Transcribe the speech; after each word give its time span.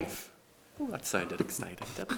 That 0.00 1.04
sounded 1.04 1.38
didn't 1.38 1.60
it? 1.98 2.12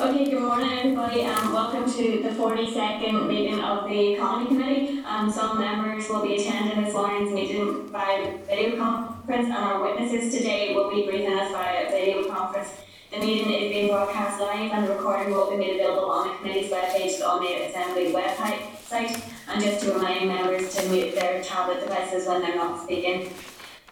Okay, 0.00 0.30
good 0.30 0.42
morning 0.42 0.78
everybody 0.80 1.20
and 1.20 1.52
welcome 1.52 1.84
to 1.84 2.22
the 2.24 2.30
42nd 2.30 3.28
meeting 3.28 3.60
of 3.60 3.88
the 3.88 4.14
Economy 4.14 4.48
Committee. 4.48 5.04
Um, 5.04 5.30
some 5.30 5.60
members 5.60 6.08
will 6.08 6.22
be 6.22 6.42
attending 6.42 6.82
this 6.82 6.92
morning's 6.92 7.32
meeting 7.32 7.86
by 7.90 8.36
video 8.48 8.76
conference 8.76 9.46
and 9.46 9.54
our 9.54 9.80
witnesses 9.80 10.34
today 10.36 10.74
will 10.74 10.90
be 10.90 11.06
briefing 11.06 11.38
us 11.38 11.52
via 11.52 11.88
video 11.88 12.28
conference. 12.28 12.70
The 13.12 13.20
meeting 13.20 13.52
is 13.52 13.72
being 13.72 13.88
broadcast 13.88 14.40
live 14.40 14.72
and 14.72 14.88
the 14.88 14.92
recording 14.92 15.32
will 15.32 15.48
be 15.52 15.56
made 15.56 15.76
available 15.76 16.10
on 16.10 16.26
the 16.26 16.34
committee's 16.34 16.68
webpage 16.68 17.24
on 17.24 17.44
the 17.44 17.68
Assembly 17.68 18.12
website. 18.12 19.22
And 19.48 19.62
just 19.62 19.84
to 19.84 19.92
remind 19.92 20.26
members 20.26 20.74
to 20.74 20.88
mute 20.88 21.14
their 21.14 21.40
tablet 21.44 21.78
devices 21.78 22.26
when 22.26 22.42
they're 22.42 22.56
not 22.56 22.82
speaking. 22.82 23.30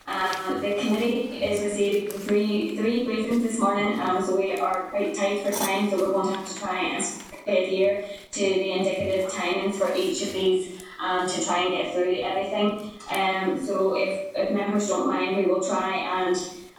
Um, 0.07 0.61
the 0.61 0.75
committee 0.81 1.43
is 1.43 1.63
received 1.63 2.13
three, 2.13 2.77
three 2.77 3.07
briefings 3.07 3.43
this 3.43 3.59
morning, 3.59 3.99
um, 4.01 4.23
so 4.23 4.37
we 4.37 4.55
are 4.59 4.83
quite 4.91 5.15
tight 5.15 5.45
for 5.45 5.51
time, 5.51 5.89
so 5.89 5.97
we're 5.97 6.13
going 6.13 6.29
to 6.29 6.37
have 6.37 6.49
to 6.49 6.59
try 6.61 6.81
and 6.81 7.05
adhere 7.47 8.05
to 8.33 8.41
the 8.41 8.73
indicative 8.73 9.31
timings 9.31 9.77
for 9.77 9.95
each 9.95 10.21
of 10.23 10.35
these, 10.35 10.83
um, 11.01 11.27
to 11.27 11.45
try 11.45 11.61
and 11.61 11.71
get 11.71 11.95
through 11.95 12.17
everything. 12.21 12.93
Um, 13.11 13.65
so 13.65 13.97
if, 13.97 14.37
if 14.37 14.51
members 14.51 14.89
don't 14.89 15.07
mind, 15.07 15.39
we 15.39 15.45
will 15.45 15.67
try 15.67 15.97
and 15.97 16.37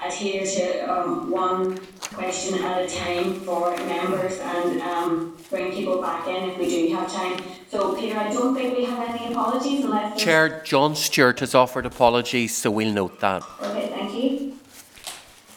adhere 0.08 0.46
to, 0.46 0.94
um, 0.94 1.30
one 1.32 1.80
question 2.14 2.64
at 2.64 2.82
a 2.84 2.88
time 2.88 3.34
for 3.42 3.76
members 3.78 4.40
and, 4.40 4.82
um, 4.82 5.38
bring 5.50 5.72
people 5.72 6.02
back 6.02 6.28
in 6.28 6.50
if 6.50 6.58
we 6.58 6.68
do 6.70 6.96
have 6.96 7.12
time. 7.12 7.38
So 7.72 7.96
Peter, 7.96 8.18
I 8.18 8.32
don't 8.32 8.56
think 8.56 8.78
we 8.78 8.86
have 8.86 9.10
any 9.10 9.34
apologies 9.34 9.84
unless 9.86 10.22
Chair 10.22 10.62
John 10.64 10.96
Stewart 10.96 11.40
has 11.40 11.54
offered 11.56 11.86
apologies, 11.86 12.56
so 12.56 12.72
we'll 12.72 12.94
note 12.94 13.20
that. 13.20 13.44
Okay, 13.62 13.90
thank 13.90 14.14
you. 14.14 14.54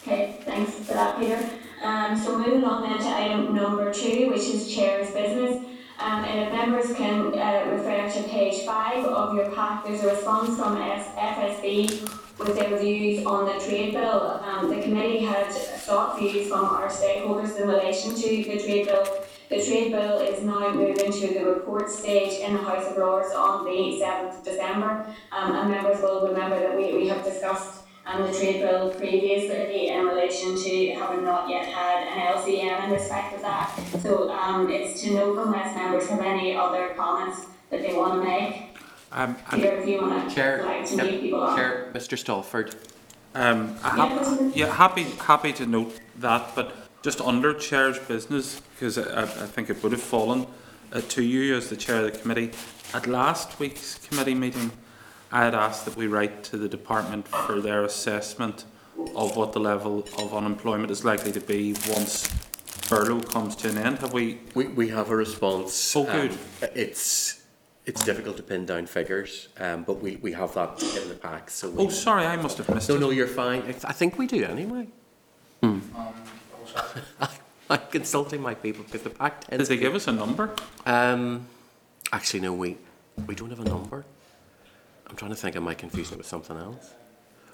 Okay, 0.03 0.37
thanks 0.45 0.73
for 0.73 0.93
that, 0.93 1.19
Peter. 1.19 1.39
Um, 1.83 2.17
so 2.17 2.37
moving 2.37 2.63
on 2.65 2.81
then 2.83 2.99
to 2.99 3.07
item 3.07 3.55
number 3.55 3.93
two, 3.93 4.29
which 4.29 4.41
is 4.41 4.73
chair's 4.73 5.11
business. 5.11 5.63
Um, 5.99 6.23
and 6.23 6.39
if 6.39 6.53
members 6.53 6.95
can, 6.95 7.37
uh, 7.37 7.65
refer 7.71 8.09
to 8.09 8.23
page 8.29 8.65
five 8.65 9.03
of 9.03 9.35
your 9.35 9.51
pack, 9.51 9.83
there's 9.83 10.01
a 10.01 10.15
response 10.15 10.57
from 10.57 10.77
FSB 10.77 12.07
with 12.39 12.55
their 12.55 12.79
views 12.79 13.25
on 13.25 13.45
the 13.45 13.59
trade 13.65 13.91
bill. 13.91 14.39
Um, 14.41 14.69
the 14.69 14.81
committee 14.81 15.25
had 15.25 15.51
sought 15.51 16.17
views 16.17 16.47
from 16.47 16.63
our 16.63 16.87
stakeholders 16.87 17.59
in 17.59 17.67
relation 17.67 18.15
to 18.15 18.21
the 18.21 18.63
trade 18.63 18.85
bill. 18.87 19.05
The 19.49 19.61
trade 19.65 19.91
bill 19.91 20.19
is 20.19 20.41
now 20.41 20.71
moving 20.73 21.11
to 21.11 21.27
the 21.33 21.43
report 21.43 21.91
stage 21.91 22.39
in 22.39 22.53
the 22.53 22.61
House 22.61 22.89
of 22.89 22.97
Lords 22.97 23.33
on 23.35 23.65
the 23.65 23.99
seventh 23.99 24.37
of 24.37 24.45
December. 24.45 25.05
Um, 25.33 25.53
and 25.53 25.69
members 25.69 26.01
will 26.01 26.25
remember 26.29 26.59
that 26.59 26.77
we, 26.77 26.93
we 26.93 27.09
have 27.09 27.25
discussed 27.25 27.83
um, 28.09 28.23
the 28.23 28.37
trade 28.37 28.61
bill 28.61 28.89
previously 28.91 29.89
in 29.89 30.05
relation 30.05 30.55
to 30.55 30.91
having 30.93 31.23
not 31.23 31.49
yet 31.49 31.65
had 31.65 32.07
an 32.07 32.19
LCM 32.35 32.85
in 32.85 32.91
respect 32.91 33.35
of 33.35 33.41
that. 33.41 33.79
So 34.01 34.31
um, 34.31 34.69
it's 34.69 35.01
to 35.03 35.11
note 35.13 35.37
unless 35.45 35.75
members 35.75 36.07
have 36.09 36.21
any 36.21 36.55
other 36.55 36.93
comments 36.95 37.45
that 37.69 37.81
they 37.87 37.93
want 37.95 38.21
to 38.21 38.27
make. 38.27 38.77
Um, 39.11 39.35
and, 39.51 39.61
Peter, 39.61 39.77
if 39.81 39.87
you 39.89 40.01
want 40.01 40.29
to 40.29 40.35
Chair, 40.35 40.63
like 40.63 40.87
to 40.89 40.95
yep, 40.95 41.21
people 41.21 41.41
on. 41.41 41.55
Chair, 41.55 41.91
Mr 41.93 42.17
Stalford. 42.17 42.75
um, 43.35 43.75
I 43.83 43.95
Yeah, 43.97 44.05
hap- 44.05 44.55
yeah, 44.55 44.73
happy, 44.75 45.03
happy 45.03 45.53
to 45.53 45.65
note 45.65 45.99
that, 46.19 46.55
but 46.55 46.73
just 47.01 47.21
under 47.21 47.53
chair's 47.53 47.97
business, 47.99 48.61
because 48.73 48.97
I, 48.97 49.23
I 49.23 49.25
think 49.25 49.69
it 49.69 49.81
would 49.83 49.91
have 49.93 50.01
fallen 50.01 50.45
uh, 50.93 51.01
to 51.09 51.23
you 51.23 51.55
as 51.55 51.69
the 51.69 51.75
chair 51.77 52.05
of 52.05 52.11
the 52.11 52.19
committee. 52.19 52.51
At 52.93 53.07
last 53.07 53.59
week's 53.59 53.97
committee 54.07 54.35
meeting, 54.35 54.71
I 55.31 55.43
had 55.45 55.53
asked 55.55 55.85
that 55.85 55.95
we 55.95 56.07
write 56.07 56.43
to 56.45 56.57
the 56.57 56.67
department 56.67 57.27
for 57.27 57.61
their 57.61 57.83
assessment 57.83 58.65
of 59.15 59.35
what 59.37 59.53
the 59.53 59.59
level 59.59 59.99
of 60.17 60.33
unemployment 60.33 60.91
is 60.91 61.05
likely 61.05 61.31
to 61.31 61.39
be 61.39 61.73
once 61.89 62.27
furlough 62.65 63.21
comes 63.21 63.55
to 63.57 63.69
an 63.69 63.77
end. 63.77 63.99
Have 63.99 64.13
we? 64.13 64.39
We, 64.55 64.67
we 64.67 64.89
have 64.89 65.09
a 65.11 65.15
response. 65.15 65.95
Oh, 65.95 66.05
good. 66.05 66.31
Um, 66.31 66.37
It's, 66.75 67.43
it's 67.85 68.03
difficult 68.03 68.37
to 68.37 68.43
pin 68.43 68.65
down 68.65 68.87
figures, 68.87 69.49
um, 69.59 69.83
but 69.83 70.01
we, 70.01 70.15
we 70.17 70.31
have 70.33 70.53
that 70.55 70.81
in 70.81 71.09
the 71.09 71.15
pack, 71.15 71.49
so. 71.51 71.69
we- 71.69 71.85
Oh, 71.85 71.89
sorry, 71.89 72.25
I 72.25 72.35
must 72.35 72.57
have 72.57 72.67
missed 72.69 72.89
No, 72.89 72.95
it. 72.95 72.99
no, 72.99 73.09
you're 73.11 73.27
fine. 73.27 73.61
I- 73.61 73.89
I 73.89 73.93
think 73.93 74.17
we 74.17 74.25
do 74.27 74.43
anyway. 74.43 74.87
Hmm. 75.61 75.79
I'm 77.69 77.79
consulting 77.91 78.41
my 78.41 78.55
people 78.55 78.83
because 78.83 79.03
the 79.03 79.11
pack 79.11 79.45
Did 79.47 79.61
they 79.61 79.77
give 79.77 79.93
us 79.93 80.07
a 80.07 80.11
number? 80.11 80.49
Um, 80.87 81.45
actually, 82.11 82.39
no, 82.39 82.51
we, 82.53 82.77
we 83.27 83.35
don't 83.35 83.51
have 83.51 83.59
a 83.59 83.63
number. 83.69 84.05
I'm 85.09 85.15
trying 85.15 85.31
to 85.31 85.35
think, 85.37 85.55
am 85.55 85.67
I 85.67 85.73
confusing 85.73 86.15
it 86.15 86.17
with 86.19 86.27
something 86.27 86.57
else? 86.57 86.93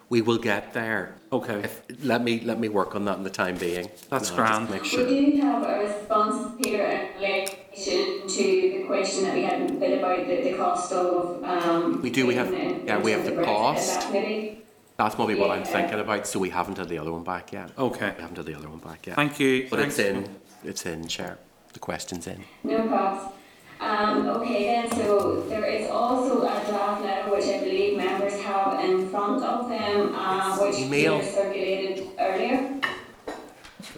We 0.09 0.21
will 0.21 0.37
get 0.37 0.73
there. 0.73 1.15
Okay. 1.31 1.61
If, 1.63 1.81
let 2.03 2.21
me, 2.23 2.39
let 2.41 2.59
me 2.59 2.69
work 2.69 2.95
on 2.95 3.05
that 3.05 3.17
in 3.17 3.23
the 3.23 3.29
time 3.29 3.57
being. 3.57 3.89
That's 4.09 4.11
No, 4.11 4.19
just 4.19 4.35
grand. 4.35 4.69
Make 4.69 4.83
We 4.83 4.87
sure. 4.89 5.07
do 5.07 5.41
have 5.41 5.63
a 5.63 5.79
response, 5.79 6.55
Peter, 6.61 6.83
in 6.83 7.09
relation 7.19 8.27
to 8.27 8.43
the 8.43 8.83
question 8.85 9.23
that 9.23 9.33
we 9.33 9.43
had 9.43 9.69
a 9.69 9.73
bit 9.73 9.97
about 9.97 10.27
the, 10.27 10.41
the 10.51 10.57
cost 10.57 10.91
of, 10.91 11.43
um. 11.43 12.01
We 12.03 12.11
do, 12.11 12.27
we 12.27 12.35
have- 12.35 12.53
in- 12.53 12.59
in 12.81 12.85
yeah, 12.87 12.99
we 12.99 13.11
have 13.11 13.23
terms 13.23 13.35
the 13.35 13.41
of 13.41 13.47
Brexit, 13.47 13.55
cost. 13.55 13.89
Is 13.89 13.97
that 13.97 14.13
maybe? 14.13 14.61
That's 14.97 15.15
probably 15.15 15.35
what 15.35 15.49
I'm 15.51 15.59
Yeah. 15.61 15.65
thinking 15.65 15.99
about, 15.99 16.27
so 16.27 16.39
we 16.39 16.49
haven't 16.51 16.77
had 16.77 16.87
the 16.87 16.99
other 16.99 17.11
one 17.11 17.23
back 17.23 17.51
yet. 17.51 17.71
Okay. 17.77 18.13
We 18.15 18.21
haven't 18.21 18.37
had 18.37 18.45
the 18.45 18.55
other 18.55 18.69
one 18.69 18.79
back 18.79 19.07
yet. 19.07 19.15
Thank 19.15 19.39
you. 19.39 19.67
But 19.71 19.79
it's 19.79 19.97
in, 19.99 20.29
it's 20.63 20.85
in, 20.85 21.07
Chair. 21.07 21.37
The 21.73 21.79
question's 21.79 22.27
in. 22.27 22.43
No 22.63 22.87
problems. 22.87 23.33
Um, 23.79 24.27
okay 24.29 24.63
then, 24.65 24.91
so 24.91 25.41
there 25.49 25.65
is 25.65 25.89
also 25.89 26.41
a 26.43 26.63
draft 26.67 27.03
letter 27.03 27.29
which 27.29 27.45
I 27.45 27.59
believe 27.59 27.97
members 27.97 28.39
have 28.41 28.83
in 28.83 29.09
front 29.09 29.43
of 29.43 29.69
them, 29.69 30.15
uh, 30.15 30.57
which 30.57 30.79
Email. 30.79 31.19
Peter 31.19 31.31
circulated 31.31 32.07
earlier. 32.19 32.81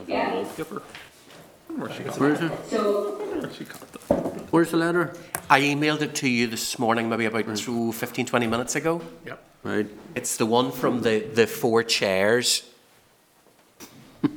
Yeah. 0.07 0.45
Give. 0.55 0.81
Where 1.75 1.91
she 1.91 2.03
got 2.03 2.19
Where's 2.19 2.41
it? 2.41 2.51
So, 2.69 3.11
Where 3.11 3.53
she 3.53 3.65
got 3.65 3.79
that? 3.91 4.51
Where's 4.51 4.71
the 4.71 4.77
letter? 4.77 5.13
I 5.49 5.61
emailed 5.61 6.01
it 6.01 6.15
to 6.15 6.29
you 6.29 6.47
this 6.47 6.79
morning, 6.79 7.09
maybe 7.09 7.25
about 7.25 7.55
two, 7.57 7.91
15, 7.91 8.25
20 8.25 8.47
minutes 8.47 8.75
ago. 8.75 9.01
Yep. 9.25 9.44
Right. 9.63 9.88
It's 10.15 10.38
the 10.38 10.45
one 10.45 10.71
from 10.71 11.01
the, 11.01 11.19
the 11.19 11.45
four 11.45 11.83
chairs 11.83 12.63
uh, 14.23 14.27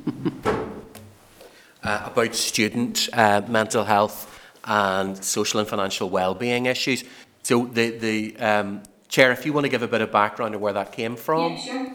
about 1.83 2.35
student 2.35 3.09
uh, 3.13 3.41
mental 3.47 3.83
health 3.85 4.30
and 4.65 5.23
social 5.23 5.59
and 5.59 5.67
financial 5.67 6.09
well-being 6.09 6.65
issues. 6.65 7.03
So 7.43 7.65
the, 7.65 7.91
the 7.91 8.37
um, 8.37 8.83
chair, 9.07 9.31
if 9.31 9.45
you 9.45 9.53
want 9.53 9.65
to 9.65 9.69
give 9.69 9.81
a 9.83 9.87
bit 9.87 10.01
of 10.01 10.11
background 10.11 10.55
of 10.55 10.61
where 10.61 10.73
that 10.73 10.91
came 10.91 11.15
from. 11.15 11.53
yeah, 11.53 11.61
sure. 11.61 11.91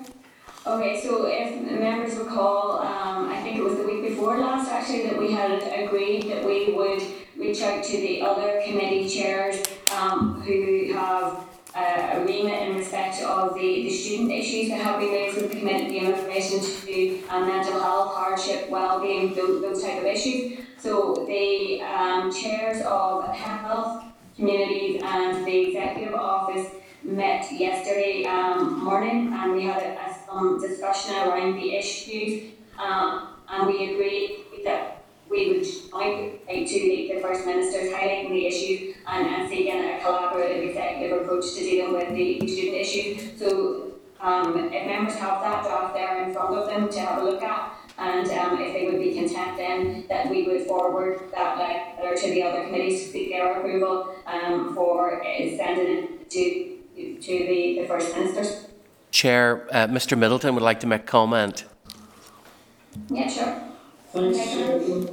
Okay, 0.67 1.01
so 1.01 1.27
if 1.27 1.63
members 1.63 2.17
recall, 2.17 2.81
um, 2.81 3.29
I 3.29 3.41
think 3.41 3.57
it 3.59 3.63
was 3.63 3.77
the 3.77 3.85
week 3.85 4.09
before 4.09 4.39
last 4.39 4.69
actually, 4.69 5.07
that 5.07 5.17
we 5.17 5.31
had 5.31 5.63
agreed 5.63 6.25
that 6.25 6.45
we 6.45 6.73
would 6.73 7.03
reach 7.37 7.63
out 7.63 7.85
to 7.85 7.97
the 7.99 8.21
other 8.23 8.61
committee 8.67 9.09
chairs, 9.09 9.63
um, 9.95 10.41
who 10.43 10.93
have 10.93 11.45
uh, 11.77 12.11
a 12.15 12.25
remit 12.25 12.69
in 12.69 12.77
respect 12.77 13.23
of 13.23 13.55
the, 13.55 13.61
the 13.61 13.91
student 13.91 14.33
issues 14.33 14.71
that 14.71 14.81
have 14.81 14.99
been 14.99 15.11
raised 15.11 15.37
with 15.37 15.53
the 15.53 15.59
committee 15.59 15.99
in 15.99 16.11
relation 16.11 16.59
to 16.61 17.23
um, 17.29 17.47
mental 17.47 17.79
health, 17.79 18.15
hardship, 18.15 18.71
well-being, 18.71 19.35
those, 19.35 19.61
those 19.61 19.83
type 19.83 19.99
of 19.99 20.05
issues. 20.05 20.59
So 20.79 21.27
the 21.29 21.83
um, 21.83 22.33
chairs 22.33 22.83
of 22.87 23.29
health, 23.29 24.05
communities 24.37 25.03
and 25.05 25.47
the 25.47 25.69
executive 25.69 26.15
office 26.15 26.69
met 27.03 27.51
yesterday 27.53 28.25
um, 28.25 28.83
morning 28.85 29.33
and 29.33 29.53
we 29.53 29.65
had 29.65 29.83
a, 29.83 29.93
a, 29.93 30.17
some 30.27 30.61
discussion 30.61 31.15
around 31.15 31.57
the 31.57 31.75
issues 31.75 32.53
um, 32.79 33.29
and 33.49 33.67
we 33.67 33.93
agreed 33.93 34.45
that 34.65 35.06
we 35.29 35.49
would 35.49 35.67
like 35.93 36.47
to 36.47 36.75
meet 36.75 37.13
the 37.15 37.21
First 37.21 37.47
Minister's 37.47 37.93
highlighting 37.93 38.31
the 38.31 38.47
issue 38.47 38.95
and, 39.07 39.27
and 39.27 39.49
seeking 39.49 39.73
a 39.73 39.99
collaborative 40.03 40.69
executive 40.69 41.23
approach 41.23 41.55
to 41.55 41.61
dealing 41.61 41.93
with 41.93 42.15
the 42.15 42.47
student 42.47 42.77
issue. 42.77 43.37
So 43.37 43.93
um, 44.21 44.57
if 44.73 44.87
members 44.87 45.15
have 45.17 45.41
that 45.43 45.65
draft 45.65 45.95
there 45.95 46.25
in 46.25 46.33
front 46.33 46.55
of 46.55 46.67
them 46.67 46.89
to 46.89 47.01
have 47.01 47.23
a 47.23 47.25
look 47.25 47.43
at 47.43 47.73
and 47.99 48.29
um, 48.31 48.61
if 48.61 48.73
they 48.73 48.87
would 48.87 48.99
be 48.99 49.15
content 49.15 49.57
then 49.57 50.05
that 50.09 50.29
we 50.29 50.43
would 50.47 50.67
forward 50.67 51.31
that 51.33 51.59
letter 51.59 52.15
to 52.15 52.31
the 52.31 52.43
other 52.43 52.65
committees 52.65 53.05
to 53.05 53.09
seek 53.11 53.31
their 53.31 53.59
approval 53.59 54.15
um, 54.27 54.75
for 54.75 55.23
sending 55.25 55.87
it 55.87 56.31
to 56.31 56.73
to 56.97 57.31
the, 57.31 57.79
the 57.81 57.87
First 57.87 58.17
Ministers. 58.17 58.67
Chair, 59.11 59.67
uh, 59.71 59.87
Mr 59.87 60.17
Middleton 60.17 60.55
would 60.55 60.63
like 60.63 60.81
to 60.81 60.87
make 60.87 61.05
comment. 61.05 61.65
Yeah, 63.11 63.29
sure. 63.29 63.66
Thanks. 64.17 64.39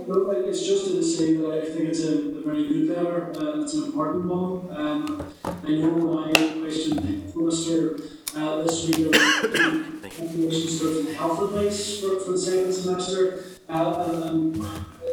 No, 0.08 0.32
it's 0.32 0.66
just 0.66 0.86
to 0.86 1.04
say 1.04 1.36
that 1.36 1.52
I 1.52 1.66
think 1.66 1.90
it's 1.90 2.06
a, 2.06 2.38
a 2.38 2.42
very 2.42 2.68
good 2.70 2.88
letter, 2.88 3.34
uh, 3.36 3.62
it's 3.62 3.74
an 3.74 3.84
important 3.84 4.26
one. 4.26 4.70
Um, 4.72 5.28
I 5.44 5.72
know 5.72 5.92
my 5.92 6.32
question, 6.32 7.32
Minister, 7.36 8.00
uh, 8.38 8.64
this 8.64 8.88
week, 8.88 9.08
information 9.08 10.70
sort 10.70 10.98
of 10.98 11.14
health 11.16 11.42
advice 11.42 12.00
for, 12.00 12.22
for 12.22 12.32
the 12.32 12.38
second 12.38 12.72
semester. 12.72 13.44
Uh, 13.68 14.06
and, 14.08 14.24
and 14.24 14.58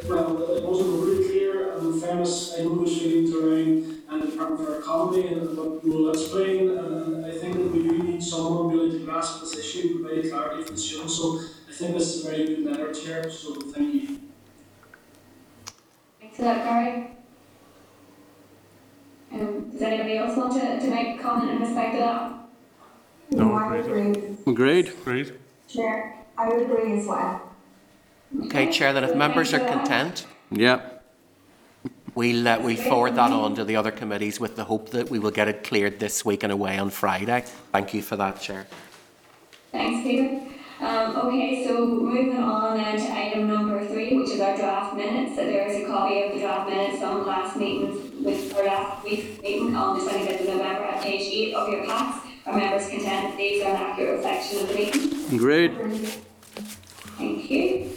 well, 0.09 0.57
it 0.57 0.63
wasn't 0.63 0.89
really 1.01 1.25
clear, 1.29 1.73
and 1.73 1.95
in 1.95 2.01
fairness, 2.01 2.55
I 2.57 2.63
know 2.63 2.77
there's 2.77 2.97
feelings 2.97 3.35
around 3.35 4.03
and 4.09 4.23
the 4.23 4.27
Department 4.31 4.67
for 4.67 4.79
Economy 4.79 5.27
and 5.29 5.57
what 5.57 5.85
will 5.85 6.11
explain, 6.11 6.71
and, 6.71 7.15
and 7.15 7.27
I 7.27 7.33
think 7.33 7.55
that 7.55 7.73
we 7.73 7.83
do 7.83 7.99
need 8.05 8.23
someone 8.23 8.69
really 8.69 8.99
to 8.99 9.05
grasp 9.05 9.41
this 9.41 9.57
issue, 9.57 9.97
and 9.97 10.07
provide 10.07 10.31
clarity 10.31 10.63
for 10.65 10.73
the 10.73 10.79
students, 10.79 11.17
so 11.17 11.41
think 11.81 11.97
this 11.97 12.15
is 12.15 12.27
a 12.27 12.31
very 12.31 12.47
good 12.47 12.65
letter, 12.67 12.93
Chair, 12.93 13.31
so 13.31 13.55
thank 13.55 13.95
you. 13.95 14.21
Thanks 16.21 16.37
for 16.37 16.43
that, 16.43 16.65
Gary. 16.65 17.11
Um, 19.33 19.71
does 19.71 19.81
anybody 19.81 20.19
else 20.19 20.37
want 20.37 20.53
to, 20.55 20.79
to 20.79 20.91
make 20.91 21.19
a 21.19 21.23
comment 21.23 21.53
in 21.53 21.61
respect 21.61 21.93
to 21.95 21.99
that? 22.01 22.33
No, 23.31 23.55
I 23.55 23.77
agree. 23.77 24.37
Agreed. 24.47 24.89
Agreed. 24.89 25.33
Chair, 25.69 26.17
I 26.37 26.49
would 26.49 26.63
agree 26.71 26.99
as 27.01 27.07
well. 27.07 27.51
Okay, 28.45 28.71
Chair, 28.71 28.93
then 28.93 29.05
if 29.05 29.17
members 29.17 29.55
are 29.55 29.61
content, 29.61 30.27
Yeah. 30.51 30.83
we'll, 32.15 32.47
uh, 32.47 32.61
we'll 32.61 32.77
forward 32.77 33.15
that 33.15 33.33
on 33.33 33.55
to 33.55 33.65
the 33.65 33.77
other 33.77 33.91
committees 33.91 34.39
with 34.39 34.57
the 34.57 34.65
hope 34.65 34.91
that 34.91 35.09
we 35.09 35.19
will 35.19 35.31
get 35.31 35.49
it 35.49 35.65
cleared 35.65 35.99
this 35.99 36.27
week 36.27 36.43
and 36.43 36.53
away 36.53 36.77
on 36.77 36.91
Friday. 36.91 37.45
Thank 37.73 37.95
you 37.95 38.03
for 38.03 38.17
that, 38.17 38.39
Chair. 38.43 38.67
Thanks, 39.73 40.03
Peter. 40.07 40.60
Um, 40.81 41.15
okay, 41.17 41.63
so 41.67 41.87
moving 41.87 42.39
on 42.39 42.79
then 42.79 42.99
to 42.99 43.13
item 43.13 43.49
number 43.49 43.87
three, 43.87 44.17
which 44.17 44.31
is 44.31 44.41
our 44.41 44.57
draft 44.57 44.97
minutes. 44.97 45.37
So 45.37 45.45
there 45.45 45.69
is 45.69 45.85
a 45.85 45.87
copy 45.87 46.23
of 46.23 46.33
the 46.33 46.41
draft 46.41 46.71
minutes 46.71 47.03
on 47.03 47.27
last 47.27 47.57
meeting's, 47.59 48.25
with, 48.25 48.57
or 48.57 48.65
last 48.65 49.05
week's 49.05 49.43
meeting 49.43 49.77
on 49.77 49.99
the 49.99 50.05
twenty-fifth 50.05 50.41
of 50.41 50.47
November 50.47 50.85
at 50.85 51.03
page 51.03 51.29
eight 51.33 51.55
of 51.55 51.69
your 51.69 51.85
packs. 51.85 52.27
Our 52.47 52.57
members 52.57 52.89
content 52.89 53.29
that 53.29 53.37
these 53.37 53.63
are 53.63 53.69
an 53.69 53.77
accurate 53.77 54.17
reflection 54.17 54.61
of 54.61 54.69
the 54.69 54.75
meeting? 54.75 55.39
Great. 55.39 55.73
Thank 57.19 57.51
you. 57.51 57.97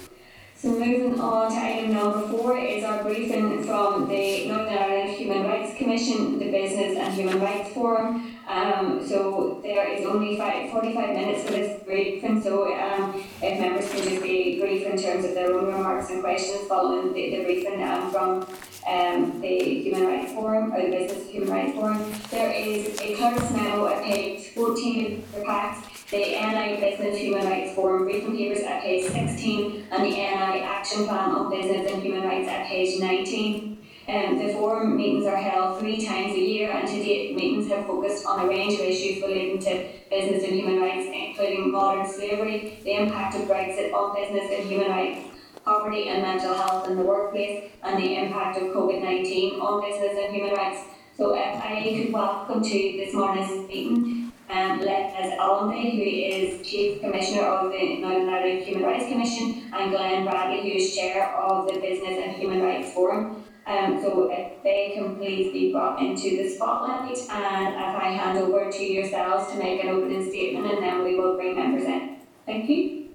So 0.57 0.69
moving 0.71 1.19
on 1.19 1.51
to 1.51 1.57
item 1.57 1.93
number 1.93 2.27
four 2.27 2.57
is 2.57 2.83
our 2.83 3.01
briefing 3.03 3.63
from 3.63 4.09
the 4.09 4.47
Northern 4.47 4.77
Ireland 4.77 5.11
Human 5.11 5.43
Rights 5.43 5.77
Commission, 5.77 6.39
the 6.39 6.51
Business 6.51 6.97
and 6.97 7.13
Human 7.13 7.39
Rights 7.39 7.73
Forum. 7.73 8.32
Um, 8.47 9.05
so 9.07 9.59
there 9.63 9.87
is 9.89 10.05
only 10.05 10.37
five, 10.37 10.71
45 10.71 11.15
minutes 11.15 11.43
for 11.43 11.51
this 11.51 11.81
briefing, 11.83 12.41
so 12.41 12.73
um, 12.73 13.15
if 13.41 13.59
members 13.59 13.89
can 13.89 14.03
just 14.03 14.21
be 14.21 14.59
brief 14.59 14.85
in 14.85 14.97
terms 14.97 15.25
of 15.25 15.33
their 15.33 15.53
own 15.53 15.67
remarks 15.67 16.09
and 16.09 16.21
questions 16.21 16.67
following 16.67 17.13
the, 17.13 17.37
the 17.37 17.43
briefing 17.43 17.81
um, 17.81 18.11
from 18.11 18.47
um, 18.85 19.39
the 19.39 19.81
Human 19.83 20.07
Rights 20.07 20.33
Forum, 20.33 20.73
or 20.73 20.81
the 20.81 20.89
Business 20.89 21.29
Human 21.29 21.49
Rights 21.49 21.73
Forum. 21.73 22.13
There 22.31 22.51
is 22.51 22.99
a 22.99 23.15
Curtis 23.15 23.51
memo 23.51 23.87
at 23.87 24.03
page 24.03 24.49
14 24.49 25.23
of 25.23 25.35
the 25.35 25.45
pack, 25.45 25.93
the 26.11 26.17
NI 26.17 26.79
Business 26.81 27.17
Human 27.17 27.45
Rights 27.45 27.73
Forum 27.75 28.03
briefing 28.03 28.35
papers 28.35 28.63
at 28.63 28.81
page 28.81 29.09
16 29.09 29.87
and 29.89 30.03
the 30.03 30.09
NI 30.09 30.61
Action 30.61 31.05
Plan 31.05 31.31
on 31.31 31.49
Business 31.49 31.91
and 31.91 32.03
Human 32.03 32.23
Rights 32.23 32.49
at 32.49 32.67
page 32.67 32.99
19. 32.99 33.72
Um, 34.05 34.37
the 34.37 34.51
forum 34.51 34.97
meetings 34.97 35.25
are 35.25 35.37
held 35.37 35.79
three 35.79 36.05
times 36.05 36.33
a 36.33 36.39
year 36.39 36.71
and 36.71 36.85
to 36.85 36.93
date 36.93 37.35
meetings 37.35 37.71
have 37.71 37.85
focused 37.85 38.25
on 38.25 38.45
a 38.45 38.49
range 38.49 38.73
of 38.73 38.81
issues 38.81 39.21
relating 39.21 39.59
to 39.59 39.87
business 40.09 40.43
and 40.43 40.53
human 40.53 40.81
rights 40.81 41.07
including 41.13 41.71
modern 41.71 42.05
slavery, 42.05 42.79
the 42.83 42.95
impact 42.97 43.35
of 43.35 43.43
Brexit 43.43 43.93
on 43.93 44.13
business 44.13 44.51
and 44.51 44.69
human 44.69 44.91
rights, 44.91 45.29
poverty 45.63 46.09
and 46.09 46.21
mental 46.21 46.53
health 46.53 46.89
in 46.89 46.97
the 46.97 47.03
workplace 47.03 47.71
and 47.81 47.97
the 47.97 48.17
impact 48.17 48.57
of 48.57 48.63
COVID-19 48.73 49.61
on 49.61 49.81
business 49.81 50.17
and 50.21 50.35
human 50.35 50.53
rights. 50.53 50.81
So 51.15 51.33
if 51.33 51.63
I 51.63 52.03
could 52.03 52.11
welcome 52.11 52.61
to 52.61 52.69
this 52.69 53.13
morning's 53.13 53.67
meeting 53.69 54.33
um, 54.49 54.81
Les 54.81 55.37
Allamby, 55.39 55.91
who 55.95 56.03
is 56.03 56.67
Chief 56.67 56.99
Commissioner 56.99 57.43
of 57.43 57.71
the 57.71 57.97
Northern 57.99 58.29
Ireland 58.29 58.63
Human 58.63 58.83
Rights 58.83 59.07
Commission, 59.07 59.63
and 59.73 59.91
Glenn 59.91 60.25
Bradley, 60.25 60.61
who 60.61 60.77
is 60.77 60.93
Chair 60.93 61.33
of 61.35 61.67
the 61.67 61.79
Business 61.79 62.19
and 62.21 62.35
Human 62.35 62.61
Rights 62.61 62.93
Forum. 62.93 63.42
Um, 63.65 64.01
so 64.01 64.29
if 64.29 64.61
they 64.61 64.91
can 64.95 65.15
please 65.15 65.53
be 65.53 65.71
brought 65.71 66.01
into 66.01 66.35
the 66.35 66.49
spotlight, 66.49 67.17
and 67.17 67.75
if 67.75 67.95
I 67.95 68.09
hand 68.11 68.37
over 68.37 68.69
to 68.69 68.83
yourselves 68.83 69.51
to 69.53 69.57
make 69.57 69.81
an 69.83 69.89
opening 69.89 70.29
statement, 70.29 70.65
and 70.73 70.83
then 70.83 71.03
we 71.03 71.15
will 71.15 71.35
bring 71.35 71.55
members 71.55 71.85
in. 71.85 72.17
Thank 72.45 72.69
you. 72.69 73.09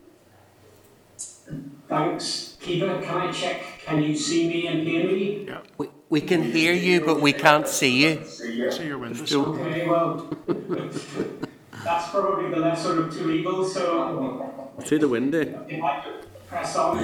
Thanks. 1.89 2.57
Caoimhe, 2.61 3.03
can 3.03 3.17
I 3.17 3.33
check, 3.33 3.63
can 3.85 4.03
you 4.03 4.17
see 4.17 4.49
me 4.49 4.67
and 4.67 4.87
hear 4.87 5.05
me? 5.05 5.45
Yeah. 5.47 5.61
We, 5.77 5.89
we 6.09 6.21
can 6.23 6.43
hear 6.43 6.73
you, 6.73 7.05
but 7.05 7.21
we 7.21 7.33
can't 7.33 7.69
see 7.69 8.03
you. 8.03 8.25
See 8.25 8.87
your 8.87 8.99
windows. 8.99 9.35
Okay, 9.35 9.87
well, 9.87 10.31
that's 11.85 12.11
probably 12.11 12.51
the 12.51 12.57
lesser 12.57 13.05
of 13.05 13.15
two 13.15 13.31
evils, 13.31 13.75
so 13.75 14.75
Through 14.81 14.99
the 14.99 15.09
window. 15.09 15.67
if 15.69 15.83
I 15.83 16.01
could 16.01 16.27
press 16.49 16.77
on. 16.77 16.99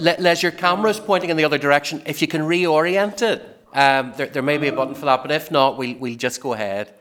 Le- 0.00 0.34
your 0.34 0.52
camera's 0.52 1.00
pointing 1.00 1.30
in 1.30 1.36
the 1.36 1.44
other 1.44 1.58
direction. 1.58 2.02
If 2.06 2.22
you 2.22 2.28
can 2.28 2.42
reorient 2.42 3.22
it, 3.22 3.42
um, 3.72 4.12
there, 4.16 4.26
there 4.26 4.42
may 4.42 4.58
be 4.58 4.68
a 4.68 4.72
button 4.72 4.94
for 4.94 5.06
that, 5.06 5.22
but 5.22 5.30
if 5.30 5.50
not, 5.50 5.76
we'll, 5.76 5.96
we'll 5.96 6.16
just 6.16 6.40
go 6.40 6.52
ahead. 6.52 6.94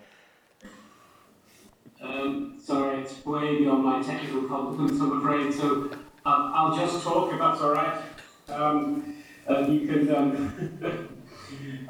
Um, 2.02 2.60
sorry, 2.64 3.02
it's 3.02 3.26
way 3.26 3.60
beyond 3.60 3.84
my 3.84 4.02
technical 4.02 4.44
competence, 4.44 5.00
I'm 5.00 5.20
afraid, 5.20 5.54
so 5.54 5.92
um, 6.26 6.52
I'll 6.54 6.76
just 6.78 7.04
talk 7.04 7.32
if 7.34 7.40
that's 7.40 7.62
all 7.62 7.72
right. 7.72 8.02
Um, 8.50 9.16
and 9.48 9.74
you 9.74 9.88
can, 9.88 10.16
um, 10.16 11.10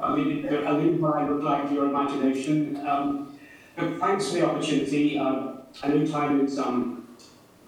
I 0.00 0.14
mean, 0.14 0.42
leave 0.42 1.00
what 1.00 1.14
I 1.16 1.28
look 1.28 1.42
like 1.42 1.68
to 1.68 1.74
your 1.74 1.86
imagination. 1.86 2.74
But 3.76 3.98
thanks 4.00 4.28
for 4.28 4.34
the 4.34 4.46
opportunity. 4.46 5.18
Um, 5.18 5.62
I 5.82 5.88
know 5.88 6.06
time 6.06 6.44
is 6.44 6.58
um, 6.58 7.07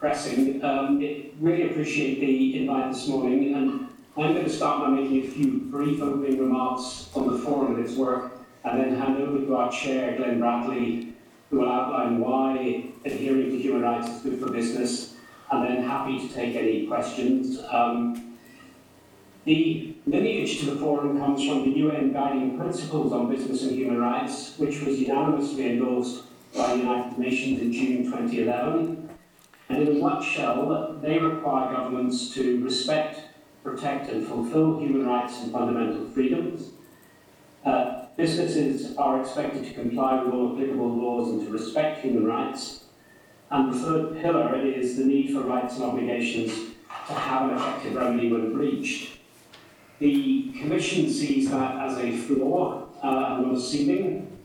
pressing. 0.01 0.65
Um, 0.65 1.01
it, 1.03 1.35
really 1.39 1.71
appreciate 1.71 2.21
the 2.21 2.59
invite 2.59 2.93
this 2.93 3.07
morning, 3.07 3.55
and 3.55 3.89
I'm 4.17 4.33
going 4.35 4.45
to 4.45 4.51
start 4.51 4.81
by 4.81 4.89
making 4.89 5.25
a 5.25 5.29
few 5.29 5.59
brief 5.71 6.03
opening 6.03 6.39
remarks 6.39 7.11
on 7.15 7.31
the 7.31 7.39
forum 7.39 7.77
and 7.77 7.85
its 7.85 7.97
work, 7.97 8.33
and 8.65 8.81
then 8.81 8.97
hand 8.97 9.19
over 9.19 9.39
to 9.39 9.57
our 9.57 9.71
chair, 9.71 10.17
Glenn 10.17 10.41
Bradley, 10.41 11.15
who 11.51 11.61
will 11.61 11.71
outline 11.71 12.19
why 12.19 12.87
adhering 13.05 13.51
to 13.51 13.59
human 13.59 13.83
rights 13.83 14.09
is 14.09 14.23
good 14.23 14.41
for 14.41 14.51
business, 14.51 15.15
and 15.51 15.65
then 15.65 15.85
happy 15.85 16.19
to 16.27 16.35
take 16.35 16.57
any 16.57 16.87
questions. 16.87 17.59
Um, 17.71 18.39
the 19.45 19.97
lineage 20.07 20.61
to 20.61 20.67
the 20.67 20.77
forum 20.77 21.19
comes 21.19 21.47
from 21.47 21.65
the 21.65 21.79
UN 21.79 22.13
Guiding 22.13 22.59
Principles 22.59 23.13
on 23.13 23.31
Business 23.31 23.63
and 23.63 23.73
Human 23.73 23.99
Rights, 23.99 24.59
which 24.59 24.83
was 24.83 24.99
unanimously 24.99 25.71
endorsed 25.71 26.25
by 26.55 26.75
the 26.75 26.79
United 26.79 27.19
Nations 27.19 27.61
in 27.61 27.73
June 27.73 28.05
2011. 28.05 29.00
And 29.71 29.87
in 29.87 29.97
a 29.97 30.01
nutshell, 30.01 30.99
they 31.01 31.19
require 31.19 31.73
governments 31.73 32.35
to 32.35 32.63
respect, 32.65 33.21
protect, 33.63 34.11
and 34.11 34.27
fulfill 34.27 34.81
human 34.81 35.07
rights 35.07 35.41
and 35.43 35.53
fundamental 35.53 36.07
freedoms. 36.11 36.71
Uh, 37.65 38.07
businesses 38.17 38.97
are 38.97 39.21
expected 39.21 39.65
to 39.65 39.73
comply 39.73 40.23
with 40.23 40.35
all 40.35 40.55
applicable 40.55 40.89
laws 40.89 41.31
and 41.31 41.47
to 41.47 41.53
respect 41.53 42.03
human 42.03 42.27
rights. 42.27 42.85
And 43.51 43.73
the 43.73 43.79
third 43.79 44.21
pillar 44.21 44.57
is 44.57 44.97
the 44.97 45.05
need 45.05 45.33
for 45.33 45.43
rights 45.43 45.77
and 45.77 45.85
obligations 45.85 46.53
to 47.07 47.15
have 47.15 47.51
an 47.51 47.57
effective 47.57 47.95
remedy 47.95 48.31
when 48.31 48.53
breached. 48.53 49.19
The 50.01 50.53
Commission 50.59 51.09
sees 51.09 51.49
that 51.51 51.77
as 51.77 51.97
a 51.99 52.11
flaw 52.17 52.89
uh, 53.05 53.37
and 53.37 53.47
not 53.47 53.57
a 53.57 53.61
ceiling, 53.61 54.37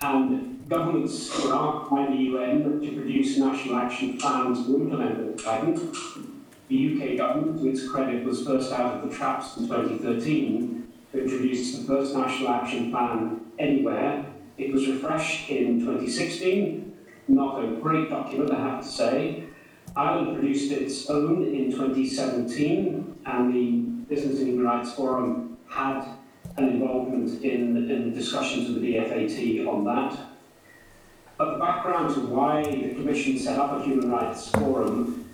and 0.00 0.49
governments 0.70 1.36
were 1.36 1.52
asked 1.52 1.90
by 1.90 2.06
the 2.06 2.16
UN 2.16 2.80
to 2.80 2.92
produce 2.92 3.36
national 3.36 3.76
action 3.76 4.16
plans 4.16 4.66
to 4.66 4.76
implement 4.76 5.36
the. 5.36 6.30
The 6.68 6.94
UK 6.94 7.18
government, 7.18 7.60
to 7.60 7.68
its 7.68 7.88
credit, 7.88 8.24
was 8.24 8.46
first 8.46 8.72
out 8.72 8.94
of 8.94 9.10
the 9.10 9.16
traps 9.16 9.56
in 9.56 9.66
2013 9.66 10.86
to 11.10 11.20
introduce 11.20 11.76
the 11.76 11.84
first 11.84 12.14
national 12.14 12.50
action 12.50 12.92
plan 12.92 13.40
anywhere. 13.58 14.24
It 14.56 14.72
was 14.72 14.86
refreshed 14.86 15.50
in 15.50 15.80
2016, 15.80 16.96
not 17.26 17.64
a 17.64 17.66
great 17.80 18.08
document, 18.08 18.52
I 18.52 18.60
have 18.60 18.82
to 18.82 18.86
say. 18.86 19.46
Ireland 19.96 20.38
produced 20.38 20.70
its 20.70 21.10
own 21.10 21.42
in 21.42 21.72
2017, 21.72 23.18
and 23.26 23.52
the 23.52 23.70
Business 24.14 24.38
and 24.38 24.46
Human 24.46 24.64
Rights 24.64 24.92
Forum 24.92 25.58
had 25.68 26.04
an 26.56 26.68
involvement 26.68 27.42
in, 27.42 27.90
in 27.90 28.14
discussions 28.14 28.68
with 28.68 28.80
the 28.80 28.94
DFAT 28.94 29.66
on 29.66 29.84
that. 29.86 30.29
But 31.40 31.52
the 31.52 31.58
background 31.58 32.14
to 32.16 32.20
why 32.20 32.62
the 32.64 32.94
Commission 32.96 33.38
set 33.38 33.58
up 33.58 33.72
a 33.72 33.82
Human 33.82 34.10
Rights 34.10 34.50
Forum 34.50 35.26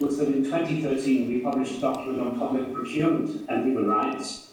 was 0.00 0.16
that 0.16 0.28
in 0.28 0.44
2013 0.44 1.28
we 1.28 1.40
published 1.40 1.76
a 1.76 1.80
document 1.82 2.22
on 2.22 2.38
public 2.38 2.72
procurement 2.72 3.44
and 3.50 3.66
human 3.66 3.86
rights, 3.86 4.52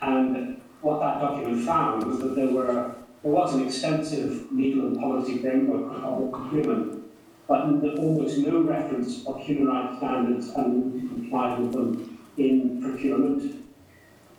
and 0.00 0.62
what 0.80 1.00
that 1.00 1.20
document 1.20 1.66
found 1.66 2.04
was 2.06 2.20
that 2.20 2.36
there 2.36 2.46
were 2.46 2.94
there 3.22 3.32
was 3.32 3.54
an 3.54 3.66
extensive 3.66 4.50
legal 4.50 4.86
and 4.86 4.98
policy 4.98 5.42
framework 5.42 5.92
for 5.92 6.00
public 6.00 6.32
procurement, 6.32 7.04
but 7.46 7.60
almost 7.98 8.38
no 8.38 8.62
reference 8.62 9.26
of 9.26 9.38
human 9.42 9.66
rights 9.66 9.98
standards 9.98 10.48
and 10.56 11.06
comply 11.10 11.58
with 11.58 11.72
them 11.72 12.18
in 12.38 12.80
procurement. 12.80 13.62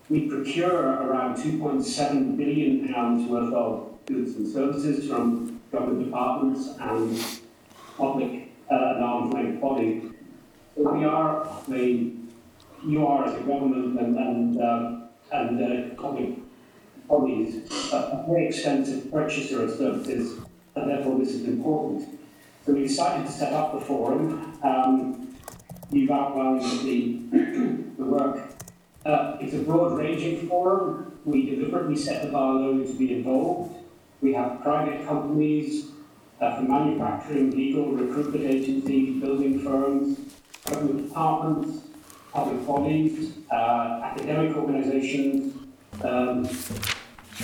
We 0.10 0.30
procure 0.30 0.82
around 0.82 1.36
2.7 1.36 2.36
billion 2.36 2.92
pounds 2.92 3.30
worth 3.30 3.54
of 3.54 3.92
goods 4.08 4.36
and 4.36 4.48
services 4.48 5.08
from 5.08 5.55
government 5.76 6.06
departments 6.06 6.70
and 6.80 7.42
public 7.98 8.52
uh, 8.72 8.94
and 8.96 9.04
arm's 9.04 9.34
length 9.34 9.62
body. 9.62 10.12
We 10.76 11.06
are 11.06 11.48
a 11.72 12.12
you 12.86 13.08
are 13.08 13.26
as 13.26 13.34
a 13.34 13.40
government 13.40 14.00
and, 14.00 14.18
and, 14.18 14.62
um, 14.62 15.10
and 15.32 15.64
uh, 15.64 15.96
public 16.02 16.38
bodies 17.08 17.70
a, 17.92 17.98
a 17.98 18.26
very 18.28 18.48
extensive 18.48 19.12
purchaser 19.12 19.64
of 19.64 19.72
services, 19.72 20.40
and 20.76 20.90
therefore 20.90 21.18
this 21.20 21.30
is 21.30 21.46
important. 21.46 22.20
So 22.66 22.74
we 22.74 22.84
decided 22.84 23.26
to 23.26 23.32
set 23.32 23.54
up 23.54 23.74
the 23.74 23.86
forum. 23.86 24.60
Um, 24.64 25.36
you've 25.92 26.12
outlined 26.12 26.62
the, 26.62 27.20
the 27.98 28.04
work. 28.04 28.50
Uh, 29.06 29.38
it's 29.40 29.54
a 29.54 29.60
broad-ranging 29.60 30.48
forum. 30.48 31.20
We 31.26 31.50
deliberately 31.50 31.96
set 31.96 32.24
the 32.24 32.32
bar 32.32 32.54
low 32.54 32.84
to 32.84 32.94
be 32.94 33.14
involved. 33.14 33.85
We 34.26 34.34
have 34.34 34.64
private 34.64 35.06
companies, 35.06 35.92
uh, 36.42 36.56
from 36.56 36.68
manufacturing, 36.68 37.52
legal, 37.52 37.92
recruitment 37.92 38.44
agencies, 38.44 39.22
building 39.22 39.60
firms, 39.60 40.18
government 40.68 41.10
departments, 41.10 41.84
public 42.34 42.66
bodies, 42.66 43.34
uh, 43.52 44.02
academic 44.04 44.58
organisations, 44.58 45.54
um, 46.04 46.50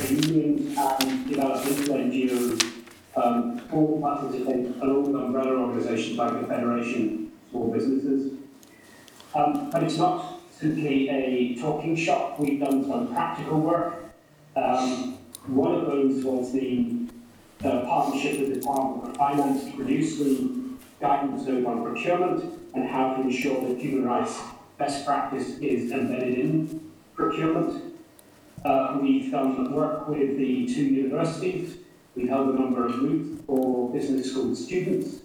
unions, 0.10 0.76
and 0.76 1.30
developmental 1.30 1.98
NGOs, 1.98 2.84
um, 3.16 3.62
all 3.72 4.02
participate, 4.02 4.82
all 4.82 5.16
umbrella 5.16 5.52
organisations 5.52 6.18
like 6.18 6.42
the 6.42 6.48
Federation 6.48 7.32
of 7.46 7.52
Small 7.52 7.72
Businesses. 7.72 8.34
Um, 9.36 9.70
but 9.70 9.84
it's 9.84 10.00
not 10.00 10.42
simply 10.50 11.10
a 11.10 11.56
talking 11.62 11.96
shop. 11.96 12.40
We've 12.40 12.60
done 12.60 12.88
some 12.88 13.14
practical 13.14 13.60
work. 13.60 14.06
Um, 14.56 15.20
one 15.48 15.74
of 15.76 15.86
those 15.88 16.24
was 16.24 16.54
the 16.54 17.08
uh, 17.64 17.82
partnership 17.82 18.40
with 18.40 18.50
the 18.50 18.60
Department 18.60 19.10
of 19.10 19.18
Finance 19.18 19.66
to 19.66 19.72
produce 19.72 20.18
the 20.18 20.62
guidance 21.00 21.48
note 21.48 21.66
on 21.66 21.84
procurement 21.84 22.60
and 22.74 22.88
how 22.88 23.16
to 23.16 23.22
ensure 23.22 23.68
that 23.68 23.80
human 23.80 24.06
rights 24.06 24.40
best 24.78 25.06
practice 25.06 25.58
is 25.60 25.92
embedded 25.92 26.38
in 26.38 26.92
procurement. 27.16 27.96
Uh, 28.64 29.00
we've 29.02 29.32
done 29.32 29.72
work 29.74 30.08
with 30.08 30.38
the 30.38 30.68
two 30.68 30.86
universities. 30.86 31.78
We've 32.16 32.30
held 32.30 32.50
a 32.50 32.60
number 32.60 32.86
of 32.86 32.94
groups 32.94 33.44
for 33.48 33.92
business 33.92 34.32
school 34.32 34.56
students. 34.56 35.22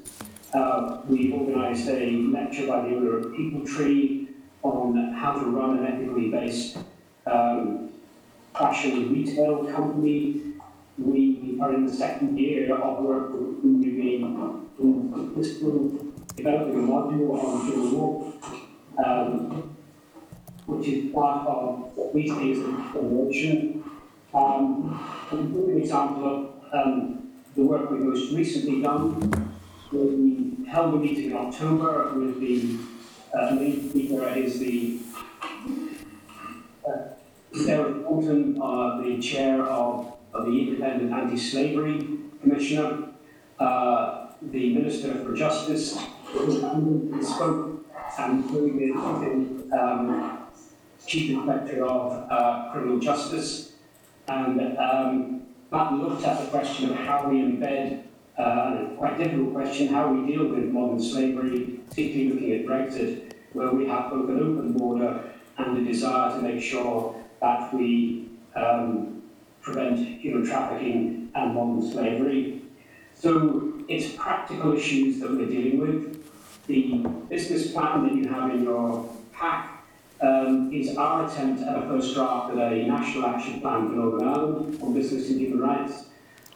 Uh, 0.54 1.02
we've 1.06 1.34
organised 1.34 1.88
a 1.88 2.10
lecture 2.10 2.66
by 2.66 2.82
the 2.82 2.96
owner 2.96 3.18
of 3.18 3.36
People 3.36 3.66
Tree 3.66 4.28
on 4.62 5.12
how 5.12 5.32
to 5.32 5.44
run 5.46 5.78
an 5.78 5.86
ethically 5.86 6.30
based 6.30 6.78
um, 7.26 7.85
fashion 8.58 9.12
retail 9.12 9.64
company. 9.66 10.42
We 10.98 11.58
are 11.60 11.74
in 11.74 11.86
the 11.86 11.92
second 11.92 12.38
year 12.38 12.74
of 12.74 13.04
work 13.04 13.32
UUB 13.32 13.98
in 14.78 15.34
Bristol, 15.34 16.12
developing 16.34 16.74
a 16.74 16.86
module 16.86 17.44
on 17.44 17.94
law, 17.94 18.32
um, 19.04 19.76
which 20.66 20.88
is 20.88 21.12
part 21.12 21.46
of 21.46 21.92
what 21.94 22.14
we 22.14 22.28
see 22.28 22.52
as 22.52 22.58
a 22.60 22.92
convention. 22.92 23.84
Um, 24.32 25.28
an 25.30 25.78
example 25.78 26.24
of 26.26 26.86
um, 26.86 27.32
the 27.54 27.62
work 27.62 27.90
we've 27.90 28.00
most 28.00 28.32
recently 28.32 28.82
done, 28.82 29.54
we 29.92 30.66
held 30.66 30.94
a 30.94 30.96
meeting 30.96 31.30
in 31.30 31.36
October 31.36 32.12
with 32.14 32.40
the 32.40 32.78
uh, 33.34 33.54
main 33.54 33.90
speaker 33.90 34.28
is 34.28 34.58
the 34.58 34.98
uh, 36.86 37.15
Sara 37.54 37.94
Thornton, 38.02 38.60
uh, 38.60 39.00
the 39.02 39.18
chair 39.20 39.62
of, 39.62 40.16
of 40.32 40.46
the 40.46 40.52
Independent 40.52 41.12
Anti-Slavery 41.12 42.18
Commissioner, 42.40 43.08
uh, 43.58 44.26
the 44.42 44.74
Minister 44.74 45.14
for 45.24 45.34
Justice, 45.34 45.98
who 46.26 47.22
spoke, 47.22 47.84
and 48.18 48.48
the 48.48 48.92
um, 49.72 50.38
Chief 51.06 51.30
Inspector 51.30 51.84
of 51.84 52.30
uh, 52.30 52.70
Criminal 52.72 52.98
Justice, 52.98 53.72
and 54.28 54.76
um, 54.78 55.42
that 55.70 55.92
looked 55.92 56.24
at 56.24 56.40
the 56.40 56.46
question 56.46 56.90
of 56.90 56.96
how 56.96 57.28
we 57.28 57.38
embed, 57.38 58.02
uh, 58.38 58.42
a 58.42 58.94
quite 58.96 59.18
difficult 59.18 59.54
question, 59.54 59.88
how 59.88 60.12
we 60.12 60.26
deal 60.26 60.46
with 60.46 60.64
modern 60.64 61.00
slavery, 61.00 61.80
particularly 61.88 62.32
looking 62.32 62.52
at 62.52 62.66
Brexit, 62.66 63.32
where 63.52 63.70
we 63.70 63.86
have 63.88 64.10
both 64.10 64.28
an 64.28 64.38
open 64.38 64.72
border 64.72 65.32
and 65.58 65.78
a 65.78 65.90
desire 65.90 66.36
to 66.36 66.42
make 66.42 66.62
sure 66.62 67.15
that 67.40 67.72
we 67.74 68.28
um, 68.54 69.22
prevent 69.60 69.98
human 69.98 70.46
trafficking 70.46 71.30
and 71.34 71.54
modern 71.54 71.90
slavery. 71.90 72.62
So 73.14 73.74
it's 73.88 74.14
practical 74.14 74.74
issues 74.74 75.20
that 75.20 75.30
we're 75.30 75.46
dealing 75.46 75.78
with. 75.80 76.66
The 76.66 76.98
business 77.28 77.72
plan 77.72 78.04
that 78.04 78.14
you 78.14 78.28
have 78.28 78.50
in 78.50 78.64
your 78.64 79.08
pack 79.32 79.84
um, 80.20 80.72
is 80.72 80.96
our 80.96 81.26
attempt 81.26 81.62
at 81.62 81.76
a 81.76 81.82
first 81.82 82.14
draft 82.14 82.52
of 82.52 82.58
a 82.58 82.86
national 82.86 83.26
action 83.26 83.60
plan 83.60 83.88
for 83.88 83.94
Northern 83.94 84.28
Ireland 84.28 84.82
on 84.82 84.94
business 84.94 85.30
and 85.30 85.40
human 85.40 85.60
rights. 85.60 86.06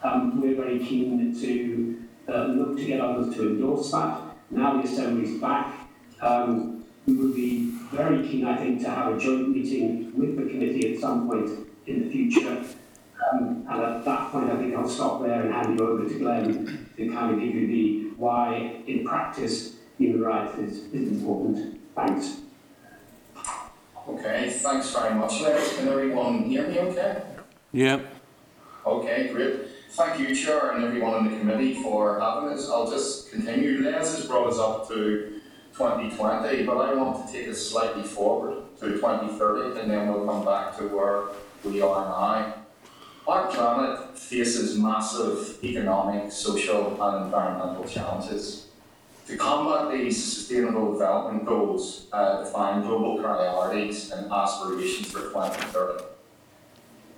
Um, 0.02 0.40
we're 0.40 0.56
very 0.56 0.78
keen 0.78 1.34
to 1.40 2.02
uh, 2.32 2.46
look 2.46 2.76
to 2.78 2.84
get 2.84 3.00
others 3.00 3.34
to 3.34 3.42
endorse 3.42 3.90
that. 3.92 4.20
Now 4.50 4.80
the 4.80 4.88
Assembly's 4.88 5.40
back, 5.40 5.75
um, 6.20 6.84
we 7.06 7.14
would 7.14 7.34
be 7.34 7.69
very 7.90 8.26
keen, 8.26 8.47
I 8.47 8.56
think, 8.56 8.80
to 8.82 8.90
have 8.90 9.14
a 9.14 9.18
joint 9.18 9.49
meeting 9.49 10.12
with 10.16 10.37
the 10.37 10.49
committee 10.50 10.94
at 10.94 11.00
some 11.00 11.28
point 11.28 11.50
in 11.87 12.04
the 12.04 12.11
future. 12.11 12.64
Um, 13.32 13.66
and 13.68 13.82
at 13.82 14.04
that 14.04 14.30
point, 14.30 14.50
I 14.50 14.56
think 14.56 14.75
I'll 14.75 14.88
stop 14.88 15.23
there 15.23 15.42
and 15.42 15.52
hand 15.52 15.78
you 15.78 15.87
over 15.87 16.09
to 16.09 16.18
Glenn 16.18 16.88
to 16.97 17.12
kind 17.12 17.35
of 17.35 17.40
give 17.40 17.54
you 17.54 17.66
the 17.66 18.16
why, 18.16 18.82
in 18.87 19.04
practice, 19.04 19.76
human 19.99 20.23
rights 20.23 20.56
is, 20.59 20.85
is 20.92 21.09
important. 21.09 21.80
Thanks. 21.94 22.40
Okay, 24.09 24.50
thanks 24.50 24.92
very 24.94 25.14
much, 25.14 25.40
Les. 25.40 25.76
Can 25.76 25.88
everyone 25.88 26.44
hear 26.44 26.66
me 26.66 26.78
okay? 26.78 27.23
Yeah. 27.73 28.00
Okay, 28.87 29.28
great. 29.32 29.66
Thank 29.90 30.20
you, 30.20 30.35
Chair, 30.35 30.73
and 30.73 30.85
everyone 30.85 31.26
in 31.26 31.32
the 31.32 31.38
committee 31.38 31.75
for 31.82 32.18
having 32.20 32.50
us. 32.50 32.70
I'll 32.70 32.90
just 32.90 33.30
continue. 33.30 33.82
Les 33.82 34.16
has 34.16 34.26
brought 34.26 34.49
us 34.49 34.59
up 34.59 34.88
to 34.88 35.39
2020, 35.80 36.64
but 36.64 36.76
I 36.76 36.92
want 36.92 37.26
to 37.26 37.32
take 37.32 37.49
us 37.49 37.58
slightly 37.58 38.02
forward 38.02 38.62
to 38.80 38.92
2030, 38.92 39.80
and 39.80 39.90
then 39.90 40.12
we'll 40.12 40.26
come 40.26 40.44
back 40.44 40.76
to 40.76 40.84
where 40.84 41.28
we 41.64 41.80
are 41.80 42.04
now. 42.04 42.54
Our 43.26 43.46
planet 43.49 44.18
faces 44.18 44.76
massive 44.76 45.56
economic, 45.64 46.32
social, 46.32 47.02
and 47.02 47.25
environmental 47.25 47.84
challenges. 47.84 48.66
To 49.28 49.37
combat 49.38 49.92
these 49.92 50.22
sustainable 50.22 50.92
development 50.92 51.46
goals, 51.46 52.08
uh, 52.12 52.44
define 52.44 52.82
global 52.82 53.22
priorities 53.22 54.10
and 54.10 54.30
aspirations 54.30 55.10
for 55.10 55.20
2030. 55.20 56.04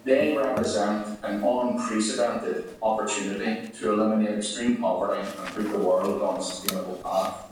They 0.04 0.36
represent 0.36 1.18
an 1.24 1.42
unprecedented 1.42 2.76
opportunity 2.80 3.68
to 3.78 3.92
eliminate 3.92 4.38
extreme 4.38 4.76
poverty 4.76 5.26
and 5.26 5.48
put 5.48 5.72
the 5.72 5.78
world 5.78 6.22
on 6.22 6.38
a 6.38 6.42
sustainable 6.42 7.00
path. 7.02 7.51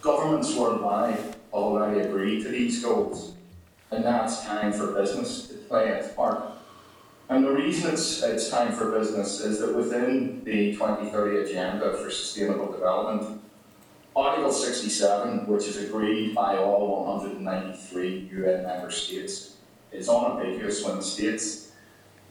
Governments 0.00 0.56
worldwide 0.56 1.18
already 1.52 2.00
agreed 2.00 2.42
to 2.44 2.48
these 2.48 2.82
goals, 2.82 3.34
and 3.90 4.02
now 4.02 4.24
it's 4.24 4.42
time 4.44 4.72
for 4.72 4.94
business 4.94 5.48
to 5.48 5.54
play 5.54 5.88
its 5.88 6.12
part. 6.14 6.42
And 7.28 7.44
the 7.44 7.50
reason 7.50 7.92
it's, 7.92 8.22
it's 8.22 8.48
time 8.48 8.72
for 8.72 8.98
business 8.98 9.40
is 9.40 9.60
that 9.60 9.76
within 9.76 10.42
the 10.44 10.72
2030 10.72 11.50
Agenda 11.50 11.92
for 11.98 12.10
Sustainable 12.10 12.72
Development, 12.72 13.42
Article 14.16 14.50
67, 14.50 15.46
which 15.46 15.66
is 15.66 15.76
agreed 15.76 16.34
by 16.34 16.56
all 16.56 17.04
193 17.06 18.30
UN 18.32 18.62
member 18.64 18.90
states, 18.90 19.56
is 19.92 20.08
unambiguous 20.08 20.82
when 20.82 20.96
it 20.96 21.02
states 21.02 21.72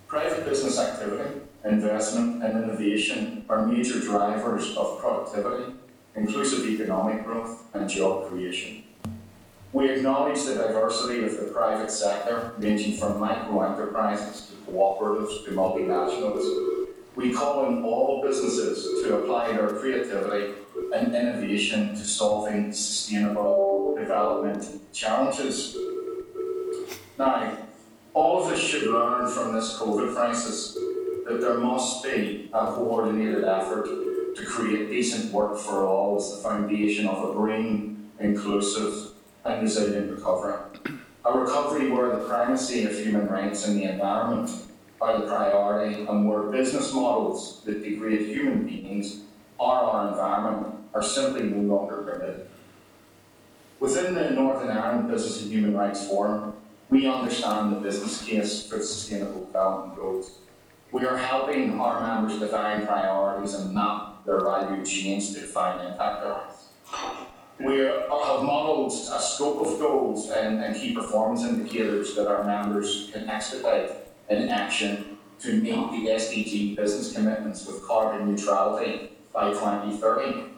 private 0.07 0.43
business 0.43 0.79
activity, 0.79 1.39
investment, 1.63 2.43
and 2.43 2.63
innovation 2.63 3.45
are 3.47 3.67
major 3.67 3.99
drivers 3.99 4.75
of 4.75 4.99
productivity, 4.99 5.73
inclusive 6.19 6.67
economic 6.67 7.23
growth, 7.25 7.63
and 7.73 7.89
job 7.89 8.29
creation. 8.29 8.83
We 9.71 9.89
acknowledge 9.89 10.43
the 10.43 10.55
diversity 10.55 11.23
of 11.23 11.37
the 11.39 11.51
private 11.53 11.91
sector, 11.91 12.53
ranging 12.57 12.97
from 12.97 13.19
micro 13.19 13.61
enterprises 13.61 14.51
to 14.51 14.71
cooperatives 14.71 15.45
to 15.45 15.51
multinationals. 15.51 16.87
We 17.15 17.33
call 17.33 17.65
on 17.65 17.83
all 17.83 18.21
businesses 18.21 19.03
to 19.03 19.17
apply 19.17 19.51
their 19.51 19.69
creativity 19.69 20.53
and 20.93 21.13
innovation 21.13 21.89
to 21.89 22.03
solving 22.03 22.71
sustainable 22.73 23.95
development 23.97 24.65
challenges. 24.93 25.77
Now, 27.17 27.57
all 28.13 28.43
of 28.43 28.51
us 28.51 28.59
should 28.59 28.83
learn 28.83 29.29
from 29.29 29.53
this 29.53 29.77
COVID 29.77 30.15
crisis 30.15 30.75
that 31.27 31.41
there 31.41 31.59
must 31.59 32.03
be 32.03 32.49
a 32.53 32.65
coordinated 32.73 33.43
effort 33.43 33.87
to 34.35 34.45
create 34.45 34.89
decent 34.89 35.31
work 35.31 35.57
for 35.57 35.85
all 35.85 36.17
is 36.17 36.29
the 36.31 36.37
foundation 36.37 37.07
of 37.07 37.29
a 37.29 37.33
green, 37.33 38.11
inclusive, 38.19 39.11
and 39.45 39.61
resilient 39.61 40.11
recovery. 40.11 40.59
A 41.25 41.37
recovery 41.37 41.91
where 41.91 42.09
the 42.09 42.25
primacy 42.25 42.85
of 42.85 42.97
human 42.97 43.27
rights 43.27 43.67
and 43.67 43.77
the 43.77 43.83
environment 43.83 44.51
are 45.01 45.19
the 45.19 45.27
priority 45.27 46.05
and 46.05 46.29
where 46.29 46.43
business 46.43 46.93
models 46.93 47.61
that 47.65 47.83
degrade 47.83 48.27
human 48.27 48.65
beings 48.65 49.21
or 49.57 49.73
our 49.73 50.09
environment 50.09 50.75
are 50.93 51.03
simply 51.03 51.43
no 51.43 51.75
longer 51.75 51.97
permitted. 51.97 52.47
Within 53.79 54.13
the 54.13 54.31
Northern 54.31 54.75
Ireland 54.75 55.09
Business 55.09 55.41
and 55.43 55.51
Human 55.51 55.75
Rights 55.75 56.07
Forum, 56.07 56.53
we 56.89 57.07
understand 57.07 57.73
the 57.73 57.79
business 57.79 58.23
case 58.23 58.67
for 58.67 58.79
Sustainable 58.79 59.45
Development 59.45 59.95
Goals. 59.95 60.31
We 60.91 61.05
are 61.05 61.17
helping 61.17 61.79
our 61.79 62.01
members 62.01 62.39
define 62.39 62.85
priorities 62.85 63.53
and 63.53 63.73
map 63.73 64.08
their 64.29 64.41
value 64.41 64.85
chains 64.85 65.33
to 65.33 65.41
define 65.41 65.83
impact 65.87 66.23
areas. 66.23 66.67
We 67.59 67.79
have 67.79 68.43
modelled 68.43 68.91
a 68.91 69.19
scope 69.19 69.65
of 69.65 69.79
goals 69.79 70.29
and, 70.29 70.63
and 70.63 70.75
key 70.75 70.93
performance 70.93 71.43
indicators 71.43 72.15
that 72.15 72.27
our 72.27 72.43
members 72.43 73.09
can 73.11 73.27
expedite 73.27 73.91
in 74.29 74.49
action 74.49 75.17
to 75.39 75.53
meet 75.53 75.91
the 75.91 76.11
SDG 76.11 76.75
business 76.75 77.11
commitments 77.11 77.65
with 77.65 77.85
carbon 77.87 78.29
neutrality 78.29 79.13
by 79.33 79.49
2030. 79.49 80.51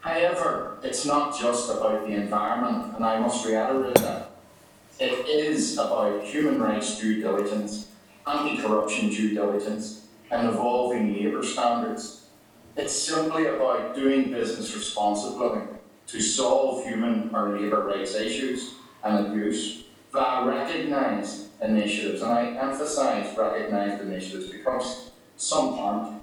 However, 0.00 0.78
it's 0.82 1.06
not 1.06 1.38
just 1.38 1.70
about 1.70 2.04
the 2.04 2.14
environment, 2.14 2.96
and 2.96 3.04
I 3.04 3.20
must 3.20 3.46
reiterate 3.46 3.94
that. 3.96 4.30
It 4.98 5.26
is 5.28 5.74
about 5.78 6.24
human 6.24 6.60
rights 6.60 6.98
due 6.98 7.20
diligence, 7.20 7.88
anti-corruption 8.26 9.10
due 9.10 9.34
diligence, 9.34 10.06
and 10.30 10.48
evolving 10.48 11.14
labour 11.14 11.44
standards. 11.44 12.25
It's 12.76 12.94
simply 12.94 13.46
about 13.46 13.94
doing 13.94 14.30
business 14.30 14.74
responsibly 14.74 15.62
to 16.08 16.20
solve 16.20 16.84
human 16.84 17.34
or 17.34 17.58
labour 17.58 17.86
rights 17.86 18.14
issues 18.14 18.74
and 19.02 19.26
abuse 19.26 19.84
via 20.12 20.46
recognised 20.46 21.46
initiatives, 21.62 22.20
and 22.20 22.32
I 22.32 22.48
emphasise 22.50 23.36
recognised 23.36 24.02
initiatives 24.02 24.50
because 24.50 25.10
some 25.38 25.78
aren't, 25.78 26.20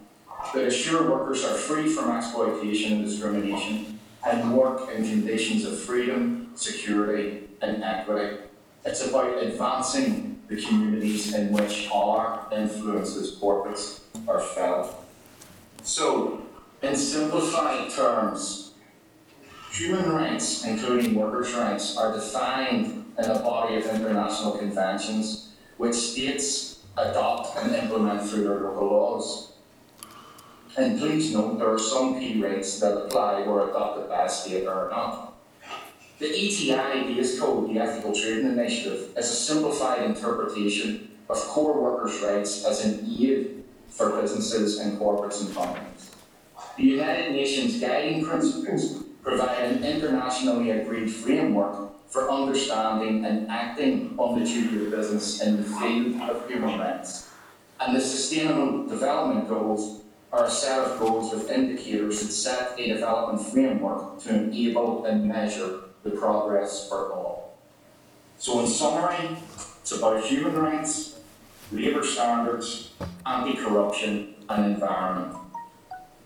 that 0.54 0.68
assure 0.68 1.10
workers 1.10 1.44
are 1.44 1.56
free 1.56 1.90
from 1.90 2.12
exploitation 2.12 2.94
and 2.94 3.06
discrimination 3.06 4.00
and 4.26 4.56
work 4.56 4.90
in 4.94 5.10
conditions 5.10 5.66
of 5.66 5.80
freedom, 5.80 6.52
security 6.56 7.50
and 7.64 7.84
equity. 7.84 8.38
It's 8.86 9.08
about 9.08 9.42
advancing 9.42 10.42
the 10.48 10.62
communities 10.62 11.34
in 11.34 11.52
which 11.52 11.90
our 11.92 12.48
influences 12.52 13.40
corporates 13.40 14.02
are 14.28 14.40
felt. 14.40 15.03
So, 15.84 16.42
in 16.82 16.96
simplified 16.96 17.92
terms, 17.92 18.72
human 19.70 20.10
rights, 20.10 20.64
including 20.66 21.14
workers' 21.14 21.54
rights, 21.54 21.98
are 21.98 22.14
defined 22.14 23.06
in 23.20 23.26
a 23.26 23.40
body 23.40 23.76
of 23.76 23.86
international 23.88 24.54
conventions 24.54 25.52
which 25.76 25.94
states 25.94 26.80
adopt 26.96 27.58
and 27.58 27.76
implement 27.76 28.22
through 28.22 28.46
their 28.46 28.62
local 28.62 28.88
laws. 28.88 29.52
And 30.78 31.00
please 31.00 31.34
note 31.34 31.60
there 31.60 31.74
are 31.74 31.80
some 31.80 32.18
key 32.18 32.42
rights 32.42 32.80
that 32.80 32.98
apply 32.98 33.44
were 33.44 33.70
adopted 33.70 34.08
by 34.08 34.24
a 34.24 34.30
state 34.30 34.66
or 34.66 34.90
not. 34.90 35.34
The 36.20 36.28
ETI 36.28 37.14
base 37.14 37.38
code, 37.38 37.70
the 37.70 37.80
Ethical 37.80 38.14
Trading 38.14 38.54
Initiative, 38.54 39.10
is 39.18 39.30
a 39.30 39.36
simplified 39.36 40.04
interpretation 40.04 41.12
of 41.30 41.38
core 41.40 41.82
workers' 41.82 42.22
rights 42.22 42.64
as 42.64 42.86
an 42.86 43.06
aid 43.20 43.63
for 43.94 44.22
businesses 44.22 44.80
and 44.80 45.00
corporates 45.00 45.46
and 45.46 45.56
companies. 45.56 46.12
The 46.78 46.84
United 46.84 47.32
Nations 47.32 47.80
Guiding 47.80 48.26
Principles 48.26 49.04
provide 49.22 49.64
an 49.64 49.84
internationally 49.84 50.72
agreed 50.72 51.08
framework 51.08 51.92
for 52.10 52.30
understanding 52.30 53.26
and 53.26 53.50
acting 53.50 54.16
on 54.18 54.40
the 54.40 54.46
duty 54.46 54.86
of 54.86 54.92
business 54.92 55.42
in 55.42 55.58
the 55.58 55.64
field 55.64 56.22
of 56.22 56.48
human 56.48 56.80
rights. 56.80 57.30
And 57.80 57.96
the 57.96 58.02
Sustainable 58.02 58.88
Development 58.88 59.48
Goals 59.48 60.02
are 60.32 60.46
a 60.46 60.50
set 60.50 60.80
of 60.80 61.00
goals 61.00 61.32
with 61.34 61.52
indicators 61.52 62.22
that 62.22 62.32
set 62.32 62.80
a 62.80 62.88
development 62.88 63.48
framework 63.48 64.20
to 64.24 64.34
enable 64.34 65.06
and 65.06 65.28
measure 65.28 65.82
the 66.04 66.10
progress 66.12 66.90
for 66.90 67.14
all. 67.14 67.58
So 68.40 68.60
in 68.62 68.68
summary, 68.68 69.38
it's 69.82 69.92
about 69.92 70.24
human 70.24 70.56
rights, 70.56 71.13
labour 71.74 72.04
standards, 72.04 72.92
anti-corruption 73.26 74.36
and 74.50 74.74
environment. 74.74 75.36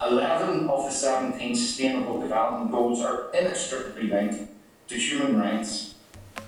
11 0.01 0.70
of 0.70 0.86
the 0.86 0.92
17 0.92 1.56
Sustainable 1.56 2.22
Development 2.22 2.72
Goals 2.72 3.01
are 3.01 3.32
inextricably 3.34 4.10
linked 4.10 4.51
to 4.88 4.96
human 4.96 5.39
rights 5.39 5.96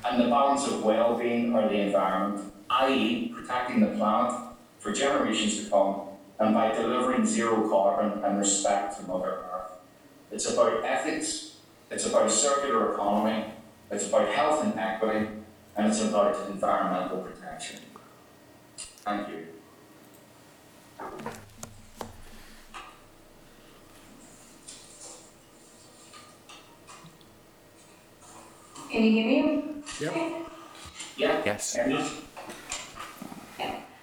and 0.06 0.22
the 0.22 0.29
balance 0.29 0.68
of 0.68 0.83
well-being 0.83 1.55
or 1.55 1.68
the 1.68 1.79
environment, 1.79 2.53
i.e. 2.70 3.33
protecting 3.33 3.79
the 3.81 3.98
planet 3.98 4.33
for 4.79 4.92
generations 4.92 5.64
to 5.64 5.70
come 5.70 6.01
and 6.40 6.53
by 6.53 6.72
delivering 6.72 7.25
zero 7.25 7.68
carbon 7.70 8.24
and 8.24 8.38
respect 8.38 8.98
to 8.98 9.07
Mother 9.07 9.44
Earth. 9.51 9.72
It's 10.31 10.51
about 10.51 10.83
ethics, 10.85 11.57
it's 11.90 12.05
about 12.05 12.31
circular 12.31 12.94
economy, 12.94 13.46
it's 13.92 14.07
about 14.07 14.29
health 14.29 14.64
and 14.64 14.77
equity, 14.79 15.27
and 15.75 15.88
it's 15.88 16.01
about 16.01 16.50
environmental 16.50 17.18
protection. 17.18 17.79
Thank 19.05 19.29
you. 19.29 19.48
Can 28.92 29.03
you 29.03 29.12
hear 29.12 29.25
me? 29.46 29.64
Yep. 30.01 30.16
Yeah? 31.18 31.42
Yes. 31.46 31.77
Ernest? 31.79 32.16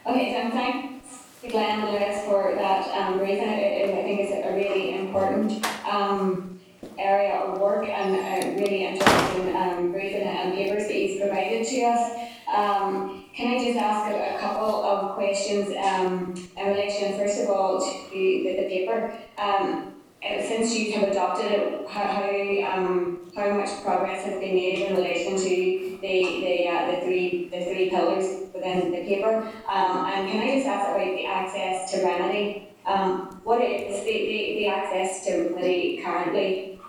Okay, 0.07 0.33
so 0.33 0.51
thanks 0.57 1.19
to 1.43 1.49
Glenn 1.49 1.81
and 1.81 1.91
Lewis 1.91 2.25
for 2.25 2.55
that 2.55 2.87
um, 2.97 3.19
briefing. 3.19 3.49
It, 3.49 3.91
it, 3.91 3.99
I 3.99 4.03
think 4.03 4.21
it's 4.21 4.47
a 4.47 4.55
really 4.55 4.97
important 4.99 5.67
um, 5.85 6.61
area 6.99 7.35
of 7.35 7.61
work 7.61 7.89
and 7.89 8.15
a 8.15 8.61
really 8.61 8.85
interesting 8.85 9.57
um, 9.57 9.91
briefing 9.91 10.23
and 10.23 10.55
papers 10.55 10.85
that 10.87 10.93
he's 10.93 11.21
provided 11.21 11.67
to 11.67 11.83
us. 11.83 12.31
Um, 12.55 13.26
can 13.37 13.55
I 13.55 13.63
just 13.63 13.79
ask 13.79 14.11
a, 14.11 14.37
a 14.37 14.41
couple 14.41 14.83
of 14.83 15.15
questions 15.15 15.69
um, 15.77 16.35
in 16.57 16.69
relation, 16.69 17.19
first 17.19 17.43
of 17.43 17.51
all, 17.51 17.79
to 17.79 18.09
the, 18.11 18.57
the, 18.63 18.69
paper? 18.69 19.13
Um, 19.37 19.93
since 20.23 20.75
you 20.75 20.93
have 20.93 21.11
adopted 21.11 21.53
it, 21.53 21.89
how, 21.89 22.03
how, 22.03 22.79
um, 22.79 23.31
how 23.37 23.53
much 23.53 23.69
progress 23.85 24.25
has 24.25 24.41
been 24.41 24.55
made 24.55 24.79
in 24.79 24.97
relation 24.97 25.37
to 25.37 25.99
the, 26.01 26.01
the, 26.01 26.69
uh, 26.69 26.91
the 26.91 27.01
three, 27.03 27.51
the 27.51 27.63
three 27.65 27.91
pillars 27.91 28.47
within 28.55 28.91
the 28.91 29.05
paper? 29.05 29.37
Um, 29.69 30.07
and 30.07 30.31
can 30.31 30.41
I 30.41 30.55
just 30.55 30.67
ask 30.67 30.89
about 30.89 31.05
the 31.05 31.27
access 31.27 31.93
to 31.93 32.05
remedy? 32.05 32.69
Um, 32.87 33.39
what 33.45 33.61
is 33.61 34.03
the, 34.03 34.13
the, 34.13 34.55
the 34.59 34.69
access 34.69 35.27
to 35.27 35.51
remedy 35.51 36.01
currently? 36.03 36.81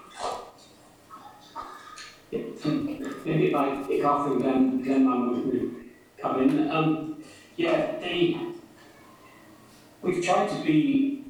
Maybe 2.31 3.47
if 3.47 3.55
I 3.55 3.83
kick 3.85 4.05
off 4.05 4.27
and 4.27 4.83
Glenn 4.83 5.05
might 5.05 5.17
want 5.17 5.51
to 5.51 5.86
come 6.19 6.41
in. 6.41 6.69
Um, 6.69 7.23
yeah, 7.55 7.99
the, 7.99 8.37
we've 10.01 10.23
tried 10.23 10.49
to 10.49 10.63
be 10.63 11.25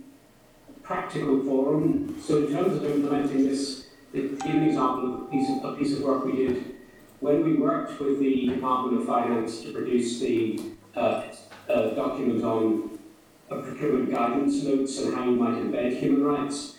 practical 0.84 1.44
for 1.44 1.74
them. 1.74 2.22
So 2.22 2.46
in 2.46 2.54
terms 2.54 2.78
of 2.78 2.86
implementing 2.86 3.46
this, 3.46 3.88
to 4.14 4.30
give 4.30 4.56
an 4.56 4.64
example 4.64 5.14
of 5.14 5.22
a 5.22 5.26
piece 5.26 5.50
of, 5.50 5.64
a 5.66 5.78
piece 5.78 5.94
of 5.98 6.04
work 6.04 6.26
we 6.26 6.32
did 6.34 6.76
when 7.20 7.44
we 7.44 7.54
worked 7.54 8.00
with 8.00 8.20
the 8.20 8.48
Department 8.48 9.02
of 9.02 9.08
Finance 9.08 9.62
to 9.62 9.74
produce 9.74 10.20
the 10.20 10.60
uh, 10.96 11.24
uh, 11.70 11.90
document 11.90 12.44
on 12.44 12.98
procurement 13.50 14.12
guidance 14.12 14.64
notes 14.64 15.00
and 15.00 15.16
how 15.16 15.24
you 15.26 15.32
might 15.32 15.56
embed 15.56 16.00
human 16.00 16.24
rights. 16.24 16.76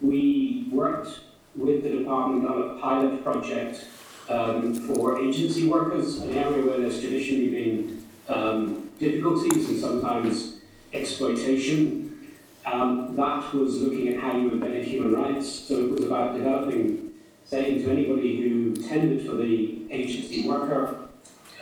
We 0.00 0.68
worked 0.70 1.20
with 1.54 1.82
the 1.82 1.90
department 1.90 2.46
on 2.46 2.76
a 2.76 2.80
pilot 2.80 3.22
project 3.22 3.84
um, 4.28 4.74
for 4.74 5.18
agency 5.20 5.68
workers, 5.68 6.18
an 6.18 6.34
area 6.34 6.64
where 6.64 6.78
there's 6.78 7.00
traditionally 7.00 7.48
been 7.48 8.06
um, 8.28 8.90
difficulties 8.98 9.68
and 9.68 9.80
sometimes 9.80 10.56
exploitation. 10.92 12.32
Um, 12.64 13.14
that 13.14 13.54
was 13.54 13.80
looking 13.80 14.08
at 14.08 14.20
how 14.20 14.36
you 14.36 14.50
embedded 14.50 14.84
human 14.84 15.14
rights. 15.14 15.48
So 15.48 15.74
it 15.74 15.90
was 15.90 16.04
about 16.04 16.36
developing, 16.36 17.12
saying 17.44 17.84
to 17.84 17.90
anybody 17.90 18.40
who 18.40 18.74
tendered 18.74 19.24
for 19.24 19.36
the 19.36 19.86
agency 19.90 20.48
worker 20.48 21.06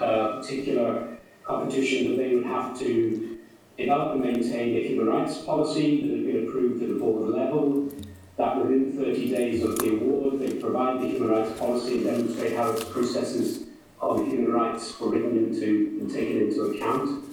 uh, 0.00 0.40
particular 0.40 1.18
competition 1.44 2.10
that 2.10 2.16
they 2.16 2.34
would 2.34 2.46
have 2.46 2.78
to 2.78 3.38
develop 3.76 4.12
and 4.12 4.20
maintain 4.20 4.76
a 4.76 4.88
human 4.88 5.06
rights 5.06 5.38
policy 5.38 6.00
that 6.00 6.16
had 6.16 6.26
been 6.26 6.48
approved 6.48 6.82
at 6.82 6.90
a 6.90 6.94
board 6.94 7.28
level, 7.30 7.92
that 8.36 8.56
within 8.58 8.96
30 8.96 9.30
days 9.30 9.62
of 9.62 9.78
the 9.78 9.94
award, 9.94 10.40
they 10.40 10.54
provide 10.54 11.00
the 11.00 11.08
human 11.08 11.30
rights 11.30 11.58
policy 11.58 11.96
and 11.96 12.04
demonstrate 12.04 12.56
how 12.56 12.70
its 12.70 12.84
processes 12.84 13.64
of 14.00 14.26
human 14.26 14.52
rights 14.52 14.98
were 14.98 15.10
written 15.10 15.36
into 15.36 15.98
and 16.00 16.12
taken 16.12 16.42
into 16.42 16.62
account. 16.62 17.24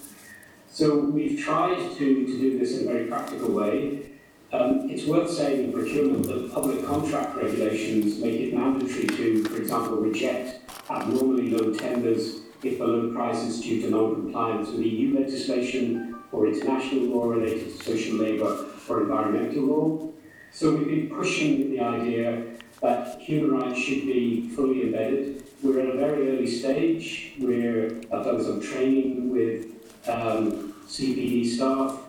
So 0.70 1.00
we've 1.00 1.40
tried 1.40 1.76
to, 1.76 2.26
to 2.26 2.40
do 2.40 2.60
this 2.60 2.78
in 2.78 2.88
a 2.88 2.92
very 2.92 3.06
practical 3.08 3.52
way. 3.52 4.12
Um, 4.54 4.90
it's 4.90 5.06
worth 5.06 5.30
saying 5.30 5.66
in 5.66 5.74
procurement 5.74 6.28
that 6.28 6.54
public 6.54 6.86
contract 6.86 7.36
regulations 7.36 8.20
make 8.20 8.40
it 8.40 8.54
mandatory 8.54 9.08
to, 9.08 9.44
for 9.46 9.62
example, 9.62 9.98
reject 9.98 10.60
abnormally 10.90 11.50
low 11.50 11.74
tenders 11.74 12.42
if 12.64 12.78
the 12.78 12.86
low 12.86 13.14
price 13.14 13.42
is 13.44 13.62
due 13.62 13.82
to 13.82 13.90
non-compliance 13.90 14.70
with 14.70 14.82
EU 14.82 15.18
legislation 15.18 16.16
or 16.32 16.48
international 16.48 17.06
law 17.06 17.26
related 17.26 17.78
to 17.78 17.84
social 17.84 18.18
labour 18.18 18.66
or 18.88 19.02
environmental 19.02 19.64
law. 19.64 20.12
So 20.52 20.76
we've 20.76 20.88
been 20.88 21.10
pushing 21.10 21.72
the 21.72 21.80
idea 21.80 22.44
that 22.82 23.20
human 23.22 23.52
rights 23.52 23.80
should 23.80 24.06
be 24.06 24.50
fully 24.50 24.84
embedded. 24.84 25.44
We're 25.64 25.80
at 25.82 25.90
a 25.96 25.98
very 25.98 26.30
early 26.30 26.48
stage. 26.48 27.34
We're, 27.40 27.88
I've 28.12 28.26
done 28.26 28.60
training 28.62 29.30
with 29.32 29.68
um, 30.10 30.74
CPD 30.88 31.46
staff. 31.48 32.00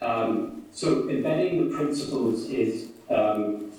Um, 0.00 0.64
so 0.72 1.08
embedding 1.08 1.68
the 1.68 1.76
principles 1.76 2.48
is, 2.48 2.88
um, 3.10 3.70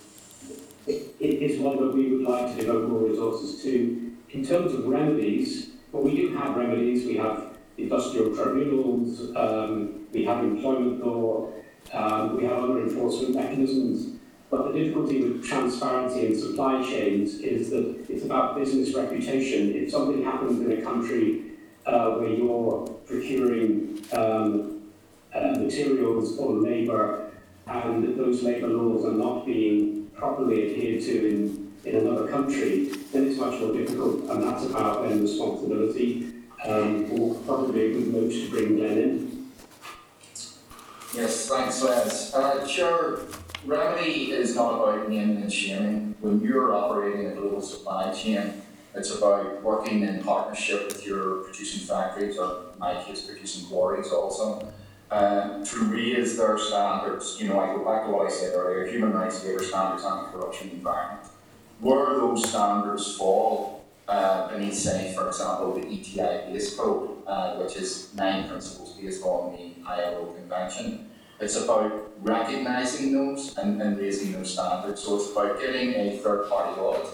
i- 0.88 0.92
i- 1.22 1.24
is 1.24 1.60
one 1.60 1.78
that 1.78 1.94
we 1.96 2.12
would 2.14 2.28
like 2.28 2.54
to 2.56 2.62
devote 2.62 2.90
more 2.90 3.00
resources 3.00 3.64
to. 3.64 4.12
In 4.32 4.46
terms 4.46 4.74
of 4.74 4.86
remedies, 4.88 5.72
well, 5.92 6.04
we 6.04 6.16
do 6.16 6.36
have 6.36 6.56
remedies. 6.56 7.06
We 7.06 7.16
have 7.18 7.58
industrial 7.78 8.36
tribunals, 8.36 9.36
um, 9.36 10.06
we 10.14 10.24
have 10.26 10.44
employment 10.44 11.06
law, 11.06 11.48
um, 11.94 12.38
we 12.38 12.44
have 12.46 12.58
other 12.58 12.82
enforcement 12.82 13.36
mechanisms. 13.36 14.18
But 14.50 14.74
the 14.74 14.80
difficulty 14.80 15.24
with 15.24 15.46
transparency 15.46 16.28
in 16.28 16.38
supply 16.38 16.84
chains 16.84 17.36
is 17.40 17.70
that 17.70 18.06
it's 18.10 18.26
about 18.26 18.58
business 18.58 18.94
reputation. 18.94 19.74
If 19.74 19.92
something 19.92 20.24
happens 20.26 20.60
in 20.60 20.72
a 20.78 20.82
country 20.82 21.44
uh, 21.86 22.12
where 22.16 22.30
you're 22.30 22.86
procuring 23.06 24.04
um, 24.12 24.92
uh, 25.34 25.58
materials 25.58 26.38
or 26.38 26.52
labour 26.56 27.32
and 27.68 28.18
those 28.18 28.44
labour 28.44 28.68
laws 28.68 29.06
are 29.06 29.14
not 29.14 29.46
being 29.46 30.08
properly 30.08 30.70
adhered 30.70 31.02
to 31.04 31.30
in, 31.30 31.74
in 31.86 31.96
another 31.96 32.28
country, 32.28 32.90
then 33.14 33.28
it's 33.28 33.40
much 33.40 33.58
more 33.62 33.72
difficult. 33.72 34.30
And 34.30 34.44
that's 34.44 34.66
about 34.66 35.08
then 35.08 35.22
responsibility. 35.22 36.28
Um, 36.66 37.10
or 37.20 37.34
probably 37.46 37.86
a 37.86 37.94
good 37.94 38.14
note 38.14 38.30
to 38.32 38.50
bring 38.52 38.76
Glenn 38.76 38.98
in. 38.98 39.31
Yes, 41.14 41.48
thanks, 41.48 41.84
Les. 41.84 42.34
Uh, 42.34 42.66
sure, 42.66 43.20
remedy 43.66 44.32
is 44.32 44.56
not 44.56 44.76
about 44.76 45.10
naming 45.10 45.42
and 45.42 45.52
shaming. 45.52 46.16
When 46.22 46.40
you're 46.40 46.74
operating 46.74 47.28
a 47.28 47.36
global 47.36 47.62
supply 47.62 48.14
chain, 48.14 48.62
it's 48.96 49.14
about 49.14 49.62
working 49.62 50.04
in 50.04 50.24
partnership 50.24 50.88
with 50.88 51.06
your 51.06 51.44
producing 51.44 51.86
factories, 51.86 52.38
or 52.38 52.72
in 52.74 52.80
my 52.80 53.04
case, 53.04 53.22
producing 53.22 53.68
quarries 53.68 54.12
also, 54.12 54.72
uh, 55.10 55.64
to 55.66 55.84
raise 55.86 56.38
their 56.38 56.58
standards. 56.58 57.38
You 57.42 57.50
know, 57.50 57.60
I 57.60 57.68
go 57.76 57.84
back 57.84 58.06
to 58.06 58.12
what 58.12 58.28
I 58.28 58.30
said 58.30 58.56
earlier, 58.56 58.88
human 58.88 59.12
rights, 59.12 59.44
labour 59.44 59.64
standards, 59.64 60.06
anti-corruption, 60.06 60.70
environment. 60.70 61.28
Where 61.82 62.16
those 62.16 62.48
standards 62.48 63.18
fall, 63.18 63.81
uh, 64.08 64.50
beneath, 64.50 64.76
say, 64.76 65.14
for 65.16 65.28
example, 65.28 65.74
the 65.74 65.88
ETI 65.88 66.52
base 66.52 66.76
code, 66.76 67.24
uh, 67.28 67.56
which 67.56 67.76
is 67.76 68.14
nine 68.16 68.48
principles 68.50 68.94
based 68.94 69.24
on 69.24 69.54
the 69.54 69.88
ILO 69.88 70.34
convention. 70.34 71.10
It's 71.40 71.56
about 71.56 72.12
recognising 72.22 73.14
those 73.14 73.58
and, 73.58 73.82
and 73.82 73.98
raising 73.98 74.34
those 74.34 74.54
standards. 74.54 75.02
So 75.02 75.16
it's 75.16 75.32
about 75.32 75.60
getting 75.60 75.96
a 75.96 76.18
third 76.20 76.50
party 76.50 76.80
audit 76.80 77.14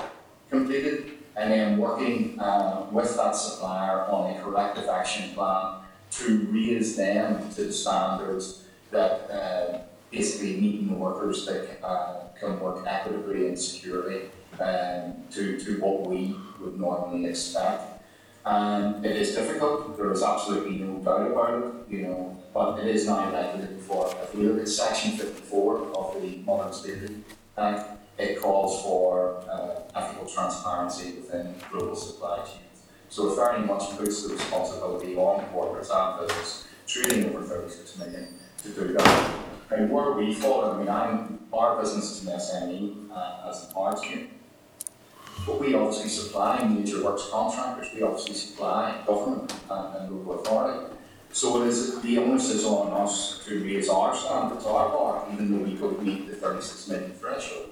completed 0.49 1.11
and 1.37 1.51
then 1.51 1.77
working 1.77 2.39
uh, 2.39 2.87
with 2.91 3.15
that 3.15 3.35
supplier 3.35 4.05
on 4.05 4.35
a 4.35 4.41
corrective 4.41 4.89
action 4.89 5.33
plan 5.33 5.81
to 6.09 6.47
raise 6.51 6.95
them 6.95 7.49
to 7.53 7.65
the 7.65 7.71
standards 7.71 8.63
that 8.91 9.29
uh, 9.29 9.79
basically 10.11 10.85
the 10.87 10.93
workers 10.93 11.45
that 11.45 11.83
uh, 11.85 12.23
can 12.39 12.59
work 12.59 12.83
equitably 12.87 13.47
and 13.47 13.59
securely 13.59 14.23
um, 14.59 15.15
to, 15.31 15.59
to 15.59 15.79
what 15.81 16.07
we 16.07 16.35
would 16.59 16.79
normally 16.79 17.29
expect. 17.29 17.83
And 18.45 19.05
it 19.05 19.17
is 19.17 19.35
difficult, 19.35 19.97
there 19.97 20.11
is 20.11 20.23
absolutely 20.23 20.77
no 20.77 20.99
doubt 20.99 21.31
about 21.31 21.63
it, 21.63 21.91
you 21.93 22.03
know, 22.03 22.37
but 22.53 22.79
it 22.79 22.87
is 22.87 23.05
now 23.05 23.29
regulated 23.31 23.81
for. 23.81 24.07
If 24.23 24.33
we 24.33 24.47
look 24.47 24.61
at 24.61 24.69
section 24.69 25.11
fifty-four 25.17 25.93
of 25.93 26.21
the 26.21 26.37
Modern 26.45 26.71
Slavery 26.71 27.17
Act, 27.57 27.99
it 28.17 28.41
calls 28.41 28.81
for 28.83 29.43
uh, 29.49 29.81
ethical 29.99 30.27
transparency 30.27 31.19
within 31.19 31.53
global 31.69 31.95
supply 31.95 32.37
chains. 32.37 32.83
So 33.09 33.31
it 33.31 33.35
very 33.35 33.65
much 33.65 33.97
puts 33.97 34.23
the 34.25 34.33
responsibility 34.33 35.15
on 35.17 35.43
corporates 35.53 35.91
and 35.93 36.27
business, 36.27 36.67
trading 36.87 37.35
over 37.35 37.43
thirty-six 37.43 37.97
million, 37.97 38.29
to 38.63 38.69
do 38.69 38.93
that. 38.93 39.31
And 39.71 39.91
where 39.91 40.13
we 40.13 40.33
fall, 40.33 40.71
I 40.71 40.77
mean, 40.77 40.87
I'm, 40.87 41.39
our 41.51 41.81
business 41.81 42.21
is 42.21 42.27
an 42.27 42.39
SME, 42.39 43.11
uh, 43.11 43.49
as 43.49 43.65
an 43.65 43.71
arts. 43.75 44.01
But 45.45 45.59
we 45.61 45.73
obviously 45.75 46.09
supply 46.09 46.63
major 46.67 47.03
works 47.03 47.29
contractors, 47.31 47.87
we 47.95 48.01
obviously 48.01 48.33
supply 48.33 49.01
government 49.07 49.53
and, 49.69 49.95
and 49.95 50.11
local 50.11 50.41
authority. 50.41 50.93
So 51.31 51.61
it 51.61 51.67
is, 51.67 52.01
the 52.01 52.17
onus 52.17 52.49
is 52.49 52.65
on 52.65 52.91
us 52.93 53.45
to 53.45 53.63
raise 53.63 53.89
our 53.89 54.15
standards, 54.15 54.65
our 54.65 54.89
bar, 54.89 55.25
even 55.31 55.51
though 55.51 55.63
we 55.63 55.75
could 55.75 56.01
meet 56.01 56.27
the 56.27 56.35
thirty-six 56.35 56.87
million 56.87 57.11
threshold, 57.11 57.69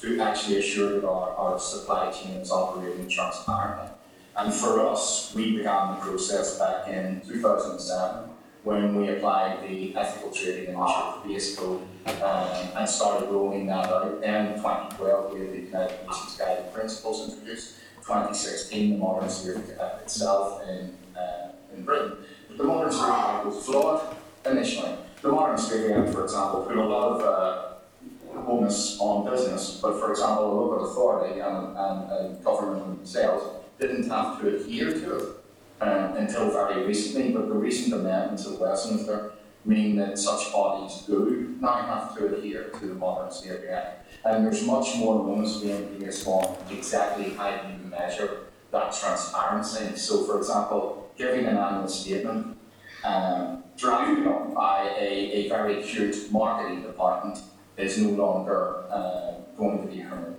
to 0.00 0.20
actually 0.20 0.58
assure 0.58 1.00
that 1.00 1.06
our, 1.08 1.30
our 1.36 1.58
supply 1.58 2.10
chain 2.10 2.32
is 2.32 2.50
operating 2.50 3.08
transparently. 3.08 3.88
And 4.36 4.52
for 4.52 4.86
us, 4.86 5.32
we 5.34 5.56
began 5.56 5.94
the 5.94 6.00
process 6.00 6.58
back 6.58 6.88
in 6.88 7.22
two 7.26 7.40
thousand 7.40 7.72
and 7.72 7.80
seven, 7.80 8.30
when 8.64 8.96
we 8.96 9.10
applied 9.10 9.62
the 9.68 9.94
ethical 9.94 10.30
trading 10.30 10.74
initiative 10.74 11.24
base 11.24 11.54
code 11.56 11.82
um, 12.22 12.68
and 12.76 12.88
started 12.88 13.28
rolling 13.30 13.66
that 13.66 13.86
out. 13.86 14.20
Then 14.22 14.46
in 14.46 14.54
2012, 14.54 15.34
we 15.34 15.40
had 15.40 15.52
the 15.52 15.60
United 15.60 16.06
Nations 16.06 16.36
Guiding 16.38 16.72
Principles 16.72 17.30
introduced. 17.30 17.76
2016, 17.96 18.90
the 18.90 18.98
Modern 18.98 19.28
Slavery 19.28 19.62
Act 19.80 20.02
itself 20.02 20.62
in, 20.66 20.94
uh, 21.16 21.48
in 21.74 21.84
Britain. 21.84 22.16
The 22.56 22.64
Modern 22.64 22.90
Slavery 22.90 23.12
Act 23.12 23.46
was 23.46 23.64
flawed 23.64 24.16
initially. 24.46 24.92
The 25.20 25.30
Modern 25.30 25.58
Slavery 25.58 25.92
Act, 25.94 26.12
for 26.12 26.24
example, 26.24 26.62
put 26.62 26.76
a 26.76 26.84
lot 26.84 27.20
of 27.20 27.20
uh, 27.22 28.50
onus 28.50 28.98
on 28.98 29.30
business, 29.30 29.78
but 29.80 29.98
for 30.00 30.10
example, 30.10 30.44
a 30.44 30.52
local 30.52 30.90
authority 30.90 31.40
and, 31.40 31.76
and, 31.76 32.10
and 32.10 32.44
government 32.44 32.96
themselves 32.96 33.44
didn't 33.78 34.08
have 34.08 34.40
to 34.40 34.56
adhere 34.56 34.92
to 34.92 35.16
it 35.16 35.43
um, 35.84 36.16
until 36.16 36.50
very 36.50 36.86
recently, 36.86 37.30
but 37.30 37.48
the 37.48 37.54
recent 37.54 37.92
amendments 37.92 38.46
of 38.46 38.58
Westminster 38.58 39.32
mean 39.66 39.96
that 39.96 40.18
such 40.18 40.52
bodies 40.52 41.02
do 41.06 41.56
now 41.60 41.82
have 41.82 42.16
to 42.16 42.34
adhere 42.34 42.64
to 42.78 42.86
the 42.86 42.94
Modern 42.94 43.30
Slavery. 43.30 43.76
And 44.24 44.44
there's 44.44 44.64
much 44.64 44.96
more 44.96 45.20
onus 45.20 45.58
being 45.58 45.96
placed 45.98 46.26
on 46.26 46.56
exactly 46.70 47.30
how 47.30 47.48
you 47.48 47.90
measure 47.90 48.46
that 48.70 48.94
transparency. 48.94 49.96
So, 49.96 50.24
for 50.24 50.38
example, 50.38 51.10
giving 51.16 51.46
an 51.46 51.56
annual 51.56 51.88
statement 51.88 52.56
um, 53.04 53.64
drafted 53.76 54.26
up 54.26 54.54
by 54.54 54.94
a, 54.98 55.08
a 55.08 55.48
very 55.48 55.82
cute 55.82 56.32
marketing 56.32 56.82
department 56.82 57.38
is 57.76 57.98
no 57.98 58.10
longer 58.10 58.84
uh, 58.90 59.32
going 59.58 59.86
to 59.86 59.94
be 59.94 60.02
permitted. 60.02 60.36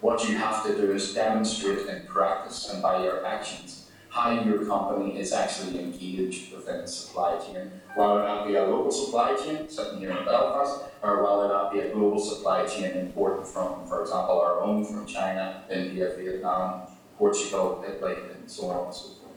What 0.00 0.28
you 0.28 0.36
have 0.36 0.64
to 0.66 0.74
do 0.74 0.92
is 0.92 1.14
demonstrate 1.14 1.86
in 1.86 2.06
practice 2.06 2.70
and 2.72 2.82
by 2.82 3.04
your 3.04 3.24
actions 3.24 3.81
how 4.12 4.30
your 4.30 4.66
company 4.66 5.18
is 5.18 5.32
actually 5.32 5.80
engaged 5.80 6.52
within 6.52 6.82
the 6.82 6.86
supply 6.86 7.38
chain, 7.38 7.70
whether 7.94 8.20
that 8.20 8.46
be 8.46 8.56
a 8.56 8.62
local 8.62 8.90
supply 8.90 9.34
chain 9.34 9.66
sitting 9.70 10.00
here 10.00 10.10
in 10.10 10.22
Belfast, 10.26 10.82
or 11.02 11.22
whether 11.22 11.48
that 11.48 11.72
be 11.72 11.78
a 11.78 11.94
global 11.94 12.20
supply 12.20 12.66
chain 12.66 12.92
imported 12.92 13.46
from, 13.46 13.86
for 13.86 14.02
example, 14.02 14.38
our 14.38 14.60
own 14.60 14.84
from 14.84 15.06
China, 15.06 15.64
India, 15.70 16.12
Vietnam, 16.14 16.82
Portugal, 17.16 17.82
Italy, 17.88 18.16
and 18.34 18.50
so 18.50 18.68
on 18.68 18.84
and 18.84 18.94
so 18.94 19.08
forth. 19.14 19.32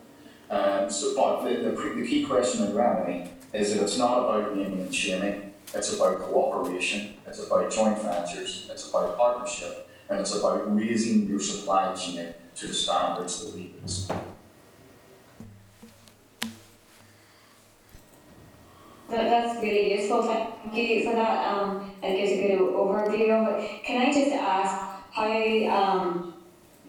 Um, 0.49 0.91
so, 0.91 1.15
but 1.15 1.45
the, 1.45 1.69
the, 1.69 2.01
the 2.01 2.05
key 2.05 2.25
question 2.25 2.65
in 2.67 2.75
remedy 2.75 3.29
is 3.53 3.73
that 3.73 3.81
it's 3.81 3.97
not 3.97 4.19
about 4.19 4.57
naming 4.57 4.81
and 4.81 4.93
shaming, 4.93 5.53
it's 5.73 5.95
about 5.95 6.19
cooperation, 6.19 7.13
it's 7.25 7.41
about 7.41 7.71
joint 7.71 7.97
ventures, 7.99 8.67
it's 8.69 8.89
about 8.89 9.17
partnership, 9.17 9.89
and 10.09 10.19
it's 10.19 10.35
about 10.35 10.75
raising 10.75 11.29
your 11.29 11.39
supply 11.39 11.95
chain 11.95 12.33
to 12.55 12.67
the 12.67 12.73
standards 12.73 13.45
that 13.45 13.55
we 13.55 13.73
expect. 13.81 14.34
That, 19.09 19.29
that's 19.29 19.61
really 19.61 19.99
useful, 19.99 20.23
thank 20.23 20.75
you 20.75 21.03
for 21.03 21.15
that, 21.15 21.53
um, 21.53 21.91
it 22.01 22.17
gives 22.17 22.31
a 22.31 22.47
good 22.47 22.59
overview 22.59 23.29
of 23.29 23.59
it. 23.59 23.83
Can 23.83 24.01
I 24.01 24.11
just 24.11 24.31
ask, 24.31 25.03
how, 25.11 25.27
um, 25.67 26.33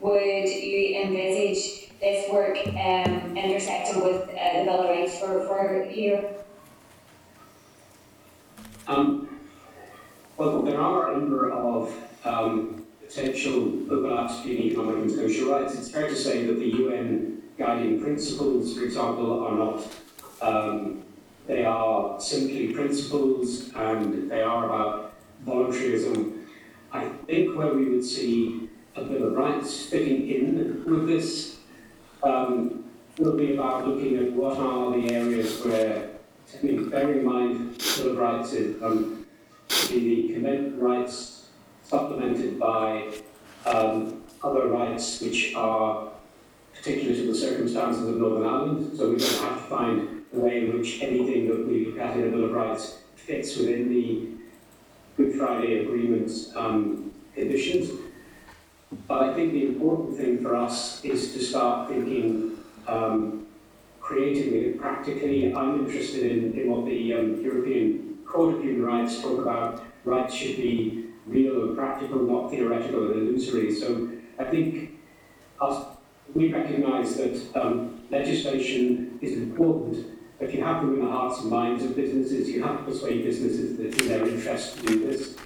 would 0.00 0.48
you 0.48 1.02
envisage 1.02 1.90
this 2.00 2.30
work, 2.32 2.56
um, 2.68 3.36
intersecting 3.36 4.02
with, 4.02 4.22
uh, 4.30 4.58
the 4.58 4.64
Bill 4.64 4.80
of 4.82 4.88
Rights 4.90 5.18
for, 5.18 5.46
for 5.46 5.84
here? 5.90 6.36
Um, 8.88 9.28
well, 10.38 10.62
there 10.62 10.80
are 10.80 11.12
a 11.12 11.18
number 11.18 11.50
of 11.50 11.94
um, 12.24 12.86
potential 13.06 13.92
overlaps 13.92 14.38
between 14.38 14.62
economic 14.62 14.96
and 14.96 15.10
social 15.10 15.50
rights. 15.50 15.74
It's 15.74 15.90
fair 15.90 16.08
to 16.08 16.16
say 16.16 16.46
that 16.46 16.58
the 16.58 16.66
UN 16.66 17.42
guiding 17.58 18.00
principles, 18.00 18.76
for 18.76 18.84
example, 18.84 19.44
are 19.44 19.54
not, 19.54 19.82
um, 20.40 21.02
they 21.46 21.64
are 21.64 22.20
simply 22.20 22.72
principles 22.72 23.70
and 23.74 24.30
they 24.30 24.42
are 24.42 24.64
about 24.64 25.12
voluntarism. 25.44 26.46
I 26.92 27.08
think 27.26 27.56
where 27.56 27.72
we 27.72 27.88
would 27.88 28.04
see 28.04 28.68
a 28.96 29.04
Bill 29.04 29.28
of 29.28 29.32
Rights 29.34 29.86
fitting 29.86 30.28
in 30.28 30.84
with 30.84 31.06
this 31.06 31.58
um, 32.22 32.84
will 33.18 33.36
be 33.36 33.54
about 33.54 33.86
looking 33.86 34.16
at 34.16 34.32
what 34.32 34.58
are 34.58 34.90
the 34.92 35.12
areas 35.12 35.64
where, 35.64 36.10
I 36.52 36.62
mean, 36.64 36.88
bearing 36.88 37.20
in 37.20 37.24
mind 37.24 37.78
Bill 37.96 38.10
of 38.10 38.18
Rights 38.18 38.52
is 38.52 38.82
um, 38.82 39.26
the 39.68 40.32
commitment 40.32 40.80
rights 40.80 41.48
supplemented 41.84 42.58
by 42.58 43.12
um, 43.66 44.22
other 44.42 44.66
rights 44.68 45.20
which 45.20 45.54
are 45.54 46.08
particular 46.74 47.14
to 47.14 47.26
the 47.26 47.34
circumstances 47.34 48.08
of 48.08 48.16
Northern 48.16 48.46
Ireland. 48.46 48.96
So 48.96 49.10
we 49.10 49.18
don't 49.18 49.40
have 49.40 49.58
to 49.58 49.64
find 49.68 50.15
a 50.34 50.38
way 50.38 50.66
in 50.66 50.78
which 50.78 51.02
anything 51.02 51.48
that 51.48 51.66
we 51.66 51.86
look 51.86 51.98
at 51.98 52.16
in 52.16 52.28
a 52.28 52.30
Bill 52.30 52.44
of 52.44 52.52
Rights 52.52 52.98
fits 53.14 53.56
within 53.56 53.88
the 53.88 54.28
Good 55.16 55.34
Friday 55.36 55.80
Agreement 55.80 56.30
um, 56.54 57.12
conditions. 57.34 57.90
But 59.08 59.22
I 59.22 59.34
think 59.34 59.52
the 59.52 59.66
important 59.66 60.16
thing 60.16 60.42
for 60.42 60.54
us 60.54 61.04
is 61.04 61.32
to 61.32 61.42
start 61.42 61.88
thinking 61.88 62.58
um, 62.86 63.46
creatively 64.00 64.70
and 64.70 64.80
practically. 64.80 65.54
I'm 65.54 65.86
interested 65.86 66.30
in, 66.30 66.58
in 66.58 66.70
what 66.70 66.86
the 66.86 67.14
um, 67.14 67.40
European 67.42 68.18
Court 68.26 68.54
of 68.54 68.62
Human 68.62 68.84
Rights 68.84 69.20
talk 69.20 69.40
about. 69.40 69.82
Rights 70.04 70.34
should 70.34 70.56
be 70.56 71.06
real 71.26 71.62
and 71.62 71.76
practical, 71.76 72.20
not 72.20 72.50
theoretical 72.50 73.10
and 73.10 73.28
illusory. 73.28 73.74
So 73.74 74.08
I 74.38 74.44
think 74.44 74.92
us, 75.60 75.86
we 76.34 76.52
recognise 76.52 77.16
that 77.16 77.60
um, 77.60 78.00
legislation 78.10 79.18
is 79.20 79.32
important, 79.32 80.06
but 80.38 80.52
you 80.52 80.62
have 80.62 80.82
to 80.82 80.88
win 80.88 81.04
the 81.04 81.10
hearts 81.10 81.40
and 81.40 81.50
minds 81.50 81.84
of 81.84 81.96
businesses. 81.96 82.48
You 82.48 82.62
have 82.62 82.78
to 82.78 82.84
persuade 82.84 83.24
businesses 83.24 83.76
that 83.76 83.86
it's 83.86 84.00
in 84.00 84.08
their 84.08 84.28
interest 84.28 84.78
to 84.78 84.86
do 84.86 85.06
this. 85.06 85.36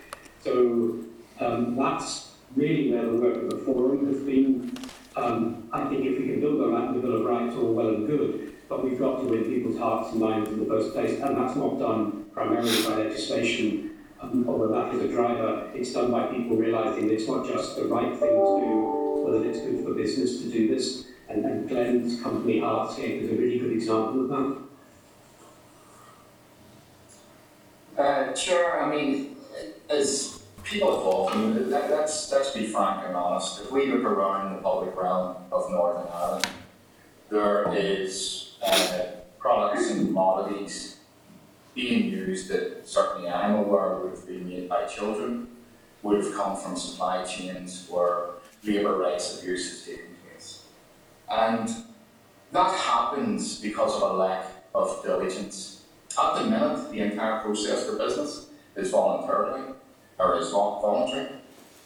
So 0.43 0.99
um, 1.41 1.77
that's 1.77 2.33
really 2.57 2.93
where 2.93 3.07
the 3.07 3.17
work 3.21 3.37
of 3.37 3.51
the 3.51 3.59
forum 3.59 4.07
has 4.13 4.23
been. 4.23 4.77
Um, 5.17 5.69
I 5.73 5.85
think 5.85 6.05
if 6.07 6.19
we 6.19 6.27
can 6.27 6.41
build 6.41 6.61
on 6.63 6.73
that 6.73 6.95
the 6.95 7.01
Bill 7.01 7.21
of 7.21 7.25
Rights, 7.25 7.55
all 7.57 7.73
well 7.75 7.89
and 7.89 8.07
good, 8.07 8.55
but 8.69 8.85
we've 8.85 8.99
got 8.99 9.21
to 9.21 9.25
win 9.25 9.45
people's 9.45 9.79
hearts 9.79 10.13
and 10.13 10.21
minds 10.21 10.51
in 10.51 10.61
the 10.61 10.67
first 10.67 10.93
place, 10.93 11.21
and 11.21 11.37
that's 11.37 11.57
not 11.57 11.79
done 11.79 12.27
primarily 12.33 12.83
by 12.85 12.97
legislation, 12.97 13.91
um, 14.21 14.49
although 14.49 14.69
that 14.69 14.95
is 14.95 15.03
a 15.03 15.09
driver. 15.09 15.71
It's 15.75 15.93
done 15.93 16.11
by 16.11 16.27
people 16.27 16.57
realising 16.57 17.11
it's 17.11 17.27
not 17.27 17.47
just 17.47 17.77
the 17.77 17.85
right 17.85 18.17
thing 18.17 18.31
to 18.31 18.61
do, 18.65 19.23
but 19.25 19.39
that 19.39 19.47
it's 19.49 19.61
good 19.61 19.85
for 19.85 19.95
business 19.95 20.43
to 20.43 20.51
do 20.51 20.69
this. 20.69 21.07
And, 21.29 21.45
and 21.45 21.69
Glenn's 21.69 22.21
company 22.23 22.61
Artscape 22.61 23.23
is 23.23 23.31
a 23.31 23.35
really 23.35 23.59
good 23.59 23.73
example 23.73 24.23
of 24.23 24.29
that. 24.31 24.70
Uh, 28.01 28.33
Chair, 28.33 28.83
I 28.83 28.89
mean, 28.89 29.37
as 29.91 30.43
people 30.65 30.89
often, 30.89 31.69
let, 31.69 31.91
let's, 31.91 32.33
let's 32.33 32.51
be 32.53 32.67
frank 32.67 33.07
and 33.07 33.15
honest. 33.15 33.61
If 33.61 33.71
we 33.71 33.93
look 33.93 34.05
around 34.05 34.57
the 34.57 34.63
public 34.63 34.97
realm 34.97 35.37
of 35.53 35.71
Northern 35.71 36.07
Ireland, 36.11 36.49
there 37.29 37.71
is 37.75 38.55
uh, 38.67 39.03
products 39.39 39.91
and 39.91 40.07
commodities 40.07 40.97
being 41.75 42.11
used 42.11 42.49
that 42.49 42.89
certainly 42.89 43.29
I'm 43.29 43.57
aware 43.57 43.99
would 43.99 44.13
have 44.13 44.27
been 44.27 44.49
made 44.49 44.71
by 44.71 44.87
children, 44.87 45.49
would 46.03 46.25
have 46.25 46.33
come 46.33 46.57
from 46.57 46.77
supply 46.77 47.23
chains 47.25 47.87
where 47.91 48.31
labour 48.65 48.97
rights 48.97 49.43
abuse 49.43 49.69
has 49.69 49.85
taken 49.85 50.17
place. 50.27 50.63
And 51.29 51.69
that 52.53 52.75
happens 52.79 53.61
because 53.61 53.95
of 53.95 54.11
a 54.11 54.15
lack 54.15 54.47
of 54.75 55.03
diligence 55.05 55.80
at 56.19 56.35
the 56.35 56.51
minute, 56.51 56.91
the 56.91 57.01
entire 57.01 57.41
process 57.41 57.87
for 57.87 57.97
business 57.97 58.47
is 58.77 58.91
voluntarily, 58.91 59.75
or 60.19 60.39
is 60.39 60.51
voluntary. 60.51 61.29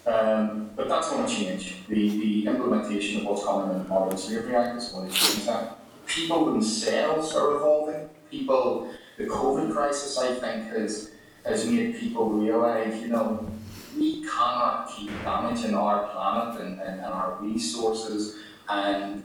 Um, 0.06 0.70
but 0.76 0.88
that's 0.88 1.08
going 1.10 1.26
to 1.26 1.32
change. 1.32 1.87
The, 1.88 2.08
the 2.10 2.46
implementation 2.46 3.20
of 3.20 3.26
what's 3.26 3.44
coming 3.44 3.74
in 3.74 3.82
the 3.82 3.88
Modern 3.88 4.18
Slavery 4.18 4.54
Act 4.54 4.76
is 4.76 4.88
going 4.88 5.08
to 5.08 5.14
change 5.14 5.46
that. 5.46 5.78
People 6.06 6.52
themselves 6.52 7.34
are 7.34 7.56
evolving. 7.56 8.08
People, 8.30 8.90
the 9.16 9.24
COVID 9.24 9.72
crisis, 9.72 10.18
I 10.18 10.34
think, 10.34 10.68
has, 10.68 11.12
has 11.46 11.66
made 11.66 11.96
people 11.98 12.28
realise, 12.30 13.00
you 13.00 13.08
know, 13.08 13.48
we 13.96 14.22
cannot 14.22 14.92
keep 14.94 15.10
damaging 15.22 15.74
our 15.74 16.08
planet 16.08 16.60
and, 16.60 16.80
and, 16.80 17.00
and 17.00 17.12
our 17.12 17.38
resources. 17.40 18.37
And 18.68 19.22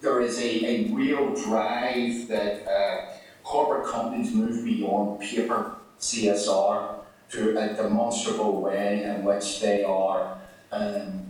there 0.00 0.20
is 0.20 0.38
a, 0.38 0.64
a 0.64 0.92
real 0.92 1.34
drive 1.34 2.28
that 2.28 2.68
uh, 2.68 3.17
corporate 3.48 3.86
companies 3.90 4.34
move 4.34 4.62
beyond 4.62 5.18
paper 5.20 5.76
CSR 5.98 6.96
to 7.30 7.58
a 7.58 7.72
demonstrable 7.72 8.60
way 8.60 9.04
in 9.04 9.24
which 9.24 9.60
they 9.60 9.82
are 9.82 10.38
um, 10.70 11.24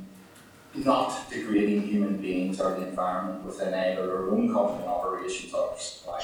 not 0.74 1.30
degrading 1.30 1.82
human 1.82 2.16
beings 2.16 2.60
or 2.60 2.70
the 2.70 2.88
environment 2.88 3.44
within 3.44 3.72
either 3.72 4.04
their 4.04 4.30
own 4.30 4.52
company 4.52 4.84
operations 4.84 5.54
or 5.54 5.72
supply. 5.78 6.20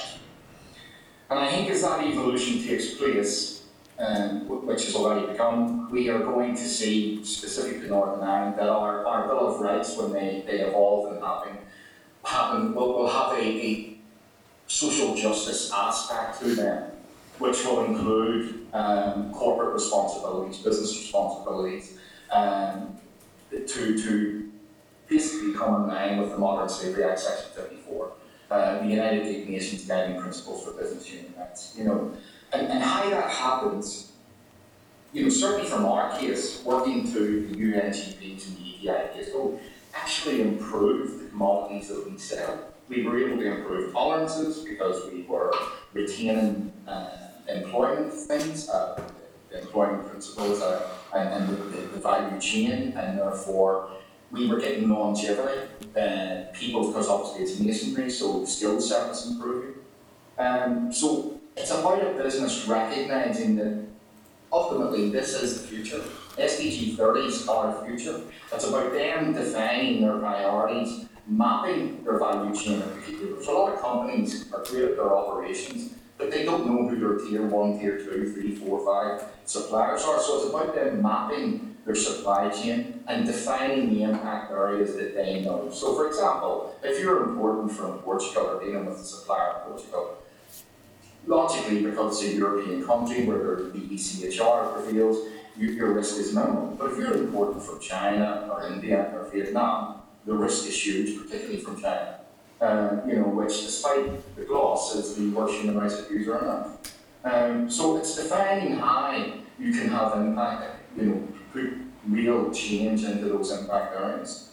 And 1.31 1.39
I 1.39 1.49
think 1.49 1.71
as 1.71 1.83
that 1.83 2.05
evolution 2.05 2.61
takes 2.61 2.95
place, 2.95 3.67
um, 4.01 4.49
which 4.67 4.87
has 4.87 4.97
already 4.97 5.29
begun, 5.29 5.89
we 5.93 6.09
are 6.09 6.19
going 6.19 6.57
to 6.57 6.69
see, 6.69 7.25
specific 7.25 7.83
to 7.83 7.87
Northern 7.87 8.25
Ireland, 8.25 8.59
that 8.59 8.69
our, 8.69 9.07
our 9.07 9.29
Bill 9.29 9.55
of 9.55 9.61
Rights, 9.61 9.97
when 9.97 10.13
they, 10.13 10.43
they 10.45 10.59
evolve 10.59 11.13
and 11.13 11.23
happen, 11.23 11.57
happen 12.25 12.75
will, 12.75 12.95
will 12.95 13.09
have 13.09 13.39
a, 13.39 13.45
a 13.45 13.94
social 14.75 15.15
justice 15.15 15.71
aspect 15.73 16.41
to 16.41 16.57
them, 16.57 16.91
which 17.39 17.65
will 17.65 17.85
include 17.85 18.67
um, 18.73 19.33
corporate 19.33 19.73
responsibilities, 19.73 20.59
business 20.59 20.91
responsibilities, 20.97 21.97
um, 22.33 22.97
to, 23.51 23.97
to 23.97 24.51
basically 25.07 25.55
come 25.55 25.85
in 25.85 25.89
line 25.89 26.19
with 26.19 26.31
the 26.31 26.39
Modern 26.39 26.69
Slavery 26.69 27.05
Act, 27.05 27.21
Section 27.21 27.53
54, 27.55 28.13
uh, 28.51 28.79
the 28.81 28.87
United 28.87 29.49
Nations 29.49 29.85
Guiding 29.85 30.21
Principles 30.21 30.65
for 30.65 30.73
Business 30.73 31.07
Human 31.07 31.33
Rights. 31.39 31.75
You 31.79 31.85
know, 31.85 32.13
and, 32.53 32.67
and 32.67 32.83
how 32.83 33.09
that 33.11 33.31
happens, 33.31 34.11
you 35.13 35.23
know, 35.23 35.29
certainly 35.29 35.71
from 35.71 35.85
our 35.85 36.19
case, 36.19 36.65
working 36.65 37.07
through 37.07 37.47
the 37.47 37.55
UNGPs 37.55 38.49
and 38.49 38.57
the 38.57 38.89
ETI 38.89 39.15
base, 39.15 39.33
will 39.33 39.61
actually 39.95 40.41
improve 40.41 41.21
the 41.21 41.29
commodities 41.29 41.87
that 41.91 42.11
we 42.11 42.19
sell 42.19 42.74
we 42.89 43.03
were 43.03 43.19
able 43.19 43.39
to 43.39 43.57
improve 43.57 43.93
tolerances 43.93 44.59
because 44.59 45.11
we 45.11 45.23
were 45.23 45.53
retaining 45.93 46.73
uh, 46.87 47.09
employment 47.49 48.13
things, 48.13 48.69
uh, 48.69 49.01
employment 49.53 50.09
principles, 50.11 50.61
uh, 50.61 50.89
and, 51.15 51.29
and 51.29 51.49
the, 51.73 51.79
the, 51.79 52.01
value 52.01 52.39
chain, 52.41 52.93
and 52.97 53.19
therefore 53.19 53.91
we 54.31 54.49
were 54.49 54.59
getting 54.59 54.89
longevity. 54.89 55.61
Uh, 55.97 56.53
people, 56.53 56.89
because 56.89 57.09
obviously 57.09 57.45
it's 57.45 57.61
masonry, 57.61 58.11
so 58.11 58.45
skill 58.45 58.81
set 58.81 59.11
is 59.11 59.31
improving. 59.31 59.75
Um, 60.39 60.93
so 60.93 61.41
it's 61.57 61.71
about 61.71 62.03
a 62.03 62.23
business 62.23 62.67
recognizing 62.67 63.57
that 63.57 63.87
ultimately 64.53 65.11
this 65.11 65.35
is 65.41 65.63
the 65.63 65.69
future. 65.69 66.03
SDG 66.37 66.97
30s 66.97 67.49
are 67.49 67.73
the 67.73 67.87
future. 67.87 68.21
It's 68.53 68.67
about 68.67 68.93
them 68.93 69.33
defining 69.33 70.03
their 70.03 70.19
priorities 70.19 71.07
mapping 71.27 72.05
their 72.05 72.19
value 72.19 72.55
chain 72.55 72.83
in 72.83 72.91
particular. 72.91 73.43
So 73.43 73.57
a 73.57 73.59
lot 73.59 73.73
of 73.75 73.81
companies 73.81 74.53
are 74.53 74.63
great 74.65 74.85
at 74.85 74.97
their 74.97 75.17
operations, 75.17 75.95
but 76.19 76.31
they 76.31 76.45
don't 76.45 76.67
know 76.67 76.89
who 76.89 76.99
their 76.99 77.27
tier 77.27 77.47
one, 77.47 77.79
tier 77.79 77.99
two, 77.99 78.33
three, 78.33 78.55
four, 78.55 78.85
five 78.85 79.25
suppliers 79.45 80.03
are. 80.03 80.21
So 80.21 80.41
it's 80.41 80.51
about 80.51 80.75
them 80.75 81.03
mapping 81.03 81.77
their 81.85 81.95
supply 81.95 82.49
chain 82.49 83.05
and 83.07 83.27
defining 83.27 83.93
the 83.93 84.03
impact 84.03 84.51
areas 84.51 84.97
that 84.97 85.15
they 85.15 85.43
know. 85.43 85.71
So 85.71 85.95
for 85.95 86.07
example, 86.09 86.75
if 86.83 87.01
you're 87.01 87.25
importing 87.25 87.69
from 87.69 87.99
Portugal 87.99 88.47
or 88.47 88.65
dealing 88.65 88.87
with 88.87 89.01
a 89.01 89.05
supplier 89.05 89.57
in 89.57 89.71
Portugal, 89.71 90.19
logically 91.27 91.83
because 91.83 92.23
it's 92.23 92.35
a 92.35 92.37
European 92.37 92.85
country 92.85 93.25
where 93.25 93.57
the 93.57 93.81
ECHR 93.81 94.75
prevails, 94.75 95.29
your 95.57 95.93
risk 95.93 96.19
is 96.19 96.35
minimal. 96.35 96.75
But 96.79 96.93
if 96.93 96.99
you're 96.99 97.15
importing 97.15 97.61
from 97.61 97.81
China 97.81 98.49
or 98.51 98.67
India 98.67 99.13
or 99.15 99.31
Vietnam, 99.31 100.03
the 100.27 100.35
risk 100.35 100.67
is 100.67 100.87
huge, 100.87 101.19
particularly 101.21 101.61
from 101.61 101.81
China. 101.81 102.21
Um, 102.61 103.03
you 103.09 103.17
know, 103.17 103.29
which 103.29 103.63
despite 103.63 104.37
the 104.37 104.45
gloss 104.45 104.95
is 104.95 105.17
the 105.17 105.29
worst 105.31 105.63
rights 105.65 106.01
abuser 106.01 106.39
on 106.39 106.45
earth. 106.45 106.95
Um, 107.25 107.71
so 107.71 107.97
it's 107.97 108.17
defining 108.17 108.77
how 108.77 109.13
you 109.59 109.73
can 109.73 109.89
have 109.89 110.17
impact, 110.17 110.77
you 110.97 111.03
know, 111.03 111.29
put 111.53 111.73
real 112.09 112.51
change 112.53 113.05
into 113.05 113.27
those 113.27 113.51
impact 113.51 113.97
areas. 113.97 114.51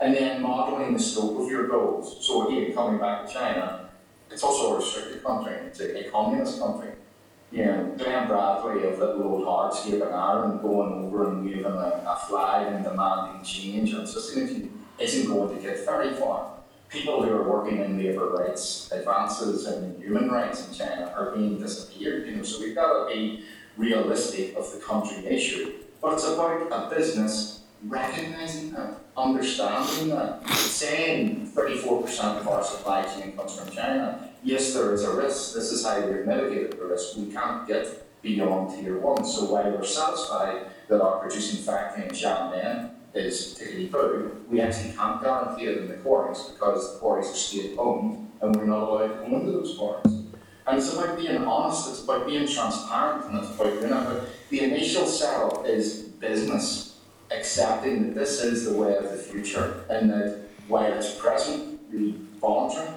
And 0.00 0.14
then 0.14 0.42
modeling 0.42 0.94
the 0.94 0.98
scope 0.98 1.40
of 1.40 1.48
your 1.48 1.68
goals. 1.68 2.26
So 2.26 2.48
again, 2.48 2.74
coming 2.74 2.98
back 2.98 3.26
to 3.26 3.32
China, 3.32 3.88
it's 4.30 4.42
also 4.42 4.74
a 4.74 4.76
restricted 4.78 5.22
country, 5.22 5.54
it's 5.66 5.80
a, 5.80 6.06
a 6.06 6.10
communist 6.10 6.60
country. 6.60 6.90
You 7.52 7.66
know, 7.66 7.94
Glenn 7.96 8.26
Bradley 8.26 8.88
of 8.88 8.98
Little 8.98 9.22
Old 9.22 9.46
Hardscape 9.46 10.06
in 10.06 10.12
Ireland 10.12 10.60
going 10.60 11.04
over 11.04 11.30
and 11.30 11.44
waving 11.44 11.64
a, 11.66 11.68
a 11.68 12.18
flag 12.28 12.72
and 12.72 12.84
demanding 12.84 13.44
change 13.44 13.90
and 13.92 14.00
insisting 14.00 14.83
isn't 14.98 15.32
going 15.32 15.56
to 15.56 15.62
get 15.62 15.84
very 15.84 16.14
far. 16.14 16.50
People 16.88 17.22
who 17.22 17.30
are 17.30 17.48
working 17.48 17.78
in 17.78 17.98
labour 17.98 18.28
rights 18.28 18.90
advances 18.92 19.66
and 19.66 20.00
human 20.00 20.30
rights 20.30 20.68
in 20.68 20.74
China 20.74 21.12
are 21.16 21.32
being 21.34 21.58
disappeared, 21.58 22.26
you 22.26 22.36
know, 22.36 22.42
so 22.42 22.60
we've 22.60 22.74
got 22.74 23.08
to 23.08 23.14
be 23.14 23.44
realistic 23.76 24.54
of 24.56 24.70
the 24.72 24.78
country 24.78 25.26
issue. 25.26 25.72
But 26.00 26.12
it's 26.14 26.28
about 26.28 26.70
a 26.70 26.94
business 26.94 27.62
recognizing 27.86 28.72
that, 28.72 28.94
understanding 29.16 30.10
that, 30.10 30.46
saying 30.48 31.50
34% 31.54 32.40
of 32.40 32.48
our 32.48 32.62
supply 32.62 33.02
chain 33.02 33.32
comes 33.36 33.58
from 33.58 33.70
China. 33.70 34.30
Yes, 34.42 34.72
there 34.74 34.92
is 34.94 35.02
a 35.04 35.14
risk. 35.14 35.54
This 35.54 35.72
is 35.72 35.84
how 35.84 36.00
we've 36.00 36.26
mitigated 36.26 36.78
the 36.78 36.84
risk. 36.84 37.16
We 37.16 37.32
can't 37.32 37.66
get 37.66 38.06
beyond 38.22 38.74
tier 38.74 38.98
one. 38.98 39.24
So 39.24 39.46
while 39.46 39.70
we're 39.70 39.84
satisfied 39.84 40.66
that 40.88 41.02
our 41.02 41.18
producing 41.18 41.62
factory 41.62 42.04
in 42.04 42.10
Xiamen 42.10 42.90
is 43.14 43.58
tickety-boo, 43.58 44.44
we 44.50 44.60
actually 44.60 44.92
can't 44.92 45.22
guarantee 45.22 45.66
it 45.66 45.78
in 45.78 45.88
the 45.88 45.94
quarries 45.94 46.42
because 46.42 46.94
the 46.94 46.98
quarries 46.98 47.30
are 47.30 47.34
state-owned 47.34 48.30
and 48.40 48.56
we're 48.56 48.64
not 48.64 48.88
allowed 48.88 49.08
to 49.08 49.30
go 49.30 49.36
into 49.36 49.52
those 49.52 49.76
quarries. 49.76 50.24
And 50.66 50.78
it's 50.78 50.92
about 50.92 51.18
being 51.18 51.36
honest, 51.44 51.90
it's 51.90 52.04
about 52.04 52.26
being 52.26 52.48
transparent, 52.48 53.26
and 53.26 53.38
it's 53.38 53.54
about, 53.54 53.74
you 53.74 53.86
know, 53.86 54.24
the 54.48 54.60
initial 54.60 55.06
setup 55.06 55.66
is 55.66 56.02
business 56.18 56.98
accepting 57.30 58.08
that 58.08 58.14
this 58.14 58.42
is 58.42 58.64
the 58.64 58.72
way 58.72 58.96
of 58.96 59.10
the 59.10 59.16
future 59.16 59.84
and 59.90 60.10
that 60.10 60.44
while 60.68 60.92
it's 60.92 61.14
presently 61.14 62.14
voluntary, 62.40 62.88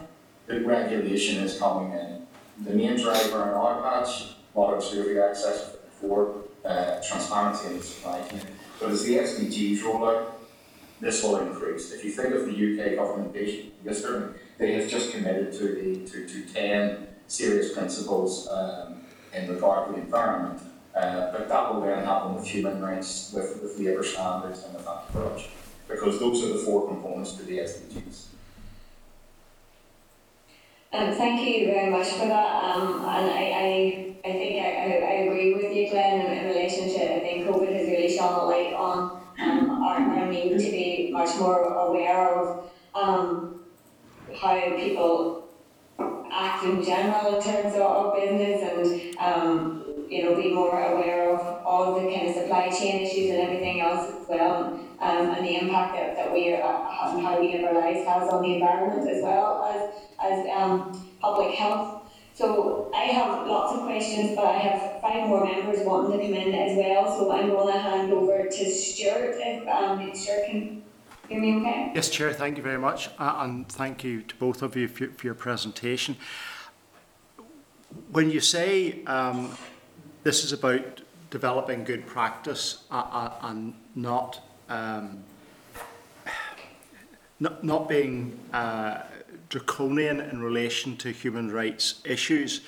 the 0.46 0.62
regulation 0.62 1.44
is 1.44 1.60
coming 1.60 1.92
in. 1.92 2.26
The 2.64 2.72
main 2.72 2.98
driver 2.98 3.44
in 3.44 3.50
our 3.50 3.82
patch, 3.82 4.36
water 4.54 4.82
survey 4.82 5.20
access 5.20 5.76
for 6.00 6.36
uh, 6.64 7.02
transparency 7.08 7.68
in 7.68 7.78
the 7.78 7.84
supply 7.84 8.22
chain. 8.30 8.42
But 8.80 8.92
as 8.92 9.04
the 9.04 9.18
SDGs 9.18 9.84
roll 9.84 10.08
out, 10.08 10.40
this 11.00 11.24
will 11.24 11.38
increase. 11.38 11.92
If 11.92 12.04
you 12.04 12.12
think 12.12 12.34
of 12.34 12.46
the 12.46 12.52
UK 12.52 12.96
government 12.96 13.36
yesterday, 13.84 14.38
they 14.58 14.74
have 14.74 14.90
just 14.90 15.12
committed 15.12 15.54
to 15.54 15.68
the 15.76 16.10
to, 16.10 16.28
to 16.28 16.54
10 16.54 17.08
serious 17.28 17.74
principles 17.74 18.48
um, 18.48 19.02
in 19.34 19.50
regard 19.50 19.88
to 19.88 19.94
the 19.94 20.00
environment. 20.02 20.62
Uh, 20.96 21.32
but 21.32 21.48
that 21.48 21.74
will 21.74 21.82
then 21.82 22.04
happen 22.04 22.34
with 22.34 22.46
human 22.46 22.82
rights, 22.82 23.32
with, 23.36 23.62
with 23.62 23.78
labour 23.80 24.04
standards, 24.04 24.64
and 24.64 24.74
with 24.74 24.88
anti-corruption. 24.88 25.52
Because 25.88 26.20
those 26.20 26.44
are 26.44 26.54
the 26.54 26.60
four 26.60 26.88
components 26.88 27.34
to 27.34 27.44
the 27.44 27.60
SDGs. 27.60 28.24
Um, 30.94 31.12
thank 31.14 31.46
you 31.46 31.68
very 31.68 31.92
much 31.92 32.08
for 32.14 32.28
that. 32.28 32.64
Um, 32.64 32.96
and 33.02 33.30
I, 33.30 33.52
I, 33.54 34.16
I 34.24 34.32
think 34.32 34.62
I, 34.64 35.02
I, 35.06 35.12
agree 35.26 35.54
with 35.54 35.76
you, 35.76 35.90
Glenn, 35.90 36.26
in, 36.26 36.32
in 36.32 36.46
relation 36.46 36.88
to 36.88 37.16
I 37.16 37.20
think 37.20 37.46
COVID 37.46 37.74
has 37.74 37.88
really 37.88 38.16
shone 38.16 38.40
a 38.40 38.44
light 38.46 38.74
on 38.74 39.22
um, 39.42 39.70
our, 39.84 39.98
our 39.98 40.32
need 40.32 40.58
to 40.58 40.72
be 40.72 41.10
much 41.12 41.38
more 41.38 41.62
aware 41.64 42.40
of 42.40 42.72
um, 42.96 43.60
how 44.34 44.56
people 44.78 45.50
act 46.32 46.64
in 46.64 46.82
general 46.82 47.36
in 47.36 47.44
terms 47.44 47.74
of, 47.76 47.82
of 47.82 48.16
business 48.16 48.62
and 48.62 49.18
um, 49.18 50.06
you 50.10 50.24
know 50.24 50.36
be 50.36 50.54
more 50.54 50.80
aware 50.82 51.36
of 51.36 51.66
all 51.66 51.96
the 51.96 52.14
kind 52.14 52.30
of 52.30 52.36
supply 52.36 52.70
chain 52.70 53.02
issues 53.02 53.30
and 53.30 53.40
everything 53.40 53.82
else 53.82 54.22
as 54.22 54.28
well 54.30 54.80
um, 55.00 55.30
and 55.30 55.46
the 55.46 55.56
impact 55.56 55.94
that, 55.96 56.16
that 56.16 56.34
we 56.34 56.54
are, 56.54 56.62
uh, 56.62 57.12
and 57.12 57.26
how 57.26 57.40
we 57.40 57.54
live 57.54 57.66
our 57.66 57.74
lives 57.74 58.08
has 58.08 58.30
on 58.30 58.42
the 58.42 58.56
environment 58.56 59.10
as 59.10 59.24
well 59.24 59.66
as 59.66 59.92
as 60.20 60.48
um, 60.56 61.10
public 61.20 61.54
health. 61.56 62.04
So 62.34 62.92
I 62.94 63.06
have 63.06 63.48
lots 63.48 63.74
of 63.74 63.86
questions, 63.86 64.36
but 64.36 64.46
I 64.46 64.58
have 64.60 65.02
five 65.02 65.28
more 65.28 65.44
members 65.44 65.80
wanting 65.84 66.20
to 66.20 66.26
come 66.26 66.34
in 66.36 66.54
as 66.54 66.78
well. 66.78 67.18
So 67.18 67.32
I'm 67.32 67.50
going 67.50 67.74
to 67.74 67.80
hand 67.80 68.14
over 68.14 68.44
to 68.44 68.72
Stuart 68.72 69.36
if 69.40 69.68
um, 69.68 70.14
Stuart 70.14 70.46
can 70.46 70.84
me 71.30 71.58
okay. 71.58 71.92
Yes, 71.94 72.10
Chair, 72.10 72.32
thank 72.32 72.58
you 72.58 72.64
very 72.64 72.78
much, 72.78 73.10
uh, 73.20 73.36
and 73.40 73.68
thank 73.68 74.04
you 74.04 74.22
to 74.22 74.36
both 74.36 74.62
of 74.62 74.76
you 74.76 74.88
for, 74.88 75.08
for 75.08 75.28
your 75.28 75.36
presentation. 75.36 76.16
When 78.12 78.30
you 78.32 78.40
say 78.40 79.04
um, 79.06 79.58
this 80.24 80.44
is 80.44 80.54
about 80.54 81.02
developing 81.30 81.84
good 81.84 82.06
practice 82.06 82.86
uh, 82.92 82.96
uh, 82.96 83.34
and 83.42 83.74
not 83.96 84.42
um, 84.70 85.24
not, 87.40 87.64
not 87.64 87.88
being 87.88 88.38
uh, 88.54 89.02
draconian 89.50 90.20
in 90.22 90.42
relation 90.42 90.98
to 90.98 91.12
human 91.12 91.52
rights 91.52 92.02
issues, 92.06 92.62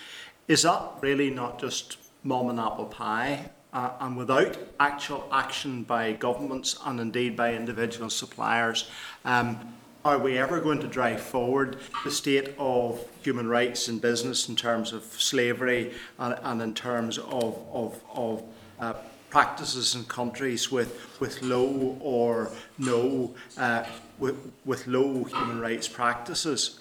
is 0.47 0.63
that 0.63 0.81
really 1.01 1.29
not 1.29 1.59
just 1.59 1.97
mom 2.23 2.49
and 2.49 2.59
apple 2.59 2.85
pie? 2.85 3.49
Uh, 3.71 3.91
and 3.99 4.17
without 4.17 4.57
actual 4.79 5.27
action 5.31 5.83
by 5.83 6.13
governments 6.13 6.79
and 6.85 6.99
indeed 6.99 7.35
by 7.35 7.53
individual 7.53 8.09
suppliers, 8.09 8.89
um, 9.25 9.59
are 10.03 10.17
we 10.17 10.37
ever 10.37 10.59
going 10.59 10.79
to 10.79 10.87
drive 10.87 11.21
forward 11.21 11.77
the 12.03 12.09
state 12.09 12.55
of 12.57 13.05
human 13.21 13.47
rights 13.47 13.89
in 13.89 13.99
business 13.99 14.49
in 14.49 14.55
terms 14.55 14.91
of 14.93 15.03
slavery 15.03 15.93
and, 16.17 16.39
and 16.41 16.61
in 16.61 16.73
terms 16.73 17.17
of, 17.17 17.59
of, 17.71 18.01
of 18.15 18.43
uh, 18.79 18.93
practices 19.29 19.95
in 19.95 20.03
countries 20.05 20.71
with, 20.71 21.17
with 21.19 21.41
low 21.41 21.97
or 22.01 22.51
no, 22.77 23.33
uh, 23.57 23.85
with, 24.17 24.51
with 24.65 24.87
low 24.87 25.23
human 25.23 25.59
rights 25.59 25.87
practices? 25.87 26.79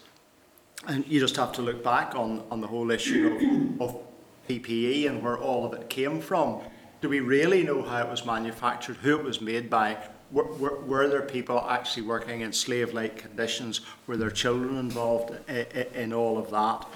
And 0.87 1.07
you 1.07 1.21
just 1.21 1.37
have 1.37 1.53
to 1.53 1.63
look 1.63 1.83
back 1.83 2.15
on, 2.15 2.43
on 2.51 2.61
the 2.61 2.67
whole 2.67 2.91
issue 2.91 3.77
of, 3.81 3.89
of 3.89 4.01
PPE 4.49 5.09
and 5.09 5.23
where 5.23 5.37
all 5.37 5.67
of 5.67 5.75
it 5.75 5.89
came 5.89 6.21
from. 6.21 6.61
Do 7.01 7.09
we 7.09 7.21
really 7.21 7.63
know 7.63 7.83
how 7.83 8.03
it 8.03 8.11
was 8.11 8.25
manufactured, 8.25 8.97
who 8.97 9.19
it 9.19 9.25
was 9.25 9.41
made 9.41 9.71
by? 9.71 9.97
Were, 10.31 10.53
were, 10.55 10.81
were 10.81 11.09
there 11.09 11.23
people 11.23 11.65
actually 11.69 12.03
working 12.03 12.41
in 12.41 12.53
slave 12.53 12.93
like 12.93 13.19
conditions? 13.19 13.83
Were 14.07 14.17
there 14.17 14.31
children 14.31 14.77
involved 14.77 15.35
in, 15.49 15.87
in 15.95 16.13
all 16.13 16.39
of 16.39 16.51
that? 16.51 16.87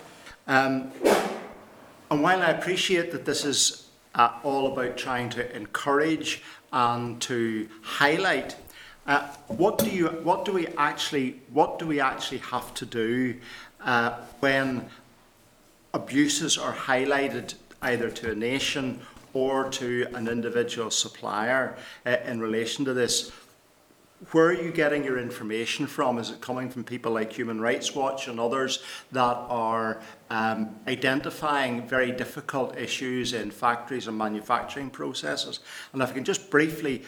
Um, 0.49 0.93
and 2.11 2.23
while 2.23 2.43
I 2.43 2.49
appreciate 2.51 3.13
that 3.13 3.25
this 3.25 3.45
is 3.45 3.82
uh, 4.15 4.33
all 4.43 4.73
about 4.73 4.97
trying 4.97 5.31
to 5.31 5.57
encourage 5.57 6.43
and 6.73 7.21
to 7.23 7.69
highlight, 7.83 8.57
uh, 9.07 9.29
what 9.49 9.79
do 9.79 9.91
you, 9.91 10.09
what 10.23 10.45
do 10.45 10.53
we 10.53 10.67
actually, 10.79 11.41
what 11.53 11.79
do 11.79 11.87
we 11.87 12.01
actually 12.01 12.39
have 12.39 12.73
to 12.75 12.87
do 12.87 13.35
uh, 13.85 14.13
when 14.41 14.89
abuses 15.95 16.57
are 16.57 16.73
highlighted 16.73 17.55
either 17.83 18.11
to 18.11 18.31
a 18.31 18.35
nation 18.35 19.01
or 19.35 19.69
to 19.71 20.07
an 20.15 20.29
individual 20.29 20.91
supplier 20.91 21.77
uh, 22.07 22.17
in 22.27 22.41
relation 22.41 22.85
to 22.85 22.95
this. 22.95 23.33
Where 24.31 24.47
are 24.47 24.63
you 24.63 24.71
getting 24.71 25.03
your 25.05 25.19
information 25.19 25.87
from? 25.89 26.19
Is 26.19 26.31
it 26.31 26.41
coming 26.41 26.71
from 26.71 26.85
people 26.85 27.13
like 27.13 27.33
Human 27.33 27.61
Rights 27.61 27.93
Watch 27.95 28.29
and 28.29 28.39
others 28.39 28.83
that 29.11 29.37
are 29.49 30.01
um, 30.31 30.77
identifying 30.87 31.89
very 31.89 32.13
difficult 32.13 32.79
issues 32.79 33.33
in 33.33 33.51
factories 33.51 34.07
and 34.07 34.17
manufacturing 34.17 34.91
processes? 34.91 35.59
And 35.93 36.01
if 36.01 36.11
I 36.11 36.13
can 36.13 36.25
just 36.25 36.51
briefly 36.51 37.03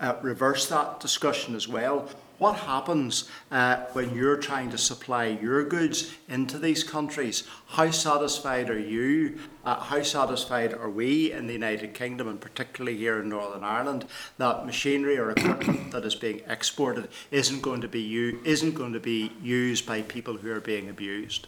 uh, 0.00 0.16
reverse 0.22 0.66
that 0.68 0.98
discussion 0.98 1.54
as 1.54 1.68
well. 1.68 2.08
What 2.38 2.56
happens 2.56 3.30
uh, 3.50 3.86
when 3.92 4.14
you're 4.14 4.36
trying 4.36 4.70
to 4.70 4.78
supply 4.78 5.26
your 5.26 5.64
goods 5.64 6.14
into 6.28 6.58
these 6.58 6.84
countries? 6.84 7.44
How 7.66 7.90
satisfied 7.90 8.68
are 8.68 8.78
you? 8.78 9.38
Uh, 9.64 9.80
how 9.80 10.02
satisfied 10.02 10.74
are 10.74 10.90
we 10.90 11.32
in 11.32 11.46
the 11.46 11.54
United 11.54 11.94
Kingdom, 11.94 12.28
and 12.28 12.38
particularly 12.40 12.98
here 12.98 13.20
in 13.20 13.30
Northern 13.30 13.64
Ireland, 13.64 14.04
that 14.36 14.66
machinery 14.66 15.16
or 15.18 15.30
equipment 15.30 15.92
that 15.92 16.04
is 16.04 16.14
being 16.14 16.42
exported 16.46 17.08
isn't 17.30 17.62
going 17.62 17.80
to 17.80 17.88
be 17.88 18.02
u- 18.02 18.40
isn't 18.44 18.74
going 18.74 18.92
to 18.92 19.00
be 19.00 19.32
used 19.42 19.86
by 19.86 20.02
people 20.02 20.36
who 20.36 20.50
are 20.52 20.60
being 20.60 20.90
abused? 20.90 21.46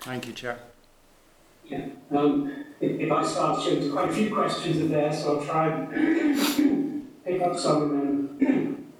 Thank 0.00 0.28
you, 0.28 0.32
Chair. 0.32 0.60
Yeah. 1.66 1.88
Um, 2.12 2.64
if, 2.80 3.00
if 3.00 3.12
I 3.12 3.24
start, 3.24 3.64
there's 3.64 3.90
quite 3.90 4.08
a 4.08 4.12
few 4.12 4.32
questions 4.32 4.76
in 4.76 4.90
there, 4.90 5.12
so 5.12 5.40
I'll 5.40 5.44
try 5.44 5.68
pick 7.28 7.42
up 7.42 7.58
some 7.58 8.38
then 8.40 8.92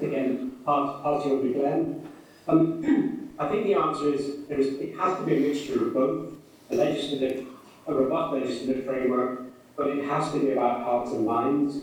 again 0.00 0.52
pass 0.64 1.24
you 1.26 1.32
over 1.32 1.42
to 1.42 1.54
Glenn. 1.54 2.08
Um, 2.48 3.30
I 3.38 3.48
think 3.48 3.64
the 3.64 3.74
answer 3.74 4.14
is 4.14 4.46
there 4.48 4.58
is 4.58 4.74
it 4.80 4.96
has 4.96 5.18
to 5.18 5.24
be 5.24 5.36
a 5.36 5.40
mixture 5.40 5.86
of 5.86 5.94
both 5.94 6.32
a 6.70 6.76
legislative, 6.76 7.46
a 7.86 7.94
robust 7.94 8.32
legislative 8.32 8.86
framework, 8.86 9.42
but 9.76 9.88
it 9.88 10.04
has 10.04 10.32
to 10.32 10.40
be 10.40 10.52
about 10.52 10.82
hearts 10.82 11.10
and 11.12 11.26
minds. 11.26 11.76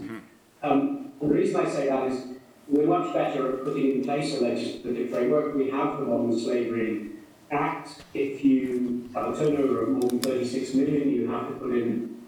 Um, 0.63 1.11
and 1.21 1.29
the 1.29 1.35
reason 1.35 1.57
I 1.57 1.69
say 1.69 1.87
that 1.89 2.11
is 2.11 2.25
we're 2.67 2.87
much 2.87 3.13
better 3.13 3.53
at 3.53 3.63
putting 3.63 3.91
in 3.91 4.03
place 4.03 4.39
a 4.39 4.41
legislative 4.41 5.09
framework. 5.11 5.55
We 5.55 5.69
have 5.69 5.99
the 5.99 6.05
Modern 6.05 6.39
Slavery 6.39 7.11
Act. 7.51 8.03
If 8.13 8.43
you 8.43 9.09
have 9.13 9.33
a 9.33 9.37
turnover 9.37 9.83
of 9.83 9.89
more 9.89 10.09
than 10.09 10.19
36 10.19 10.73
million, 10.73 11.09
you 11.11 11.29
have 11.29 11.47
to 11.49 11.53
put 11.55 11.73
in 11.73 12.21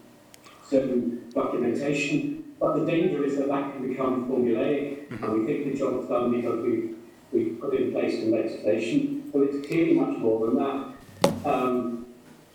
certain 0.69 1.31
documentation. 1.33 2.42
But 2.63 2.79
the 2.79 2.85
danger 2.85 3.25
is 3.25 3.35
that 3.35 3.49
that 3.49 3.73
can 3.73 3.89
become 3.89 4.25
formulaic, 4.25 5.11
and 5.21 5.33
we 5.33 5.45
think 5.45 5.73
the 5.73 5.77
job's 5.77 6.07
done 6.07 6.31
because 6.31 6.63
we 6.63 6.91
we 7.33 7.49
put 7.55 7.73
in 7.73 7.91
place 7.91 8.23
the 8.23 8.29
legislation. 8.29 9.29
But 9.33 9.41
it's 9.41 9.67
clearly 9.67 9.95
much 9.95 10.17
more 10.19 10.47
than 10.47 10.55
that. 10.55 11.43
Um, 11.45 12.05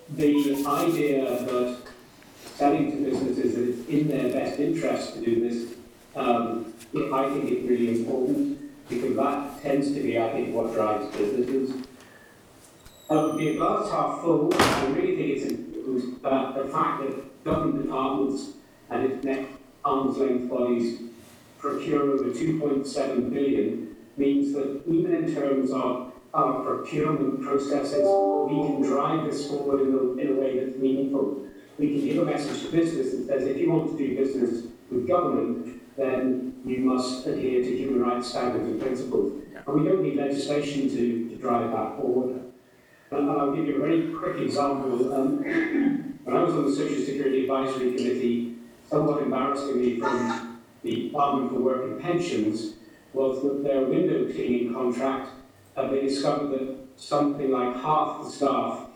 the 0.08 0.64
idea 0.66 1.24
that 1.44 1.76
selling 2.56 2.90
to 2.90 2.96
businesses 3.04 3.54
that 3.54 3.68
it's 3.68 3.88
in 3.90 4.08
their 4.08 4.32
best 4.32 4.58
interest 4.58 5.12
to 5.12 5.20
do 5.20 5.46
this, 5.46 5.74
um, 6.16 6.72
I 7.12 7.28
think 7.28 7.50
it's 7.50 7.68
really 7.68 8.00
important 8.00 8.88
because 8.88 9.14
that 9.14 9.60
tends 9.60 9.92
to 9.92 10.00
be, 10.00 10.18
I 10.18 10.32
think, 10.32 10.54
what 10.54 10.72
drives 10.72 11.14
businesses. 11.14 11.84
Um, 13.10 13.36
the 13.36 13.56
glass 13.56 13.90
half 13.90 14.22
full, 14.22 14.54
I 14.54 14.86
really 14.86 15.36
think 15.44 15.76
it's 15.76 16.16
about 16.16 16.54
the 16.54 16.64
fact 16.72 17.02
that 17.02 17.44
government 17.44 17.82
departments 17.82 18.52
and 18.88 19.12
its 19.12 19.22
next 19.22 19.57
arm's 19.88 20.18
length 20.18 20.50
bodies 20.50 21.00
procure 21.58 22.02
over 22.12 22.24
2.7 22.24 23.32
billion 23.32 23.96
means 24.16 24.52
that 24.52 24.82
even 24.86 25.14
in 25.14 25.34
terms 25.34 25.70
of 25.70 26.12
our 26.34 26.62
procurement 26.62 27.42
processes, 27.42 28.06
we 28.48 28.56
can 28.66 28.82
drive 28.82 29.24
this 29.24 29.48
forward 29.48 29.80
in 29.80 29.94
a, 29.94 30.22
in 30.22 30.36
a 30.36 30.40
way 30.40 30.58
that's 30.58 30.76
meaningful. 30.76 31.46
We 31.78 31.98
can 31.98 32.08
give 32.08 32.18
a 32.18 32.24
message 32.24 32.62
to 32.62 32.70
business 32.70 33.12
that 33.12 33.26
says 33.26 33.46
if 33.48 33.56
you 33.56 33.70
want 33.70 33.90
to 33.90 33.98
do 33.98 34.16
business 34.16 34.66
with 34.90 35.08
government, 35.08 35.80
then 35.96 36.60
you 36.64 36.78
must 36.78 37.26
adhere 37.26 37.62
to 37.62 37.76
human 37.76 38.00
rights 38.00 38.28
standards 38.28 38.68
and 38.68 38.80
principles. 38.80 39.42
And 39.66 39.80
we 39.80 39.88
don't 39.88 40.02
need 40.02 40.16
legislation 40.16 40.88
to, 40.90 41.30
to 41.30 41.36
drive 41.36 41.70
that 41.72 41.96
forward. 41.96 42.52
And 43.10 43.30
I'll 43.30 43.54
give 43.54 43.66
you 43.66 43.76
a 43.76 43.86
very 43.86 44.12
quick 44.12 44.36
example. 44.42 45.14
Um, 45.14 45.38
when 46.24 46.36
I 46.36 46.42
was 46.42 46.54
on 46.54 46.66
the 46.66 46.76
Social 46.76 47.02
Security 47.04 47.42
Advisory 47.42 47.96
Committee, 47.96 48.57
somewhat 48.88 49.22
embarrassingly 49.22 50.00
from 50.00 50.60
the 50.82 51.08
Department 51.08 51.50
for 51.50 51.60
Work 51.60 51.84
and 51.84 52.00
Pensions, 52.00 52.74
was 53.12 53.42
that 53.42 53.64
their 53.64 53.82
window 53.82 54.30
cleaning 54.30 54.72
contract, 54.72 55.30
uh, 55.76 55.88
they 55.88 56.02
discovered 56.02 56.58
that 56.58 56.76
something 56.96 57.50
like 57.50 57.74
half 57.76 58.22
the 58.22 58.30
staff 58.30 58.86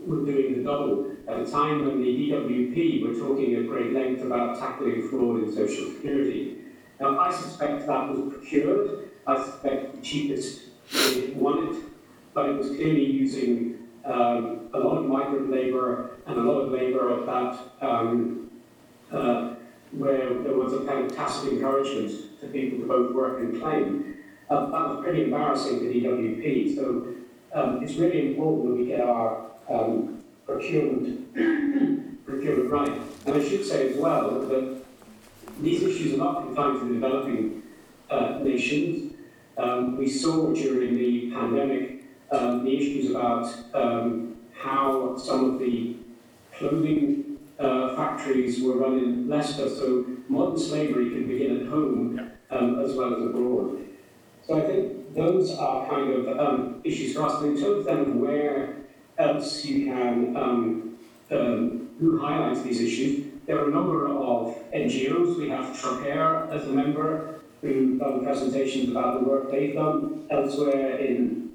were 0.00 0.24
doing 0.24 0.56
the 0.56 0.64
double 0.64 1.12
at 1.28 1.40
a 1.40 1.50
time 1.50 1.86
when 1.86 2.00
the 2.00 2.06
DWP 2.06 3.06
were 3.06 3.14
talking 3.14 3.54
at 3.54 3.66
great 3.66 3.92
length 3.92 4.22
about 4.22 4.58
tackling 4.58 5.08
fraud 5.08 5.44
in 5.44 5.52
Social 5.52 5.92
Security. 5.92 6.58
Now, 7.00 7.18
I 7.18 7.32
suspect 7.32 7.86
that 7.86 8.08
was 8.08 8.32
procured. 8.32 9.10
I 9.26 9.44
suspect 9.44 9.96
the 9.96 10.02
cheapest 10.02 10.62
won 11.34 11.68
it, 11.68 11.82
but 12.34 12.48
it 12.48 12.56
was 12.56 12.68
clearly 12.68 13.04
using 13.04 13.78
um, 14.04 14.68
a 14.74 14.78
lot 14.78 14.98
of 14.98 15.06
migrant 15.06 15.50
labour 15.50 16.18
and 16.26 16.38
a 16.38 16.42
lot 16.42 16.60
of 16.60 16.72
labour 16.72 17.20
at 17.20 17.26
that 17.26 17.86
um, 17.86 18.41
uh, 19.12 19.54
where 19.92 20.42
there 20.42 20.54
was 20.54 20.72
a 20.72 20.84
kind 20.86 21.04
of 21.04 21.14
tacit 21.14 21.52
encouragement 21.52 22.40
to 22.40 22.46
people 22.46 22.78
to 22.78 22.86
both 22.86 23.14
work 23.14 23.40
and 23.40 23.60
claim. 23.60 24.16
Um, 24.48 24.72
that 24.72 24.88
was 24.88 25.04
pretty 25.04 25.24
embarrassing 25.24 25.78
for 25.78 25.84
DWP. 25.84 26.74
So 26.74 27.14
um, 27.54 27.82
it's 27.82 27.94
really 27.94 28.28
important 28.28 28.68
that 28.68 28.74
we 28.74 28.86
get 28.86 29.00
our 29.00 29.50
um, 29.68 30.22
procurement 30.46 31.34
procurement 32.26 32.70
right. 32.70 33.00
And 33.26 33.36
I 33.36 33.48
should 33.48 33.64
say 33.64 33.90
as 33.90 33.96
well 33.96 34.40
that 34.40 34.82
these 35.60 35.82
issues 35.82 36.14
are 36.14 36.18
not 36.18 36.44
confined 36.44 36.80
to 36.80 36.86
the 36.86 36.94
developing 36.94 37.62
uh, 38.10 38.38
nations. 38.42 39.14
Um, 39.58 39.98
we 39.98 40.08
saw 40.08 40.52
during 40.52 40.96
the 40.96 41.30
pandemic 41.32 42.04
um, 42.30 42.64
the 42.64 42.74
issues 42.76 43.10
about 43.10 43.54
how 44.54 45.16
some 45.18 45.54
of 45.54 45.58
the 45.58 45.96
clothing 46.56 47.21
uh, 47.58 47.94
factories 47.96 48.62
were 48.62 48.76
run 48.76 48.98
in 48.98 49.28
Leicester, 49.28 49.68
so 49.68 50.06
modern 50.28 50.58
slavery 50.58 51.10
can 51.10 51.26
begin 51.26 51.60
at 51.60 51.66
home 51.68 52.30
um, 52.50 52.80
as 52.80 52.94
well 52.94 53.14
as 53.14 53.22
abroad. 53.22 53.78
So 54.46 54.58
I 54.58 54.60
think 54.62 55.14
those 55.14 55.56
are 55.56 55.88
kind 55.88 56.10
of 56.10 56.38
um, 56.38 56.80
issues 56.84 57.14
for 57.14 57.22
us. 57.22 57.40
But 57.40 57.48
in 57.48 57.60
terms 57.60 57.86
then 57.86 58.00
of 58.00 58.14
where 58.16 58.76
else 59.18 59.64
you 59.64 59.86
can, 59.86 60.36
um, 60.36 60.98
um, 61.30 61.90
who 62.00 62.20
highlights 62.20 62.62
these 62.62 62.80
issues, 62.80 63.26
there 63.46 63.58
are 63.58 63.68
a 63.68 63.72
number 63.72 64.08
of 64.08 64.56
NGOs. 64.72 65.38
We 65.38 65.48
have 65.48 65.76
Trócaire 65.76 66.50
as 66.50 66.64
a 66.64 66.72
member 66.72 67.40
who've 67.60 67.98
done 67.98 68.24
presentations 68.24 68.90
about 68.90 69.20
the 69.20 69.28
work 69.28 69.50
they've 69.50 69.74
done 69.74 70.26
elsewhere 70.30 70.98
in 70.98 71.52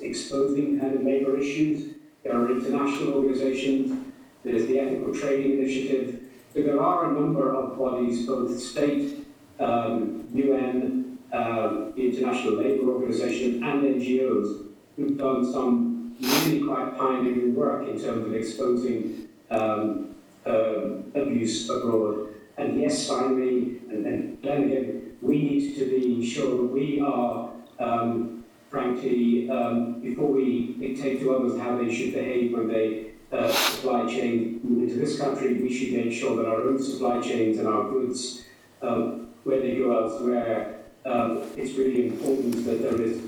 exposing 0.00 0.80
kind 0.80 0.94
of 0.94 1.02
labour 1.02 1.38
issues. 1.38 1.94
There 2.22 2.36
are 2.36 2.50
international 2.50 3.14
organisations. 3.14 4.03
There's 4.44 4.66
the 4.66 4.78
Ethical 4.78 5.14
Trading 5.14 5.58
Initiative. 5.58 6.20
So 6.52 6.62
there 6.62 6.80
are 6.80 7.10
a 7.10 7.12
number 7.12 7.54
of 7.54 7.78
bodies, 7.78 8.26
both 8.26 8.60
state, 8.60 9.26
um, 9.58 10.28
UN, 10.34 11.18
um, 11.32 11.92
the 11.96 12.10
International 12.10 12.54
Labour 12.54 12.90
Organization, 12.90 13.64
and 13.64 13.82
NGOs 13.82 14.66
who've 14.96 15.16
done 15.16 15.50
some 15.50 16.14
really 16.20 16.60
quite 16.62 16.96
pioneering 16.96 17.54
work 17.54 17.88
in 17.88 17.98
terms 17.98 18.26
of 18.26 18.34
exposing 18.34 19.28
um, 19.50 20.14
um, 20.44 21.10
abuse 21.14 21.68
abroad. 21.70 22.28
And 22.58 22.78
yes, 22.80 23.08
finally, 23.08 23.80
and, 23.88 24.06
and 24.06 24.38
then 24.42 24.64
again, 24.64 25.16
we 25.22 25.38
need 25.38 25.78
to 25.78 25.86
be 25.86 26.24
sure 26.24 26.58
that 26.58 26.72
we 26.72 27.00
are, 27.00 27.50
um, 27.80 28.44
frankly, 28.70 29.50
um, 29.50 30.00
before 30.00 30.30
we 30.30 30.76
dictate 30.78 31.20
to 31.20 31.34
others 31.34 31.58
how 31.58 31.78
they 31.78 31.92
should 31.92 32.12
behave 32.12 32.52
when 32.52 32.68
they 32.68 33.13
uh, 33.32 33.52
supply 33.52 34.06
chain 34.06 34.60
into 34.64 34.94
this 34.94 35.18
country, 35.18 35.54
we 35.54 35.72
should 35.72 35.92
make 35.92 36.12
sure 36.12 36.36
that 36.36 36.46
our 36.46 36.62
own 36.62 36.82
supply 36.82 37.20
chains 37.20 37.58
and 37.58 37.68
our 37.68 37.90
goods, 37.90 38.44
um, 38.82 39.28
where 39.44 39.60
they 39.60 39.76
go 39.76 40.04
elsewhere, 40.04 40.80
um, 41.04 41.42
it's 41.56 41.76
really 41.76 42.08
important 42.08 42.64
that 42.64 42.82
there 42.82 43.00
is 43.00 43.20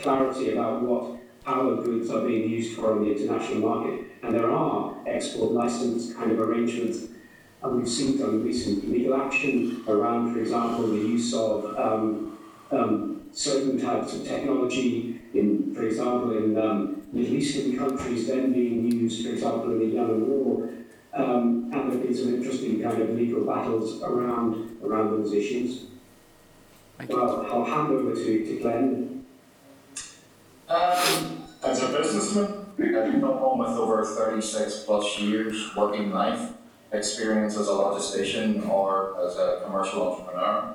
clarity 0.00 0.52
about 0.52 0.82
what 0.82 1.20
our 1.46 1.82
goods 1.82 2.10
are 2.10 2.26
being 2.26 2.48
used 2.48 2.76
for 2.76 2.96
in 2.96 3.04
the 3.04 3.14
international 3.14 3.68
market. 3.68 4.00
And 4.22 4.34
there 4.34 4.50
are 4.50 4.94
export 5.06 5.52
license 5.52 6.14
kind 6.14 6.32
of 6.32 6.40
arrangements. 6.40 7.08
And 7.62 7.76
we've 7.76 7.88
seen 7.88 8.18
some 8.18 8.42
recent 8.42 8.90
legal 8.90 9.14
action 9.20 9.84
around, 9.88 10.32
for 10.32 10.40
example, 10.40 10.88
the 10.88 10.96
use 10.96 11.34
of 11.34 11.76
um, 11.78 12.38
um, 12.70 13.22
certain 13.32 13.80
types 13.80 14.14
of 14.14 14.26
technology 14.26 15.20
in, 15.34 15.74
for 15.74 15.84
example, 15.84 16.36
in 16.36 16.58
um, 16.58 16.93
Middle 17.14 17.34
Eastern 17.34 17.78
countries 17.78 18.26
then 18.26 18.52
being 18.52 18.90
used, 18.90 19.24
for 19.24 19.32
example, 19.32 19.70
in 19.70 19.78
the 19.78 19.86
Yemen 19.86 20.28
war. 20.28 20.68
Um, 21.12 21.70
and 21.72 21.72
there 21.72 21.90
have 21.90 22.02
been 22.02 22.14
some 22.14 22.34
interesting 22.34 22.82
kind 22.82 23.00
of 23.00 23.10
legal 23.10 23.44
battles 23.44 24.02
around, 24.02 24.78
around 24.82 25.10
those 25.12 25.32
issues. 25.32 25.84
Well, 27.08 27.46
I'll 27.50 27.64
hand 27.64 27.92
over 27.92 28.14
to, 28.14 28.44
to 28.44 28.60
Glenn. 28.60 29.24
Um, 30.68 31.44
as 31.62 31.82
a 31.82 31.88
businessman, 31.88 32.66
I've 32.78 33.12
come 33.12 33.20
home 33.20 33.58
with 33.60 33.68
over 33.68 34.04
36 34.04 34.84
plus 34.84 35.18
years 35.20 35.74
working 35.76 36.12
life 36.12 36.50
experience 36.92 37.56
as 37.56 37.68
a 37.68 37.72
logistician 37.72 38.68
or 38.68 39.16
as 39.24 39.36
a 39.36 39.60
commercial 39.64 40.02
entrepreneur. 40.02 40.74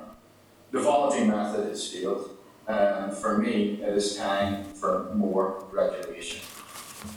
The 0.70 0.80
voluntary 0.80 1.26
method 1.26 1.70
is 1.70 1.86
failed, 1.88 2.30
and 2.70 3.12
for 3.12 3.38
me, 3.38 3.80
it 3.82 3.94
is 3.94 4.16
time 4.16 4.64
for 4.64 5.10
more 5.14 5.64
regulation. 5.72 6.40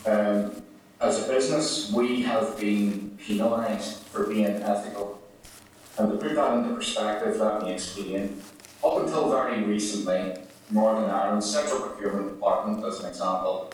Um, 0.05 0.51
as 0.99 1.23
a 1.23 1.27
business, 1.27 1.91
we 1.91 2.21
have 2.23 2.57
been 2.59 3.17
penalised 3.17 3.99
for 4.07 4.25
being 4.25 4.45
ethical. 4.45 5.21
And 5.97 6.11
to 6.11 6.17
put 6.17 6.35
that 6.35 6.57
into 6.57 6.75
perspective, 6.75 7.37
let 7.37 7.61
me 7.61 7.73
explain. 7.73 8.41
Up 8.83 8.97
until 8.97 9.29
very 9.29 9.63
recently, 9.63 10.35
Northern 10.71 11.09
Ireland's 11.09 11.49
Central 11.49 11.81
Procurement 11.81 12.33
Department, 12.33 12.83
as 12.85 12.99
an 13.01 13.09
example, 13.09 13.71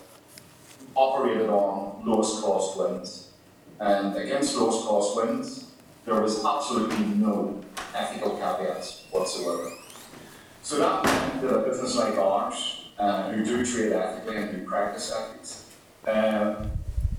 operated 0.96 1.50
on 1.50 2.04
lowest 2.06 2.42
cost 2.44 2.78
wins. 2.78 3.32
And 3.80 4.18
against 4.18 4.58
lowest 4.58 4.86
cost 4.86 5.16
wins, 5.16 5.72
there 6.06 6.20
was 6.20 6.44
absolutely 6.44 7.06
no 7.16 7.62
ethical 7.96 8.32
caveats 8.38 9.06
whatsoever. 9.12 9.72
So 10.70 10.78
that 10.78 11.04
meant 11.04 11.42
that 11.42 11.50
a 11.50 11.68
business 11.68 11.96
like 11.96 12.16
ours, 12.20 12.86
uh, 13.00 13.32
who 13.32 13.44
do 13.44 13.66
trade 13.66 13.92
ethically 13.92 14.38
and 14.38 14.56
who 14.56 14.68
practice 14.68 15.12
ethics, 15.12 15.66
um, 16.08 16.70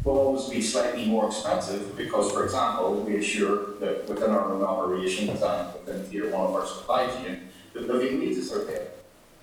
will 0.04 0.18
always 0.18 0.48
be 0.48 0.62
slightly 0.62 1.06
more 1.06 1.26
expensive 1.26 1.96
because, 1.96 2.30
for 2.30 2.44
example, 2.44 3.00
we 3.02 3.16
assure 3.16 3.74
that 3.80 4.08
within 4.08 4.30
our 4.30 4.52
own 4.52 4.62
operations 4.62 5.42
and 5.42 5.74
within 5.74 6.08
tier 6.08 6.30
one 6.30 6.46
of 6.46 6.54
our 6.54 6.64
supply 6.64 7.08
chain, 7.08 7.48
that 7.72 7.88
living 7.88 8.20
wages 8.20 8.52
are 8.52 8.60
paid. 8.66 8.86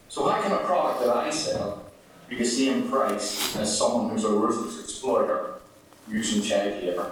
So 0.08 0.30
how 0.30 0.42
can 0.42 0.54
a 0.54 0.60
product 0.60 1.02
that 1.04 1.14
I 1.14 1.30
sell 1.30 1.84
be 2.30 2.38
the 2.38 2.46
same 2.46 2.90
price 2.90 3.58
as 3.58 3.78
someone 3.78 4.12
who's 4.12 4.24
a 4.24 4.30
ruthless 4.30 4.86
exploiter 4.86 5.56
using 6.10 6.42
child 6.42 6.82
labour? 6.82 7.12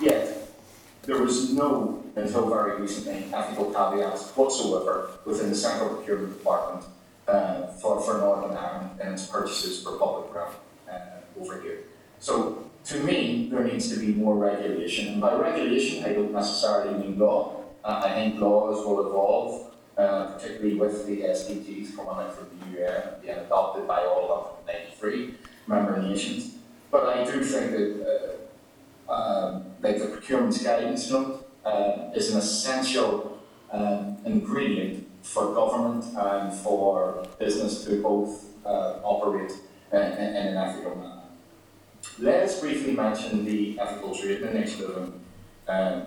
Yet, 0.00 0.50
there 1.04 1.22
was 1.22 1.52
no, 1.52 2.02
until 2.16 2.48
very 2.48 2.80
recently, 2.80 3.32
ethical 3.32 3.66
caveats 3.66 4.30
whatsoever 4.30 5.10
within 5.24 5.50
the 5.50 5.54
Central 5.54 5.90
Procurement 5.90 6.36
Department 6.36 6.86
uh, 7.28 7.66
for, 7.66 8.00
for 8.00 8.18
Northern 8.18 8.56
Ireland 8.56 8.90
and 9.00 9.12
its 9.12 9.26
purchases 9.26 9.82
for 9.82 9.98
public 9.98 10.32
ground 10.32 10.54
uh, 10.90 11.40
over 11.40 11.60
here. 11.60 11.80
So, 12.18 12.64
to 12.84 13.00
me, 13.00 13.48
there 13.50 13.64
needs 13.64 13.88
to 13.92 14.00
be 14.00 14.12
more 14.12 14.36
regulation. 14.36 15.08
And 15.08 15.20
by 15.20 15.34
regulation, 15.34 16.04
I 16.04 16.12
don't 16.12 16.32
necessarily 16.32 16.98
mean 16.98 17.18
law. 17.18 17.64
Uh, 17.84 18.02
I 18.04 18.14
think 18.14 18.40
laws 18.40 18.84
will 18.86 19.06
evolve 19.06 19.66
uh, 19.96 20.26
particularly 20.32 20.74
with 20.74 21.06
the 21.06 21.22
SDGs 21.22 21.96
coming 21.96 22.10
out 22.10 22.34
from 22.36 22.48
the 22.58 22.78
UN 22.78 23.02
and 23.02 23.22
being 23.22 23.38
adopted 23.38 23.86
by 23.88 24.04
all 24.04 24.30
of 24.30 24.66
93 24.66 25.34
member 25.66 26.02
nations. 26.02 26.56
But 26.90 27.16
I 27.16 27.24
do 27.24 27.42
think 27.42 27.70
that, 27.70 28.36
uh, 29.08 29.12
um, 29.12 29.64
like 29.80 29.98
the 29.98 30.08
procurement 30.08 30.62
guidance 30.62 31.10
note, 31.10 31.45
uh, 31.66 32.10
is 32.14 32.30
an 32.32 32.38
essential 32.38 33.38
um, 33.72 34.18
ingredient 34.24 35.06
for 35.22 35.52
government 35.52 36.04
and 36.16 36.54
for 36.54 37.26
business 37.38 37.84
to 37.84 38.00
both 38.00 38.44
uh, 38.64 39.00
operate 39.02 39.52
in, 39.92 40.00
in, 40.00 40.36
in 40.36 40.46
an 40.48 40.56
ethical 40.56 40.94
manner. 40.94 41.22
Let's 42.18 42.60
briefly 42.60 42.92
mention 42.92 43.44
the 43.44 43.78
Ethical 43.80 44.14
Trade 44.14 44.42
Initiative. 44.42 45.12
Um, 45.66 46.02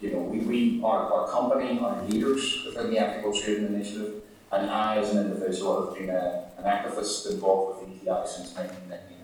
you 0.00 0.12
know, 0.12 0.18
we, 0.18 0.38
we 0.40 0.82
our, 0.84 1.10
our 1.12 1.28
company, 1.28 1.78
our 1.80 2.02
leaders 2.04 2.64
within 2.66 2.90
the 2.90 2.98
Ethical 2.98 3.32
Trading 3.32 3.66
Initiative, 3.66 4.22
and 4.52 4.70
I 4.70 4.98
as 4.98 5.14
an 5.14 5.24
individual 5.26 5.86
have 5.86 5.98
been 5.98 6.10
a, 6.10 6.50
an 6.58 6.64
activist 6.64 7.30
involved 7.30 7.80
with 7.80 7.96
ETI 7.96 8.26
since 8.26 8.54
1999. 8.54 9.18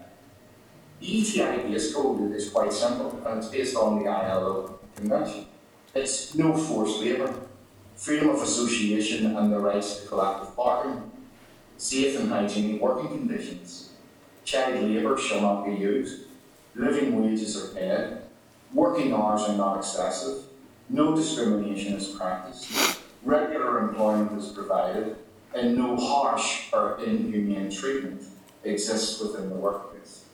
The 1.01 1.21
ETI 1.21 1.69
base 1.69 1.95
code 1.95 2.33
is 2.33 2.49
quite 2.49 2.73
simple, 2.73 3.23
and 3.27 3.39
it's 3.39 3.49
based 3.49 3.77
on 3.77 4.03
the 4.03 4.09
ILO 4.09 4.81
convention. 4.97 5.48
It's 5.99 6.37
no 6.37 6.57
forced 6.57 7.01
labour. 7.01 7.35
freedom 7.97 8.29
of 8.29 8.41
association 8.41 9.35
and 9.37 9.53
the 9.53 9.59
rights 9.59 9.97
to 9.97 10.07
collective 10.07 10.55
bargaining, 10.55 11.11
safe 11.77 12.17
and 12.21 12.29
hygienic 12.29 12.81
working 12.81 13.09
conditions, 13.09 13.91
child 14.45 14.85
labour 14.85 15.19
shall 15.19 15.41
not 15.41 15.67
be 15.67 15.73
used, 15.73 16.27
living 16.77 17.21
wages 17.21 17.57
are 17.61 17.75
paid, 17.75 18.19
working 18.73 19.13
hours 19.13 19.43
are 19.43 19.57
not 19.57 19.79
excessive, 19.79 20.45
no 20.89 21.17
discrimination 21.17 21.95
is 21.95 22.11
practiced, 22.11 23.01
regular 23.25 23.89
employment 23.89 24.41
is 24.41 24.53
provided, 24.53 25.17
and 25.53 25.77
no 25.77 25.97
harsh 25.97 26.73
or 26.73 27.01
inhumane 27.05 27.73
treatment 27.73 28.23
exists 28.63 29.21
within 29.21 29.51
the 29.51 29.57
workplace. 29.57 30.25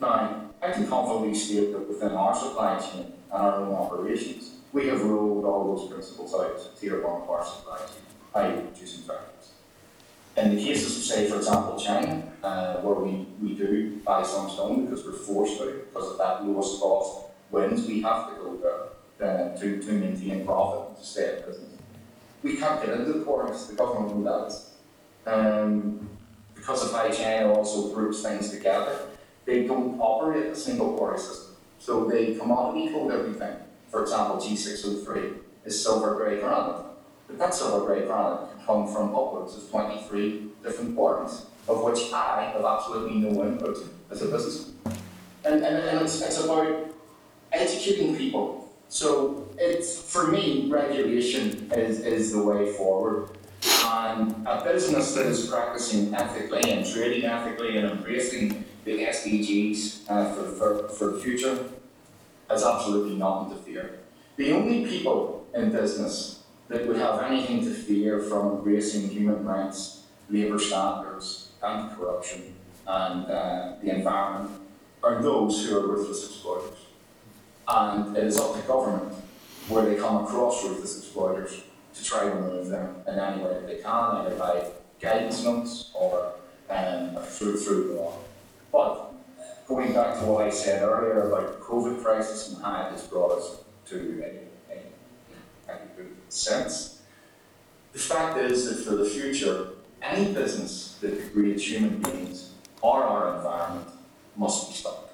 Now, 0.00 0.50
I 0.62 0.72
can 0.72 0.88
confidently 0.88 1.34
state 1.34 1.72
that 1.72 1.86
within 1.86 2.12
our 2.12 2.34
supply 2.34 2.78
chain 2.78 3.12
and 3.30 3.42
our 3.42 3.56
own 3.56 3.74
operations, 3.74 4.55
we 4.76 4.88
have 4.88 5.02
rolled 5.02 5.46
all 5.46 5.74
those 5.74 5.90
principles 5.90 6.34
out 6.34 6.60
our 6.92 7.00
one 7.00 7.46
supply 7.46 7.78
chain, 7.78 8.04
i.e. 8.34 8.62
reducing 8.68 9.04
factors. 9.04 9.52
In 10.36 10.54
the 10.54 10.62
cases 10.62 10.98
of, 10.98 11.02
say, 11.02 11.30
for 11.30 11.36
example, 11.36 11.80
China, 11.80 12.22
uh, 12.42 12.76
where 12.82 12.96
we, 12.96 13.26
we 13.40 13.54
do 13.54 13.96
buy 14.04 14.22
some 14.22 14.50
stone 14.50 14.84
because 14.84 15.02
we're 15.06 15.12
forced 15.12 15.56
to, 15.60 15.86
because 15.88 16.12
of 16.12 16.18
that 16.18 16.44
lowest 16.44 16.78
cost 16.78 17.30
wins, 17.50 17.86
we 17.86 18.02
have 18.02 18.28
to 18.28 18.34
go 18.34 18.92
there 19.18 19.26
uh, 19.26 19.56
to, 19.56 19.80
to 19.80 19.92
maintain 19.92 20.44
profit 20.44 20.98
to 20.98 21.02
stay 21.06 21.38
in 21.38 21.46
business. 21.46 21.80
We 22.42 22.56
can't 22.56 22.84
get 22.84 23.00
into 23.00 23.14
the 23.14 23.24
quarries, 23.24 23.68
the 23.68 23.76
government 23.76 24.28
us. 24.28 24.74
Um, 25.24 26.06
because 26.54 26.84
of 26.84 26.92
how 26.92 27.08
China 27.08 27.54
also 27.54 27.94
groups 27.94 28.22
things 28.22 28.50
together, 28.50 29.06
they 29.46 29.66
don't 29.66 29.98
operate 29.98 30.48
a 30.48 30.54
single 30.54 30.92
quarry 30.98 31.18
system. 31.18 31.56
So 31.78 32.04
they 32.04 32.34
commodity 32.34 32.92
code 32.92 33.12
everything. 33.12 33.56
For 33.90 34.02
example, 34.02 34.36
G603 34.36 35.38
is 35.64 35.82
silver 35.82 36.14
grey 36.14 36.40
granite. 36.40 36.84
But 37.26 37.38
that 37.38 37.54
silver 37.54 37.86
grey 37.86 38.06
granite 38.06 38.50
can 38.50 38.66
come 38.66 38.92
from 38.92 39.14
upwards 39.14 39.56
of 39.56 39.70
23 39.70 40.48
different 40.62 40.96
quarries, 40.96 41.46
of 41.68 41.82
which 41.82 42.12
I 42.12 42.52
have 42.52 42.64
absolutely 42.64 43.18
no 43.18 43.44
input 43.44 43.78
as 44.10 44.22
a 44.22 44.26
businessman. 44.26 44.98
And, 45.44 45.64
and, 45.64 45.76
and 45.76 46.00
it's, 46.02 46.20
it's 46.22 46.42
about 46.42 46.90
educating 47.52 48.16
people. 48.16 48.68
So 48.88 49.48
it's, 49.58 50.00
for 50.00 50.28
me, 50.28 50.68
regulation 50.70 51.70
is, 51.72 52.00
is 52.00 52.32
the 52.32 52.42
way 52.42 52.72
forward. 52.72 53.30
And 53.84 54.46
a 54.46 54.62
business 54.64 55.14
that 55.14 55.26
is 55.26 55.46
practicing 55.46 56.14
ethically 56.14 56.72
and 56.72 56.84
trading 56.84 57.24
ethically 57.24 57.76
and 57.76 57.90
embracing 57.90 58.64
the 58.84 59.04
SDGs 59.06 60.08
uh, 60.08 60.32
for, 60.32 60.42
for, 60.52 60.88
for 60.88 61.10
the 61.12 61.20
future 61.20 61.68
has 62.48 62.64
absolutely 62.64 63.16
nothing 63.16 63.56
to 63.56 63.62
fear. 63.62 64.00
The 64.36 64.52
only 64.52 64.86
people 64.86 65.46
in 65.54 65.70
business 65.70 66.44
that 66.68 66.86
would 66.86 66.96
have 66.96 67.22
anything 67.22 67.64
to 67.64 67.70
fear 67.70 68.20
from 68.20 68.58
embracing 68.58 69.08
human 69.08 69.44
rights, 69.44 70.02
labour 70.28 70.58
standards, 70.58 71.52
anti-corruption 71.62 72.54
and 72.86 73.26
uh, 73.26 73.72
the 73.82 73.94
environment 73.94 74.50
are 75.02 75.20
those 75.22 75.66
who 75.66 75.76
are 75.76 75.86
ruthless 75.86 76.24
exploiters. 76.24 76.78
And 77.68 78.16
it 78.16 78.24
is 78.24 78.38
up 78.38 78.54
to 78.54 78.62
government, 78.62 79.12
where 79.68 79.84
they 79.84 79.96
come 79.96 80.24
across 80.24 80.64
ruthless 80.64 80.98
exploiters, 80.98 81.62
to 81.94 82.04
try 82.04 82.24
to 82.24 82.30
remove 82.30 82.68
them 82.68 82.96
in 83.08 83.18
any 83.18 83.42
way 83.42 83.54
that 83.54 83.66
they 83.66 83.76
can, 83.76 83.86
either 83.86 84.36
by 84.36 84.66
guidance 85.00 85.42
notes 85.44 85.90
or 85.94 86.34
um, 86.70 87.16
through, 87.22 87.56
through 87.56 87.88
the 87.88 87.94
law. 87.94 88.18
But 88.70 89.05
going 89.66 89.92
back 89.92 90.18
to 90.18 90.24
what 90.26 90.46
I 90.46 90.50
said 90.50 90.82
earlier 90.82 91.28
about 91.28 91.58
the 91.58 91.64
COVID 91.64 92.02
crisis 92.02 92.52
and 92.52 92.62
how 92.62 92.86
it 92.86 92.92
has 92.92 93.02
brought 93.02 93.38
us 93.38 93.58
to 93.86 94.22
a, 94.24 94.74
a, 94.74 95.72
a 95.72 95.78
good 95.96 96.14
sense, 96.28 97.02
the 97.92 97.98
fact 97.98 98.38
is 98.38 98.68
that 98.68 98.84
for 98.84 98.96
the 98.96 99.08
future, 99.08 99.68
any 100.02 100.32
business 100.32 100.98
that 101.00 101.16
degrades 101.16 101.68
human 101.68 102.00
beings 102.00 102.52
or 102.80 103.02
our 103.02 103.36
environment 103.36 103.88
must 104.36 104.68
be 104.68 104.74
stopped. 104.74 105.12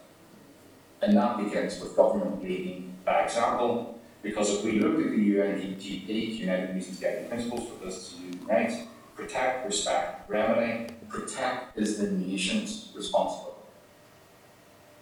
And 1.00 1.16
that 1.16 1.38
begins 1.38 1.80
with 1.80 1.96
government 1.96 2.42
leading 2.42 2.94
by 3.04 3.22
example, 3.22 4.00
because 4.22 4.50
if 4.50 4.64
we 4.64 4.80
look 4.80 5.00
at 5.04 5.10
the 5.10 5.36
UNGP, 5.36 6.38
United 6.38 6.74
Nations 6.74 7.00
Guiding 7.00 7.28
Principles 7.28 7.68
for 7.68 7.84
Business 7.84 8.14
and 8.18 8.34
Human 8.34 8.46
Rights, 8.46 8.76
protect, 9.16 9.66
respect, 9.66 10.28
remedy, 10.30 10.92
protect 11.08 11.76
is 11.76 11.98
the 11.98 12.10
nation's 12.10 12.92
responsibility. 12.94 13.51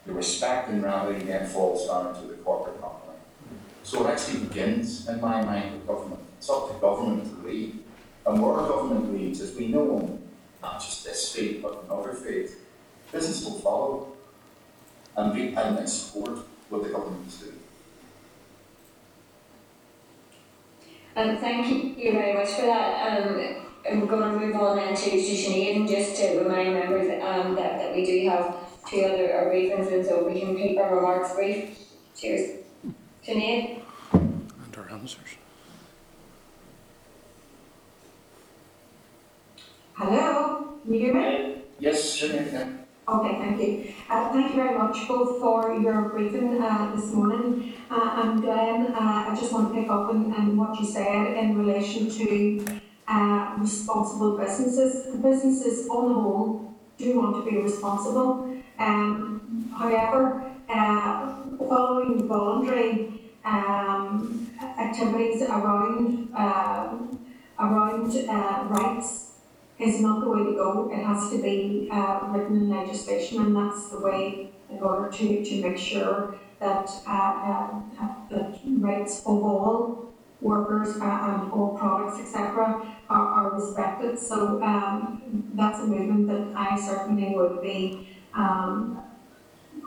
The 0.07 0.12
respect 0.12 0.68
and 0.70 0.82
remedy 0.82 1.24
then 1.24 1.46
falls 1.46 1.86
down 1.86 2.14
to 2.14 2.26
the 2.26 2.34
corporate 2.34 2.80
company. 2.80 3.18
So 3.82 4.07
it 4.07 4.11
actually 4.11 4.40
begins, 4.44 5.09
in 5.09 5.20
my 5.20 5.42
mind, 5.42 5.72
with 5.72 5.86
government. 5.86 6.20
It's 6.38 6.48
up 6.48 6.72
to 6.72 6.80
government 6.80 7.24
to 7.24 7.48
lead. 7.48 7.78
And 8.26 8.42
where 8.42 8.57
government 8.57 9.12
leads, 9.12 9.40
as 9.40 9.55
we 9.55 9.68
know, 9.68 10.18
not 10.62 10.80
just 10.80 11.05
this 11.05 11.32
faith, 11.34 11.62
but 11.62 11.84
another 11.84 12.12
faith, 12.12 12.61
business 13.12 13.44
will 13.44 13.59
follow 13.61 14.12
and, 15.16 15.34
be, 15.34 15.55
and 15.55 15.88
support 15.88 16.38
what 16.68 16.82
the 16.82 16.90
government 16.90 17.26
is 17.26 17.38
doing. 17.38 17.59
Um, 21.16 21.38
thank 21.38 21.98
you 21.98 22.12
very 22.12 22.34
much 22.34 22.51
for 22.51 22.62
that. 22.62 23.24
Um, 23.24 23.66
and 23.88 24.01
we're 24.01 24.09
going 24.09 24.32
to 24.32 24.46
move 24.46 24.57
on 24.57 24.76
then 24.76 24.94
to, 24.94 25.11
to 25.11 25.16
Sinead 25.16 25.76
and 25.76 25.88
just 25.88 26.16
to 26.16 26.38
remind 26.40 26.74
members 26.74 27.11
um, 27.22 27.55
that, 27.57 27.78
that 27.78 27.94
we 27.94 28.05
do 28.05 28.28
have 28.28 28.55
two 28.91 29.05
other 29.05 29.41
uh, 29.41 29.49
grievances, 29.49 30.09
so 30.09 30.26
we 30.26 30.41
can 30.41 30.57
keep 30.57 30.78
our 30.78 30.97
remarks 30.97 31.34
brief. 31.34 31.78
Cheers. 32.16 32.59
Sinead? 33.24 33.82
And 34.12 34.76
our 34.76 34.91
answers. 34.91 35.36
Hello, 39.95 40.78
can 40.82 40.95
you 40.95 41.01
hear 41.01 41.14
me? 41.14 41.62
Yes, 41.78 42.14
sure. 42.14 42.30
Okay, 42.30 43.38
thank 43.38 43.61
you. 43.61 43.93
Uh, 44.09 44.32
thank 44.32 44.51
you 44.51 44.57
very 44.57 44.76
much 44.78 45.07
both 45.07 45.41
for 45.41 45.74
your 45.74 46.09
briefing 46.09 46.61
uh, 46.62 46.95
this 46.95 47.12
morning. 47.12 47.74
Uh, 47.91 48.22
and 48.22 48.43
Glenn, 48.43 48.86
uh, 48.95 49.26
I 49.28 49.36
just 49.38 49.53
want 49.53 49.74
to 49.74 49.80
pick 49.80 49.91
up 49.91 50.09
on, 50.11 50.32
on 50.32 50.57
what 50.57 50.78
you 50.80 50.86
said 50.86 51.36
in 51.36 51.59
relation 51.59 52.09
to 52.11 52.80
uh, 53.09 53.55
responsible 53.59 54.38
businesses. 54.38 55.14
Businesses 55.16 55.88
on 55.88 56.09
the 56.09 56.14
whole 56.14 56.74
do 56.99 57.18
want 57.18 57.45
to 57.45 57.51
be 57.51 57.59
responsible. 57.59 58.49
Um, 58.81 59.70
however, 59.78 60.43
uh, 60.68 61.37
following 61.59 62.26
voluntary 62.26 63.33
um, 63.45 64.51
activities 64.78 65.43
around 65.43 66.31
uh, 66.35 66.97
around 67.59 68.16
uh, 68.28 68.64
rights 68.70 69.33
is 69.78 70.01
not 70.01 70.20
the 70.20 70.31
way 70.31 70.45
to 70.45 70.53
go. 70.53 70.91
It 70.93 71.05
has 71.05 71.31
to 71.31 71.43
be 71.43 71.89
uh, 71.93 72.20
written 72.28 72.57
in 72.57 72.70
legislation, 72.70 73.43
and 73.43 73.55
that's 73.55 73.91
the 73.91 74.01
way 74.01 74.51
in 74.70 74.78
order 74.78 75.11
to, 75.11 75.45
to 75.45 75.62
make 75.62 75.76
sure 75.76 76.35
that 76.59 76.91
uh, 77.07 77.11
uh, 77.11 77.81
that 78.31 78.59
rights 78.78 79.20
of 79.20 79.43
all 79.43 80.11
workers 80.41 80.97
and 80.97 81.53
all 81.53 81.76
products, 81.78 82.18
etc., 82.18 82.83
are, 83.11 83.26
are 83.26 83.51
respected. 83.59 84.18
So 84.18 84.62
um, 84.62 85.53
that's 85.55 85.81
a 85.81 85.87
movement 85.87 86.28
that 86.28 86.59
I 86.59 86.81
certainly 86.81 87.35
would 87.35 87.61
be 87.61 88.09
um, 88.35 89.03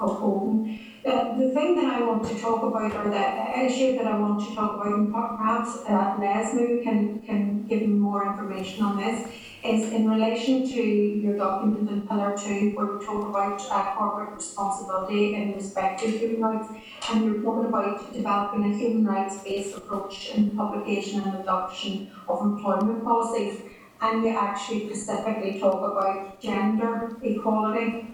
upholding. 0.01 0.79
The, 1.03 1.35
the 1.37 1.53
thing 1.53 1.75
that 1.75 1.93
I 1.93 2.01
want 2.01 2.23
to 2.29 2.39
talk 2.39 2.63
about, 2.63 2.95
or 2.95 3.09
the 3.09 3.65
issue 3.65 3.97
that 3.97 4.07
I 4.07 4.17
want 4.17 4.39
to 4.47 4.55
talk 4.55 4.75
about, 4.75 4.93
and 4.93 5.11
perhaps 5.13 5.79
uh, 5.87 6.15
Les 6.19 6.53
can, 6.83 7.21
can 7.25 7.67
give 7.67 7.81
me 7.81 7.87
more 7.87 8.25
information 8.25 8.85
on 8.85 8.97
this, 8.97 9.27
is 9.65 9.91
in 9.91 10.09
relation 10.09 10.67
to 10.67 10.81
your 10.81 11.37
document 11.37 11.89
in 11.89 12.07
Pillar 12.07 12.37
2, 12.37 12.71
where 12.75 12.85
we 12.85 13.05
talk 13.05 13.27
about 13.27 13.61
uh, 13.69 13.95
corporate 13.95 14.35
responsibility 14.35 15.35
in 15.35 15.53
respect 15.53 15.99
to 16.01 16.07
human 16.07 16.41
rights, 16.41 16.69
and 17.09 17.25
you're 17.25 17.43
talking 17.43 17.65
about 17.65 18.13
developing 18.13 18.73
a 18.73 18.77
human 18.77 19.05
rights-based 19.05 19.77
approach 19.77 20.29
in 20.29 20.51
publication 20.51 21.21
and 21.21 21.35
adoption 21.35 22.11
of 22.29 22.41
employment 22.41 23.03
policies, 23.03 23.61
and 24.01 24.23
you 24.23 24.29
actually 24.29 24.93
specifically 24.93 25.59
talk 25.59 25.75
about 25.75 26.39
gender 26.41 27.17
equality 27.21 28.07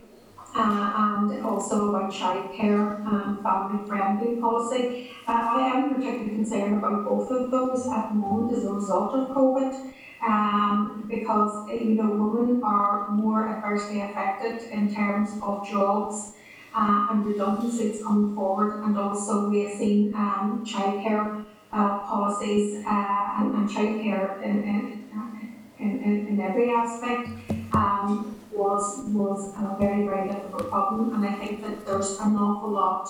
uh, 0.56 0.94
and 0.96 1.46
also 1.46 1.90
about 1.90 2.12
childcare 2.12 3.06
and 3.06 3.42
family-friendly 3.42 4.38
policy. 4.38 5.12
Uh, 5.28 5.32
I 5.32 5.72
am 5.74 5.94
particularly 5.94 6.36
concerned 6.36 6.78
about 6.78 7.06
both 7.06 7.30
of 7.32 7.52
those 7.52 7.88
at 7.88 8.10
the 8.10 8.16
moment 8.16 8.58
as 8.58 8.64
a 8.66 8.74
result 8.74 9.14
of 9.14 9.30
COVID, 9.30 9.94
um, 10.26 11.06
because 11.08 11.70
uh, 11.70 11.74
you 11.74 11.96
know 11.96 12.10
women 12.10 12.62
are 12.64 13.10
more 13.12 13.48
adversely 13.48 14.02
affected 14.02 14.64
in 14.72 14.94
terms 14.94 15.32
of 15.42 15.68
jobs 15.68 16.34
uh, 16.76 17.08
and 17.12 17.26
redundancies 17.26 18.04
coming 18.04 18.36
forward, 18.36 18.84
and 18.84 18.98
also 18.98 19.50
we 19.50 19.66
have 19.66 19.78
seen 19.78 20.14
um, 20.16 20.64
childcare 20.66 21.46
uh, 21.72 22.00
policies 22.00 22.84
uh, 22.86 23.36
and, 23.38 23.54
and 23.54 23.70
childcare 23.70 24.42
in, 24.42 24.64
in, 24.64 25.06
in, 25.80 26.28
in 26.28 26.42
every 26.42 26.72
aspect. 26.72 27.30
Um, 27.74 28.39
was 28.60 28.86
was 29.22 29.42
a 29.56 29.78
very 29.80 30.04
very 30.10 30.28
difficult 30.28 30.70
problem, 30.70 31.16
and 31.16 31.26
I 31.26 31.34
think 31.40 31.62
that 31.64 31.86
there's 31.86 32.20
an 32.20 32.36
awful 32.36 32.72
lot 32.72 33.08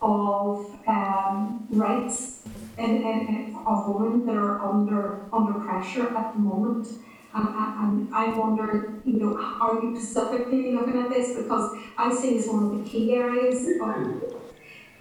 of 0.00 0.70
um, 0.86 1.66
rights 1.70 2.42
in, 2.78 3.02
in, 3.02 3.56
of 3.66 3.88
women 3.88 4.24
that 4.26 4.36
are 4.36 4.64
under, 4.64 5.24
under 5.32 5.58
pressure 5.60 6.16
at 6.16 6.32
the 6.34 6.38
moment. 6.38 6.86
And, 7.34 7.48
and, 7.48 7.80
and 7.80 8.14
I 8.14 8.28
wonder, 8.38 8.94
you 9.04 9.14
know, 9.14 9.36
are 9.36 9.82
you 9.82 9.98
specifically 10.00 10.72
looking 10.72 11.02
at 11.02 11.10
this? 11.10 11.36
Because 11.36 11.76
I 11.96 12.14
see 12.14 12.38
as 12.38 12.46
one 12.46 12.64
of 12.64 12.84
the 12.84 12.88
key 12.88 13.14
areas 13.14 13.66
of, 13.82 14.34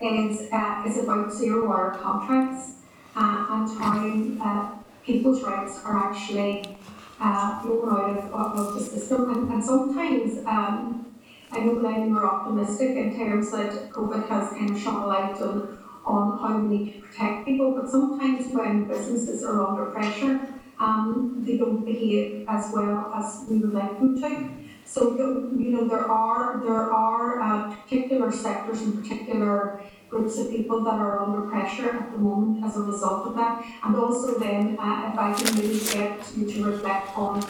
is, 0.02 0.52
uh, 0.52 0.84
is 0.86 0.98
about 1.04 1.32
zero 1.32 1.72
hour 1.72 1.98
contracts 2.02 2.74
uh, 3.16 3.46
and 3.50 3.80
how 3.80 4.46
uh, 4.46 4.76
people's 5.06 5.44
rights 5.44 5.80
are 5.86 5.98
actually 5.98 6.77
uh, 7.20 7.62
out 7.64 7.66
of, 7.66 8.34
of, 8.34 8.60
of 8.60 8.74
the 8.76 8.80
system. 8.80 9.30
And, 9.34 9.52
and 9.54 9.64
sometimes, 9.64 10.46
um, 10.46 11.16
I 11.52 11.60
know 11.60 11.76
Glenn, 11.76 12.10
you're 12.10 12.26
optimistic 12.26 12.90
in 12.98 13.18
terms 13.18 13.52
that 13.52 13.90
COVID 13.92 14.28
has 14.28 14.50
kind 14.50 14.70
of 14.70 14.80
shone 14.80 15.04
a 15.04 15.08
light 15.08 15.42
on, 15.42 15.78
on 16.06 16.38
how 16.40 16.60
we 16.60 16.78
need 16.78 16.94
to 16.94 17.00
protect 17.02 17.46
people, 17.46 17.76
but 17.76 17.90
sometimes 17.90 18.48
when 18.54 18.88
businesses 18.88 19.44
are 19.44 19.66
under 19.66 19.86
pressure, 19.92 20.40
um, 20.80 21.44
they 21.46 21.58
don't 21.58 21.84
behave 21.84 22.46
as 22.48 22.72
well 22.74 23.12
as 23.16 23.46
we 23.50 23.58
would 23.58 23.74
like 23.74 23.98
them 24.00 24.22
to. 24.22 24.50
So, 24.86 25.18
you 25.18 25.58
you 25.58 25.70
know, 25.72 25.88
there 25.88 26.10
are, 26.10 26.62
there 26.64 26.92
are 26.94 27.42
uh, 27.42 27.76
particular 27.76 28.32
sectors 28.32 28.82
and 28.82 29.04
particular 29.04 29.82
groups 30.10 30.38
of 30.38 30.50
people 30.50 30.84
that 30.84 30.94
are 30.94 31.24
under 31.24 31.42
pressure 31.50 31.90
at 31.90 32.12
the 32.12 32.18
moment 32.18 32.64
as 32.66 32.78
a 32.78 32.82
result 32.82 33.28
of 33.28 33.36
that. 33.36 33.64
And 33.84 33.96
also 33.96 34.40
then, 34.40 34.78
uh, 34.80 35.12
if 35.12 35.20
I 35.20 35.34
can 35.34 35.60
really 35.60 35.80
get 35.80 36.20
you 36.36 36.52
to 36.52 36.72
reflect 36.72 37.18
on 37.18 37.42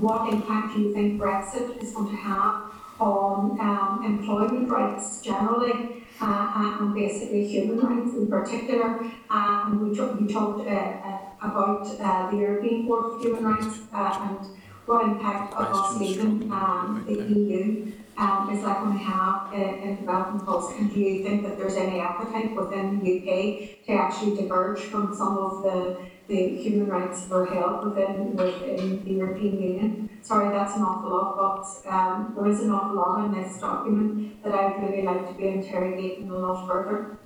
what 0.00 0.32
impact 0.32 0.76
you 0.76 0.92
think 0.92 1.20
Brexit 1.20 1.82
is 1.82 1.92
going 1.92 2.10
to 2.10 2.16
have 2.16 2.62
on 2.98 3.58
um, 3.60 4.02
employment 4.04 4.68
rights 4.68 5.20
generally, 5.20 6.04
uh, 6.20 6.52
and- 6.56 6.80
and 6.80 6.94
basically 6.94 7.46
human 7.46 7.78
rights 7.80 8.14
in 8.16 8.26
particular. 8.26 9.04
Uh, 9.30 9.64
and 9.66 9.80
we, 9.82 9.94
talk, 9.96 10.18
we 10.20 10.26
talked 10.26 10.60
uh, 10.66 10.72
uh, 10.72 11.18
about 11.42 11.86
uh, 12.00 12.30
the 12.30 12.36
European 12.38 12.86
Court 12.86 13.04
of 13.14 13.20
Human 13.22 13.44
Rights 13.44 13.80
uh, 13.92 14.18
and 14.28 14.38
what 14.86 15.04
impact 15.04 15.52
of 15.54 15.66
us 15.66 16.00
leaving 16.00 16.50
um, 16.50 17.04
the 17.06 17.14
EU 17.14 17.92
um, 18.18 18.50
is 18.50 18.62
that 18.64 18.80
going 18.80 18.96
to 18.96 19.04
have 19.04 19.52
in, 19.52 19.82
in 19.82 19.96
developing 19.96 20.40
policy? 20.40 20.78
And 20.78 20.92
do 20.92 21.00
you 21.00 21.22
think 21.22 21.42
that 21.42 21.58
there's 21.58 21.76
any 21.76 22.00
appetite 22.00 22.56
within 22.56 23.00
the 23.00 23.18
UK 23.18 23.84
to 23.86 23.92
actually 23.92 24.36
diverge 24.36 24.80
from 24.80 25.14
some 25.14 25.36
of 25.36 25.62
the, 25.62 25.98
the 26.28 26.56
human 26.56 26.88
rights 26.88 27.22
that 27.22 27.34
are 27.34 27.46
held 27.46 27.84
within, 27.84 28.34
within 28.34 29.04
the 29.04 29.10
European 29.10 29.62
Union? 29.62 30.10
Sorry, 30.22 30.48
that's 30.56 30.76
an 30.76 30.82
awful 30.82 31.10
lot, 31.10 31.36
but 31.36 31.92
um, 31.92 32.32
there 32.34 32.46
is 32.46 32.60
an 32.60 32.70
awful 32.70 32.96
lot 32.96 33.26
in 33.26 33.42
this 33.42 33.60
document 33.60 34.42
that 34.42 34.52
I'd 34.52 34.82
really 34.82 35.02
like 35.02 35.28
to 35.28 35.34
be 35.34 35.48
interrogating 35.48 36.30
a 36.30 36.38
lot 36.38 36.66
further. 36.66 37.18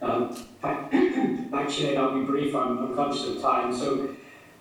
Um, 0.00 0.34
Actually, 1.52 1.96
I'll 1.96 2.18
be 2.18 2.24
brief, 2.24 2.54
I'm 2.54 2.78
I'm 2.78 2.94
conscious 2.94 3.26
of 3.36 3.42
time. 3.42 3.76
So, 3.76 4.14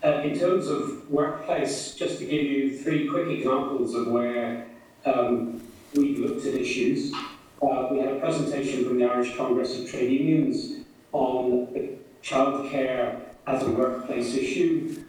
uh, 0.03 0.21
in 0.23 0.37
terms 0.37 0.67
of 0.67 1.09
workplace, 1.09 1.95
just 1.95 2.19
to 2.19 2.25
give 2.25 2.43
you 2.43 2.77
three 2.77 3.07
quick 3.07 3.27
examples 3.27 3.95
of 3.95 4.07
where 4.07 4.68
um, 5.05 5.61
we've 5.95 6.19
looked 6.19 6.45
at 6.45 6.53
issues. 6.55 7.13
Uh, 7.61 7.87
we 7.91 7.99
had 7.99 8.13
a 8.13 8.19
presentation 8.19 8.85
from 8.85 8.99
the 8.99 9.05
Irish 9.05 9.35
Congress 9.35 9.79
of 9.79 9.89
Trade 9.89 10.11
Unions 10.11 10.85
on 11.11 11.97
childcare 12.23 13.19
as 13.47 13.63
a 13.63 13.71
workplace 13.71 14.35
issue. 14.35 15.03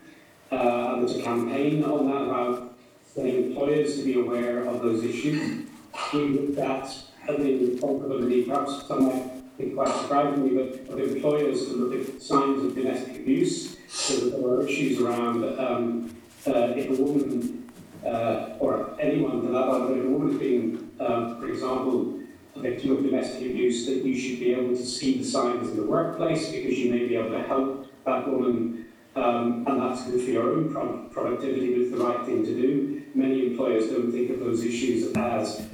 Uh, 0.51 0.95
and 0.95 1.03
there's 1.03 1.17
a 1.17 1.23
campaign 1.23 1.85
on 1.85 2.07
that 2.07 2.23
about 2.23 2.75
getting 3.15 3.47
employers 3.47 3.97
to 3.97 4.05
be 4.05 4.19
aware 4.19 4.65
of 4.65 4.83
those 4.83 5.05
issues. 5.05 5.67
We 6.13 6.29
looked 6.29 6.59
at, 6.59 6.93
mean, 7.39 7.79
probably 7.79 8.43
perhaps 8.45 8.87
some 8.87 9.07
might 9.07 9.59
be 9.59 9.71
quite 9.71 9.95
surprisingly, 9.95 10.57
but 10.57 10.99
of 10.99 10.99
employers 10.99 11.67
to 11.67 11.73
look 11.75 12.09
at 12.09 12.23
signs 12.23 12.65
of 12.65 12.75
domestic 12.75 13.17
abuse. 13.17 13.77
So 13.89 14.31
there 14.31 14.51
are 14.51 14.67
issues 14.67 15.01
around 15.01 15.45
um, 15.59 16.17
uh, 16.47 16.73
if 16.77 16.99
a 16.99 17.03
woman 17.03 17.60
uh, 18.05 18.57
or 18.59 18.97
anyone 19.01 19.43
for 19.43 19.53
that 19.53 19.67
matter, 19.67 19.97
if 19.99 20.05
a 20.05 20.09
woman 20.09 20.31
is 20.33 20.39
being, 20.39 20.91
um, 21.01 21.41
for 21.41 21.49
example, 21.49 22.21
a 22.57 22.61
victim 22.61 22.93
of 22.93 23.03
domestic 23.03 23.43
abuse, 23.51 23.87
that 23.87 24.05
you 24.05 24.19
should 24.19 24.41
be 24.41 24.53
able 24.53 24.77
to 24.77 24.85
see 24.85 25.19
the 25.19 25.25
signs 25.25 25.69
in 25.69 25.77
the 25.77 25.85
workplace 25.85 26.51
because 26.51 26.79
you 26.79 26.91
may 26.91 27.07
be 27.07 27.17
able 27.17 27.31
to 27.31 27.43
help 27.43 27.87
that 28.05 28.29
woman, 28.29 28.87
um, 29.17 29.65
and 29.67 29.81
that's 29.81 30.05
good 30.05 30.25
for 30.25 30.31
your 30.31 30.53
own 30.53 30.73
pro- 30.73 31.09
productivity, 31.11 31.75
but 31.75 31.83
it's 31.83 31.91
the 31.91 32.05
right 32.05 32.25
thing 32.25 32.45
to 32.45 32.55
do. 32.55 33.03
Many 33.15 33.49
employers 33.49 33.89
don't 33.89 34.11
think 34.11 34.31
of 34.31 34.41
those 34.41 34.65
issues 34.65 35.13
as 35.17 35.67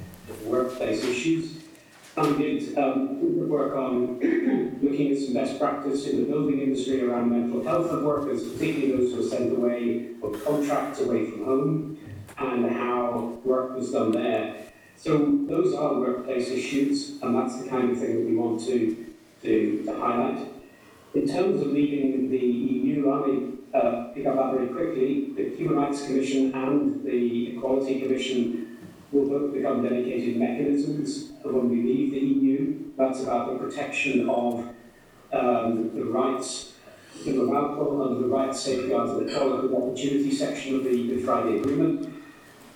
workplace 0.45 1.03
issues. 1.03 1.57
And 2.15 2.35
we 2.35 2.59
did 2.59 2.77
um, 2.79 3.47
work 3.47 3.75
on 3.75 4.19
looking 4.81 5.11
at 5.11 5.19
some 5.19 5.33
best 5.35 5.59
practice 5.59 6.07
in 6.07 6.21
the 6.21 6.23
building 6.23 6.59
industry 6.59 7.07
around 7.07 7.29
mental 7.29 7.63
health 7.63 7.91
of 7.91 8.01
workers, 8.01 8.43
particularly 8.43 8.97
those 8.97 9.13
who 9.13 9.19
are 9.19 9.29
sent 9.29 9.55
away 9.55 10.09
or 10.21 10.31
contracts 10.39 10.99
away 10.99 11.29
from 11.29 11.45
home, 11.45 11.96
and 12.39 12.71
how 12.71 13.39
work 13.43 13.75
was 13.75 13.91
done 13.91 14.11
there. 14.11 14.55
So 14.95 15.39
those 15.47 15.73
are 15.73 15.99
workplace 15.99 16.49
issues, 16.49 17.21
and 17.21 17.35
that's 17.35 17.61
the 17.61 17.69
kind 17.69 17.91
of 17.91 17.99
thing 17.99 18.15
that 18.15 18.25
we 18.29 18.35
want 18.35 18.61
to, 18.65 19.13
to, 19.43 19.83
to 19.85 19.99
highlight. 19.99 20.47
In 21.13 21.27
terms 21.27 21.61
of 21.61 21.67
leaving 21.67 22.29
the 22.29 22.37
EU, 22.37 23.09
let 23.09 23.27
me 23.27 23.53
uh, 23.73 24.05
pick 24.13 24.25
up 24.25 24.35
that 24.35 24.53
very 24.53 24.67
quickly. 24.67 25.31
The 25.35 25.55
Human 25.55 25.77
Rights 25.77 26.05
Commission 26.05 26.53
and 26.53 27.05
the 27.05 27.55
Equality 27.55 28.01
Commission 28.01 28.77
will 29.11 29.27
both 29.27 29.53
become 29.53 29.83
dedicated 29.83 30.37
mechanisms 30.37 31.31
when 31.43 31.69
we 31.69 31.77
leave 31.77 32.11
the 32.11 32.19
EU. 32.19 32.91
That's 32.97 33.21
about 33.21 33.53
the 33.53 33.59
protection 33.59 34.29
of 34.29 34.67
um, 35.31 35.91
the 35.95 36.05
rights, 36.05 36.73
the 37.23 37.33
Malcolm 37.33 38.01
under 38.01 38.21
the 38.21 38.27
rights 38.27 38.61
safeguards 38.61 39.11
and 39.11 39.29
equality 39.29 39.67
of 39.67 39.75
opportunity 39.75 40.31
section 40.33 40.75
of 40.75 40.83
the 40.83 41.07
Good 41.07 41.23
Friday 41.23 41.59
Agreement. 41.59 42.16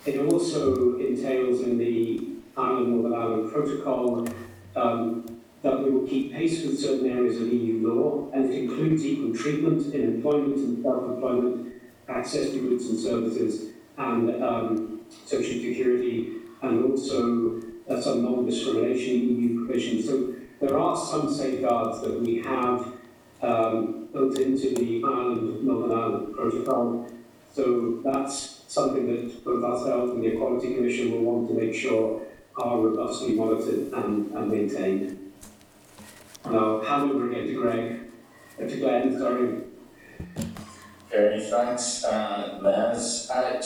It 0.05 0.19
also 0.19 0.97
entails 0.97 1.61
in 1.61 1.77
the 1.77 2.31
Ireland 2.57 2.89
Northern 2.89 3.13
Ireland 3.13 3.51
Protocol 3.51 4.27
um, 4.75 5.41
that 5.61 5.83
we 5.83 5.91
will 5.91 6.07
keep 6.07 6.33
pace 6.33 6.65
with 6.65 6.79
certain 6.79 7.09
areas 7.09 7.39
of 7.39 7.53
EU 7.53 7.87
law, 7.87 8.31
and 8.33 8.51
it 8.51 8.63
includes 8.63 9.05
equal 9.05 9.35
treatment 9.35 9.93
in 9.93 10.15
employment 10.15 10.57
and 10.57 10.83
self-employment, 10.83 11.73
access 12.09 12.49
to 12.49 12.59
goods 12.59 12.87
and 12.87 12.99
services, 12.99 13.73
and 13.97 14.43
um, 14.43 15.01
social 15.25 15.53
security, 15.53 16.33
and 16.63 16.91
also 16.91 17.61
uh, 17.87 18.01
some 18.01 18.23
non-discrimination 18.23 19.39
EU 19.39 19.65
provisions. 19.65 20.07
So 20.07 20.33
there 20.59 20.79
are 20.79 20.97
some 20.97 21.31
safeguards 21.31 22.01
that 22.01 22.19
we 22.19 22.41
have 22.41 22.93
um, 23.43 24.07
built 24.11 24.37
into 24.39 24.73
the 24.73 25.03
Ireland 25.05 25.63
Northern 25.63 25.91
Ireland 25.91 26.35
Protocol. 26.35 27.07
So 27.53 28.01
that's 28.03 28.60
something 28.71 29.05
that 29.07 29.43
both 29.43 29.63
ourselves 29.65 30.13
and 30.13 30.23
the 30.23 30.27
Equality 30.27 30.75
Commission 30.75 31.11
will 31.11 31.23
want 31.29 31.49
to 31.49 31.53
make 31.53 31.75
sure 31.75 32.21
are 32.55 32.79
robustly 32.79 33.35
monitored 33.35 33.91
and, 33.91 34.31
and 34.31 34.49
maintained. 34.49 35.33
And 36.45 36.55
I'll 36.55 36.81
hand 36.81 37.11
over 37.11 37.29
again 37.29 37.47
to 37.47 37.53
Greg, 37.53 37.99
uh, 38.57 38.67
to 38.67 38.77
Glenn, 38.77 39.19
sorry. 39.19 39.63
Okay, 41.13 41.49
thanks, 41.49 42.05
uh, 42.05 42.59
Les. 42.61 43.29
Uh, 43.29 43.61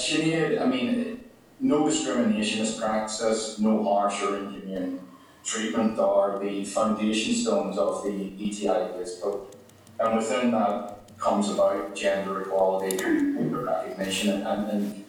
I 0.60 0.66
mean, 0.66 1.24
no 1.60 1.88
discrimination 1.88 2.62
is 2.62 2.74
practiced, 2.74 3.60
no 3.60 3.84
harsh 3.84 4.24
or 4.24 4.38
inhumane 4.38 5.00
treatment 5.44 6.00
are 6.00 6.40
the 6.40 6.66
foundation 6.66 7.36
stones 7.36 7.78
of 7.78 8.04
the 8.04 8.34
ETI 8.40 8.90
code. 9.22 9.56
And 10.00 10.18
within 10.18 10.52
that 10.52 11.05
comes 11.18 11.50
about 11.50 11.96
gender 11.96 12.42
equality, 12.42 12.98
recognition, 12.98 14.46
and, 14.46 14.70
and 14.70 15.06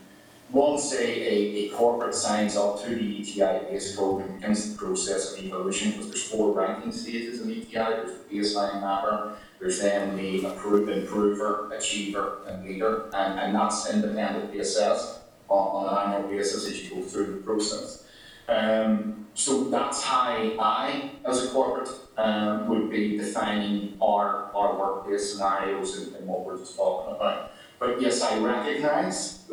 once 0.50 0.92
a, 0.92 1.04
a, 1.04 1.66
a 1.66 1.68
corporate 1.70 2.14
signs 2.14 2.56
up 2.56 2.80
to 2.82 2.94
the 2.94 3.20
ETI 3.20 3.66
base 3.68 3.96
code 3.96 4.24
and 4.24 4.40
begins 4.40 4.72
the 4.72 4.78
process 4.78 5.32
of 5.32 5.44
evolution, 5.44 5.90
because 5.90 6.08
there's 6.08 6.28
four 6.28 6.52
ranking 6.52 6.92
stages 6.92 7.40
in 7.40 7.50
ETI, 7.50 7.72
there's 7.72 8.18
the 8.18 8.38
baseline 8.38 8.80
mapper, 8.80 9.36
there's 9.58 9.80
then 9.80 10.16
the 10.16 10.40
appro- 10.42 10.88
improver, 10.88 11.72
achiever, 11.74 12.38
and 12.46 12.64
leader, 12.64 13.10
and, 13.12 13.40
and 13.40 13.54
that's 13.54 13.92
independently 13.92 14.60
assessed 14.60 15.20
on, 15.48 15.86
on 15.86 16.08
an 16.08 16.14
annual 16.14 16.30
basis 16.30 16.66
as 16.66 16.82
you 16.82 16.94
go 16.94 17.02
through 17.02 17.26
the 17.26 17.40
process. 17.42 18.04
Um, 18.48 19.26
so 19.34 19.64
that's 19.64 20.02
how 20.02 20.30
I, 20.30 21.10
as 21.24 21.44
a 21.44 21.48
corporate, 21.48 21.90
um, 22.16 22.68
would 22.68 22.90
be 22.90 23.16
defining 23.16 23.96
our, 24.00 24.50
our 24.54 24.78
workplace 24.78 25.32
scenarios 25.32 25.98
and, 25.98 26.16
and 26.16 26.26
what 26.26 26.44
we're 26.44 26.58
just 26.58 26.76
talking 26.76 27.14
about. 27.14 27.52
But 27.78 28.00
yes, 28.00 28.22
I 28.22 28.38
recognise 28.38 29.44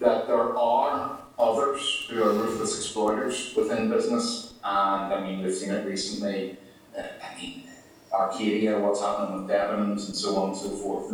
that 0.00 0.26
there 0.26 0.56
are 0.56 1.18
others 1.38 2.06
who 2.10 2.22
are 2.22 2.32
ruthless 2.32 2.76
exploiters 2.76 3.54
within 3.56 3.88
business, 3.88 4.54
and 4.62 5.14
I 5.14 5.20
mean, 5.20 5.42
we've 5.42 5.54
seen 5.54 5.70
it 5.70 5.86
recently. 5.86 6.58
Uh, 6.96 7.02
I 7.02 7.40
mean, 7.40 7.64
Arcadia, 8.12 8.78
what's 8.78 9.00
happening 9.00 9.42
with 9.42 9.50
Debenhams 9.50 10.06
and 10.06 10.16
so 10.16 10.36
on 10.36 10.50
and 10.50 10.56
so 10.56 10.68
forth. 10.70 11.10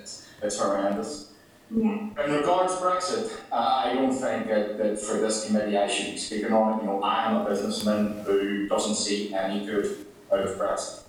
It's, 0.00 0.26
it's 0.42 0.58
horrendous. 0.58 1.32
Yeah. 1.70 2.24
In 2.24 2.32
regards 2.32 2.76
to 2.76 2.80
Brexit, 2.80 3.30
uh, 3.52 3.82
I 3.84 3.94
don't 3.94 4.12
think 4.12 4.48
that, 4.48 4.76
that 4.78 4.98
for 4.98 5.18
this 5.18 5.46
committee 5.46 5.76
I 5.76 5.86
should 5.86 6.12
be 6.12 6.18
speaking 6.18 6.52
on 6.52 6.78
it. 6.78 6.82
You 6.82 6.88
know, 6.88 7.02
I 7.02 7.30
am 7.30 7.36
a 7.36 7.48
businessman 7.48 8.24
who 8.24 8.66
doesn't 8.66 8.96
see 8.96 9.32
any 9.34 9.64
good 9.66 10.06
out 10.32 10.40
of 10.40 10.56
Brexit. 10.56 11.02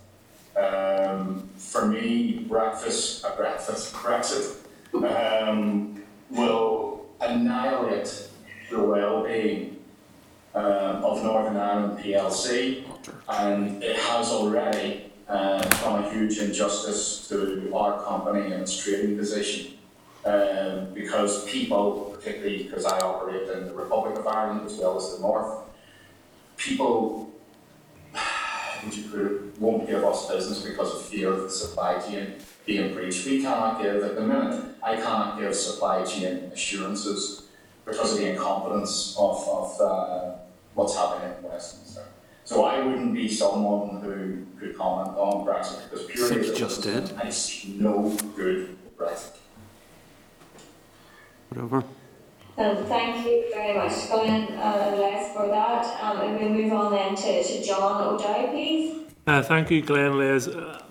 Um, 0.57 1.49
for 1.57 1.85
me, 1.85 2.45
breakfast, 2.47 3.23
uh, 3.23 3.35
breakfast, 3.35 3.93
Brexit, 3.93 4.57
um, 4.93 6.03
will 6.29 7.05
annihilate 7.21 8.29
the 8.69 8.81
well-being 8.81 9.77
um, 10.53 11.05
of 11.05 11.23
Northern 11.23 11.55
Ireland 11.55 11.99
PLC, 11.99 12.83
and 13.29 13.81
it 13.81 13.95
has 13.95 14.29
already 14.29 15.11
uh, 15.29 15.61
done 15.61 16.03
a 16.03 16.11
huge 16.11 16.37
injustice 16.39 17.27
to 17.29 17.71
our 17.73 18.03
company 18.03 18.51
and 18.51 18.61
its 18.61 18.75
trading 18.75 19.17
position. 19.17 19.77
Um, 20.23 20.93
because 20.93 21.45
people, 21.45 22.15
particularly 22.15 22.63
because 22.63 22.85
I 22.85 22.99
operate 22.99 23.49
in 23.49 23.65
the 23.65 23.73
Republic 23.73 24.19
of 24.19 24.27
Ireland 24.27 24.67
as 24.67 24.77
well 24.77 24.95
as 24.97 25.15
the 25.15 25.21
North, 25.21 25.65
people 26.57 27.30
would 28.83 28.95
you 28.95 29.03
put 29.03 29.19
it, 29.19 29.59
won't 29.59 29.87
give 29.87 30.03
us 30.03 30.29
business 30.29 30.63
because 30.63 30.93
of 30.95 31.01
fear 31.03 31.31
of 31.31 31.43
the 31.43 31.49
supply 31.49 31.99
chain 31.99 32.35
being 32.65 32.93
breached. 32.93 33.25
We 33.25 33.41
cannot 33.41 33.81
give, 33.81 34.03
at 34.03 34.15
the 34.15 34.21
minute, 34.21 34.63
I 34.83 34.95
cannot 34.95 35.39
give 35.39 35.55
supply 35.55 36.03
chain 36.03 36.51
assurances 36.53 37.43
because 37.85 38.13
of 38.13 38.19
the 38.19 38.29
incompetence 38.29 39.15
of, 39.17 39.47
of 39.47 39.81
uh, 39.81 40.31
what's 40.73 40.95
happening 40.95 41.33
in 41.37 41.43
Westminster. 41.43 42.05
So 42.43 42.65
I 42.65 42.83
wouldn't 42.85 43.13
be 43.13 43.27
someone 43.27 44.01
who 44.01 44.45
could 44.59 44.77
comment 44.77 45.09
on 45.17 45.45
Brexit 45.45 45.89
because 45.89 46.05
purely 46.05 46.35
think 46.35 46.47
you 46.47 46.55
just 46.55 46.83
businessman, 46.83 47.27
I 47.27 47.29
see 47.29 47.75
no 47.79 48.17
good 48.35 48.77
Brexit. 48.97 49.37
Whatever. 51.49 51.83
Um, 52.57 52.85
thank 52.85 53.25
you 53.25 53.45
very 53.53 53.77
much, 53.77 54.09
Glenn, 54.09 54.51
uh, 54.53 54.95
Les, 54.97 55.33
for 55.33 55.47
that. 55.47 55.85
Um, 56.03 56.21
and 56.21 56.39
we'll 56.39 56.49
move 56.49 56.73
on 56.73 56.91
then 56.91 57.15
to, 57.15 57.43
to 57.43 57.63
John 57.63 58.03
O'Dowd, 58.03 58.51
please. 58.51 59.07
Uh, 59.25 59.41
thank 59.41 59.71
you, 59.71 59.81
Glenn 59.81 60.17
Les. 60.17 60.47
Uh, 60.47 60.81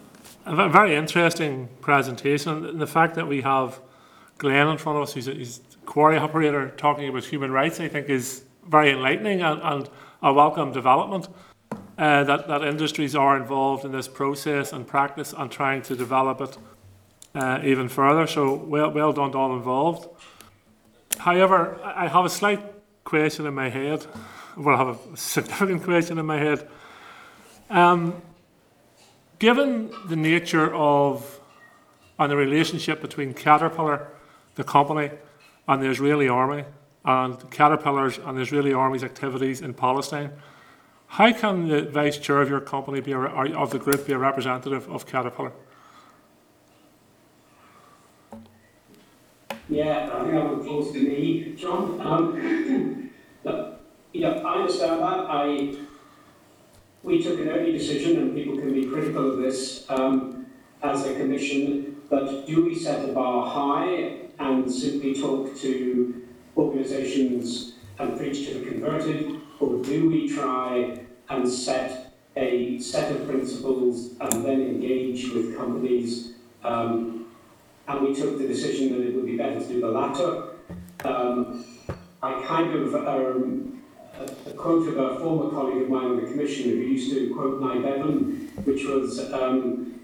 a 0.46 0.68
very 0.68 0.96
interesting 0.96 1.68
presentation. 1.80 2.64
And 2.64 2.80
the 2.80 2.86
fact 2.86 3.14
that 3.14 3.28
we 3.28 3.42
have 3.42 3.80
Glenn 4.38 4.68
in 4.68 4.78
front 4.78 4.96
of 4.96 5.02
us, 5.02 5.12
who's 5.12 5.28
a, 5.28 5.34
who's 5.34 5.60
a 5.74 5.86
quarry 5.86 6.16
operator, 6.16 6.70
talking 6.70 7.08
about 7.08 7.24
human 7.24 7.50
rights, 7.50 7.78
I 7.78 7.88
think 7.88 8.08
is 8.08 8.44
very 8.66 8.90
enlightening 8.90 9.42
and, 9.42 9.60
and 9.62 9.90
a 10.22 10.32
welcome 10.32 10.72
development. 10.72 11.28
Uh, 11.98 12.24
that, 12.24 12.48
that 12.48 12.62
industries 12.62 13.14
are 13.14 13.36
involved 13.36 13.84
in 13.84 13.92
this 13.92 14.08
process 14.08 14.72
and 14.72 14.86
practice 14.86 15.34
and 15.36 15.50
trying 15.50 15.82
to 15.82 15.94
develop 15.94 16.40
it 16.40 16.56
uh, 17.34 17.60
even 17.62 17.88
further. 17.88 18.26
So 18.26 18.54
well, 18.54 18.90
well 18.90 19.12
done 19.12 19.32
to 19.32 19.38
all 19.38 19.54
involved. 19.54 20.08
However, 21.20 21.78
I 21.84 22.08
have 22.08 22.24
a 22.24 22.30
slight 22.30 22.62
question 23.04 23.44
in 23.44 23.52
my 23.52 23.68
head. 23.68 24.06
Well, 24.56 24.74
I 24.74 24.78
have 24.78 25.12
a 25.12 25.16
significant 25.18 25.84
question 25.84 26.18
in 26.18 26.24
my 26.24 26.38
head. 26.38 26.66
Um, 27.68 28.22
given 29.38 29.92
the 30.08 30.16
nature 30.16 30.74
of 30.74 31.38
and 32.18 32.32
the 32.32 32.36
relationship 32.36 33.02
between 33.02 33.34
Caterpillar, 33.34 34.08
the 34.54 34.64
company, 34.64 35.10
and 35.68 35.82
the 35.82 35.88
Israeli 35.88 36.28
army, 36.28 36.64
and 37.04 37.50
Caterpillar's 37.50 38.18
and 38.18 38.38
the 38.38 38.42
Israeli 38.42 38.72
army's 38.72 39.04
activities 39.04 39.60
in 39.60 39.74
Palestine, 39.74 40.32
how 41.06 41.32
can 41.32 41.68
the 41.68 41.82
vice 41.82 42.16
chair 42.16 42.40
of 42.40 42.48
your 42.48 42.60
company 42.60 43.00
be 43.00 43.12
a, 43.12 43.18
of 43.18 43.70
the 43.70 43.78
group 43.78 44.06
be 44.06 44.14
a 44.14 44.18
representative 44.18 44.88
of 44.88 45.04
Caterpillar? 45.06 45.52
Yeah, 49.70 50.10
I 50.12 50.22
think 50.22 50.32
that 50.32 50.50
would 50.50 50.66
close 50.66 50.90
to 50.92 50.98
me, 50.98 51.54
John. 51.56 52.00
Um, 52.00 53.10
but, 53.44 53.80
yeah, 54.12 54.42
I 54.44 54.62
understand 54.62 55.00
that. 55.00 55.26
I, 55.30 55.76
we 57.04 57.22
took 57.22 57.38
an 57.38 57.48
early 57.48 57.70
decision, 57.70 58.18
and 58.18 58.34
people 58.34 58.56
can 58.58 58.74
be 58.74 58.86
critical 58.86 59.30
of 59.30 59.38
this 59.38 59.86
um, 59.88 60.46
as 60.82 61.06
a 61.06 61.14
commission. 61.14 62.02
But 62.10 62.48
do 62.48 62.64
we 62.64 62.74
set 62.74 63.06
the 63.06 63.12
bar 63.12 63.48
high 63.48 64.16
and 64.40 64.70
simply 64.70 65.14
talk 65.14 65.56
to 65.58 66.26
organisations 66.56 67.74
and 68.00 68.18
preach 68.18 68.48
to 68.48 68.54
the 68.54 68.66
converted, 68.68 69.40
or 69.60 69.80
do 69.84 70.10
we 70.10 70.28
try 70.28 70.98
and 71.28 71.48
set 71.48 72.12
a 72.36 72.80
set 72.80 73.12
of 73.12 73.28
principles 73.28 74.14
and 74.20 74.44
then 74.44 74.60
engage 74.62 75.30
with 75.30 75.56
companies? 75.56 76.32
Um, 76.64 77.19
and 77.90 78.06
we 78.06 78.14
took 78.14 78.38
the 78.38 78.46
decision 78.46 78.92
that 78.92 79.06
it 79.06 79.14
would 79.14 79.26
be 79.26 79.36
better 79.36 79.58
to 79.58 79.66
do 79.66 79.80
the 79.80 79.88
latter. 79.88 80.44
Um, 81.04 81.64
I 82.22 82.40
kind 82.46 82.72
of, 82.74 82.94
um, 82.94 83.82
a, 84.18 84.50
a 84.50 84.52
quote 84.54 84.86
of 84.88 84.96
a 84.98 85.18
former 85.18 85.50
colleague 85.50 85.82
of 85.82 85.88
mine 85.88 86.16
the 86.16 86.30
commission 86.30 86.70
who 86.70 86.76
used 86.76 87.12
to 87.12 87.34
quote 87.34 87.60
Nye 87.60 87.80
Bevan, 87.80 88.52
which 88.64 88.84
was, 88.84 89.32
um, 89.32 90.00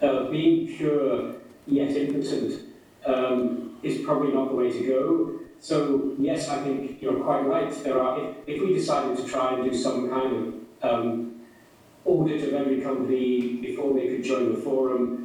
uh, 0.00 0.24
being 0.30 0.76
pure 0.76 1.34
yet 1.66 1.90
impotent 1.96 2.62
um, 3.06 3.78
is 3.82 4.04
probably 4.04 4.32
not 4.32 4.50
the 4.50 4.54
way 4.54 4.70
to 4.70 4.86
go. 4.86 5.40
So 5.60 6.14
yes, 6.18 6.48
I 6.48 6.62
think 6.62 7.02
you're 7.02 7.20
quite 7.24 7.46
right. 7.46 7.72
There 7.82 8.00
are, 8.00 8.20
if, 8.20 8.36
if 8.46 8.62
we 8.62 8.74
decided 8.74 9.16
to 9.16 9.24
try 9.24 9.54
and 9.54 9.70
do 9.70 9.76
some 9.76 10.10
kind 10.10 10.36
of 10.36 10.54
um, 10.88 11.40
audit 12.04 12.46
of 12.46 12.54
every 12.54 12.80
company 12.80 13.56
before 13.56 13.94
they 13.94 14.08
could 14.08 14.22
join 14.22 14.54
the 14.54 14.60
forum, 14.60 15.23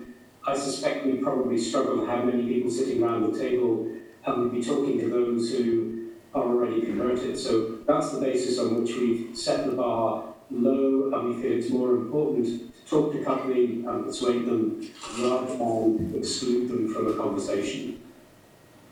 I 0.49 0.57
suspect 0.57 1.05
we'd 1.05 1.21
probably 1.21 1.59
struggle 1.59 1.99
to 1.99 2.05
have 2.07 2.25
many 2.25 2.43
people 2.47 2.71
sitting 2.71 3.03
around 3.03 3.31
the 3.31 3.37
table 3.37 3.87
and 4.25 4.43
we'd 4.43 4.59
be 4.59 4.65
talking 4.65 4.99
to 4.99 5.07
those 5.07 5.51
who 5.51 6.09
are 6.33 6.43
already 6.43 6.81
converted. 6.81 7.37
So 7.37 7.77
that's 7.87 8.11
the 8.11 8.19
basis 8.19 8.57
on 8.57 8.81
which 8.81 8.95
we've 8.95 9.37
set 9.37 9.67
the 9.67 9.73
bar 9.73 10.23
low 10.49 11.11
and 11.13 11.35
we 11.35 11.41
feel 11.41 11.51
it's 11.51 11.69
more 11.69 11.91
important 11.91 12.45
to 12.45 12.89
talk 12.89 13.11
to 13.13 13.23
company 13.23 13.85
and 13.85 14.05
persuade 14.05 14.47
them 14.47 14.89
rather 15.19 15.55
than 15.55 16.15
exclude 16.17 16.67
them 16.69 16.91
from 16.91 17.07
a 17.07 17.13
conversation. 17.13 18.01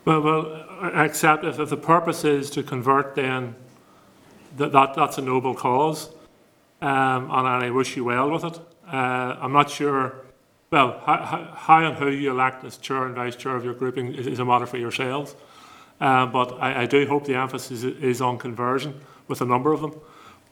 Well, 0.05 0.21
well, 0.21 0.65
I 0.79 1.05
accept 1.05 1.43
if, 1.43 1.59
if 1.59 1.69
the 1.71 1.77
purpose 1.77 2.23
is 2.23 2.51
to 2.51 2.61
convert, 2.61 3.15
then 3.15 3.55
that, 4.57 4.71
that 4.73 4.93
that's 4.93 5.17
a 5.17 5.21
noble 5.21 5.55
cause, 5.55 6.09
um, 6.81 7.29
and 7.31 7.47
I 7.47 7.71
wish 7.71 7.97
you 7.97 8.05
well 8.05 8.29
with 8.29 8.45
it. 8.45 8.59
Uh, 8.87 9.35
I'm 9.41 9.51
not 9.51 9.69
sure. 9.69 10.26
Well, 10.69 11.01
how, 11.05 11.53
how, 11.55 11.85
and 11.85 11.95
who 11.95 12.09
you 12.09 12.31
elect 12.31 12.65
as 12.65 12.75
chair 12.77 13.05
and 13.05 13.15
vice 13.15 13.37
chair 13.37 13.55
of 13.55 13.63
your 13.63 13.73
grouping 13.73 14.13
is, 14.13 14.39
a 14.39 14.43
matter 14.43 14.65
for 14.65 14.77
yourselves. 14.77 15.33
Um, 16.01 16.31
but 16.31 16.57
I, 16.59 16.81
I 16.81 16.85
do 16.85 17.07
hope 17.07 17.25
the 17.25 17.35
emphasis 17.35 17.83
is, 17.83 18.21
on 18.21 18.37
conversion 18.37 18.99
with 19.29 19.39
a 19.39 19.45
number 19.45 19.71
of 19.71 19.79
them. 19.79 19.93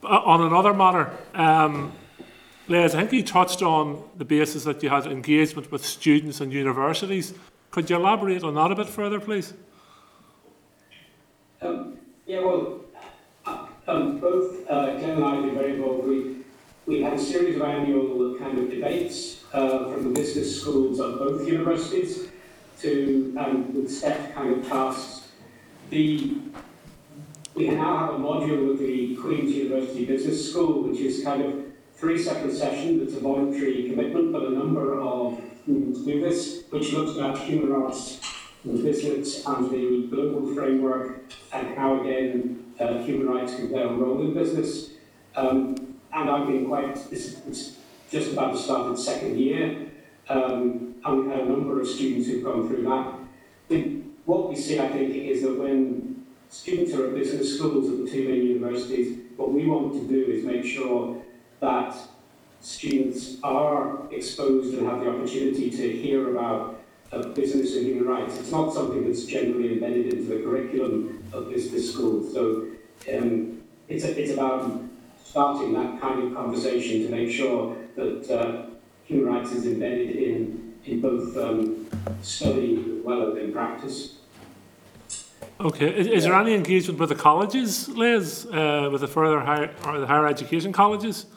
Uh, 0.04 0.22
on 0.24 0.42
another 0.42 0.74
matter, 0.74 1.12
um, 1.34 1.92
Les, 2.70 2.96
I 2.96 3.02
think 3.02 3.12
you 3.12 3.24
touched 3.24 3.62
on 3.62 4.04
the 4.18 4.24
basis 4.24 4.64
that 4.64 4.82
you 4.82 4.90
had 4.90 5.06
engagement 5.06 5.70
with 5.70 5.86
students 5.86 6.40
and 6.40 6.54
universities. 6.54 7.34
Could 7.70 7.90
you 7.90 7.98
elaborate 7.98 8.44
on 8.44 8.56
that 8.56 8.72
a 8.72 8.76
bit 8.76 8.88
further, 8.88 9.20
please? 9.20 9.54
Um, 11.62 11.98
yeah, 12.26 12.40
well, 12.40 12.82
uh, 13.46 13.68
um, 13.88 14.20
both 14.20 14.66
uh, 14.70 14.98
Glenn 14.98 15.10
and 15.10 15.26
I 15.26 15.42
been 15.42 15.56
very 15.56 15.74
involved. 15.74 16.08
We, 16.08 16.38
we 16.86 17.02
had 17.02 17.14
a 17.14 17.20
series 17.20 17.58
of 17.58 17.64
annual 17.64 18.38
kind 18.40 18.58
of 18.58 18.70
debates 18.70 19.45
uh, 19.56 19.90
from 19.92 20.04
the 20.04 20.10
business 20.10 20.62
schools 20.62 21.00
of 21.00 21.18
both 21.18 21.48
universities 21.48 22.28
to 22.82 23.34
um, 23.38 23.74
with 23.74 23.90
set 23.90 24.36
kind 24.36 24.58
of 24.58 24.68
tasks. 24.68 25.30
The 25.90 26.38
we 27.56 27.70
now 27.70 27.98
have 27.98 28.16
a 28.16 28.18
module 28.18 28.68
with 28.68 28.80
the 28.80 29.16
Queen's 29.16 29.54
University 29.54 30.06
Business 30.06 30.52
School, 30.52 30.84
which 30.84 31.00
is 31.00 31.24
kind 31.24 31.42
of 31.42 31.66
three 31.96 32.22
separate 32.22 32.54
sessions. 32.54 33.02
It's 33.02 33.16
a 33.16 33.22
voluntary 33.22 33.90
commitment, 33.90 34.34
but 34.34 34.44
a 34.44 34.50
number 34.50 35.00
of 35.00 35.40
students 35.64 36.02
do 36.02 36.20
this, 36.20 36.64
which 36.70 36.92
looks 36.92 37.18
at 37.18 37.38
human 37.48 37.72
rights 37.72 38.20
in 38.66 38.84
business 38.84 39.46
and 39.46 39.72
the 39.72 40.08
global 40.08 40.54
framework 40.54 41.32
and 41.54 41.78
how, 41.78 42.02
again, 42.02 42.74
uh, 42.78 42.98
human 43.04 43.30
rights 43.30 43.56
can 43.56 43.70
play 43.70 43.84
a 43.84 43.88
role 43.88 44.20
in 44.20 44.34
business. 44.34 44.90
Um, 45.38 45.98
and 46.12 46.30
I've 46.30 46.48
been 46.48 46.66
quite, 46.68 46.90
it's, 46.90 47.38
it's 47.48 47.78
just 48.12 48.34
about 48.34 48.54
to 48.54 48.58
start 48.58 48.92
its 48.92 49.06
second 49.06 49.40
year, 49.40 49.88
um, 50.30 50.96
and 51.04 51.18
we've 51.18 51.32
had 51.32 51.42
a 51.42 51.50
number 51.50 51.80
of 51.80 51.88
students 51.88 52.28
who've 52.28 52.44
gone 52.44 52.68
through 52.68 52.84
that. 52.84 53.14
The, 53.68 54.02
what 54.26 54.50
we 54.50 54.56
see, 54.56 54.80
I 54.80 54.88
think, 54.90 55.14
is 55.14 55.44
that 55.44 55.58
when 55.58 56.26
students 56.50 56.94
are 56.94 57.08
at 57.08 57.16
business 57.16 57.58
schools 57.58 57.90
at 57.90 58.04
the 58.04 58.10
two 58.10 58.28
main 58.28 58.44
universities, 58.48 59.20
what 59.38 59.52
we 59.52 59.66
want 59.66 59.94
to 59.94 60.08
do 60.08 60.32
is 60.32 60.44
make 60.44 60.66
sure 60.66 61.22
that 61.60 61.96
students 62.62 63.38
are 63.44 64.12
exposed 64.12 64.74
and 64.76 64.88
have 64.88 65.00
the 65.02 65.10
opportunity 65.10 65.70
to 65.70 65.92
hear 65.92 66.32
about 66.32 66.82
uh, 67.12 67.22
business 67.30 67.76
and 67.76 67.86
human 67.86 68.06
rights. 68.06 68.40
It's 68.40 68.52
not 68.52 68.74
something 68.74 69.06
that's 69.06 69.26
generally 69.26 69.74
embedded 69.74 70.14
into 70.14 70.24
the 70.24 70.44
curriculum 70.44 71.24
of 71.32 71.50
business 71.50 71.94
schools. 71.94 72.34
So 72.34 72.68
um, 73.14 73.62
it's, 73.88 74.04
a, 74.04 74.20
it's 74.20 74.34
about 74.34 74.82
starting 75.24 75.74
that 75.74 76.02
kind 76.02 76.24
of 76.24 76.34
conversation 76.34 77.04
to 77.04 77.10
make 77.10 77.30
sure 77.30 77.78
that 77.96 78.30
uh, 78.30 78.66
human 79.06 79.34
rights 79.34 79.52
is 79.52 79.66
embedded 79.66 80.16
in, 80.16 80.74
in 80.86 81.02
both 81.02 81.36
um, 81.38 81.88
study 82.22 82.76
as 82.78 83.06
well 83.06 83.32
as 83.32 83.38
in 83.38 83.52
practice. 83.52 84.16
Okay. 85.60 85.88
Is, 85.88 86.08
is 86.08 86.24
there 86.24 86.34
any 86.34 86.54
engagement 86.54 87.00
with 87.00 87.10
the 87.10 87.16
colleges, 87.16 87.88
Liz, 87.90 88.46
uh, 88.48 88.90
with 88.92 89.02
the 89.02 89.08
further 89.08 89.40
higher 89.40 89.74
or 89.86 90.00
the 90.00 90.08
higher 90.08 90.28
education 90.28 90.74
colleges? 90.74 91.28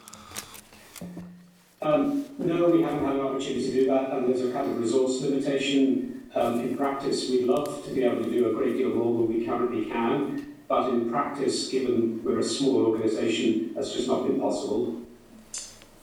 Um, 1.81 2.25
no, 2.37 2.69
we 2.69 2.81
haven't 2.81 3.05
had 3.05 3.15
an 3.15 3.21
opportunity 3.21 3.65
to 3.67 3.71
do 3.71 3.85
that, 3.85 4.11
and 4.11 4.27
there's 4.27 4.41
a 4.41 4.51
kind 4.51 4.69
of 4.69 4.79
resource 4.79 5.21
limitation. 5.21 6.29
Um, 6.35 6.59
in 6.59 6.77
practice, 6.77 7.29
we'd 7.29 7.45
love 7.45 7.85
to 7.85 7.93
be 7.93 8.03
able 8.03 8.23
to 8.23 8.29
do 8.29 8.49
a 8.49 8.53
great 8.53 8.77
deal 8.77 8.89
more 8.89 9.13
than 9.13 9.33
we 9.33 9.45
currently 9.45 9.85
can, 9.85 10.55
but 10.67 10.89
in 10.89 11.09
practice, 11.09 11.69
given 11.69 12.21
we're 12.23 12.39
a 12.39 12.43
small 12.43 12.85
organisation, 12.85 13.73
that's 13.73 13.93
just 13.93 14.07
not 14.07 14.27
been 14.27 14.39
possible. 14.39 15.01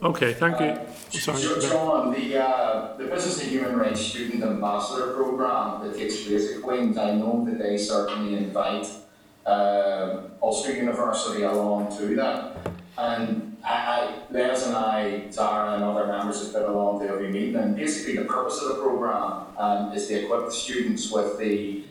Okay, 0.02 0.34
thank 0.34 0.60
you. 0.60 0.66
Uh, 0.66 0.84
Sorry, 1.10 1.40
Peter. 1.40 1.60
Sean, 1.62 2.12
the, 2.12 2.42
uh, 2.42 2.96
the 2.98 3.04
Business 3.04 3.42
and 3.42 3.50
Human 3.50 3.76
Rights 3.76 4.00
Student 4.00 4.42
Ambassador 4.42 5.14
Programme 5.14 5.88
that 5.88 5.96
takes 5.96 6.24
place 6.24 6.54
at 6.54 6.62
Queen's, 6.62 6.98
I 6.98 7.14
know 7.14 7.44
that 7.48 7.58
they 7.58 7.78
certainly 7.78 8.36
invite 8.36 8.86
um 9.46 10.32
Ulster 10.42 10.74
University 10.74 11.44
along 11.44 11.96
to 11.96 12.16
that. 12.16 12.56
And 12.98 13.56
I, 13.64 13.74
I, 13.74 14.14
Les 14.32 14.66
and 14.66 14.76
I, 14.76 15.30
Sara 15.30 15.74
and 15.74 15.84
other 15.84 16.06
members 16.08 16.42
have 16.42 16.52
been 16.52 16.64
along 16.64 17.00
to 17.00 17.08
every 17.08 17.30
meeting, 17.30 17.56
and 17.56 17.76
basically 17.76 18.16
the 18.16 18.24
purpose 18.24 18.60
of 18.60 18.68
the 18.68 18.82
programme 18.82 19.46
um, 19.56 19.92
is 19.92 20.08
to 20.08 20.24
equip 20.24 20.46
the 20.46 20.52
students 20.52 21.12
with 21.12 21.38
the 21.38 21.84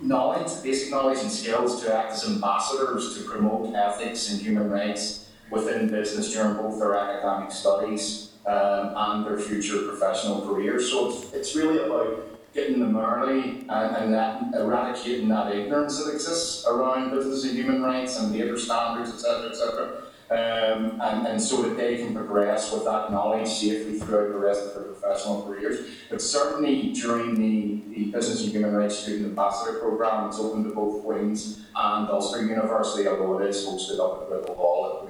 knowledge, 0.00 0.62
basic 0.62 0.90
knowledge 0.90 1.18
and 1.20 1.30
skills 1.30 1.82
to 1.82 1.94
act 1.94 2.12
as 2.12 2.26
ambassadors 2.26 3.16
to 3.18 3.24
promote 3.28 3.74
ethics 3.74 4.30
and 4.30 4.40
human 4.40 4.70
rights 4.70 5.29
within 5.50 5.88
business 5.88 6.32
during 6.32 6.56
both 6.56 6.78
their 6.78 6.94
academic 6.94 7.50
studies 7.50 8.30
um, 8.46 8.92
and 8.96 9.26
their 9.26 9.38
future 9.38 9.82
professional 9.86 10.46
careers. 10.46 10.90
So 10.90 11.10
it's, 11.10 11.32
it's 11.32 11.56
really 11.56 11.78
about 11.78 12.26
getting 12.54 12.80
them 12.80 12.96
early 12.96 13.64
and, 13.68 13.96
and 13.96 14.14
that, 14.14 14.54
eradicating 14.54 15.28
that 15.28 15.54
ignorance 15.54 16.02
that 16.02 16.12
exists 16.12 16.66
around 16.66 17.10
business 17.10 17.44
and 17.44 17.54
human 17.54 17.82
rights 17.82 18.18
and 18.18 18.32
labour 18.32 18.58
standards, 18.58 19.10
etc., 19.10 19.50
etc. 19.50 20.02
Um, 20.30 21.00
and, 21.00 21.26
and 21.26 21.42
so 21.42 21.62
that 21.62 21.76
they 21.76 21.96
can 21.96 22.14
progress 22.14 22.72
with 22.72 22.84
that 22.84 23.10
knowledge 23.10 23.48
safely 23.48 23.98
throughout 23.98 24.28
the 24.28 24.38
rest 24.38 24.64
of 24.64 24.74
their 24.74 24.92
professional 24.92 25.42
careers. 25.42 25.88
But 26.08 26.22
certainly 26.22 26.92
during 26.92 27.34
the, 27.34 27.82
the 27.92 28.12
Business 28.12 28.44
and 28.44 28.52
Human 28.52 28.72
Rights 28.72 28.96
Student 28.96 29.26
Ambassador 29.26 29.80
Programme, 29.80 30.28
it's 30.28 30.38
open 30.38 30.62
to 30.64 30.70
both 30.70 31.02
Queen's 31.04 31.64
and 31.74 32.08
Ulster 32.08 32.46
University, 32.46 33.08
although 33.08 33.40
it 33.40 33.48
is 33.48 33.66
hosted 33.66 33.98
up 33.98 34.22
at 34.22 34.28
Whitla 34.28 34.56
Hall. 34.56 35.09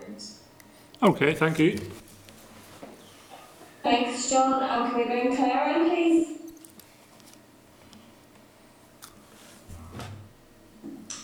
Okay, 1.02 1.34
thank 1.34 1.58
you. 1.58 1.80
Thanks, 3.82 4.28
John. 4.28 4.62
And 4.62 4.90
can 4.90 4.98
we 4.98 5.04
bring 5.06 5.34
Claire 5.36 5.80
in, 5.80 5.88
please? 5.88 6.26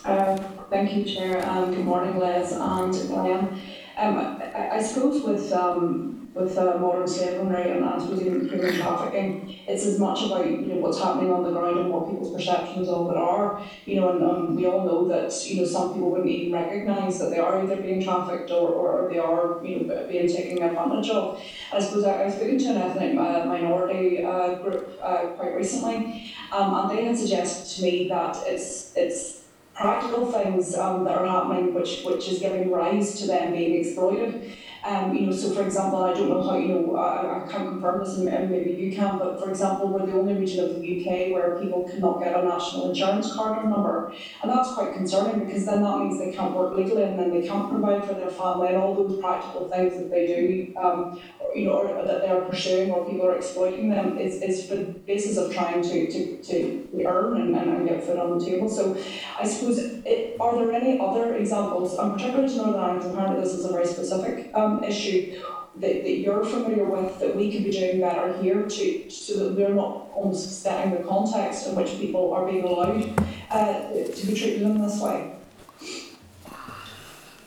Uh, 0.05 0.37
Thank 0.71 0.95
you, 0.95 1.05
Chair, 1.05 1.45
and 1.45 1.75
good 1.75 1.85
morning, 1.85 2.19
Les 2.19 2.53
and 2.53 2.93
Diane. 3.09 3.61
Um, 3.99 4.17
I, 4.19 4.77
I 4.77 4.83
suppose 4.83 5.23
with, 5.23 5.53
um, 5.53 6.26
with 6.37 6.59
uh, 6.59 6.77
modern 6.79 7.09
slavery 7.09 7.71
and 7.71 8.03
suppose 8.03 8.21
even 8.21 8.47
human 8.47 8.75
trafficking, 8.75 9.59
it's 9.67 9.87
as 9.87 9.99
much 9.99 10.27
about, 10.27 10.45
you 10.45 10.59
know, 10.59 10.77
what's 10.77 10.99
happening 10.99 11.33
on 11.33 11.43
the 11.43 11.51
ground 11.51 11.79
and 11.79 11.91
what 11.91 12.11
people's 12.11 12.35
perceptions 12.35 12.89
of 12.89 13.11
it 13.11 13.17
are. 13.17 13.63
You 13.87 14.01
know, 14.01 14.11
and 14.11 14.23
um, 14.23 14.55
we 14.55 14.67
all 14.67 14.85
know 14.85 15.09
that, 15.09 15.33
you 15.47 15.63
know, 15.63 15.67
some 15.67 15.95
people 15.95 16.11
wouldn't 16.11 16.29
even 16.29 16.53
recognise 16.53 17.19
that 17.21 17.31
they 17.31 17.39
are 17.39 17.63
either 17.63 17.77
being 17.77 18.05
trafficked 18.05 18.51
or, 18.51 18.69
or, 18.69 19.11
they 19.11 19.19
are, 19.19 19.65
you 19.65 19.87
know, 19.87 20.07
being 20.07 20.29
taken 20.29 20.63
advantage 20.63 21.09
of. 21.09 21.43
I 21.73 21.81
suppose 21.81 22.05
I, 22.05 22.23
I 22.23 22.25
was 22.27 22.35
speaking 22.35 22.59
to 22.59 22.71
an 22.71 22.77
ethnic 22.77 23.19
uh, 23.19 23.47
minority 23.47 24.23
uh, 24.23 24.57
group 24.57 24.99
uh, 25.03 25.29
quite 25.39 25.55
recently, 25.55 26.35
um, 26.53 26.75
and 26.75 26.91
they 26.91 27.05
had 27.07 27.17
suggested 27.17 27.77
to 27.77 27.83
me 27.83 28.09
that 28.09 28.37
it's, 28.47 28.93
it's 28.95 29.45
practical 29.75 30.31
things 30.33 30.75
um, 30.75 31.05
that 31.05 31.17
are 31.19 31.27
happening 31.27 31.75
which 31.75 32.03
which 32.03 32.29
is 32.29 32.39
giving 32.39 32.71
rise 32.71 33.21
to 33.21 33.27
them 33.27 33.53
being 33.53 33.79
exploited. 33.79 34.57
Um, 34.87 35.13
you 35.17 35.27
know, 35.27 35.33
so 35.33 35.53
for 35.53 35.63
example, 35.63 36.05
I 36.05 36.15
don't 36.15 36.29
know 36.29 36.41
how, 36.41 36.57
you 36.57 36.69
know, 36.69 36.95
I, 36.95 37.43
I 37.43 37.49
can't 37.51 37.71
confirm 37.71 38.05
this 38.05 38.19
and, 38.19 38.49
maybe 38.49 38.71
you 38.71 38.95
can, 38.95 39.19
but 39.19 39.43
for 39.43 39.51
example, 39.51 39.89
we're 39.89 40.07
the 40.07 40.13
only 40.13 40.35
region 40.35 40.65
of 40.65 40.77
the 40.77 41.01
UK 41.01 41.33
where 41.33 41.59
people 41.61 41.89
cannot 41.91 42.23
get 42.23 42.39
a 42.39 42.45
national 42.45 42.91
insurance 42.91 43.35
card 43.35 43.59
or 43.59 43.69
number. 43.69 44.15
And 44.43 44.51
that's 44.53 44.73
quite 44.75 44.95
concerning 44.95 45.45
because 45.45 45.67
then 45.67 45.83
that 45.83 45.99
means 45.99 46.21
they 46.21 46.31
can't 46.31 46.55
work 46.55 46.77
legally 46.77 47.03
and 47.03 47.19
then 47.19 47.33
they 47.33 47.45
can't 47.45 47.69
provide 47.69 48.05
for 48.05 48.15
their 48.15 48.31
family 48.31 48.69
and 48.69 48.77
all 48.77 48.95
those 48.95 49.19
practical 49.19 49.69
things 49.69 49.95
that 49.95 50.09
they 50.09 50.27
do, 50.29 50.77
um, 50.77 51.21
you 51.53 51.65
know, 51.65 51.79
or 51.79 52.05
that 52.05 52.21
they're 52.21 52.43
pursuing 52.43 52.93
or 52.93 53.05
people 53.11 53.27
are 53.27 53.35
exploiting 53.35 53.89
them 53.89 54.17
is, 54.19 54.41
is 54.41 54.69
for 54.69 54.77
the 54.77 54.85
basis 54.85 55.37
of 55.37 55.53
trying 55.53 55.83
to, 55.83 56.09
to, 56.13 56.41
to 56.45 57.05
earn 57.05 57.41
and, 57.41 57.57
and, 57.57 57.89
get 57.89 58.05
food 58.05 58.19
on 58.19 58.39
the 58.39 58.45
table. 58.45 58.69
So 58.69 58.97
I 59.39 59.47
suppose, 59.47 59.79
it, 59.79 60.37
are 60.39 60.57
there 60.57 60.73
any 60.73 61.01
other 61.01 61.37
examples, 61.37 61.97
and 61.99 62.13
particularly 62.13 62.49
to 62.49 62.57
Northern 62.57 62.81
Ireland, 62.81 63.13
apparently 63.13 63.43
this 63.43 63.55
is 63.55 63.65
a 63.65 63.73
very 63.73 63.87
specific 63.87 64.51
um, 64.55 64.76
issue, 64.85 65.43
that, 65.77 66.03
that 66.05 66.19
you're 66.19 66.45
familiar 66.45 66.85
with 66.85 67.19
that 67.21 67.37
we 67.37 67.53
could 67.53 67.65
be 67.65 67.71
doing 67.71 68.01
better 68.01 68.37
here 68.43 68.63
to, 68.67 69.11
so 69.11 69.39
that 69.39 69.53
we're 69.53 69.75
not 69.75 70.09
almost 70.15 70.63
setting 70.63 70.93
the 70.95 71.07
context 71.07 71.67
in 71.67 71.75
which 71.75 71.99
people 71.99 72.33
are 72.33 72.47
being 72.51 72.65
allowed 72.65 73.05
uh, 73.51 73.91
to 73.93 74.27
be 74.27 74.35
treated 74.35 74.63
in 74.63 74.81
this 74.81 75.01
way? 75.01 75.33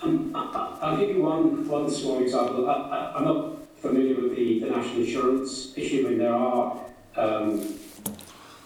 Um, 0.01 0.31
I- 0.35 0.39
I- 0.39 0.77
I'll 0.81 0.97
give 0.97 1.09
you 1.09 1.23
one, 1.23 1.67
one 1.67 1.89
small 1.89 2.21
example. 2.21 2.69
I, 2.69 2.73
I, 2.73 3.17
I'm 3.17 3.25
not 3.25 3.67
familiar 3.77 4.15
with 4.21 4.35
the, 4.35 4.59
the 4.59 4.69
national 4.69 5.01
insurance 5.01 5.73
issue, 5.77 6.07
and 6.07 6.19
there 6.21 6.33
are 6.33 6.77
um, 7.17 7.75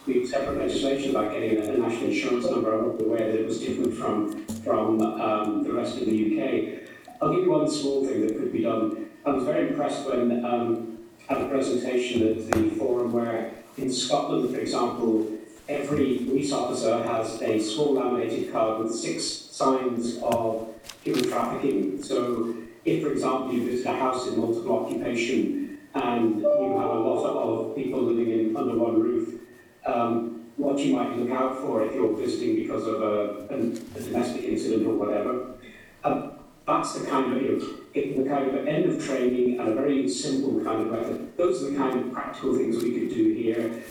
we 0.06 0.20
have 0.20 0.28
separate 0.30 0.58
legislation 0.58 1.12
about 1.12 1.32
getting 1.32 1.58
a, 1.58 1.62
a 1.74 1.78
national 1.78 2.10
insurance 2.12 2.46
number. 2.46 2.74
I'm 2.78 3.00
aware 3.00 3.32
that 3.32 3.40
it 3.40 3.46
was 3.46 3.60
different 3.60 3.94
from 3.96 4.46
from 4.64 5.02
um, 5.02 5.64
the 5.64 5.72
rest 5.74 5.98
of 6.00 6.06
the 6.06 6.14
UK. 6.42 6.83
I'll 7.24 7.34
give 7.34 7.46
you 7.46 7.52
one 7.52 7.72
small 7.72 8.06
thing 8.06 8.28
that 8.28 8.38
could 8.38 8.52
be 8.52 8.64
done. 8.64 9.10
I 9.26 9.32
was 9.32 9.46
very 9.46 9.70
impressed 9.70 10.06
when 10.06 10.44
um, 10.44 10.98
at 11.30 11.40
a 11.40 11.48
presentation 11.48 12.28
at 12.28 12.52
the 12.52 12.70
forum 12.72 13.14
where 13.14 13.52
in 13.78 13.90
Scotland, 13.94 14.54
for 14.54 14.60
example, 14.60 15.32
every 15.70 16.18
police 16.18 16.52
officer 16.52 17.02
has 17.04 17.42
a 17.42 17.62
small 17.62 17.94
laminated 17.94 18.52
card 18.52 18.84
with 18.84 18.94
six 18.94 19.24
signs 19.24 20.22
of 20.22 20.68
human 21.02 21.30
trafficking. 21.30 22.04
So, 22.04 22.56
if, 22.84 23.02
for 23.02 23.14
example, 23.14 23.54
you 23.54 23.70
visit 23.70 23.88
a 23.88 23.98
house 23.98 24.28
in 24.28 24.38
multiple 24.38 24.86
occupation 24.86 25.80
and 25.96 26.42
you 26.42 26.78
have 26.78 26.90
a 26.90 27.00
lot 27.00 27.24
of 27.24 27.76
people 27.78 28.02
living 28.02 28.38
in 28.38 28.58
under 28.58 28.78
one 28.78 29.00
roof, 29.00 29.40
um, 29.86 30.50
what 30.58 30.78
you 30.78 30.98
might 30.98 31.16
look 31.16 31.32
out 31.32 31.58
for 31.62 31.86
if 31.86 31.96
you're 31.96 32.18
visiting 32.18 32.58
because 32.58 32.86
of 32.86 33.02
a, 33.02 33.48
a, 33.50 33.98
a 33.98 34.04
domestic 34.04 34.44
incident 34.44 34.86
or 34.86 34.96
whatever. 34.96 35.56
Um, 36.04 36.33
that's 36.66 36.94
the 36.98 37.06
kind 37.08 37.34
of 37.34 37.42
you 37.42 37.58
know, 37.58 38.24
the 38.24 38.30
kind 38.30 38.48
of 38.50 38.68
end 38.68 38.86
of 38.86 39.06
training 39.06 39.60
and 39.60 39.70
a 39.70 39.76
very 39.76 40.08
simple 40.08 40.64
kind 40.64 40.82
of 40.82 40.92
method. 40.92 41.38
Those 41.38 41.64
are 41.64 41.72
the 41.72 41.78
kind 41.78 42.00
of 42.00 42.14
practical 42.14 42.56
things 42.56 42.82
we 42.82 42.92
could 42.92 43.10
do 43.10 43.34
here. 43.34 43.84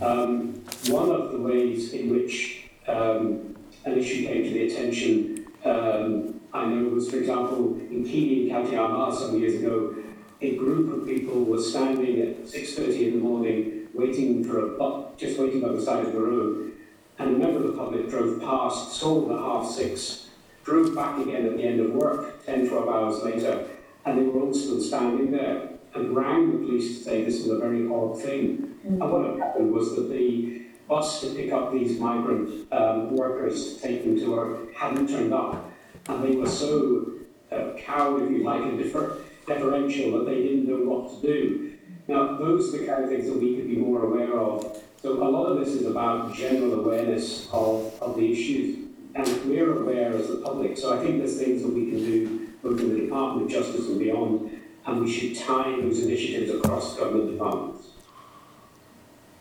Um, 0.00 0.64
one 0.88 1.10
of 1.10 1.32
the 1.32 1.38
ways 1.38 1.92
in 1.92 2.10
which 2.10 2.68
um, 2.86 3.56
an 3.84 3.98
issue 3.98 4.26
came 4.26 4.44
to 4.44 4.50
the 4.50 4.66
attention, 4.66 5.46
um, 5.64 6.40
I 6.52 6.66
know 6.66 6.88
was, 6.90 7.10
for 7.10 7.16
example, 7.16 7.74
in 7.90 8.04
Keene, 8.04 8.48
County 8.48 8.76
Armagh, 8.76 9.14
some 9.14 9.38
years 9.38 9.60
ago, 9.60 9.94
a 10.40 10.56
group 10.56 10.92
of 10.92 11.06
people 11.06 11.44
were 11.44 11.60
standing 11.60 12.20
at 12.20 12.44
6.30 12.44 13.08
in 13.08 13.10
the 13.14 13.18
morning 13.18 13.88
waiting 13.94 14.44
for 14.44 14.74
a 14.74 14.78
bus, 14.78 15.06
just 15.16 15.38
waiting 15.38 15.60
by 15.60 15.68
the 15.68 15.80
side 15.80 16.04
of 16.04 16.12
the 16.12 16.18
road, 16.18 16.72
and 17.18 17.36
a 17.36 17.38
member 17.38 17.58
of 17.58 17.72
the 17.72 17.78
public 17.78 18.08
drove 18.08 18.40
past, 18.40 18.92
saw 18.92 19.26
the 19.26 19.36
half 19.36 19.66
six, 19.66 20.23
drove 20.64 20.94
back 20.94 21.18
again 21.20 21.46
at 21.46 21.56
the 21.56 21.62
end 21.62 21.80
of 21.80 21.92
work, 21.92 22.44
10, 22.44 22.68
12 22.68 22.88
hours 22.88 23.22
later, 23.22 23.66
and 24.04 24.18
they 24.18 24.22
were 24.24 24.40
all 24.40 24.54
still 24.54 24.80
standing 24.80 25.30
there, 25.30 25.68
and 25.94 26.16
rang 26.16 26.50
the 26.52 26.58
police 26.66 26.98
to 26.98 27.04
say 27.04 27.24
this 27.24 27.42
was 27.42 27.50
a 27.50 27.58
very 27.58 27.86
odd 27.88 28.20
thing. 28.20 28.74
And 28.84 28.98
what 28.98 29.30
had 29.30 29.38
happened 29.38 29.72
was 29.72 29.94
that 29.94 30.10
the 30.10 30.62
bus 30.88 31.20
to 31.20 31.34
pick 31.34 31.52
up 31.52 31.72
these 31.72 31.98
migrant 31.98 32.70
um, 32.72 33.14
workers 33.14 33.74
to 33.74 33.80
take 33.80 34.04
them 34.04 34.18
to 34.18 34.30
work 34.30 34.74
hadn't 34.74 35.08
turned 35.08 35.32
up, 35.32 35.70
and 36.08 36.24
they 36.24 36.36
were 36.36 36.48
so 36.48 37.12
uh, 37.52 37.72
cowed, 37.78 38.22
if 38.22 38.30
you 38.30 38.42
like, 38.42 38.62
and 38.62 38.78
defer- 38.78 39.18
deferential 39.46 40.18
that 40.18 40.26
they 40.26 40.42
didn't 40.42 40.68
know 40.68 40.90
what 40.90 41.20
to 41.20 41.26
do. 41.26 41.72
Now, 42.08 42.36
those 42.36 42.74
are 42.74 42.78
the 42.78 42.86
kind 42.86 43.04
of 43.04 43.10
things 43.10 43.26
that 43.26 43.38
we 43.38 43.56
could 43.56 43.66
be 43.66 43.76
more 43.76 44.04
aware 44.04 44.38
of. 44.38 44.82
So 45.00 45.12
a 45.22 45.28
lot 45.28 45.46
of 45.46 45.58
this 45.58 45.74
is 45.74 45.86
about 45.86 46.34
general 46.34 46.80
awareness 46.80 47.48
of, 47.52 47.94
of 48.00 48.16
the 48.16 48.32
issues, 48.32 48.83
and 49.14 49.44
we're 49.46 49.80
aware 49.80 50.12
as 50.14 50.28
the 50.28 50.36
public. 50.36 50.76
So 50.76 50.98
I 50.98 51.02
think 51.02 51.18
there's 51.18 51.38
things 51.38 51.62
that 51.62 51.72
we 51.72 51.90
can 51.90 51.98
do 51.98 52.48
both 52.62 52.80
in 52.80 52.94
the 52.94 53.00
Department 53.02 53.46
of 53.46 53.52
Justice 53.52 53.88
and 53.88 53.98
beyond, 53.98 54.60
and 54.86 55.00
we 55.04 55.10
should 55.10 55.36
tie 55.36 55.70
those 55.80 56.02
initiatives 56.02 56.50
across 56.50 56.96
government 56.98 57.32
departments. 57.32 57.88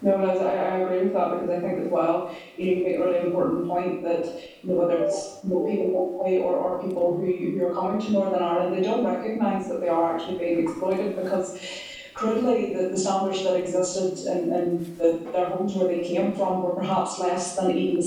No, 0.02 0.18
no, 0.18 0.38
I, 0.38 0.56
I 0.56 0.78
agree 0.80 1.04
with 1.04 1.14
that 1.14 1.32
because 1.32 1.50
I 1.50 1.62
think 1.62 1.80
as 1.80 1.88
well, 1.90 2.36
you 2.58 2.84
make 2.84 2.98
a 2.98 3.00
really 3.00 3.20
important 3.20 3.66
point 3.68 4.04
that 4.04 4.26
you 4.62 4.70
know, 4.70 4.76
whether 4.76 5.02
it's 5.06 5.40
you 5.46 5.50
know, 5.50 5.66
people 5.66 5.94
locally 5.94 6.40
or, 6.40 6.56
or 6.58 6.84
people 6.84 7.16
who, 7.16 7.26
who 7.26 7.66
are 7.66 7.74
coming 7.74 8.02
to 8.02 8.12
Northern 8.12 8.44
Ireland, 8.44 8.76
they 8.76 8.82
don't 8.82 9.06
recognise 9.06 9.70
that 9.70 9.80
they 9.80 9.88
are 9.88 10.14
actually 10.14 10.40
being 10.40 10.60
exploited 10.60 11.16
because 11.16 11.58
crudely, 12.14 12.74
the, 12.74 12.90
the 12.90 12.98
standards 12.98 13.44
that 13.46 13.56
existed 13.56 14.30
in, 14.30 14.54
in 14.54 14.98
the, 14.98 15.20
their 15.32 15.46
homes 15.46 15.74
where 15.74 15.88
they 15.88 16.02
came 16.02 16.34
from 16.34 16.64
were 16.64 16.76
perhaps 16.76 17.18
less 17.20 17.56
than 17.56 17.72
even 17.72 17.96
the 17.96 18.04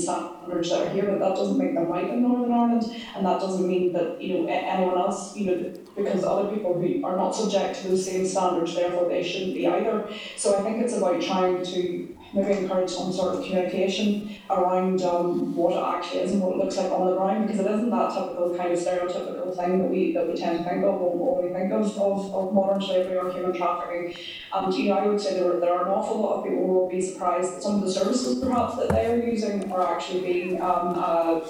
standards 0.47 0.69
that 0.69 0.87
are 0.87 0.89
here, 0.89 1.05
but 1.05 1.19
that 1.19 1.35
doesn't 1.35 1.57
make 1.57 1.73
them 1.73 1.87
right 1.87 2.09
in 2.09 2.21
Northern 2.21 2.51
Ireland, 2.51 3.03
and 3.15 3.25
that 3.25 3.39
doesn't 3.39 3.67
mean 3.67 3.93
that, 3.93 4.21
you 4.21 4.39
know, 4.39 4.47
anyone 4.47 4.97
else, 4.97 5.35
you 5.35 5.45
know, 5.45 5.73
because 5.95 6.23
other 6.23 6.53
people 6.53 6.73
who 6.73 7.05
are 7.05 7.15
not 7.15 7.35
subject 7.35 7.81
to 7.81 7.89
those 7.89 8.05
same 8.05 8.25
standards, 8.25 8.75
therefore 8.75 9.09
they 9.09 9.23
shouldn't 9.23 9.53
be 9.53 9.67
either. 9.67 10.09
So 10.35 10.57
I 10.57 10.61
think 10.61 10.83
it's 10.83 10.93
about 10.93 11.21
trying 11.21 11.63
to 11.63 12.06
maybe 12.33 12.53
encourage 12.53 12.89
some 12.89 13.11
sort 13.11 13.35
of 13.35 13.43
communication 13.43 14.35
around 14.49 15.01
um, 15.01 15.55
what 15.55 15.73
it 15.73 15.95
actually 15.95 16.21
is 16.21 16.31
and 16.33 16.41
what 16.41 16.53
it 16.53 16.57
looks 16.57 16.77
like 16.77 16.91
on 16.91 17.07
the 17.07 17.15
ground, 17.15 17.47
because 17.47 17.59
it 17.59 17.71
isn't 17.71 17.89
that 17.89 18.13
typical 18.13 18.55
kind 18.55 18.73
of 18.73 18.79
stereotypical 18.79 19.55
thing 19.55 19.79
that 19.81 19.89
we 19.89 20.13
that 20.13 20.27
we 20.27 20.35
tend 20.35 20.59
to 20.59 20.63
think 20.63 20.83
of 20.83 20.99
when, 20.99 21.47
we 21.47 21.53
think 21.53 21.71
of, 21.71 21.97
of, 21.97 22.33
of 22.33 22.53
modern 22.53 22.81
slavery 22.81 23.17
or 23.17 23.31
human 23.31 23.53
trafficking. 23.53 24.15
And 24.53 24.73
you 24.73 24.89
know, 24.89 24.97
I 24.97 25.07
would 25.07 25.21
say 25.21 25.39
there, 25.39 25.59
there 25.59 25.73
are 25.73 25.85
an 25.85 25.91
awful 25.91 26.19
lot 26.19 26.37
of 26.37 26.43
people 26.43 26.65
who 26.65 26.73
will 26.73 26.89
be 26.89 27.01
surprised 27.01 27.55
that 27.55 27.63
some 27.63 27.75
of 27.75 27.81
the 27.81 27.91
services 27.91 28.43
perhaps 28.43 28.75
that 28.77 28.89
they 28.89 29.05
are 29.05 29.17
using 29.17 29.71
are 29.71 29.95
actually 29.95 30.21
being 30.21 30.61
um, 30.61 30.95
uh, 30.97 31.41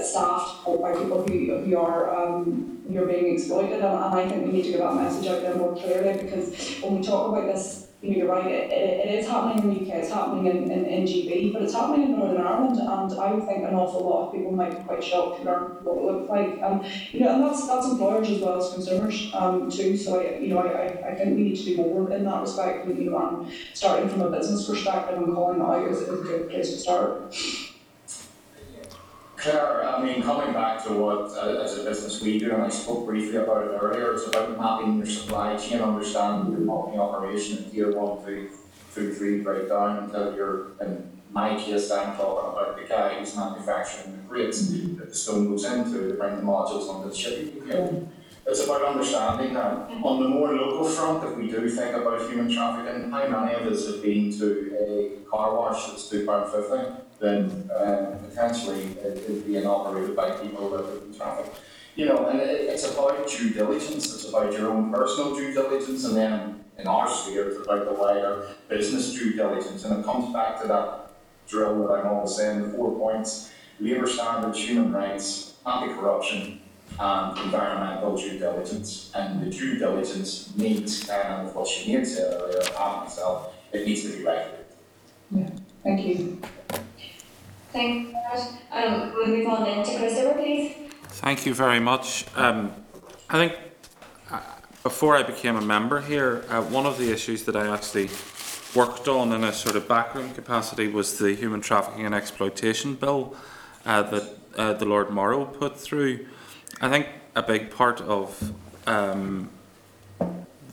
staffed 0.00 0.64
by 0.64 0.92
people 0.94 1.26
who, 1.26 1.58
who 1.58 1.76
are 1.76 2.14
um, 2.14 2.80
who 2.88 3.02
are 3.02 3.06
being 3.06 3.34
exploited, 3.34 3.74
and, 3.74 3.84
and 3.84 4.14
I 4.14 4.28
think 4.28 4.46
we 4.46 4.52
need 4.52 4.64
to 4.64 4.70
get 4.70 4.80
that 4.80 4.94
message 4.94 5.26
out 5.26 5.42
there 5.42 5.54
more 5.54 5.74
clearly 5.76 6.22
because 6.22 6.80
when 6.82 6.98
we 6.98 7.06
talk 7.06 7.28
about 7.28 7.46
this, 7.52 7.88
you 8.02 8.10
know, 8.10 8.16
you're 8.16 8.26
right, 8.26 8.46
it, 8.46 8.72
it, 8.72 9.06
it 9.06 9.14
is 9.20 9.28
happening 9.28 9.62
in 9.62 9.74
the 9.74 9.80
UK, 9.80 10.02
it's 10.02 10.12
happening 10.12 10.46
in, 10.46 10.70
in, 10.70 10.84
in 10.84 11.04
GB, 11.04 11.52
but 11.52 11.62
it's 11.62 11.72
happening 11.72 12.02
in 12.02 12.18
Northern 12.18 12.40
Ireland, 12.40 12.76
and 12.80 13.20
I 13.20 13.38
think 13.46 13.64
an 13.64 13.74
awful 13.74 14.00
lot 14.00 14.26
of 14.26 14.34
people 14.34 14.50
might 14.50 14.76
be 14.76 14.84
quite 14.84 15.04
shocked 15.04 15.38
to 15.38 15.44
learn 15.44 15.62
what 15.84 15.98
it 15.98 16.04
looks 16.04 16.28
like. 16.28 16.60
Um, 16.62 16.84
you 17.12 17.20
know, 17.20 17.34
and 17.34 17.44
that's 17.44 17.66
that's 17.68 17.86
employers 17.86 18.28
as 18.28 18.40
well 18.40 18.60
as 18.60 18.74
consumers 18.74 19.30
um, 19.34 19.70
too. 19.70 19.96
So 19.96 20.20
I, 20.20 20.38
you 20.38 20.48
know, 20.48 20.58
I, 20.58 21.10
I, 21.10 21.14
think 21.14 21.36
we 21.36 21.44
need 21.44 21.56
to 21.56 21.64
do 21.64 21.76
more 21.76 22.10
in 22.10 22.24
that 22.24 22.40
respect. 22.40 22.88
You 22.88 23.10
know, 23.10 23.28
and 23.28 23.52
starting 23.72 24.08
from 24.08 24.22
a 24.22 24.30
business 24.30 24.66
perspective 24.66 25.18
and 25.18 25.32
calling 25.32 25.60
out 25.60 25.88
is, 25.88 26.00
is 26.00 26.08
a 26.08 26.22
good 26.22 26.50
place 26.50 26.70
to 26.70 26.78
start. 26.78 27.34
Claire, 29.42 29.84
I 29.84 30.00
mean, 30.00 30.22
coming 30.22 30.52
back 30.52 30.84
to 30.84 30.92
what, 30.92 31.32
uh, 31.36 31.60
as 31.60 31.76
a 31.76 31.82
business 31.82 32.22
we 32.22 32.38
do, 32.38 32.52
and 32.52 32.62
I 32.62 32.68
spoke 32.68 33.06
briefly 33.06 33.38
about 33.38 33.64
it 33.64 33.76
earlier, 33.82 34.14
it's 34.14 34.28
about 34.28 34.56
mapping 34.56 34.98
your 34.98 35.06
supply 35.06 35.56
chain, 35.56 35.80
understanding 35.80 36.52
your 36.52 36.64
company 36.64 36.98
operation 36.98 37.58
in 37.58 37.70
tier 37.72 37.90
one, 37.90 38.24
two, 38.24 38.50
two, 38.94 39.12
three 39.12 39.40
breakdown 39.40 40.04
until 40.04 40.36
you're, 40.36 40.80
in 40.80 41.10
my 41.32 41.56
case, 41.56 41.90
I'm 41.90 42.14
talking 42.16 42.52
about 42.52 42.76
the 42.76 42.84
guy 42.86 43.18
who's 43.18 43.34
manufacturing 43.34 44.16
the 44.16 44.22
crates 44.28 44.68
that 44.68 45.08
the 45.10 45.14
stone 45.14 45.50
goes 45.50 45.64
into 45.64 46.10
to 46.10 46.14
bring 46.14 46.36
the 46.36 46.42
modules 46.42 46.88
onto 46.88 47.10
the 47.10 47.16
shipping 47.16 47.62
container. 47.62 48.06
It's 48.46 48.62
about 48.64 48.84
understanding 48.84 49.54
that. 49.54 49.90
On 50.04 50.22
the 50.22 50.28
more 50.28 50.54
local 50.54 50.84
front, 50.84 51.24
if 51.24 51.36
we 51.36 51.48
do 51.48 51.68
think 51.68 51.96
about 51.96 52.28
human 52.30 52.52
trafficking, 52.52 53.10
how 53.10 53.26
many 53.26 53.54
of 53.54 53.72
us 53.72 53.88
have 53.88 54.02
been 54.02 54.30
to 54.38 54.76
a 54.78 55.28
car 55.28 55.56
wash 55.56 55.86
that's 55.86 56.08
two 56.08 56.24
pound 56.26 56.48
fifty? 56.52 57.02
Then 57.22 57.70
um, 57.72 58.18
potentially 58.28 58.82
it 58.98 59.18
is 59.30 59.44
being 59.44 59.64
operated 59.64 60.16
by 60.16 60.32
people 60.32 60.70
that 60.70 60.84
are 60.84 61.06
in 61.06 61.14
traffic. 61.14 61.52
You 61.94 62.06
know, 62.06 62.26
and 62.26 62.40
it, 62.40 62.48
it's 62.48 62.84
about 62.92 63.28
due 63.28 63.50
diligence. 63.50 64.12
It's 64.12 64.28
about 64.28 64.52
your 64.52 64.70
own 64.70 64.92
personal 64.92 65.36
due 65.36 65.54
diligence, 65.54 66.04
and 66.04 66.16
then 66.16 66.64
in 66.78 66.88
our 66.88 67.08
sphere, 67.08 67.50
it's 67.50 67.64
about 67.64 67.84
the 67.84 67.92
wider 67.92 68.48
business 68.68 69.12
due 69.12 69.34
diligence. 69.34 69.84
And 69.84 70.00
it 70.00 70.04
comes 70.04 70.32
back 70.32 70.60
to 70.62 70.68
that 70.68 71.12
drill 71.46 71.86
that 71.86 72.00
I'm 72.00 72.08
always 72.08 72.34
saying: 72.34 72.62
the 72.62 72.76
four 72.76 72.90
points: 72.98 73.52
labour 73.78 74.08
standards, 74.08 74.58
human 74.58 74.92
rights, 74.92 75.54
anti-corruption, 75.64 76.60
and 76.98 77.38
environmental 77.38 78.16
due 78.16 78.36
diligence. 78.38 79.12
And 79.14 79.42
the 79.42 79.50
due 79.50 79.78
diligence 79.78 80.52
needs, 80.56 81.04
kind 81.04 81.46
of 81.46 81.54
what 81.54 81.68
Sinead 81.68 82.04
said 82.04 82.40
earlier, 82.40 82.62
myself, 82.74 83.54
it 83.72 83.86
needs 83.86 84.02
to 84.02 84.16
be 84.16 84.24
regulated. 84.24 84.66
Thank 85.84 86.06
you. 86.06 86.40
Thanks, 87.72 88.12
Garrett. 88.12 88.48
Um, 88.70 89.12
we'll 89.14 89.28
move 89.28 89.48
on 89.48 89.64
then 89.64 89.84
to 89.84 89.98
Christopher, 89.98 90.34
please. 90.34 90.74
Thank 91.04 91.46
you 91.46 91.54
very 91.54 91.80
much. 91.80 92.26
Um, 92.36 92.72
I 93.30 93.38
think 93.38 93.58
uh, 94.30 94.40
before 94.82 95.16
I 95.16 95.22
became 95.22 95.56
a 95.56 95.60
member 95.62 96.00
here, 96.00 96.44
uh, 96.50 96.62
one 96.62 96.84
of 96.84 96.98
the 96.98 97.10
issues 97.10 97.44
that 97.44 97.56
I 97.56 97.72
actually 97.72 98.10
worked 98.74 99.08
on 99.08 99.32
in 99.32 99.44
a 99.44 99.52
sort 99.52 99.76
of 99.76 99.88
backroom 99.88 100.34
capacity 100.34 100.88
was 100.88 101.18
the 101.18 101.34
Human 101.34 101.62
Trafficking 101.62 102.04
and 102.04 102.14
Exploitation 102.14 102.94
Bill 102.94 103.34
uh, 103.86 104.02
that 104.02 104.36
uh, 104.56 104.72
the 104.74 104.84
Lord 104.84 105.10
Morrow 105.10 105.46
put 105.46 105.78
through. 105.78 106.26
I 106.80 106.90
think 106.90 107.06
a 107.34 107.42
big 107.42 107.70
part 107.70 108.02
of 108.02 108.52
um, 108.86 109.48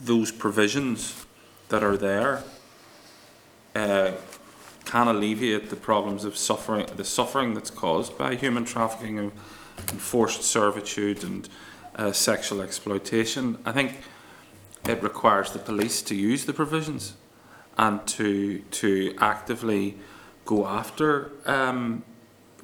those 0.02 0.32
provisions 0.32 1.24
that 1.70 1.82
are 1.82 1.96
there 1.96 2.42
uh, 3.74 4.12
can 4.90 5.06
alleviate 5.06 5.70
the 5.70 5.76
problems 5.76 6.24
of 6.24 6.36
suffering, 6.36 6.84
the 6.96 7.04
suffering 7.04 7.54
that's 7.54 7.70
caused 7.70 8.18
by 8.18 8.34
human 8.34 8.64
trafficking 8.64 9.18
and 9.18 9.32
forced 10.00 10.42
servitude 10.42 11.22
and 11.22 11.48
uh, 11.94 12.10
sexual 12.10 12.60
exploitation. 12.60 13.56
I 13.64 13.72
think 13.72 13.98
it 14.88 15.00
requires 15.02 15.52
the 15.52 15.60
police 15.60 16.02
to 16.02 16.14
use 16.16 16.44
the 16.44 16.52
provisions 16.52 17.14
and 17.78 18.04
to 18.06 18.58
to 18.82 19.14
actively 19.18 19.96
go 20.44 20.66
after 20.66 21.30
um, 21.46 22.02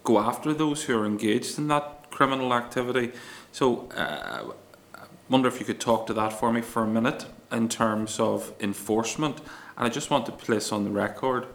go 0.03 0.18
after 0.18 0.53
those 0.53 0.85
who 0.85 0.99
are 0.99 1.07
engaged 1.07 1.59
in 1.59 1.68
that 1.68 2.11
criminal 2.11 2.53
activity. 2.53 3.12
So, 3.53 3.89
uh, 3.91 4.53
I 4.95 5.03
wonder 5.29 5.49
if 5.49 5.61
you 5.61 5.66
could 5.66 5.81
talk 5.81 6.07
to 6.09 6.14
that 6.14 6.33
for 6.33 6.53
me 6.53 6.61
for 6.61 6.83
a 6.83 6.87
minute 6.87 7.27
in 7.53 7.68
terms 7.68 8.18
of 8.18 8.53
enforcement. 8.61 9.39
And 9.77 9.87
I 9.87 9.89
just 9.89 10.11
want 10.11 10.27
to 10.27 10.33
place 10.33 10.72
on 10.72 10.85
the 10.85 10.91
record, 10.91 11.47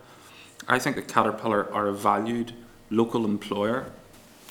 I 0.68 0.80
think 0.80 0.96
that 0.96 1.08
Caterpillar 1.08 1.72
are 1.74 1.88
a 1.88 1.94
valued 1.94 2.54
local 2.90 3.26
employer. 3.26 3.92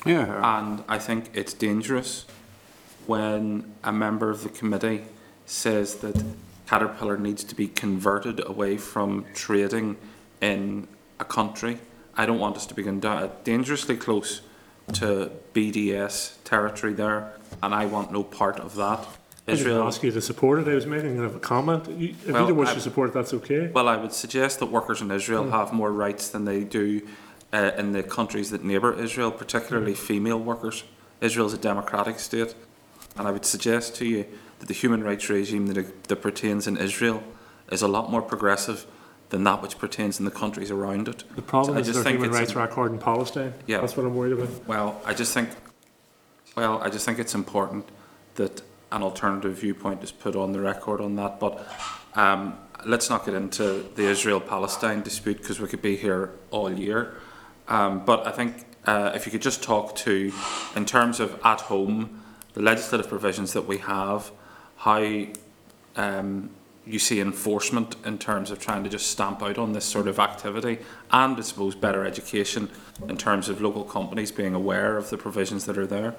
Yeah. 0.04 0.58
And 0.60 0.82
I 0.88 0.98
think 0.98 1.30
it's 1.34 1.52
dangerous 1.52 2.26
when 3.06 3.72
a 3.84 3.92
member 3.92 4.30
of 4.30 4.42
the 4.42 4.48
committee 4.48 5.04
says 5.46 5.96
that 5.96 6.22
Caterpillar 6.66 7.18
needs 7.18 7.42
to 7.44 7.54
be 7.54 7.68
converted 7.68 8.46
away 8.46 8.76
from 8.76 9.26
trading 9.34 9.96
in 10.40 10.86
a 11.18 11.24
country. 11.24 11.78
I 12.16 12.26
don't 12.26 12.38
want 12.38 12.56
us 12.56 12.66
to 12.66 12.74
be 12.74 12.82
going 12.82 13.00
down 13.00 13.30
dangerously 13.44 13.96
close 13.96 14.40
to 14.94 15.30
BDS 15.54 16.34
territory 16.44 16.92
there, 16.92 17.32
and 17.62 17.74
I 17.74 17.86
want 17.86 18.12
no 18.12 18.22
part 18.22 18.58
of 18.60 18.76
that. 18.76 19.06
I 19.46 19.52
didn't 19.52 19.66
Israel. 19.66 19.86
ask 19.86 20.02
you 20.02 20.10
to 20.12 20.20
support 20.20 20.60
it. 20.60 20.68
I 20.68 20.74
was 20.74 20.86
making 20.86 21.22
a 21.24 21.30
comment. 21.38 21.88
You, 21.90 22.10
if 22.10 22.28
Well, 22.30 22.42
you 22.42 22.48
don't 22.48 22.56
wish 22.58 22.68
I- 22.70 22.74
to 22.74 22.80
support 22.80 23.10
it, 23.10 23.14
that's 23.14 23.34
okay. 23.34 23.68
Well, 23.72 23.88
I 23.88 23.96
would 23.96 24.12
suggest 24.12 24.58
that 24.60 24.66
workers 24.66 25.00
in 25.00 25.10
Israel 25.10 25.44
Mm. 25.44 25.50
have 25.52 25.72
more 25.72 25.92
rights 25.92 26.28
than 26.28 26.44
they 26.44 26.62
do 26.64 27.00
uh, 27.52 27.72
in 27.76 27.92
the 27.92 28.02
countries 28.02 28.50
that 28.50 28.62
neighbour 28.62 28.92
Israel, 28.92 29.30
particularly 29.32 29.94
female 29.94 30.38
workers. 30.38 30.84
Israel 31.20 31.46
is 31.46 31.52
a 31.54 31.58
democratic 31.58 32.18
state, 32.20 32.54
and 33.16 33.26
I 33.26 33.30
would 33.32 33.44
suggest 33.44 33.96
to 33.96 34.04
you 34.06 34.24
that 34.60 34.66
the 34.66 34.74
human 34.74 35.02
rights 35.02 35.28
regime 35.28 35.66
that, 35.68 36.08
that 36.08 36.16
pertains 36.22 36.66
in 36.68 36.76
Israel 36.76 37.22
is 37.72 37.82
a 37.82 37.88
lot 37.88 38.10
more 38.10 38.22
progressive 38.22 38.86
than 39.30 39.42
that 39.44 39.62
which 39.62 39.78
pertains 39.78 40.18
in 40.20 40.24
the 40.26 40.30
countries 40.30 40.70
around 40.70 41.08
it. 41.08 41.24
The 41.34 41.42
problem 41.42 41.76
I 41.76 41.80
is 41.80 41.86
just 41.88 41.94
their 41.96 42.04
think 42.04 42.16
human 42.16 42.30
it's 42.30 42.38
rights 42.38 42.54
record 42.54 42.92
in 42.92 42.98
Palestine. 42.98 43.52
Yeah. 43.66 43.80
That's 43.80 43.96
what 43.96 44.04
I'm 44.06 44.14
worried 44.14 44.32
about. 44.34 44.48
Well, 44.68 45.00
I 45.04 45.12
just 45.14 45.32
think, 45.34 45.50
well, 46.56 46.80
I 46.82 46.88
just 46.90 47.04
think 47.04 47.18
it's 47.18 47.34
important 47.34 47.84
that 48.36 48.62
an 48.92 49.02
alternative 49.02 49.58
viewpoint 49.58 50.02
is 50.02 50.12
put 50.12 50.36
on 50.36 50.52
the 50.52 50.60
record 50.60 51.00
on 51.00 51.16
that. 51.16 51.40
But 51.40 51.66
um, 52.14 52.58
let's 52.84 53.10
not 53.10 53.24
get 53.24 53.34
into 53.34 53.86
the 53.94 54.04
Israel-Palestine 54.04 55.02
dispute 55.02 55.38
because 55.38 55.60
we 55.60 55.68
could 55.68 55.82
be 55.82 55.96
here 55.96 56.30
all 56.50 56.72
year. 56.72 57.14
Um, 57.68 58.04
but 58.04 58.26
I 58.26 58.32
think 58.32 58.66
uh, 58.84 59.12
if 59.14 59.26
you 59.26 59.32
could 59.32 59.42
just 59.42 59.62
talk 59.62 59.94
to, 59.96 60.32
in 60.74 60.86
terms 60.86 61.20
of 61.20 61.38
at 61.44 61.62
home, 61.62 62.22
the 62.54 62.62
legislative 62.62 63.08
provisions 63.08 63.52
that 63.52 63.66
we 63.66 63.78
have, 63.78 64.30
how 64.78 65.24
um, 65.96 66.50
you 66.86 66.98
see 66.98 67.20
enforcement 67.20 67.94
in 68.04 68.18
terms 68.18 68.50
of 68.50 68.58
trying 68.58 68.82
to 68.82 68.90
just 68.90 69.10
stamp 69.10 69.42
out 69.42 69.58
on 69.58 69.72
this 69.72 69.84
sort 69.84 70.08
of 70.08 70.18
activity, 70.18 70.78
and 71.12 71.36
I 71.36 71.40
suppose 71.42 71.74
better 71.74 72.04
education 72.04 72.70
in 73.08 73.16
terms 73.16 73.48
of 73.48 73.60
local 73.60 73.84
companies 73.84 74.32
being 74.32 74.54
aware 74.54 74.96
of 74.96 75.10
the 75.10 75.16
provisions 75.16 75.66
that 75.66 75.78
are 75.78 75.86
there. 75.86 76.14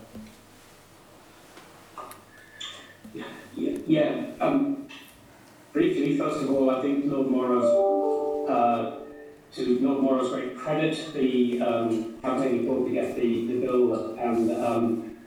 Yeah, 3.14 3.24
yeah, 3.92 4.24
um, 4.39 4.88
briefly, 5.74 6.18
first 6.18 6.42
of 6.42 6.50
all, 6.50 6.70
I 6.70 6.82
think 6.82 7.12
Lord 7.12 7.28
Morrow's, 7.28 8.50
uh, 8.50 9.02
to 9.54 9.80
Lord 9.80 10.02
Morrow's 10.02 10.30
great 10.32 10.58
credit, 10.58 10.98
the, 11.14 11.62
um, 11.62 12.22
campaign 12.22 12.62
he 12.62 12.66
put 12.66 12.86
to 12.86 12.92
get 12.94 13.18
the, 13.18 13.48
the 13.48 13.60
bill 13.60 14.16
and, 14.16 14.52
um, 14.64 15.18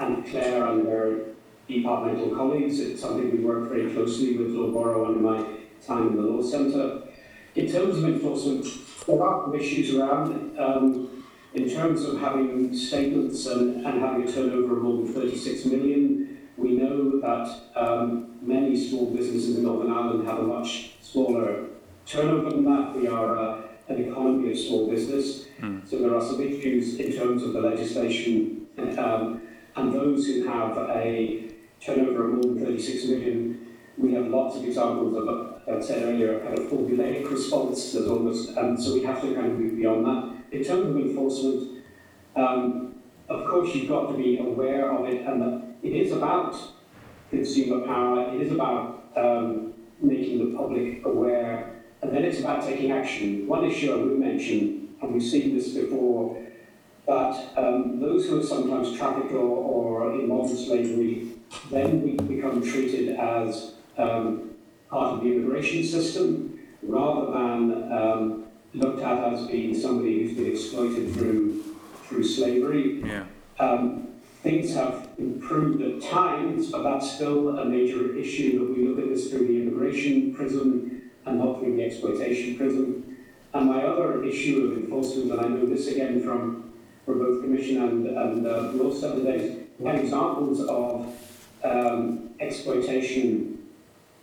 and 0.00 0.26
Claire 0.26 0.66
and 0.66 0.88
her 0.88 1.26
departmental 1.68 2.34
colleagues, 2.34 2.80
it's 2.80 3.00
something 3.00 3.30
we 3.30 3.38
worked 3.38 3.68
very 3.68 3.92
closely 3.92 4.36
with 4.36 4.48
Lord 4.48 4.72
Morrow 4.72 5.06
under 5.06 5.20
my 5.20 5.46
time 5.86 6.08
in 6.08 6.16
the 6.16 6.22
Law 6.22 6.42
Centre. 6.42 7.02
In 7.54 7.70
terms 7.70 7.98
of 7.98 8.04
enforcement, 8.04 8.66
there 9.06 9.22
are 9.22 9.54
issues 9.54 9.94
around, 9.94 10.58
um, 10.58 11.24
in 11.54 11.70
terms 11.70 12.02
of 12.02 12.18
having 12.18 12.76
statements 12.76 13.46
and, 13.46 13.86
and 13.86 14.00
having 14.00 14.28
a 14.28 14.32
turnover 14.32 14.78
of 14.78 14.82
more 14.82 15.04
than 15.04 15.14
36 15.14 15.66
million, 15.66 16.31
That 17.20 17.48
um, 17.74 18.38
many 18.40 18.76
small 18.76 19.06
businesses 19.10 19.56
in 19.56 19.64
Northern 19.64 19.92
Ireland 19.92 20.26
have 20.28 20.38
a 20.38 20.42
much 20.42 20.92
smaller 21.00 21.66
turnover 22.06 22.50
than 22.50 22.64
that. 22.64 22.96
We 22.96 23.08
are 23.08 23.38
uh, 23.38 23.62
an 23.88 24.04
economy 24.04 24.52
of 24.52 24.58
small 24.58 24.88
business, 24.88 25.46
so 25.84 25.98
there 25.98 26.14
are 26.14 26.20
some 26.20 26.40
issues 26.40 26.98
in 27.00 27.12
terms 27.12 27.42
of 27.42 27.52
the 27.52 27.60
legislation. 27.60 28.66
Um, 28.98 29.42
and 29.74 29.92
those 29.92 30.26
who 30.26 30.46
have 30.46 30.76
a 30.90 31.50
turnover 31.80 32.28
of 32.28 32.34
more 32.34 32.54
than 32.54 32.64
36 32.64 33.06
million, 33.06 33.66
we 33.98 34.12
have 34.14 34.26
lots 34.28 34.56
of 34.56 34.64
examples 34.64 35.14
of, 35.16 35.62
as 35.66 35.84
I 35.84 35.88
said 35.88 36.02
earlier, 36.04 36.38
a 36.38 36.40
kind 36.40 36.58
of 36.58 36.66
formulaic 36.66 37.30
response. 37.30 37.92
There's 37.92 38.08
almost, 38.08 38.50
and 38.56 38.80
so 38.80 38.94
we 38.94 39.02
have 39.04 39.20
to 39.22 39.34
kind 39.34 39.46
of 39.46 39.58
move 39.58 39.76
beyond 39.76 40.06
that. 40.06 40.56
In 40.56 40.64
terms 40.64 40.86
of 40.88 40.96
enforcement, 40.96 41.84
um, 42.36 42.94
of 43.28 43.48
course, 43.48 43.74
you've 43.74 43.88
got 43.88 44.10
to 44.10 44.16
be 44.16 44.38
aware 44.38 44.92
of 44.92 45.08
it, 45.08 45.26
and 45.26 45.40
that 45.42 45.62
it 45.82 45.92
is 45.92 46.12
about 46.12 46.54
consumer 47.32 47.86
power. 47.86 48.34
It 48.34 48.42
is 48.42 48.52
about 48.52 49.08
um, 49.16 49.72
making 50.00 50.38
the 50.38 50.56
public 50.56 51.04
aware, 51.04 51.82
and 52.02 52.12
then 52.14 52.24
it's 52.24 52.40
about 52.40 52.62
taking 52.62 52.92
action. 52.92 53.46
One 53.46 53.64
issue 53.64 53.92
I 53.92 53.96
would 53.96 54.18
mention, 54.18 54.94
and 55.00 55.14
we've 55.14 55.22
seen 55.22 55.56
this 55.56 55.68
before, 55.68 56.40
that 57.06 57.34
um, 57.56 58.00
those 58.00 58.26
who 58.26 58.38
are 58.38 58.42
sometimes 58.42 58.96
trafficked 58.96 59.32
or, 59.32 59.38
or 59.38 60.12
in 60.12 60.28
modern 60.28 60.56
slavery, 60.56 61.32
then 61.70 62.02
we 62.02 62.12
become 62.34 62.62
treated 62.62 63.16
as 63.16 63.72
um, 63.98 64.50
part 64.90 65.14
of 65.14 65.24
the 65.24 65.32
immigration 65.32 65.82
system, 65.84 66.60
rather 66.82 67.32
than 67.32 67.92
um, 67.92 68.44
looked 68.74 69.02
at 69.02 69.32
as 69.32 69.46
being 69.46 69.74
somebody 69.74 70.22
who's 70.22 70.36
been 70.36 70.52
exploited 70.52 71.12
through 71.14 71.64
through 72.04 72.24
slavery. 72.24 73.02
Yeah. 73.04 73.24
Um, 73.58 74.08
things 74.42 74.74
have 74.74 75.08
improved 75.22 75.82
at 75.82 76.10
times, 76.10 76.70
but 76.70 76.82
that's 76.82 77.12
still 77.12 77.58
a 77.58 77.64
major 77.64 78.16
issue 78.16 78.58
that 78.58 78.76
we 78.76 78.86
look 78.86 78.98
at 78.98 79.08
this 79.08 79.30
through 79.30 79.46
the 79.46 79.62
immigration 79.62 80.34
prism 80.34 81.10
and 81.24 81.38
not 81.38 81.60
through 81.60 81.76
the 81.76 81.84
exploitation 81.84 82.56
prism. 82.56 83.16
And 83.54 83.66
my 83.66 83.82
other 83.84 84.24
issue 84.24 84.66
of 84.66 84.78
enforcement, 84.78 85.32
and 85.32 85.40
I 85.40 85.48
know 85.48 85.66
this 85.66 85.86
again 85.88 86.22
from, 86.22 86.72
from 87.04 87.18
both 87.18 87.42
Commission 87.42 87.82
and, 87.82 88.06
and 88.06 88.46
uh, 88.46 88.72
Law 88.72 88.90
we 89.78 89.86
had 89.86 89.96
examples 89.96 90.60
of 90.66 91.12
um, 91.64 92.30
exploitation 92.40 93.58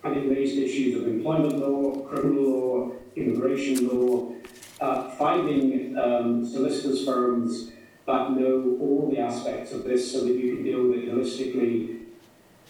and 0.04 0.16
it 0.16 0.30
raised 0.30 0.58
issues 0.58 0.96
of 0.96 1.08
employment 1.08 1.60
law, 1.60 2.00
criminal 2.08 2.44
law, 2.44 2.92
immigration 3.16 3.88
law, 3.88 4.34
uh, 4.80 5.10
finding 5.12 5.98
um, 5.98 6.46
solicitors 6.46 7.04
firms 7.06 7.72
that 8.10 8.32
know 8.32 8.78
all 8.82 9.08
the 9.12 9.20
aspects 9.20 9.72
of 9.72 9.84
this 9.84 10.12
so 10.12 10.26
that 10.26 10.34
you 10.34 10.56
can 10.56 10.64
deal 10.64 10.88
with 10.88 10.98
it 10.98 11.14
holistically 11.14 12.06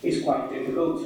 is 0.03 0.21
quite 0.21 0.49
difficult. 0.49 1.01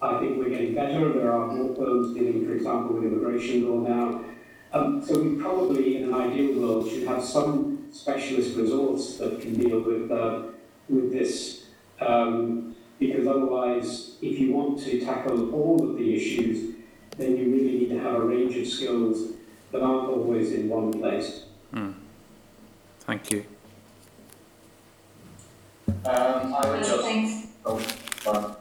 I 0.00 0.18
think 0.18 0.38
we're 0.38 0.48
getting 0.48 0.74
better. 0.74 1.12
There 1.12 1.30
are 1.30 1.46
more 1.46 1.74
firms 1.76 2.14
dealing, 2.14 2.46
for 2.46 2.54
example, 2.54 2.96
with 2.96 3.04
immigration 3.04 3.68
law 3.68 3.86
now. 3.86 4.24
Um, 4.72 5.04
so 5.04 5.20
we 5.20 5.40
probably, 5.40 5.98
in 5.98 6.04
an 6.04 6.14
ideal 6.14 6.58
world, 6.58 6.88
should 6.88 7.06
have 7.06 7.22
some 7.22 7.88
specialist 7.92 8.56
resource 8.56 9.18
that 9.18 9.40
can 9.40 9.54
deal 9.54 9.80
with 9.80 10.10
uh, 10.10 10.42
with 10.88 11.12
this. 11.12 11.66
Um, 12.00 12.76
because 12.98 13.26
otherwise, 13.26 14.16
if 14.22 14.38
you 14.38 14.52
want 14.52 14.80
to 14.84 15.04
tackle 15.04 15.54
all 15.54 15.90
of 15.90 15.98
the 15.98 16.14
issues, 16.14 16.76
then 17.18 17.36
you 17.36 17.50
really 17.52 17.78
need 17.78 17.88
to 17.90 17.98
have 17.98 18.14
a 18.14 18.20
range 18.20 18.56
of 18.56 18.66
skills 18.66 19.32
that 19.72 19.82
aren't 19.82 20.08
always 20.08 20.52
in 20.52 20.68
one 20.68 20.92
place. 20.92 21.44
Thank 23.00 23.30
you. 23.30 23.44
Um, 25.88 26.54
I 26.54 26.68
would 26.70 26.84
just, 26.84 27.02
Thanks. 27.02 27.46
oh, 27.64 27.78
sorry. 28.22 28.54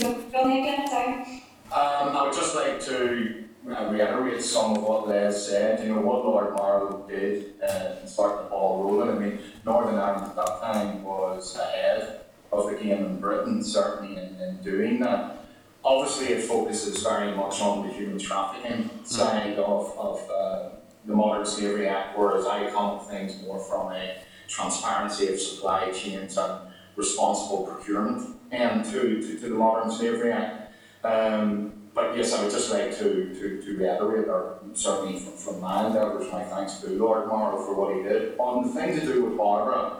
Go 0.00 0.10
ahead, 0.10 0.62
Glenn, 0.62 0.88
sorry. 0.88 1.44
Um, 1.72 2.16
I 2.16 2.22
would 2.24 2.32
just 2.34 2.54
like 2.54 2.80
to 2.86 3.44
uh, 3.68 3.88
reiterate 3.90 4.42
some 4.42 4.76
of 4.76 4.82
what 4.82 5.08
Les 5.08 5.48
said. 5.48 5.84
You 5.86 5.94
know, 5.94 6.00
what 6.00 6.24
Lord 6.24 6.54
Morrow 6.54 7.04
did 7.08 7.54
uh, 7.62 7.96
in 8.00 8.06
starting 8.06 8.44
the 8.44 8.50
ball 8.50 8.84
rolling. 8.84 9.16
I 9.16 9.18
mean, 9.18 9.38
Northern 9.64 9.96
Ireland 9.96 10.26
at 10.26 10.36
that 10.36 10.60
time 10.60 11.02
was 11.02 11.56
ahead 11.56 12.20
of 12.52 12.70
the 12.70 12.76
game 12.76 13.04
in 13.04 13.20
Britain, 13.20 13.62
certainly 13.62 14.16
in, 14.16 14.36
in 14.40 14.58
doing 14.62 15.00
that. 15.00 15.46
Obviously, 15.84 16.28
it 16.34 16.42
focuses 16.44 17.02
very 17.02 17.34
much 17.36 17.60
on 17.60 17.86
the 17.86 17.92
human 17.92 18.18
trafficking 18.18 18.88
side 19.04 19.58
of, 19.58 19.96
of 19.98 20.30
uh, 20.30 20.68
the 21.06 21.14
Modern 21.14 21.44
Slavery 21.44 21.88
Act, 21.88 22.16
whereas 22.16 22.46
I 22.46 22.70
come 22.70 22.98
at 22.98 23.06
things 23.08 23.42
more 23.42 23.58
from 23.58 23.92
a 23.92 24.16
transparency 24.48 25.28
of 25.28 25.40
supply 25.40 25.90
chains 25.90 26.36
and 26.36 26.60
responsible 26.96 27.66
procurement 27.66 28.36
and 28.50 28.84
to, 28.84 29.20
to, 29.20 29.38
to 29.40 29.48
the 29.48 29.54
Modern 29.54 29.90
Slavery 29.90 30.32
Act. 30.32 30.72
Um, 31.02 31.72
but 31.94 32.16
yes, 32.16 32.32
I 32.32 32.42
would 32.42 32.50
just 32.50 32.72
like 32.72 32.96
to, 32.98 33.34
to, 33.34 33.62
to 33.62 33.76
reiterate, 33.76 34.28
or 34.28 34.58
certainly 34.72 35.18
from, 35.18 35.32
from 35.32 35.60
my 35.60 35.86
endeavours, 35.86 36.30
my 36.32 36.42
thanks 36.42 36.80
to 36.80 36.90
Lord 36.90 37.28
Morrow 37.28 37.56
for 37.64 37.74
what 37.74 37.94
he 37.94 38.02
did. 38.02 38.36
On 38.38 38.66
the 38.66 38.68
thing 38.68 38.98
to 38.98 39.06
do 39.06 39.24
with 39.24 39.36
Barbara, 39.36 39.98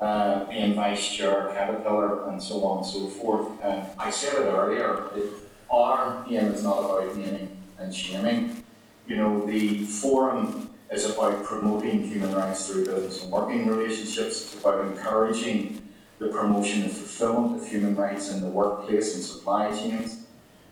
uh, 0.00 0.44
being 0.44 0.74
vice 0.74 1.10
chair, 1.10 1.50
Caterpillar, 1.54 2.28
and 2.30 2.42
so 2.42 2.64
on 2.64 2.78
and 2.78 2.86
so 2.86 3.06
forth, 3.06 3.48
um, 3.64 3.82
I 3.98 4.10
said 4.10 4.34
it 4.34 4.46
earlier, 4.46 5.08
it, 5.16 5.30
our 5.70 6.24
aim 6.28 6.46
is 6.46 6.62
not 6.62 6.78
about 6.78 7.16
naming 7.16 7.56
and 7.78 7.94
shaming. 7.94 8.64
You 9.06 9.16
know, 9.16 9.46
the 9.46 9.84
forum 9.84 10.69
is 10.90 11.08
about 11.08 11.44
promoting 11.44 12.02
human 12.02 12.34
rights 12.34 12.66
through 12.66 12.84
business 12.84 13.22
and 13.22 13.30
working 13.30 13.66
relationships. 13.66 14.42
It's 14.42 14.60
about 14.60 14.84
encouraging 14.86 15.88
the 16.18 16.28
promotion 16.28 16.82
and 16.82 16.90
fulfillment 16.90 17.62
of 17.62 17.68
human 17.68 17.94
rights 17.94 18.30
in 18.32 18.40
the 18.40 18.48
workplace 18.48 19.14
and 19.14 19.22
supply 19.22 19.70
chains. 19.70 20.26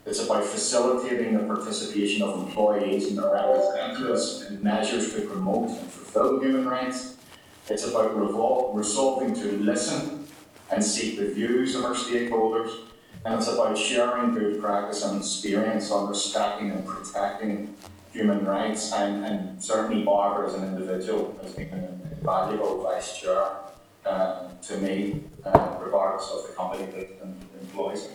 It's 0.04 0.24
about 0.24 0.44
facilitating 0.44 1.36
the 1.36 1.44
participation 1.44 2.22
of 2.22 2.46
employees 2.46 3.08
and 3.08 3.18
their 3.18 3.30
representatives 3.30 4.46
in 4.48 4.62
measures 4.62 5.14
to 5.14 5.20
promote 5.22 5.70
and 5.70 5.90
fulfill 5.90 6.40
human 6.40 6.66
rights. 6.66 7.16
It's 7.68 7.86
about 7.86 8.16
revol- 8.16 8.74
resolving 8.74 9.34
to 9.34 9.52
listen 9.58 10.26
and 10.70 10.82
seek 10.82 11.18
the 11.18 11.28
views 11.28 11.74
of 11.74 11.84
our 11.84 11.94
stakeholders. 11.94 12.70
And 13.24 13.34
it's 13.34 13.48
about 13.48 13.76
sharing 13.76 14.34
good 14.34 14.60
practice 14.60 15.04
and 15.04 15.18
experience 15.18 15.90
on 15.90 16.08
respecting 16.08 16.70
and 16.70 16.86
protecting 16.86 17.74
human 18.12 18.44
rights. 18.44 18.92
And, 18.92 19.24
and 19.24 19.62
certainly 19.62 20.04
Barbara 20.04 20.48
as 20.48 20.54
an 20.54 20.64
individual 20.64 21.38
has 21.42 21.52
been 21.52 21.68
an 21.68 22.00
invaluable 22.12 22.82
vice 22.82 23.18
chair 23.18 23.50
uh, 24.06 24.48
to 24.62 24.78
me, 24.78 25.22
uh, 25.44 25.76
regardless 25.80 26.30
of 26.30 26.46
the 26.46 26.52
company 26.54 26.86
that 26.86 27.20
em- 27.22 27.36
employs 27.60 28.08
me. 28.08 28.14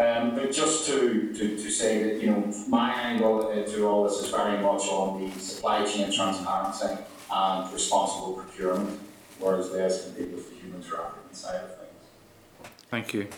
Um, 0.00 0.34
but 0.34 0.52
just 0.52 0.86
to, 0.88 1.32
to, 1.32 1.56
to 1.56 1.70
say 1.70 2.02
that, 2.02 2.22
you 2.22 2.30
know, 2.30 2.52
my 2.68 2.92
angle 2.92 3.48
uh, 3.48 3.64
to 3.66 3.86
all 3.86 4.04
this 4.04 4.22
is 4.22 4.30
very 4.30 4.62
much 4.62 4.82
on 4.88 5.24
the 5.24 5.40
supply 5.40 5.84
chain 5.86 6.12
transparency 6.12 7.02
and 7.32 7.72
responsible 7.72 8.34
procurement, 8.34 9.00
whereas 9.38 9.72
theirs 9.72 10.04
can 10.04 10.14
deal 10.14 10.36
with 10.36 10.50
the 10.50 10.56
human 10.60 10.82
trafficking 10.82 11.32
side 11.32 11.64
of 11.64 11.78
things. 11.78 12.72
Thank 12.90 13.14
you. 13.14 13.28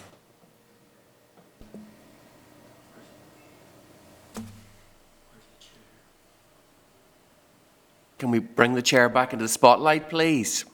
Can 8.18 8.32
we 8.32 8.40
bring 8.40 8.74
the 8.74 8.82
chair 8.82 9.08
back 9.08 9.32
into 9.32 9.44
the 9.44 9.48
spotlight, 9.48 10.10
please? 10.10 10.64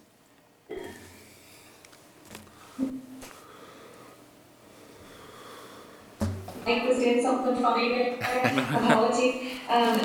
Mike 6.67 6.89
was 6.89 6.97
doing 6.97 7.21
something 7.21 7.57
funny 7.61 7.91
there, 7.91 8.15
apologies. 8.17 9.59
Um, 9.69 10.01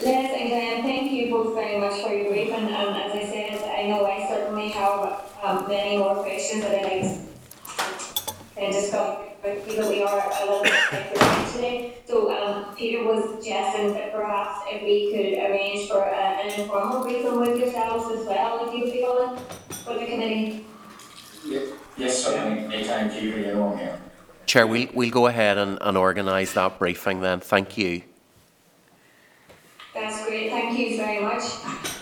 Les 0.00 0.30
and 0.38 0.48
Glenn, 0.48 0.82
thank 0.82 1.10
you 1.10 1.30
both 1.30 1.56
very 1.56 1.80
much 1.80 2.00
for 2.00 2.14
your 2.14 2.30
briefing, 2.30 2.54
and 2.54 2.96
as 2.96 3.12
I 3.12 3.24
said, 3.28 3.60
I 3.68 3.88
know 3.88 4.06
I 4.06 4.28
certainly 4.28 4.68
have 4.68 5.24
um, 5.42 5.66
many 5.66 5.98
more 5.98 6.22
questions 6.22 6.62
that 6.62 6.86
I'd 6.86 7.02
like 7.02 8.70
to 8.70 8.80
discuss 8.80 9.27
with 9.42 9.68
you, 9.68 9.76
but 9.76 9.88
we 9.88 10.02
are 10.02 10.32
a 10.40 10.44
little 10.44 10.62
bit 10.62 10.72
late 10.92 11.52
today. 11.52 11.94
So 12.06 12.30
um, 12.30 12.74
Peter 12.74 13.04
was 13.04 13.36
suggesting 13.36 13.94
that 13.94 14.12
perhaps 14.12 14.60
if 14.66 14.82
we 14.82 15.12
could 15.12 15.38
arrange 15.50 15.88
for 15.88 16.04
uh, 16.04 16.14
an 16.14 16.60
informal 16.60 17.02
briefing 17.02 17.38
with 17.38 17.58
yourselves 17.58 18.12
as 18.18 18.26
well, 18.26 18.68
if 18.68 18.74
you'd 18.74 18.92
be 18.92 19.00
willing, 19.02 19.38
for 19.84 19.94
the 19.94 20.06
committee. 20.06 20.64
Yes, 21.96 22.24
certainly, 22.24 22.74
anytime, 22.74 23.10
keep 23.10 23.34
it 23.34 23.46
in 23.46 23.58
on 23.58 23.78
here. 23.78 24.00
Chair, 24.46 24.66
we'll, 24.66 24.88
we'll 24.94 25.10
go 25.10 25.26
ahead 25.26 25.58
and, 25.58 25.78
and 25.80 25.96
organise 25.96 26.54
that 26.54 26.78
briefing 26.78 27.20
then. 27.20 27.40
Thank 27.40 27.76
you. 27.76 28.02
That's 29.94 30.24
great, 30.26 30.50
thank 30.50 30.78
you 30.78 30.96
very 30.96 31.22
much. 31.22 31.42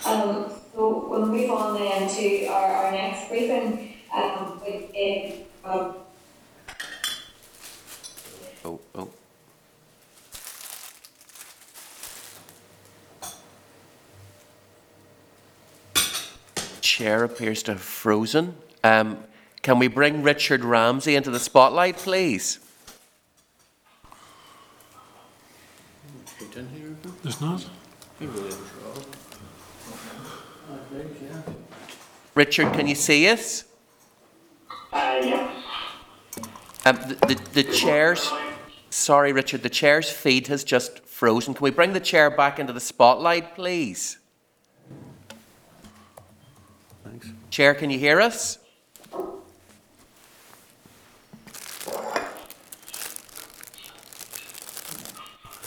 Um, 0.05 0.51
so 0.73 1.07
we'll 1.09 1.25
move 1.25 1.49
on 1.49 1.79
then 1.79 2.07
to 2.07 2.45
our, 2.45 2.67
our 2.67 2.91
next 2.91 3.27
briefing, 3.29 3.95
um, 4.13 4.61
with, 4.63 5.43
uh, 5.65 5.69
um, 5.69 5.95
Oh, 8.67 8.79
oh. 8.95 9.09
Chair 16.97 17.23
appears 17.23 17.61
to 17.61 17.73
have 17.73 17.81
frozen. 17.81 18.55
Um, 18.83 19.23
Can 19.61 19.77
we 19.77 19.87
bring 19.87 20.23
Richard 20.23 20.63
Ramsey 20.63 21.15
into 21.15 21.29
the 21.29 21.39
spotlight, 21.39 21.95
please? 21.97 22.57
There's 27.21 27.39
not. 27.39 27.69
Richard, 32.33 32.73
can 32.73 32.87
you 32.87 32.95
see 32.95 33.29
us? 33.29 33.65
Uh, 34.91 35.19
yes. 35.21 35.55
Um, 36.83 36.95
the, 36.95 37.15
the, 37.27 37.35
the 37.53 37.63
chair's, 37.63 38.27
sorry, 38.89 39.33
Richard, 39.33 39.61
the 39.61 39.69
chair's 39.69 40.09
feed 40.09 40.47
has 40.47 40.63
just 40.63 41.05
frozen. 41.05 41.53
Can 41.53 41.63
we 41.63 41.69
bring 41.69 41.93
the 41.93 41.99
chair 41.99 42.31
back 42.31 42.57
into 42.57 42.73
the 42.73 42.79
spotlight, 42.79 43.53
please? 43.53 44.17
Chair, 47.57 47.73
can 47.73 47.89
you 47.89 47.97
hear 47.97 48.21
us? 48.21 48.59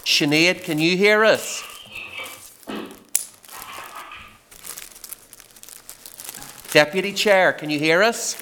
Sinead, 0.05 0.63
can 0.63 0.79
you 0.79 0.97
hear 0.97 1.25
us? 1.25 1.65
Deputy 6.71 7.13
Chair, 7.13 7.53
can 7.55 7.71
you 7.71 7.81
hear 7.81 8.05
us? 8.05 8.37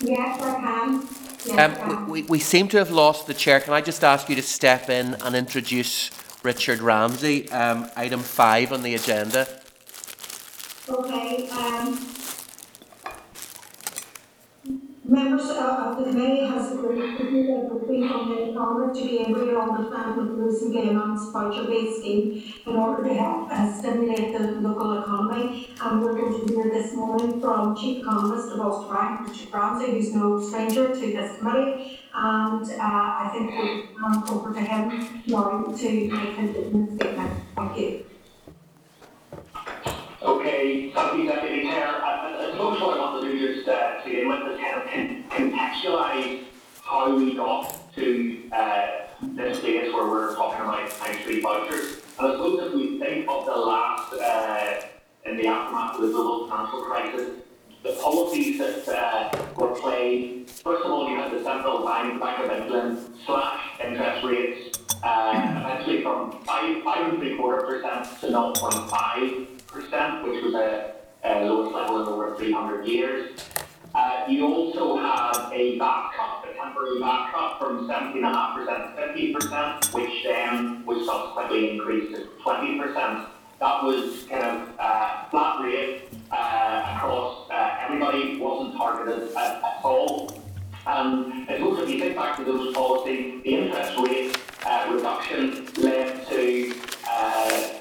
Yes, 0.00 0.42
I 0.42 0.54
can. 0.56 1.08
Yes, 1.46 1.48
I 1.50 1.62
Um, 1.62 1.74
can. 1.76 2.08
we, 2.08 2.22
we 2.22 2.40
seem 2.40 2.66
to 2.70 2.78
have 2.78 2.90
lost 2.90 3.28
the 3.28 3.34
chair. 3.34 3.60
Can 3.60 3.72
I 3.72 3.80
just 3.82 4.02
ask 4.02 4.28
you 4.28 4.34
to 4.34 4.42
step 4.42 4.90
in 4.90 5.14
and 5.22 5.36
introduce 5.36 6.10
Richard 6.42 6.80
Ramsey, 6.80 7.48
um, 7.52 7.88
item 7.94 8.18
five 8.18 8.72
on 8.72 8.82
the 8.82 8.96
agenda? 8.96 9.59
Okay, 10.90 11.48
um, 11.50 11.92
members 15.04 15.48
of 15.50 15.56
of 15.56 15.98
the 15.98 16.10
committee 16.10 16.46
has 16.46 16.72
agreed 16.72 17.16
to 17.16 17.30
do 17.30 17.46
that 17.46 17.80
between 17.80 18.08
County 18.08 18.52
Congress 18.54 18.98
to 18.98 19.04
be 19.04 19.18
able 19.20 19.46
to 19.46 19.56
understand 19.56 20.18
the 20.18 20.22
recently 20.22 20.88
announced 20.88 21.32
voucher-based 21.32 22.00
scheme 22.00 22.54
in 22.66 22.74
order 22.74 23.04
to 23.08 23.14
help 23.14 23.52
uh, 23.52 23.72
stimulate 23.72 24.36
the 24.36 24.60
local 24.60 25.00
economy. 25.00 25.70
And 25.80 26.02
we're 26.02 26.14
going 26.14 26.46
to 26.46 26.54
hear 26.54 26.64
this 26.64 26.92
morning 26.94 27.40
from 27.40 27.76
Chief 27.76 28.02
Economist 28.02 28.48
of 28.50 28.60
Ulster 28.60 28.92
Bank, 28.92 29.28
Richard 29.28 29.52
who's 29.92 30.12
no 30.12 30.42
stranger 30.42 30.88
to 30.92 31.00
this 31.00 31.38
committee. 31.38 32.00
And, 32.12 32.68
uh, 32.68 32.76
I 32.80 33.30
think 33.32 33.50
we'll 33.52 34.10
hand 34.10 34.28
over 34.28 34.52
to 34.52 34.60
him 34.60 35.22
now 35.28 35.72
to 35.72 36.10
make 36.10 36.38
opening 36.56 36.96
statement. 36.96 37.32
Thank 37.54 37.78
you. 37.78 38.09
Okay, 40.40 40.90
thank 40.92 41.18
you, 41.18 41.28
Deputy 41.28 41.64
Chair. 41.64 41.86
I, 41.86 42.34
I, 42.40 42.50
suppose 42.50 42.80
what 42.80 42.96
I 42.96 43.00
want 43.00 43.22
to 43.22 43.30
do 43.30 43.46
is 43.46 43.68
uh, 43.68 44.00
begin 44.02 44.26
with 44.26 44.40
is 44.50 44.58
kind 44.58 44.80
of 44.80 44.88
con- 44.88 45.24
contextualise 45.28 46.44
how 46.82 47.14
we 47.14 47.34
got 47.34 47.94
to 47.94 48.48
uh, 48.50 48.86
this 49.34 49.60
place 49.60 49.92
where 49.92 50.08
we're 50.08 50.34
talking 50.34 50.62
about 50.62 50.90
street 51.20 51.42
vouchers. 51.42 52.00
And 52.18 52.26
I 52.26 52.30
suppose 52.32 52.68
if 52.68 52.74
we 52.74 52.98
think 52.98 53.28
of 53.28 53.44
the 53.44 53.54
last, 53.54 54.14
uh, 54.14 54.80
in 55.26 55.36
the 55.36 55.46
aftermath 55.46 55.96
of 55.96 56.06
the 56.06 56.08
global 56.08 56.48
financial 56.48 56.84
crisis, 56.84 57.30
the 57.82 57.92
policies 58.00 58.58
that 58.60 58.88
uh, 58.88 59.44
were 59.58 59.78
played, 59.78 60.48
first 60.48 60.86
of 60.86 60.90
all, 60.90 61.10
you 61.10 61.16
had 61.16 61.32
the 61.32 61.44
central 61.44 61.84
bank, 61.84 62.18
Bank 62.18 62.50
of 62.50 62.50
England, 62.50 62.98
slash 63.26 63.60
interest 63.84 64.24
rates, 64.24 64.78
uh, 65.02 65.60
eventually 65.60 66.02
from 66.02 66.32
five, 66.44 66.82
five 66.82 67.10
and 67.12 67.18
three 67.18 67.36
quarter 67.36 67.66
percent 67.66 68.06
to 68.20 68.28
0.5 68.28 68.88
percent, 68.88 69.59
which 69.72 70.42
was 70.42 70.54
a, 70.54 70.94
lowest 71.24 71.74
level 71.74 72.02
in 72.02 72.08
over 72.08 72.36
300 72.36 72.86
years. 72.86 73.38
Uh, 73.94 74.24
you 74.28 74.46
also 74.46 74.96
had 74.96 75.50
a 75.52 75.78
cut, 75.78 76.44
a 76.48 76.54
temporary 76.54 77.00
cut 77.00 77.58
from 77.58 77.88
17.5% 77.88 78.96
to 78.96 79.38
50%, 79.38 79.94
which 79.94 80.24
then 80.24 80.84
was 80.84 81.06
subsequently 81.06 81.70
increased 81.70 82.14
to 82.14 82.28
20%. 82.44 83.26
That 83.58 83.84
was 83.84 84.24
kind 84.28 84.42
of 84.42 84.74
uh, 84.78 85.24
flat 85.30 85.60
rate 85.62 86.02
uh, 86.30 86.94
across 86.96 87.48
everybody, 87.82 88.38
wasn't 88.38 88.76
targeted 88.76 89.36
at, 89.36 89.62
all. 89.82 90.40
And 90.86 91.48
I 91.48 91.58
suppose 91.58 91.80
if 91.80 91.90
you 91.90 91.98
think 91.98 92.16
back 92.16 92.36
to 92.38 92.44
those 92.44 92.72
policies, 92.74 93.42
the 93.42 93.54
interest 93.54 93.98
rate 93.98 94.38
reduction 94.88 95.66
led 95.76 96.26
to 96.28 96.74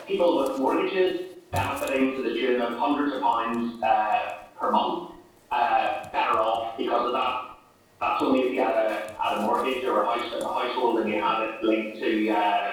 people 0.07 0.39
with 0.39 0.59
mortgages 0.59 1.38
benefiting 1.51 2.15
to 2.15 2.23
the 2.23 2.29
tune 2.29 2.61
of 2.61 2.77
hundreds 2.77 3.15
of 3.15 3.21
pounds 3.21 3.81
uh, 3.83 4.33
per 4.59 4.71
month, 4.71 5.11
uh, 5.51 6.09
better 6.11 6.39
off 6.39 6.77
because 6.77 7.07
of 7.07 7.13
that. 7.13 7.45
That's 7.99 8.21
only 8.21 8.41
if 8.41 8.53
you 8.53 8.61
had 8.61 8.75
a, 8.75 9.15
had 9.19 9.37
a 9.39 9.41
mortgage 9.41 9.83
or 9.83 10.03
a, 10.03 10.05
house, 10.05 10.33
in 10.33 10.41
a 10.41 10.47
household 10.47 10.99
and 10.99 11.09
you 11.09 11.21
had 11.21 11.43
it 11.43 11.63
linked 11.63 11.99
to 11.99 12.29
uh, 12.29 12.71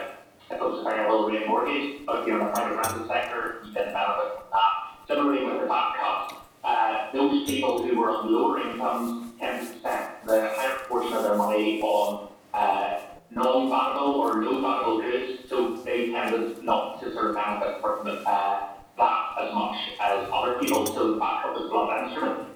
if 0.51 0.59
it 0.59 0.63
was 0.63 0.81
a 0.81 0.85
variable 0.85 1.29
rate 1.29 1.49
mortgage, 1.49 2.07
but 2.07 2.21
if 2.21 2.27
you're 2.27 2.39
in 2.39 2.47
the 2.47 2.53
private 2.53 2.77
rental 2.77 3.09
sector, 3.09 3.63
you 3.65 3.73
didn't 3.73 3.93
benefit 3.93 4.33
from 4.35 4.45
that. 4.53 5.09
Similarly 5.09 5.45
with 5.45 5.61
the 5.61 5.67
VAT 5.67 5.95
cut, 5.99 6.47
uh, 6.63 7.13
those 7.13 7.47
people 7.49 7.83
who 7.83 7.99
were 7.99 8.11
on 8.11 8.33
lower 8.33 8.61
incomes 8.61 9.33
tend 9.41 9.67
to 9.67 9.79
spend 9.79 10.07
the 10.25 10.51
higher 10.55 10.79
portion 10.89 11.13
of 11.15 11.25
their 11.25 11.37
money 11.37 11.81
on 11.83 12.29
uh, 12.55 13.01
non-valuable 13.31 14.15
or 14.15 14.43
low 14.43 14.61
valuable 14.61 15.01
goods, 15.03 15.49
so 15.49 15.77
they 15.77 16.11
tended 16.11 16.63
not 16.63 17.01
to 17.03 17.13
sort 17.13 17.31
of 17.31 17.35
benefit 17.37 17.81
from 17.81 18.07
uh, 18.07 18.69
that 18.97 19.35
as 19.41 19.55
much 19.55 19.77
as 20.01 20.29
other 20.33 20.59
people, 20.59 20.87
so 20.87 21.13
the 21.13 21.19
backup 21.19 21.57
a 21.57 21.69
blunt 21.69 22.07
instrument. 22.07 22.49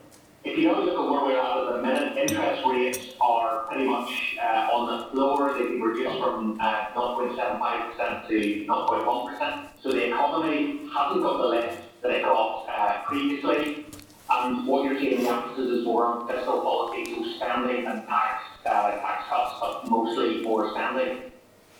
If 0.43 0.57
you 0.57 0.69
now 0.69 0.81
look 0.81 0.95
at 0.95 1.11
where 1.11 1.25
we're 1.25 1.39
at 1.39 1.59
at 1.59 1.77
the 1.77 1.83
minute, 1.83 2.17
interest 2.17 2.63
rates 2.67 3.15
are 3.21 3.67
pretty 3.67 3.87
much 3.87 4.39
uh, 4.43 4.71
on 4.73 4.99
the 4.99 5.11
floor. 5.11 5.53
They've 5.53 5.69
been 5.69 5.83
reduced 5.83 6.19
from 6.19 6.59
uh, 6.59 6.87
0.75% 6.95 8.29
to 8.29 8.67
0.1%. 8.67 9.67
So 9.83 9.93
the 9.93 10.09
economy 10.09 10.89
hasn't 10.97 11.23
got 11.23 11.37
the 11.43 11.47
lift 11.47 12.03
that 12.03 12.11
it 12.13 12.23
got 12.23 12.67
uh, 12.69 13.03
previously. 13.05 13.85
And 14.31 14.67
what 14.67 14.85
you're 14.85 14.99
seeing 15.01 15.25
the 15.25 15.29
emphasis 15.29 15.71
is 15.71 15.85
more 15.85 16.07
on 16.07 16.29
fiscal 16.29 16.61
policy, 16.61 17.05
so 17.13 17.25
spending 17.37 17.87
and 17.87 18.07
tax, 18.07 18.45
uh, 18.65 18.93
tax 18.93 19.25
cuts, 19.29 19.55
but 19.61 19.91
mostly 19.91 20.43
more 20.43 20.71
spending. 20.71 21.33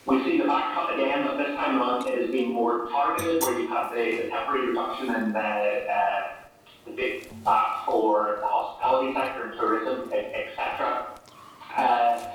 We 0.07 0.25
see 0.25 0.39
the 0.39 0.45
VAT 0.45 0.75
cut 0.75 0.95
again, 0.95 1.27
but 1.27 1.37
this 1.37 1.55
time 1.57 1.81
around 1.81 2.09
it 2.09 2.21
has 2.21 2.31
been 2.31 2.53
more 2.53 2.89
targeted, 2.89 3.43
where 3.43 3.61
you 3.61 3.69
have 3.69 3.95
the, 3.95 4.23
the 4.23 4.29
temporary 4.31 4.69
reduction 4.69 5.15
in 5.15 5.33
the, 5.33 5.39
uh, 5.39 6.33
the 6.87 6.91
big 6.91 7.31
VAT 7.45 7.85
for 7.87 8.39
the 8.41 8.47
hospitality 8.47 9.15
sector 9.15 9.51
and 9.51 9.61
tourism, 9.61 10.13
etc. 10.13 11.07
Uh, 11.77 12.27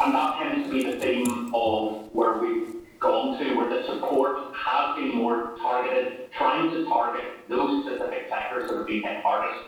and 0.00 0.14
that 0.14 0.38
tends 0.38 0.68
to 0.68 0.72
be 0.72 0.84
the 0.84 0.98
theme 0.98 1.50
of 1.54 2.12
where 2.12 2.38
we've 2.38 2.81
gone 3.02 3.38
to, 3.38 3.54
where 3.54 3.68
the 3.68 3.84
support 3.86 4.54
has 4.54 4.96
been 4.96 5.16
more 5.16 5.56
targeted, 5.58 6.30
trying 6.32 6.70
to 6.70 6.84
target 6.84 7.24
those 7.48 7.84
specific 7.84 8.28
sectors 8.28 8.70
that 8.70 8.78
have 8.78 8.86
been 8.86 9.02
hit 9.02 9.22
hardest. 9.22 9.64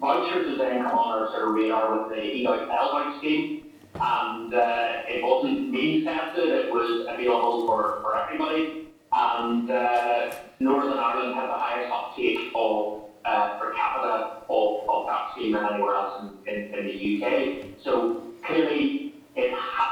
Vouchers 0.00 0.48
has 0.48 0.58
then 0.58 0.82
come 0.82 0.98
on 0.98 1.22
our 1.22 1.30
sort 1.32 1.48
of 1.48 1.54
radar 1.54 1.98
with 1.98 2.14
the 2.14 2.22
EIT 2.22 2.46
Elbow 2.46 3.18
scheme, 3.18 3.72
and 3.94 4.54
uh, 4.54 5.02
it 5.08 5.22
wasn't 5.24 5.70
means 5.70 6.04
tested, 6.04 6.48
it 6.48 6.70
was 6.70 7.06
available 7.08 7.66
for, 7.66 8.00
for 8.02 8.16
everybody. 8.16 8.88
And 9.12 9.70
uh, 9.70 10.34
Northern 10.60 10.98
Ireland 10.98 11.34
had 11.34 11.48
the 11.48 11.54
highest 11.54 11.92
uptake 11.92 12.52
of 12.54 13.04
uh, 13.24 13.58
per 13.58 13.72
capita 13.72 14.42
of, 14.48 14.88
of 14.88 15.06
that 15.06 15.32
scheme 15.32 15.52
than 15.52 15.64
anywhere 15.64 15.94
else 15.94 16.30
in, 16.46 16.54
in, 16.54 16.74
in 16.74 16.86
the 16.86 17.26
UK. 17.26 17.64
So 17.82 18.22
clearly, 18.44 19.14
it 19.34 19.52
ha- 19.54 19.86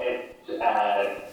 it 0.00 0.60
uh, 0.60 1.30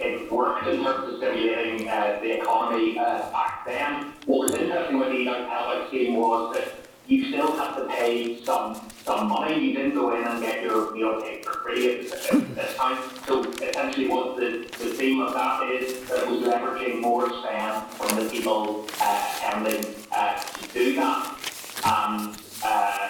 it 0.00 0.30
worked 0.30 0.66
in 0.66 0.82
terms 0.82 1.12
of 1.12 1.18
stimulating 1.18 1.88
uh, 1.88 2.18
the 2.20 2.40
economy 2.40 2.98
uh, 2.98 3.30
back 3.30 3.64
then. 3.66 4.12
What 4.26 4.50
was 4.50 4.54
interesting 4.54 4.98
with 4.98 5.10
the 5.10 5.22
Young 5.22 5.48
Pellet 5.48 5.88
scheme 5.88 6.16
was 6.16 6.56
that 6.56 6.74
you 7.06 7.28
still 7.28 7.52
had 7.56 7.76
to 7.76 7.86
pay 7.86 8.42
some 8.44 8.80
some 9.04 9.28
money. 9.28 9.62
You 9.62 9.74
didn't 9.74 9.94
go 9.94 10.16
in 10.16 10.26
and 10.26 10.40
get 10.40 10.62
your 10.62 10.94
meal 10.94 11.20
for 11.42 11.52
free 11.60 12.00
at 12.00 12.10
this, 12.10 12.76
time. 12.76 12.98
So 13.26 13.44
essentially, 13.44 14.08
what 14.08 14.36
the, 14.36 14.66
the 14.78 14.94
theme 14.94 15.20
of 15.20 15.34
that 15.34 15.70
is 15.70 16.08
that 16.08 16.22
it 16.22 16.28
was 16.28 16.40
leveraging 16.40 17.00
more 17.00 17.28
spend 17.42 17.84
from 17.92 18.16
the 18.16 18.30
people 18.30 18.86
uh, 19.00 19.32
attending 19.36 19.94
uh, 20.10 20.40
to 20.40 20.68
do 20.72 20.94
that. 20.96 21.36
And 21.84 22.36
uh, 22.64 23.08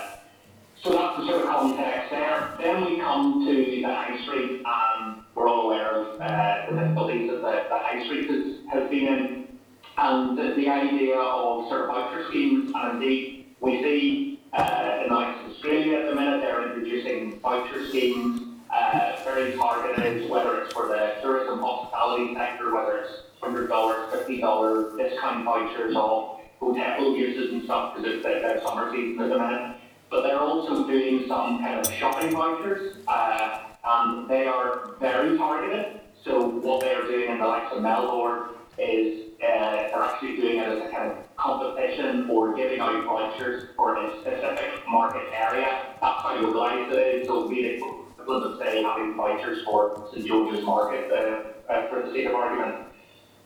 so 0.83 0.91
that's 0.91 1.19
the 1.19 1.27
sort 1.27 1.43
of 1.43 1.49
context 1.49 2.11
there. 2.11 2.55
Then 2.59 2.85
we 2.85 2.99
come 2.99 3.47
to 3.47 3.55
the 3.55 3.83
high 3.83 4.21
street, 4.25 4.63
and 4.67 5.24
we're 5.35 5.49
all 5.49 5.67
aware 5.67 5.91
of 5.93 6.21
uh, 6.21 6.71
the 6.71 6.77
difficulties 6.77 7.31
that 7.31 7.37
the, 7.43 7.65
the 7.69 7.79
high 7.79 8.05
street 8.05 8.29
has, 8.31 8.57
has 8.73 8.91
been 8.91 9.07
in, 9.07 9.49
and 9.97 10.39
the, 10.39 10.55
the 10.55 10.69
idea 10.69 11.17
of 11.19 11.69
sort 11.69 11.83
of 11.83 11.89
voucher 11.89 12.27
schemes, 12.29 12.73
and 12.75 13.03
indeed 13.03 13.47
we 13.61 13.83
see 13.83 14.41
uh, 14.53 15.03
in 15.05 15.13
Australia 15.13 15.99
at 15.99 16.09
the 16.09 16.15
minute 16.15 16.41
they're 16.41 16.67
introducing 16.69 17.39
voucher 17.41 17.87
schemes, 17.89 18.41
uh, 18.73 19.17
very 19.25 19.53
targeted, 19.55 20.29
whether 20.29 20.63
it's 20.63 20.73
for 20.73 20.89
the 20.89 21.15
tourism 21.23 21.61
hospitality 21.61 22.35
sector, 22.35 22.75
whether 22.75 22.99
it's 22.99 23.13
hundred 23.41 23.69
dollars, 23.69 24.11
fifty 24.13 24.41
dollars 24.41 24.97
discount 24.97 25.45
vouchers 25.45 25.95
off 25.95 26.41
hotel 26.61 27.15
uses 27.15 27.53
and 27.53 27.65
stuff 27.65 27.95
because 27.95 28.11
it's 28.11 28.23
their, 28.23 28.41
their 28.41 28.63
summer 28.63 28.91
season 28.93 29.23
at 29.23 29.29
the 29.29 29.39
minute. 29.39 29.77
but 30.11 30.23
they're 30.23 30.41
also 30.41 30.87
doing 30.87 31.25
some 31.29 31.59
kind 31.59 31.79
of 31.79 31.93
shopping 31.95 32.31
vouchers, 32.33 32.97
uh, 33.07 33.59
and 33.85 34.29
they 34.29 34.47
are 34.47 34.97
very 35.01 35.37
targeted. 35.37 36.01
So 36.25 36.47
what 36.49 36.81
they 36.81 36.95
are 36.95 37.03
doing 37.03 37.31
in 37.31 37.39
the 37.39 37.47
likes 37.47 37.73
of 37.75 37.83
Melbourne 37.83 38.55
is 38.79 39.33
uh, 39.43 39.91
they're 39.93 40.03
actually 40.03 40.37
doing 40.37 40.59
it 40.59 40.69
as 40.69 40.79
a 40.79 40.91
kind 40.91 41.13
of 41.13 41.37
competition 41.37 42.29
or 42.31 42.55
giving 42.55 42.81
out 42.81 43.05
vouchers 43.05 43.69
for 43.77 43.97
a 43.97 44.21
specific 44.21 44.83
market 44.89 45.23
area. 45.33 45.95
That's 46.01 46.23
how 46.23 46.39
you 46.41 46.59
organise 46.59 46.93
it. 46.93 47.27
So 47.27 47.47
we 47.47 47.83
equivalent 48.25 48.55
of 48.55 48.59
say 48.59 48.83
having 48.83 49.15
vouchers 49.17 49.65
for 49.65 50.09
St 50.13 50.27
George's 50.27 50.65
Market 50.65 51.11
uh, 51.13 51.73
uh, 51.73 51.89
for 51.89 52.03
the 52.07 52.13
sake 52.13 52.27
of 52.27 52.35
argument. 52.35 52.87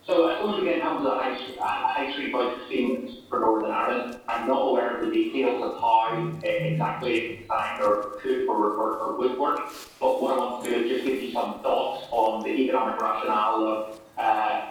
So 0.09 0.27
I 0.27 0.37
suppose 0.37 0.63
again 0.63 0.81
to 0.81 1.03
the 1.05 1.11
high, 1.11 1.37
street- 1.37 1.59
uh, 1.59 1.65
high 1.67 2.11
street 2.15 2.33
voucher 2.33 2.65
scheme 2.65 3.15
for 3.29 3.41
Northern 3.41 3.71
Ireland. 3.71 4.19
I'm 4.27 4.49
not 4.49 4.63
aware 4.63 4.97
of 4.97 5.05
the 5.05 5.13
details 5.13 5.63
of 5.63 5.79
how 5.79 6.17
uh, 6.17 6.47
exactly 6.47 7.13
it's 7.13 7.43
designed 7.43 7.83
or 7.83 8.17
could 8.19 8.49
or, 8.49 8.71
or, 8.71 8.97
or 8.97 9.19
would 9.19 9.39
work. 9.39 9.71
But 10.01 10.23
what 10.23 10.33
I 10.33 10.39
want 10.39 10.65
to 10.65 10.71
do 10.71 10.77
is 10.77 10.91
just 10.91 11.05
give 11.05 11.23
you 11.23 11.31
some 11.31 11.61
thoughts 11.61 12.07
on 12.11 12.43
the 12.43 12.49
economic 12.49 12.99
rationale 12.99 13.67
of 13.67 14.01
uh, 14.17 14.71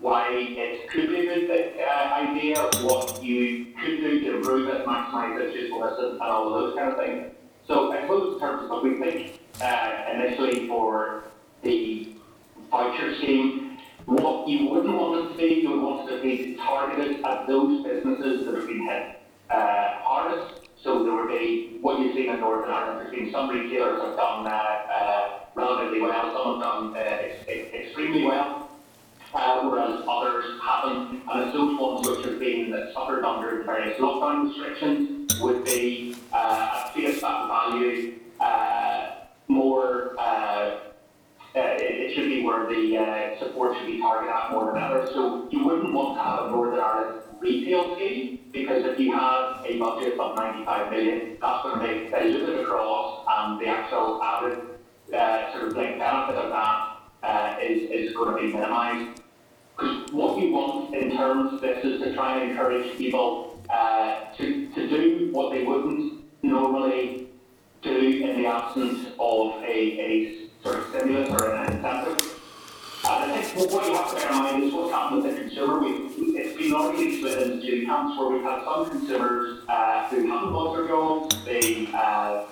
why 0.00 0.30
it 0.32 0.90
could 0.90 1.10
be 1.10 1.28
a 1.28 1.46
good 1.46 1.78
uh, 1.78 2.14
idea, 2.14 2.68
what 2.82 3.22
you 3.22 3.66
could 3.80 3.98
do 3.98 4.18
to 4.18 4.36
improve 4.38 4.68
it, 4.68 4.84
maximise 4.84 5.40
its 5.42 5.54
usefulness, 5.54 5.94
and 5.96 6.20
all 6.20 6.52
of 6.52 6.60
those 6.60 6.76
kind 6.76 6.90
of 6.90 6.98
things. 6.98 7.32
So 7.68 7.92
I 7.92 8.00
suppose 8.00 8.34
in 8.34 8.40
terms 8.40 8.64
of 8.64 8.70
what 8.70 8.82
we 8.82 8.98
think 8.98 9.38
uh, 9.60 10.06
initially 10.12 10.66
for 10.66 11.22
the 11.62 12.16
voucher 12.68 13.14
scheme, 13.18 13.71
what 14.06 14.48
you 14.48 14.68
wouldn't 14.68 14.94
want 14.94 15.32
to 15.32 15.38
be, 15.38 15.54
you 15.54 15.70
would 15.70 15.82
want 15.82 16.08
to 16.08 16.20
be 16.22 16.56
targeted 16.56 17.24
at 17.24 17.46
those 17.46 17.84
businesses 17.84 18.46
that 18.46 18.54
have 18.54 18.66
been 18.66 18.86
hit 18.86 19.20
uh, 19.50 19.98
hardest. 20.00 20.68
So 20.82 21.04
there 21.04 21.14
would 21.14 21.28
be 21.28 21.78
what 21.80 22.00
you've 22.00 22.14
seen 22.14 22.30
in 22.30 22.40
Northern 22.40 22.70
Ireland. 22.70 23.00
There's 23.00 23.14
been 23.14 23.30
some 23.30 23.48
retailers 23.48 24.02
have 24.02 24.16
done 24.16 24.46
uh, 24.46 24.50
uh, 24.50 25.38
relatively 25.54 26.00
well, 26.00 26.32
some 26.32 26.60
have 26.60 26.62
done 26.62 26.96
uh, 26.96 26.98
ex- 26.98 27.44
ex- 27.48 27.74
extremely 27.74 28.24
well 28.24 28.68
uh, 29.34 29.68
whereas 29.68 30.02
others 30.08 30.60
haven't. 30.60 31.22
And 31.28 31.44
it's 31.44 31.52
those 31.52 31.78
ones 31.78 32.08
which 32.08 32.24
have 32.26 32.38
been 32.38 32.70
that 32.70 32.92
suffered 32.92 33.24
under 33.24 33.62
various 33.62 33.98
lockdown 33.98 34.48
restrictions 34.48 35.40
would 35.40 35.64
be 35.64 36.16
uh, 36.32 36.84
at 36.86 36.94
face 36.94 37.20
value 37.20 38.18
more. 39.48 40.16
Uh, 41.54 41.60
it, 41.76 42.10
it 42.10 42.14
should 42.14 42.28
be 42.28 42.42
where 42.42 42.66
the 42.66 42.96
uh, 42.96 43.38
support 43.38 43.76
should 43.76 43.86
be 43.86 44.00
targeted 44.00 44.34
at 44.34 44.50
more 44.52 44.72
than 44.72 44.82
others. 44.82 45.10
So 45.12 45.48
you 45.50 45.64
wouldn't 45.64 45.92
want 45.92 46.16
to 46.16 46.24
have 46.24 46.46
a 46.46 46.50
Northern 46.50 46.80
Ireland 46.80 47.22
retail 47.40 47.94
scheme 47.96 48.38
because 48.52 48.84
if 48.86 48.98
you 48.98 49.12
have 49.12 49.64
a 49.66 49.78
budget 49.78 50.18
of 50.18 50.36
95 50.36 50.90
million, 50.90 51.36
that's 51.40 51.62
going 51.62 51.78
to 51.78 51.86
make 51.86 52.10
diluted 52.10 52.60
across 52.60 53.26
and 53.28 53.60
the 53.60 53.66
actual 53.66 54.22
added 54.22 54.58
uh, 55.14 55.52
sort 55.52 55.68
of 55.68 55.76
like 55.76 55.98
benefit 55.98 56.36
of 56.36 56.50
that 56.50 56.96
uh, 57.22 57.56
is, 57.60 57.90
is 57.90 58.16
going 58.16 58.34
to 58.34 58.40
be 58.40 58.52
minimised. 58.52 59.20
Because 59.76 60.12
what 60.12 60.38
you 60.38 60.52
want 60.52 60.94
in 60.94 61.16
terms 61.16 61.52
of 61.52 61.60
this 61.60 61.84
is 61.84 62.00
to 62.00 62.14
try 62.14 62.38
and 62.38 62.52
encourage 62.52 62.96
people 62.96 63.62
uh, 63.68 64.32
to, 64.36 64.68
to 64.68 64.88
do 64.88 65.28
what 65.32 65.52
they 65.52 65.64
wouldn't 65.64 66.24
normally 66.42 67.28
do 67.82 67.98
in 67.98 68.42
the 68.42 68.46
absence 68.46 69.08
of 69.18 69.62
a, 69.62 69.66
a 69.66 70.41
sort 70.62 70.78
of 70.78 70.86
stimulus 70.88 71.28
or 71.30 71.54
an 71.54 71.72
incentive. 71.72 72.38
And 73.04 73.32
I 73.32 73.42
think 73.42 73.72
what 73.72 73.86
you 73.86 73.94
have 73.94 74.10
to 74.10 74.16
bear 74.16 74.30
in 74.30 74.36
mind 74.36 74.64
is 74.64 74.72
what's 74.72 74.92
happened 74.92 75.24
with 75.24 75.34
the 75.34 75.40
consumer. 75.42 75.80
We've, 75.80 76.36
it's 76.36 76.56
been 76.56 76.72
already 76.72 77.18
split 77.18 77.42
into 77.42 77.66
two 77.66 77.86
camps 77.86 78.18
where 78.18 78.30
we've 78.30 78.42
had 78.42 78.62
some 78.64 78.90
consumers 78.90 79.64
uh, 79.68 80.08
who 80.08 80.28
haven't 80.28 80.52
lost 80.52 80.76
their 80.76 80.88
jobs, 80.88 81.44
they 81.44 81.88
uh, 81.92 82.44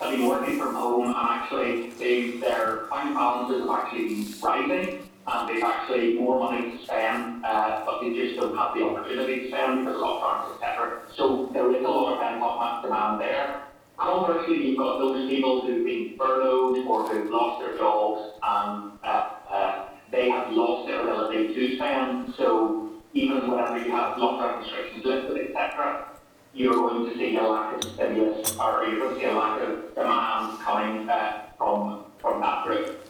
have 0.00 0.10
been 0.10 0.28
working 0.28 0.58
from 0.58 0.74
home 0.74 1.06
and 1.06 1.14
actually 1.16 1.90
they, 1.90 2.32
their 2.38 2.86
bank 2.90 3.14
balances 3.14 3.62
have 3.62 3.70
actually 3.70 4.08
been 4.08 4.40
rising 4.42 5.08
and 5.26 5.48
they've 5.48 5.64
actually 5.64 6.18
more 6.18 6.38
money 6.38 6.72
to 6.72 6.84
spend, 6.84 7.42
uh, 7.46 7.82
but 7.86 8.00
they 8.02 8.12
just 8.12 8.38
don't 8.38 8.54
have 8.54 8.74
the 8.74 8.84
opportunity 8.84 9.40
to 9.40 9.48
spend 9.48 9.86
because 9.86 10.02
lockdowns, 10.02 10.54
etc. 10.56 11.00
So 11.16 11.48
there 11.54 11.74
is 11.74 11.82
a 11.82 11.88
lot 11.88 12.12
of 12.12 12.20
pent-up 12.20 12.82
demand 12.82 13.20
there. 13.22 13.63
Conversely, 13.96 14.68
you've 14.68 14.78
got 14.78 14.98
those 14.98 15.28
people 15.30 15.62
who've 15.62 15.84
been 15.84 16.16
furloughed 16.18 16.78
or 16.86 17.08
who've 17.08 17.30
lost 17.30 17.64
their 17.64 17.76
jobs 17.78 18.32
and 18.42 18.98
uh, 19.04 19.30
uh, 19.48 19.88
they 20.10 20.28
have 20.30 20.50
lost 20.52 20.88
their 20.88 21.00
ability 21.00 21.54
to 21.54 21.76
spend. 21.76 22.34
So 22.36 22.90
even 23.12 23.48
whenever 23.48 23.78
you 23.78 23.92
have 23.92 24.16
lockdown 24.16 24.62
restrictions 24.62 25.04
lifted, 25.04 25.50
etc., 25.50 26.08
you're 26.54 26.74
going 26.74 27.08
to 27.10 27.16
see 27.16 27.36
a 27.36 27.42
lack 27.42 27.76
of 27.76 27.92
stimulus 27.92 28.56
or 28.58 28.84
you're 28.84 28.98
going 28.98 29.14
to 29.14 29.20
see 29.20 29.26
a 29.26 29.32
lack 29.32 29.60
of 29.60 29.94
demand 29.94 30.60
coming 30.60 31.08
uh, 31.08 31.46
from 31.56 32.04
from 32.20 32.40
that 32.40 32.64
group. 32.64 33.06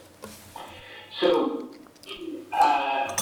So, 1.20 1.70
uh, 2.52 3.16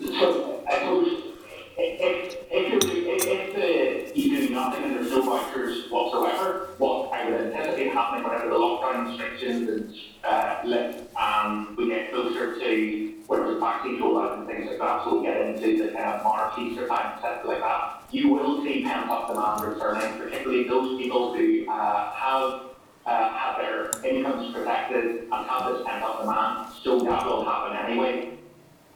so 0.00 0.64
I 0.68 0.78
suppose 0.78 1.35
if 1.78 2.36
if 2.50 2.84
if, 2.84 3.26
if 3.26 4.14
the, 4.14 4.20
do 4.20 4.54
nothing 4.54 4.84
and 4.84 4.96
there's 4.96 5.10
no 5.10 5.22
vouchers 5.22 5.90
whatsoever, 5.90 6.70
what 6.78 7.12
I 7.12 7.28
would 7.28 7.40
anticipate 7.40 7.92
happening 7.92 8.24
whenever 8.24 8.48
the 8.48 8.56
lockdown 8.56 9.08
restrictions 9.08 9.94
lift 10.64 11.16
and 11.18 11.76
we 11.76 11.88
get 11.88 12.10
closer 12.12 12.58
to 12.58 13.14
where 13.26 13.46
the 13.46 13.58
vaccine 13.58 14.00
rollout 14.00 14.38
and 14.38 14.46
things 14.46 14.66
like 14.68 14.78
that, 14.78 15.04
so 15.04 15.18
we 15.18 15.26
get 15.26 15.40
into 15.40 15.84
the 15.84 15.92
kind 15.92 16.04
of 16.04 16.22
March, 16.22 16.56
Easter 16.58 16.86
time, 16.86 17.16
etc. 17.16 17.46
like 17.46 17.60
that, 17.60 18.04
you 18.12 18.28
will 18.28 18.62
see 18.62 18.84
pent 18.84 19.10
up 19.10 19.28
demand 19.28 19.62
returning, 19.64 20.16
particularly 20.18 20.68
those 20.68 21.00
people 21.00 21.34
who 21.34 21.64
have 21.68 22.14
have 23.04 23.56
their 23.58 23.90
incomes 24.04 24.52
protected 24.54 25.22
and 25.22 25.46
have 25.46 25.72
this 25.72 25.82
pent 25.86 26.02
up 26.02 26.20
demand, 26.20 26.72
so 26.82 27.00
that 27.00 27.26
will 27.26 27.44
happen 27.44 27.76
anyway. 27.76 28.35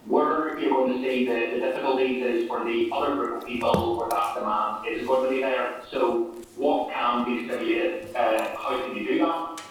Where 0.07 0.59
you're 0.59 0.71
going 0.71 0.95
to 0.95 1.09
see 1.09 1.27
the, 1.27 1.55
the 1.55 1.61
difficulties 1.61 2.25
is 2.25 2.49
for 2.49 2.65
the 2.65 2.91
other 2.93 3.15
group 3.15 3.43
of 3.43 3.49
people 3.49 3.99
where 3.99 4.09
that 4.09 4.35
demand 4.35 4.87
is 4.89 5.07
going 5.07 5.25
to 5.25 5.31
be 5.31 5.43
there. 5.43 5.83
So 5.91 6.35
what 6.57 6.93
can 6.93 7.25
be 7.25 7.47
stimulated? 7.47 8.15
Uh, 8.17 8.57
how 8.57 8.81
can 8.81 8.97
you 8.97 9.07
do 9.07 9.19
that? 9.19 9.63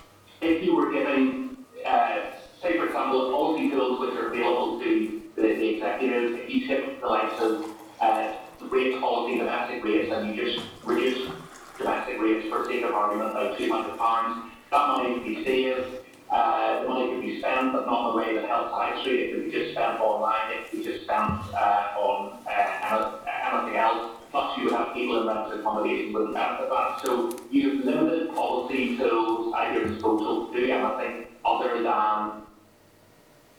If 0.42 0.64
you 0.64 0.76
were 0.76 0.92
giving, 0.92 1.58
uh, 1.86 2.20
say 2.62 2.78
for 2.78 2.86
example, 2.86 3.32
policy 3.32 3.70
tools 3.70 4.00
which 4.00 4.16
are 4.16 4.28
available 4.28 4.80
to 4.80 5.22
the, 5.36 5.42
the 5.42 5.76
executive, 5.76 6.40
if 6.40 6.50
you 6.50 6.68
took 6.68 7.02
the 7.02 7.08
likes 7.08 7.42
of 7.42 7.66
uh, 8.00 8.34
rate 8.70 9.00
policy, 9.00 9.38
domestic 9.38 9.84
rates, 9.84 10.12
and 10.14 10.36
you 10.36 10.46
just 10.46 10.66
reduce 10.84 11.30
domestic 11.78 12.20
rates 12.22 12.48
for 12.50 12.66
sake 12.66 12.84
of 12.84 12.92
argument 12.92 13.34
by 13.34 13.56
£200, 13.58 14.50
that 14.72 14.88
money 14.88 15.14
could 15.16 15.24
be 15.24 15.44
saved. 15.44 15.86
Uh, 16.32 16.84
the 16.84 16.88
money 16.88 17.12
could 17.12 17.22
be 17.22 17.40
spent, 17.40 17.74
but 17.74 17.86
not 17.88 18.10
in 18.10 18.12
the 18.12 18.18
way 18.18 18.36
that 18.36 18.48
helps 18.48 18.72
high 18.72 19.00
street. 19.02 19.22
It 19.22 19.34
could 19.34 19.46
be 19.46 19.52
just 19.52 19.72
spent 19.72 20.00
online. 20.00 20.52
It 20.52 20.70
could 20.70 20.80
be 20.80 20.86
just 20.86 21.04
spent 21.06 21.42
uh, 21.56 21.98
on 21.98 22.38
uh, 22.46 23.20
anything 23.52 23.80
else. 23.80 24.16
Plus, 24.32 24.58
you 24.60 24.70
have 24.70 24.94
people 24.94 25.22
in 25.22 25.28
rented 25.28 25.60
accommodation 25.60 26.14
the 26.28 26.34
benefit 26.34 26.70
that. 26.70 27.02
So 27.04 27.36
you've 27.50 27.84
limited 27.84 28.34
policy 28.36 28.96
tools 28.96 29.56
at 29.58 29.74
your 29.74 29.88
disposal 29.88 30.48
to 30.48 30.54
do 30.54 30.72
anything 30.72 31.26
other 31.44 31.82
than 31.82 32.44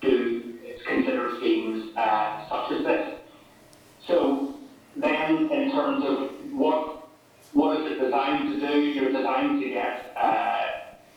do 0.01 0.59
consider 0.87 1.37
schemes 1.39 1.97
uh, 1.97 2.49
such 2.49 2.73
as 2.73 2.85
this. 2.85 3.19
So 4.07 4.55
then, 4.97 5.51
in 5.51 5.71
terms 5.73 6.05
of 6.07 6.31
what 6.53 7.09
what 7.53 7.81
is 7.81 7.93
it 7.93 8.01
designed 8.01 8.61
to 8.61 8.67
do? 8.67 8.81
You're 8.81 9.13
designed 9.13 9.61
to 9.61 9.69
get 9.69 10.15
uh, 10.17 10.67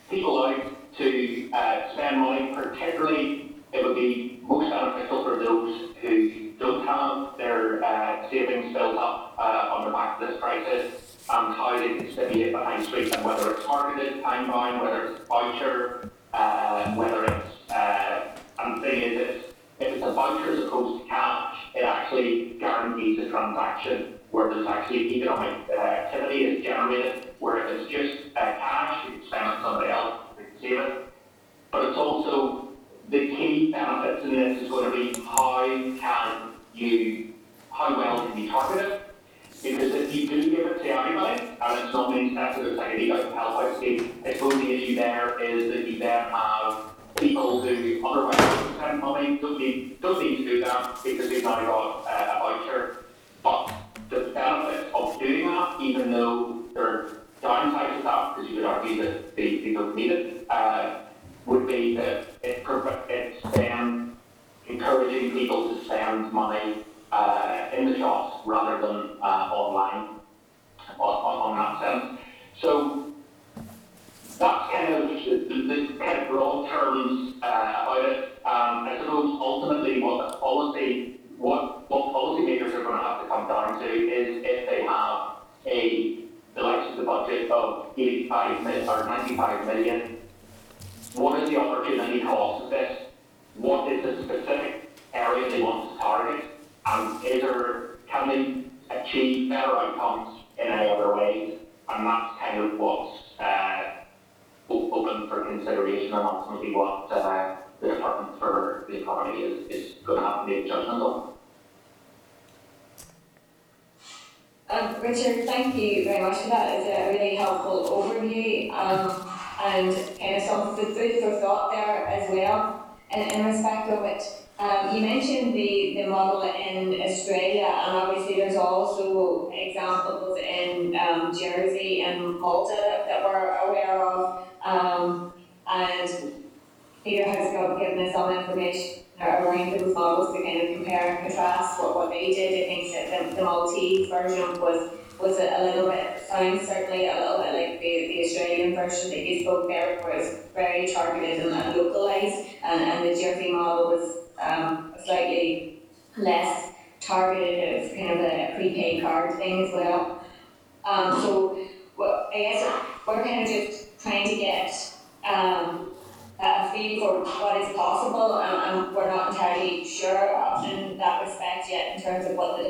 people 0.09 0.43
out 0.43 0.82
to 0.97 1.49
uh, 1.51 1.93
spend 1.93 2.19
money, 2.19 2.53
particularly 2.53 3.55
it 3.71 3.83
would 3.83 3.95
be 3.95 4.39
most 4.43 4.69
beneficial 4.69 5.23
for 5.23 5.37
those 5.37 5.89
who 6.01 6.51
don't 6.59 6.85
have 6.85 7.37
their 7.37 7.83
uh, 7.83 8.29
savings 8.29 8.73
built 8.73 8.97
up 8.97 9.35
uh, 9.37 9.73
on 9.73 9.85
the 9.85 9.91
back 9.91 10.21
of 10.21 10.27
this 10.27 10.39
crisis 10.39 11.17
and 11.29 11.55
how 11.55 11.77
they 11.77 11.97
can 11.97 12.11
stimulate 12.11 12.51
the 12.51 12.57
high 12.57 12.83
street 12.83 13.15
and 13.15 13.25
whether 13.25 13.51
it's 13.51 13.65
targeted, 13.65 14.21
time 14.21 14.47
bound, 14.49 14.81
whether 14.81 15.07
it's 15.07 15.27
voucher, 15.27 16.11
uh, 16.33 16.93
whether 16.95 17.23
it's, 17.25 17.71
uh, 17.71 18.35
and 18.59 18.77
the 18.77 18.81
thing 18.87 19.01
is, 19.01 19.21
it's, 19.21 19.53
if 19.79 19.93
it's 19.95 20.03
a 20.03 20.13
voucher 20.13 20.51
as 20.51 20.59
opposed 20.65 21.03
to 21.03 21.09
cash, 21.09 21.55
it 21.75 21.83
actually 21.83 22.55
guarantees 22.59 23.19
a 23.19 23.29
transaction 23.29 24.13
where 24.31 24.53
there's 24.53 24.67
actually 24.67 25.15
economic 25.15 25.69
uh, 25.69 25.79
activity 25.81 26.43
is 26.45 26.63
generated, 26.63 27.29
where 27.39 27.65
if 27.65 27.81
it's 27.81 27.91
just 27.91 28.35
uh, 28.35 28.53
cash, 28.57 29.07
you 29.09 29.25
spend 29.27 29.45
on 29.45 29.61
somebody 29.63 29.91
else, 29.91 30.22
But 30.63 31.85
it's 31.85 31.97
also 31.97 32.69
the 33.09 33.27
key 33.27 33.69
benefits 33.71 34.23
in 34.23 34.31
this 34.31 34.61
is 34.63 34.69
going 34.69 34.91
to 34.91 34.97
be 34.97 35.19
how 35.25 35.65
can 35.99 36.53
you, 36.73 37.33
how 37.69 37.97
well 37.97 38.27
can 38.27 38.41
you 38.41 38.49
target 38.49 38.85
it? 38.85 39.01
Because 39.61 39.93
if 39.93 40.15
you 40.15 40.27
do 40.27 40.49
give 40.49 40.67
it 40.67 40.83
to 40.83 40.87
everybody, 40.87 41.41
and 41.41 41.79
it's 41.79 41.93
not 41.93 42.13
being 42.13 42.33
tested 42.33 42.67
as 42.67 42.77
like 42.77 42.97
eco 42.97 43.33
health 43.33 43.63
out 43.63 43.77
scheme, 43.77 44.21
I 44.25 44.33
suppose 44.33 44.53
the 44.53 44.71
issue 44.71 44.95
there 44.95 45.37
is 45.41 45.73
that 45.73 45.85
you 45.85 45.99
then 45.99 46.29
have 46.29 46.91
people 47.17 47.61
who 47.61 48.07
otherwise 48.07 48.63
would 48.63 48.75
spend 48.77 48.99
money, 49.01 49.37
don't 49.39 49.59
need, 49.59 50.01
don't 50.01 50.23
need 50.23 50.37
to 50.37 50.43
do 50.45 50.63
that 50.63 50.97
because 51.03 51.29
they've 51.29 51.43
now 51.43 51.59
got 51.59 52.05
uh, 52.07 52.35
a 52.35 52.39
voucher. 52.39 53.05
But 53.41 53.73
the 54.09 54.31
benefit 54.33 54.93
of 54.93 55.19
doing 55.19 55.47
that, 55.47 55.81
even 55.81 56.11
though 56.11 56.63
they're 56.73 57.22
downside 57.43 57.97
of 57.97 58.03
that, 58.03 58.35
because 58.35 58.49
you 58.49 58.55
could 58.57 58.65
argue 58.65 59.03
that 59.03 59.35
they, 59.35 59.59
they 59.59 59.73
don't 59.73 59.95
need 59.95 60.11
it, 60.11 60.47
uh, 60.49 61.01
would 61.45 61.67
be 61.67 61.95
that 61.97 62.25
it, 62.41 62.65
it's 63.09 63.45
um, 63.69 64.17
encouraging 64.67 65.31
people 65.31 65.75
to 65.75 65.85
spend 65.85 66.31
money 66.31 66.77
uh, 67.11 67.52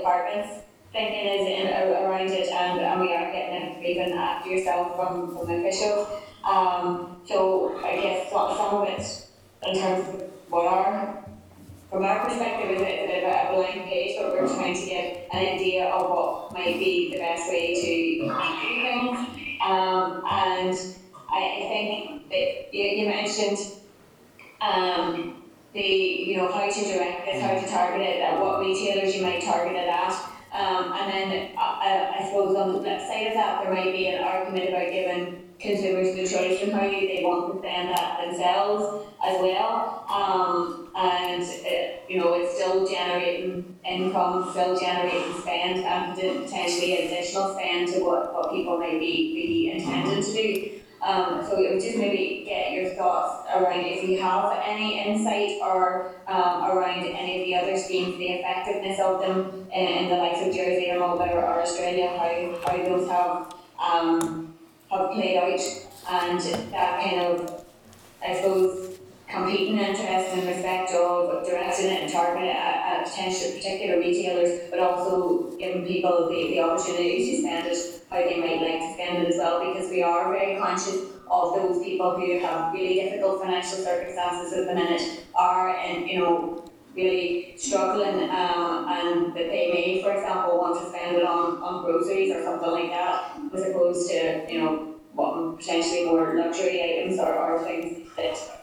department's 0.04 0.64
thinking 0.92 1.26
is 1.26 1.48
in, 1.48 1.68
around 1.68 2.30
it, 2.30 2.48
and, 2.50 2.80
and 2.80 3.02
we 3.02 3.14
are 3.14 3.32
getting 3.32 3.72
a 3.72 3.80
briefing 3.80 4.14
after 4.14 4.50
yourself 4.50 4.96
from, 4.96 5.36
from 5.36 5.50
officials. 5.50 6.08
Um, 6.44 7.22
so 7.26 7.80
I 7.84 7.96
guess 8.02 8.30
some, 8.30 8.56
some 8.58 8.76
of 8.76 8.88
it, 8.90 9.28
in 9.66 9.80
terms 9.80 10.10
of 10.10 10.30
what 10.50 10.66
our, 10.68 11.24
from 11.90 12.04
our 12.04 12.26
perspective, 12.26 12.72
is 12.72 12.82
a 12.82 12.84
bit 12.84 13.24
of 13.24 13.30
a 13.30 13.56
blank 13.56 13.86
page, 13.86 14.18
but 14.20 14.34
we're 14.34 14.48
trying 14.48 14.76
to 14.76 14.86
get 14.86 15.30
an 15.32 15.56
idea 15.56 15.86
of 15.86 16.10
what 16.10 16.54
might 16.54 16.78
be 16.78 17.12
the 17.12 17.18
best 17.18 17.48
way 17.50 17.74
to 17.74 17.82
do 17.82 18.82
things. 18.82 19.18
Um, 19.66 20.22
and 20.30 20.78
I, 21.30 21.40
I 21.40 21.68
think 21.72 22.30
that 22.30 22.74
you, 22.74 22.84
you 22.84 23.08
mentioned 23.08 23.58
um, 24.62 25.43
the, 25.74 25.82
you 25.82 26.38
know, 26.38 26.52
how 26.52 26.70
to 26.70 26.84
direct 26.84 27.26
this, 27.26 27.42
how 27.42 27.60
to 27.60 27.68
target 27.68 28.02
it, 28.02 28.22
at 28.22 28.40
what 28.40 28.60
retailers 28.60 29.16
you 29.16 29.24
might 29.24 29.42
target 29.42 29.76
it 29.76 29.90
at. 29.90 30.14
Um, 30.54 30.94
and 30.94 31.12
then 31.12 31.58
uh, 31.58 31.62
I, 31.62 32.16
I 32.20 32.26
suppose 32.26 32.56
on 32.56 32.74
the 32.74 32.80
flip 32.80 33.00
side 33.02 33.28
of 33.28 33.34
that, 33.34 33.64
there 33.64 33.74
might 33.74 33.92
be 33.92 34.08
an 34.08 34.24
argument 34.24 34.70
about 34.70 34.92
giving 34.92 35.50
consumers 35.60 36.14
the 36.14 36.28
choice 36.28 36.62
in 36.62 36.72
how 36.72 36.82
they 36.82 37.22
want 37.24 37.54
to 37.54 37.60
spend 37.60 37.90
that 37.90 38.24
themselves 38.24 39.08
as 39.26 39.42
well. 39.42 40.06
Um, 40.10 40.92
and 40.96 41.42
it, 41.42 42.04
you 42.08 42.20
know, 42.20 42.34
it's 42.36 42.54
still 42.54 42.86
generating 42.88 43.76
income, 43.84 44.52
still 44.52 44.80
generating 44.80 45.34
spend, 45.42 45.80
and 45.80 46.16
potentially 46.16 47.08
additional 47.08 47.56
spend 47.56 47.88
to 47.94 48.02
what, 48.02 48.32
what 48.34 48.52
people 48.52 48.78
might 48.78 49.00
be, 49.00 49.34
be 49.34 49.72
intending 49.72 50.22
to 50.24 50.34
do. 50.34 50.83
Um, 51.04 51.46
so 51.46 51.62
just 51.80 51.98
maybe 51.98 52.46
get 52.48 52.72
your 52.72 52.92
thoughts 52.96 53.50
around 53.54 53.82
if 53.82 54.08
you 54.08 54.22
have 54.22 54.58
any 54.66 55.00
insight 55.06 55.60
or 55.62 56.16
um, 56.28 56.64
around 56.64 57.06
any 57.06 57.42
of 57.42 57.46
the 57.46 57.56
other 57.56 57.78
schemes, 57.78 58.18
the 58.18 58.28
effectiveness 58.28 59.00
of 59.02 59.20
them 59.20 59.68
in, 59.74 59.88
in 59.88 60.10
the 60.10 60.16
likes 60.16 60.40
of 60.46 60.54
Jersey 60.56 60.92
or 60.92 61.00
or, 61.04 61.30
or 61.30 61.62
Australia, 61.62 62.08
how, 62.08 62.60
how 62.66 62.78
those 62.84 63.10
have 63.10 63.54
um, 63.84 64.54
have 64.90 65.12
played 65.12 65.38
out. 65.38 65.60
And 66.10 66.40
that 66.72 67.02
kind 67.02 67.22
of, 67.22 67.66
I 68.26 68.36
suppose, 68.36 68.93
competing 69.34 69.80
interest 69.80 70.38
in 70.38 70.46
respect 70.48 70.92
of 70.94 71.46
directing 71.46 71.88
it 71.88 72.04
and 72.04 72.12
targeting 72.12 72.50
it 72.50 72.56
at, 72.56 73.00
at 73.00 73.06
potential 73.06 73.52
particular 73.52 74.00
retailers, 74.00 74.70
but 74.70 74.80
also 74.80 75.50
giving 75.58 75.86
people 75.86 76.30
the, 76.30 76.48
the 76.50 76.60
opportunity 76.60 77.32
to 77.32 77.42
spend 77.42 77.68
it 77.68 77.78
how 78.10 78.18
they 78.18 78.40
might 78.40 78.62
like 78.62 78.80
to 78.80 78.94
spend 78.94 79.24
it 79.24 79.30
as 79.30 79.38
well, 79.38 79.60
because 79.66 79.90
we 79.90 80.04
are 80.04 80.32
very 80.32 80.60
conscious 80.60 81.10
of 81.28 81.56
those 81.56 81.84
people 81.84 82.16
who 82.16 82.38
have 82.40 82.72
really 82.72 82.96
difficult 82.96 83.42
financial 83.42 83.80
circumstances 83.80 84.54
at 84.54 84.68
the 84.68 84.76
minute, 84.76 85.26
are 85.34 85.76
and 85.76 86.08
you 86.08 86.20
know 86.20 86.64
really 86.96 87.56
struggling, 87.58 88.30
um, 88.30 88.86
and 88.88 89.34
that 89.34 89.50
they 89.50 89.72
may, 89.74 90.00
for 90.04 90.14
example, 90.14 90.60
want 90.60 90.80
to 90.80 90.88
spend 90.90 91.16
it 91.16 91.24
on, 91.24 91.58
on 91.64 91.84
groceries 91.84 92.32
or 92.32 92.44
something 92.44 92.70
like 92.70 92.92
that, 92.92 93.36
as 93.52 93.68
opposed 93.68 94.08
to 94.12 94.46
you 94.48 94.62
know 94.62 94.94
what 95.14 95.58
potentially 95.58 96.06
more 96.06 96.36
luxury 96.38 96.82
items 96.84 97.20
or, 97.20 97.34
or 97.34 97.64
things 97.64 98.08
that 98.16 98.63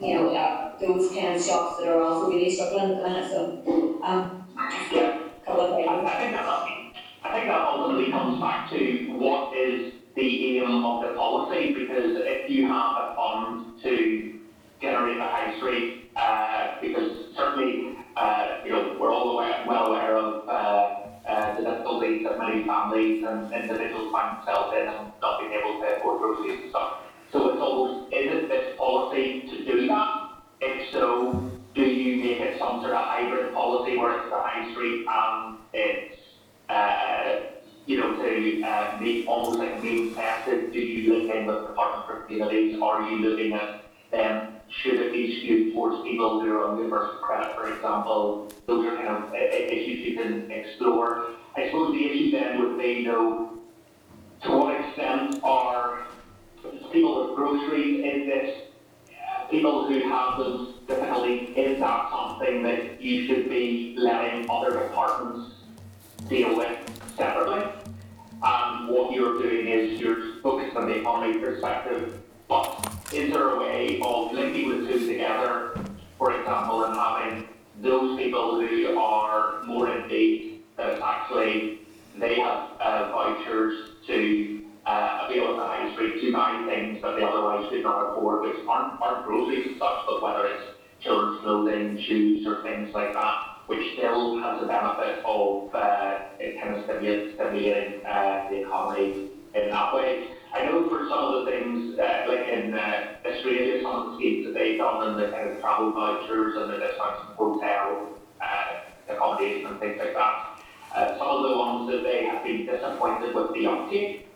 you 0.00 0.14
know, 0.14 0.32
uh, 0.32 0.70
those 0.78 1.12
kind 1.12 1.34
of 1.34 1.42
shops 1.42 1.76
that 1.78 1.88
are 1.88 2.00
also 2.00 2.28
really 2.28 2.48
struggling 2.48 2.90
at 2.90 2.96
the 2.96 3.02
minute, 3.02 3.30
so, 3.30 3.98
um, 4.02 4.44
Yeah. 4.90 5.18
couple 5.44 5.62
of 5.62 5.72
I, 5.72 5.76
things. 5.76 6.08
I 6.08 6.18
think 6.18 6.32
that 6.32 6.44
I 7.24 7.32
think 7.32 7.46
that 7.46 7.66
ultimately 7.66 8.10
comes 8.10 8.40
back 8.40 8.70
to 8.70 9.12
what 9.12 9.52
is 9.54 9.92
the 10.14 10.58
aim 10.58 10.84
of 10.84 11.02
the 11.02 11.14
policy 11.14 11.72
because 11.72 12.12
if 12.16 12.48
you 12.48 12.66
have 12.66 12.96
a 12.96 13.14
fund 13.16 13.72
to 13.82 14.38
generate 14.80 15.18
a 15.18 15.24
high 15.24 15.56
street, 15.56 16.08
uh, 16.16 16.80
because 16.80 17.34
certainly 17.36 17.96
uh, 18.16 18.58
you 18.64 18.70
know 18.70 18.96
we're 18.98 19.12
all 19.12 19.32
aware, 19.32 19.64
well 19.66 19.86
aware 19.86 20.16
of 20.16 20.48
uh, 20.48 20.52
uh, 21.28 21.56
the 21.56 21.62
difficulties 21.62 22.24
that 22.24 22.38
many 22.38 22.64
families 22.66 23.24
and 23.24 23.52
individuals 23.52 24.12
find 24.12 24.36
themselves 24.36 24.72
in 24.80 24.88
and 24.88 25.10
not 25.20 25.38
being 25.38 25.52
able 25.52 25.78
to 25.80 25.96
afford 25.96 26.20
groceries 26.20 26.60
and 26.62 26.70
stuff. 26.70 26.98
So 27.32 27.50
it's 27.50 27.60
almost 27.60 28.12
is 28.12 28.32
it 28.32 28.48
this 28.48 28.76
policy 28.76 29.42
to 29.42 29.64
do 29.64 29.86
that? 29.88 30.30
If 30.60 30.90
so, 30.92 31.50
do 31.74 31.82
you 31.82 32.16
make 32.24 32.40
it 32.40 32.58
some 32.58 32.80
sort 32.80 32.94
of 32.94 33.04
hybrid 33.04 33.52
policy 33.54 33.96
where 33.96 34.18
it's 34.18 34.30
the 34.30 34.40
high 34.40 34.70
street 34.72 35.06
and 35.08 35.58
it's 35.72 36.18
uh, 36.68 37.58
you 37.88 37.96
know, 37.96 38.14
to 38.16 38.62
uh, 38.62 39.24
almost 39.26 39.58
like 39.58 39.82
means 39.82 40.14
tested, 40.14 40.72
do 40.72 40.78
you 40.78 41.14
look 41.14 41.34
in 41.34 41.46
with 41.46 41.74
for 41.74 42.24
Communities, 42.26 42.78
are 42.82 43.10
you 43.10 43.16
looking 43.16 43.54
at 43.54 43.84
them, 44.10 44.56
should 44.68 45.00
it 45.00 45.12
be 45.12 45.40
skewed 45.40 45.72
towards 45.72 46.02
people 46.02 46.40
who 46.40 46.52
are 46.52 46.68
on 46.68 46.76
universal 46.76 47.16
credit, 47.20 47.54
for 47.54 47.72
example, 47.72 48.52
those 48.66 48.84
are 48.84 48.96
kind 48.96 49.08
of 49.08 49.32
uh, 49.32 49.36
issues 49.36 50.06
you 50.06 50.16
can 50.16 50.50
explore. 50.50 51.30
I 51.56 51.66
suppose 51.66 51.94
the 51.94 52.04
issue 52.04 52.30
then 52.32 52.58
would 52.60 52.78
be, 52.78 53.06
though, 53.06 53.58
to 54.42 54.50
what 54.50 54.78
extent 54.78 55.40
are 55.42 56.04
people 56.92 57.26
with 57.26 57.36
groceries, 57.36 58.04
is 58.04 58.26
this, 58.26 58.62
people 59.50 59.86
who 59.86 60.00
have 60.08 60.38
those 60.38 60.74
difficulties, 60.86 61.50
is 61.56 61.78
that 61.80 62.10
something 62.10 62.62
that 62.62 63.00
you 63.00 63.26
should 63.26 63.48
be 63.48 63.94
letting 63.98 64.48
other 64.50 64.72
departments 64.80 65.54
deal 66.28 66.56
with 66.56 66.78
separately. 67.16 67.64
And 68.42 68.88
what 68.88 69.12
you're 69.12 69.42
doing 69.42 69.66
is 69.66 70.00
you're 70.00 70.36
focused 70.42 70.76
on 70.76 70.86
the 70.86 71.00
economy 71.00 71.38
perspective, 71.38 72.20
but 72.48 72.86
is 73.12 73.32
there 73.32 73.50
a 73.50 73.58
way 73.58 74.00
of 74.02 74.32
linking 74.32 74.84
the 74.84 74.92
two 74.92 75.06
together, 75.06 75.78
for 76.18 76.38
example, 76.38 76.84
and 76.84 76.94
having 76.94 77.48
those 77.80 78.18
people 78.18 78.60
who 78.60 78.98
are 78.98 79.62
more 79.64 79.90
in 79.90 80.06
need, 80.08 80.62
that 80.76 81.00
actually 81.00 81.80
they 82.16 82.40
have 82.40 82.70
uh, 82.80 83.10
vouchers 83.10 83.90
to 84.06 84.64
uh, 84.88 85.18
to 86.20 86.32
buy 86.32 86.64
things 86.66 87.00
that 87.02 87.14
they 87.16 87.22
otherwise 87.22 87.64
could 87.68 87.82
not 87.82 88.10
afford, 88.10 88.42
which 88.42 88.66
aren't, 88.66 89.00
aren't 89.00 89.24
groceries 89.24 89.66
and 89.66 89.78
such, 89.78 90.06
but 90.06 90.22
whether 90.22 90.46
it's 90.46 90.64
children's 91.00 91.40
clothing, 91.42 91.98
shoes, 92.06 92.46
or 92.46 92.62
things 92.62 92.92
like 92.92 93.12
that 93.14 93.58
which 93.68 93.92
still 93.92 94.34
has 94.40 94.58
the 94.58 94.66
benefit 94.66 95.20
of 95.26 95.68
uh, 95.74 96.24
it 96.40 96.58
kind 96.58 96.74
of 96.74 96.84
stimulating, 96.84 97.34
stimulating 97.34 98.04
uh, 98.06 98.48
the 98.48 98.64
economy 98.64 99.28
in 99.54 99.68
that 99.68 99.92
way. 99.92 100.26
I 100.54 100.64
know 100.64 100.88
for 100.88 101.06
some 101.10 101.18
of 101.20 101.44
the 101.44 101.50
things, 101.50 101.98
uh, 101.98 102.24
like 102.26 102.48
in 102.48 102.72
uh, 102.72 103.12
Australia, 103.26 103.82
some 103.82 103.94
of 103.94 104.06
the 104.08 104.16
schemes 104.16 104.46
that 104.46 104.54
they've 104.54 104.78
done 104.78 105.02
and 105.06 105.18
the 105.18 105.28
kind 105.28 105.52
of 105.52 105.60
travel 105.60 105.92
vouchers 105.92 106.56
and 106.56 106.70
the 106.70 106.78
discounts 106.78 107.20
in 107.28 107.34
hotel 107.36 108.08
uh, 108.40 109.12
accommodation 109.12 109.66
and 109.66 109.78
things 109.80 109.98
like 109.98 110.14
that, 110.14 110.62
uh, 110.96 111.18
some 111.18 111.28
of 111.28 111.42
the 111.42 111.54
ones 111.54 111.90
that 111.92 112.02
they 112.02 112.24
have 112.24 112.42
been 112.42 112.64
disappointed 112.64 113.34
with 113.34 113.52
the 113.52 113.66
uptake. 113.66 114.27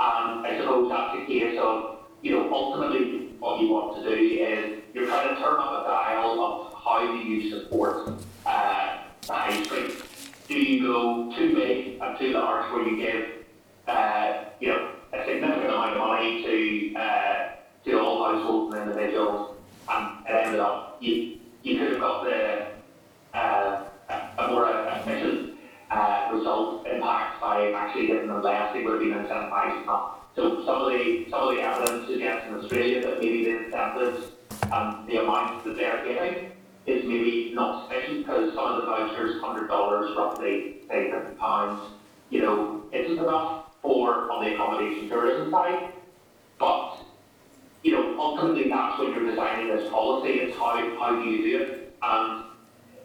And 0.00 0.46
I 0.46 0.56
suppose 0.58 0.88
that's 0.88 1.14
a 1.22 1.26
case 1.26 1.58
of, 1.60 1.98
you 2.22 2.32
know, 2.32 2.50
ultimately 2.50 3.34
what 3.38 3.60
you 3.60 3.68
want 3.68 3.96
to 3.96 4.08
do 4.08 4.16
is 4.16 4.82
you're 4.94 5.06
trying 5.06 5.28
to 5.28 5.34
turn 5.34 5.60
up 5.60 5.84
a 5.84 5.88
dial 5.88 6.40
of 6.40 6.72
how 6.72 7.06
do 7.06 7.18
you 7.18 7.50
support 7.50 8.08
uh, 8.46 8.98
the 9.26 9.32
high 9.32 9.62
street. 9.62 9.92
Do 10.48 10.54
you 10.54 10.86
go 10.86 11.30
too 11.36 11.54
big 11.54 12.00
and 12.00 12.18
too 12.18 12.32
large 12.32 12.72
where 12.72 12.88
you 12.88 12.96
give, 12.96 13.28
uh, 13.88 14.44
you 14.58 14.68
know, 14.68 14.92
a 15.12 15.24
significant 15.26 15.66
amount 15.66 15.92
of 15.92 15.98
money 15.98 16.44
to 16.44 16.94
uh, 16.98 17.48
to 17.84 18.00
all 18.00 18.24
households 18.24 18.74
and 18.74 18.90
individuals, 18.90 19.56
and 19.88 20.26
it 20.26 20.32
ended 20.32 20.60
up 20.60 20.96
you 21.00 21.38
you 21.62 21.78
could 21.78 21.92
have 21.92 22.00
got 22.00 22.24
the 22.24 22.66
uh, 23.34 23.84
a 24.08 24.42
a 24.42 24.48
more 24.48 24.70
efficient 24.70 25.39
uh, 25.90 26.30
result 26.32 26.86
impact 26.86 27.40
by 27.40 27.72
actually 27.72 28.06
giving 28.06 28.28
them 28.28 28.42
less. 28.42 28.72
They 28.72 28.82
would 28.82 28.92
have 28.92 29.00
been 29.00 29.12
incentivized 29.12 29.82
enough. 29.82 30.14
So 30.36 30.64
some 30.64 30.82
of 30.82 30.92
the 30.92 31.26
some 31.30 31.48
of 31.48 31.54
the 31.54 31.60
evidence 31.60 32.06
suggests 32.06 32.48
in 32.48 32.54
Australia 32.54 33.02
that 33.02 33.20
maybe 33.20 33.44
the 33.44 33.64
incentives 33.64 34.32
and 34.72 35.08
the 35.08 35.16
amount 35.16 35.64
that 35.64 35.76
they're 35.76 36.04
getting 36.04 36.52
is 36.86 37.04
maybe 37.04 37.52
not 37.54 37.88
sufficient 37.88 38.26
because 38.26 38.54
some 38.54 38.72
of 38.72 38.80
the 38.80 38.86
vouchers, 38.86 39.40
hundred 39.40 39.66
dollars 39.66 40.16
roughly, 40.16 40.76
say 40.88 41.10
fifty 41.10 41.34
pounds, 41.34 41.92
you 42.30 42.42
know, 42.42 42.82
isn't 42.92 43.18
enough 43.18 43.74
for 43.82 44.30
on 44.30 44.44
the 44.44 44.54
accommodation 44.54 45.08
tourism 45.08 45.50
side. 45.50 45.92
But 46.58 46.98
you 47.82 47.92
know, 47.92 48.20
ultimately 48.20 48.68
that's 48.68 48.98
when 49.00 49.12
you're 49.12 49.28
designing 49.28 49.74
this 49.74 49.90
policy, 49.90 50.34
it's 50.34 50.56
how 50.56 50.76
how 50.98 51.20
do 51.20 51.28
you 51.28 51.42
do 51.42 51.64
it? 51.64 51.96
And 52.02 52.44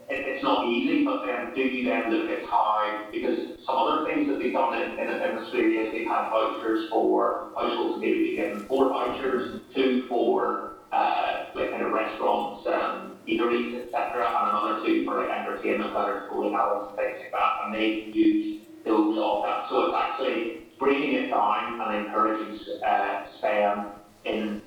it's 0.07 0.43
not 0.43 0.67
easy, 0.67 1.03
but 1.03 1.25
then 1.25 1.53
do 1.55 1.61
you 1.61 1.85
then 1.89 2.11
look 2.11 2.29
at 2.29 2.45
how, 2.45 3.07
because 3.11 3.57
some 3.65 3.75
other 3.75 4.05
things 4.05 4.27
that 4.27 4.39
they've 4.39 4.53
done 4.53 4.79
in, 4.79 4.99
in, 4.99 5.09
in 5.09 5.37
Australia 5.37 5.81
is 5.81 5.91
they've 5.91 6.07
had 6.07 6.29
vouchers 6.29 6.89
for 6.89 7.51
households 7.55 7.99
maybe 7.99 8.31
be 8.31 8.35
given 8.35 8.59
four 8.67 8.89
vouchers, 8.89 9.61
two 9.73 10.07
for 10.07 10.73
uh, 10.91 11.45
like 11.55 11.71
kind 11.71 11.81
of 11.81 11.91
restaurants, 11.91 12.67
um, 12.67 13.17
eateries, 13.27 13.83
etc., 13.85 14.25
and 14.25 14.49
another 14.49 14.85
two 14.85 15.05
for 15.05 15.21
like 15.21 15.29
entertainment, 15.29 15.93
whether 15.93 16.19
it's 16.19 16.29
bowling 16.31 16.53
alleys 16.53 16.87
and 16.89 16.97
things 16.97 17.17
like 17.21 17.31
that, 17.31 17.65
and 17.65 17.73
they 17.73 18.11
use 18.13 18.61
those 18.85 19.17
off 19.17 19.43
that. 19.43 19.69
So 19.69 19.85
it's 19.85 19.95
actually 19.97 20.67
breaking 20.77 21.13
it 21.15 21.29
down 21.29 21.81
and 21.81 22.05
encouraging 22.05 22.59
uh, 22.85 23.25
spend 23.37 23.87
in 24.25 24.61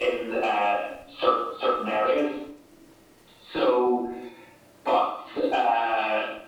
in 0.00 0.42
uh, 0.42 0.98
certain 1.20 1.58
certain 1.60 1.88
areas. 1.88 2.48
So, 3.52 4.14
but 4.84 5.28
uh, 5.52 6.40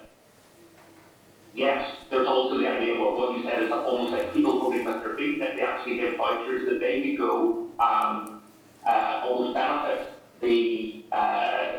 yes, 1.55 1.97
there's 2.11 2.27
also 2.27 2.59
the 2.59 2.69
idea 2.69 2.95
of 2.95 3.01
what, 3.01 3.37
you 3.37 3.45
said 3.45 3.63
is 3.63 3.71
almost 3.71 4.13
like 4.13 4.33
people 4.33 4.61
voting 4.61 4.85
with 4.85 5.03
their 5.03 5.17
feet, 5.17 5.39
that 5.39 5.57
they 5.57 5.63
actually 5.63 5.97
give 5.97 6.17
vouchers 6.17 6.69
that 6.69 6.81
they 6.81 7.03
could 7.03 7.19
go 7.19 7.69
um, 7.79 8.43
uh, 8.87 9.23
almost 9.25 9.55
benefit 9.55 10.13
the 10.41 11.05
uh, 11.13 11.73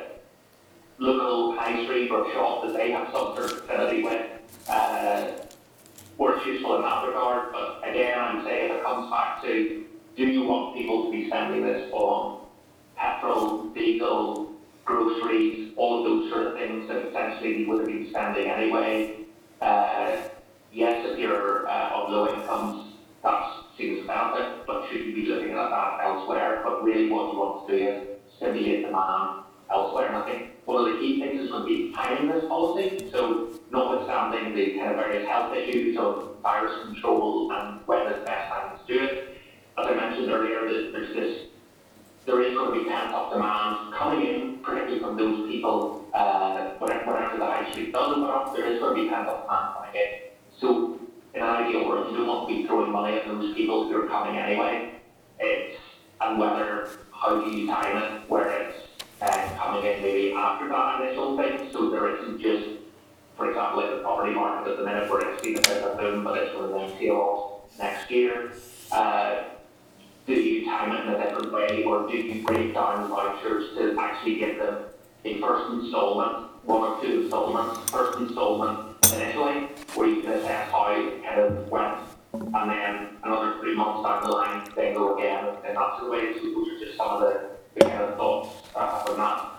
local 0.98 1.56
high 1.56 1.84
street 1.84 2.10
or 2.10 2.32
shop 2.34 2.64
that 2.66 2.74
they 2.74 2.92
have 2.92 3.08
some 3.12 3.36
sort 3.36 3.52
of 3.52 3.58
affinity 3.58 4.04
with. 4.04 4.32
Uh, 4.68 5.32
where 6.18 6.38
it's 6.38 6.46
useful 6.46 6.78
in 6.78 6.82
that 6.82 7.06
regard, 7.06 7.52
but 7.52 7.82
again, 7.84 8.18
I'm 8.18 8.46
saying 8.46 8.72
it 8.72 8.84
comes 8.84 9.12
back 9.12 9.44
to 9.44 9.86
do 10.16 10.26
you 10.26 10.44
want 10.44 10.76
people 10.76 11.06
to 11.06 11.12
be 11.12 11.28
spending 11.28 11.62
this 11.64 11.92
on 11.92 12.46
petrol, 12.96 13.66
diesel, 13.70 14.54
groceries, 14.86 15.74
all 15.76 16.00
of 16.00 16.04
those 16.06 16.32
sort 16.32 16.48
of 16.48 16.54
things 16.54 16.88
that 16.88 17.08
essentially 17.08 17.60
you 17.60 17.70
would 17.70 17.80
have 17.80 17.88
been 17.88 18.10
spending 18.10 18.48
anyway? 18.50 19.26
Uh, 19.62 20.18
yes, 20.72 21.06
if 21.10 21.20
you're 21.20 21.68
uh, 21.68 21.90
on 21.90 22.12
low 22.12 22.34
incomes, 22.34 22.94
that 23.24 23.52
seems 23.78 24.04
a 24.04 24.08
benefit, 24.08 24.66
but 24.68 24.88
should 24.88 25.06
you 25.06 25.16
be 25.16 25.26
looking 25.26 25.52
at 25.52 25.70
that 25.70 26.00
elsewhere? 26.04 26.62
But 26.64 26.84
really 26.84 27.10
what 27.10 27.34
you 27.34 27.40
want 27.40 27.68
to 27.68 27.78
do 27.78 27.88
is 27.88 28.08
stimulate 28.38 28.86
demand 28.86 29.44
elsewhere. 29.72 30.08
And 30.08 30.18
I 30.18 30.26
think 30.26 30.52
one 30.66 30.86
of 30.86 30.94
the 30.94 31.00
key 31.00 31.20
things 31.20 31.42
is 31.42 31.50
going 31.50 31.64
to 31.64 31.68
be 31.68 31.94
timing 31.94 32.32
this 32.32 32.46
policy. 32.46 33.10
So 33.12 33.50
notwithstanding 33.72 34.56
the 34.56 34.78
kind 34.78 34.92
of 34.92 34.98
various 34.98 35.28
health 35.28 35.56
issues 35.56 35.98
of 35.98 36.38
virus 36.44 36.86
control 36.86 37.52
and 37.52 37.80
when 37.88 38.06
is 38.08 38.20
the 38.20 38.26
best 38.26 38.50
time 38.50 38.78
to 38.78 38.94
do 38.94 39.04
it, 39.04 39.38
as 39.78 39.88
I 39.88 39.94
mentioned 39.94 40.32
earlier, 40.32 40.92
there's 40.92 41.14
this, 41.14 41.48
there 42.26 42.42
is 42.42 42.54
going 42.56 42.74
to 42.74 42.84
be 42.84 42.90
pent-up 42.90 43.32
demand 43.32 43.94
coming 43.94 44.28
in, 44.28 44.58
particularly 44.60 45.00
from 45.00 45.18
those 45.18 45.48
people, 45.50 46.06
uh, 46.14 46.72
whenever, 46.80 47.12
whenever 47.12 47.38
the 47.38 47.46
high 47.46 47.72
street 47.72 47.94
does 47.94 48.12
open 48.12 48.24
up, 48.24 48.56
there 48.56 48.66
is 48.72 48.80
going 48.80 48.96
to 48.96 49.04
be 49.04 49.10
pent-up 49.10 49.44
demand 49.44 49.76
coming 49.76 49.96
in. 49.96 50.10
So 50.60 51.00
in 51.34 51.42
an 51.42 51.50
ideal 51.50 51.88
world, 51.88 52.12
you 52.12 52.18
don't 52.18 52.28
want 52.28 52.50
to 52.50 52.56
be 52.56 52.66
throwing 52.66 52.92
money 52.92 53.18
at 53.18 53.26
those 53.28 53.54
people 53.56 53.88
who 53.88 54.02
are 54.02 54.08
coming 54.08 54.38
anyway. 54.38 54.92
It's, 55.40 55.80
and 56.22 56.40
whether, 56.40 56.90
how 57.12 57.42
do 57.42 57.52
you 57.52 57.68
time 57.68 57.98
it, 57.98 58.30
where 58.30 58.50
it's 58.50 58.78
uh, 59.22 59.50
coming 59.58 59.86
in 59.86 60.02
maybe 60.02 60.34
after 60.34 60.68
that 60.70 61.02
initial 61.02 61.38
thing, 61.38 61.70
so 61.72 61.90
there 61.90 62.16
isn't 62.16 62.42
just, 62.42 62.80
for 63.38 63.50
example, 63.50 63.82
in 63.82 63.98
the 63.98 64.02
property 64.02 64.34
market 64.34 64.72
at 64.72 64.78
the 64.78 64.84
minute 64.84 65.10
where 65.10 65.30
it's 65.30 65.42
been 65.42 65.58
a 65.58 65.62
bit 65.62 65.84
of 65.84 65.94
a 65.94 66.02
boom, 66.02 66.24
but 66.24 66.38
it's 66.38 66.54
going 66.54 66.72
to 66.72 66.74
then 66.74 66.98
tail 67.00 67.16
off 67.16 67.78
next 67.78 68.10
year. 68.10 68.54
Uh, 68.92 69.44
do 70.26 70.34
you 70.34 70.66
time 70.66 70.92
it 70.92 71.06
in 71.06 71.14
a 71.14 71.24
different 71.24 71.52
way, 71.54 71.84
or 71.84 72.08
do 72.08 72.18
you 72.18 72.44
break 72.44 72.74
down 72.74 73.08
vouchers 73.10 73.76
to 73.78 73.96
actually 74.00 74.36
give 74.36 74.58
them 74.58 74.86
a 75.24 75.40
first 75.40 75.72
instalment, 75.74 76.50
one 76.66 76.82
or 76.82 77.02
two 77.02 77.22
installments, 77.22 77.90
first 77.92 78.20
instalment 78.20 78.96
initially, 79.14 79.68
where 79.94 80.08
you 80.08 80.22
can 80.22 80.32
assess 80.34 80.72
how 80.72 80.92
it 80.92 81.24
kind 81.24 81.40
of 81.42 81.70
went, 81.70 82.00
and 82.34 82.70
then 82.72 83.08
another 83.24 83.60
three 83.60 83.76
months 83.76 84.08
down 84.08 84.24
the 84.24 84.30
line, 84.30 84.68
then 84.76 84.94
go 84.96 85.16
again, 85.18 85.56
and 85.66 85.78
that's 85.78 86.00
the 86.02 86.10
way. 86.10 86.34
So 86.34 86.42
those 86.42 86.68
are 86.70 86.80
just 86.86 86.98
some 86.98 87.10
of 87.10 87.20
the, 87.22 87.50
the 87.76 87.82
kind 87.82 88.04
of 88.04 88.18
thoughts 88.18 88.50
uh, 88.76 89.06
on 89.10 89.18
that. 89.18 89.52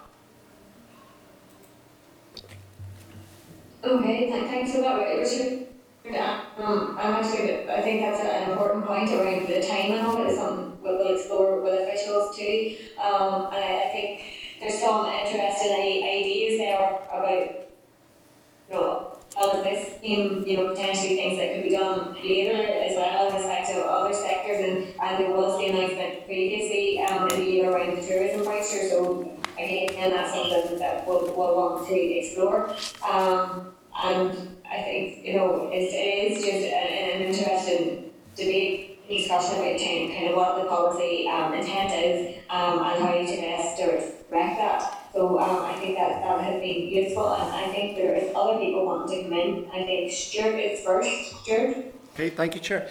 Okay, 3.85 4.27
th- 4.27 4.45
thanks 4.47 4.73
for 4.73 4.81
that, 4.81 4.97
Richard. 4.97 5.69
Um, 6.09 6.97
I 6.99 7.11
want 7.11 7.27
to 7.27 7.37
give 7.37 7.51
it, 7.51 7.69
I 7.69 7.83
think 7.83 8.01
that's 8.01 8.23
an 8.23 8.51
important 8.51 8.87
point 8.87 9.11
around 9.11 9.47
the 9.49 9.61
timing 9.61 9.99
of 9.99 10.19
it, 10.21 10.31
is 10.31 10.39
something 10.39 10.81
we'll, 10.81 10.99
we'll 10.99 11.17
explore 11.17 11.61
with 11.61 11.89
officials 11.89 12.37
too. 12.37 12.77
Um, 12.99 13.47
and 13.53 13.57
I, 13.57 13.85
I 13.87 13.91
think 13.93 14.23
there's 14.61 14.81
some 14.81 15.07
interesting 15.07 16.05
ideas 16.05 16.59
there 16.59 17.01
about, 17.13 17.69
you 18.69 18.75
know, 18.75 19.19
of 19.37 19.65
this, 19.65 19.99
in, 20.03 20.45
you 20.47 20.57
know, 20.57 20.71
potentially 20.71 21.17
things 21.17 21.39
that 21.39 21.55
could 21.55 21.65
be 21.65 21.71
done 21.71 22.15
later 22.15 22.57
as 22.57 22.97
well 22.97 23.29
in 23.29 23.35
respect 23.35 23.71
of 23.71 23.83
other 23.85 24.15
sectors, 24.15 24.61
and, 24.61 24.95
and 25.03 25.25
there 25.25 25.31
was 25.31 25.59
the 25.59 25.67
announcement 25.67 26.25
previously, 26.25 27.01
um, 27.03 27.29
in 27.31 27.41
the 27.41 27.51
year 27.51 27.71
around 27.71 27.97
the 27.97 28.03
tourism 28.07 28.45
voucher, 28.45 28.89
so 28.89 29.31
again, 29.59 30.11
that's 30.11 30.33
something 30.33 30.79
that 30.79 31.07
we'll, 31.07 31.27
we'll 31.37 31.57
want 31.57 31.87
to 31.87 31.95
explore. 31.95 32.75
Um, 33.07 33.73
and 34.03 34.56
I 34.71 34.83
think, 34.83 35.25
you 35.25 35.37
know, 35.37 35.71
it's, 35.73 35.93
it 35.95 36.33
is 36.33 36.45
just 36.45 36.67
an, 36.67 37.21
an 37.21 37.23
interesting 37.23 38.11
debate, 38.35 39.09
discussion 39.09 39.61
about 39.61 39.79
kind 39.79 40.29
of 40.29 40.37
what 40.37 40.63
the 40.63 40.69
policy 40.69 41.29
um, 41.29 41.55
intent 41.55 41.93
is 41.93 42.37
um, 42.51 42.79
and 42.81 43.03
how 43.03 43.13
to 43.13 43.25
best 43.25 43.79
direct 43.79 44.57
that. 44.59 45.11
So 45.13 45.39
um, 45.39 45.65
I 45.65 45.75
think 45.75 45.97
that 45.97 46.23
that 46.23 46.41
has 46.41 46.61
been 46.61 46.89
useful 46.89 47.35
and 47.35 47.55
I 47.55 47.69
think 47.69 47.97
there 47.97 48.17
is 48.17 48.33
other 48.35 48.59
people 48.59 48.85
wanting 48.85 49.17
to 49.17 49.23
come 49.25 49.33
in. 49.33 49.71
I 49.73 49.85
think 49.85 50.13
Stuart 50.13 50.59
is 50.59 50.85
first. 50.85 51.43
Stuart? 51.43 51.95
Okay, 52.15 52.31
thank 52.31 52.55
you, 52.55 52.61
Chair. 52.61 52.89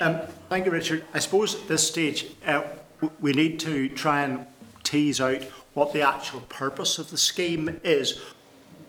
Um, 0.00 0.20
thank 0.48 0.66
you, 0.66 0.72
Richard. 0.72 1.04
I 1.12 1.18
suppose 1.18 1.54
at 1.54 1.68
this 1.68 1.86
stage 1.86 2.26
uh, 2.46 2.62
we 3.20 3.32
need 3.32 3.58
to 3.60 3.88
try 3.88 4.22
and 4.22 4.46
tease 4.84 5.20
out 5.20 5.42
what 5.74 5.92
the 5.92 6.02
actual 6.02 6.40
purpose 6.42 6.98
of 6.98 7.10
the 7.10 7.18
scheme 7.18 7.80
is. 7.82 8.20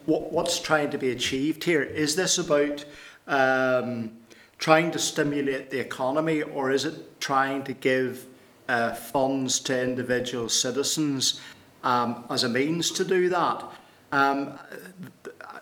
What, 0.08 0.32
what's 0.32 0.62
trying 0.62 0.90
to 0.92 0.98
be 0.98 1.12
achieved 1.12 1.66
here? 1.66 1.84
Is 1.84 2.16
this 2.16 2.38
about 2.38 2.86
um, 3.28 4.14
trying 4.58 4.90
to 4.92 5.00
stimulate 5.00 5.70
the 5.70 5.80
economy, 5.80 6.44
or 6.44 6.72
is 6.72 6.86
it 6.86 7.20
trying 7.20 7.66
to 7.66 7.74
give 7.74 8.26
uh, 8.70 8.94
funds 8.94 9.60
to 9.60 9.78
individual 9.78 10.48
citizens 10.48 11.42
um, 11.84 12.24
as 12.30 12.46
a 12.46 12.50
means 12.50 12.90
to 12.92 13.04
do 13.04 13.28
that? 13.28 13.66
Um, 14.14 14.58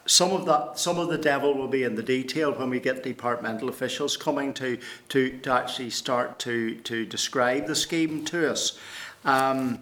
some 0.05 0.31
of 0.31 0.45
that, 0.45 0.77
some 0.77 0.99
of 0.99 1.09
the 1.09 1.17
devil 1.17 1.55
will 1.55 1.67
be 1.67 1.81
in 1.81 1.95
the 1.95 2.03
detail 2.03 2.51
when 2.51 2.69
we 2.69 2.79
get 2.79 3.01
departmental 3.01 3.67
officials 3.67 4.15
coming 4.15 4.53
to 4.53 4.77
to, 5.09 5.39
to 5.39 5.51
actually 5.51 5.89
start 5.89 6.37
to 6.39 6.75
to 6.81 7.03
describe 7.07 7.65
the 7.65 7.75
scheme 7.75 8.23
to 8.25 8.51
us. 8.51 8.77
Um, 9.23 9.79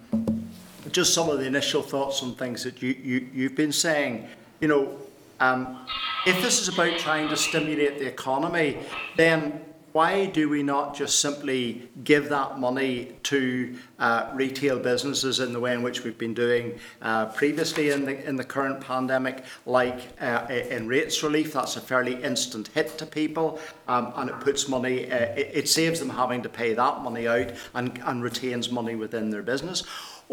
just 0.89 1.13
some 1.13 1.29
of 1.29 1.39
the 1.39 1.45
initial 1.45 1.81
thoughts 1.81 2.23
on 2.23 2.35
things 2.35 2.63
that 2.63 2.81
you, 2.81 2.95
you, 3.03 3.27
you've 3.33 3.55
been 3.55 3.73
saying. 3.73 4.29
You 4.63 4.69
know, 4.69 4.97
um, 5.41 5.85
if 6.25 6.41
this 6.41 6.61
is 6.61 6.69
about 6.69 6.97
trying 6.97 7.27
to 7.27 7.35
stimulate 7.35 7.99
the 7.99 8.07
economy, 8.07 8.79
then 9.17 9.61
why 9.91 10.27
do 10.27 10.47
we 10.47 10.63
not 10.63 10.95
just 10.95 11.19
simply 11.19 11.89
give 12.05 12.29
that 12.29 12.59
money 12.59 13.11
to 13.23 13.75
uh, 13.99 14.31
retail 14.33 14.79
businesses 14.79 15.41
in 15.41 15.51
the 15.51 15.59
way 15.59 15.73
in 15.73 15.83
which 15.83 16.05
we've 16.05 16.17
been 16.17 16.33
doing 16.33 16.79
uh, 17.01 17.25
previously 17.25 17.89
in 17.89 18.05
the, 18.05 18.25
in 18.25 18.37
the 18.37 18.43
current 18.45 18.79
pandemic, 18.79 19.43
like 19.65 19.99
uh, 20.21 20.45
in 20.49 20.87
rates 20.87 21.21
relief? 21.23 21.51
That's 21.51 21.75
a 21.75 21.81
fairly 21.81 22.23
instant 22.23 22.69
hit 22.69 22.97
to 22.99 23.05
people 23.05 23.59
um, 23.89 24.13
and 24.15 24.29
it 24.29 24.39
puts 24.39 24.69
money, 24.69 25.11
uh, 25.11 25.17
it, 25.35 25.51
it 25.53 25.67
saves 25.67 25.99
them 25.99 26.09
having 26.09 26.41
to 26.41 26.47
pay 26.47 26.73
that 26.73 27.01
money 27.01 27.27
out 27.27 27.51
and, 27.73 28.01
and 28.05 28.23
retains 28.23 28.71
money 28.71 28.95
within 28.95 29.29
their 29.29 29.43
business. 29.43 29.83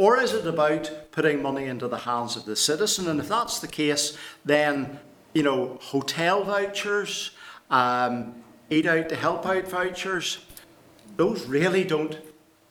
Or 0.01 0.19
is 0.19 0.33
it 0.33 0.47
about 0.47 0.91
putting 1.13 1.43
money 1.43 1.67
into 1.67 1.87
the 1.87 1.99
hands 1.99 2.35
of 2.35 2.47
the 2.47 2.57
citizen? 2.57 3.07
And 3.07 3.21
if 3.21 3.29
that's 3.29 3.59
the 3.59 3.69
case, 3.69 4.17
then, 4.47 4.99
you 5.35 5.43
know, 5.43 5.77
hotel 5.83 6.43
vouchers, 6.43 7.33
um, 7.69 8.35
eat 8.71 8.87
out 8.87 9.11
to 9.11 9.15
help 9.15 9.45
out 9.45 9.69
vouchers, 9.69 10.39
those 11.19 11.45
really 11.45 11.85
don't. 11.85 12.19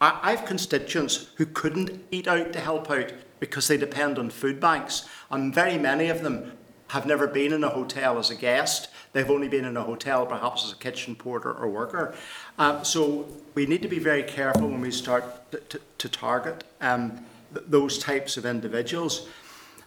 I, 0.01 0.19
I 0.23 0.31
have 0.31 0.47
constituents 0.47 1.29
who 1.35 1.45
couldn't 1.45 2.03
eat 2.09 2.27
out 2.27 2.51
to 2.53 2.59
help 2.59 2.89
out 2.89 3.13
because 3.39 3.67
they 3.67 3.77
depend 3.77 4.17
on 4.17 4.31
food 4.31 4.59
banks, 4.59 5.07
and 5.29 5.53
very 5.53 5.77
many 5.77 6.09
of 6.09 6.23
them 6.23 6.53
have 6.89 7.05
never 7.05 7.27
been 7.27 7.53
in 7.53 7.63
a 7.63 7.69
hotel 7.69 8.17
as 8.17 8.29
a 8.29 8.35
guest. 8.35 8.89
They've 9.13 9.29
only 9.29 9.47
been 9.47 9.65
in 9.65 9.77
a 9.77 9.83
hotel 9.83 10.25
perhaps 10.25 10.65
as 10.65 10.71
a 10.71 10.75
kitchen 10.75 11.15
porter 11.15 11.51
or 11.51 11.69
worker. 11.69 12.15
Um, 12.57 12.83
so 12.83 13.27
we 13.53 13.65
need 13.65 13.81
to 13.81 13.87
be 13.87 13.99
very 13.99 14.23
careful 14.23 14.67
when 14.67 14.81
we 14.81 14.91
start 14.91 15.51
to, 15.51 15.59
to, 15.59 15.81
to 15.99 16.09
target 16.09 16.63
um, 16.81 17.25
th- 17.53 17.65
those 17.67 17.99
types 17.99 18.37
of 18.37 18.45
individuals. 18.45 19.27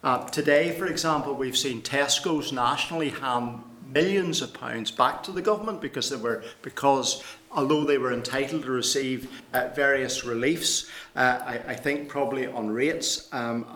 Uh, 0.04 0.26
today, 0.28 0.72
for 0.72 0.86
example, 0.86 1.34
we've 1.34 1.56
seen 1.56 1.82
Tesco's 1.82 2.52
nationally 2.52 3.10
hand 3.10 3.62
millions 3.92 4.40
of 4.40 4.54
pounds 4.54 4.90
back 4.90 5.22
to 5.22 5.32
the 5.32 5.42
government 5.42 5.80
because 5.80 6.08
they 6.08 6.16
were 6.16 6.42
because 6.62 7.22
although 7.50 7.84
they 7.84 7.98
were 7.98 8.12
entitled 8.12 8.62
to 8.62 8.70
receive 8.70 9.42
uh, 9.52 9.68
various 9.74 10.24
reliefs, 10.24 10.88
uh, 11.14 11.40
I, 11.44 11.60
I, 11.68 11.74
think 11.74 12.08
probably 12.08 12.46
on 12.46 12.70
rates 12.70 13.28
um, 13.32 13.66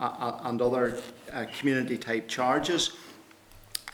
and 0.43 0.59
other 0.61 0.97
uh, 1.31 1.45
community 1.59 1.97
type 1.97 2.27
charges. 2.27 2.91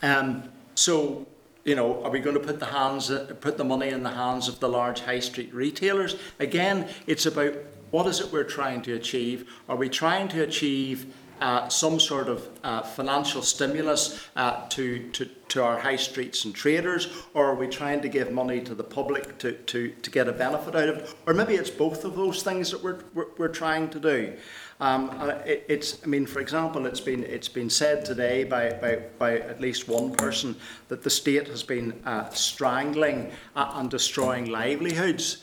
Um, 0.04 0.44
so 0.74 1.26
you 1.64 1.74
know, 1.74 2.04
are 2.04 2.10
we 2.10 2.20
going 2.20 2.34
to 2.34 2.42
put 2.42 2.60
the 2.60 2.66
hands, 2.66 3.10
put 3.40 3.56
the 3.56 3.64
money 3.64 3.88
in 3.88 4.02
the 4.02 4.10
hands 4.10 4.48
of 4.48 4.60
the 4.60 4.68
large 4.68 5.00
high 5.00 5.20
street 5.20 5.52
retailers? 5.54 6.16
Again, 6.38 6.88
it's 7.06 7.24
about 7.24 7.54
what 7.90 8.06
is 8.06 8.20
it 8.20 8.30
we're 8.30 8.44
trying 8.44 8.82
to 8.82 8.92
achieve? 8.94 9.50
Are 9.66 9.76
we 9.76 9.88
trying 9.88 10.28
to 10.28 10.42
achieve 10.42 11.14
uh, 11.40 11.68
some 11.68 11.98
sort 11.98 12.28
of 12.28 12.48
uh, 12.62 12.82
financial 12.82 13.40
stimulus 13.40 14.28
uh, 14.36 14.68
to, 14.68 15.08
to, 15.10 15.24
to 15.48 15.62
our 15.62 15.78
high 15.78 15.96
streets 15.96 16.44
and 16.44 16.54
traders, 16.54 17.08
or 17.32 17.46
are 17.46 17.54
we 17.54 17.66
trying 17.66 18.00
to 18.02 18.08
give 18.08 18.30
money 18.30 18.60
to 18.60 18.74
the 18.74 18.84
public 18.84 19.38
to, 19.38 19.52
to, 19.52 19.88
to 20.02 20.10
get 20.10 20.28
a 20.28 20.32
benefit 20.32 20.74
out 20.74 20.88
of 20.88 20.98
it? 20.98 21.14
Or 21.26 21.34
maybe 21.34 21.54
it's 21.54 21.70
both 21.70 22.04
of 22.04 22.14
those 22.14 22.42
things 22.42 22.70
that 22.70 22.82
we're, 22.82 23.00
we're, 23.14 23.28
we're 23.38 23.48
trying 23.48 23.88
to 23.90 24.00
do. 24.00 24.34
Um, 24.80 25.10
it, 25.46 25.64
it's, 25.68 26.02
I 26.02 26.06
mean, 26.06 26.26
for 26.26 26.40
example, 26.40 26.86
it's 26.86 27.00
been, 27.00 27.22
it's 27.24 27.48
been 27.48 27.70
said 27.70 28.04
today 28.04 28.44
by, 28.44 28.70
by, 28.70 29.02
by 29.18 29.38
at 29.38 29.60
least 29.60 29.88
one 29.88 30.12
person 30.12 30.56
that 30.88 31.02
the 31.02 31.10
state 31.10 31.48
has 31.48 31.62
been 31.62 32.00
uh, 32.04 32.28
strangling 32.30 33.30
uh, 33.54 33.72
and 33.76 33.90
destroying 33.90 34.46
livelihoods. 34.46 35.42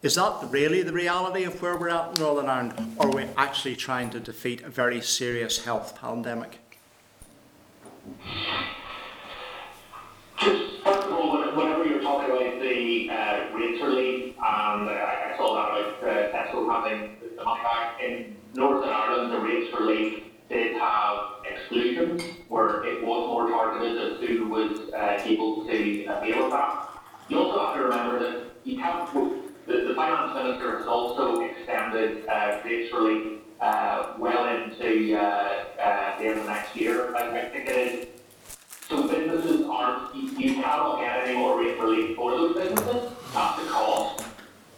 Is 0.00 0.14
that 0.14 0.32
really 0.50 0.82
the 0.82 0.92
reality 0.92 1.42
of 1.42 1.60
where 1.60 1.76
we're 1.76 1.88
at 1.88 2.16
in 2.16 2.22
Northern 2.22 2.48
Ireland, 2.48 2.96
or 2.98 3.08
are 3.08 3.16
we 3.16 3.24
actually 3.36 3.74
trying 3.74 4.10
to 4.10 4.20
defeat 4.20 4.62
a 4.62 4.68
very 4.68 5.00
serious 5.00 5.64
health 5.64 5.98
pandemic? 6.00 6.60
Just 10.40 10.84
first 10.84 11.06
of 11.08 11.12
all, 11.12 11.32
whenever 11.56 11.84
you're 11.84 12.00
talking 12.00 12.30
about 12.30 12.60
the 12.60 13.10
uh, 13.10 13.56
rates 13.56 13.82
relief, 13.82 14.36
and 14.36 14.88
uh, 14.88 14.92
I 14.92 15.34
saw 15.36 15.54
that 15.56 15.68
about 15.72 16.02
uh, 16.04 16.30
Tesco 16.32 16.70
having 16.70 17.16
money 17.44 18.04
in 18.04 18.36
Northern 18.54 18.88
Ireland, 18.88 19.32
the 19.32 19.40
rates 19.40 19.72
relief 19.78 20.24
did 20.48 20.76
have 20.76 21.18
exclusions 21.44 22.22
where 22.48 22.84
it 22.84 23.04
was 23.04 23.28
more 23.28 23.48
targeted 23.48 23.98
as 23.98 24.26
who 24.26 24.48
was 24.48 24.92
uh, 24.92 25.22
able 25.24 25.66
to 25.66 26.04
avail 26.06 26.44
of 26.46 26.50
that. 26.50 26.88
You 27.28 27.38
also 27.38 27.66
have 27.66 27.74
to 27.76 27.82
remember 27.82 28.18
that 28.18 28.44
you 28.64 28.78
can't 28.78 29.12
the, 29.66 29.84
the 29.88 29.94
finance 29.94 30.34
minister 30.34 30.78
has 30.78 30.86
also 30.86 31.42
extended 31.42 32.26
uh, 32.26 32.60
rates 32.64 32.92
relief 32.92 33.40
uh, 33.60 34.14
well 34.18 34.48
into 34.48 35.14
uh, 35.14 35.20
uh, 35.20 36.18
the 36.18 36.26
end 36.26 36.40
of 36.40 36.46
next 36.46 36.74
year, 36.74 37.14
I, 37.14 37.38
I 37.38 37.48
think 37.50 37.68
it 37.68 37.76
is. 37.76 38.06
So 38.88 39.06
businesses 39.06 39.66
aren't, 39.68 40.14
you, 40.14 40.30
you 40.38 40.54
cannot 40.54 41.00
get 41.00 41.26
any 41.26 41.36
more 41.36 41.58
rate 41.58 41.78
relief 41.78 42.16
for 42.16 42.30
those 42.30 42.56
businesses. 42.56 43.12
That's 43.34 43.62
the 43.62 43.68
cost. 43.68 44.24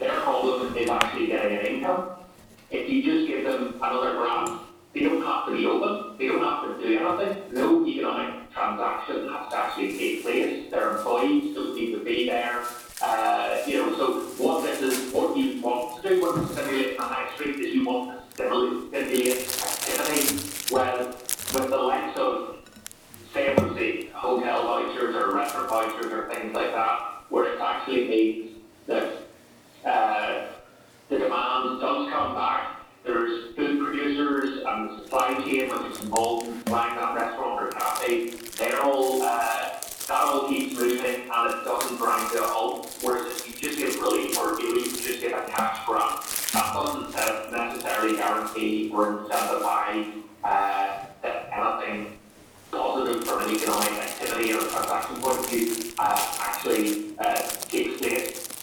Their 0.00 0.20
problem 0.20 0.76
is 0.76 0.90
actually 0.90 1.28
getting 1.28 1.58
an 1.58 1.66
income. 1.66 2.19
If 2.70 2.88
you 2.88 3.02
just 3.02 3.26
give 3.26 3.44
them 3.44 3.74
another 3.82 4.12
grant, 4.12 4.60
they 4.92 5.00
don't 5.00 5.22
have 5.22 5.46
to 5.46 5.56
be 5.56 5.66
open. 5.66 6.16
They 6.18 6.28
don't 6.28 6.42
have 6.42 6.64
to 6.66 6.82
do 6.82 6.98
anything. 6.98 7.54
No 7.54 7.86
economic 7.86 8.52
transaction 8.52 9.28
has 9.28 9.50
to 9.50 9.56
actually 9.56 9.98
take 9.98 10.22
place. 10.22 10.70
Their 10.70 10.96
employees 10.96 11.54
don't 11.54 11.74
need 11.74 11.92
to 11.92 12.04
be 12.04 12.26
there. 12.26 12.62
Uh, 13.02 13.58
you 13.66 13.74
know, 13.78 13.96
so 13.96 14.20
what 14.42 14.62
this 14.62 14.82
is, 14.82 15.12
what 15.12 15.36
you 15.36 15.60
want 15.62 16.02
to 16.02 16.08
do 16.08 16.20
with 16.20 16.52
stimulating 16.52 16.96
the 16.96 17.02
high 17.02 17.32
street 17.34 17.56
is 17.56 17.74
you 17.74 17.84
want 17.86 18.18
to 18.18 18.34
stimulate, 18.34 18.88
stimulate 18.88 19.38
activity 19.62 20.50
well 20.70 21.06
with 21.08 21.70
the 21.70 21.76
likes 21.76 22.18
of, 22.18 22.56
say, 23.32 23.56
say, 23.74 24.06
hotel 24.12 24.62
vouchers 24.64 25.16
or 25.16 25.34
restaurant 25.34 25.70
vouchers 25.70 26.12
or 26.12 26.28
things 26.28 26.54
like 26.54 26.72
that, 26.72 27.00
where 27.30 27.54
it 27.54 27.60
actually 27.60 28.08
means 28.08 28.56
that 28.86 29.12
uh, 29.84 30.46
the 31.10 31.18
demand 31.18 31.80
does 31.80 32.08
come 32.12 32.34
back. 32.34 32.76
There's 33.04 33.54
food 33.56 33.84
producers 33.84 34.62
and 34.64 34.88
the 34.88 35.02
supply 35.02 35.34
chain, 35.42 35.68
which 35.68 35.92
is 35.92 36.00
involved 36.02 36.46
in 36.46 36.58
supplying 36.58 36.94
that 36.94 37.14
restaurant 37.16 37.62
or 37.62 37.72
cafe. 37.72 38.30
They're 38.30 38.80
all 38.80 39.20
uh, 39.20 39.80
that 40.06 40.22
all 40.24 40.48
keeps 40.48 40.78
moving 40.78 41.28
and 41.28 41.50
it 41.50 41.64
doesn't 41.64 41.96
grind 41.98 42.30
to 42.32 42.44
a 42.44 42.46
halt. 42.46 42.96
Whereas 43.02 43.26
if 43.26 43.46
you 43.48 43.68
just 43.68 43.78
get 43.78 44.00
relief 44.00 44.38
or 44.38 44.60
you 44.60 44.84
just 44.84 45.20
get 45.20 45.32
a 45.32 45.50
cash 45.50 45.84
grant, 45.84 46.22
that 46.52 46.72
doesn't 46.74 47.50
necessarily 47.50 48.16
guarantee 48.16 48.90
or 48.94 49.24
incentivize 49.24 50.12
uh, 50.44 51.06
anything 51.24 52.18
positive 52.70 53.24
from 53.24 53.48
an 53.48 53.54
economic 53.54 53.92
activity 53.94 54.52
or 54.52 54.60
transaction 54.60 55.16
point 55.16 55.38
of 55.38 55.50
view 55.50 55.92
uh, 55.98 56.36
actually 56.40 57.16
uh, 57.18 57.34
takes 57.68 57.98
place. 58.00 58.59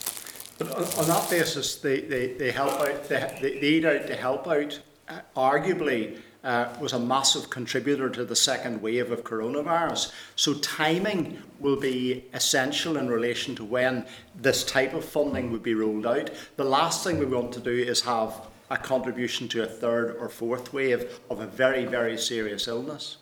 But 0.57 0.71
on, 0.75 0.83
on 0.99 1.07
that 1.07 1.29
basis, 1.29 1.75
they, 1.75 2.01
they, 2.01 2.33
they 2.33 2.51
help 2.51 2.79
out, 2.81 3.07
they, 3.07 3.37
they 3.41 3.67
eat 3.67 3.85
out 3.85 4.07
to 4.07 4.15
help 4.15 4.47
out, 4.47 4.79
uh, 5.07 5.19
arguably 5.35 6.19
uh, 6.43 6.73
was 6.79 6.93
a 6.93 6.99
massive 6.99 7.49
contributor 7.49 8.09
to 8.09 8.23
the 8.23 8.35
second 8.35 8.81
wave 8.81 9.11
of 9.11 9.23
coronavirus. 9.23 10.11
So, 10.35 10.53
timing 10.55 11.41
will 11.59 11.75
be 11.75 12.25
essential 12.33 12.97
in 12.97 13.09
relation 13.09 13.55
to 13.55 13.65
when 13.65 14.05
this 14.35 14.63
type 14.63 14.93
of 14.93 15.03
funding 15.03 15.51
would 15.51 15.63
be 15.63 15.73
rolled 15.73 16.05
out. 16.05 16.29
The 16.55 16.63
last 16.63 17.03
thing 17.03 17.19
we 17.19 17.25
want 17.25 17.51
to 17.53 17.59
do 17.59 17.71
is 17.71 18.01
have 18.01 18.47
a 18.69 18.77
contribution 18.77 19.47
to 19.49 19.63
a 19.63 19.65
third 19.65 20.15
or 20.17 20.29
fourth 20.29 20.73
wave 20.73 21.19
of 21.29 21.39
a 21.39 21.47
very, 21.47 21.85
very 21.85 22.17
serious 22.17 22.67
illness. 22.67 23.17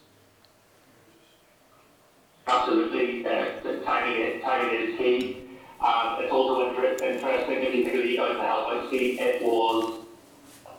Absolutely, 2.48 3.26
uh, 3.26 3.46
timing, 3.84 4.42
timing 4.42 4.82
is 4.82 4.98
key. 4.98 5.45
Um, 5.82 6.24
it's 6.24 6.32
also 6.32 6.68
interesting 6.68 7.62
if 7.62 7.76
you 7.76 7.84
think 7.84 7.96
of 7.96 8.04
the 8.04 8.20
Out 8.20 8.36
Help 8.38 8.68
Out 8.74 8.88
scheme, 8.88 9.20
it 9.20 9.42
was 9.42 10.06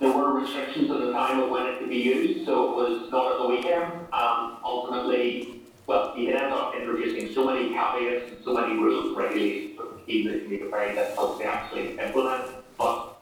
there 0.00 0.12
were 0.12 0.40
restrictions 0.40 0.90
at 0.90 0.98
the 0.98 1.12
time 1.12 1.40
of 1.40 1.50
when 1.50 1.66
it 1.66 1.78
could 1.78 1.88
be 1.88 1.96
used, 1.96 2.46
so 2.46 2.70
it 2.70 2.76
was 2.76 3.10
not 3.10 3.32
at 3.32 3.38
the 3.38 3.48
weekend. 3.48 3.92
Um, 4.12 4.58
ultimately, 4.62 5.62
well, 5.86 6.16
you 6.16 6.34
end 6.34 6.52
up 6.52 6.74
introducing 6.74 7.32
so 7.32 7.46
many 7.46 7.70
caveats 7.70 8.30
and 8.30 8.44
so 8.44 8.54
many 8.54 8.74
rules, 8.74 9.16
regulations, 9.16 9.80
even 10.06 10.34
if 10.34 10.50
you 10.50 10.70
very 10.70 10.94
difficult 10.94 11.40
to 11.40 11.46
actually 11.46 11.98
implement. 11.98 12.50
But 12.76 13.16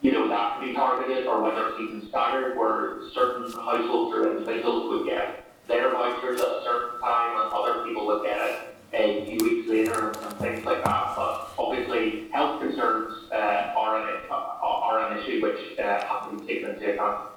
you 0.00 0.12
know 0.12 0.28
that 0.28 0.58
can 0.58 0.68
be 0.68 0.74
targeted, 0.74 1.26
or 1.26 1.42
whether 1.42 1.68
it's 1.68 1.80
even 1.80 2.08
staggered, 2.08 2.56
where 2.56 3.10
certain 3.14 3.50
households 3.52 4.14
or 4.14 4.30
individuals 4.36 4.90
would 4.90 5.06
get 5.06 5.44
their 5.66 5.90
vouchers 5.90 6.40
at 6.40 6.46
a 6.46 6.62
certain 6.64 7.00
time, 7.00 7.40
and 7.40 7.52
other 7.52 7.84
people 7.84 8.06
would 8.06 8.22
get 8.22 8.38
it 8.38 8.71
a 8.92 9.24
few 9.26 9.38
weeks 9.38 9.68
later, 9.68 10.12
and 10.22 10.38
things 10.38 10.64
like 10.64 10.84
that. 10.84 11.16
But 11.16 11.48
obviously, 11.58 12.28
health 12.30 12.60
concerns 12.60 13.30
uh, 13.32 13.72
are 13.76 14.08
an 14.08 14.20
are 14.30 15.12
an 15.12 15.18
issue 15.18 15.42
which 15.42 15.78
uh, 15.78 16.04
have 16.04 16.30
to 16.30 16.36
be 16.38 16.46
taken 16.46 16.70
into 16.70 16.92
account. 16.92 17.28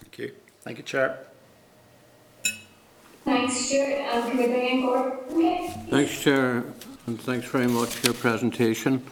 Thank 0.00 0.18
you. 0.18 0.32
Thank 0.62 0.78
you, 0.78 0.84
Chair. 0.84 1.18
Thanks, 3.24 3.54
Stuart. 3.56 4.04
Um, 4.12 4.30
can 4.30 4.36
we 4.36 4.46
bring 4.46 4.68
in 4.68 4.80
Gordon? 4.86 5.18
Okay. 5.30 5.74
Thanks, 5.90 6.20
Chair, 6.20 6.64
and 7.06 7.20
thanks 7.20 7.46
very 7.46 7.68
much 7.68 7.90
for 7.90 8.06
your 8.08 8.14
presentation. 8.14 9.04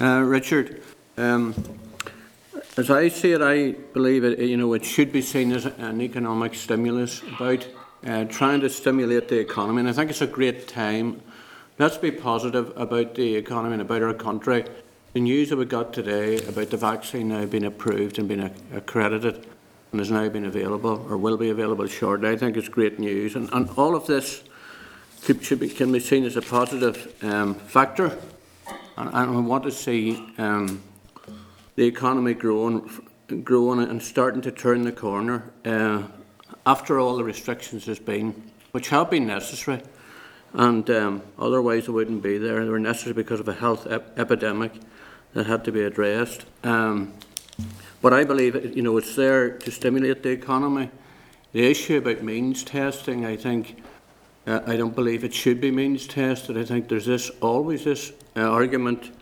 Uh, 0.00 0.20
Richard, 0.20 0.82
um, 1.16 1.54
as 2.76 2.90
I 2.90 3.08
see 3.08 3.32
it, 3.32 3.40
I 3.40 3.72
believe 3.92 4.24
it, 4.24 4.38
you 4.40 4.56
know, 4.56 4.72
it 4.74 4.84
should 4.84 5.12
be 5.12 5.22
seen 5.22 5.52
as 5.52 5.64
an 5.64 6.00
economic 6.00 6.54
stimulus 6.54 7.22
about 7.36 7.66
uh, 8.06 8.24
trying 8.24 8.60
to 8.60 8.68
stimulate 8.68 9.28
the 9.28 9.38
economy. 9.38 9.80
And 9.80 9.88
I 9.88 9.92
think 9.92 10.10
it's 10.10 10.20
a 10.20 10.26
great 10.26 10.68
time. 10.68 11.22
Let's 11.78 11.96
be 11.96 12.10
positive 12.10 12.72
about 12.76 13.14
the 13.14 13.34
economy 13.36 13.74
and 13.74 13.82
about 13.82 14.02
our 14.02 14.14
country. 14.14 14.64
The 15.12 15.20
news 15.20 15.50
that 15.50 15.56
we 15.56 15.64
got 15.64 15.92
today 15.92 16.38
about 16.46 16.70
the 16.70 16.76
vaccine 16.76 17.28
now 17.28 17.46
being 17.46 17.64
approved 17.64 18.18
and 18.18 18.28
being 18.28 18.50
accredited 18.72 19.46
and 19.92 20.00
has 20.00 20.10
now 20.10 20.28
been 20.28 20.44
available 20.44 21.06
or 21.08 21.16
will 21.16 21.36
be 21.36 21.50
available 21.50 21.86
shortly, 21.86 22.28
I 22.28 22.36
think 22.36 22.56
is 22.56 22.68
great 22.68 22.98
news. 22.98 23.36
And, 23.36 23.48
and 23.52 23.70
all 23.76 23.94
of 23.94 24.06
this 24.06 24.42
should 25.22 25.60
be, 25.60 25.68
can 25.68 25.92
be 25.92 26.00
seen 26.00 26.24
as 26.24 26.36
a 26.36 26.42
positive 26.42 27.14
um, 27.22 27.54
factor. 27.54 28.18
And, 28.96 29.10
and 29.12 29.36
we 29.36 29.42
want 29.42 29.64
to 29.64 29.70
see 29.70 30.20
um, 30.36 30.82
the 31.76 31.84
economy 31.84 32.34
growing, 32.34 32.90
growing 33.42 33.80
and 33.80 34.02
starting 34.02 34.42
to 34.42 34.52
turn 34.52 34.82
the 34.82 34.92
corner 34.92 35.50
uh, 35.64 36.02
after 36.66 36.98
all 36.98 37.16
the 37.16 37.24
restrictions 37.24 37.86
has 37.86 37.98
been, 37.98 38.50
which 38.72 38.88
have 38.88 39.10
been 39.10 39.26
necessary, 39.26 39.82
and 40.52 40.88
um, 40.90 41.22
otherwise 41.38 41.86
they 41.86 41.92
wouldn't 41.92 42.22
be 42.22 42.38
there. 42.38 42.64
They 42.64 42.70
were 42.70 42.78
necessary 42.78 43.14
because 43.14 43.40
of 43.40 43.48
a 43.48 43.54
health 43.54 43.86
ep- 43.86 44.18
epidemic 44.18 44.72
that 45.34 45.46
had 45.46 45.64
to 45.64 45.72
be 45.72 45.82
addressed. 45.82 46.44
Um, 46.62 47.12
but 48.00 48.12
I 48.12 48.24
believe, 48.24 48.76
you 48.76 48.82
know, 48.82 48.96
it's 48.96 49.16
there 49.16 49.50
to 49.58 49.70
stimulate 49.70 50.22
the 50.22 50.30
economy. 50.30 50.90
The 51.52 51.70
issue 51.70 51.98
about 51.98 52.22
means 52.22 52.62
testing, 52.62 53.24
I 53.24 53.36
think, 53.36 53.82
uh, 54.46 54.60
I 54.66 54.76
don't 54.76 54.94
believe 54.94 55.24
it 55.24 55.32
should 55.32 55.60
be 55.60 55.70
means 55.70 56.06
tested. 56.06 56.58
I 56.58 56.64
think 56.64 56.88
there's 56.88 57.06
this 57.06 57.30
always 57.40 57.84
this 57.84 58.12
uh, 58.36 58.42
argument 58.42 59.12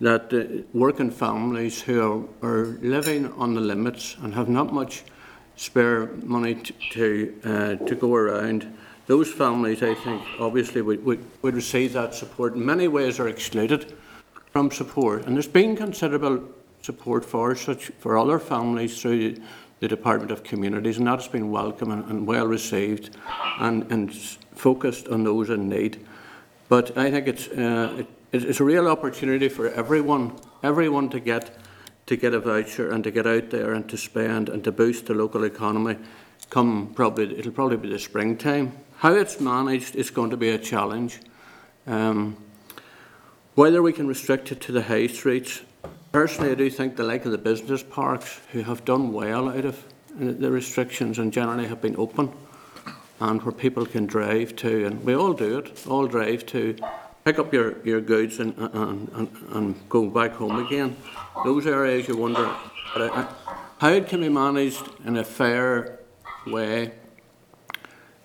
that 0.00 0.32
uh, 0.32 0.62
working 0.72 1.10
families 1.10 1.82
who 1.82 2.28
are, 2.42 2.48
are 2.48 2.64
living 2.80 3.30
on 3.32 3.54
the 3.54 3.60
limits 3.60 4.16
and 4.22 4.34
have 4.34 4.48
not 4.48 4.72
much 4.72 5.04
spare 5.60 6.06
money 6.24 6.54
to 6.54 6.72
to, 6.90 7.34
uh, 7.44 7.84
to 7.84 7.94
go 7.94 8.14
around, 8.14 8.66
those 9.06 9.30
families, 9.30 9.82
I 9.82 9.94
think, 9.94 10.22
obviously 10.38 10.80
would, 10.80 11.04
would, 11.04 11.22
would 11.42 11.54
receive 11.54 11.92
that 11.92 12.14
support. 12.14 12.54
In 12.54 12.64
many 12.64 12.88
ways, 12.88 13.20
are 13.20 13.28
excluded 13.28 13.92
from 14.52 14.70
support, 14.70 15.26
and 15.26 15.36
there's 15.36 15.46
been 15.46 15.76
considerable 15.76 16.42
support 16.80 17.26
for 17.26 17.54
such 17.54 17.90
for 17.98 18.16
other 18.16 18.38
families 18.38 19.02
through 19.02 19.36
the 19.80 19.88
Department 19.88 20.30
of 20.30 20.42
Communities, 20.42 20.96
and 20.96 21.06
that's 21.06 21.28
been 21.28 21.50
welcome 21.50 21.90
and, 21.90 22.04
and 22.10 22.26
well 22.26 22.46
received, 22.46 23.16
and, 23.58 23.90
and 23.92 24.14
focused 24.54 25.08
on 25.08 25.24
those 25.24 25.50
in 25.50 25.68
need. 25.68 26.06
But 26.70 26.96
I 26.96 27.10
think 27.10 27.28
it's 27.28 27.48
uh, 27.48 27.96
it, 27.98 28.06
it's 28.32 28.60
a 28.60 28.64
real 28.64 28.88
opportunity 28.88 29.50
for 29.50 29.68
everyone, 29.68 30.32
everyone 30.62 31.10
to 31.10 31.20
get 31.20 31.59
to 32.10 32.16
get 32.16 32.34
a 32.34 32.40
voucher 32.40 32.90
and 32.90 33.04
to 33.04 33.10
get 33.12 33.24
out 33.24 33.50
there 33.50 33.72
and 33.72 33.88
to 33.88 33.96
spend 33.96 34.48
and 34.48 34.64
to 34.64 34.72
boost 34.72 35.06
the 35.06 35.14
local 35.14 35.44
economy. 35.44 35.96
Come 36.50 36.92
probably 36.92 37.38
it'll 37.38 37.52
probably 37.52 37.76
be 37.76 37.88
the 37.88 38.00
springtime. 38.00 38.72
How 38.96 39.12
it's 39.12 39.38
managed 39.38 39.94
is 39.94 40.10
going 40.10 40.30
to 40.30 40.36
be 40.36 40.48
a 40.48 40.58
challenge. 40.58 41.20
Um, 41.86 42.36
whether 43.54 43.80
we 43.80 43.92
can 43.92 44.08
restrict 44.08 44.50
it 44.50 44.60
to 44.62 44.72
the 44.72 44.82
high 44.82 45.06
streets, 45.06 45.62
personally, 46.10 46.50
I 46.50 46.56
do 46.56 46.68
think 46.68 46.96
the 46.96 47.04
like 47.04 47.26
of 47.26 47.30
the 47.30 47.38
business 47.38 47.84
parks 47.84 48.40
who 48.50 48.62
have 48.62 48.84
done 48.84 49.12
well 49.12 49.48
out 49.48 49.64
of 49.64 49.76
uh, 50.20 50.32
the 50.36 50.50
restrictions 50.50 51.20
and 51.20 51.32
generally 51.32 51.68
have 51.68 51.80
been 51.80 51.94
open 51.96 52.32
and 53.20 53.40
where 53.42 53.52
people 53.52 53.86
can 53.86 54.06
drive 54.06 54.56
to, 54.56 54.84
and 54.84 55.04
we 55.04 55.14
all 55.14 55.32
do 55.32 55.58
it, 55.58 55.86
all 55.86 56.08
drive 56.08 56.44
to 56.46 56.74
pick 57.24 57.38
up 57.38 57.52
your, 57.52 57.84
your 57.84 58.00
goods 58.00 58.40
and, 58.40 58.56
and, 58.56 59.08
and, 59.14 59.28
and 59.50 59.88
go 59.88 60.08
back 60.08 60.32
home 60.32 60.64
again. 60.64 60.96
Those 61.44 61.66
areas 61.66 62.08
you 62.08 62.16
wonder 62.16 62.46
how 63.78 63.88
it 63.88 64.08
can 64.08 64.20
be 64.20 64.28
managed 64.28 64.88
in 65.04 65.16
a 65.16 65.24
fair 65.24 66.00
way. 66.46 66.92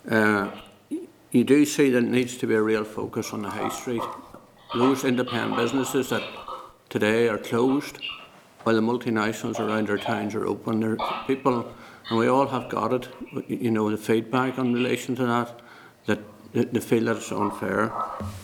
Uh, 0.10 0.52
you 1.32 1.44
do 1.44 1.66
see 1.66 1.90
that 1.90 2.02
needs 2.02 2.38
to 2.38 2.48
be 2.48 2.56
a 2.56 2.62
real 2.62 2.84
focus 2.84 3.34
on 3.34 3.42
the 3.42 3.50
high 3.50 3.70
street. 3.70 4.04
Those 4.74 5.04
independent 5.04 5.58
businesses 5.58 6.10
that 6.10 6.24
today 6.90 7.28
are 7.28 7.38
closed, 7.38 8.00
while 8.64 8.76
the 8.76 8.82
multinationals 8.82 9.60
around 9.60 9.90
our 9.90 9.98
towns 9.98 10.34
are 10.36 10.46
open, 10.46 10.80
there 10.80 10.98
people, 11.28 11.74
and 12.10 12.18
we 12.18 12.28
all 12.28 12.48
have 12.48 12.70
got 12.70 12.94
it, 12.94 13.10
you 13.48 13.72
know, 13.72 13.90
the 13.90 13.98
feedback 13.98 14.58
in 14.58 14.74
relation 14.74 15.16
to 15.16 15.26
that, 15.26 15.62
that 16.06 16.20
they 16.56 16.64
they 16.64 16.80
feel 16.80 17.06
that 17.06 17.18
it's 17.18 17.32
unfair. 17.32 17.92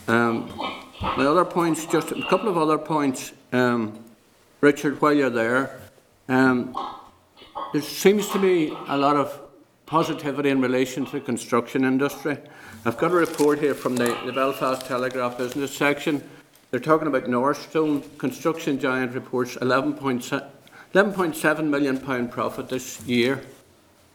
Um, 0.06 0.48
my 1.00 1.24
other 1.24 1.44
points, 1.44 1.86
just 1.86 2.12
a 2.12 2.22
couple 2.28 2.48
of 2.48 2.56
other 2.56 2.78
points, 2.78 3.32
um, 3.52 3.98
Richard, 4.60 5.00
while 5.00 5.12
you're 5.12 5.30
there, 5.30 5.80
um, 6.28 6.76
there 7.72 7.82
seems 7.82 8.28
to 8.28 8.38
be 8.38 8.76
a 8.88 8.96
lot 8.96 9.16
of 9.16 9.40
positivity 9.86 10.50
in 10.50 10.60
relation 10.60 11.04
to 11.06 11.12
the 11.12 11.20
construction 11.20 11.84
industry. 11.84 12.38
I've 12.84 12.98
got 12.98 13.10
a 13.10 13.14
report 13.14 13.58
here 13.58 13.74
from 13.74 13.96
the, 13.96 14.16
the 14.26 14.32
Belfast 14.32 14.86
Telegraph 14.86 15.38
business 15.38 15.74
section. 15.74 16.22
They're 16.70 16.80
talking 16.80 17.08
about 17.08 17.24
Northstone. 17.24 18.02
Construction 18.18 18.78
giant 18.78 19.14
reports 19.14 19.56
11.7 19.56 20.48
11.7 20.94 21.64
million 21.68 21.98
pound 21.98 22.30
profit 22.30 22.68
this 22.68 23.00
year, 23.06 23.34
in 23.34 23.44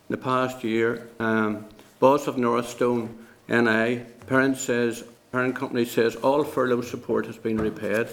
the 0.09 0.17
past 0.17 0.63
year. 0.63 1.09
Um, 1.19 1.65
boss 1.99 2.27
of 2.27 2.35
Northstone, 2.35 3.26
NI, 3.49 4.01
parent 4.27 4.57
says, 4.57 5.03
parent 5.31 5.55
company 5.55 5.85
says 5.85 6.15
all 6.17 6.43
furlough 6.43 6.81
support 6.81 7.25
has 7.25 7.37
been 7.37 7.57
repaid. 7.57 8.07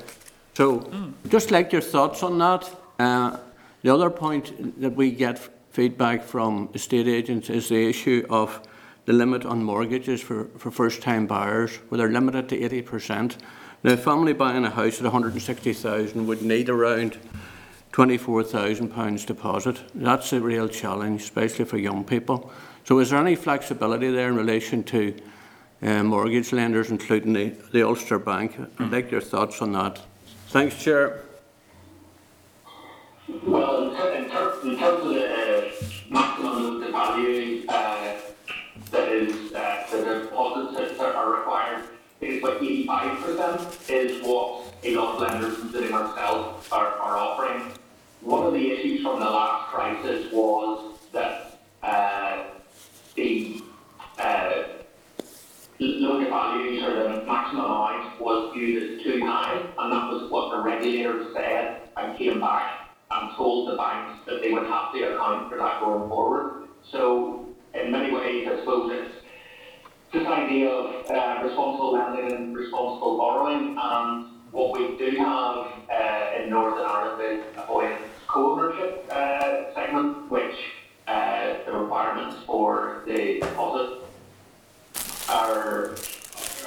So, 0.55 0.89
just 1.29 1.51
like 1.51 1.73
your 1.73 1.83
thoughts 1.83 2.23
on 2.23 2.39
that. 2.39 2.71
Uh, 2.99 3.39
the 3.83 3.93
other 3.93 4.09
point 4.09 4.81
that 4.81 4.95
we 4.95 5.11
get 5.11 5.39
feedback 5.71 6.23
from 6.23 6.71
estate 6.75 7.09
agents 7.09 7.51
is 7.51 7.69
the 7.69 7.89
issue 7.89 8.25
of 8.31 8.61
the 9.07 9.13
limit 9.13 9.45
on 9.45 9.63
mortgages 9.63 10.21
for, 10.21 10.45
for 10.57 10.71
first-time 10.71 11.27
buyers, 11.27 11.77
where 11.89 11.99
they're 11.99 12.09
limited 12.09 12.49
to 12.49 12.59
80%. 12.59 13.37
Now, 13.83 13.93
a 13.93 13.97
family 13.97 14.33
buying 14.33 14.65
a 14.65 14.71
house 14.71 14.99
at 14.99 15.03
160,000 15.03 16.27
would 16.27 16.43
need 16.43 16.71
around 16.71 17.19
24,000 17.93 18.89
pounds 18.89 19.25
deposit. 19.25 19.81
That's 19.95 20.33
a 20.33 20.41
real 20.41 20.69
challenge, 20.69 21.23
especially 21.23 21.65
for 21.65 21.77
young 21.77 22.05
people. 22.05 22.51
So, 22.85 22.99
is 22.99 23.11
there 23.11 23.19
any 23.21 23.35
flexibility 23.35 24.11
there 24.11 24.29
in 24.29 24.37
relation 24.37 24.85
to 24.85 25.15
uh, 25.83 26.03
mortgage 26.03 26.53
lenders, 26.53 26.91
including 26.91 27.33
the, 27.33 27.55
the 27.73 27.83
Ulster 27.83 28.19
Bank? 28.19 28.57
I'd 28.79 28.93
like 28.93 29.11
your 29.11 29.23
thoughts 29.23 29.63
on 29.63 29.73
that. 29.73 30.01
Thanks, 30.49 30.83
Chair. 30.83 31.23
Well, 33.43 33.89
in, 33.89 33.97
ter- 33.97 34.13
in, 34.13 34.31
ter- 34.31 34.61
in 34.65 34.79
terms 34.79 35.03
of 35.03 35.09
the 35.09 35.25
uh, 35.27 35.71
maximum 36.11 36.83
to 36.83 36.93
value 36.93 37.65
uh, 37.69 38.17
that 38.91 39.09
is 39.09 39.53
uh, 39.55 39.87
the 39.91 40.21
deposits 40.25 40.99
that 40.99 41.15
are 41.15 41.39
required, 41.39 41.85
it's 42.21 42.45
like 42.45 42.63
eighty-five 42.63 43.19
percent 43.21 43.79
is 43.89 44.23
what 44.27 44.75
a 44.85 44.95
lot 44.95 45.15
of 45.15 45.21
lenders, 45.23 45.59
including 45.59 45.95
ourselves, 45.95 46.69
are, 46.71 46.89
are 46.89 47.17
offering. 47.17 47.73
One 48.21 48.47
of 48.47 48.53
the 48.53 48.71
issues 48.73 49.03
from 49.03 49.21
the 49.21 49.27
last 49.27 49.73
crisis 49.73 50.31
was 50.33 50.99
that 51.13 51.59
uh, 51.83 52.45
the 53.15 53.63
uh, 54.19 54.63
loan 55.79 56.25
to 56.25 56.31
values 56.31 56.83
or 56.83 56.95
the 56.95 57.25
maximum 57.25 57.65
amount 57.65 58.21
was 58.21 58.53
viewed 58.55 58.83
as 58.83 59.03
too 59.05 59.21
high, 59.25 59.61
and 59.79 59.93
that 59.93 60.13
was 60.13 60.31
what 60.31 60.51
the 60.51 60.63
regulator 60.63 61.27
said 61.35 61.89
and 61.97 62.17
came 62.19 62.41
back 62.41 62.91
and 63.11 63.37
told 63.37 63.71
the 63.71 63.77
banks 63.77 64.21
that 64.27 64.41
they 64.41 64.53
would 64.53 64.67
have 64.67 64.93
to 64.93 65.15
account 65.15 65.51
for 65.51 65.59
that 65.59 65.81
going 65.81 66.09
forward. 66.09 66.69
So 66.91 67.49
in 67.75 67.91
many 67.91 68.13
ways, 68.13 68.49
I 68.51 68.59
suppose 68.61 68.93
it's 68.93 69.15
this 70.13 70.27
idea 70.27 70.71
of 70.71 71.11
uh, 71.11 71.43
responsible 71.43 71.93
lending 71.93 72.33
and 72.33 72.57
responsible 72.57 73.19
borrowing. 73.19 73.77
And 73.81 74.27
what 74.53 74.79
we 74.79 74.97
do 74.97 75.17
have 75.19 75.67
uh, 75.91 76.43
in 76.43 76.51
Northern 76.51 76.85
Ireland 76.87 77.23
is 77.23 77.57
a 77.57 77.99
co-ownership 78.29 79.07
uh, 79.11 79.75
segment, 79.75 80.31
which 80.31 80.57
uh, 81.07 81.55
the 81.67 81.73
requirements 81.73 82.37
for 82.47 83.03
the 83.07 83.41
deposit 83.41 84.01
are, 85.29 85.97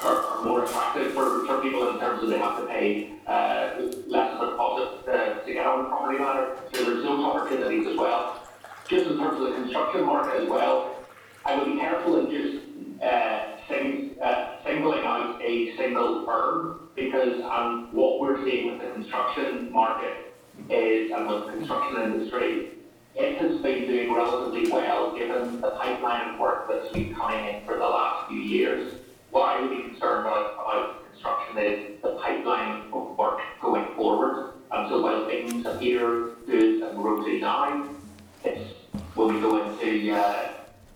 are, 0.02 0.16
are 0.16 0.44
more 0.44 0.64
attractive 0.64 1.12
for, 1.12 1.46
for 1.46 1.60
people 1.60 1.88
in 1.90 1.98
terms 1.98 2.22
of 2.22 2.28
they 2.28 2.38
have 2.38 2.58
to 2.58 2.66
pay 2.66 3.14
uh, 3.26 3.74
less 4.06 4.34
of 4.34 4.48
a 4.48 4.50
deposit 4.52 5.08
uh, 5.08 5.44
to 5.44 5.52
get 5.52 5.66
on 5.66 5.84
the 5.84 5.88
property 5.88 6.18
matter. 6.18 6.56
So 6.72 6.84
there's 6.84 7.02
those 7.02 7.24
opportunities 7.24 7.86
as 7.86 7.96
well. 7.96 8.42
Just 8.88 9.06
in 9.06 9.18
terms 9.18 9.40
of 9.40 9.48
the 9.48 9.54
construction 9.54 10.04
market 10.04 10.42
as 10.42 10.48
well, 10.48 11.04
I 11.44 11.56
would 11.56 11.66
be 11.66 11.78
careful 11.78 12.20
in 12.20 12.30
just 12.30 13.02
uh, 13.02 13.56
sing, 13.68 14.16
uh, 14.22 14.62
singling 14.64 15.04
out 15.04 15.40
a 15.42 15.76
single 15.76 16.24
firm 16.24 16.88
because 16.94 17.40
um, 17.44 17.90
what 17.92 18.20
we're 18.20 18.44
seeing 18.44 18.72
with 18.72 18.80
the 18.80 18.92
construction 18.92 19.70
market 19.72 20.34
is, 20.70 21.10
and 21.10 21.28
with 21.28 21.46
the 21.46 21.52
construction 21.52 22.02
industry, 22.02 22.77
it 23.18 23.38
has 23.38 23.60
been 23.60 23.88
doing 23.88 24.14
relatively 24.14 24.70
well 24.70 25.10
given 25.10 25.60
the 25.60 25.70
pipeline 25.72 26.34
of 26.34 26.38
work 26.38 26.68
that's 26.70 26.92
been 26.92 27.12
coming 27.16 27.46
in 27.46 27.64
for 27.64 27.74
the 27.74 27.84
last 27.84 28.28
few 28.28 28.38
years. 28.38 28.94
What 29.32 29.48
I 29.48 29.60
would 29.60 29.70
be 29.70 29.82
concerned 29.88 30.20
about, 30.20 30.52
about 30.52 31.10
construction 31.10 31.58
is 31.58 32.00
the 32.00 32.12
pipeline 32.22 32.82
of 32.92 33.18
work 33.18 33.40
going 33.60 33.92
forward. 33.96 34.52
And 34.70 34.88
so 34.88 35.02
while 35.02 35.26
things 35.26 35.66
appear 35.66 36.30
good 36.46 36.80
and 36.82 37.04
rosy 37.04 37.40
now, 37.40 37.90
it's 38.44 38.72
when 39.16 39.34
we 39.34 39.40
go 39.40 39.66
into 39.66 40.14
uh, 40.14 40.50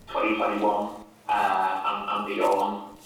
2021 0.07 0.91
uh, 1.27 1.83
and, 1.85 2.09
and 2.09 2.35
beyond, 2.35 2.97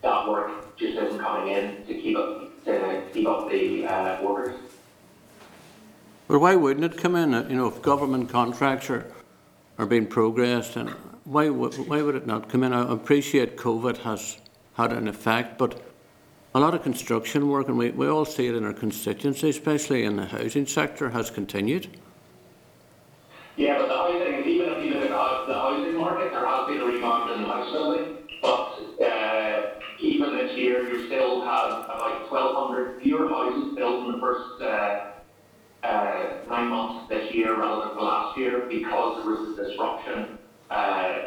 that 0.00 0.26
work 0.26 0.74
just 0.78 0.96
isn't 0.96 1.20
coming 1.20 1.52
in 1.52 1.84
to 1.84 1.92
keep 1.92 2.16
up 2.16 2.64
to 2.64 3.02
keep 3.12 3.28
up 3.28 3.50
the 3.50 3.86
uh, 3.86 4.20
orders. 4.22 4.58
But 6.26 6.38
why 6.38 6.54
wouldn't 6.54 6.84
it 6.84 6.98
come 6.98 7.16
in, 7.16 7.34
uh, 7.34 7.46
you 7.48 7.56
know, 7.56 7.66
if 7.66 7.82
government 7.82 8.30
contracts 8.30 8.88
are, 8.88 9.06
are 9.78 9.86
being 9.86 10.06
progressed, 10.06 10.76
and 10.76 10.90
why, 11.24 11.50
why 11.50 12.00
would 12.00 12.14
it 12.14 12.26
not 12.26 12.48
come 12.48 12.62
in? 12.62 12.72
I 12.72 12.90
appreciate 12.90 13.56
COVID 13.56 13.98
has 13.98 14.38
had 14.74 14.92
an 14.92 15.06
effect, 15.06 15.58
but 15.58 15.82
a 16.54 16.60
lot 16.60 16.72
of 16.72 16.82
construction 16.82 17.48
work, 17.48 17.68
and 17.68 17.76
we, 17.76 17.90
we 17.90 18.06
all 18.06 18.24
see 18.24 18.46
it 18.46 18.54
in 18.54 18.64
our 18.64 18.72
constituency, 18.72 19.50
especially 19.50 20.04
in 20.04 20.16
the 20.16 20.26
housing 20.26 20.66
sector, 20.66 21.10
has 21.10 21.30
continued. 21.30 21.88
Yeah, 23.56 23.78
but 23.78 23.88
the 23.88 23.94
housing, 23.94 24.50
even 24.50 24.68
if 24.70 24.84
you 24.84 24.94
look 24.94 25.10
at 25.10 25.46
the 25.46 25.54
housing 25.54 25.96
market, 25.96 26.30
there 26.30 26.46
has 26.46 26.66
been 26.66 26.80
a 26.80 26.84
rebound 26.86 27.32
in 27.32 27.44
house 27.44 27.70
building, 27.70 28.16
but 28.40 28.78
uh, 29.04 29.62
even 30.00 30.36
this 30.36 30.56
year, 30.56 30.88
you 30.88 31.06
still 31.06 31.44
have 31.44 31.84
about 31.84 32.30
1,200 32.30 33.02
fewer 33.02 33.28
houses 33.28 33.74
built 33.76 34.06
in 34.06 34.12
the 34.12 34.18
first 34.18 34.62
uh, 34.62 35.10
uh, 35.84 36.38
nine 36.48 36.68
months 36.68 37.08
this 37.08 37.32
year 37.34 37.58
relative 37.58 37.96
to 37.96 38.02
last 38.02 38.38
year 38.38 38.66
because 38.68 39.22
there 39.22 39.34
was 39.34 39.58
a 39.58 39.64
disruption, 39.64 40.38
uh, 40.70 41.18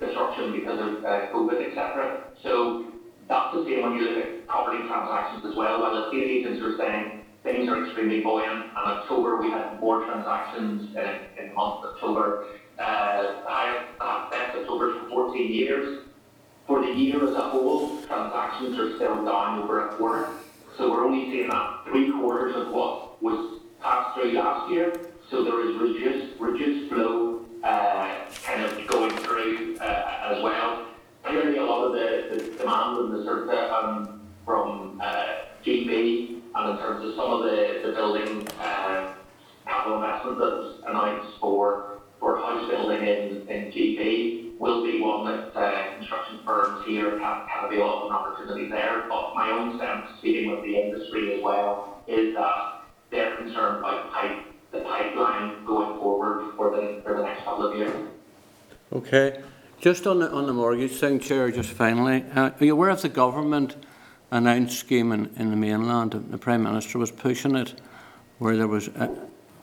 disruption 0.00 0.52
because 0.52 0.80
of 0.80 1.04
uh, 1.04 1.30
COVID, 1.32 1.68
etc. 1.68 2.24
So 2.42 2.86
that's 3.28 3.54
the 3.54 3.64
same 3.64 3.82
when 3.82 3.92
you 3.94 4.10
look 4.10 4.24
at 4.24 4.46
property 4.48 4.78
transactions 4.88 5.44
as 5.46 5.54
well. 5.54 5.80
While 5.80 6.04
estate 6.04 6.24
agents 6.24 6.60
are 6.62 6.76
saying 6.76 7.20
things 7.44 7.68
are 7.68 7.86
extremely 7.86 8.20
buoyant, 8.20 8.64
and 8.64 8.76
October 8.76 9.40
we 9.40 9.50
had 9.50 9.78
more 9.80 10.04
transactions 10.04 10.94
in, 10.96 11.44
in 11.44 11.54
month 11.54 11.84
October. 11.84 12.46
Uh, 12.78 13.42
I 13.48 13.84
have 14.00 14.30
best 14.30 14.56
October 14.56 15.00
for 15.00 15.08
14 15.08 15.52
years. 15.52 16.04
For 16.66 16.80
the 16.80 16.92
year 16.92 17.28
as 17.28 17.34
a 17.34 17.50
whole, 17.50 18.00
transactions 18.02 18.78
are 18.78 18.96
still 18.96 19.24
down 19.24 19.60
over 19.60 19.88
a 19.88 19.94
quarter. 19.96 20.28
So 20.76 20.90
we're 20.90 21.04
only 21.04 21.30
seeing 21.30 21.48
that 21.48 21.84
three 21.86 22.10
quarters 22.10 22.56
of 22.56 22.72
what 22.72 23.22
was 23.22 23.61
passed 23.82 24.14
through 24.14 24.32
last 24.32 24.70
year. 24.70 24.92
So 25.30 25.44
there 25.44 25.68
is 25.68 25.76
reduced 25.80 26.40
reduced 26.40 26.92
flow 26.92 27.44
uh, 27.64 28.24
kind 28.44 28.62
of 28.62 28.86
going 28.88 29.16
through 29.18 29.76
uh, 29.80 30.30
as 30.30 30.42
well. 30.42 30.86
Clearly, 31.24 31.58
a 31.58 31.64
lot 31.64 31.86
of 31.86 31.92
the, 31.92 32.36
the 32.36 32.58
demand 32.58 32.98
in 32.98 33.18
the 33.18 33.24
circuit 33.24 33.72
um, 33.72 34.20
from 34.44 35.00
uh, 35.02 35.26
GB 35.64 36.40
and 36.54 36.70
in 36.70 36.76
terms 36.78 37.04
of 37.06 37.14
some 37.14 37.30
of 37.30 37.44
the, 37.44 37.80
the 37.84 37.92
building 37.92 38.46
uh, 38.60 39.14
capital 39.64 40.02
investment 40.02 40.38
that's 40.38 40.90
announced 40.90 41.38
for, 41.40 42.00
for 42.20 42.36
house 42.38 42.68
building 42.68 43.00
in, 43.02 43.48
in 43.48 43.72
GB 43.72 44.58
will 44.58 44.84
be 44.84 45.00
one 45.00 45.24
that 45.26 45.56
uh, 45.56 45.96
construction 45.96 46.40
firms 46.44 46.84
here 46.86 47.18
can, 47.18 47.46
can 47.48 47.64
avail 47.64 47.82
of 47.82 48.06
an 48.06 48.12
opportunity 48.12 48.68
there. 48.68 49.06
But 49.08 49.34
my 49.34 49.50
own 49.50 49.78
sense, 49.78 50.18
speaking 50.18 50.50
with 50.50 50.62
the 50.62 50.76
industry 50.76 51.34
as 51.36 51.42
well, 51.42 52.02
is 52.06 52.34
that 52.34 52.71
they're 53.12 53.36
concerned 53.36 53.78
about 53.78 54.10
pipe, 54.10 54.38
the 54.72 54.80
pipeline 54.80 55.64
going 55.64 56.00
forward 56.00 56.54
for 56.56 56.70
the, 56.74 57.00
for 57.04 57.18
the 57.18 57.22
next 57.22 57.44
couple 57.44 57.66
of 57.66 57.78
years. 57.78 58.08
Okay. 58.92 59.40
Just 59.80 60.06
on 60.06 60.20
the, 60.20 60.30
on 60.30 60.46
the 60.46 60.52
mortgage 60.52 60.92
thing, 60.92 61.20
Chair, 61.20 61.50
just 61.50 61.70
finally, 61.70 62.24
uh, 62.34 62.50
are 62.58 62.64
you 62.64 62.72
aware 62.72 62.90
of 62.90 63.02
the 63.02 63.08
government 63.08 63.76
announced 64.30 64.78
scheme 64.78 65.12
in, 65.12 65.30
in 65.36 65.50
the 65.50 65.56
mainland? 65.56 66.12
The 66.30 66.38
Prime 66.38 66.62
Minister 66.62 66.98
was 66.98 67.10
pushing 67.10 67.54
it, 67.54 67.80
where 68.38 68.56
there 68.56 68.68
was 68.68 68.88
a, 68.88 69.10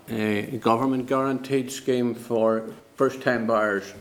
a 0.09 0.57
government 0.57 1.07
guaranteed 1.07 1.71
scheme 1.71 2.13
for 2.13 2.69
first 2.95 3.21
time 3.21 3.47
buyers 3.47 3.93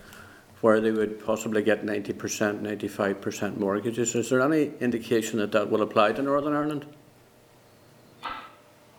where 0.60 0.80
they 0.80 0.90
would 0.90 1.24
possibly 1.24 1.62
get 1.62 1.86
90%, 1.86 2.60
95% 2.60 3.56
mortgages. 3.56 4.16
Is 4.16 4.28
there 4.28 4.40
any 4.40 4.72
indication 4.80 5.38
that 5.38 5.52
that 5.52 5.70
will 5.70 5.82
apply 5.82 6.12
to 6.12 6.22
Northern 6.22 6.52
Ireland? 6.52 6.84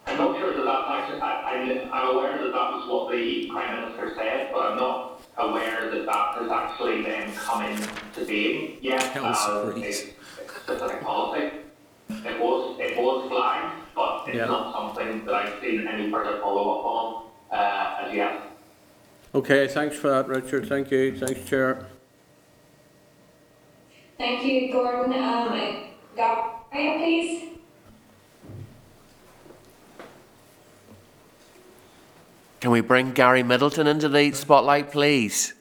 I'm 0.09 0.17
not 0.17 0.37
sure 0.39 0.53
that 0.55 0.63
that's 0.65 0.87
actually, 0.89 1.21
I, 1.21 1.41
I'm, 1.53 1.93
I'm 1.93 2.15
aware 2.15 2.37
that 2.37 2.51
that 2.51 2.71
was 2.73 2.89
what 2.89 3.11
the 3.11 3.47
Prime 3.49 3.81
Minister 3.81 4.13
said, 4.15 4.49
but 4.51 4.71
I'm 4.71 4.77
not 4.77 5.21
aware 5.37 5.89
that 5.91 6.05
that 6.05 6.35
has 6.35 6.51
actually 6.51 7.03
then 7.03 7.31
come 7.33 7.63
into 7.65 8.25
being 8.25 8.77
yet 8.81 9.01
Hell's 9.03 9.37
as 9.37 9.47
a 9.47 9.71
breeze. 9.71 10.13
specific 10.63 11.01
policy. 11.01 11.51
It 12.09 12.39
was, 12.41 12.77
it 12.79 12.97
was 12.97 13.29
flagged, 13.29 13.75
but 13.95 14.27
it's 14.27 14.35
Yeah. 14.37 14.45
not 14.45 14.73
something 14.73 15.25
that 15.25 15.33
I've 15.33 15.61
seen 15.61 15.87
any 15.87 16.09
further 16.09 16.39
follow-up 16.41 16.85
on, 16.85 17.25
uh, 17.51 18.05
as 18.07 18.13
yet. 18.15 18.41
Okay, 19.35 19.67
thanks 19.67 19.95
for 19.95 20.09
that, 20.09 20.27
Richard. 20.27 20.67
Thank 20.67 20.89
you. 20.89 21.15
Thanks, 21.17 21.47
Chair. 21.47 21.85
Thank 24.17 24.43
you, 24.43 24.71
Gordon. 24.71 25.13
Um, 25.13 25.83
Gaia, 26.15 26.49
please. 26.71 27.58
Can 32.59 32.71
we 32.71 32.81
bring 32.81 33.13
Gary 33.13 33.41
Middleton 33.41 33.87
into 33.87 34.09
the 34.09 34.33
spotlight, 34.33 34.91
please? 34.91 35.53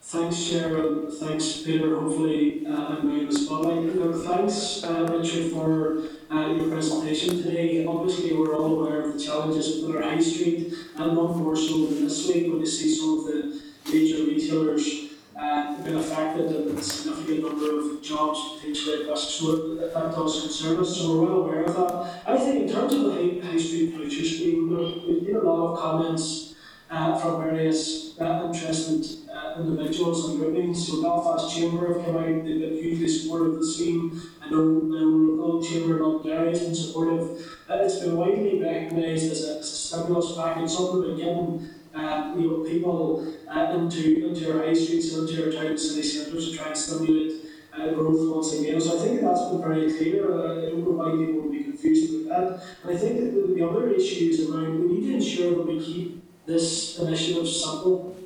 Thanks, 0.00 0.50
Chair, 0.50 1.10
thanks, 1.10 1.62
Peter. 1.62 1.98
Hopefully, 1.98 2.66
uh, 2.66 2.96
I'm 2.96 3.10
in 3.10 3.26
the 3.28 3.32
spotlight. 3.32 3.92
Thanks, 4.26 4.84
uh, 4.84 5.06
Richard, 5.10 5.52
for 5.52 6.02
uh, 6.30 6.48
your 6.48 6.68
presentation 6.68 7.42
today. 7.42 7.84
Obviously, 7.86 8.34
we're 8.34 8.54
all 8.54 8.80
aware 8.80 9.02
of 9.02 9.12
the 9.14 9.20
challenges 9.20 9.82
with 9.82 9.96
our 9.96 10.02
high 10.02 10.20
street, 10.20 10.72
and 10.96 11.14
not 11.14 11.36
more 11.36 11.56
so 11.56 11.86
than 11.86 12.04
this 12.04 12.26
week 12.28 12.50
when 12.50 12.60
you 12.60 12.66
see 12.66 12.94
some 12.94 13.18
of 13.18 13.24
the 13.26 13.60
major 13.90 14.24
retailers 14.24 15.01
uh, 15.42 15.82
been 15.82 15.96
affected 15.96 16.46
and 16.52 16.78
a 16.78 16.82
significant 16.82 17.42
number 17.42 17.78
of 17.80 18.02
jobs 18.02 18.54
potentially 18.54 19.02
at 19.02 19.10
risk. 19.10 19.28
So 19.28 19.74
that 19.74 19.92
that 19.92 20.12
does 20.12 20.40
concern 20.42 20.78
us, 20.78 20.96
so 20.96 21.20
we're 21.20 21.26
well 21.26 21.42
aware 21.42 21.64
of 21.64 21.74
that. 21.74 22.22
I 22.26 22.38
think 22.38 22.68
in 22.68 22.72
terms 22.72 22.94
of 22.94 23.02
the 23.04 23.12
high, 23.12 23.46
high 23.46 23.58
street 23.58 23.94
voucher 23.94 24.24
scheme, 24.24 24.70
we've 25.06 25.26
been 25.26 25.36
a 25.36 25.40
lot 25.40 25.72
of 25.72 25.78
comments 25.80 26.54
uh, 26.90 27.18
from 27.18 27.42
various 27.42 28.18
uh, 28.20 28.44
interested 28.46 29.04
uh, 29.34 29.54
individuals 29.58 30.28
and 30.28 30.38
groupings. 30.38 30.86
So 30.86 31.02
Belfast 31.02 31.56
Chamber 31.56 31.92
have 31.92 32.04
come 32.04 32.16
out, 32.16 32.26
they've 32.26 32.60
been 32.60 32.74
hugely 32.74 33.08
supportive 33.08 33.54
of 33.54 33.60
the 33.60 33.66
scheme. 33.66 34.22
I 34.40 34.50
know 34.50 34.80
the 34.80 35.04
local 35.42 35.62
chamber 35.62 35.96
in 35.96 36.02
Londonderry 36.02 36.50
has 36.50 36.60
been 36.60 36.74
supportive. 36.74 37.58
Uh, 37.68 37.78
it's 37.82 37.98
been 37.98 38.16
widely 38.16 38.62
recognised 38.62 39.32
as 39.32 39.44
a, 39.44 39.58
as 39.58 39.72
a 39.72 39.76
stimulus 39.76 40.36
package, 40.36 40.70
something 40.70 41.00
that 41.00 41.16
given 41.16 41.81
uh, 41.94 42.34
you 42.36 42.48
know, 42.48 42.64
people 42.64 43.34
uh, 43.48 43.74
into, 43.74 44.28
into 44.28 44.52
our 44.52 44.64
high 44.64 44.72
streets 44.72 45.14
and 45.14 45.28
into 45.28 45.44
our 45.44 45.52
town 45.52 45.66
and 45.66 45.80
city 45.80 46.02
centres 46.02 46.50
to 46.50 46.56
try 46.56 46.68
and 46.68 46.76
stimulate 46.76 47.32
uh, 47.72 47.90
growth 47.90 48.34
once 48.34 48.52
again. 48.58 48.80
So 48.80 48.96
I 48.96 49.04
think 49.04 49.20
that's 49.20 49.48
been 49.48 49.62
very 49.62 49.92
clear. 49.92 50.32
Uh, 50.32 50.66
I 50.66 50.70
don't 50.70 50.84
know 50.84 50.90
why 50.90 51.10
people 51.10 51.42
would 51.42 51.52
be 51.52 51.64
confused 51.64 52.26
about 52.26 52.28
that. 52.28 52.66
And 52.82 52.96
I 52.96 52.98
think 52.98 53.20
that 53.20 53.34
the, 53.34 53.54
the 53.54 53.68
other 53.68 53.90
issue 53.90 54.30
is 54.30 54.48
around 54.48 54.80
we 54.80 54.98
need 54.98 55.08
to 55.08 55.14
ensure 55.14 55.56
that 55.56 55.66
we 55.66 55.80
keep 55.80 56.22
this 56.46 56.98
initiative 56.98 57.48
simple. 57.48 58.16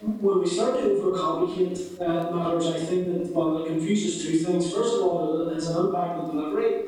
When 0.00 0.40
we 0.40 0.46
start 0.46 0.76
to 0.76 0.80
overcomplicate 0.80 2.00
uh, 2.00 2.34
matters, 2.34 2.68
I 2.68 2.78
think 2.78 3.06
that 3.06 3.34
well, 3.34 3.62
it 3.62 3.68
confuses 3.68 4.24
two 4.24 4.38
things. 4.38 4.72
First 4.72 4.96
of 4.96 5.02
all, 5.02 5.48
it 5.48 5.54
has 5.54 5.68
an 5.68 5.86
impact 5.86 6.18
on 6.18 6.34
delivery, 6.34 6.84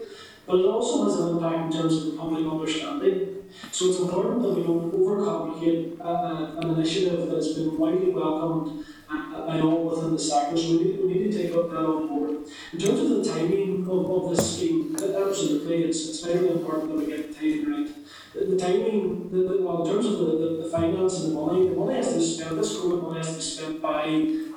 but 0.47 0.57
it 0.57 0.65
also 0.65 1.05
has 1.05 1.21
an 1.21 1.37
impact 1.37 1.75
in 1.75 1.81
terms 1.81 1.97
of 1.99 2.13
the 2.13 2.19
public 2.19 2.47
understanding. 2.51 3.32
So 3.71 3.89
it's 3.89 4.01
important 4.01 4.43
that 4.43 4.55
we 4.55 4.63
don't 4.65 4.93
overcomplicate 4.93 6.01
uh, 6.01 6.05
uh, 6.05 6.61
an 6.61 6.71
initiative 6.71 7.27
that 7.27 7.37
has 7.37 7.55
been 7.55 7.79
widely 7.79 8.11
welcomed 8.11 8.85
by 9.09 9.61
all 9.61 9.85
within 9.89 10.13
the 10.13 10.19
sector. 10.19 10.57
So 10.57 10.71
we 10.73 10.85
need, 10.85 11.01
we 11.01 11.15
need 11.15 11.33
to 11.33 11.43
take 11.43 11.55
up 11.57 11.71
that 11.71 11.79
on 11.79 12.09
board. 12.09 12.31
In 12.73 12.79
terms 12.79 13.01
of 13.01 13.09
the 13.09 13.25
timing 13.25 13.87
of, 13.89 14.11
of 14.11 14.31
this 14.31 14.57
scheme, 14.57 14.97
absolutely, 14.97 15.85
it's, 15.85 16.09
it's 16.09 16.21
very 16.21 16.49
important 16.49 16.89
that 16.91 16.99
we 16.99 17.07
get 17.07 17.29
the 17.29 17.35
timing 17.35 17.71
right. 17.71 17.91
The, 18.35 18.45
the 18.47 18.57
timing, 18.57 19.31
the, 19.31 19.39
the, 19.49 19.63
well, 19.63 19.87
in 19.87 19.93
terms 19.93 20.07
of 20.07 20.19
the, 20.19 20.25
the, 20.25 20.63
the 20.63 20.69
finance 20.71 21.21
and 21.21 21.33
the 21.33 21.41
money, 21.41 21.69
the 21.69 21.75
money 21.75 21.97
has 21.97 22.09
to 22.09 22.19
be 22.19 22.25
spent, 22.25 22.57
this 22.57 22.77
COVID 22.77 23.03
money 23.03 23.19
has 23.19 23.29
to 23.29 23.35
be 23.35 23.41
spent 23.41 23.83
by 23.83 24.05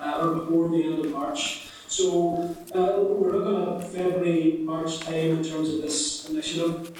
uh, 0.02 0.26
or 0.26 0.36
before 0.36 0.70
the 0.70 0.84
end 0.84 1.06
of 1.06 1.12
March. 1.12 1.68
So 1.88 2.56
uh, 2.74 3.02
we're 3.02 3.38
looking 3.38 3.84
at 3.84 3.92
February, 3.92 4.60
March 4.62 5.00
time 5.00 5.38
in 5.38 5.44
terms 5.44 5.70
of 5.70 5.82
this 5.82 6.30
initiative. 6.30 6.92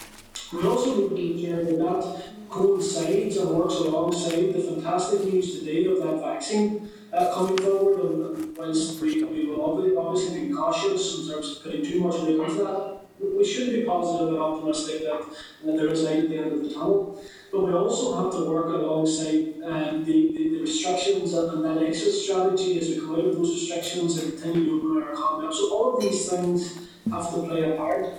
We 0.54 0.64
also 0.64 1.10
be 1.10 1.34
clear 1.34 1.64
that 1.64 1.78
that 1.80 2.50
coincides 2.50 3.38
and 3.38 3.50
works 3.50 3.76
alongside 3.76 4.54
the 4.54 4.62
fantastic 4.62 5.26
news 5.26 5.60
today 5.60 5.86
of 5.86 5.98
that 6.04 6.22
vaccine 6.22 6.90
uh, 7.12 7.34
coming 7.34 7.58
forward. 7.58 8.00
And, 8.00 8.58
whilst 8.58 9.02
we, 9.02 9.24
we 9.24 9.48
will 9.48 9.66
obviously, 9.66 9.98
obviously 9.98 10.48
be 10.48 10.54
cautious 10.54 11.20
in 11.20 11.32
terms 11.32 11.58
of 11.58 11.64
putting 11.64 11.84
too 11.84 12.00
much 12.00 12.16
weight 12.22 12.40
into 12.40 12.64
that, 12.64 13.00
we 13.20 13.46
should 13.46 13.74
be 13.74 13.84
positive 13.84 14.30
and 14.30 14.38
optimistic 14.38 15.04
that, 15.04 15.26
that 15.66 15.78
there 15.78 15.88
is 15.88 16.04
light 16.04 16.20
at 16.20 16.30
the 16.30 16.38
end 16.38 16.52
of 16.54 16.64
the 16.64 16.74
tunnel. 16.74 17.22
But 17.52 17.64
we 17.64 17.74
also 17.74 18.22
have 18.22 18.32
to 18.34 18.50
work 18.50 18.68
alongside 18.68 19.56
um, 19.64 20.04
the, 20.06 20.34
the, 20.36 20.50
the 20.50 20.60
restrictions 20.62 21.34
and, 21.34 21.52
and 21.52 21.66
that 21.66 21.84
exit 21.84 22.14
strategy 22.14 22.80
as 22.80 22.90
we 22.90 23.00
come 23.00 23.16
out 23.16 23.26
of 23.26 23.36
those 23.36 23.54
restrictions 23.54 24.22
and 24.22 24.34
continue 24.34 24.66
to 24.66 24.78
open 24.78 25.04
our 25.04 25.14
economy 25.14 25.48
up. 25.48 25.54
So 25.54 25.74
all 25.74 25.96
of 25.96 26.04
these 26.04 26.30
things 26.30 26.78
have 27.10 27.34
to 27.34 27.42
play 27.44 27.72
a 27.72 27.76
part. 27.76 28.14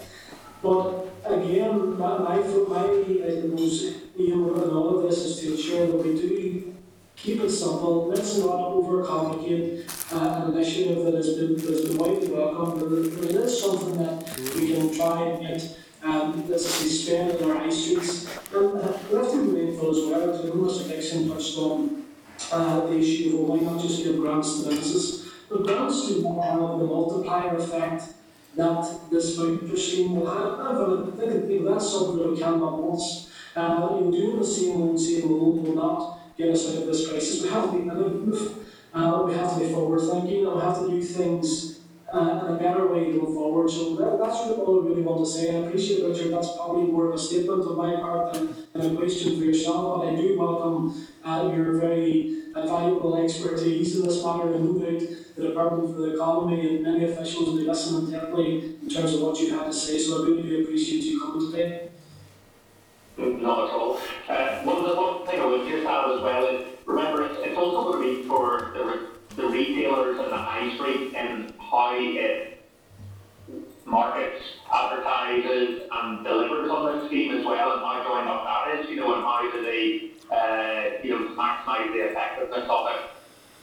But 0.67 1.07
again, 1.25 1.97
my, 1.99 2.19
my, 2.19 2.37
my 2.39 2.85
I 3.25 3.31
suppose, 3.41 3.95
know, 4.19 4.65
in 4.65 4.71
all 4.71 4.99
of 4.99 5.03
this 5.09 5.19
is 5.25 5.41
to 5.41 5.53
ensure 5.53 5.87
that 5.87 5.97
we 5.97 6.15
do 6.15 6.75
keep 7.15 7.41
it 7.41 7.51
simple. 7.51 8.09
Let's 8.09 8.37
not 8.39 8.73
overcomplicate. 8.73 9.87
uh, 10.13 10.45
an 10.45 10.55
initiative 10.55 11.05
that 11.05 11.15
has 11.15 11.35
been, 11.35 11.59
has 11.59 11.89
been 11.89 11.99
widely 11.99 12.29
welcomed, 12.29 12.81
but 12.81 13.31
it 13.31 13.35
is 13.37 13.61
something 13.61 13.97
that 13.99 14.39
we 14.55 14.73
can 14.73 14.95
try 14.95 15.23
and 15.23 15.41
get, 15.47 15.79
um, 16.03 16.45
I 16.53 16.57
say, 16.57 16.89
spend 16.89 17.41
in 17.41 17.51
our 17.51 17.59
high 17.59 17.71
streets. 17.71 18.29
And 18.53 18.79
uh, 18.79 18.93
we 19.11 19.19
have 19.19 19.31
to 19.31 19.45
be 19.45 19.65
mindful 19.65 19.91
as 19.91 20.11
well, 20.11 20.31
as 20.31 20.51
Mr 20.51 20.89
Dickson 20.89 21.29
touched 21.29 21.59
on, 21.59 22.05
uh, 22.53 22.87
the 22.87 22.99
issue 22.99 23.41
of, 23.41 23.49
why 23.49 23.59
not 23.59 23.81
just 23.81 24.05
give 24.05 24.17
grants 24.17 24.63
to 24.63 24.69
businesses? 24.69 25.33
But 25.49 25.65
grants 25.65 26.09
do 26.09 26.23
have 26.41 26.59
the 26.59 26.85
multiplier 26.85 27.57
effect 27.57 28.03
that 28.57 29.11
this 29.11 29.37
scheme 29.37 30.17
will 30.17 30.27
have. 30.27 30.59
And 30.61 31.21
I 31.21 31.47
think 31.47 31.65
that's 31.65 31.91
something 31.91 32.19
that 32.19 32.31
we 32.31 32.39
cannot 32.39 32.83
once. 32.83 33.31
Uh, 33.55 33.69
know, 33.69 34.11
doing 34.11 34.39
the 34.39 34.45
same 34.45 34.83
old, 34.83 35.01
same 35.01 35.31
old 35.31 35.67
will 35.67 35.75
not 35.75 36.37
get 36.37 36.51
us 36.51 36.69
out 36.69 36.83
of 36.83 36.87
this 36.87 37.09
crisis. 37.09 37.43
We 37.43 37.49
have 37.49 37.71
to 37.71 37.77
be 37.77 37.83
innovative. 37.83 38.59
Uh, 38.93 39.23
we 39.27 39.35
have 39.35 39.55
to 39.55 39.61
be 39.61 39.73
forward 39.73 40.01
thinking. 40.01 40.47
and 40.47 40.57
We 40.57 40.61
have 40.61 40.79
to 40.81 40.91
do 40.91 41.03
things 41.03 41.76
uh, 42.17 42.47
in 42.47 42.55
a 42.55 42.59
better 42.59 42.87
way 42.87 43.13
going 43.13 43.35
forward. 43.35 43.71
So 43.71 43.95
that, 43.97 44.19
that's 44.19 44.47
really 44.47 44.63
all 44.63 44.83
I 44.83 44.89
really 44.89 45.03
want 45.03 45.25
to 45.25 45.31
say. 45.31 45.55
I 45.55 45.67
appreciate 45.67 46.03
Richard. 46.05 46.33
That's 46.33 46.57
probably 46.57 46.91
more 46.91 47.09
of 47.09 47.15
a 47.15 47.19
statement 47.19 47.67
on 47.67 47.77
my 47.77 48.01
part 48.01 48.33
than, 48.33 48.55
than 48.73 48.95
a 48.95 48.99
question 48.99 49.39
for 49.39 49.45
yourself. 49.45 50.01
But 50.01 50.09
I 50.09 50.17
do 50.17 50.39
welcome 50.39 51.07
uh, 51.23 51.53
your 51.55 51.79
very 51.79 52.45
uh, 52.55 52.67
valuable 52.67 53.23
expertise 53.23 53.97
in 53.97 54.07
this 54.07 54.25
matter, 54.25 54.55
and 54.55 54.65
no 54.65 55.01
the 55.37 55.49
Department 55.49 55.95
for 55.95 56.01
the 56.01 56.15
Economy 56.15 56.77
and 56.77 56.83
many 56.83 57.05
officials 57.05 57.51
will 57.51 57.59
be 57.59 57.65
listening 57.65 58.07
intently 58.07 58.77
in 58.81 58.89
terms 58.89 59.13
of 59.13 59.21
what 59.21 59.39
you 59.39 59.51
had 59.51 59.67
to 59.67 59.73
say. 59.73 59.99
So 59.99 60.23
I 60.23 60.27
really 60.27 60.43
do 60.43 60.63
appreciate 60.63 61.05
you 61.05 61.21
coming 61.21 61.51
today. 61.51 61.91
Not 63.19 63.69
at 63.69 63.75
all. 63.75 64.01
Uh, 64.29 64.63
one, 64.63 64.83
the 64.83 64.95
one 64.95 65.27
thing 65.27 65.41
I 65.41 65.45
would 65.45 65.69
just 65.69 65.87
add 65.87 66.11
as 66.11 66.21
well 66.23 66.47
is, 66.47 66.65
remember, 66.87 67.27
it's, 67.27 67.57
also 67.57 67.93
going 67.93 68.03
to 68.03 68.23
be 68.23 68.29
for 68.29 68.73
the, 68.75 69.16
the 69.37 69.47
retailers 69.47 70.19
and 70.19 70.33
the 70.33 70.37
high 70.37 70.75
street 70.77 71.15
and 71.15 71.53
how 71.59 71.93
it 71.95 72.57
markets, 73.85 74.43
advertises 74.73 75.83
and 75.93 76.25
delivers 76.25 76.71
on 76.71 76.99
this 76.99 77.07
scheme 77.07 77.37
as 77.37 77.45
well 77.45 77.73
and 77.73 77.81
how 77.81 78.03
joined 78.03 78.29
up 78.29 78.45
that 78.45 78.81
is, 78.81 78.91
you 78.91 78.97
know, 78.97 79.15
and 79.15 79.23
how 79.23 79.49
do 79.51 79.63
they, 79.63 80.11
uh, 80.35 81.03
you 81.05 81.11
know, 81.11 81.35
maximise 81.37 81.93
the 81.93 82.11
effectiveness 82.11 82.67
of 82.69 82.87
it, 82.89 83.11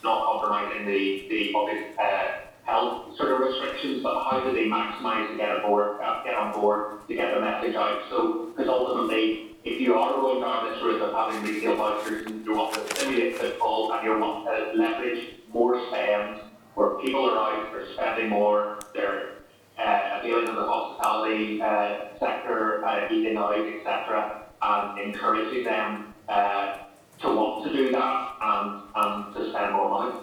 not 0.02 0.24
compromising 0.24 0.86
the, 0.86 1.26
the 1.28 1.52
obvious, 1.54 1.98
uh, 1.98 2.40
health 2.64 3.14
sort 3.16 3.32
of 3.32 3.40
restrictions, 3.40 4.02
but 4.02 4.24
how 4.24 4.40
do 4.40 4.52
they 4.54 4.64
maximise 4.64 5.30
to 5.30 5.36
get 5.36 5.58
aboard, 5.58 6.00
uh, 6.00 6.24
get 6.24 6.34
on 6.34 6.52
board, 6.58 7.06
to 7.06 7.14
get 7.14 7.34
the 7.34 7.40
message 7.40 7.74
out? 7.74 8.00
So, 8.08 8.46
because 8.46 8.68
ultimately, 8.68 9.53
if 9.64 9.80
you 9.80 9.94
are 9.94 10.12
going 10.20 10.42
down 10.42 10.70
this 10.70 10.82
route 10.82 11.00
of 11.00 11.12
having 11.14 11.42
retail 11.42 11.76
vouchers 11.76 12.26
and 12.26 12.44
you 12.44 12.54
want 12.54 12.74
to 12.74 12.94
stimulate 12.94 13.38
footfall 13.38 13.92
and 13.92 14.06
you 14.06 14.18
want 14.18 14.44
to 14.44 14.78
leverage 14.78 15.36
more 15.52 15.86
spend, 15.88 16.40
where 16.74 16.90
people 16.98 17.30
are 17.30 17.38
out, 17.38 17.72
they're 17.72 17.90
spending 17.94 18.28
more, 18.28 18.78
they're 18.94 19.36
uh, 19.78 20.18
appealing 20.18 20.46
to 20.46 20.52
the 20.52 20.64
hospitality 20.64 21.62
uh, 21.62 22.18
sector, 22.20 22.84
uh, 22.84 23.08
eating 23.10 23.38
out, 23.38 23.58
etc., 23.58 24.42
and 24.60 25.00
encouraging 25.00 25.64
them 25.64 26.12
uh, 26.28 26.78
to 27.20 27.28
want 27.28 27.64
to 27.64 27.72
do 27.72 27.90
that 27.90 28.36
and, 28.42 28.82
and 28.94 29.34
to 29.34 29.50
spend 29.50 29.72
more 29.72 29.88
money. 29.88 30.20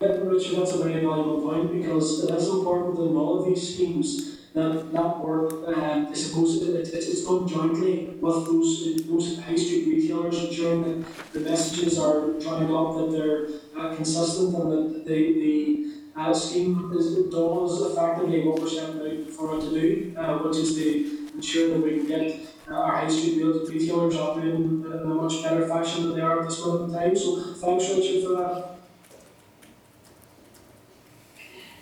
Richard, 0.00 0.58
that's 0.58 0.72
a 0.72 0.78
very 0.78 0.94
valuable 0.94 1.40
point 1.40 1.72
because 1.72 2.24
it 2.24 2.34
is 2.34 2.48
important 2.48 2.98
in 2.98 3.16
all 3.16 3.40
of 3.40 3.46
these 3.46 3.74
schemes 3.74 4.33
that 4.54 4.92
that 4.92 5.18
work, 5.18 5.52
um, 5.66 6.06
I 6.08 6.14
suppose, 6.14 6.62
it, 6.62 6.74
it, 6.76 6.94
it's 6.94 7.24
done 7.24 7.46
jointly 7.46 8.06
with 8.20 8.46
those 8.46 9.04
those 9.06 9.40
high 9.40 9.56
street 9.56 9.88
retailers, 9.88 10.44
ensuring 10.44 10.82
that 11.02 11.32
the 11.32 11.40
messages 11.40 11.98
are 11.98 12.38
joined 12.38 12.70
up, 12.70 12.96
that 12.96 13.10
they're 13.10 13.48
uh, 13.76 13.94
consistent, 13.96 14.54
and 14.54 14.72
that 14.72 15.04
the 15.04 15.32
the 15.44 15.94
uh, 16.16 16.32
scheme 16.32 16.92
is, 16.94 17.16
does 17.30 17.90
effectively 17.90 18.46
what 18.46 18.60
we're 18.60 18.68
setting 18.68 19.00
out 19.00 19.30
for 19.30 19.56
it 19.56 19.60
to 19.62 19.70
do, 19.70 20.14
uh, 20.16 20.38
which 20.38 20.56
is 20.58 20.76
to 20.76 21.28
ensure 21.34 21.70
that 21.70 21.80
we 21.80 21.98
can 21.98 22.06
get 22.06 22.40
uh, 22.70 22.74
our 22.74 22.92
high 22.92 23.08
street 23.08 23.42
retailers 23.42 24.14
operating 24.14 24.84
in 24.84 24.92
a 24.92 25.04
much 25.06 25.42
better 25.42 25.66
fashion 25.66 26.04
than 26.04 26.14
they 26.14 26.20
are 26.20 26.40
at 26.40 26.48
this 26.48 26.64
moment 26.64 26.92
in 26.92 26.98
time. 27.00 27.16
So 27.16 27.54
thanks, 27.54 27.88
Richard, 27.88 28.22
for 28.22 28.36
that. 28.36 28.70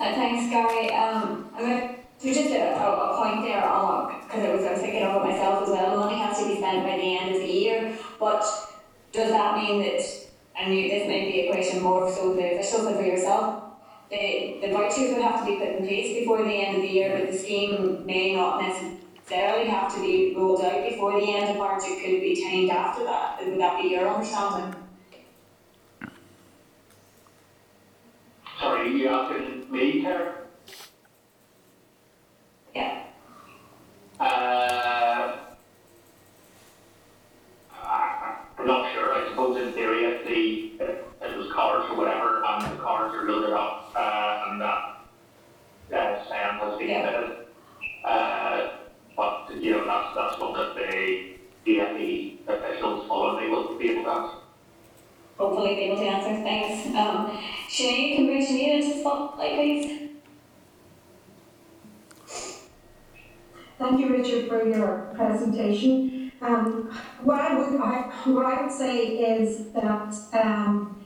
Uh, 0.00 0.14
thanks, 0.14 0.50
Gary. 0.50 0.90
Um, 0.90 1.50
Going 2.22 2.34
just 2.34 2.50
a, 2.50 2.56
a, 2.56 3.10
a 3.10 3.16
point 3.16 3.42
there 3.42 3.64
um, 3.64 3.84
on 3.84 4.20
because 4.22 4.44
I 4.44 4.54
was, 4.54 4.64
I 4.64 4.72
was 4.72 4.80
thinking 4.80 5.02
of 5.02 5.16
it 5.16 5.28
myself 5.28 5.64
as 5.64 5.70
well. 5.70 5.98
Money 5.98 6.18
has 6.18 6.38
to 6.38 6.46
be 6.46 6.56
spent 6.56 6.84
by 6.84 6.96
the 6.96 7.18
end 7.18 7.34
of 7.34 7.42
the 7.42 7.52
year, 7.52 7.98
but 8.20 8.44
does 9.10 9.30
that 9.30 9.56
mean 9.56 9.82
that? 9.82 10.00
And 10.56 10.72
you, 10.72 10.88
this 10.88 11.08
may 11.08 11.32
be 11.32 11.40
a 11.40 11.50
question 11.50 11.82
more 11.82 12.08
so 12.12 12.34
the 12.34 12.54
officials 12.54 12.84
than 12.84 12.94
for 12.94 13.02
yourself. 13.02 13.64
The 14.10 14.58
the 14.60 14.68
vouchers 14.68 15.14
would 15.14 15.22
have 15.22 15.40
to 15.40 15.46
be 15.46 15.56
put 15.58 15.68
in 15.76 15.86
place 15.86 16.20
before 16.20 16.44
the 16.44 16.50
end 16.50 16.76
of 16.76 16.82
the 16.82 16.88
year, 16.88 17.18
but 17.18 17.32
the 17.32 17.36
scheme 17.36 18.06
may 18.06 18.36
not 18.36 18.62
necessarily 18.62 19.68
have 19.68 19.92
to 19.94 20.00
be 20.00 20.34
rolled 20.36 20.62
out 20.62 20.88
before 20.88 21.18
the 21.18 21.26
end 21.26 21.50
of 21.50 21.56
March. 21.56 21.82
It 21.84 22.04
could 22.04 22.20
be 22.20 22.40
timed 22.40 22.70
after 22.70 23.02
that. 23.02 23.44
Would 23.44 23.58
that 23.58 23.82
be 23.82 23.88
your 23.88 24.08
understanding? 24.08 24.80
Sorry, 28.60 28.92
you 28.92 29.08
asking 29.08 29.72
me, 29.72 30.02
Tara? 30.02 30.41
Yeah. 32.74 33.04
Uh, 34.20 35.36
I'm 38.58 38.66
not 38.66 38.92
sure. 38.94 39.12
I 39.14 39.28
suppose 39.30 39.60
in 39.60 39.72
theory, 39.72 40.04
if 40.04 40.26
the 40.26 40.84
if 40.84 41.30
it 41.30 41.36
was 41.36 41.52
cars 41.52 41.90
or 41.90 41.96
whatever, 41.96 42.42
and 42.44 42.72
the 42.72 42.82
cars 42.82 43.12
are 43.14 43.24
loaded 43.28 43.52
up, 43.52 43.92
uh, 43.96 44.44
and 44.50 44.60
that 44.60 44.98
uh, 45.92 46.24
has 46.24 46.78
been 46.78 46.88
Yeah. 46.88 47.30
Uh, 48.04 48.70
but 49.16 49.50
you 49.56 49.70
know, 49.72 49.84
that's 49.84 50.14
that's 50.14 50.40
one 50.40 50.52
that 50.54 50.74
the 50.74 51.36
DFE 51.66 52.48
officials 52.48 53.06
following 53.08 53.44
me 53.44 53.50
will 53.50 53.78
be 53.78 53.90
able 53.90 54.04
to 54.04 54.10
answer. 54.10 54.36
hopefully 55.38 55.74
be 55.74 55.80
able 55.82 55.96
to 55.96 56.02
answer. 56.06 56.42
Thanks. 56.42 56.86
Um, 56.96 57.38
Sinead, 57.68 58.16
can 58.16 58.26
we 58.26 58.32
bring 58.32 58.46
Sinead 58.46 58.74
into 58.82 58.94
the 58.94 59.00
spotlight, 59.00 59.54
please? 59.54 60.11
Thank 63.82 63.98
you, 63.98 64.12
Richard, 64.16 64.48
for 64.48 64.64
your 64.64 65.12
presentation. 65.16 66.30
Um, 66.40 66.96
what 67.24 67.40
I 67.40 67.58
would, 67.58 67.80
I, 67.80 68.02
what 68.26 68.46
I 68.46 68.62
would 68.62 68.70
say 68.70 69.08
is 69.08 69.72
that 69.72 70.14
um, 70.40 71.04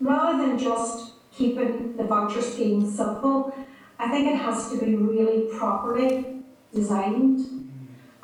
rather 0.00 0.46
than 0.46 0.58
just 0.58 1.12
keeping 1.30 1.94
the 1.98 2.04
voucher 2.04 2.40
scheme 2.40 2.90
simple, 2.90 3.54
I 3.98 4.08
think 4.08 4.28
it 4.28 4.36
has 4.36 4.70
to 4.70 4.82
be 4.82 4.94
really 4.94 5.54
properly 5.58 6.42
designed. 6.72 7.70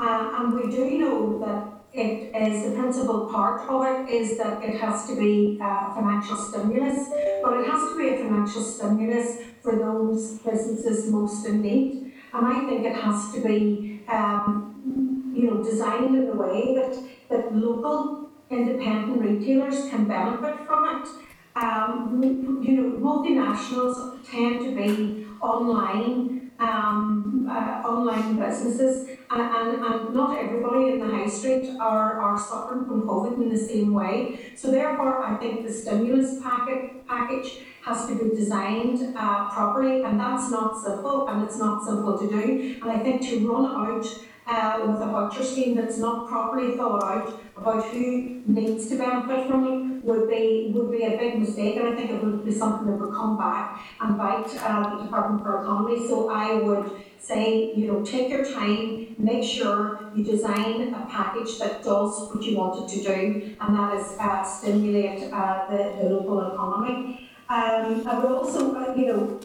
Uh, 0.00 0.32
and 0.38 0.54
we 0.54 0.70
do 0.74 0.98
know 0.98 1.38
that 1.40 1.68
it 1.92 2.34
is 2.34 2.64
the 2.64 2.70
principal 2.80 3.26
part 3.26 3.68
of 3.68 3.84
it 3.84 4.10
is 4.10 4.38
that 4.38 4.64
it 4.64 4.80
has 4.80 5.06
to 5.06 5.16
be 5.16 5.58
a 5.60 5.94
financial 5.94 6.36
stimulus, 6.36 7.10
but 7.42 7.60
it 7.60 7.66
has 7.66 7.90
to 7.90 7.98
be 7.98 8.08
a 8.08 8.16
financial 8.16 8.62
stimulus 8.62 9.36
for 9.60 9.76
those 9.76 10.38
businesses 10.38 11.10
most 11.10 11.46
in 11.46 11.60
need. 11.60 12.01
And 12.34 12.46
I 12.46 12.60
think 12.66 12.86
it 12.86 12.96
has 12.96 13.32
to 13.34 13.40
be, 13.42 14.02
um, 14.08 15.32
you 15.34 15.50
know, 15.50 15.62
designed 15.62 16.14
in 16.14 16.28
a 16.28 16.34
way 16.34 16.74
that, 16.74 16.96
that 17.30 17.54
local 17.54 18.30
independent 18.50 19.20
retailers 19.20 19.88
can 19.90 20.06
benefit 20.06 20.66
from 20.66 21.02
it. 21.02 21.08
Um, 21.54 22.62
you 22.62 22.76
know, 22.76 22.98
multinationals 22.98 24.18
tend 24.30 24.60
to 24.60 24.74
be 24.74 25.26
online, 25.42 26.50
um, 26.58 27.46
uh, 27.50 27.86
online 27.86 28.36
businesses, 28.38 29.18
and, 29.32 29.84
and, 29.84 30.14
not 30.14 30.38
everybody 30.38 30.92
in 30.92 30.98
the 31.00 31.06
high 31.06 31.28
street 31.28 31.76
are, 31.80 32.20
are 32.20 32.38
suffering 32.38 32.84
from 32.84 33.02
COVID 33.02 33.34
in 33.42 33.48
the 33.48 33.58
same 33.58 33.94
way. 33.94 34.52
So 34.56 34.70
therefore, 34.70 35.24
I 35.24 35.36
think 35.36 35.66
the 35.66 35.72
stimulus 35.72 36.42
packet 36.42 37.06
package 37.06 37.60
has 37.84 38.06
to 38.06 38.14
be 38.14 38.36
designed 38.36 39.14
uh, 39.16 39.48
properly, 39.50 40.02
and 40.02 40.20
that's 40.20 40.50
not 40.50 40.80
simple, 40.82 41.28
and 41.28 41.42
it's 41.42 41.58
not 41.58 41.84
simple 41.84 42.18
to 42.18 42.28
do. 42.28 42.78
And 42.82 42.90
I 42.90 42.98
think 42.98 43.22
to 43.22 43.48
run 43.48 43.66
out 43.66 44.06
uh, 44.46 44.86
with 44.86 45.00
a 45.00 45.06
voucher 45.06 45.44
scheme 45.44 45.76
that's 45.76 45.98
not 45.98 46.28
properly 46.28 46.76
thought 46.76 47.02
out 47.02 47.40
about 47.56 47.84
who 47.86 48.42
needs 48.46 48.88
to 48.88 48.98
benefit 48.98 49.48
from 49.48 49.66
it 49.66 49.91
would 50.02 50.28
be 50.28 50.72
would 50.74 50.90
be 50.90 51.04
a 51.04 51.16
big 51.16 51.38
mistake, 51.38 51.76
and 51.76 51.88
I 51.88 51.94
think 51.94 52.10
it 52.10 52.22
would 52.22 52.44
be 52.44 52.52
something 52.52 52.86
that 52.88 52.98
would 52.98 53.14
come 53.14 53.38
back 53.38 53.80
and 54.00 54.18
bite 54.18 54.50
uh, 54.62 54.96
the 54.96 55.04
Department 55.04 55.42
for 55.42 55.62
Economy. 55.62 56.06
So 56.08 56.30
I 56.30 56.54
would 56.54 56.90
say, 57.18 57.72
you 57.74 57.86
know, 57.86 58.04
take 58.04 58.28
your 58.30 58.44
time, 58.44 59.14
make 59.16 59.44
sure 59.44 60.10
you 60.14 60.24
design 60.24 60.92
a 60.92 61.06
package 61.08 61.58
that 61.60 61.84
does 61.84 62.28
what 62.32 62.42
you 62.42 62.56
want 62.56 62.82
it 62.82 62.94
to 62.96 63.02
do, 63.04 63.56
and 63.60 63.76
that 63.76 63.94
is 63.96 64.16
uh, 64.18 64.42
stimulate 64.42 65.32
uh, 65.32 65.66
the, 65.70 66.02
the 66.02 66.08
local 66.10 66.52
economy. 66.52 67.30
Um, 67.48 68.06
I 68.06 68.18
would 68.18 68.32
also, 68.32 68.74
uh, 68.74 68.94
you 68.96 69.06
know, 69.06 69.40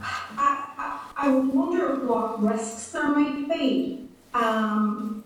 I, 0.00 0.64
I, 0.78 1.00
I 1.16 1.28
wonder 1.30 2.06
what 2.06 2.40
risks 2.42 2.92
there 2.92 3.08
might 3.08 3.48
be 3.48 4.08
um, 4.34 5.17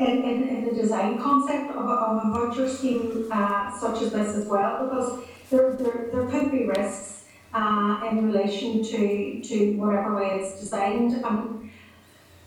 in, 0.00 0.22
in, 0.24 0.48
in 0.48 0.64
the 0.64 0.72
design 0.72 1.18
concept 1.18 1.70
of 1.70 1.84
a, 1.84 1.92
of 1.92 2.24
a 2.24 2.30
voucher 2.30 2.68
scheme 2.68 3.28
uh, 3.30 3.78
such 3.78 4.02
as 4.02 4.12
this 4.12 4.34
as 4.34 4.46
well, 4.46 4.86
because 4.86 5.20
there, 5.50 5.74
there, 5.74 6.08
there 6.12 6.26
could 6.26 6.50
be 6.50 6.64
risks 6.66 7.24
uh, 7.52 8.08
in 8.10 8.32
relation 8.32 8.82
to, 8.82 9.40
to 9.42 9.76
whatever 9.76 10.16
way 10.16 10.40
it's 10.40 10.58
designed. 10.58 11.22
Um, 11.24 11.70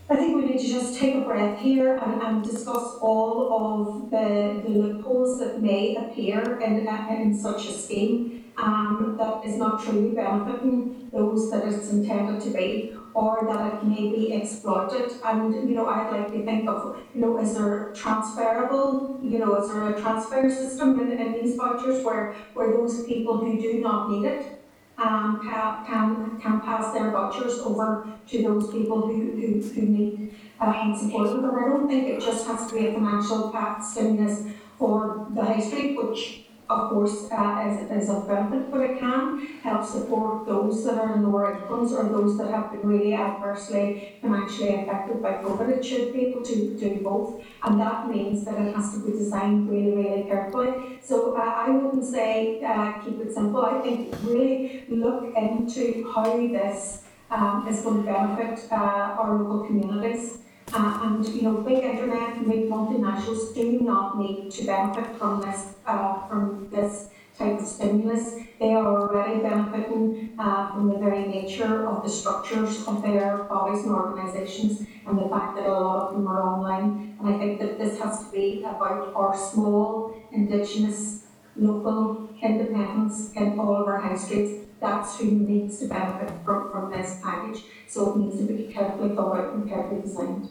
I 0.09 0.15
think 0.15 0.35
we 0.35 0.49
need 0.49 0.59
to 0.59 0.67
just 0.67 0.99
take 0.99 1.15
a 1.15 1.21
breath 1.21 1.59
here 1.59 1.97
and, 1.97 2.21
and 2.21 2.43
discuss 2.43 2.97
all 3.01 3.53
of 3.53 4.11
the, 4.11 4.61
the 4.63 4.69
loopholes 4.69 5.39
that 5.39 5.61
may 5.61 5.95
appear 5.95 6.59
in, 6.59 6.87
in 6.87 7.37
such 7.37 7.67
a 7.67 7.71
scheme 7.71 8.51
um, 8.57 9.15
that 9.17 9.45
is 9.45 9.57
not 9.57 9.81
truly 9.83 10.09
benefiting 10.09 11.09
those 11.11 11.49
that 11.51 11.65
it's 11.67 11.89
intended 11.91 12.41
to 12.41 12.49
be 12.49 12.95
or 13.13 13.45
that 13.47 13.73
it 13.73 13.83
may 13.85 14.09
be 14.09 14.33
exploited. 14.33 15.11
And, 15.23 15.69
you 15.69 15.75
know, 15.75 15.87
I'd 15.87 16.11
like 16.11 16.31
to 16.33 16.43
think 16.43 16.67
of, 16.67 16.97
you 17.13 17.21
know, 17.21 17.37
is 17.39 17.55
there 17.55 17.93
transferable, 17.93 19.19
you 19.23 19.39
know, 19.39 19.55
is 19.55 19.69
there 19.69 19.93
a 19.93 20.01
transfer 20.01 20.49
system 20.49 20.99
in, 20.99 21.11
in 21.11 21.33
these 21.33 21.55
vouchers 21.55 22.03
where, 22.03 22.35
where 22.53 22.71
those 22.71 23.05
people 23.05 23.37
who 23.37 23.61
do 23.61 23.79
not 23.79 24.09
need 24.09 24.25
it 24.25 24.63
um, 24.97 25.39
can, 25.43 25.85
can, 25.85 26.39
can 26.39 26.61
pass 26.61 26.93
their 26.93 27.11
vouchers 27.11 27.59
over 27.59 28.07
to 28.27 28.43
those 28.43 28.71
people 28.71 29.07
who, 29.07 29.31
who, 29.31 29.61
who 29.61 29.81
need 29.81 30.35
um, 30.59 30.95
support. 30.97 31.41
But 31.41 31.53
I 31.53 31.69
don't 31.69 31.87
think 31.87 32.07
it 32.07 32.21
just 32.21 32.47
has 32.47 32.67
to 32.67 32.75
be 32.75 32.87
a 32.87 32.93
financial 32.93 33.51
path 33.51 33.85
stimulus 33.85 34.43
for 34.77 35.27
the 35.33 35.43
high 35.43 35.59
street, 35.59 35.97
which 35.97 36.42
of 36.73 36.89
course 36.91 37.27
uh, 37.31 37.67
is, 37.67 38.03
is 38.03 38.09
of 38.09 38.27
benefit, 38.27 38.71
but 38.71 38.81
it 38.81 38.99
can 38.99 39.39
help 39.63 39.83
support 39.85 40.45
those 40.45 40.83
that 40.85 40.97
are 40.97 41.15
in 41.15 41.23
lower 41.23 41.53
incomes 41.53 41.91
or 41.91 42.03
those 42.03 42.37
that 42.37 42.49
have 42.51 42.71
been 42.71 42.85
really 42.93 43.13
adversely 43.13 44.17
financially 44.21 44.75
affected 44.81 45.21
by 45.21 45.33
COVID. 45.43 45.69
It 45.77 45.85
should 45.85 46.13
be 46.13 46.27
able 46.27 46.43
to 46.43 46.77
do 46.77 47.01
both, 47.03 47.43
and 47.63 47.79
that 47.79 48.09
means 48.09 48.45
that 48.45 48.55
it 48.59 48.75
has 48.75 48.93
to 48.93 48.99
be 49.05 49.11
designed 49.11 49.69
really, 49.69 49.93
really 49.95 50.23
carefully. 50.23 50.99
So 51.01 51.35
uh, 51.35 51.41
I 51.41 51.69
wouldn't 51.69 52.05
say 52.05 52.63
uh, 52.63 52.93
keep 53.03 53.19
it 53.19 53.33
simple. 53.33 53.65
I 53.65 53.81
think 53.81 54.15
really 54.23 54.85
look 54.89 55.35
into 55.35 56.11
how 56.13 56.25
this 56.57 57.03
um, 57.31 57.67
is 57.67 57.81
going 57.81 58.03
to 58.03 58.11
benefit 58.11 58.71
uh, 58.71 58.75
our 58.75 59.37
local 59.37 59.65
communities. 59.65 60.42
Uh, 60.75 60.99
and 61.03 61.27
you 61.27 61.43
know, 61.43 61.57
big 61.57 61.83
internet 61.83 62.33
big 62.49 62.69
multinationals 62.69 63.53
do 63.53 63.79
not 63.81 64.17
need 64.17 64.49
to 64.49 64.65
benefit 64.65 65.15
from 65.17 65.41
this 65.41 65.75
uh, 65.85 66.27
from 66.27 66.67
this 66.71 67.09
type 67.37 67.59
of 67.59 67.65
stimulus. 67.65 68.35
They 68.59 68.73
are 68.73 68.85
already 68.85 69.41
benefiting 69.41 70.33
uh, 70.37 70.71
from 70.71 70.89
the 70.89 70.97
very 70.97 71.27
nature 71.27 71.87
of 71.87 72.03
the 72.03 72.09
structures 72.09 72.87
of 72.87 73.01
their 73.01 73.43
bodies 73.43 73.85
and 73.85 73.93
organisations 73.93 74.85
and 75.07 75.17
the 75.17 75.29
fact 75.29 75.55
that 75.55 75.65
a 75.65 75.71
lot 75.71 76.07
of 76.07 76.13
them 76.13 76.27
are 76.27 76.41
online. 76.41 77.17
And 77.19 77.35
I 77.35 77.37
think 77.37 77.59
that 77.59 77.77
this 77.77 77.99
has 77.99 78.25
to 78.25 78.31
be 78.31 78.63
about 78.63 79.13
our 79.15 79.35
small, 79.35 80.15
indigenous, 80.31 81.25
local 81.55 82.29
independents 82.41 83.31
in 83.35 83.59
all 83.59 83.75
of 83.75 83.87
our 83.87 83.99
high 83.99 84.15
streets. 84.15 84.65
That's 84.79 85.17
who 85.17 85.25
needs 85.31 85.79
to 85.79 85.87
benefit 85.87 86.31
from, 86.43 86.71
from 86.71 86.91
this 86.91 87.19
package. 87.23 87.63
So 87.93 88.11
it 88.11 88.17
needs 88.17 88.37
to 88.39 88.51
be 88.51 88.73
carefully 88.73 89.15
thought 89.15 89.37
out 89.37 89.53
and 89.53 89.69
carefully 89.69 90.01
designed. 90.01 90.49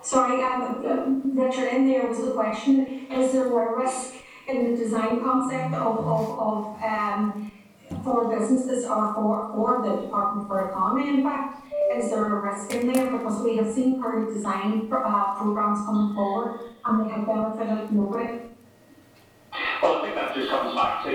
Sorry, 0.00 0.42
um, 0.42 1.22
uh, 1.36 1.42
Richard, 1.42 1.68
in 1.74 1.86
there 1.86 2.06
was 2.06 2.24
the 2.24 2.30
question, 2.30 2.86
is 3.12 3.32
there 3.32 3.44
a 3.44 3.78
risk 3.78 4.14
in 4.48 4.70
the 4.70 4.74
design 4.74 5.20
concept 5.20 5.74
of, 5.74 5.98
of, 5.98 6.40
of 6.40 6.82
um, 6.82 7.52
for 8.02 8.34
businesses 8.34 8.86
or 8.86 9.12
for, 9.12 9.52
for 9.54 9.82
the 9.82 10.06
Department 10.06 10.48
for 10.48 10.70
Economy, 10.70 11.10
in 11.10 11.22
fact, 11.22 11.66
is 11.94 12.08
there 12.08 12.24
a 12.24 12.40
risk 12.40 12.72
in 12.72 12.90
there? 12.90 13.10
Because 13.10 13.42
we 13.42 13.58
have 13.58 13.70
seen 13.70 14.00
current 14.02 14.32
design 14.32 14.88
uh, 14.90 15.34
programs 15.34 15.84
coming 15.84 16.14
forward 16.14 16.60
and 16.86 17.04
they 17.04 17.12
have 17.12 17.26
benefited 17.26 17.92
nobody. 17.92 18.48
Well, 19.82 19.96
I 19.96 20.02
think 20.02 20.14
that 20.16 20.34
just 20.34 20.50
comes 20.50 20.67
back 20.78 21.04
to 21.04 21.10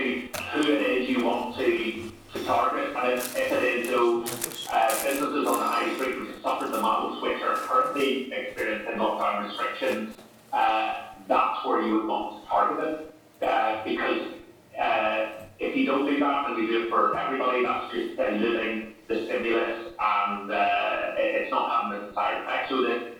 who 0.52 0.62
it 0.74 0.82
is 0.82 1.10
you 1.10 1.24
want 1.24 1.56
to, 1.56 2.12
to 2.34 2.44
target, 2.44 2.94
and 2.98 3.14
if, 3.14 3.34
if 3.38 3.50
it 3.50 3.64
is 3.64 3.88
those 3.90 4.68
uh, 4.70 4.90
businesses 5.06 5.48
on 5.48 5.58
the 5.58 5.66
high 5.66 5.96
street 5.96 6.20
which 6.20 6.32
have 6.32 6.42
suffered 6.42 6.74
the 6.74 6.82
most, 6.82 7.22
which 7.24 7.42
are 7.42 7.56
currently 7.56 8.30
experiencing 8.34 8.96
lockdown 8.96 9.48
restrictions, 9.48 10.18
uh, 10.52 10.96
that's 11.30 11.66
where 11.66 11.82
you 11.82 11.94
would 11.96 12.06
want 12.08 12.44
to 12.44 12.50
target 12.50 12.84
it, 12.90 13.16
uh, 13.48 13.82
because 13.86 14.34
uh, 14.78 15.30
if 15.60 15.78
you 15.78 15.86
don't 15.86 16.06
do 16.08 16.20
that 16.20 16.50
and 16.50 16.58
you 16.62 16.68
do 16.68 16.84
it 16.86 16.90
for 16.90 17.18
everybody, 17.18 17.64
that's 17.64 17.90
just 17.94 18.18
diluting 18.18 18.96
the 19.08 19.16
stimulus 19.28 19.94
and 19.98 20.52
uh, 20.52 21.16
it- 21.18 21.36
it's 21.44 21.52
not 21.52 21.72
having 21.86 22.02
the 22.02 22.08
desired 22.08 22.44
effect. 22.44 22.68
So 22.68 22.82
that 22.84 23.14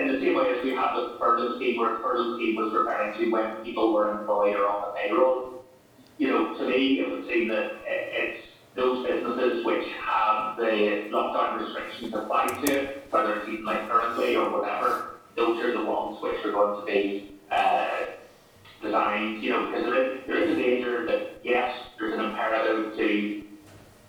in 0.00 0.08
the 0.08 0.18
same 0.18 0.34
way 0.34 0.48
as 0.48 0.64
we 0.64 0.70
have 0.70 0.96
the 0.96 1.16
furlough 1.18 1.56
scheme, 1.56 1.78
where 1.78 1.98
furlough 1.98 2.36
scheme 2.38 2.56
was 2.56 2.72
referring 2.72 3.18
to 3.18 3.30
when 3.30 3.56
people 3.56 3.92
were 3.92 4.10
employed 4.18 4.56
or 4.56 4.66
on 4.66 4.80
the 4.88 4.98
payroll, 4.98 5.53
you 6.18 6.28
know, 6.28 6.56
to 6.56 6.68
me, 6.68 7.00
it 7.00 7.10
would 7.10 7.26
seem 7.26 7.48
that 7.48 7.72
it's 7.86 8.46
those 8.74 9.06
businesses 9.06 9.64
which 9.64 9.86
have 10.04 10.56
the 10.56 11.08
lockdown 11.10 11.60
restrictions 11.60 12.12
applied 12.14 12.66
to 12.66 12.88
whether 13.10 13.36
it's 13.36 13.48
even 13.48 13.64
like 13.64 13.88
currently 13.88 14.36
or 14.36 14.50
whatever, 14.50 15.20
those 15.36 15.62
are 15.62 15.72
the 15.72 15.84
ones 15.84 16.18
which 16.20 16.44
are 16.44 16.52
going 16.52 16.80
to 16.80 16.86
be 16.86 17.38
uh, 17.50 17.88
designed, 18.82 19.42
you 19.42 19.50
know, 19.50 19.66
because 19.66 19.84
there 19.84 20.02
is, 20.02 20.26
there 20.26 20.36
is 20.42 20.50
a 20.50 20.60
danger 20.60 21.06
that, 21.06 21.40
yes, 21.42 21.76
there's 21.98 22.14
an 22.14 22.24
imperative 22.24 22.96
to 22.96 23.44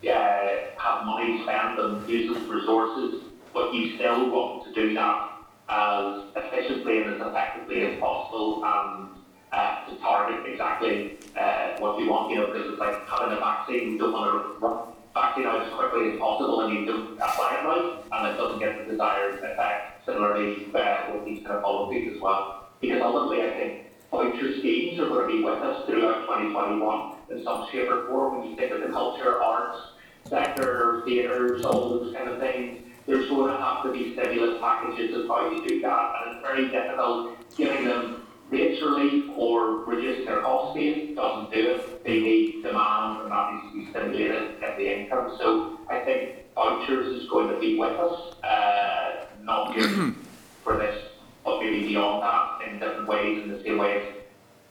uh, 0.09 0.47
have 0.77 1.05
money 1.05 1.41
spent 1.43 1.79
on 1.79 2.07
using 2.07 2.47
resources, 2.49 3.23
but 3.53 3.73
you 3.73 3.95
still 3.95 4.29
want 4.29 4.65
to 4.65 4.73
do 4.73 4.93
that 4.93 5.31
as 5.69 6.23
efficiently 6.35 7.01
and 7.01 7.15
as 7.15 7.21
effectively 7.21 7.81
as 7.81 7.99
possible 7.99 8.63
and 8.65 9.09
uh, 9.55 9.89
to 9.89 9.95
target 9.97 10.45
exactly 10.51 11.17
uh, 11.39 11.79
what 11.79 11.97
you 11.99 12.09
want, 12.09 12.29
you 12.29 12.37
know, 12.37 12.47
because 12.47 12.71
it's 12.71 12.79
like 12.79 13.07
having 13.07 13.37
a 13.37 13.39
vaccine, 13.39 13.93
you 13.93 13.97
don't 13.97 14.11
want 14.11 14.59
to 14.59 14.65
run 14.65 14.93
vaccine 15.13 15.45
out 15.45 15.61
as 15.65 15.73
quickly 15.73 16.11
as 16.11 16.19
possible 16.19 16.59
and 16.61 16.73
you 16.73 16.85
don't 16.85 17.13
apply 17.13 17.55
it 17.55 17.65
right 17.65 18.03
and 18.11 18.27
it 18.27 18.37
doesn't 18.37 18.59
get 18.59 18.77
the 18.83 18.91
desired 18.91 19.35
effect. 19.35 20.05
Similarly, 20.05 20.67
uh, 20.75 21.13
with 21.13 21.25
these 21.25 21.39
kind 21.39 21.55
of 21.55 21.63
policies 21.63 22.15
as 22.15 22.21
well. 22.21 22.67
Because 22.81 23.01
ultimately, 23.01 23.43
I 23.43 23.51
think 23.51 23.83
voucher 24.11 24.59
schemes 24.59 24.99
are 24.99 25.07
going 25.07 25.27
to 25.27 25.37
be 25.37 25.43
with 25.43 25.63
us 25.63 25.85
throughout 25.87 26.21
2021 26.27 27.13
in 27.31 27.43
some 27.43 27.67
shape 27.71 27.89
or 27.89 28.07
form. 28.07 28.39
When 28.39 28.49
you 28.49 28.55
think 28.57 28.71
of 28.73 28.81
the 28.81 28.89
culture, 28.89 29.41
arts 29.41 29.79
sector, 30.27 31.01
theatres, 31.05 31.63
all 31.65 31.89
those 31.89 32.13
kind 32.13 32.29
of 32.29 32.39
things, 32.39 32.81
there's 33.07 33.29
going 33.29 33.51
to 33.51 33.57
have 33.57 33.83
to 33.83 33.91
be 33.91 34.13
stimulus 34.13 34.59
packages 34.59 35.15
of 35.15 35.27
how 35.27 35.49
you 35.49 35.65
do 35.65 35.79
that. 35.81 36.13
And 36.21 36.35
it's 36.35 36.45
very 36.45 36.69
difficult 36.69 37.37
giving 37.55 37.85
them 37.85 38.24
rates 38.49 38.81
relief 38.81 39.31
or 39.35 39.85
reducing 39.85 40.25
their 40.25 40.41
cost 40.41 40.75
base 40.75 41.15
doesn't 41.15 41.51
do 41.53 41.75
it. 41.75 42.03
They 42.03 42.19
need 42.19 42.63
demand 42.63 43.21
and 43.23 43.31
that 43.31 43.53
needs 43.53 43.65
to 43.71 43.73
be 43.73 43.89
stimulated 43.89 44.63
at 44.63 44.77
the 44.77 44.99
income. 45.01 45.35
So 45.39 45.79
I 45.89 45.99
think 45.99 46.53
vouchers 46.53 47.21
is 47.21 47.29
going 47.29 47.49
to 47.49 47.59
be 47.59 47.77
with 47.77 47.97
us, 47.99 48.35
uh, 48.43 49.25
not 49.41 49.75
just 49.75 49.95
for 50.63 50.77
this, 50.77 51.05
but 51.43 51.59
maybe 51.59 51.87
beyond 51.87 52.23
that 52.23 52.67
in 52.67 52.79
different 52.79 53.07
ways, 53.07 53.43
in 53.43 53.51
the 53.51 53.61
same 53.63 53.77
way 53.77 53.97
as 53.97 54.15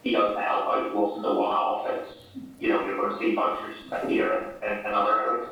he 0.03 0.13
does 0.13 0.37
help 0.37 0.67
out, 0.67 0.87
it 0.87 0.95
wasn't 0.95 1.27
a 1.27 1.33
one-off, 1.33 1.89
it's, 1.89 2.13
you 2.61 2.69
know, 2.69 2.85
you're 2.85 2.97
going 2.97 3.13
to 3.13 3.19
see 3.19 3.35
vouchers 3.35 3.77
here 4.07 4.55
and, 4.63 4.87
and 4.87 4.95
other 4.95 5.21
areas. 5.21 5.49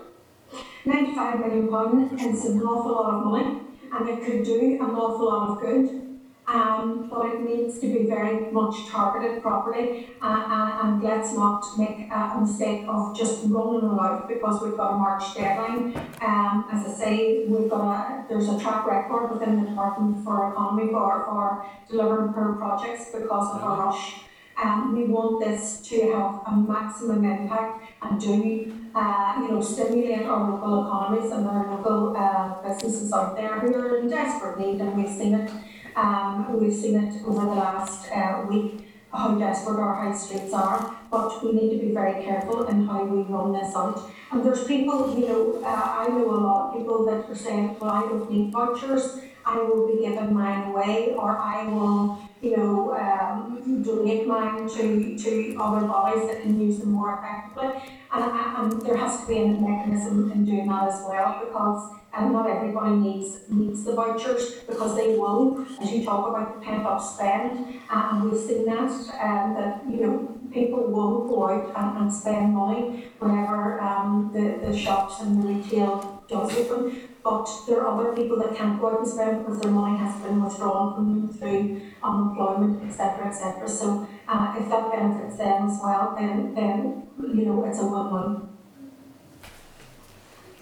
Ninety-five 0.85 1.39
million 1.40 1.69
pound 1.69 2.20
is 2.20 2.44
an 2.44 2.61
awful 2.62 2.93
lot 2.93 3.15
of 3.15 3.24
money, 3.24 3.61
and 3.93 4.09
it 4.09 4.24
could 4.24 4.44
do 4.44 4.78
an 4.81 4.90
awful 4.90 5.27
lot 5.27 5.51
of 5.51 5.61
good. 5.61 6.11
Um, 6.52 7.08
but 7.08 7.24
it 7.32 7.40
needs 7.40 7.78
to 7.78 7.86
be 7.90 8.04
very 8.04 8.52
much 8.52 8.86
targeted 8.88 9.40
properly, 9.40 10.10
uh, 10.20 10.44
and, 10.46 10.92
and 10.92 11.02
let's 11.02 11.32
not 11.32 11.64
make 11.78 12.10
a 12.12 12.38
mistake 12.38 12.84
of 12.86 13.16
just 13.16 13.44
rolling 13.46 13.90
it 13.90 13.98
out 13.98 14.28
because 14.28 14.62
we've 14.62 14.76
got 14.76 14.92
a 14.92 14.98
March 14.98 15.34
deadline. 15.34 15.96
Um, 16.20 16.66
as 16.70 16.86
I 16.86 16.94
say, 16.94 17.46
we've 17.48 17.70
got 17.70 17.80
a, 17.80 18.26
there's 18.28 18.50
a 18.50 18.60
track 18.60 18.86
record 18.86 19.32
within 19.32 19.64
the 19.64 19.70
Department 19.70 20.22
for 20.24 20.52
Economy 20.52 20.92
for, 20.92 21.24
for 21.24 21.66
delivering 21.88 22.34
per 22.34 22.52
projects 22.56 23.06
because 23.06 23.56
of 23.56 23.62
a 23.62 23.82
rush. 23.82 24.16
Um, 24.62 24.94
we 24.94 25.04
want 25.04 25.42
this 25.42 25.80
to 25.88 26.12
have 26.12 26.42
a 26.46 26.54
maximum 26.54 27.24
impact 27.24 27.82
and 28.02 28.20
do, 28.20 28.90
uh, 28.94 29.34
you 29.38 29.48
know, 29.48 29.60
stimulate 29.62 30.26
our 30.26 30.50
local 30.50 30.86
economies 30.86 31.32
and 31.32 31.46
our 31.46 31.74
local 31.74 32.14
uh, 32.14 32.62
businesses 32.62 33.10
out 33.10 33.36
there 33.36 33.58
who 33.60 33.74
are 33.74 33.96
in 34.00 34.10
desperate 34.10 34.58
need, 34.58 34.82
and 34.82 35.02
we've 35.02 35.08
seen 35.08 35.34
it. 35.34 35.50
Um, 35.97 36.60
we've 36.60 36.74
seen 36.74 36.97
it 36.97 37.23
over 37.27 37.40
the 37.40 37.55
last 37.55 38.10
uh, 38.10 38.47
week 38.48 38.89
how 39.12 39.35
desperate 39.35 39.78
our 39.78 39.94
high 39.94 40.16
streets 40.16 40.52
are, 40.55 40.97
but 41.10 41.44
we 41.44 41.52
need 41.52 41.78
to 41.78 41.86
be 41.86 41.93
very 41.93 42.24
careful 42.24 42.66
in 42.66 42.86
how 42.86 43.05
we 43.05 43.23
run 43.23 43.52
this 43.52 43.74
out. 43.77 44.10
And 44.31 44.43
there's 44.44 44.64
people, 44.64 45.19
you 45.19 45.28
know, 45.28 45.62
uh, 45.62 45.97
I 45.98 46.09
know 46.09 46.31
a 46.31 46.40
lot 46.40 46.69
of 46.69 46.78
people 46.78 47.05
that 47.06 47.28
are 47.28 47.35
saying, 47.35 47.77
well, 47.78 47.90
I 47.90 48.01
don't 48.01 48.31
need 48.31 48.52
vouchers, 48.52 49.20
I 49.44 49.59
will 49.59 49.86
be 49.86 50.02
giving 50.02 50.32
mine 50.32 50.69
away, 50.69 51.14
or 51.14 51.36
I 51.36 51.66
will, 51.66 52.23
you 52.40 52.56
know, 52.56 52.94
um, 52.94 53.82
donate 53.82 54.27
mine 54.27 54.69
to, 54.69 55.19
to 55.19 55.56
other 55.60 55.86
bodies 55.86 56.28
that 56.28 56.43
can 56.43 56.59
use 56.59 56.78
them 56.78 56.93
more 56.93 57.19
effectively. 57.19 57.98
And, 58.12 58.24
and 58.72 58.82
there 58.82 58.97
has 58.97 59.20
to 59.20 59.26
be 59.26 59.39
a 59.39 59.47
mechanism 59.47 60.30
in 60.32 60.44
doing 60.44 60.66
that 60.68 60.89
as 60.89 61.02
well 61.09 61.43
because 61.44 61.93
um, 62.14 62.32
not 62.32 62.48
everybody 62.48 62.97
needs 62.97 63.39
needs 63.48 63.84
the 63.84 63.94
vouchers 63.94 64.56
because 64.68 64.94
they 64.97 65.16
will, 65.16 65.66
as 65.80 65.90
you 65.90 66.05
talk 66.05 66.28
about 66.28 66.55
the 66.55 66.66
pent 66.66 66.84
up 66.84 67.01
spend, 67.01 67.80
uh, 67.90 68.10
and 68.12 68.30
we've 68.30 68.40
seen 68.40 68.66
that 68.66 68.90
um, 69.18 69.55
that 69.55 69.82
you 69.89 70.05
know 70.05 70.28
people 70.52 70.90
will 70.90 71.26
go 71.26 71.48
out 71.48 71.72
and, 71.74 72.02
and 72.02 72.12
spend 72.12 72.55
money 72.55 73.09
whenever 73.18 73.80
um, 73.80 74.30
the, 74.34 74.66
the 74.66 74.76
shops 74.76 75.20
and 75.20 75.43
the 75.43 75.48
retail 75.48 76.22
does 76.28 76.55
open. 76.55 77.09
But 77.24 77.48
there 77.66 77.80
are 77.80 78.01
other 78.01 78.14
people 78.14 78.36
that 78.40 78.55
can't 78.56 78.80
go 78.80 78.90
out 78.90 78.98
and 78.98 79.09
spend 79.09 79.39
because 79.39 79.60
their 79.60 79.70
money 79.70 79.97
has 79.97 80.20
been 80.22 80.43
withdrawn 80.43 80.94
from 80.94 81.06
them 81.09 81.32
through 81.32 81.80
unemployment, 82.02 82.82
etc., 82.84 83.28
etc. 83.28 83.68
So 83.68 84.06
uh, 84.28 84.55
if 84.59 84.69
that 84.69 84.93
benefits 84.93 85.36
them 85.36 85.69
as 85.69 85.81
well, 85.82 86.15
then 86.19 86.55
then 86.55 87.07
you 87.20 87.47
know 87.47 87.65
it's 87.65 87.78
a 87.78 87.86
win-win. 87.86 88.49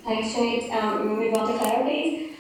Thanks, 0.05 0.35
Sinead. 0.35 0.73
Um, 0.73 1.19
we 1.19 1.27
move 1.27 1.37
on 1.37 1.53
to 1.53 1.59
Claire, 1.59 1.83
please. 1.85 2.37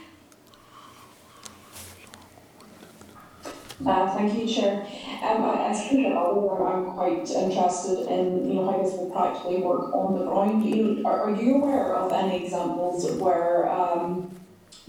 Uh, 3.87 4.15
thank 4.15 4.39
you, 4.39 4.47
Chair. 4.47 4.87
Um, 5.23 5.51
think 5.91 6.09
that 6.09 6.17
other 6.17 6.67
I'm 6.67 6.93
quite 6.93 7.29
interested 7.29 8.07
in, 8.07 8.49
you 8.49 8.55
know, 8.55 8.71
how 8.71 8.83
this 8.83 8.95
will 8.95 9.11
practically 9.11 9.59
work 9.59 9.93
on 9.93 10.19
the 10.19 10.25
ground. 10.25 10.65
You 10.65 11.03
know, 11.03 11.09
are, 11.09 11.25
are 11.25 11.35
you 11.35 11.57
aware 11.57 11.95
of 11.97 12.13
any 12.13 12.45
examples 12.45 13.11
where 13.21 13.69
um, 13.71 14.40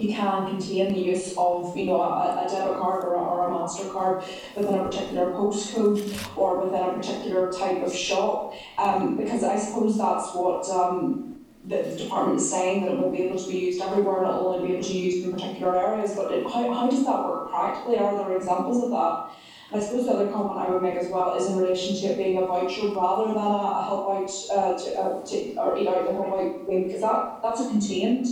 you 0.02 0.14
can 0.14 0.48
contain 0.48 0.94
the 0.94 1.00
use 1.00 1.34
of, 1.38 1.76
you 1.76 1.86
know, 1.86 2.02
a, 2.02 2.46
a 2.46 2.50
debit 2.50 2.78
card 2.78 3.04
or 3.04 3.16
a, 3.16 3.20
or 3.20 3.48
a 3.48 3.52
MasterCard 3.52 4.26
within 4.56 4.76
a 4.76 4.84
particular 4.84 5.32
postcode 5.32 6.38
or 6.38 6.64
within 6.64 6.82
a 6.82 6.94
particular 6.94 7.52
type 7.52 7.84
of 7.84 7.94
shop? 7.94 8.54
Um, 8.78 9.18
because 9.18 9.44
I 9.44 9.58
suppose 9.58 9.98
that's 9.98 10.34
what 10.34 10.68
um, 10.70 11.46
the, 11.66 11.78
the 11.78 11.96
department 11.96 12.40
is 12.40 12.50
saying 12.50 12.84
that 12.84 12.94
it 12.94 13.00
will 13.00 13.12
be 13.12 13.24
able 13.24 13.38
to 13.38 13.50
be 13.50 13.60
used 13.60 13.82
everywhere 13.82 14.24
and 14.24 14.28
it'll 14.28 14.48
only 14.48 14.68
be 14.68 14.74
able 14.74 14.84
to 14.84 14.94
be 14.94 15.00
used 15.00 15.26
in 15.26 15.34
particular 15.34 15.78
areas. 15.78 16.16
But 16.16 16.32
it, 16.32 16.44
how, 16.44 16.74
how 16.74 16.90
does 16.90 17.06
that 17.06 17.24
work 17.26 17.52
practically? 17.52 17.98
Are 17.98 18.18
there 18.18 18.36
examples 18.36 18.84
of 18.84 18.90
that? 18.92 19.30
I 19.74 19.80
suppose 19.80 20.06
the 20.06 20.12
other 20.12 20.28
comment 20.30 20.60
I 20.60 20.70
would 20.70 20.82
make 20.82 20.96
as 20.96 21.08
well 21.10 21.34
is 21.36 21.48
in 21.48 21.56
relation 21.58 21.96
to 21.96 22.08
it 22.08 22.18
being 22.18 22.38
a 22.38 22.46
voucher 22.46 22.90
rather 22.90 23.28
than 23.28 23.38
a, 23.38 23.84
help 23.86 24.10
out 24.10 24.32
uh, 24.52 24.78
to, 24.78 25.00
uh, 25.00 25.26
to, 25.26 25.56
or 25.56 25.78
eat 25.78 25.88
out 25.88 26.06
the 26.06 26.12
help 26.12 26.28
out 26.28 26.68
thing, 26.68 26.88
because 26.88 27.02
that, 27.02 27.40
that's 27.42 27.62
a 27.62 27.70
contained, 27.70 28.28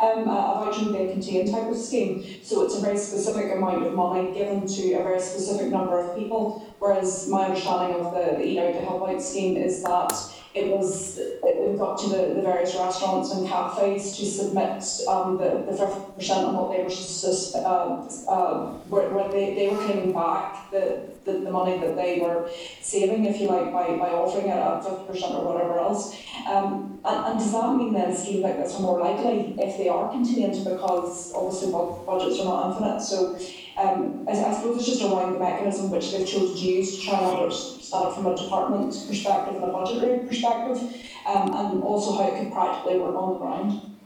um, 0.00 0.28
a 0.28 0.62
voucher 0.64 0.84
would 0.84 0.96
be 0.96 1.04
a 1.04 1.12
contained 1.12 1.50
type 1.50 1.68
of 1.68 1.76
scheme. 1.76 2.24
So 2.44 2.64
it's 2.64 2.76
a 2.76 2.80
very 2.80 2.96
specific 2.96 3.52
amount 3.52 3.84
of 3.84 3.94
money 3.94 4.32
given 4.32 4.68
to 4.68 4.92
a 4.94 5.02
very 5.02 5.20
specific 5.20 5.72
number 5.72 5.98
of 5.98 6.16
people. 6.16 6.72
Whereas 6.78 7.28
my 7.28 7.46
understanding 7.46 7.98
of 7.98 8.14
the, 8.14 8.36
the 8.36 8.44
eat 8.46 8.58
out 8.60 8.74
the 8.74 8.80
help 8.80 9.08
out 9.08 9.20
scheme 9.20 9.56
is 9.56 9.82
that 9.82 10.12
it 10.54 10.68
was 10.68 11.18
it 11.18 11.40
was 11.42 11.80
up 11.80 11.98
to 12.00 12.08
the, 12.08 12.34
the 12.34 12.42
various 12.42 12.74
restaurants 12.76 13.32
and 13.32 13.46
cafes 13.48 14.16
to 14.16 14.24
submit 14.24 14.84
um, 15.08 15.36
the, 15.36 15.50
the 15.66 15.76
50% 15.76 16.46
on 16.46 16.54
what 16.56 16.76
they 16.76 16.82
were 16.82 16.90
sus- 16.90 17.54
uh, 17.54 18.08
uh, 18.28 18.70
where, 18.88 19.08
where 19.10 19.28
they, 19.30 19.54
they 19.54 19.68
were 19.68 19.76
claiming 19.76 20.12
back 20.12 20.70
the, 20.70 21.00
the, 21.24 21.32
the 21.32 21.50
money 21.50 21.76
that 21.78 21.96
they 21.96 22.20
were 22.20 22.48
saving, 22.80 23.24
if 23.24 23.40
you 23.40 23.48
like, 23.48 23.72
by, 23.72 23.96
by 23.96 24.10
offering 24.10 24.46
it 24.46 24.56
at 24.56 24.82
50% 24.82 25.34
or 25.34 25.52
whatever 25.52 25.78
else. 25.78 26.14
Um, 26.48 27.00
and, 27.04 27.26
and 27.26 27.38
does 27.38 27.52
that 27.52 27.74
mean 27.76 27.92
then 27.92 28.16
schemes 28.16 28.42
like 28.42 28.56
this 28.56 28.76
are 28.76 28.82
more 28.82 29.00
likely 29.00 29.56
if 29.58 29.76
they 29.76 29.88
are 29.88 30.10
contained 30.10 30.64
because 30.64 31.32
obviously 31.34 31.72
bud- 31.72 32.06
budgets 32.06 32.38
are 32.40 32.44
not 32.44 32.70
infinite? 32.70 33.00
So 33.02 33.36
um, 33.76 34.26
I, 34.28 34.32
I 34.32 34.54
suppose 34.54 34.76
it's 34.78 34.86
just 34.86 35.02
around 35.02 35.32
the 35.32 35.38
mechanism 35.38 35.90
which 35.90 36.12
they've 36.12 36.26
chosen 36.26 36.56
to 36.56 36.60
use 36.60 36.98
to 36.98 37.06
try 37.06 37.18
and 37.18 37.26
understand 37.26 38.08
it 38.08 38.14
from 38.14 38.26
a 38.26 38.36
department 38.36 39.04
perspective 39.08 39.54
and 39.56 39.64
a 39.64 39.72
budgetary 39.72 40.26
perspective, 40.26 40.78
um, 41.26 41.54
and 41.54 41.82
also 41.82 42.16
how 42.16 42.28
it 42.28 42.38
could 42.38 42.52
practically 42.52 42.98
work 42.98 43.16
on 43.16 43.32
the 43.32 43.38
ground. 43.38 43.96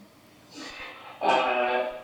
Uh, 1.20 1.97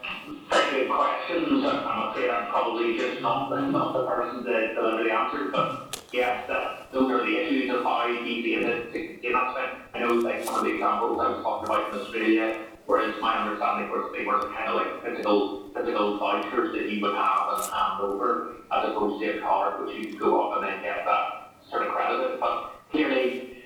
very 0.50 0.86
good 0.86 0.90
questions. 0.90 1.64
I'm 1.64 2.08
afraid 2.08 2.30
I'm 2.30 2.48
probably 2.50 2.96
just 2.96 3.20
not, 3.20 3.50
not 3.70 3.92
the 3.92 4.06
person 4.06 4.44
to 4.44 4.74
deliver 4.74 5.04
the 5.04 5.12
answer, 5.12 5.50
but 5.50 6.04
yes, 6.12 6.46
that, 6.48 6.92
those 6.92 7.10
are 7.10 7.24
the 7.24 7.36
issues 7.36 7.70
of 7.70 7.82
how 7.82 8.08
easy 8.08 8.54
is 8.54 8.66
it 8.66 8.92
to 8.92 8.98
gain 9.20 9.32
spend. 9.32 9.82
I 9.94 9.98
know 10.00 10.14
like 10.14 10.44
some 10.44 10.56
of 10.56 10.64
the 10.64 10.74
examples 10.74 11.18
I 11.20 11.28
was 11.28 11.42
talking 11.42 11.66
about 11.66 11.92
in 11.92 12.00
Australia, 12.00 12.58
whereas 12.86 13.14
my 13.20 13.38
understanding 13.38 13.90
was 13.90 14.12
they 14.16 14.24
were 14.24 14.40
kind 14.52 14.68
of 14.68 14.76
like 14.76 15.04
physical, 15.04 15.70
physical 15.74 16.18
vouchers 16.18 16.74
that 16.74 16.90
you 16.90 17.00
would 17.02 17.14
have 17.14 17.58
and 17.58 17.72
hand 17.72 18.00
over, 18.02 18.54
as 18.72 18.88
opposed 18.90 19.22
to 19.22 19.38
a 19.38 19.40
card 19.40 19.86
which 19.86 19.96
you 19.96 20.10
could 20.10 20.20
go 20.20 20.50
up 20.50 20.62
and 20.62 20.68
then 20.68 20.82
get 20.82 21.04
that 21.04 21.54
sort 21.70 21.86
of 21.86 21.92
credited. 21.92 22.40
But 22.40 22.72
clearly, 22.90 23.58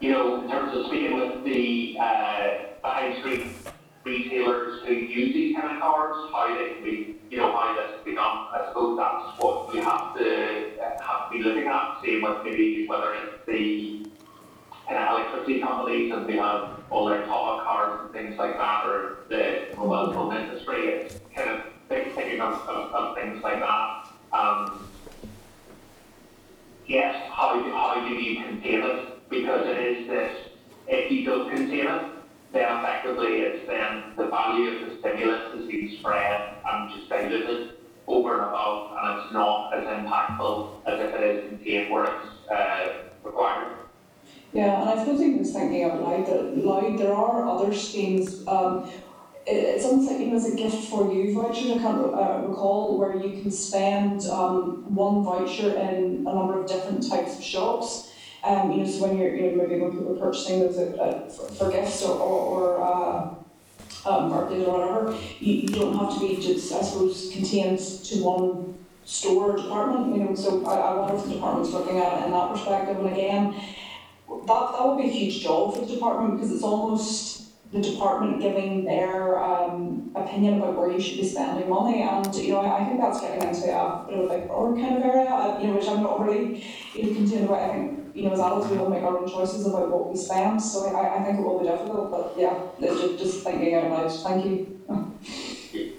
you 0.00 0.10
know, 0.10 0.42
in 0.42 0.48
terms 0.48 0.76
of 0.76 0.86
speaking 0.86 1.14
with 1.14 1.44
the, 1.44 1.96
uh, 2.00 2.48
the 2.82 2.88
high 2.88 3.18
street 3.20 3.46
retailers 4.04 4.82
who 4.86 4.94
use 4.94 5.32
these 5.34 5.56
kind 5.56 5.76
of 5.76 5.82
cards, 5.82 6.32
how 6.32 6.46
they 6.48 6.74
can 6.74 6.84
be, 6.84 7.16
you 7.30 7.36
know, 7.36 7.52
how 7.52 7.74
this 7.74 7.96
can 7.96 8.04
be 8.04 8.14
done. 8.14 8.46
I 8.52 8.64
suppose 8.68 8.96
that's 8.96 9.42
what 9.42 9.72
we 9.72 9.80
have 9.80 10.16
to 10.16 10.70
have 11.00 11.30
to 11.30 11.38
be 11.38 11.42
looking 11.42 11.66
at, 11.66 11.98
seeing 12.02 12.22
with 12.22 12.38
maybe 12.44 12.86
whether 12.86 13.14
it's 13.14 13.46
the 13.46 14.06
kind 14.88 14.98
of 15.04 15.18
electricity 15.20 15.60
companies 15.60 16.12
and 16.12 16.26
they 16.26 16.36
have 16.36 16.80
all 16.90 17.06
their 17.06 17.24
top 17.26 17.64
cards 17.64 18.02
and 18.04 18.12
things 18.12 18.38
like 18.38 18.56
that, 18.56 18.86
or 18.86 19.18
the 19.28 19.66
mobile 19.76 20.12
phone 20.12 20.36
industry. 20.36 20.88
It's 20.88 21.20
kind 21.34 21.50
of 21.50 21.60
think- 21.88 22.14
thinking 22.14 22.40
of, 22.40 22.54
of, 22.68 22.92
of 22.92 23.16
things 23.16 23.42
like 23.42 23.60
that. 23.60 24.06
Um, 24.32 24.88
yes, 26.86 27.14
how 27.30 27.62
how 27.70 28.08
do 28.08 28.14
you 28.14 28.42
contain 28.44 28.82
it? 28.82 29.28
Because 29.28 29.66
it 29.66 29.78
is 29.78 30.08
this, 30.08 30.36
if 30.88 31.12
you 31.12 31.24
don't 31.24 31.50
contain 31.50 31.86
it, 31.86 32.02
then 32.52 32.78
effectively 32.78 33.40
it's 33.42 33.66
then 33.66 34.12
the 34.16 34.26
value 34.26 34.70
of 34.70 34.90
the 34.90 34.98
stimulus 34.98 35.54
is 35.54 35.66
being 35.66 35.98
spread 35.98 36.56
and 36.64 36.90
just 36.90 37.08
diluted 37.08 37.76
over 38.06 38.34
and 38.34 38.42
above, 38.42 38.90
and 39.00 39.20
it's 39.20 39.32
not 39.32 39.72
as 39.72 39.84
impactful 39.84 40.68
as 40.86 40.98
if 40.98 41.14
it 41.14 41.22
is 41.22 41.48
contained 41.48 41.92
where 41.92 42.04
it's 42.04 42.50
uh, 42.50 43.04
required. 43.22 43.76
Yeah, 44.52 44.80
and 44.80 44.90
I 44.90 44.98
suppose 44.98 45.20
even 45.20 45.38
just 45.38 45.54
thinking 45.54 45.84
out 45.84 46.02
loud, 46.02 46.28
loud 46.56 46.98
there 46.98 47.14
are 47.14 47.46
other 47.46 47.72
schemes. 47.72 48.46
Um, 48.48 48.90
it, 49.46 49.52
it's 49.52 49.84
almost 49.84 50.10
like 50.10 50.20
even 50.20 50.34
as 50.34 50.52
a 50.52 50.56
gift 50.56 50.88
for 50.88 51.12
you 51.12 51.32
voucher. 51.32 51.74
I 51.74 51.78
can't 51.78 52.14
uh, 52.14 52.42
recall 52.48 52.98
where 52.98 53.14
you 53.14 53.40
can 53.40 53.50
spend 53.52 54.26
um, 54.26 54.92
one 54.92 55.22
voucher 55.22 55.76
in 55.76 56.26
a 56.26 56.34
number 56.34 56.60
of 56.60 56.66
different 56.66 57.08
types 57.08 57.36
of 57.36 57.42
shops. 57.44 58.09
Um, 58.42 58.72
you 58.72 58.78
know, 58.78 58.86
so 58.86 59.06
when 59.06 59.18
you're, 59.18 59.34
you 59.34 59.50
know, 59.50 59.62
maybe 59.62 59.80
when 59.80 59.92
people 59.92 60.16
are 60.16 60.18
purchasing 60.18 60.60
those 60.60 60.78
uh, 60.78 60.96
uh, 60.96 61.28
for, 61.28 61.52
for 61.52 61.70
gifts 61.70 62.02
or, 62.02 62.18
or, 62.18 62.78
or 62.78 62.82
uh, 62.82 63.34
um, 64.08 64.30
birthdays 64.30 64.66
or 64.66 64.78
whatever, 64.78 65.18
you, 65.40 65.54
you 65.54 65.68
don't 65.68 65.94
have 65.96 66.14
to 66.14 66.20
be 66.20 66.36
just, 66.40 66.72
I 66.72 66.80
suppose, 66.80 67.30
contained 67.32 67.78
to 67.78 68.24
one 68.24 68.78
store 69.04 69.52
or 69.52 69.56
department. 69.56 70.16
You 70.16 70.24
know, 70.24 70.34
so 70.34 70.64
I, 70.64 70.76
I 70.76 70.94
wonder 70.94 71.16
if 71.16 71.24
the 71.24 71.34
department's 71.34 71.70
looking 71.70 71.98
at 71.98 72.18
it 72.18 72.24
in 72.24 72.30
that 72.30 72.50
perspective. 72.50 72.96
And 72.98 73.12
again, 73.12 73.54
that, 74.46 74.72
that 74.72 74.86
would 74.86 74.96
be 74.96 75.08
a 75.08 75.12
huge 75.12 75.42
job 75.42 75.74
for 75.74 75.84
the 75.84 75.94
department 75.94 76.36
because 76.36 76.52
it's 76.52 76.62
almost 76.62 77.40
the 77.72 77.80
department 77.80 78.40
giving 78.40 78.84
their 78.84 79.38
um, 79.38 80.10
opinion 80.16 80.58
about 80.58 80.76
where 80.76 80.90
you 80.90 81.00
should 81.00 81.18
be 81.18 81.28
spending 81.28 81.68
money. 81.68 82.02
And, 82.02 82.34
you 82.34 82.52
know, 82.52 82.60
I, 82.60 82.80
I 82.80 82.84
think 82.84 83.00
that's 83.00 83.20
getting 83.20 83.48
into 83.48 83.64
a 83.76 84.06
bit 84.08 84.18
of 84.18 84.24
a 84.24 84.38
big 84.38 84.48
kind 84.48 84.96
of 84.96 85.02
area, 85.04 85.30
uh, 85.30 85.58
you 85.60 85.68
know, 85.68 85.74
which 85.74 85.86
I'm 85.86 86.02
not 86.02 86.24
really 86.24 86.64
you 86.94 87.02
know, 87.02 87.14
concerned 87.14 87.44
about. 87.44 87.62
I 87.62 87.68
think, 87.74 87.99
you 88.14 88.24
know, 88.24 88.32
as 88.32 88.40
adults, 88.40 88.68
we 88.70 88.78
all 88.78 88.88
make 88.90 89.02
our 89.02 89.18
own 89.18 89.28
choices 89.28 89.66
about 89.66 89.88
what 89.90 90.10
we 90.10 90.16
spend. 90.16 90.60
So 90.62 90.86
I, 90.94 91.18
I 91.20 91.24
think 91.24 91.38
it 91.38 91.42
will 91.42 91.60
be 91.60 91.66
difficult. 91.66 92.10
But 92.10 92.34
yeah, 92.36 92.54
just, 92.80 93.18
just 93.18 93.44
thinking 93.44 93.74
out 93.74 93.90
loud. 93.90 94.12
Thank 94.12 94.44
you. 94.46 94.80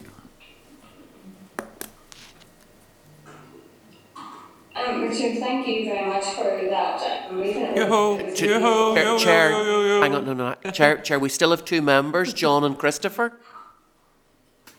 Um, 4.73 5.01
Richard, 5.01 5.37
thank 5.39 5.67
you 5.67 5.85
very 5.85 6.07
much 6.07 6.23
for 6.25 6.43
that. 6.43 7.29
Yo-ho, 7.75 8.17
yo-ho, 8.17 8.95
really- 8.95 9.19
Chair, 9.19 9.51
yo, 9.51 9.63
yo, 9.63 9.85
yo. 9.85 10.01
hang 10.01 10.15
on, 10.15 10.25
no, 10.25 10.33
no, 10.33 10.71
Chair, 10.71 10.97
Chair, 10.99 11.19
we 11.19 11.29
still 11.29 11.51
have 11.51 11.65
two 11.65 11.81
members, 11.81 12.33
John 12.41 12.63
and 12.63 12.77
Christopher. 12.77 13.33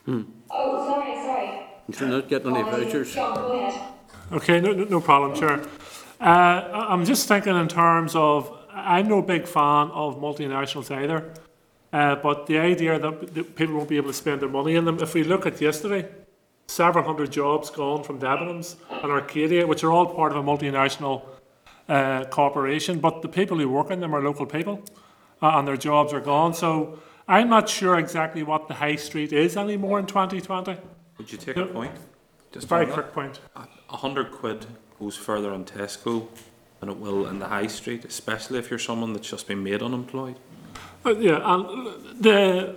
Hmm. 0.07 0.23
Oh, 0.51 0.85
sorry, 0.87 1.15
sorry. 1.15 1.67
You're 2.01 2.09
not 2.21 2.29
getting 2.29 2.57
any 2.57 2.65
Um, 2.65 2.71
vouchers. 2.71 3.15
John, 3.15 3.35
go 3.35 3.53
ahead. 3.53 3.93
Okay, 4.33 4.61
no, 4.61 4.73
no 4.73 4.85
no 4.85 5.01
problem, 5.01 5.39
Chair. 5.39 5.61
Uh, 6.23 6.87
I'm 6.89 7.05
just 7.05 7.27
thinking 7.27 7.57
in 7.57 7.67
terms 7.67 8.15
of, 8.15 8.57
I'm 8.71 9.09
no 9.09 9.23
big 9.23 9.49
fan 9.49 9.91
of 9.91 10.21
multinationals 10.21 10.89
either, 10.95 11.35
uh, 11.93 12.15
but 12.15 12.47
the 12.47 12.59
idea 12.59 12.97
that, 12.97 13.35
that 13.35 13.57
people 13.57 13.75
won't 13.75 13.89
be 13.89 13.97
able 13.97 14.11
to 14.11 14.15
spend 14.15 14.41
their 14.41 14.49
money 14.49 14.77
in 14.77 14.85
them, 14.85 15.01
if 15.01 15.15
we 15.15 15.25
look 15.25 15.47
at 15.47 15.61
yesterday, 15.61 16.09
several 16.69 17.05
hundred 17.05 17.33
jobs 17.33 17.71
gone 17.71 18.05
from 18.05 18.21
Debenhams 18.21 18.77
and 18.89 19.11
Arcadia, 19.11 19.67
which 19.67 19.83
are 19.83 19.91
all 19.91 20.07
part 20.07 20.31
of 20.31 20.39
a 20.39 20.43
multinational 20.43 21.23
uh, 21.89 22.25
corporation, 22.27 23.01
but 23.01 23.21
the 23.23 23.29
people 23.29 23.59
who 23.59 23.69
work 23.69 23.91
in 23.91 23.99
them 23.99 24.15
are 24.15 24.23
local 24.23 24.47
people, 24.47 24.81
uh, 25.43 25.59
and 25.59 25.67
their 25.67 25.77
jobs 25.77 26.13
are 26.13 26.21
gone. 26.21 26.55
So 26.55 27.01
I'm 27.27 27.51
not 27.51 27.69
sure 27.69 27.99
exactly 27.99 28.45
what 28.45 28.69
the 28.69 28.75
high 28.75 28.95
street 28.95 29.33
is 29.33 29.57
anymore 29.57 29.99
in 29.99 30.07
2020. 30.07 30.77
Would 31.19 31.33
you 31.33 31.39
take 31.39 31.57
a 31.57 31.67
point? 31.67 31.97
Just 32.53 32.69
Very 32.69 32.87
quick 32.87 33.13
point. 33.13 33.41
A 33.57 33.97
hundred 33.97 34.31
quid 34.31 34.67
goes 35.03 35.17
further 35.17 35.51
on 35.53 35.65
Tesco 35.65 36.29
than 36.81 36.89
it 36.89 36.97
will 36.97 37.27
in 37.27 37.39
the 37.39 37.49
high 37.49 37.67
street, 37.67 38.05
especially 38.05 38.59
if 38.59 38.71
you're 38.71 38.79
someone 38.79 39.13
that's 39.13 39.29
just 39.29 39.49
been 39.49 39.63
made 39.63 39.83
unemployed. 39.83 40.37
But 41.03 41.21
yeah, 41.21 41.41
and 41.43 41.65
the, 42.21 42.77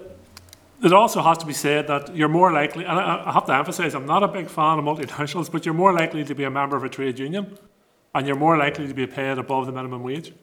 it 0.83 0.93
also 0.93 1.21
has 1.21 1.37
to 1.39 1.45
be 1.45 1.53
said 1.53 1.87
that 1.87 2.15
you're 2.15 2.29
more 2.29 2.51
likely, 2.51 2.83
and 2.85 2.97
I, 2.99 3.23
I 3.27 3.31
have 3.31 3.45
to 3.45 3.53
emphasise, 3.53 3.93
I'm 3.93 4.07
not 4.07 4.23
a 4.23 4.27
big 4.27 4.47
fan 4.47 4.79
of 4.79 4.85
multinationals, 4.85 5.51
but 5.51 5.65
you're 5.65 5.75
more 5.75 5.93
likely 5.93 6.23
to 6.23 6.35
be 6.35 6.43
a 6.43 6.49
member 6.49 6.75
of 6.75 6.83
a 6.83 6.89
trade 6.89 7.19
union, 7.19 7.57
and 8.15 8.25
you're 8.25 8.35
more 8.35 8.57
likely 8.57 8.87
to 8.87 8.93
be 8.93 9.05
paid 9.05 9.37
above 9.37 9.67
the 9.67 9.71
minimum 9.71 10.01
wage. 10.01 10.33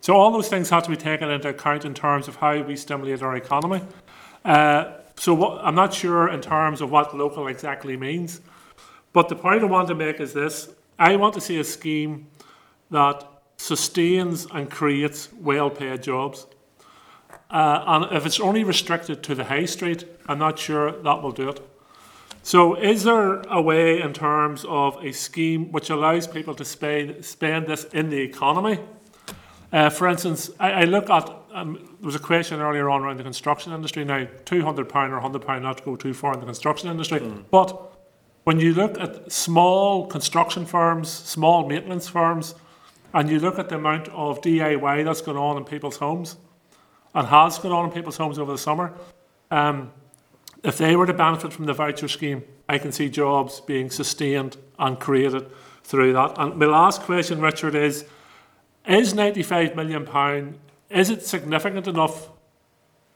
So 0.00 0.14
all 0.14 0.30
those 0.30 0.48
things 0.48 0.70
have 0.70 0.82
to 0.84 0.90
be 0.90 0.96
taken 0.96 1.30
into 1.30 1.48
account 1.48 1.84
in 1.84 1.94
terms 1.94 2.28
of 2.28 2.36
how 2.36 2.60
we 2.60 2.76
stimulate 2.76 3.22
our 3.22 3.34
economy. 3.36 3.80
Uh, 4.44 4.92
so 5.16 5.34
what, 5.34 5.64
I'm 5.64 5.74
not 5.74 5.92
sure 5.92 6.28
in 6.28 6.40
terms 6.40 6.80
of 6.80 6.90
what 6.90 7.16
local 7.16 7.48
exactly 7.48 7.96
means, 7.96 8.40
but 9.12 9.28
the 9.28 9.34
point 9.34 9.62
I 9.62 9.64
want 9.64 9.88
to 9.88 9.94
make 9.94 10.20
is 10.20 10.32
this: 10.32 10.68
I 10.98 11.16
want 11.16 11.34
to 11.34 11.40
see 11.40 11.58
a 11.58 11.64
scheme 11.64 12.26
that 12.90 13.24
sustains 13.56 14.46
and 14.52 14.70
creates 14.70 15.28
well-paid 15.32 16.02
jobs. 16.02 16.46
Uh, 17.50 17.84
and 17.86 18.16
if 18.16 18.26
it's 18.26 18.40
only 18.40 18.64
restricted 18.64 19.22
to 19.22 19.34
the 19.34 19.44
high 19.44 19.66
street, 19.66 20.04
I'm 20.26 20.38
not 20.38 20.58
sure 20.58 20.92
that 20.92 21.22
will 21.22 21.32
do 21.32 21.48
it. 21.48 21.60
So, 22.42 22.74
is 22.74 23.04
there 23.04 23.40
a 23.42 23.60
way 23.60 24.00
in 24.00 24.12
terms 24.12 24.64
of 24.68 24.96
a 25.04 25.12
scheme 25.12 25.70
which 25.72 25.90
allows 25.90 26.26
people 26.26 26.54
to 26.54 26.64
spend, 26.64 27.24
spend 27.24 27.66
this 27.66 27.84
in 27.84 28.10
the 28.10 28.18
economy? 28.18 28.80
Uh, 29.72 29.90
for 29.90 30.08
instance, 30.08 30.50
I, 30.58 30.72
I 30.72 30.84
look 30.84 31.10
at 31.10 31.30
um, 31.52 31.74
there 31.74 32.06
was 32.06 32.14
a 32.14 32.20
question 32.20 32.60
earlier 32.60 32.88
on 32.88 33.02
around 33.02 33.18
the 33.18 33.22
construction 33.22 33.72
industry. 33.72 34.04
Now, 34.04 34.26
two 34.44 34.62
hundred 34.62 34.88
pound 34.88 35.12
or 35.12 35.20
hundred 35.20 35.42
pound 35.42 35.62
not 35.62 35.78
to 35.78 35.84
go 35.84 35.96
too 35.96 36.14
far 36.14 36.32
in 36.34 36.40
the 36.40 36.46
construction 36.46 36.90
industry, 36.90 37.20
but 37.50 37.97
when 38.48 38.58
you 38.58 38.72
look 38.72 38.98
at 38.98 39.30
small 39.30 40.06
construction 40.06 40.64
firms, 40.64 41.10
small 41.10 41.68
maintenance 41.68 42.08
firms, 42.08 42.54
and 43.12 43.28
you 43.28 43.38
look 43.38 43.58
at 43.58 43.68
the 43.68 43.74
amount 43.74 44.08
of 44.08 44.40
DIY 44.40 45.04
that's 45.04 45.20
going 45.20 45.36
on 45.36 45.58
in 45.58 45.64
people's 45.64 45.98
homes, 45.98 46.38
and 47.14 47.28
has 47.28 47.58
gone 47.58 47.72
on 47.72 47.84
in 47.84 47.90
people's 47.90 48.16
homes 48.16 48.38
over 48.38 48.50
the 48.50 48.56
summer. 48.56 48.94
Um, 49.50 49.92
if 50.64 50.78
they 50.78 50.96
were 50.96 51.04
to 51.04 51.12
benefit 51.12 51.52
from 51.52 51.66
the 51.66 51.74
voucher 51.74 52.08
scheme, 52.08 52.42
I 52.70 52.78
can 52.78 52.90
see 52.90 53.10
jobs 53.10 53.60
being 53.60 53.90
sustained 53.90 54.56
and 54.78 54.98
created 54.98 55.44
through 55.84 56.14
that. 56.14 56.32
And 56.38 56.56
my 56.56 56.64
last 56.64 57.02
question, 57.02 57.42
Richard, 57.42 57.74
is: 57.74 58.06
Is 58.86 59.12
ninety-five 59.12 59.76
million 59.76 60.06
pound 60.06 60.58
is 60.88 61.10
it 61.10 61.20
significant 61.20 61.86
enough 61.86 62.30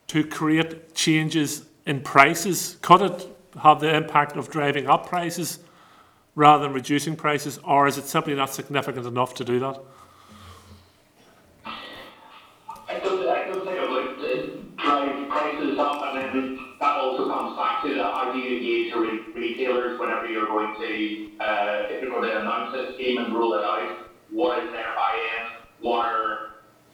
to 0.08 0.24
create 0.24 0.94
changes 0.94 1.64
in 1.86 2.02
prices? 2.02 2.76
Could 2.82 3.00
it 3.00 3.28
have 3.60 3.80
the 3.80 3.94
impact 3.94 4.36
of 4.36 4.50
driving 4.50 4.86
up 4.86 5.08
prices 5.08 5.58
rather 6.34 6.64
than 6.64 6.72
reducing 6.72 7.16
prices, 7.16 7.58
or 7.64 7.86
is 7.86 7.98
it 7.98 8.04
simply 8.06 8.34
not 8.34 8.52
significant 8.52 9.06
enough 9.06 9.34
to 9.34 9.44
do 9.44 9.58
that? 9.60 9.78
I 11.64 12.98
don't, 12.98 13.28
I 13.28 13.44
don't 13.48 13.64
think 13.64 13.76
it 13.76 13.90
would 13.90 14.76
drive 14.76 15.28
prices 15.28 15.78
up, 15.78 16.02
and 16.02 16.18
then 16.18 16.58
that 16.80 16.96
also 16.96 17.28
comes 17.28 17.56
back 17.56 17.82
to 17.82 17.94
the, 17.94 18.02
how 18.02 18.32
do 18.32 18.38
you 18.38 18.56
engage 18.56 18.94
re- 18.94 19.32
retailers 19.34 20.00
whenever 20.00 20.26
you're 20.26 20.46
going 20.46 20.74
to, 20.74 21.44
uh, 21.44 21.86
if 21.90 22.02
you're 22.02 22.10
going 22.10 22.30
to 22.30 22.40
announce 22.40 22.74
a 22.74 22.94
scheme 22.94 23.18
and 23.18 23.34
roll 23.34 23.54
it 23.54 23.64
out, 23.64 24.08
what 24.30 24.62
is 24.64 24.70
their 24.72 24.94
buy-in, 24.96 25.86
what 25.86 26.06
are, 26.06 26.38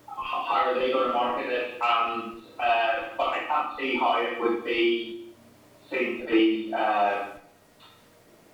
how 0.06 0.64
are 0.66 0.74
they 0.74 0.93
going 0.93 1.09
to 1.09 1.14
market 1.14 1.51
it, 1.51 1.74
and, 1.80 2.43
uh, 2.59 3.09
but 3.16 3.28
I 3.28 3.44
can't 3.47 3.78
see 3.78 3.97
how 3.97 4.20
it 4.20 4.40
would 4.40 4.64
be 4.64 5.18
seen 5.90 6.20
to 6.20 6.27
be, 6.27 6.73
uh, 6.77 7.28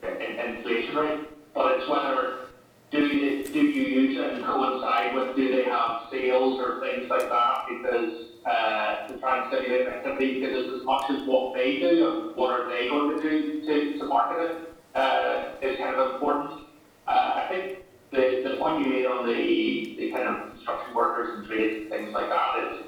in- 0.02 0.36
inflationary, 0.36 1.26
but 1.54 1.78
it's 1.78 1.88
whether 1.88 2.44
do 2.90 3.06
you, 3.06 3.44
do 3.44 3.60
you 3.60 4.02
use 4.02 4.18
it 4.18 4.34
and 4.34 4.44
coincide 4.44 5.14
with, 5.14 5.34
do 5.34 5.54
they 5.54 5.64
have 5.64 6.02
sales 6.12 6.60
or 6.60 6.80
things 6.80 7.10
like 7.10 7.28
that? 7.28 7.64
Because, 7.68 8.26
uh, 8.46 9.08
to 9.08 9.18
try 9.18 9.42
and 9.42 9.52
stimulate 9.52 9.88
activity, 9.88 10.40
because 10.40 10.80
as 10.80 10.84
much 10.84 11.10
as 11.10 11.26
what 11.26 11.54
they 11.54 11.80
do 11.80 12.26
and 12.28 12.36
what 12.36 12.52
are 12.52 12.68
they 12.68 12.88
going 12.88 13.16
to 13.16 13.22
do 13.22 13.66
to, 13.66 13.98
to 13.98 14.04
market 14.04 14.50
it, 14.50 14.74
uh, 14.94 15.44
is 15.60 15.76
kind 15.78 15.96
of 15.96 16.14
important. 16.14 16.66
Uh, 17.08 17.10
I 17.10 17.46
think 17.48 17.78
the, 18.12 18.48
the 18.48 18.56
point 18.58 18.86
you 18.86 18.92
made 18.92 19.06
on 19.06 19.26
the, 19.26 19.96
the 19.98 20.12
kind 20.12 20.28
of 20.28 20.50
construction 20.52 20.94
workers 20.94 21.38
and 21.38 21.46
trades 21.48 21.82
and 21.82 21.90
things 21.90 22.14
like 22.14 22.28
that 22.28 22.58
is, 22.62 22.86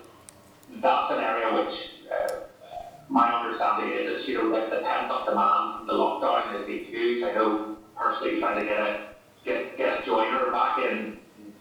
that's 0.80 1.12
an 1.12 1.18
area 1.18 1.52
which, 1.52 1.90
uh, 2.12 2.34
my 3.08 3.32
understanding 3.32 3.90
is, 3.92 4.26
you 4.26 4.34
know, 4.34 4.50
that 4.52 4.70
the 4.70 4.80
pent-up 4.82 5.26
demand 5.26 5.88
the 5.88 5.92
lockdown 5.92 6.50
has 6.52 6.66
been 6.66 6.84
huge. 6.84 7.22
I 7.22 7.32
know 7.32 7.76
personally 7.96 8.40
trying 8.40 8.60
to 8.60 8.64
get 8.64 8.78
a, 8.78 9.08
get, 9.44 9.76
get 9.76 10.02
a 10.02 10.06
joiner 10.06 10.50
back 10.50 10.78
in 10.78 11.18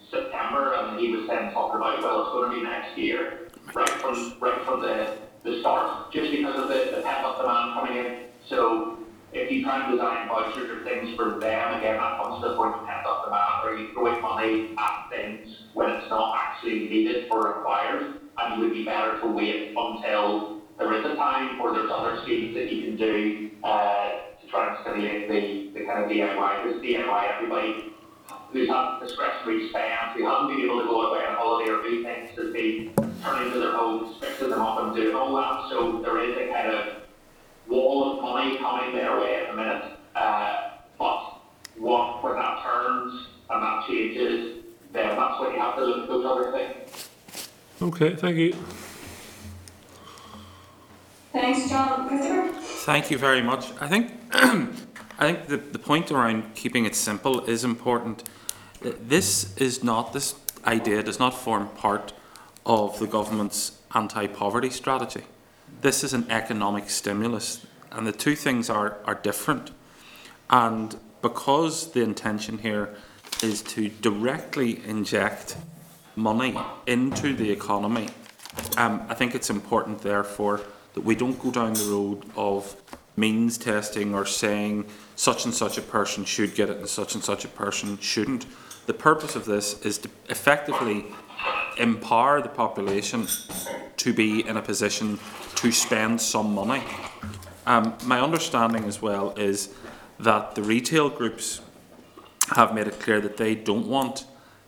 September, 0.09 0.73
and 0.73 0.99
he 0.99 1.15
was 1.15 1.27
then 1.27 1.53
talking 1.53 1.77
about, 1.77 2.01
well, 2.01 2.21
it's 2.21 2.31
going 2.31 2.51
to 2.51 2.57
be 2.57 2.63
next 2.63 2.97
year, 2.97 3.49
right 3.73 3.89
from, 3.89 4.33
right 4.39 4.65
from 4.65 4.81
the, 4.81 5.17
the 5.43 5.59
start, 5.61 6.11
just 6.11 6.31
because 6.31 6.59
of 6.59 6.67
the, 6.67 6.95
the 6.95 7.01
pent-up 7.03 7.37
demand 7.37 7.73
coming 7.73 7.97
in. 7.97 8.23
So 8.49 8.97
if 9.31 9.51
you 9.51 9.63
try 9.63 9.83
and 9.83 9.91
design 9.91 10.27
vouchers 10.27 10.69
or 10.69 10.83
things 10.83 11.15
for 11.15 11.39
them, 11.39 11.77
again, 11.77 11.97
that 11.97 12.21
comes 12.21 12.41
to 12.41 12.49
the 12.49 12.55
point 12.55 12.75
of 12.75 12.85
pent-up 12.87 13.25
demand, 13.25 13.65
or 13.65 13.77
you 13.77 13.93
throwing 13.93 14.21
money 14.21 14.75
at 14.77 15.09
things 15.09 15.47
when 15.73 15.89
it's 15.89 16.09
not 16.09 16.35
actually 16.41 16.89
needed 16.89 17.29
or 17.29 17.47
required, 17.47 18.19
and 18.37 18.55
you 18.55 18.67
would 18.67 18.73
be 18.73 18.83
better 18.83 19.19
to 19.21 19.27
wait 19.27 19.73
until 19.77 20.54
there 20.77 20.93
is 20.93 21.05
a 21.05 21.15
time, 21.15 21.61
or 21.61 21.73
there's 21.73 21.91
other 21.91 22.21
schemes 22.23 22.53
that 22.55 22.71
you 22.71 22.83
can 22.83 22.97
do, 22.97 23.51
uh, 23.63 24.09
to 24.41 24.47
try 24.49 24.69
and 24.69 24.77
stimulate 24.81 25.29
the, 25.29 25.79
the 25.79 25.85
kind 25.85 26.03
of 26.03 26.09
DIY, 26.09 26.63
because 26.63 26.81
DIY, 26.81 27.35
everybody 27.35 27.93
who's 28.51 28.67
had 28.67 28.99
discretionary 28.99 29.69
spend, 29.69 30.11
who 30.15 30.25
hasn't 30.25 30.49
been 30.49 30.65
able 30.65 30.81
to 30.81 30.87
go 30.87 31.11
away 31.11 31.25
on 31.25 31.35
holiday 31.35 31.71
or 31.71 31.81
do 31.81 32.03
things, 32.03 32.29
has 32.37 32.51
been 32.51 32.93
turning 33.23 33.51
to 33.53 33.59
their 33.59 33.75
homes, 33.75 34.17
fixing 34.19 34.49
them 34.49 34.61
up 34.61 34.81
and 34.83 34.95
doing 34.95 35.15
all 35.15 35.35
that, 35.35 35.69
so 35.69 36.01
there 36.01 36.19
is 36.19 36.35
a 36.37 36.51
kind 36.51 36.71
of 36.71 36.95
wall 37.67 38.17
of 38.17 38.21
money 38.21 38.57
coming 38.57 38.95
their 38.95 39.19
way 39.19 39.43
at 39.43 39.51
the 39.51 39.55
minute, 39.55 39.83
uh, 40.15 40.71
but 40.99 41.41
what, 41.77 42.23
when 42.23 42.35
that 42.35 42.61
turns 42.63 43.27
and 43.49 43.63
that 43.63 43.87
changes, 43.87 44.63
then 44.91 45.15
that's 45.15 45.39
when 45.39 45.53
you 45.53 45.59
have 45.59 45.75
to 45.75 45.85
look 45.85 46.03
at 46.03 46.07
those 46.07 46.25
other 46.25 46.51
things. 46.51 47.09
Okay, 47.81 48.15
thank 48.15 48.37
you. 48.37 48.55
Thanks, 51.35 51.69
John. 51.69 52.07
Thank 52.85 53.11
you 53.11 53.17
very 53.17 53.41
much. 53.41 53.65
I 53.81 53.89
think, 53.89 54.13
I 54.31 55.33
think 55.33 55.47
the, 55.47 55.57
the 55.57 55.79
point 55.79 56.09
around 56.09 56.55
keeping 56.55 56.85
it 56.85 56.95
simple 56.95 57.41
is 57.41 57.65
important. 57.65 58.23
This 58.79 59.53
is 59.57 59.83
not, 59.83 60.13
this 60.13 60.35
idea 60.65 61.03
does 61.03 61.19
not 61.19 61.33
form 61.33 61.67
part 61.75 62.13
of 62.65 62.99
the 62.99 63.05
government's 63.05 63.81
anti-poverty 63.93 64.69
strategy. 64.69 65.23
This 65.81 66.05
is 66.05 66.13
an 66.13 66.25
economic 66.29 66.89
stimulus, 66.89 67.67
and 67.91 68.07
the 68.07 68.13
two 68.13 68.37
things 68.37 68.69
are, 68.69 68.95
are 69.03 69.15
different. 69.15 69.71
And 70.49 70.95
because 71.21 71.91
the 71.91 72.01
intention 72.01 72.59
here 72.59 72.95
is 73.43 73.61
to 73.63 73.89
directly 73.89 74.81
inject 74.85 75.57
money 76.15 76.57
into 76.87 77.35
the 77.35 77.51
economy, 77.51 78.07
um, 78.77 79.05
I 79.09 79.15
think 79.15 79.35
it's 79.35 79.49
important, 79.49 80.01
therefore, 80.01 80.61
that 80.95 81.01
we 81.01 81.13
don't 81.13 81.39
go 81.39 81.51
down 81.51 81.73
the 81.73 81.85
road 81.85 82.23
of 82.35 82.75
means 83.17 83.57
testing 83.57 84.15
or 84.15 84.25
saying 84.25 84.85
such 85.15 85.45
and 85.45 85.53
such 85.53 85.77
a 85.77 85.81
person 85.81 86.25
should 86.25 86.55
get 86.55 86.69
it 86.69 86.77
and 86.77 86.89
such 86.89 87.15
and 87.15 87.23
such 87.23 87.45
a 87.45 87.47
person 87.49 87.97
shouldn't. 87.99 88.45
The 88.87 88.93
purpose 88.93 89.35
of 89.35 89.45
this 89.45 89.81
is 89.81 89.97
to 89.99 90.09
effectively 90.29 91.05
empower 91.77 92.41
the 92.41 92.49
population 92.49 93.27
to 93.97 94.13
be 94.13 94.47
in 94.47 94.57
a 94.57 94.61
position 94.61 95.19
to 95.55 95.71
spend 95.71 96.21
some 96.21 96.53
money. 96.53 96.83
Um, 97.65 97.95
my 98.05 98.21
understanding 98.21 98.85
as 98.85 99.01
well 99.01 99.31
is 99.37 99.73
that 100.19 100.55
the 100.55 100.63
retail 100.63 101.09
groups 101.09 101.61
have 102.55 102.73
made 102.73 102.87
it 102.87 102.99
clear 102.99 103.19
that 103.21 103.37
they 103.37 103.55
don't 103.55 103.87
want 103.87 104.25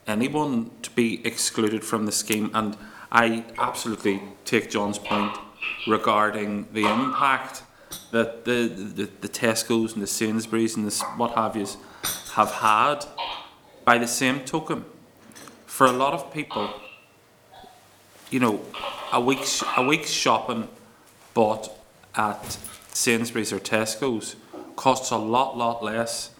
anyone 0.08 0.72
to 0.82 0.90
be 0.91 1.26
excluded 1.26 1.84
from 1.84 2.06
the 2.06 2.12
scheme, 2.12 2.49
and 2.54 2.76
I 3.12 3.45
absolutely 3.58 4.22
take 4.45 4.70
John's 4.70 4.98
point 4.98 5.38
regarding 5.88 6.68
the 6.73 6.85
impact 6.85 7.64
that 8.11 8.45
the, 8.45 8.68
the, 8.68 9.10
the 9.22 9.30
Tesco's 9.30 9.94
and 9.94 10.02
the 10.02 10.07
Sainsbury's 10.07 10.76
and 10.76 10.88
the 10.88 11.06
what 11.15 11.35
have 11.35 11.56
yous 11.56 11.77
have 12.34 12.52
had. 12.52 13.06
By 13.85 13.98
the 13.98 14.07
same 14.07 14.41
token, 14.41 14.84
for 15.65 15.88
a 15.88 15.94
lot 15.94 16.14
of 16.14 16.34
people, 16.34 16.69
you 18.30 18.39
know, 18.39 18.61
a 19.14 19.22
week's 19.22 19.64
a 19.77 19.84
week's 19.84 20.11
shopping 20.11 20.68
bought 21.34 21.72
at 22.15 22.57
Sainsbury's 22.94 23.53
or 23.53 23.60
Tesco's 23.60 24.35
costs 24.76 25.11
a 25.11 25.18
lot, 25.18 25.57
lot 25.57 25.84
less 25.84 26.31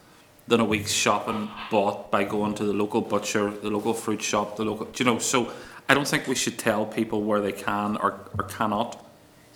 than 0.46 0.60
a 0.60 0.64
week's 0.64 0.92
shopping 0.92 1.50
bought 1.70 2.10
by 2.10 2.24
going 2.24 2.54
to 2.54 2.64
the 2.64 2.72
local 2.72 3.00
butcher, 3.00 3.50
the 3.50 3.70
local 3.70 3.94
fruit 3.94 4.22
shop, 4.22 4.56
the 4.56 4.64
local, 4.64 4.88
you 4.96 5.04
know, 5.04 5.18
so 5.18 5.52
I 5.88 5.94
don't 5.94 6.06
think 6.06 6.26
we 6.26 6.34
should 6.34 6.58
tell 6.58 6.86
people 6.86 7.22
where 7.22 7.40
they 7.40 7.52
can 7.52 7.96
or, 7.96 8.20
or 8.38 8.44
cannot 8.44 9.04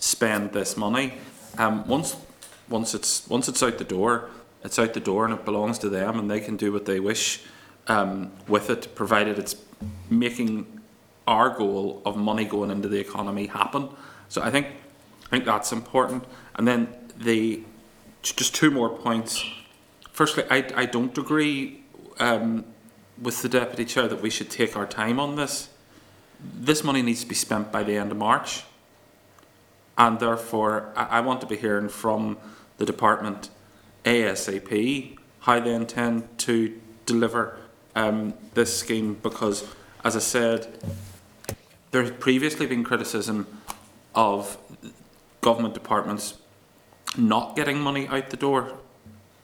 spend 0.03 0.51
this 0.51 0.75
money. 0.75 1.13
Um, 1.57 1.87
once, 1.87 2.17
once 2.67 2.93
it's, 2.93 3.27
once 3.29 3.47
it's 3.47 3.63
out 3.63 3.77
the 3.77 3.83
door, 3.85 4.29
it's 4.63 4.77
out 4.77 4.93
the 4.93 4.99
door 4.99 5.25
and 5.25 5.33
it 5.33 5.45
belongs 5.45 5.79
to 5.79 5.89
them 5.89 6.19
and 6.19 6.29
they 6.29 6.41
can 6.41 6.57
do 6.57 6.73
what 6.73 6.85
they 6.85 6.99
wish 6.99 7.41
um, 7.87 8.31
with 8.47 8.69
it, 8.69 8.95
provided 8.95 9.39
it's 9.39 9.55
making 10.09 10.81
our 11.25 11.49
goal 11.49 12.01
of 12.05 12.17
money 12.17 12.43
going 12.43 12.69
into 12.69 12.89
the 12.89 12.99
economy 12.99 13.47
happen. 13.47 13.89
So 14.27 14.41
I 14.41 14.49
think 14.49 14.67
I 15.27 15.29
think 15.29 15.45
that's 15.45 15.71
important. 15.71 16.25
And 16.55 16.67
then 16.67 16.87
the 17.17 17.63
just 18.21 18.53
two 18.53 18.71
more 18.71 18.89
points. 18.89 19.43
Firstly, 20.11 20.43
I, 20.49 20.65
I 20.75 20.85
don't 20.85 21.17
agree 21.17 21.83
um, 22.19 22.65
with 23.21 23.41
the 23.41 23.49
deputy 23.49 23.85
chair 23.85 24.07
that 24.07 24.21
we 24.21 24.29
should 24.29 24.49
take 24.49 24.75
our 24.77 24.85
time 24.85 25.19
on 25.19 25.35
this. 25.35 25.69
This 26.39 26.83
money 26.83 27.01
needs 27.01 27.21
to 27.21 27.27
be 27.27 27.35
spent 27.35 27.71
by 27.71 27.83
the 27.83 27.97
end 27.97 28.11
of 28.11 28.17
March, 28.17 28.63
and 29.97 30.19
therefore 30.19 30.91
I, 30.95 31.19
want 31.21 31.41
to 31.41 31.47
be 31.47 31.55
hearing 31.55 31.89
from 31.89 32.37
the 32.77 32.85
department 32.85 33.49
ASAP 34.05 35.17
how 35.41 35.59
they 35.59 35.73
intend 35.73 36.37
to 36.39 36.79
deliver 37.05 37.57
um, 37.95 38.33
this 38.53 38.77
scheme 38.77 39.15
because, 39.21 39.65
as 40.03 40.15
I 40.15 40.19
said, 40.19 40.67
there 41.91 42.01
has 42.01 42.11
previously 42.11 42.65
been 42.65 42.83
criticism 42.83 43.45
of 44.15 44.57
government 45.41 45.73
departments 45.73 46.35
not 47.17 47.55
getting 47.55 47.79
money 47.79 48.07
out 48.07 48.29
the 48.29 48.37
door 48.37 48.77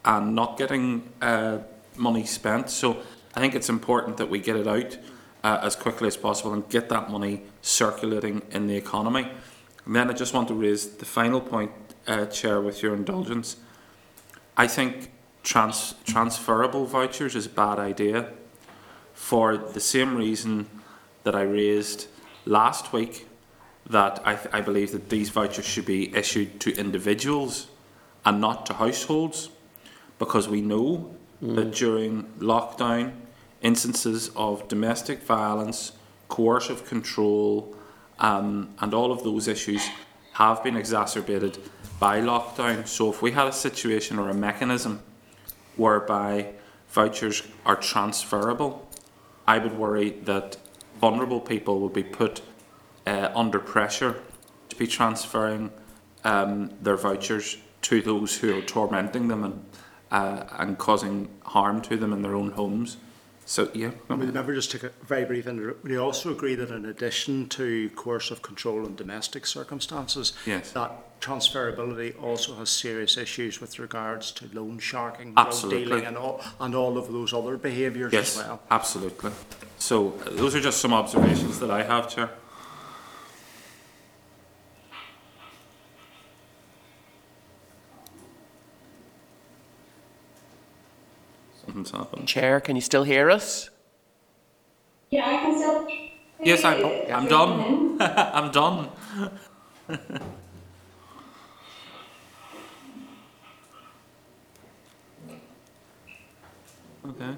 and 0.03 0.33
not 0.33 0.57
getting 0.57 1.07
uh, 1.21 1.59
money 1.95 2.25
spent. 2.25 2.69
So 2.69 3.01
I 3.35 3.39
think 3.39 3.53
it's 3.53 3.69
important 3.69 4.17
that 4.17 4.29
we 4.29 4.39
get 4.39 4.55
it 4.55 4.67
out 4.67 4.97
uh, 5.43 5.59
as 5.61 5.75
quickly 5.75 6.07
as 6.07 6.17
possible 6.17 6.53
and 6.53 6.67
get 6.69 6.89
that 6.89 7.11
money 7.11 7.43
circulating 7.61 8.41
in 8.51 8.67
the 8.67 8.75
economy. 8.75 9.29
And 9.89 9.95
then 9.95 10.07
I 10.11 10.13
just 10.13 10.35
want 10.35 10.47
to 10.49 10.53
raise 10.53 10.87
the 10.87 11.05
final 11.05 11.41
point, 11.41 11.71
uh, 12.05 12.27
Chair, 12.27 12.61
with 12.61 12.83
your 12.83 12.93
indulgence. 12.93 13.57
I 14.55 14.67
think 14.67 15.09
trans- 15.41 15.95
transferable 16.05 16.85
vouchers 16.85 17.35
is 17.35 17.47
a 17.47 17.49
bad 17.49 17.79
idea 17.79 18.29
for 19.15 19.57
the 19.57 19.79
same 19.79 20.15
reason 20.15 20.67
that 21.23 21.35
I 21.35 21.41
raised 21.41 22.05
last 22.45 22.93
week 22.93 23.27
that 23.89 24.21
I, 24.23 24.35
th- 24.35 24.53
I 24.53 24.61
believe 24.61 24.91
that 24.91 25.09
these 25.09 25.29
vouchers 25.29 25.65
should 25.65 25.87
be 25.87 26.15
issued 26.15 26.59
to 26.59 26.75
individuals 26.75 27.69
and 28.23 28.39
not 28.39 28.67
to 28.67 28.73
households 28.73 29.49
because 30.19 30.47
we 30.47 30.61
know 30.61 31.15
that 31.41 31.71
during 31.71 32.25
lockdown 32.37 33.13
instances 33.63 34.29
of 34.35 34.67
domestic 34.67 35.23
violence, 35.23 35.93
coercive 36.27 36.85
control 36.85 37.75
um, 38.19 38.69
and 38.79 38.93
all 38.93 39.11
of 39.11 39.23
those 39.23 39.47
issues 39.47 39.87
have 40.33 40.63
been 40.63 40.77
exacerbated 40.77 41.57
by 41.99 42.21
lockdown. 42.21 42.87
So 42.87 43.09
if 43.09 43.21
we 43.21 43.31
had 43.31 43.47
a 43.47 43.51
situation 43.51 44.19
or 44.19 44.29
a 44.29 44.33
mechanism 44.33 45.01
whereby 45.75 46.53
vouchers 46.89 47.43
are 47.65 47.75
transferable, 47.75 48.87
I 49.47 49.57
would 49.57 49.77
worry 49.77 50.11
that 50.23 50.57
vulnerable 51.01 51.41
people 51.41 51.79
would 51.81 51.93
be 51.93 52.03
put 52.03 52.41
uh, 53.07 53.31
under 53.35 53.59
pressure 53.59 54.21
to 54.69 54.75
be 54.75 54.87
transferring 54.87 55.71
um, 56.23 56.71
their 56.81 56.97
vouchers 56.97 57.57
to 57.81 58.01
those 58.01 58.37
who 58.37 58.57
are 58.57 58.61
tormenting 58.61 59.27
them 59.27 59.43
and 59.43 59.65
uh, 60.11 60.43
and 60.57 60.77
causing 60.77 61.29
harm 61.43 61.81
to 61.81 61.97
them 61.97 62.13
in 62.13 62.21
their 62.21 62.35
own 62.35 62.51
homes. 62.51 62.97
So, 63.49 63.71
yeah. 63.73 63.89
I 64.11 64.15
mean, 64.15 64.27
the 64.27 64.33
member 64.33 64.53
just 64.53 64.69
took 64.69 64.83
a 64.83 64.91
very 65.03 65.25
brief 65.25 65.47
and 65.47 65.73
we 65.81 65.97
also 65.97 66.31
agree 66.31 66.53
that 66.53 66.69
in 66.69 66.85
addition 66.85 67.49
to 67.49 67.89
coercive 67.95 68.43
control 68.43 68.85
in 68.85 68.95
domestic 68.95 69.47
circumstances, 69.47 70.33
yes. 70.45 70.71
that 70.73 71.19
transferability 71.19 72.13
also 72.21 72.53
has 72.57 72.69
serious 72.69 73.17
issues 73.17 73.59
with 73.59 73.79
regards 73.79 74.31
to 74.33 74.47
loan 74.53 74.77
sharking, 74.77 75.33
absolutely. 75.35 75.85
dealing 75.85 76.05
and 76.05 76.15
all, 76.15 76.43
and 76.59 76.75
all 76.75 76.95
of 76.95 77.11
those 77.11 77.33
other 77.33 77.57
behaviours 77.57 78.13
yes, 78.13 78.37
as 78.37 78.45
well. 78.45 78.61
absolutely. 78.69 79.31
So, 79.79 80.13
uh, 80.27 80.29
those 80.29 80.53
are 80.53 80.61
just 80.61 80.79
some 80.79 80.93
observations 80.93 81.59
that 81.59 81.71
I 81.71 81.81
have, 81.81 82.07
Chair. 82.07 82.29
Something's 91.69 91.91
happened. 91.91 92.27
Chair, 92.27 92.59
can 92.59 92.75
you 92.75 92.81
still 92.81 93.03
hear 93.03 93.29
us? 93.29 93.69
Yeah, 95.11 95.27
I 95.29 95.37
can 95.37 95.55
still. 95.55 95.87
Yes, 96.43 96.63
I'm. 96.63 96.83
I'm 97.13 97.27
done. 97.27 97.97
I'm 98.01 98.51
done. 98.51 98.89
okay. 107.07 107.35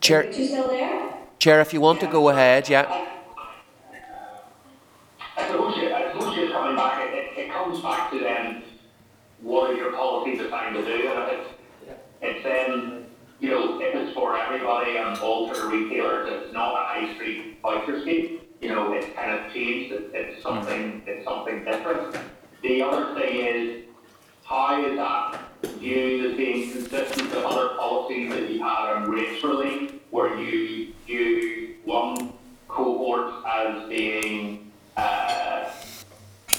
Chair, 0.00 0.26
You 0.30 0.46
still 0.46 0.68
there? 0.68 1.12
Chair, 1.38 1.60
if 1.60 1.72
you 1.74 1.80
want 1.80 2.00
to 2.00 2.06
go 2.06 2.28
ahead, 2.30 2.68
yeah. 2.68 2.86
I 5.36 5.46
suppose, 5.48 5.76
you- 5.76 5.92
I 5.94 6.12
suppose 6.12 6.50
coming 6.52 6.76
back, 6.76 7.00
it, 7.08 7.14
it, 7.14 7.38
it 7.38 7.50
comes 7.52 7.80
back 7.80 8.10
to 8.12 8.18
then, 8.18 8.47
what 9.42 9.70
are 9.70 9.74
your 9.74 9.92
policies 9.92 10.38
designed 10.38 10.74
to 10.74 10.84
do? 10.84 11.08
And 11.08 11.22
if 11.22 11.28
it's, 11.32 11.48
it's 12.20 12.42
then, 12.44 13.06
you 13.40 13.50
know, 13.50 13.80
if 13.80 13.94
it's 13.94 14.12
for 14.14 14.36
everybody 14.36 14.96
and 14.96 15.18
all 15.18 15.52
sort 15.52 15.66
of 15.66 15.72
retailers, 15.72 16.28
it's 16.30 16.52
not 16.52 16.74
a 16.74 16.86
high 16.86 17.14
street 17.14 17.58
voucher 17.62 18.00
scheme. 18.02 18.40
You 18.60 18.70
know, 18.70 18.92
it's 18.92 19.06
kind 19.14 19.30
of 19.30 19.52
changed, 19.52 19.92
it, 19.92 20.10
it's 20.12 20.42
something, 20.42 21.02
it's 21.06 21.24
something 21.24 21.64
different. 21.64 22.16
The 22.62 22.82
other 22.82 23.14
thing 23.14 23.36
is, 23.46 23.84
how 24.44 24.84
is 24.84 24.96
that 24.96 25.38
viewed 25.78 26.30
as 26.32 26.36
being 26.36 26.72
consistent 26.72 27.30
with 27.30 27.44
other 27.44 27.76
policies 27.76 28.30
that 28.30 28.50
you 28.50 28.60
had 28.62 28.94
on 28.94 29.10
rates 29.10 29.44
relief, 29.44 29.92
where 30.10 30.36
you 30.40 30.92
view 31.06 31.76
one 31.84 32.32
cohort 32.66 33.32
as 33.46 33.88
being 33.88 34.70
uh, 34.96 35.70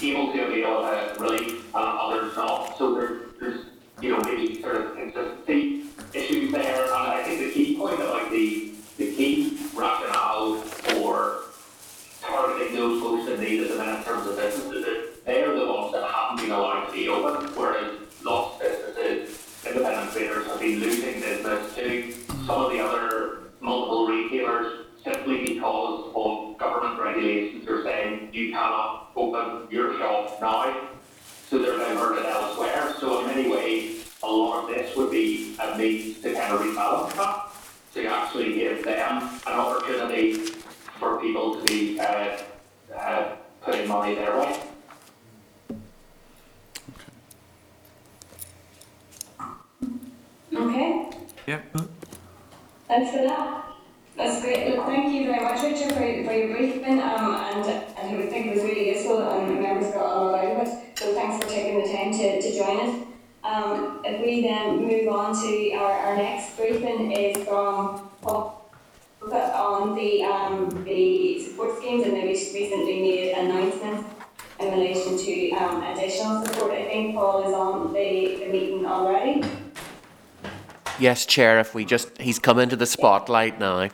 able 0.00 0.32
to 0.32 0.46
avail 0.46 0.84
of 0.84 1.20
relief 1.20 1.39
So 2.40 2.94
there, 2.94 3.18
there's, 3.38 3.66
you 4.00 4.12
know, 4.12 4.22
maybe 4.22 4.62
sort 4.62 4.76
of 4.76 4.96
consistency 4.96 5.84
issues 6.14 6.50
there. 6.50 6.84
And 6.84 6.92
I 6.94 7.22
think 7.22 7.40
the 7.40 7.50
key 7.50 7.76
point 7.76 8.00
about 8.00 8.30
the, 8.30 8.72
the 8.96 9.14
key 9.14 9.58
rationale 9.74 10.54
for 10.56 11.42
targeting 12.22 12.76
those 12.76 13.02
most 13.02 13.28
in 13.28 13.40
need 13.40 13.60
at 13.64 13.68
the 13.68 13.76
minute 13.76 13.98
in 13.98 14.04
terms 14.04 14.26
of 14.26 14.36
businesses 14.36 14.86
is 14.86 15.18
they're 15.26 15.54
the 15.54 15.66
ones 15.66 15.92
that 15.92 16.10
haven't 16.10 16.40
been 16.40 16.50
allowed 16.50 16.86
to 16.86 16.92
be 16.92 17.08
open, 17.08 17.46
whereas 17.54 17.98
lots 18.24 18.54
of 18.54 18.60
businesses, 18.62 19.66
independent 19.66 20.12
traders 20.12 20.46
have 20.46 20.60
been 20.60 20.80
losing 20.80 21.20
business 21.20 21.74
to 21.74 22.12
some 22.46 22.64
of 22.64 22.72
the 22.72 22.80
other 22.80 23.40
multiple 23.60 24.06
retailers 24.06 24.86
simply 25.04 25.44
because 25.44 26.10
of 26.14 26.56
government 26.58 26.98
regulations 26.98 27.68
are 27.68 27.82
saying 27.84 28.30
you 28.32 28.50
cannot 28.50 29.10
open 29.14 29.70
your 29.70 29.98
shop 29.98 30.40
now. 30.40 30.86
So 31.50 31.58
they're 31.58 31.78
diverted 31.78 32.26
elsewhere. 32.26 32.94
So 33.00 33.22
in 33.22 33.26
many 33.26 33.48
ways, 33.50 34.08
a 34.22 34.26
lot 34.28 34.62
of 34.62 34.70
this 34.70 34.94
would 34.96 35.10
be 35.10 35.56
a 35.60 35.76
means 35.76 36.20
to 36.20 36.32
kind 36.32 36.54
of 36.54 36.60
rebalance 36.60 37.12
that, 37.16 37.50
to 37.94 38.06
actually 38.06 38.54
give 38.54 38.84
them 38.84 39.22
an 39.48 39.52
opportunity 39.58 40.34
for 41.00 41.20
people 41.20 41.56
to 41.56 41.64
be 41.64 41.98
uh, 41.98 42.38
uh, 42.96 43.34
putting 43.62 43.88
money 43.88 44.14
their 44.14 44.38
way. 44.38 44.60
Okay, 50.54 51.10
Yeah. 51.48 51.60
thanks 52.86 53.10
for 53.10 53.22
that. 53.24 53.64
That's 54.16 54.40
great. 54.40 54.76
Look, 54.76 54.86
thank 54.86 55.12
you 55.12 55.26
very 55.26 55.42
much, 55.42 55.62
Richard, 55.64 55.94
for, 55.94 55.98
for 55.98 56.32
your 56.32 56.56
briefing. 56.56 57.00
Um, 57.00 57.34
and, 57.34 57.66
and 57.66 58.22
I 58.22 58.26
think 58.28 58.46
it 58.46 58.54
was 58.54 58.62
really 58.62 58.90
useful 58.94 59.18
and 59.30 59.60
members 59.60 59.92
got 59.92 60.16
a 60.16 60.20
lot 60.20 60.44
out 60.44 60.60
of 60.60 60.68
it. 60.68 60.89
So 61.00 61.14
thanks 61.14 61.42
for 61.42 61.50
taking 61.50 61.80
the 61.80 61.88
time 61.90 62.12
to, 62.12 62.42
to 62.42 62.58
join 62.58 62.78
us. 62.78 63.06
Um, 63.42 64.02
if 64.04 64.20
we 64.20 64.42
then 64.42 64.86
move 64.86 65.08
on 65.08 65.34
to 65.34 65.72
our, 65.72 65.92
our 65.92 66.14
next 66.14 66.58
briefing 66.58 67.10
is 67.12 67.42
from 67.48 68.10
Paul 68.20 68.70
on 69.22 69.94
the, 69.94 70.22
um, 70.24 70.84
the 70.84 71.42
support 71.42 71.78
schemes 71.78 72.04
and 72.04 72.12
the 72.12 72.20
re- 72.20 72.28
recently 72.28 73.00
made 73.00 73.32
announcements 73.32 74.10
in 74.58 74.72
relation 74.72 75.16
to, 75.16 75.50
um, 75.52 75.82
additional 75.84 76.44
support. 76.44 76.72
I 76.72 76.84
think 76.84 77.14
Paul 77.14 77.48
is 77.48 77.54
on 77.54 77.94
the, 77.94 78.36
the 78.36 78.52
meeting 78.52 78.84
already. 78.84 79.42
Yes, 80.98 81.24
Chair, 81.24 81.60
if 81.60 81.74
we 81.74 81.86
just, 81.86 82.20
he's 82.20 82.38
come 82.38 82.58
into 82.58 82.76
the 82.76 82.84
spotlight 82.84 83.58
now. 83.58 83.88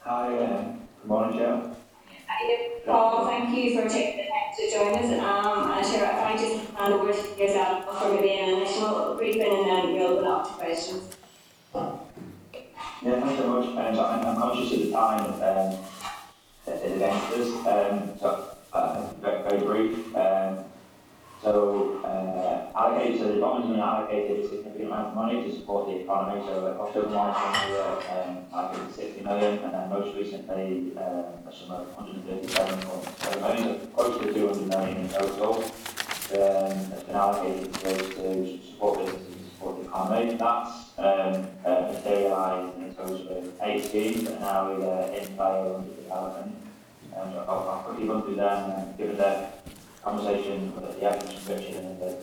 Hi, 0.00 0.38
uh, 0.38 0.62
good 1.02 1.04
morning, 1.04 1.38
Chair. 1.38 1.76
Paul, 2.84 3.26
thank 3.26 3.56
you 3.56 3.74
for 3.74 3.88
taking 3.88 4.18
the 4.18 4.22
time 4.24 4.52
to 4.56 4.70
join 4.70 4.94
us. 4.94 5.10
Um, 5.18 5.70
and 5.72 5.86
sure, 5.86 6.04
if 6.04 6.22
I 6.22 6.36
just 6.36 6.70
hand 6.74 6.94
over 6.94 7.12
to 7.12 7.42
yourself 7.42 8.02
for 8.02 8.14
maybe 8.14 8.30
an 8.30 8.56
initial 8.56 9.14
briefing 9.16 9.42
and 9.42 9.66
then 9.66 9.92
we'll 9.94 10.18
open 10.18 10.26
up 10.26 10.46
to 10.46 10.52
questions. 10.54 11.16
Yeah, 11.74 13.20
thanks 13.20 13.36
very 13.36 13.48
much. 13.48 13.66
Um, 13.66 13.94
so 13.94 14.04
I'm, 14.04 14.26
I'm 14.26 14.36
conscious 14.36 14.72
of 14.72 14.78
the 14.80 14.90
time 14.92 15.32
um, 15.34 15.78
that 16.66 16.84
is 16.84 16.96
against 16.96 17.32
us, 17.32 17.48
um, 17.66 18.18
so 18.18 18.56
uh, 18.72 19.12
very, 19.20 19.42
very 19.48 19.64
brief. 19.66 20.16
Um, 20.16 20.64
so 21.42 22.00
uh, 22.04 22.78
allocated, 22.78 23.20
so 23.20 23.32
the 23.32 23.40
government 23.40 23.80
allocated 23.80 24.44
a 24.44 24.48
significant 24.48 24.86
amount 24.86 25.08
of 25.08 25.14
money 25.14 25.42
to 25.42 25.54
support 25.56 25.88
the 25.88 26.00
economy. 26.00 26.42
So 26.46 26.66
uh, 26.66 26.82
October 26.82 27.10
March, 27.10 27.66
we 27.66 27.72
were 27.72 28.02
um, 28.10 28.38
allocated 28.52 28.94
60 28.94 29.20
million, 29.22 29.58
and 29.58 29.74
then 29.74 29.88
most 29.88 30.16
recently 30.16 30.96
um, 30.96 31.46
a 31.46 31.52
sum 31.52 31.70
of 31.70 31.96
137.7 31.96 33.40
million, 33.40 33.80
so 33.80 33.86
close 33.88 34.20
to 34.22 34.32
200 34.32 34.66
million 34.68 34.96
in 34.98 35.08
total. 35.08 35.64
Um, 36.26 36.72
has 36.90 37.04
been 37.04 37.14
allocated 37.14 37.72
to 37.74 37.96
to 37.96 38.58
support 38.66 38.98
businesses 38.98 39.36
and 39.36 39.50
support 39.52 39.80
the 39.80 39.88
economy. 39.88 40.34
That's 40.34 40.98
um, 40.98 41.46
uh, 41.64 41.92
materialised 41.92 42.76
in 42.78 42.84
a 42.84 42.94
total 42.94 43.38
of 43.38 43.54
eight 43.62 43.84
schemes 43.84 44.24
that 44.24 44.40
now 44.40 44.72
either 44.72 45.12
in 45.14 45.36
play 45.36 45.46
or 45.46 45.76
under 45.76 45.94
development. 45.94 46.56
So 47.12 47.44
I'll, 47.48 47.68
I'll 47.68 47.82
quickly 47.84 48.08
run 48.08 48.22
through 48.22 48.36
them, 48.36 48.70
and 48.72 48.98
given 48.98 49.16
the 49.16 49.48
conversation 50.06 50.72
with 50.76 51.00
the 51.00 51.04
average 51.04 51.34
description 51.34 51.84
and 51.84 52.00
the 52.00 52.16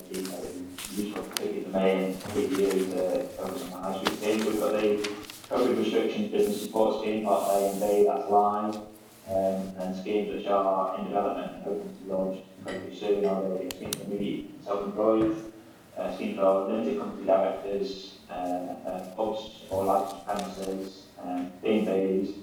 useful, 0.95 1.21
particularly 1.23 1.63
the 1.63 1.69
main 1.69 2.17
review, 2.33 2.85
the 2.85 3.27
focus 3.35 3.63
on 3.63 3.69
the 3.71 3.75
high 3.75 3.97
street 3.97 4.19
scheme. 4.19 4.45
We've 4.45 4.59
got 4.61 4.71
the 4.71 5.09
COVID 5.49 5.77
restrictions 5.77 6.31
business 6.31 6.61
support 6.61 7.01
scheme, 7.01 7.25
part 7.25 7.43
A 7.51 7.71
and 7.71 7.81
B, 7.81 8.05
that's 8.07 8.29
live. 8.31 8.75
Um, 9.27 9.71
and 9.79 9.95
schemes 9.97 10.33
which 10.33 10.47
are 10.47 10.97
in 10.97 11.07
development 11.07 11.51
and 11.55 11.63
hoping 11.63 11.97
to 11.97 12.13
launch 12.13 12.39
incredibly 12.59 12.97
soon 12.97 13.25
are 13.25 13.41
the 13.41 13.69
scheme 13.71 13.91
for 13.91 14.03
immediate 14.03 14.63
self-employed, 14.63 15.53
uh, 15.97 16.15
scheme 16.15 16.35
for 16.37 16.69
limited 16.69 16.99
company 16.99 17.25
directors, 17.25 18.17
uh, 18.29 18.33
uh, 18.33 19.15
pubs 19.15 19.63
or 19.69 19.83
licensed 19.83 20.25
premises, 20.25 21.03
um, 21.21 21.51
B&Bs, 21.61 22.33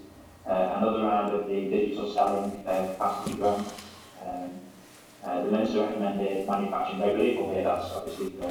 uh, 0.47 0.77
another 0.77 1.03
round 1.03 1.35
of 1.35 1.49
the 1.49 1.71
digital 1.71 2.13
selling 2.13 2.63
uh, 2.67 2.93
capacity 2.93 3.37
grant. 3.37 3.67
Um, 4.27 4.60
uh, 5.25 5.45
the 5.45 5.51
Minister 5.51 5.81
recommended 5.81 6.47
manufacturing 6.47 7.01
regularly, 7.01 7.39
albeit 7.39 7.65
that's 7.65 7.93
obviously 7.93 8.31
by 8.31 8.47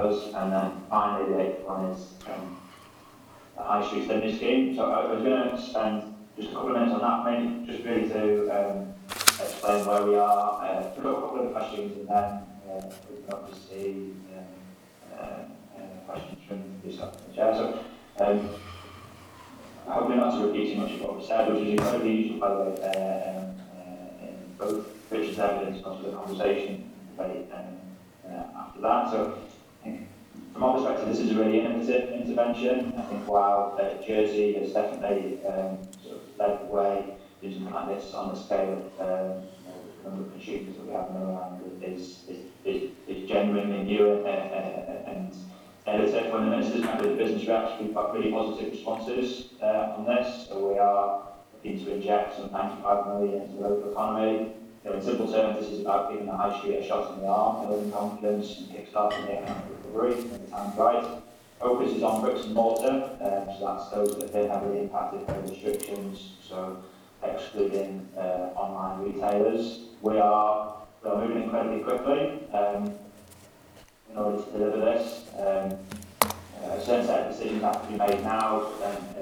us. 0.00 0.34
And 0.34 0.52
then 0.52 0.72
finally, 0.88 1.32
the 1.32 1.40
eighth 1.40 1.66
one 1.66 1.86
is 1.86 2.14
um, 2.26 2.60
the 3.56 3.62
High 3.62 3.86
Street 3.86 4.04
Stimulus 4.04 4.36
Scheme. 4.36 4.76
So 4.76 4.90
I 4.90 5.12
was 5.12 5.22
going 5.22 5.50
to 5.50 5.62
spend 5.62 6.14
just 6.36 6.50
a 6.50 6.54
couple 6.54 6.70
of 6.70 6.74
minutes 6.74 6.94
on 6.94 7.00
that, 7.00 7.30
mainly 7.30 7.66
just 7.66 7.84
really 7.84 8.08
to 8.08 8.48
um, 8.48 8.94
explain 9.10 9.86
where 9.86 10.02
we 10.04 10.16
are, 10.16 10.62
uh, 10.62 10.92
up 11.06 11.18
a 11.18 11.20
couple 11.20 11.46
of 11.46 11.52
questions, 11.52 11.98
and 11.98 12.08
then 12.08 12.24
uh, 12.68 12.90
we 13.10 13.16
can 13.16 13.28
um, 15.18 15.52
uh, 15.76 16.10
questions 16.10 16.38
from 16.48 16.62
yourself, 16.84 17.28
the 17.28 17.34
Chair. 17.34 17.54
So, 17.54 17.84
um, 18.24 18.50
hopefully 19.86 20.16
not 20.16 20.38
to 20.38 20.46
repeat 20.46 20.74
too 20.74 20.80
much 20.80 20.92
of 20.92 21.00
what 21.00 21.16
was 21.16 21.26
said, 21.26 21.52
which 21.52 21.62
is 21.62 21.72
incredibly 21.72 22.12
useful, 22.12 22.38
by 22.40 22.48
the 22.48 22.60
way, 22.60 22.82
uh, 22.82 23.40
um, 23.40 23.49
both 24.60 24.86
Richard's 25.10 25.38
evidence 25.38 25.84
and 25.84 26.04
the 26.04 26.12
conversation 26.12 26.90
debate 27.16 27.48
um, 27.52 28.30
uh, 28.30 28.60
after 28.60 28.80
that. 28.82 29.10
So, 29.10 29.38
I 29.80 29.84
think 29.84 30.08
from 30.52 30.62
our 30.64 30.74
perspective, 30.74 31.08
this 31.08 31.20
is 31.20 31.30
a 31.32 31.34
really 31.34 31.60
innovative 31.60 32.10
intervention. 32.10 32.92
I 32.96 33.02
think 33.02 33.26
while 33.26 33.78
uh, 33.80 34.06
Jersey 34.06 34.54
has 34.54 34.72
definitely 34.72 35.44
um, 35.46 35.78
sort 36.02 36.16
of 36.16 36.22
led 36.38 36.60
the 36.60 36.66
way 36.66 37.14
in 37.42 37.54
something 37.54 37.72
like 37.72 37.88
this 37.88 38.12
on 38.12 38.34
the 38.34 38.40
scale 38.40 38.90
of 38.98 39.00
um, 39.00 39.42
you 39.42 39.68
know, 39.68 39.80
the 40.04 40.10
number 40.10 40.26
of 40.26 40.32
consumers 40.32 40.76
that 40.76 40.86
we 40.86 40.92
have 40.92 41.08
in 41.10 41.16
around 41.16 41.82
is, 41.82 42.24
is, 42.28 42.38
is, 42.64 42.90
is 43.08 43.28
genuinely 43.28 43.82
new 43.84 44.12
and, 44.12 44.26
uh, 44.26 45.10
and 45.10 45.34
innovative. 45.86 46.32
When 46.32 46.44
the 46.44 46.50
ministers 46.50 46.82
met 46.82 47.00
with 47.00 47.10
the 47.12 47.16
business 47.16 47.48
reps, 47.48 47.80
we've 47.80 47.94
got 47.94 48.14
really 48.14 48.30
positive 48.30 48.72
responses 48.72 49.54
uh, 49.62 49.94
on 49.96 50.04
this. 50.04 50.48
So 50.48 50.68
we 50.72 50.78
are 50.78 51.22
looking 51.62 51.84
to 51.84 51.94
inject 51.94 52.36
some 52.36 52.50
95 52.52 53.06
million 53.06 53.42
into 53.42 53.56
the 53.56 53.68
local 53.68 53.92
economy. 53.92 54.52
You 54.84 54.90
know, 54.90 54.96
in 54.96 55.02
simple 55.02 55.30
terms, 55.30 55.60
this 55.60 55.70
is 55.70 55.80
about 55.80 56.10
giving 56.10 56.26
the 56.26 56.36
high 56.36 56.58
street 56.58 56.76
a 56.76 56.86
shot 56.86 57.14
in 57.14 57.20
the 57.20 57.26
arm, 57.26 57.66
building 57.66 57.92
confidence 57.92 58.58
and 58.58 58.68
kickstarting 58.70 59.26
the 59.26 59.38
economic 59.38 59.64
recovery 59.84 60.14
when 60.14 60.44
the 60.44 60.50
time's 60.50 60.76
right. 60.76 61.22
Focus 61.60 61.92
is 61.92 62.02
on 62.02 62.22
bricks 62.22 62.44
and 62.46 62.54
mortar, 62.54 63.10
um, 63.20 63.54
so 63.58 63.66
that's 63.66 63.90
those 63.90 64.16
that 64.16 64.22
have 64.22 64.32
been 64.32 64.48
heavily 64.48 64.80
impacted 64.80 65.26
by 65.26 65.36
restrictions, 65.40 66.32
so 66.42 66.82
excluding 67.22 68.08
uh, 68.16 68.56
online 68.56 69.12
retailers. 69.12 69.80
We 70.00 70.18
are, 70.18 70.76
we 71.04 71.10
are 71.10 71.20
moving 71.20 71.42
incredibly 71.42 71.80
quickly 71.80 72.48
um, 72.54 72.94
in 74.10 74.16
order 74.16 74.42
to 74.42 74.50
deliver 74.52 74.78
this. 74.78 75.24
Um, 75.38 75.76
uh, 76.64 76.80
certain 76.80 77.06
set 77.06 77.26
of 77.26 77.32
decisions 77.36 77.62
have 77.62 77.82
to 77.82 77.92
be 77.92 77.98
made 77.98 78.22
now, 78.22 78.70
then 78.80 78.96
um, 78.96 79.19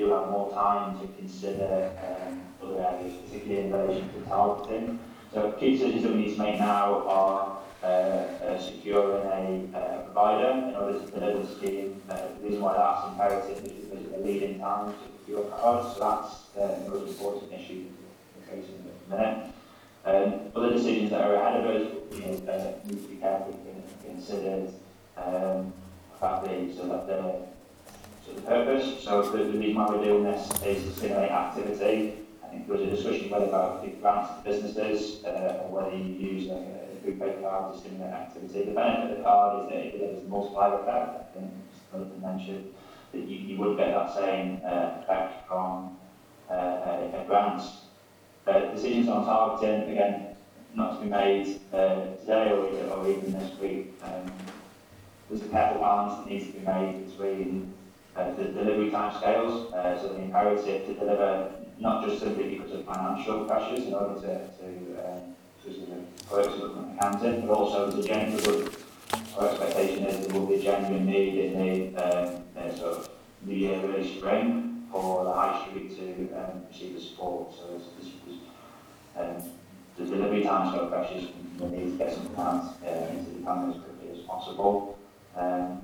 do 0.00 0.12
have 0.12 0.30
more 0.30 0.50
time 0.52 0.98
to 0.98 1.06
consider 1.14 1.90
um, 2.00 2.40
other 2.62 2.80
areas, 2.80 3.14
particularly 3.24 3.66
in 3.66 3.72
relation 3.72 4.08
to 4.14 4.20
targeting. 4.28 4.98
So 5.32 5.52
key 5.52 5.76
decisions 5.76 6.02
that 6.02 6.12
we 6.12 6.18
need 6.24 6.36
to 6.36 6.42
make 6.42 6.58
now 6.58 7.06
are 7.06 7.58
uh, 7.82 7.86
uh, 7.86 8.58
securing 8.58 9.26
a 9.26 9.78
uh, 9.78 10.02
provider 10.02 10.68
in 10.68 10.74
order 10.74 10.98
to 10.98 11.06
deliver 11.06 11.42
the 11.42 11.54
scheme. 11.54 12.02
Uh, 12.08 12.16
the 12.16 12.48
reason 12.48 12.60
why 12.62 12.74
that's 12.76 13.08
imperative 13.08 13.64
is 13.64 13.84
because 13.84 14.06
of 14.06 14.12
the 14.12 14.18
lead-in 14.18 14.58
time 14.58 14.92
to 14.92 15.08
procure 15.18 15.44
cards, 15.50 15.94
so 15.94 16.00
that's 16.00 16.56
uh, 16.56 16.84
the 16.84 16.90
most 16.90 17.08
important 17.08 17.52
issue 17.52 17.86
we're 18.36 18.56
facing 18.56 18.76
at 18.76 19.08
the 19.08 19.16
minute. 19.16 19.46
Um, 20.02 20.50
other 20.56 20.72
decisions 20.72 21.10
that 21.10 21.20
are 21.20 21.34
ahead 21.34 21.60
of 21.60 21.66
us, 21.70 21.92
you 22.12 22.20
know, 22.20 22.52
uh, 22.52 22.72
need 22.86 23.02
to 23.02 23.08
be 23.08 23.16
carefully 23.16 23.56
considered. 24.02 24.72
Um, 25.16 25.72
faculty, 26.20 26.72
so 26.76 26.86
that 26.86 27.06
the 27.06 27.49
so 28.30 28.36
the 28.36 28.46
purpose. 28.46 29.04
So 29.04 29.22
the, 29.22 29.44
the 29.44 29.58
reason 29.58 29.74
why 29.74 29.86
we're 29.88 30.04
doing 30.04 30.24
this 30.24 30.50
is 30.62 30.84
to 30.84 30.92
stimulate 30.92 31.30
activity. 31.30 32.14
I 32.44 32.48
think 32.48 32.66
there 32.66 32.76
was 32.76 32.86
a 32.86 32.90
discussion 32.90 33.30
whether 33.30 33.46
about 33.46 33.84
big 33.84 34.00
grants 34.00 34.30
to 34.30 34.50
businesses 34.50 35.24
uh, 35.24 35.62
or 35.64 35.82
whether 35.82 35.96
you 35.96 36.04
use 36.04 36.48
like 36.48 36.58
a, 36.58 36.80
prepaid 37.02 37.40
card 37.40 37.72
to 37.72 37.80
stimulate 37.80 38.12
activity. 38.12 38.64
The 38.64 38.72
benefit 38.72 39.12
of 39.12 39.16
the 39.16 39.22
card 39.22 39.64
is 39.64 39.70
that 39.70 39.78
it 39.78 39.98
delivers 39.98 40.22
a 40.22 40.28
multiplier 40.28 40.74
effect. 40.80 41.34
I 41.34 41.38
think 41.38 41.50
Jonathan 41.90 42.20
mentioned 42.20 42.74
that 43.12 43.20
you, 43.20 43.36
you 43.38 43.58
would 43.58 43.78
get 43.78 43.94
that 43.94 44.14
same 44.14 44.60
uh, 44.64 45.00
effect 45.00 45.48
from 45.48 45.96
uh, 46.50 46.54
a 46.54 47.24
grant. 47.26 47.62
Uh, 48.46 48.74
decisions 48.74 49.08
on 49.08 49.24
targeting, 49.24 49.92
again, 49.92 50.36
not 50.74 50.98
to 50.98 51.04
be 51.04 51.10
made 51.10 51.60
uh, 51.72 52.16
today 52.20 52.50
or, 52.50 52.66
or 52.92 53.08
even 53.08 53.32
this 53.32 53.58
week. 53.60 53.94
Um, 54.02 54.30
there's 55.28 55.42
a 55.42 55.48
careful 55.48 55.80
balance 55.80 56.18
that 56.18 56.26
needs 56.26 56.46
to 56.46 56.52
be 56.52 56.66
made 56.66 57.06
between 57.06 57.72
uh, 58.16 58.34
the 58.34 58.44
delivery 58.44 58.90
time 58.90 59.14
scales, 59.16 59.72
uh, 59.72 60.00
so 60.00 60.14
the 60.14 60.22
imperative 60.22 60.86
to 60.86 60.94
deliver 60.94 61.52
not 61.78 62.06
just 62.06 62.20
simply 62.20 62.56
because 62.56 62.72
of 62.72 62.84
financial 62.84 63.44
pressures 63.44 63.86
in 63.86 63.94
order 63.94 64.20
to, 64.20 64.48
to 64.58 65.06
um, 65.06 65.34
to 65.64 65.74
sort 65.74 66.70
of 66.72 66.96
accounting, 66.96 67.46
but 67.46 67.52
also 67.52 67.88
as 67.88 67.94
a 67.94 68.02
genuine, 68.02 68.70
our 69.36 69.48
expectation 69.48 70.04
is 70.04 70.26
there 70.26 70.38
will 70.38 70.46
be 70.46 70.54
a 70.54 70.62
genuine 70.62 71.06
need 71.06 71.44
in 71.44 71.92
the 71.94 72.02
um, 72.02 72.42
uh, 72.56 72.74
sort 72.76 72.96
of 72.98 73.10
new 73.42 73.54
year, 73.54 73.80
early 73.84 74.16
spring 74.16 74.86
for 74.90 75.24
the 75.24 75.32
high 75.32 75.66
street 75.66 75.96
to 75.96 76.34
um, 76.38 76.62
receive 76.70 76.94
the 76.94 77.00
support. 77.00 77.52
So 77.54 77.76
it's, 77.76 77.84
it's, 78.00 78.14
it's, 78.26 78.38
um, 79.16 79.50
the 79.96 80.04
delivery 80.04 80.42
time 80.42 80.72
scale 80.72 80.86
pressures, 80.88 81.28
we 81.58 81.68
need 81.68 81.92
to 81.92 81.98
get 81.98 82.14
some 82.14 82.26
plans 82.30 82.72
uh, 82.82 83.10
into 83.10 83.30
the 83.30 83.40
economy 83.40 83.74
as 83.74 83.82
quickly 83.82 84.18
as 84.18 84.18
possible. 84.26 84.98
Um, 85.36 85.82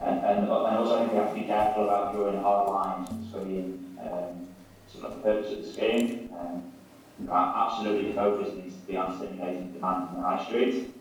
and, 0.00 0.20
and, 0.24 0.38
and 0.40 0.50
also 0.50 0.96
I 0.96 0.98
think 1.00 1.12
we 1.12 1.18
have 1.18 1.28
to 1.30 1.40
be 1.40 1.46
careful 1.46 1.84
about 1.84 2.14
drawing 2.14 2.42
hard 2.42 2.68
lines 2.68 3.26
between 3.26 3.98
um, 4.00 4.48
sort 4.88 5.04
of 5.04 5.16
the 5.16 5.22
purpose 5.22 5.52
of 5.52 5.64
the 5.64 5.72
scheme. 5.72 6.30
Um, 6.38 6.72
absolutely 7.30 8.08
the 8.08 8.14
focus 8.14 8.54
needs 8.54 8.76
to 8.76 8.86
be 8.86 8.96
on 8.96 9.16
stimulating 9.16 9.72
demand 9.72 10.10
in 10.10 10.16
the 10.16 10.28
high 10.28 10.44
street. 10.44 10.92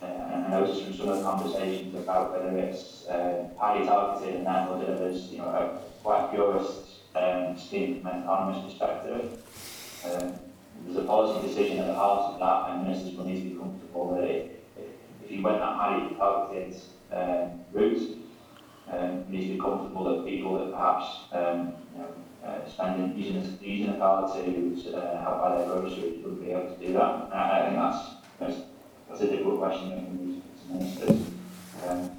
Uh, 0.00 0.06
and 0.06 0.46
I 0.46 0.60
noticed 0.60 0.84
from 0.84 0.94
some 0.94 1.08
of 1.08 1.18
the 1.18 1.24
conversations 1.24 1.94
about 1.94 2.32
whether 2.32 2.56
it's 2.56 3.06
uh, 3.06 3.48
highly 3.58 3.84
targeted 3.84 4.36
and 4.36 4.46
therefore 4.46 4.78
delivers, 4.78 5.24
you 5.24 5.38
know, 5.38 5.48
a 5.48 5.80
quite 6.02 6.30
purist 6.30 7.00
um, 7.16 7.58
scheme 7.58 8.00
from 8.00 8.10
an 8.10 8.22
economist 8.22 8.68
perspective. 8.68 9.42
Um, 10.04 10.34
there's 10.84 10.98
a 10.98 11.06
policy 11.06 11.48
decision 11.48 11.78
at 11.78 11.88
the 11.88 11.94
heart 11.94 12.34
of 12.34 12.40
that, 12.40 12.70
and 12.70 12.86
ministers 12.86 13.16
will 13.16 13.24
need 13.24 13.42
to 13.42 13.48
be 13.50 13.56
comfortable 13.56 14.14
that 14.14 14.24
it, 14.24 14.64
if 15.24 15.30
you 15.30 15.42
went 15.42 15.58
that 15.58 15.76
highly 15.76 16.14
targeted 16.14 16.80
um, 17.12 17.64
route, 17.72 18.18
um, 18.90 19.24
you 19.28 19.38
need 19.38 19.48
to 19.48 19.54
be 19.54 19.60
comfortable 19.60 20.04
that 20.04 20.26
people 20.26 20.58
that 20.58 20.72
perhaps 20.72 21.06
um, 21.32 21.74
you 21.94 22.02
know, 22.02 22.08
uh, 22.44 22.68
spending 22.68 23.16
using 23.16 23.58
using 23.60 23.94
a 23.94 23.98
card 23.98 24.32
to 24.32 24.96
uh, 24.96 25.22
help 25.22 25.40
buy 25.40 25.56
their 25.56 25.66
groceries 25.66 26.24
would 26.24 26.40
be 26.40 26.52
able 26.52 26.74
to 26.74 26.86
do 26.86 26.92
that. 26.94 27.24
And 27.24 27.34
I, 27.34 27.64
think 27.66 27.76
that's, 27.76 28.08
that's 28.38 28.68
that's 29.08 29.20
a 29.22 29.26
difficult 29.26 29.58
question 29.58 29.90
when 29.90 30.18
we 30.18 30.28
ministers. 30.74 31.26
Um, 31.86 32.10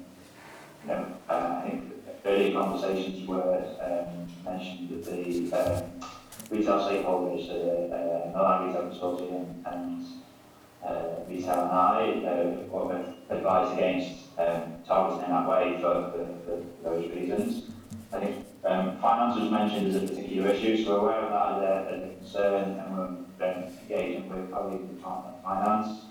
you 0.82 0.88
know, 0.88 1.06
uh, 1.28 1.62
I 1.62 1.68
think 1.68 1.92
earlier 2.24 2.52
conversations 2.52 3.26
were 3.26 3.64
um, 3.80 4.28
mentioned 4.44 4.90
that 4.90 5.04
the 5.04 5.52
um, 5.52 6.00
retail 6.50 6.78
stakeholders, 6.80 7.48
uh, 7.48 7.94
uh, 7.94 8.30
Milan 8.32 8.66
Retail 8.66 8.90
Consortium 8.90 9.46
and 9.66 10.06
uh, 10.84 11.20
Retail 11.28 11.66
NI, 11.66 12.26
uh, 12.26 12.90
have 12.92 13.14
advised 13.30 13.78
against 13.78 14.38
um, 14.38 14.74
targeting 14.86 15.24
in 15.24 15.30
that 15.30 15.48
way 15.48 15.78
for, 15.80 16.12
for, 16.12 16.62
for 16.82 16.90
those 16.90 17.10
reasons. 17.10 17.70
I 18.12 18.20
think 18.20 18.46
um, 18.64 18.98
finance 18.98 19.40
was 19.40 19.50
mentioned 19.50 19.94
as 19.94 19.96
a 20.02 20.06
particular 20.06 20.50
issue, 20.50 20.84
so 20.84 21.02
we're 21.02 21.08
aware 21.08 21.20
of 21.20 21.30
that 21.30 21.92
as 21.92 22.00
a, 22.00 22.04
as 22.04 22.10
a 22.10 22.14
concern 22.16 22.80
and 22.80 22.98
we're 22.98 23.04
um, 23.06 23.64
engaging 23.82 24.28
with 24.28 24.50
colleague 24.50 24.80
in 24.80 24.98
Finance. 24.98 26.02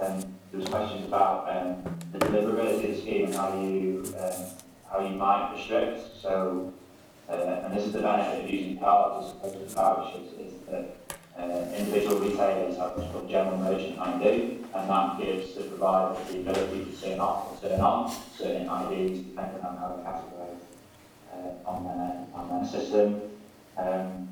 Um, 0.00 0.20
there 0.50 0.60
was 0.60 0.68
questions 0.68 1.06
about 1.06 1.48
um, 1.50 1.82
the 2.12 2.18
deliverability 2.18 2.90
of 2.90 2.96
the 2.96 3.00
scheme 3.00 3.26
and 3.26 3.34
how 3.34 3.60
you 3.60 4.14
um, 4.18 4.46
how 4.90 5.00
you 5.00 5.14
might 5.16 5.52
restrict. 5.52 6.00
So, 6.22 6.72
uh, 7.28 7.32
and 7.32 7.76
this 7.76 7.84
is 7.84 7.92
the 7.92 8.00
benefit 8.00 8.44
of 8.44 8.50
using 8.50 8.78
cards 8.78 9.26
as 9.26 9.32
opposed 9.32 9.74
to 9.74 10.42
is 10.42 10.52
that 10.70 11.17
uh, 11.38 11.64
individual 11.76 12.18
retailers 12.18 12.76
have 12.76 12.96
what's 12.96 13.12
called 13.12 13.30
general 13.30 13.56
merchant 13.58 13.98
ID, 13.98 14.58
and 14.74 14.90
that 14.90 15.18
gives 15.18 15.54
the 15.54 15.62
provider 15.64 16.18
the 16.30 16.40
ability 16.40 16.84
to 16.84 17.00
turn 17.00 17.20
off 17.20 17.62
or 17.62 17.68
turn 17.68 17.80
on 17.80 18.12
certain 18.36 18.62
IDs 18.66 19.20
depending 19.20 19.62
on 19.62 19.76
how 19.76 19.88
they're 19.94 20.04
categorised 20.04 20.66
uh, 21.32 21.68
on 21.68 21.84
their 21.84 22.26
on 22.34 22.48
their 22.48 22.68
system. 22.68 23.20
Um, 23.76 24.28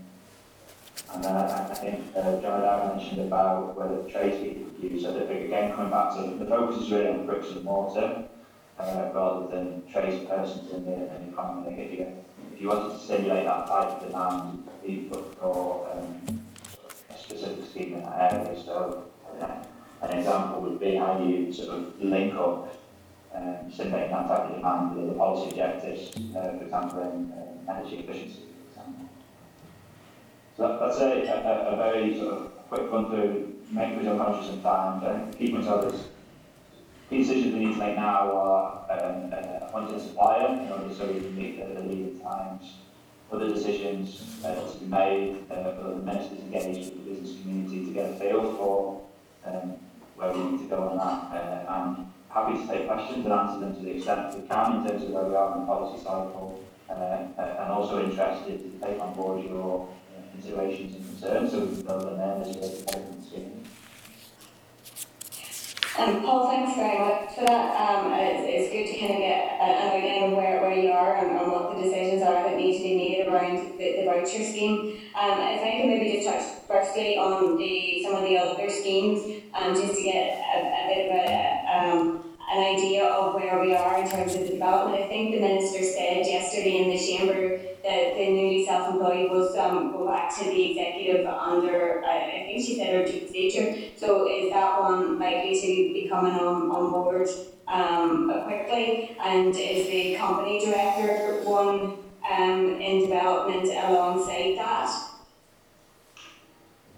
and 1.15 1.23
then 1.23 1.37
I, 1.37 1.71
I 1.71 1.75
think 1.75 2.05
uh, 2.17 2.41
Dow 2.41 2.95
mentioned 2.97 3.21
about 3.21 3.77
whether 3.77 4.03
tradespeople 4.11 4.73
could 4.73 4.91
use. 4.91 5.05
I 5.07 5.13
think 5.13 5.45
again 5.47 5.75
coming 5.75 5.93
back 5.93 6.17
to 6.17 6.23
the 6.37 6.45
focus 6.45 6.83
is 6.83 6.91
really 6.91 7.09
on 7.09 7.25
bricks 7.27 7.51
and 7.51 7.63
mortar 7.63 8.25
uh, 8.81 9.11
rather 9.15 9.47
than 9.47 9.83
tradespersons 9.83 10.75
in 10.75 10.85
the, 10.85 10.93
in 10.93 11.27
the 11.27 11.33
economy. 11.33 11.81
If 11.81 11.99
you 11.99 12.07
if 12.53 12.61
you 12.61 12.69
wanted 12.69 12.99
to 12.99 13.05
stimulate 13.05 13.45
that 13.45 13.67
type 13.69 13.89
of 13.89 14.07
demand, 14.07 14.67
you'd 14.85 15.13
look 15.13 15.39
for 15.39 15.89
um, 15.93 16.46
specific 17.29 17.65
scheme 17.71 17.95
in 17.95 18.03
that 18.03 18.33
area. 18.33 18.63
So 18.65 19.05
uh, 19.41 19.47
an 20.03 20.19
example 20.19 20.63
would 20.63 20.81
be 20.81 20.97
how 20.97 21.23
you 21.23 21.53
sort 21.53 21.79
of 21.79 22.03
link 22.03 22.35
up 22.35 22.75
um, 23.35 23.71
type 23.77 24.31
of 24.31 24.55
demand 24.55 24.97
with 24.97 25.09
the 25.09 25.15
policy 25.15 25.51
objectives, 25.51 26.17
uh, 26.37 26.57
for 26.57 26.65
example, 26.65 27.01
in 27.03 27.33
uh, 27.33 27.73
energy 27.73 27.97
efficiency. 27.97 28.43
So 30.57 30.69
that, 30.69 30.81
that's 30.81 30.99
a, 30.99 31.27
a, 31.27 31.75
a 31.75 31.77
very 31.77 32.17
sort 32.19 32.33
of 32.35 32.69
quick 32.69 32.91
run 32.91 33.11
through, 33.11 33.55
make 33.71 33.99
us 33.99 34.07
unconscious 34.07 34.55
in 34.55 34.63
time, 34.63 35.01
don't 35.01 35.39
keep 35.39 35.55
other's 35.55 36.05
key 37.11 37.19
decisions 37.19 37.55
we 37.55 37.67
need 37.67 37.73
to 37.75 37.79
make 37.79 37.97
now 37.97 38.33
are 38.33 38.87
um, 38.91 39.33
uh, 39.33 39.67
appointing 39.67 39.97
a 39.97 40.01
supplier 40.01 40.63
in 40.63 40.73
order 40.73 40.95
so 40.95 41.07
we 41.07 41.21
can 41.21 41.37
meet 41.37 41.59
the, 41.59 41.81
the 41.81 41.87
lead 41.87 42.23
times. 42.23 42.65
Other 43.33 43.49
decisions 43.49 44.23
uh, 44.45 44.55
to 44.55 44.79
be 44.79 44.87
made, 44.87 45.45
uh, 45.51 45.75
for 45.75 45.95
the 45.95 46.03
ministers 46.03 46.39
engaged 46.39 46.95
with 46.95 47.05
the 47.05 47.11
business 47.11 47.41
community 47.43 47.87
to 47.87 47.93
get 47.93 48.11
a 48.11 48.15
feel 48.15 48.53
for 48.55 49.03
um, 49.45 49.75
where 50.15 50.33
we 50.33 50.53
need 50.53 50.59
to 50.59 50.69
go 50.69 50.89
on 50.89 50.97
that. 50.99 51.35
Uh, 51.35 51.73
and 51.75 52.13
happy 52.31 52.61
to 52.61 52.67
take 52.67 52.87
questions 52.87 53.25
and 53.25 53.33
answer 53.33 53.61
them 53.61 53.75
to 53.75 53.83
the 53.83 53.97
extent 53.97 54.31
that 54.31 54.41
we 54.41 54.47
can 54.47 54.77
in 54.77 54.89
terms 54.89 55.03
of 55.03 55.11
where 55.11 55.25
we 55.25 55.35
are 55.35 55.55
in 55.55 55.61
the 55.61 55.67
policy 55.67 56.03
cycle. 56.03 56.63
Uh, 56.89 56.93
uh, 56.93 57.57
and 57.59 57.73
also 57.73 58.01
interested 58.01 58.63
to 58.63 58.87
take 58.87 59.01
on 59.01 59.13
board 59.15 59.43
your 59.45 59.89
considerations 60.31 60.95
and 60.95 61.05
concerns 61.05 61.51
so 61.51 61.59
we 61.59 61.67
can 61.67 61.83
build 61.83 62.03
an 62.05 62.15
awareness 62.15 62.57
of 62.57 63.33
the. 63.33 63.56
Um, 65.99 66.21
Paul, 66.21 66.51
thanks 66.51 66.77
very 66.77 66.99
much 66.99 67.33
for 67.35 67.45
that. 67.47 67.73
Um, 67.73 68.13
it's, 68.13 68.45
it's 68.45 68.69
good 68.71 68.93
to 68.93 69.01
kind 69.01 69.13
of 69.15 69.19
get 69.19 69.57
an 69.61 69.73
outline 69.81 70.31
of 70.31 70.37
where, 70.37 70.61
where 70.61 70.77
you 70.77 70.91
are 70.91 71.17
and, 71.17 71.31
and 71.41 71.51
what 71.51 71.75
the 71.75 71.85
decisions 71.85 72.23
are 72.23 72.45
that 72.45 72.55
need 72.55 72.77
to 72.77 72.83
be 72.85 72.97
made 72.97 73.27
around 73.27 73.79
the, 73.79 73.97
the 73.97 74.05
voucher 74.05 74.45
scheme. 74.45 75.01
Um, 75.17 75.41
if 75.41 75.63
I 75.65 75.81
can 75.81 75.89
maybe 75.89 76.21
just 76.21 76.29
touch 76.29 76.45
firstly 76.69 77.17
on 77.17 77.57
the 77.57 78.03
some 78.03 78.15
of 78.15 78.29
the 78.29 78.37
other 78.37 78.69
schemes, 78.69 79.41
um, 79.55 79.75
just 79.75 79.97
to 79.97 80.03
get 80.03 80.37
a, 80.37 80.59
a 80.69 80.85
bit 80.93 81.01
of 81.09 81.17
a, 81.17 81.33
um, 81.73 82.25
an 82.53 82.77
idea 82.77 83.07
of 83.07 83.35
where 83.35 83.59
we 83.59 83.75
are 83.75 83.99
in 83.99 84.07
terms 84.07 84.35
of 84.35 84.43
the 84.43 84.49
development. 84.49 85.03
I 85.03 85.09
think 85.09 85.33
the 85.33 85.41
Minister 85.41 85.83
said 85.83 86.27
yesterday 86.27 86.85
in 86.85 86.91
the 86.91 87.01
Chamber 87.01 87.59
that 87.87 88.17
the 88.17 88.31
newly 88.31 88.67
self-employed 88.67 89.31
um, 89.57 89.93
go 89.93 90.07
back 90.07 90.37
to 90.37 90.45
the 90.45 90.71
executive 90.71 91.25
under, 91.27 92.03
I, 92.05 92.17
I 92.17 92.47
think 92.47 92.65
she 92.65 92.77
said 92.77 92.95
urgent 92.95 93.23
procedure. 93.23 93.77
So 93.97 94.29
is 94.29 94.53
that 94.53 94.81
one 94.81 95.19
likely 95.19 95.55
to 95.55 95.67
be 95.95 96.09
coming 96.11 96.33
on, 96.33 96.69
on 96.71 96.91
board 96.91 97.29
um, 97.69 98.43
quickly? 98.45 99.17
And 99.25 99.55
is 99.55 99.87
the 99.87 100.17
company 100.17 100.65
director 100.65 101.43
one 101.45 101.99
um, 102.29 102.81
in 102.81 103.03
development 103.03 103.67
alongside 103.69 104.59
that? 104.59 104.91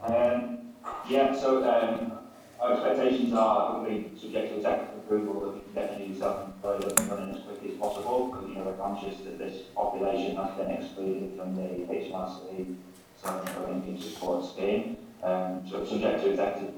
Um, 0.02 0.58
yeah, 1.06 1.38
so 1.38 1.68
um, 1.68 2.12
our 2.60 2.72
expectations 2.72 3.34
are 3.34 3.72
probably 3.72 4.10
subject 4.18 4.48
to 4.52 4.56
executive 4.56 4.97
approval 5.08 5.62
we 5.74 6.06
new 6.06 6.18
self-employed 6.18 6.84
up 6.84 7.00
and 7.00 7.10
running 7.10 7.34
as 7.34 7.42
quickly 7.42 7.72
as 7.72 7.78
possible 7.78 8.26
because 8.26 8.54
know 8.54 8.62
we're 8.62 8.76
conscious 8.76 9.20
that 9.24 9.38
this 9.38 9.62
population 9.74 10.36
has 10.36 10.50
been 10.58 10.70
excluded 10.70 11.32
from 11.38 11.56
the 11.56 11.62
HMRC 11.62 12.76
self-employed 13.16 13.88
income 13.88 13.98
support 13.98 14.44
scheme. 14.44 14.98
Um, 15.22 15.66
so 15.68 15.84
subject 15.84 16.22
to 16.22 16.30
executive 16.30 16.74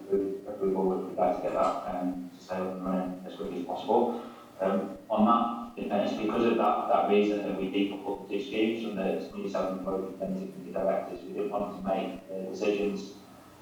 approval, 0.47 0.85
we'd 0.85 1.17
like 1.17 1.37
to 1.37 1.43
get 1.43 1.55
that 1.55 1.85
um, 1.89 2.31
to 2.37 2.45
stay 2.45 2.55
up 2.55 2.73
and 2.73 2.87
running 2.87 3.21
as 3.27 3.35
quickly 3.35 3.61
as 3.61 3.67
possible. 3.67 4.23
Um, 4.61 4.97
on 5.11 5.75
that, 5.77 5.83
it's 5.83 6.13
because 6.13 6.45
of 6.45 6.57
that, 6.57 6.89
that 6.89 7.09
reason 7.09 7.39
that 7.39 7.61
we 7.61 7.67
decoupled 7.69 8.29
the 8.29 8.39
two 8.39 8.45
schemes 8.45 8.85
from 8.85 8.97
the 8.97 9.29
new 9.37 9.51
self-employed 9.51 10.21
company 10.21 10.53
directors. 10.73 11.19
We 11.27 11.33
didn't 11.33 11.51
want 11.51 11.83
to 11.83 11.89
make 11.89 12.21
uh, 12.31 12.49
decisions 12.49 13.15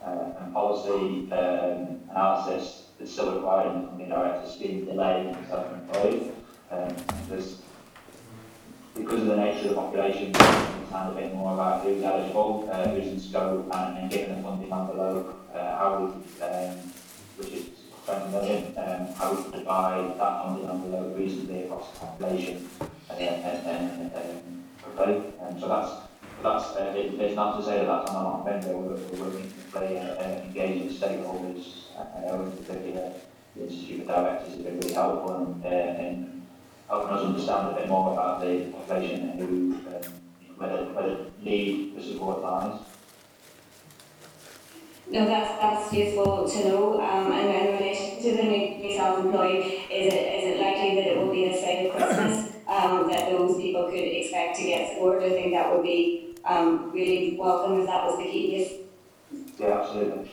uh, 0.04 0.40
and 0.40 0.52
policy 0.52 1.32
um, 1.32 2.00
analysis 2.10 2.87
that's 2.98 3.12
still 3.12 3.34
required 3.34 3.74
in 3.74 3.82
the 3.82 3.86
company 3.88 4.08
director 4.08 4.48
scheme 4.48 4.84
delay 4.84 5.34
for 5.40 5.48
self-employed. 5.48 6.32
Um, 6.70 6.96
because 8.94 9.20
of 9.20 9.26
the 9.28 9.36
nature 9.36 9.68
of 9.68 9.70
the 9.70 9.74
population, 9.76 10.22
we 10.22 10.26
need 10.26 10.34
to 10.34 10.44
understand 10.44 11.10
a 11.10 11.14
bit 11.14 11.34
more 11.34 11.54
about 11.54 11.84
who's 11.84 12.02
eligible, 12.02 12.68
uh, 12.72 12.88
who's 12.88 13.06
in 13.06 13.20
scope, 13.20 13.68
and, 13.72 13.98
and 13.98 14.10
given 14.10 14.36
the 14.36 14.42
funding 14.42 14.72
envelope, 14.72 15.48
uh, 15.54 15.78
how 15.78 15.98
we, 16.00 16.42
um, 16.42 16.76
which 17.36 17.52
is 17.52 17.66
20 18.06 18.32
million, 18.32 18.74
um, 18.76 19.14
how 19.14 19.34
we 19.34 19.58
divide 19.58 20.18
that 20.18 20.42
funding 20.42 20.68
envelope 20.68 21.16
reasonably 21.16 21.64
across 21.64 21.92
the 21.92 21.98
population 22.00 22.68
uh, 22.80 23.14
and, 23.14 23.66
and, 23.66 24.02
and, 24.02 24.14
um, 24.14 24.64
quickly. 24.82 25.32
Um, 25.40 25.60
so 25.60 25.68
that's 25.68 26.07
that's 26.42 26.76
uh, 26.76 26.94
it, 26.96 27.14
it's 27.20 27.34
not 27.34 27.58
to 27.58 27.64
say 27.64 27.78
that 27.78 27.86
that's 27.86 28.10
on 28.10 28.24
a 28.24 28.28
long 28.28 28.44
vendor. 28.44 28.76
We're, 28.76 29.24
working 29.24 29.50
to 29.50 29.72
play 29.72 29.98
uh, 29.98 30.22
uh, 30.22 30.42
engage 30.44 30.84
with 30.84 31.00
stakeholders. 31.00 31.64
I 31.96 32.26
know 32.26 32.42
in 32.44 32.52
particular 32.52 33.12
the 33.56 33.62
Institute 33.64 34.00
of 34.02 34.06
Directors 34.06 34.54
have 34.54 34.64
been 34.64 34.80
really 34.80 34.94
helpful 34.94 35.60
in, 35.64 35.72
uh, 35.72 36.00
in 36.00 36.42
helping 36.88 37.10
us 37.10 37.24
understand 37.24 37.72
a 37.72 37.80
bit 37.80 37.88
more 37.88 38.12
about 38.12 38.40
the 38.40 38.66
population 38.72 39.30
and 39.30 39.40
who, 39.40 39.74
um, 39.88 40.12
where, 40.56 40.76
the, 40.76 41.30
the 41.40 41.44
need 41.44 42.02
support 42.02 42.42
lies. 42.42 42.80
No, 45.10 45.24
that's, 45.24 45.58
that's 45.60 45.92
useful 45.92 46.46
to 46.46 46.68
know. 46.68 47.00
Um, 47.00 47.32
and 47.32 47.48
in 47.48 47.74
relation 47.78 48.22
to 48.22 48.36
the 48.36 48.42
new 48.42 48.96
self-employed, 48.96 49.64
is 49.64 50.12
it, 50.12 50.14
is 50.14 50.44
it 50.54 50.60
likely 50.60 50.96
that 50.96 51.06
it 51.06 51.18
will 51.18 51.32
be 51.32 51.48
side 51.60 51.86
of 51.86 51.96
Christmas 51.96 52.56
um, 52.68 53.08
that 53.08 53.30
those 53.30 53.56
people 53.56 53.86
could 53.86 53.94
expect 53.94 54.56
to 54.58 54.64
get 54.64 54.92
support? 54.92 55.22
I 55.22 55.30
think 55.30 55.52
that 55.52 55.72
would 55.72 55.82
be 55.82 56.27
um, 56.48 56.90
really 56.92 57.36
welcome 57.38 57.80
if 57.80 57.86
that 57.86 58.04
was 58.04 58.18
the 58.18 58.24
case. 58.24 58.72
Yeah, 59.58 59.80
absolutely. 59.80 60.30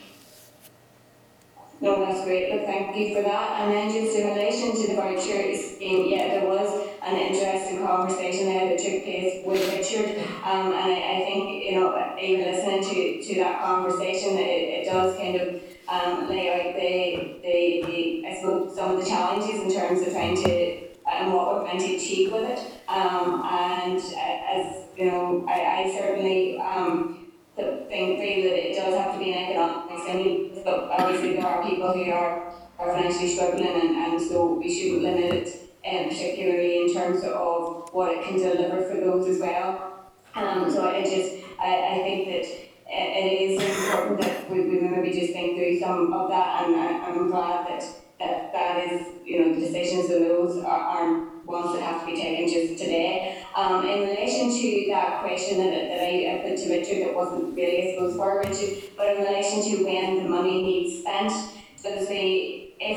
No, 1.82 2.00
that's 2.06 2.24
great. 2.24 2.54
Look, 2.54 2.66
thank 2.66 2.96
you 2.96 3.14
for 3.14 3.22
that. 3.22 3.60
And 3.60 3.72
then 3.72 3.92
just 3.92 4.18
in 4.18 4.28
relation 4.28 4.72
to 4.72 4.88
the 4.88 4.96
voucher 4.96 5.54
scheme, 5.56 6.10
yeah, 6.10 6.30
there 6.30 6.48
was 6.48 6.88
an 7.04 7.18
interesting 7.18 7.86
conversation 7.86 8.46
there 8.46 8.70
that 8.70 8.80
took 8.80 9.04
place 9.04 9.46
with 9.46 9.62
Richard. 9.74 10.18
Um, 10.44 10.72
and 10.72 10.76
I, 10.76 11.18
I 11.18 11.26
think, 11.26 11.66
you 11.66 11.80
know, 11.80 12.16
even 12.20 12.46
listening 12.46 12.82
to, 12.82 13.24
to 13.28 13.40
that 13.42 13.62
conversation, 13.62 14.38
it, 14.38 14.42
it 14.42 14.86
does 14.86 15.18
kind 15.18 15.36
of 15.36 15.62
um, 15.90 16.30
lay 16.30 16.50
out 16.50 16.76
the, 16.76 17.42
the, 17.44 17.84
the, 17.86 18.28
I 18.28 18.36
suppose, 18.40 18.74
some 18.74 18.92
of 18.92 19.04
the 19.04 19.10
challenges 19.10 19.62
in 19.62 19.80
terms 19.80 20.02
of 20.02 20.14
trying 20.14 20.42
to, 20.44 20.78
and 21.12 21.34
what 21.34 21.56
we're 21.56 21.66
trying 21.66 21.80
to 21.80 21.96
achieve 21.96 22.32
with 22.32 22.50
it. 22.50 22.60
Um, 22.88 23.44
and 23.52 24.00
uh, 24.00 24.54
as, 24.56 24.85
you 24.98 25.06
know, 25.06 25.46
I, 25.48 25.84
I 25.84 25.98
certainly, 25.98 26.60
um, 26.60 27.26
feel 27.56 28.44
that 28.44 28.70
it 28.70 28.76
does 28.76 28.94
have 28.96 29.14
to 29.14 29.20
be 29.20 29.32
an 29.32 29.50
economic 29.50 30.04
stimulus, 30.04 30.60
but 30.64 30.90
obviously 30.92 31.34
there 31.36 31.46
are 31.46 31.64
people 31.64 31.94
who 31.94 32.12
are, 32.12 32.54
are 32.80 32.94
financially 32.94 33.34
struggling 33.34 33.68
and, 33.68 33.96
and 33.96 34.22
so 34.22 34.54
we 34.54 34.74
shouldn't 34.74 35.04
limit 35.04 35.34
it 35.34 35.66
um, 35.86 36.10
particularly 36.10 36.82
in 36.82 36.94
terms 36.94 37.24
of 37.24 37.90
what 37.94 38.12
it 38.12 38.24
can 38.24 38.38
deliver 38.38 38.82
for 38.82 39.00
those 39.00 39.28
as 39.28 39.40
well. 39.40 40.12
Um, 40.34 40.70
so 40.70 40.90
I 40.90 41.02
just, 41.04 41.46
I, 41.60 42.00
I 42.00 42.04
think 42.04 42.28
that 42.28 42.46
it, 42.88 43.42
is 43.42 43.62
important 43.62 44.22
that 44.22 44.50
we, 44.50 44.62
we 44.62 44.80
maybe 44.80 45.18
just 45.18 45.34
think 45.34 45.58
through 45.58 45.80
some 45.80 46.12
of 46.12 46.30
that 46.30 46.66
and 46.66 46.76
I, 46.76 47.06
I'm 47.08 47.30
glad 47.30 47.68
that, 47.68 47.84
that 48.20 48.52
that 48.52 48.92
is, 48.92 49.08
you 49.24 49.40
know, 49.40 49.54
the 49.56 49.62
decisions 49.62 50.10
of 50.10 50.20
those 50.20 50.64
are, 50.64 50.66
aren't 50.66 51.35
ones 51.46 51.74
that 51.74 51.82
have 51.82 52.02
to 52.02 52.08
be 52.08 52.16
taken 52.16 52.48
just 52.48 52.82
today. 52.82 53.44
Um, 53.56 53.86
in 53.86 54.02
relation 54.02 54.50
to 54.50 54.86
that 54.90 55.22
question 55.22 55.60
that, 55.60 55.72
that 55.72 56.02
I, 56.02 56.36
I 56.36 56.50
put 56.50 56.58
to 56.58 56.70
Richard 56.70 57.08
that 57.08 57.16
wasn't 57.16 57.56
really, 57.56 57.90
I 57.90 57.96
suppose, 57.96 58.16
for 58.16 58.40
Richard, 58.40 58.84
but 58.98 59.16
in 59.16 59.24
relation 59.24 59.62
to 59.64 59.86
when 59.86 60.24
the 60.24 60.30
money 60.30 60.64
needs 60.64 61.02
spent, 61.02 61.32
so 61.76 61.90
if 61.90 62.08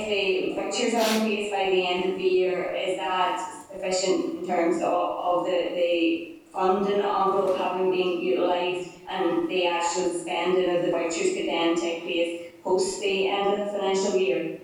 the 0.09 0.55
pictures 0.55 0.95
are 0.95 1.17
in 1.17 1.21
place 1.21 1.51
by 1.53 1.71
the 1.71 1.87
end 1.87 2.11
of 2.11 2.19
the 2.19 2.25
year, 2.25 2.73
is 2.75 2.99
that 2.99 3.67
sufficient 3.71 4.41
in 4.41 4.47
terms 4.47 4.77
of, 4.77 4.93
of 4.93 5.45
the, 5.45 5.51
the 5.75 6.39
funding 6.53 6.95
envelope 6.95 7.57
having 7.59 7.91
been 7.91 8.21
utilised 8.21 8.91
and 9.09 9.49
the 9.49 9.67
actual 9.67 10.11
spending 10.19 10.75
of 10.75 10.85
the 10.85 10.91
vouchers 10.91 11.35
could 11.35 11.47
then 11.47 11.77
take 11.77 12.03
place 12.03 12.53
post 12.65 13.01
the 13.01 13.29
end 13.29 13.61
of 13.61 13.67
the 13.67 13.79
financial 13.79 14.17
year. 14.17 14.59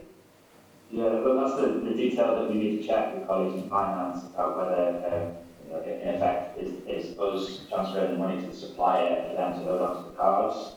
Yeah, 0.95 1.23
well, 1.23 1.35
that's 1.35 1.57
the, 1.57 1.81
the 1.81 1.97
detail 1.97 2.37
that 2.37 2.49
we 2.49 2.55
need 2.55 2.81
to 2.81 2.87
check 2.87 3.13
with 3.13 3.27
colleagues 3.27 3.61
in 3.61 3.69
finance 3.69 4.27
about 4.33 4.57
whether, 4.57 5.03
um, 5.11 5.83
in 5.83 6.15
effect, 6.15 6.57
is, 6.57 6.71
is 6.87 7.19
us 7.19 7.67
transferring 7.69 8.13
the 8.13 8.19
money 8.19 8.41
to 8.41 8.47
the 8.47 8.55
supplier 8.55 9.27
for 9.29 9.35
them 9.35 9.55
to 9.55 9.61
load 9.65 9.83
onto 9.83 10.09
the 10.09 10.17
cards 10.17 10.71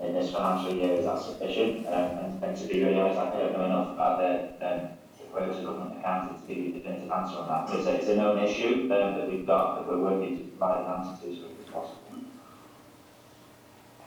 in 0.00 0.14
this 0.14 0.30
financial 0.30 0.72
year, 0.72 0.94
is 0.94 1.04
that 1.04 1.18
sufficient? 1.18 1.86
Um, 1.86 2.16
and, 2.16 2.44
and 2.44 2.56
to 2.56 2.66
be 2.66 2.82
really 2.82 2.98
honest, 2.98 3.18
I 3.18 3.28
don't 3.28 3.52
know 3.52 3.64
enough 3.66 3.92
about 3.92 4.18
the, 4.18 4.66
um, 4.66 4.88
it's 5.12 5.58
a 5.60 5.62
government 5.62 5.98
accountant 5.98 6.46
to 6.46 6.52
a 6.54 6.72
definitive 6.72 7.10
answer 7.10 7.36
on 7.36 7.48
that. 7.48 7.66
But 7.66 7.76
it's 7.76 7.86
a, 7.86 7.94
it's 7.96 8.08
a 8.08 8.16
known 8.16 8.38
issue 8.38 8.84
um, 8.84 8.88
that 8.88 9.28
we've 9.28 9.46
got, 9.46 9.76
that 9.76 9.86
we're 9.86 9.98
working 10.00 10.34
to 10.38 10.42
provide 10.44 10.80
an 10.80 10.88
answer 10.88 11.26
to 11.26 11.26
possible. 11.26 11.57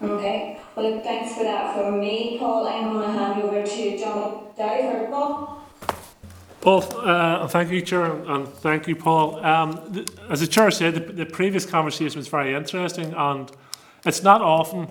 Okay, 0.04 0.60
well, 0.76 0.90
look, 0.90 1.04
thanks 1.04 1.36
for 1.36 1.44
that 1.44 1.76
from 1.76 2.00
me, 2.00 2.38
Paul. 2.40 2.68
I'm 2.68 2.94
going 2.94 3.06
to 3.06 3.20
hand 3.20 3.42
over 3.44 3.64
to 3.64 3.98
John 4.00 4.48
Diver. 4.58 5.08
Paul? 5.12 5.64
Paul, 6.62 6.84
uh, 7.08 7.48
thank 7.48 7.72
you, 7.72 7.82
Chair, 7.82 8.06
and 8.06 8.48
thank 8.48 8.88
you, 8.88 8.96
Paul. 8.96 9.44
Um, 9.46 9.94
th- 9.94 10.08
as 10.30 10.40
the 10.40 10.48
Chair 10.48 10.72
said, 10.72 10.96
the, 10.96 11.00
the 11.00 11.26
previous 11.26 11.68
conversation 11.68 12.18
was 12.18 12.28
very 12.28 12.56
interesting, 12.56 13.14
and 13.14 13.52
it's 14.04 14.24
not 14.24 14.42
often 14.42 14.88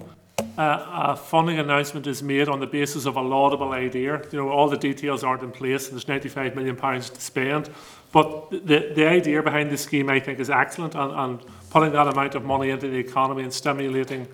uh, 0.56 1.12
a 1.12 1.16
funding 1.16 1.58
announcement 1.58 2.06
is 2.06 2.22
made 2.22 2.48
on 2.48 2.60
the 2.60 2.66
basis 2.66 3.04
of 3.04 3.16
a 3.16 3.20
laudable 3.20 3.72
idea. 3.72 4.22
You 4.30 4.38
know, 4.38 4.48
all 4.48 4.68
the 4.68 4.76
details 4.76 5.24
aren't 5.24 5.42
in 5.42 5.50
place, 5.50 5.86
and 5.88 5.94
there's 5.94 6.08
95 6.08 6.54
million 6.54 6.76
pounds 6.76 7.10
to 7.10 7.20
spend. 7.20 7.70
But 8.12 8.50
the, 8.50 8.92
the 8.94 9.08
idea 9.08 9.42
behind 9.42 9.70
the 9.70 9.76
scheme, 9.76 10.08
I 10.08 10.20
think, 10.20 10.38
is 10.38 10.50
excellent, 10.50 10.94
and, 10.94 11.12
and 11.12 11.40
putting 11.70 11.92
that 11.92 12.06
amount 12.06 12.36
of 12.36 12.44
money 12.44 12.70
into 12.70 12.88
the 12.88 12.98
economy 12.98 13.42
and 13.42 13.52
stimulating 13.52 14.28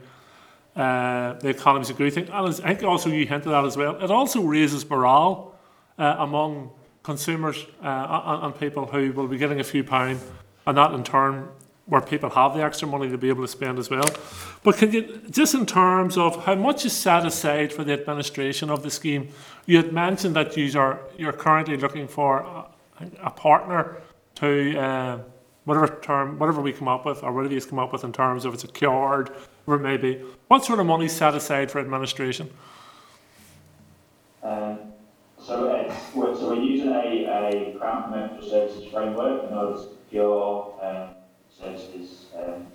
uh, 0.77 1.33
the 1.41 1.49
economy 1.49 1.87
good 1.95 2.13
thing. 2.13 2.29
And 2.29 2.49
I 2.49 2.75
think 2.75 2.83
also 2.83 3.09
you 3.09 3.27
hinted 3.27 3.53
at 3.53 3.65
as 3.65 3.77
well, 3.77 3.97
it 3.97 4.11
also 4.11 4.43
raises 4.43 4.89
morale 4.89 5.55
uh, 5.99 6.17
among 6.19 6.71
consumers 7.03 7.65
uh, 7.83 8.41
and, 8.43 8.59
people 8.59 8.85
who 8.87 9.13
will 9.13 9.29
be 9.29 9.39
getting 9.39 9.61
a 9.61 9.65
few 9.65 9.83
pound, 9.83 10.21
and 10.67 10.77
that 10.77 10.93
in 10.93 11.03
turn, 11.03 11.49
where 11.87 12.01
people 12.01 12.29
have 12.29 12.53
the 12.55 12.63
extra 12.63 12.87
money 12.89 13.09
to 13.09 13.17
be 13.17 13.29
able 13.29 13.43
to 13.43 13.49
spend 13.49 13.79
as 13.79 13.89
well. 13.89 14.09
But 14.65 14.77
can 14.77 14.93
you, 14.93 15.23
just 15.31 15.55
in 15.55 15.67
terms 15.67 16.19
of 16.19 16.45
how 16.45 16.57
much 16.57 16.85
is 16.85 16.93
set 16.93 17.25
aside 17.25 17.73
for 17.73 17.85
the 17.85 17.93
administration 17.93 18.71
of 18.71 18.83
the 18.83 18.91
scheme, 18.91 19.29
you 19.67 19.77
had 19.77 19.93
mentioned 19.93 20.35
that 20.35 20.57
you 20.57 20.79
are 20.79 21.01
you're 21.17 21.33
currently 21.33 21.77
looking 21.77 22.09
for 22.09 22.41
a, 22.41 23.07
a 23.23 23.31
partner 23.31 23.99
to 24.37 24.79
uh, 24.79 25.19
whatever 25.65 25.89
term, 26.03 26.39
whatever 26.39 26.61
we 26.61 26.73
come 26.73 26.89
up 26.89 27.07
with, 27.07 27.23
or 27.23 27.33
whatever 27.33 27.55
you 27.55 27.61
come 27.61 27.79
up 27.79 27.93
with 27.93 28.05
in 28.05 28.13
terms 28.13 28.45
of 28.45 28.53
it's 28.53 28.65
a 28.65 28.69
cured, 28.69 29.31
whatever 29.67 29.85
it 29.85 29.91
may 29.91 29.97
be. 29.97 30.25
What 30.49 30.65
sort 30.65 30.81
of 30.81 30.87
money 30.87 31.07
is 31.07 31.13
set 31.13 31.35
aside 31.35 31.71
for 31.71 31.81
administration? 31.81 32.51
Um, 34.43 34.79
so 35.41 35.75
it's, 35.75 36.15
we're, 36.15 36.35
so 36.35 36.51
we're 36.51 36.63
using 36.63 36.89
a, 36.89 37.75
a 37.75 37.77
Crown 37.79 38.05
Commercial 38.05 38.49
Services 38.49 38.91
framework 38.93 39.51
order 39.51 39.79
to 39.79 39.87
procure 39.89 40.79
um, 40.83 41.09
services. 41.51 42.27
Um, 42.37 42.67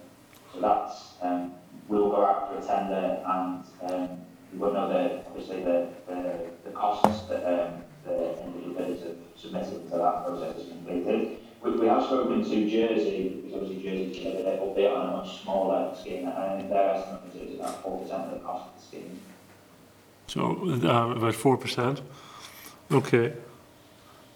so 0.54 0.60
that's, 0.60 1.14
um, 1.22 1.54
we'll 1.88 2.10
go 2.10 2.26
after 2.26 2.58
a 2.58 2.62
tender 2.62 3.24
and 3.26 3.64
um, 3.90 4.20
we 4.52 4.60
won't 4.60 4.74
know 4.74 4.90
the, 4.90 5.26
obviously 5.28 5.64
the, 5.64 5.88
the, 6.08 6.50
the 6.66 6.72
costs 6.72 7.28
that 7.30 7.46
um, 7.46 7.82
the 8.06 8.44
individual 8.44 8.76
bidders 8.76 9.04
have 9.04 9.16
submitted 9.38 9.74
until 9.76 10.00
that 10.00 10.26
process 10.26 10.58
is 10.58 10.68
completed. 10.68 11.38
We, 11.64 11.72
we 11.72 11.88
have 11.88 12.04
spoken 12.04 12.44
to 12.44 12.70
Jersey, 12.70 13.42
because 13.44 13.62
obviously 13.62 13.84
Jersey 13.84 14.24
delivered 14.24 14.54
it, 14.54 14.60
albeit 14.60 14.92
on 14.92 15.10
a 15.10 15.18
much 15.18 15.44
smaller 15.44 15.96
scheme, 15.96 16.28
and 16.28 16.72
their 16.72 16.96
estimate 16.96 17.22
is 17.36 17.42
it's 17.42 17.60
about 17.60 17.84
4% 17.84 18.12
of 18.12 18.32
the 18.32 18.40
cost 18.40 18.70
of 18.70 18.76
the 18.76 18.88
scheme. 18.88 19.20
So 20.28 20.42
uh, 20.84 21.12
about 21.12 21.36
four 21.36 21.58
percent. 21.58 22.02
Okay. 22.90 23.34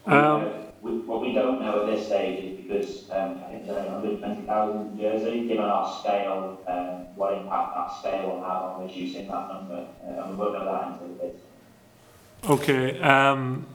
Um, 0.05 0.51
we, 0.81 0.91
what 0.99 1.21
we 1.21 1.33
don't 1.33 1.61
know 1.61 1.87
at 1.87 1.95
this 1.95 2.05
stage 2.07 2.43
is 2.43 2.57
because 2.61 3.09
um, 3.11 3.41
I 3.45 3.51
think 3.51 3.65
there's 3.65 3.89
120,000 3.89 4.81
in 4.91 4.99
Jersey, 4.99 5.47
given 5.47 5.63
our 5.63 5.99
scale, 5.99 6.61
um, 6.67 7.15
what 7.15 7.33
impact 7.33 7.75
that 7.75 7.97
scale 7.97 8.29
will 8.29 8.41
have 8.41 8.61
on 8.63 8.87
reducing 8.87 9.27
that 9.29 9.47
number, 9.47 9.87
uh, 10.03 10.21
and 10.21 10.31
we 10.31 10.35
won't 10.35 10.53
know 10.53 10.65
that 10.65 10.87
until 10.87 11.07
the 11.07 11.13
bid. 11.13 11.39
Okay. 12.49 12.99
Um, 12.99 13.65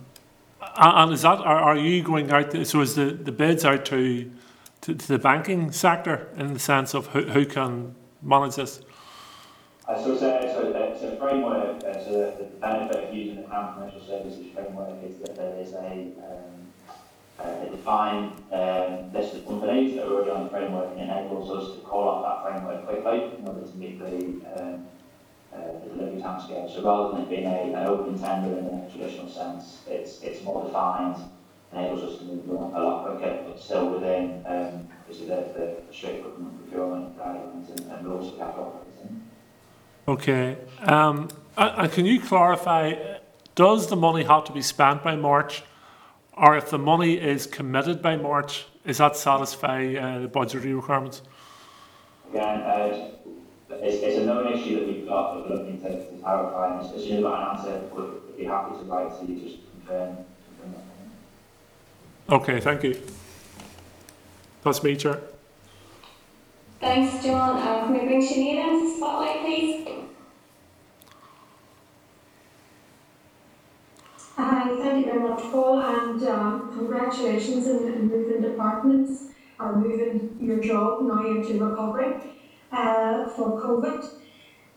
and 0.76 1.12
is 1.12 1.22
that 1.22 1.38
are, 1.38 1.58
are 1.58 1.76
you 1.76 2.02
going 2.02 2.30
out? 2.30 2.50
To, 2.52 2.64
so 2.64 2.80
is 2.80 2.94
the, 2.94 3.06
the 3.06 3.32
bids 3.32 3.64
out 3.64 3.84
to, 3.86 4.30
to 4.82 4.94
to 4.94 5.08
the 5.08 5.18
banking 5.18 5.72
sector 5.72 6.28
in 6.36 6.54
the 6.54 6.60
sense 6.60 6.94
of 6.94 7.08
who, 7.08 7.22
who 7.22 7.46
can 7.46 7.94
manage 8.22 8.56
this? 8.56 8.82
So 9.86 10.12
it's 10.12 10.22
a, 10.22 10.52
so 10.54 10.72
it's 10.72 11.02
a 11.02 11.16
framework, 11.16 11.82
uh, 11.82 12.04
so 12.04 12.12
the, 12.12 12.44
the 12.44 12.50
benefit 12.60 13.08
of 13.08 13.14
using 13.14 13.36
the 13.36 13.42
Crown 13.42 13.74
Commercial 13.74 14.00
Services 14.06 14.46
framework 14.54 15.02
is 15.02 15.18
that 15.18 15.34
there 15.34 15.58
is 15.58 15.72
a, 15.72 16.12
um, 16.22 17.44
a 17.44 17.70
defined 17.70 18.32
um, 18.52 19.12
list 19.12 19.34
of 19.34 19.46
companies 19.46 19.96
that 19.96 20.06
are 20.06 20.12
already 20.12 20.30
on 20.30 20.44
the 20.44 20.50
framework 20.50 20.92
and 20.92 21.10
enables 21.10 21.50
us 21.50 21.74
to 21.74 21.80
call 21.80 22.08
off 22.08 22.22
that 22.22 22.52
framework 22.52 22.86
quickly 22.86 23.36
in 23.36 23.48
order 23.48 23.66
to 23.66 23.76
meet 23.76 23.98
the, 23.98 24.62
um, 24.62 24.86
the 25.52 25.88
delivery 25.88 26.20
timescale. 26.20 26.72
So 26.72 26.82
rather 26.82 27.12
than 27.12 27.22
it 27.22 27.30
being 27.30 27.46
a, 27.46 27.78
an 27.78 27.86
open 27.86 28.18
tender 28.18 28.58
in 28.58 28.66
a 28.66 28.88
traditional 28.90 29.28
sense, 29.28 29.78
it's, 29.88 30.22
it's 30.22 30.42
more 30.44 30.64
defined, 30.64 31.16
enables 31.72 32.02
us 32.02 32.18
to 32.18 32.24
move 32.24 32.48
along 32.48 32.74
a 32.74 32.80
lot 32.80 33.06
quicker, 33.06 33.44
but 33.46 33.60
still 33.60 33.90
within 33.90 34.44
um, 34.46 34.88
obviously 35.00 35.26
the, 35.26 35.36
the 35.56 35.76
strict 35.92 36.24
government 36.24 36.58
procurement 36.60 37.18
guidelines 37.18 37.70
and, 37.70 37.92
and 37.92 38.06
rules 38.06 38.36
that 38.38 38.46
have 38.46 38.54
to. 38.54 38.70
Okay. 40.08 40.56
Um, 40.80 41.28
and, 41.56 41.82
and 41.82 41.92
can 41.92 42.06
you 42.06 42.20
clarify? 42.20 42.94
Does 43.54 43.88
the 43.88 43.96
money 43.96 44.24
have 44.24 44.44
to 44.44 44.52
be 44.52 44.62
spent 44.62 45.02
by 45.04 45.16
March, 45.16 45.62
or 46.32 46.56
if 46.56 46.70
the 46.70 46.78
money 46.78 47.14
is 47.14 47.46
committed 47.46 48.00
by 48.00 48.16
March, 48.16 48.66
is 48.84 48.98
that 48.98 49.16
satisfy 49.16 49.94
uh, 49.94 50.20
the 50.20 50.28
budgetary 50.28 50.72
requirements? 50.74 51.22
Again, 52.30 52.60
uh, 52.60 53.10
it's, 53.70 54.02
it's 54.02 54.18
a 54.18 54.26
known 54.26 54.52
issue 54.52 54.80
that 54.80 54.86
we've 54.86 55.06
got 55.06 55.34
that 55.34 55.48
we're 55.48 55.56
looking 55.56 55.80
to, 55.82 55.88
to 55.88 56.22
clarify, 56.22 56.74
and 56.74 56.84
as 56.84 56.90
soon 56.90 57.00
as 57.00 57.10
we've 57.10 57.22
got 57.22 57.52
an 57.52 57.58
answer, 57.58 57.82
we'll 57.92 58.20
be 58.36 58.44
happy 58.44 58.76
to 58.76 58.84
write 58.84 59.20
to 59.20 59.26
you 59.26 59.40
just 59.40 59.56
to 59.56 59.70
confirm. 59.70 60.16
confirm 60.58 60.82
that. 62.28 62.34
Okay. 62.34 62.60
Thank 62.60 62.82
you. 62.84 63.00
That's 64.64 64.82
me, 64.82 64.96
Chair. 64.96 65.20
Thanks, 66.80 67.24
John. 67.24 67.56
Um, 67.56 67.86
can 67.86 67.92
we 67.92 68.06
bring 68.06 68.22
Sinead 68.22 68.64
into 68.64 68.88
the 68.88 68.96
spotlight, 68.96 69.40
please? 69.40 69.88
Hi, 74.36 74.76
thank 74.82 75.04
you 75.06 75.12
very 75.12 75.28
much, 75.28 75.42
Paul, 75.52 75.80
and 75.80 76.22
um, 76.24 76.72
congratulations 76.74 77.66
in, 77.66 77.92
in 77.92 78.08
moving 78.08 78.40
departments 78.40 79.24
or 79.58 79.76
moving 79.76 80.36
your 80.40 80.58
job 80.60 81.02
now 81.02 81.26
into 81.26 81.62
recovery 81.62 82.39
uh, 82.72 83.28
for 83.28 83.60
COVID. 83.60 84.04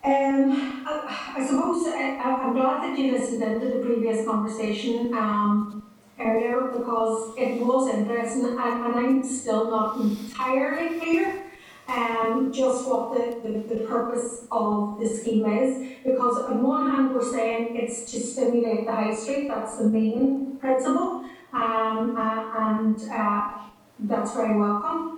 Um, 0.06 0.84
I, 0.86 1.34
I 1.38 1.46
suppose 1.46 1.88
I, 1.88 2.20
I'm 2.22 2.54
glad 2.54 2.84
that 2.84 3.00
you 3.00 3.14
listened 3.14 3.42
into 3.44 3.68
the 3.68 3.86
previous 3.86 4.26
conversation 4.26 5.14
um, 5.14 5.84
earlier 6.20 6.62
because 6.62 7.34
it 7.38 7.66
was 7.66 7.94
interesting 7.94 8.46
and, 8.46 8.86
and 8.86 8.96
I'm 8.96 9.24
still 9.24 9.70
not 9.70 10.00
entirely 10.02 11.00
clear 11.00 11.44
um, 11.88 12.52
just 12.52 12.88
what 12.88 13.14
the, 13.14 13.50
the, 13.50 13.76
the 13.76 13.84
purpose 13.86 14.46
of 14.52 15.00
the 15.00 15.08
scheme 15.08 15.46
is. 15.46 15.98
Because 16.04 16.44
on 16.50 16.64
one 16.64 16.92
hand, 16.92 17.14
we're 17.14 17.32
saying 17.32 17.76
it's 17.76 18.12
to 18.12 18.20
stimulate 18.20 18.86
the 18.86 18.92
high 18.92 19.14
street, 19.14 19.48
that's 19.48 19.78
the 19.78 19.86
main 19.86 20.58
principle, 20.58 21.26
um, 21.54 22.16
uh, 22.18 22.76
and 22.76 23.10
uh, 23.12 23.52
that's 24.00 24.34
very 24.34 24.58
welcome. 24.58 25.13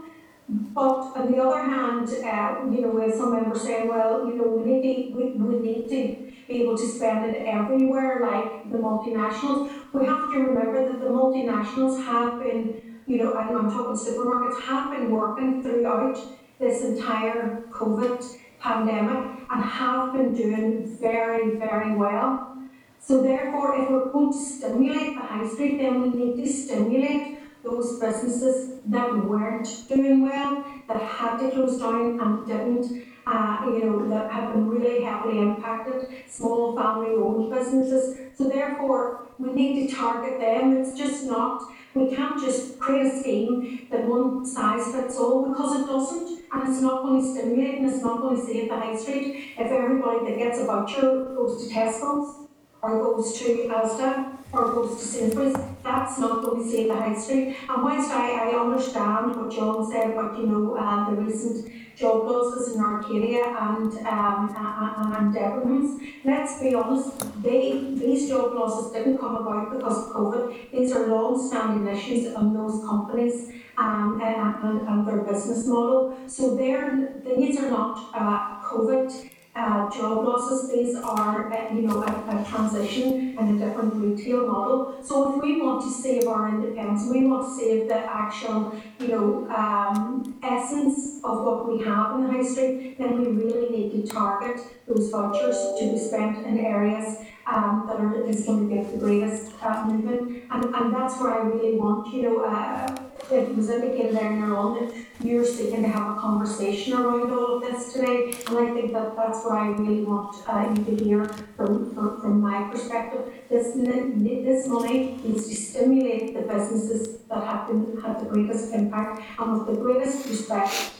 But 0.47 1.17
on 1.17 1.31
the 1.31 1.41
other 1.41 1.63
hand, 1.63 2.07
uh, 2.07 2.71
you 2.71 2.81
know, 2.81 2.89
with 2.89 3.15
some 3.15 3.33
members 3.33 3.63
saying, 3.63 3.87
well, 3.87 4.27
you 4.27 4.35
know, 4.35 4.47
we 4.47 4.71
need 4.71 4.83
to, 4.83 5.15
we, 5.15 5.31
we 5.31 5.59
need 5.59 5.89
to 5.89 6.31
be 6.47 6.61
able 6.61 6.77
to 6.77 6.87
spend 6.87 7.25
it 7.25 7.47
everywhere, 7.47 8.19
like 8.21 8.71
the 8.71 8.77
multinationals. 8.77 9.71
We 9.91 10.05
have 10.05 10.31
to 10.31 10.37
remember 10.37 10.87
that 10.87 10.99
the 10.99 11.07
multinationals 11.07 12.05
have 12.05 12.39
been, 12.39 12.99
you 13.07 13.17
know, 13.17 13.33
I'm 13.33 13.71
talking 13.71 13.95
supermarkets, 13.95 14.61
have 14.61 14.91
been 14.91 15.09
working 15.09 15.63
throughout 15.63 16.17
this 16.59 16.83
entire 16.83 17.63
COVID 17.71 18.23
pandemic 18.59 19.39
and 19.49 19.63
have 19.63 20.13
been 20.13 20.35
doing 20.35 20.97
very, 20.99 21.55
very 21.55 21.95
well. 21.95 22.55
So 22.99 23.21
therefore, 23.21 23.81
if 23.81 23.89
we're 23.89 24.11
going 24.11 24.31
to 24.31 24.37
stimulate 24.37 25.15
the 25.15 25.21
high 25.21 25.47
street, 25.47 25.77
then 25.79 26.01
we 26.01 26.09
need 26.09 26.43
to 26.43 26.51
stimulate 26.51 27.34
those 27.65 27.99
businesses 27.99 28.79
that 28.85 29.11
weren't 29.25 29.67
doing 29.89 30.21
well, 30.21 30.63
that 30.87 31.01
had 31.01 31.37
to 31.39 31.49
close 31.51 31.79
down 31.79 32.19
and 32.19 32.47
didn't, 32.47 33.07
uh, 33.25 33.63
you 33.65 33.83
know, 33.83 34.07
that 34.07 34.31
have 34.31 34.53
been 34.53 34.69
really 34.69 35.03
heavily 35.03 35.39
impacted, 35.39 36.07
small 36.29 36.75
family-owned 36.77 37.51
businesses. 37.51 38.17
So 38.37 38.47
therefore, 38.47 39.27
we 39.39 39.51
need 39.51 39.87
to 39.87 39.95
target 39.95 40.39
them. 40.39 40.77
It's 40.77 40.97
just 40.97 41.25
not, 41.25 41.63
we 41.95 42.15
can't 42.15 42.39
just 42.39 42.79
create 42.79 43.07
a 43.07 43.19
scheme 43.19 43.87
that 43.89 44.05
one 44.05 44.45
size 44.45 44.93
fits 44.93 45.17
all 45.17 45.49
because 45.49 45.81
it 45.81 45.87
doesn't. 45.87 46.43
And 46.53 46.69
it's 46.69 46.81
not 46.81 47.01
going 47.01 47.21
to 47.21 47.27
stimulate 47.27 47.79
and 47.79 47.89
it's 47.89 48.01
not 48.01 48.21
going 48.21 48.37
to 48.37 48.45
save 48.45 48.69
the 48.69 48.75
high 48.75 48.95
street 48.95 49.55
if 49.57 49.71
everybody 49.71 50.29
that 50.29 50.37
gets 50.37 50.59
a 50.59 50.65
voucher 50.65 51.01
goes 51.35 51.67
to 51.67 51.73
Tesco's. 51.73 52.44
Or 52.85 52.99
goes 53.03 53.39
to 53.39 53.45
Asda 53.77 54.37
or 54.53 54.73
goes 54.73 54.99
to 54.99 55.05
Sainsbury's, 55.05 55.55
that's 55.83 56.19
not 56.19 56.43
going 56.43 56.63
to 56.63 56.69
save 56.69 56.87
the 56.89 56.95
high 56.95 57.17
street. 57.17 57.57
And 57.67 57.83
whilst 57.83 58.11
I, 58.11 58.25
I 58.45 58.59
understand 58.63 59.35
what 59.35 59.51
John 59.51 59.91
said 59.91 60.11
about, 60.11 60.37
you 60.37 60.45
know, 60.45 60.75
uh, 60.77 61.09
the 61.09 61.15
recent 61.21 61.71
job 61.95 62.25
losses 62.25 62.75
in 62.75 62.81
Arcadia 62.81 63.43
and, 63.43 63.91
um, 64.05 64.53
and, 64.55 65.35
and 65.35 66.01
let's 66.23 66.61
be 66.61 66.75
honest, 66.75 67.41
they, 67.41 67.93
these 67.95 68.29
job 68.29 68.53
losses 68.53 68.91
didn't 68.91 69.17
come 69.17 69.35
about 69.35 69.73
because 69.73 69.97
of 69.97 70.13
COVID. 70.13 70.71
These 70.71 70.91
are 70.91 71.07
long-standing 71.07 71.87
issues 71.95 72.25
in 72.27 72.53
those 72.53 72.85
companies 72.85 73.51
um, 73.77 74.21
and, 74.21 74.55
and, 74.63 74.87
and 74.87 75.07
their 75.07 75.23
business 75.23 75.65
model. 75.65 76.17
So 76.27 76.55
they're, 76.55 77.13
these 77.35 77.59
are 77.59 77.69
not 77.69 78.11
uh, 78.13 78.61
COVID 78.61 79.31
uh, 79.55 79.89
job 79.89 80.25
losses. 80.25 80.69
These 80.69 80.95
are, 80.95 81.51
uh, 81.51 81.73
you 81.73 81.83
know, 81.83 82.03
a, 82.03 82.07
a 82.07 82.45
transition 82.49 83.37
and 83.37 83.61
a 83.61 83.65
different 83.65 83.93
retail 83.95 84.47
model. 84.47 85.01
So 85.01 85.35
if 85.35 85.43
we 85.43 85.61
want 85.61 85.83
to 85.83 85.89
save 85.89 86.27
our 86.27 86.49
independence, 86.49 87.09
we 87.09 87.25
want 87.25 87.47
to 87.47 87.55
save 87.55 87.87
the 87.87 87.99
actual, 87.99 88.75
you 88.99 89.07
know, 89.07 89.49
um, 89.49 90.37
essence 90.43 91.19
of 91.23 91.43
what 91.43 91.71
we 91.71 91.83
have 91.85 92.15
in 92.15 92.23
the 92.23 92.31
high 92.31 92.43
street, 92.43 92.97
then 92.97 93.19
we 93.19 93.27
really 93.27 93.69
need 93.69 93.91
to 93.93 94.11
target 94.11 94.59
those 94.87 95.09
vouchers 95.09 95.57
to 95.79 95.91
be 95.91 95.97
spent 95.97 96.45
in 96.45 96.59
areas 96.59 97.19
um, 97.47 97.85
that 97.87 97.97
are, 97.99 98.25
is 98.25 98.45
going 98.45 98.67
to 98.67 98.75
get 98.75 98.91
the 98.91 98.97
greatest 98.97 99.51
uh, 99.61 99.85
movement. 99.85 100.43
And, 100.51 100.75
and 100.75 100.93
that's 100.93 101.19
where 101.19 101.31
I 101.31 101.45
really 101.45 101.75
want, 101.75 102.13
you 102.13 102.23
know, 102.23 102.43
uh, 102.43 102.95
it 103.31 103.55
was 103.55 103.69
indicated 103.69 104.15
earlier 104.15 104.55
on 104.55 104.73
that 104.75 105.05
you're 105.21 105.45
seeking 105.45 105.81
to 105.81 105.87
have 105.87 106.17
a 106.17 106.19
conversation 106.19 106.93
around 106.93 107.31
all 107.31 107.57
of 107.57 107.61
this 107.63 107.93
today, 107.93 108.33
and 108.47 108.57
I 108.57 108.73
think 108.73 108.93
that 108.93 109.15
that's 109.15 109.43
what 109.43 109.57
I 109.57 109.67
really 109.67 110.03
want 110.03 110.35
uh, 110.47 110.73
you 110.75 110.97
to 110.97 111.03
hear 111.03 111.25
from, 111.55 111.93
from, 111.93 112.21
from 112.21 112.41
my 112.41 112.69
perspective. 112.71 113.33
This, 113.49 113.73
this 113.73 114.67
money 114.67 115.19
needs 115.23 115.47
to 115.47 115.55
stimulate 115.55 116.33
the 116.33 116.41
businesses 116.41 117.19
that 117.29 117.43
have 117.43 117.67
been, 117.67 118.01
had 118.01 118.19
the 118.19 118.25
greatest 118.25 118.73
impact, 118.73 119.21
and 119.39 119.53
with 119.53 119.75
the 119.75 119.81
greatest 119.81 120.27
respect, 120.27 120.91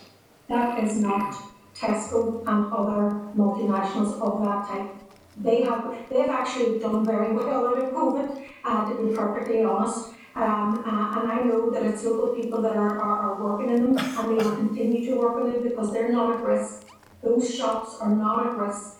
that 0.47 0.83
is 0.83 0.97
not 1.01 1.35
Tesco 1.75 2.39
and 2.47 2.71
other 2.71 3.15
multinationals 3.35 4.19
of 4.21 4.43
that 4.45 4.67
type. 4.67 4.91
They 5.37 5.63
have, 5.63 5.93
they've 6.09 6.29
actually 6.29 6.79
done 6.79 7.05
very 7.05 7.33
well 7.33 7.67
out 7.67 7.77
of 7.77 7.91
COVID, 7.91 8.47
uh, 8.63 8.89
to 8.89 9.03
be 9.03 9.15
perfectly 9.15 9.63
honest. 9.63 10.15
Um, 10.35 10.83
uh, 10.85 11.22
and 11.22 11.31
I 11.31 11.43
know 11.45 11.69
that 11.69 11.83
it's 11.83 12.03
local 12.03 12.35
people 12.35 12.61
that 12.61 12.75
are, 12.75 12.99
are, 12.99 13.19
are 13.31 13.43
working 13.43 13.73
in 13.73 13.95
them 13.95 13.97
and 13.97 14.30
they 14.30 14.43
will 14.43 14.55
continue 14.57 15.05
to 15.05 15.15
work 15.17 15.41
in 15.45 15.53
them 15.53 15.64
because 15.64 15.93
they're 15.93 16.11
not 16.11 16.35
at 16.35 16.43
risk. 16.43 16.89
Those 17.23 17.55
shops 17.55 17.97
are 18.01 18.14
not 18.14 18.45
at 18.45 18.57
risk. 18.57 18.97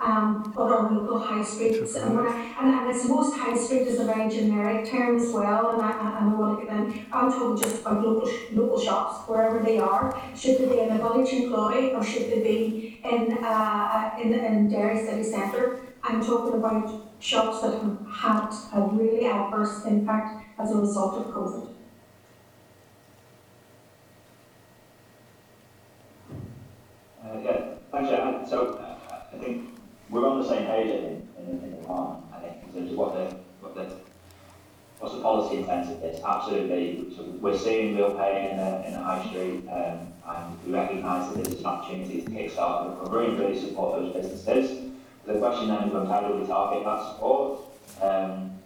Um, 0.00 0.52
but 0.56 0.62
our 0.62 0.90
local 0.90 1.20
high 1.20 1.44
streets, 1.44 1.94
and, 1.94 2.18
I, 2.18 2.56
and, 2.60 2.74
and 2.74 2.88
I 2.88 2.92
suppose 2.92 3.34
high 3.34 3.56
street 3.56 3.82
is 3.82 4.00
a 4.00 4.04
very 4.04 4.28
generic 4.28 4.90
term 4.90 5.16
as 5.16 5.30
well, 5.30 5.70
and 5.70 5.80
I, 5.80 5.92
I, 5.92 6.16
I 6.16 6.20
don't 6.22 6.38
want 6.38 6.58
to 6.58 6.66
get 6.66 6.74
in. 6.74 7.06
I'm 7.12 7.30
talking 7.30 7.62
just 7.62 7.82
about 7.82 8.02
local, 8.02 8.28
local 8.50 8.80
shops, 8.80 9.28
wherever 9.28 9.60
they 9.60 9.78
are. 9.78 10.20
Should 10.34 10.58
they 10.58 10.66
be 10.66 10.80
in 10.80 10.90
a 10.90 10.96
village 10.96 11.28
in 11.28 11.50
Claudy 11.50 11.92
or 11.92 12.02
should 12.02 12.32
they 12.32 12.40
be 12.42 13.00
in, 13.04 13.44
uh, 13.44 14.10
in, 14.20 14.34
in 14.34 14.68
Derry 14.68 15.06
City 15.06 15.22
Centre? 15.22 15.82
I'm 16.02 16.24
talking 16.24 16.54
about 16.54 17.12
shops 17.20 17.60
that 17.60 17.74
have 17.74 17.98
had 18.12 18.50
a 18.74 18.80
really 18.80 19.26
adverse 19.26 19.84
impact 19.84 20.41
as 20.62 20.70
a 20.70 20.76
result 20.76 21.14
of 21.14 21.34
COVID. 21.34 21.68
Uh, 27.24 27.38
yeah, 27.42 27.60
thanks, 27.90 28.10
Sharon. 28.10 28.46
So 28.46 28.74
uh, 28.74 29.34
I 29.34 29.38
think 29.38 29.70
we're 30.08 30.28
on 30.28 30.40
the 30.40 30.48
same 30.48 30.66
page 30.66 30.86
in, 30.88 31.28
in, 31.38 31.48
in 31.48 31.70
the 31.70 31.76
department, 31.78 32.24
I 32.32 32.40
think, 32.40 32.56
in 32.64 32.72
terms 32.72 32.92
of 32.92 32.96
what 32.96 33.14
the, 33.14 33.36
what 33.60 33.74
the, 33.74 33.96
what's 35.00 35.14
the 35.16 35.20
policy 35.20 35.58
intent 35.58 35.90
of 35.90 36.00
this. 36.00 36.22
Absolutely. 36.22 37.12
So 37.16 37.24
we're 37.40 37.58
seeing 37.58 37.96
real 37.96 38.14
pain 38.14 38.50
in 38.50 38.56
the, 38.58 38.86
in 38.86 38.92
the 38.92 39.00
high 39.00 39.26
street, 39.28 39.64
um, 39.68 40.12
and 40.28 40.64
we 40.64 40.72
recognise 40.72 41.32
that 41.32 41.42
this 41.42 41.54
is 41.54 41.60
an 41.60 41.66
opportunity 41.66 42.22
to 42.22 42.30
kickstart 42.30 42.84
the 42.84 42.90
recovery 42.90 43.26
and 43.26 43.38
really 43.38 43.58
support 43.58 43.98
those 43.98 44.12
businesses. 44.12 44.92
The 45.26 45.38
question 45.38 45.68
then 45.68 45.88
is, 45.88 46.08
how 46.08 46.20
do 46.20 46.36
we 46.36 46.46
target 46.46 46.84
that 46.84 47.02
support? 47.14 47.60
Um, 48.00 48.61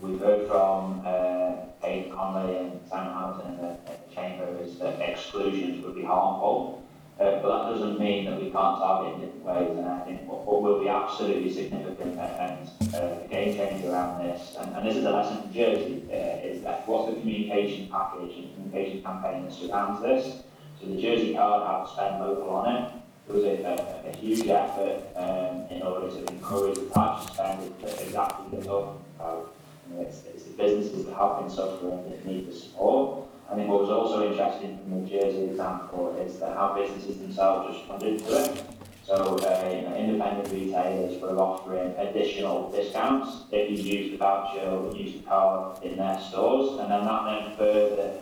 We've 0.00 0.18
heard 0.18 0.48
from 0.48 1.02
uh, 1.04 1.56
Conley 1.82 2.56
and 2.56 2.80
Hamilton 2.90 3.52
in 3.52 3.56
the, 3.58 3.68
in 3.68 3.98
the 4.08 4.14
Chamber 4.14 4.56
is 4.62 4.78
that 4.78 4.98
exclusions 5.00 5.84
would 5.84 5.94
be 5.94 6.04
harmful, 6.04 6.82
uh, 7.18 7.42
but 7.42 7.42
that 7.42 7.72
doesn't 7.72 8.00
mean 8.00 8.24
that 8.24 8.40
we 8.40 8.50
can't 8.50 8.78
target 8.78 9.14
in 9.14 9.20
different 9.20 9.44
ways. 9.44 9.78
And 9.78 9.86
I 9.86 10.00
think 10.00 10.26
what, 10.26 10.46
what 10.46 10.62
will 10.62 10.80
be 10.80 10.88
absolutely 10.88 11.52
significant 11.52 12.18
and 12.18 12.70
uh, 12.94 13.24
a 13.24 13.28
game 13.28 13.54
changer 13.54 13.90
around 13.90 14.24
this, 14.24 14.56
and, 14.58 14.74
and 14.74 14.86
this 14.86 14.96
is 14.96 15.04
a 15.04 15.10
lesson 15.10 15.42
from 15.42 15.52
Jersey, 15.52 16.02
uh, 16.10 16.48
is 16.48 16.62
that 16.62 16.88
what's 16.88 17.12
the 17.12 17.20
communication 17.20 17.88
package 17.90 18.36
and 18.36 18.54
communication 18.54 19.02
campaign 19.02 19.44
that 19.44 19.52
surrounds 19.52 20.00
this. 20.00 20.42
So 20.80 20.86
the 20.86 21.00
Jersey 21.00 21.34
card 21.34 21.66
had 21.66 21.84
to 21.84 21.92
spend 21.92 22.20
local 22.20 22.48
on 22.48 22.74
it. 22.74 22.92
There 23.26 23.36
was 23.36 23.44
a, 23.44 24.06
a, 24.06 24.10
a 24.10 24.16
huge 24.16 24.46
effort 24.48 25.02
um, 25.14 25.66
in 25.68 25.82
order 25.82 26.08
to 26.08 26.32
encourage 26.32 26.76
the 26.76 26.88
types 26.88 27.26
of 27.26 27.34
spend 27.34 27.74
exactly 27.82 28.58
the 28.58 28.66
about. 28.66 29.52
It's, 29.98 30.24
it's 30.24 30.44
the 30.44 30.52
businesses 30.52 31.06
that 31.06 31.16
have 31.16 31.40
been 31.40 31.50
suffering 31.50 32.10
that 32.10 32.24
need 32.24 32.48
the 32.48 32.54
support. 32.54 33.26
I 33.50 33.56
think 33.56 33.68
what 33.68 33.80
was 33.80 33.90
also 33.90 34.30
interesting 34.30 34.78
from 34.78 35.02
the 35.02 35.10
Jersey 35.10 35.44
example 35.44 36.16
is 36.24 36.38
that 36.38 36.56
how 36.56 36.74
businesses 36.74 37.18
themselves 37.18 37.76
responded 37.76 38.18
to 38.20 38.44
it. 38.44 38.64
So 39.04 39.14
uh, 39.14 39.74
you 39.74 39.82
know, 39.88 39.96
independent 39.96 40.52
retailers 40.52 41.20
were 41.20 41.36
offering 41.36 41.92
additional 41.98 42.70
discounts 42.70 43.46
if 43.50 43.68
you 43.70 43.76
use 43.76 44.10
the 44.12 44.18
voucher 44.18 44.60
or 44.60 44.94
use 44.94 45.14
the 45.14 45.26
card 45.26 45.82
in 45.82 45.96
their 45.96 46.20
stores, 46.20 46.78
and 46.78 46.90
then 46.90 47.04
that 47.04 47.24
then 47.24 47.56
further, 47.56 48.12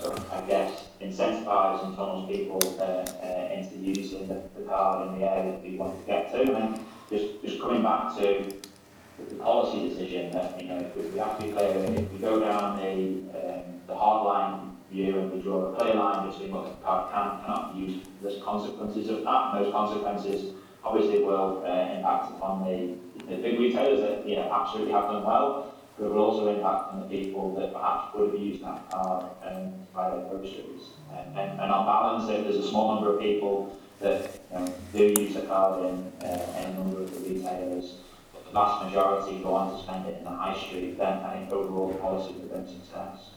so 0.00 0.14
I 0.32 0.40
guess, 0.48 0.84
incentivize 1.02 1.84
and 1.84 1.94
tunnels 1.94 2.30
people 2.30 2.62
uh, 2.80 2.82
uh, 2.82 3.52
into 3.52 3.76
using 3.76 4.26
the, 4.26 4.40
the 4.56 4.64
card 4.66 5.08
in 5.08 5.18
the 5.18 5.30
area 5.30 5.52
that 5.52 5.62
we 5.62 5.76
want 5.76 6.00
to 6.00 6.06
get 6.06 6.32
to. 6.32 6.54
And 6.56 6.84
just, 7.10 7.42
just 7.42 7.60
coming 7.60 7.82
back 7.82 8.16
to 8.16 8.50
policy 9.48 9.88
decision 9.88 10.30
that, 10.32 10.60
you 10.60 10.68
know, 10.68 10.78
if 10.78 11.12
we 11.12 11.18
have 11.18 11.38
to 11.38 11.46
be 11.46 11.52
clear, 11.52 11.70
if 11.70 12.12
we 12.12 12.18
go 12.18 12.40
down 12.40 12.76
the, 12.76 13.22
um, 13.38 13.62
the 13.86 13.94
hard 13.94 14.26
line 14.26 14.76
view 14.90 15.18
and 15.18 15.32
we 15.32 15.40
draw 15.40 15.72
a 15.72 15.76
clear 15.76 15.94
line 15.94 16.30
between 16.30 16.50
what 16.50 16.64
the 16.64 16.84
card 16.84 17.12
can 17.12 17.40
cannot 17.44 17.74
be 17.74 17.80
used, 17.80 18.08
there's 18.22 18.42
consequences 18.42 19.08
of 19.08 19.24
that, 19.24 19.54
and 19.54 19.64
those 19.64 19.72
consequences 19.72 20.54
obviously 20.84 21.22
will 21.22 21.62
uh, 21.64 21.96
impact 21.96 22.30
upon 22.32 22.64
the, 22.64 22.94
the 23.26 23.36
big 23.36 23.58
retailers 23.58 24.00
that, 24.00 24.28
you 24.28 24.36
know, 24.36 24.50
absolutely 24.52 24.92
have 24.92 25.04
done 25.04 25.24
well, 25.24 25.74
but 25.98 26.06
it 26.06 26.10
will 26.10 26.24
also 26.24 26.48
impact 26.54 26.92
on 26.92 27.00
the 27.00 27.08
people 27.08 27.54
that 27.56 27.72
perhaps 27.72 28.14
would 28.14 28.32
have 28.32 28.40
used 28.40 28.62
that 28.62 28.90
card 28.90 29.26
um, 29.44 29.74
buy 29.94 30.10
their 30.10 30.24
groceries. 30.28 30.94
And, 31.12 31.38
and, 31.38 31.60
and 31.60 31.72
on 31.72 31.84
balance, 31.84 32.30
if 32.30 32.44
there's 32.44 32.64
a 32.64 32.68
small 32.68 32.94
number 32.94 33.14
of 33.14 33.20
people 33.20 33.76
that 34.00 34.40
you 34.52 34.58
know, 34.58 34.74
do 34.92 35.20
use 35.20 35.36
a 35.36 35.42
card 35.42 35.84
in 35.86 36.12
uh, 36.24 36.74
number 36.76 37.02
of 37.02 37.12
the 37.12 37.34
retailers, 37.34 37.94
the 38.07 38.07
vast 38.52 38.84
majority 38.84 39.38
go 39.42 39.54
on 39.54 39.76
to 39.76 39.82
spend 39.82 40.06
it 40.06 40.18
in 40.18 40.24
the 40.24 40.30
high 40.30 40.56
street, 40.56 40.98
then 40.98 41.18
I 41.18 41.34
think 41.34 41.52
overall 41.52 41.88
the 41.88 41.98
policy 41.98 42.34
would 42.34 42.50
have 42.50 42.66
been 42.66 42.66
success. 42.66 43.30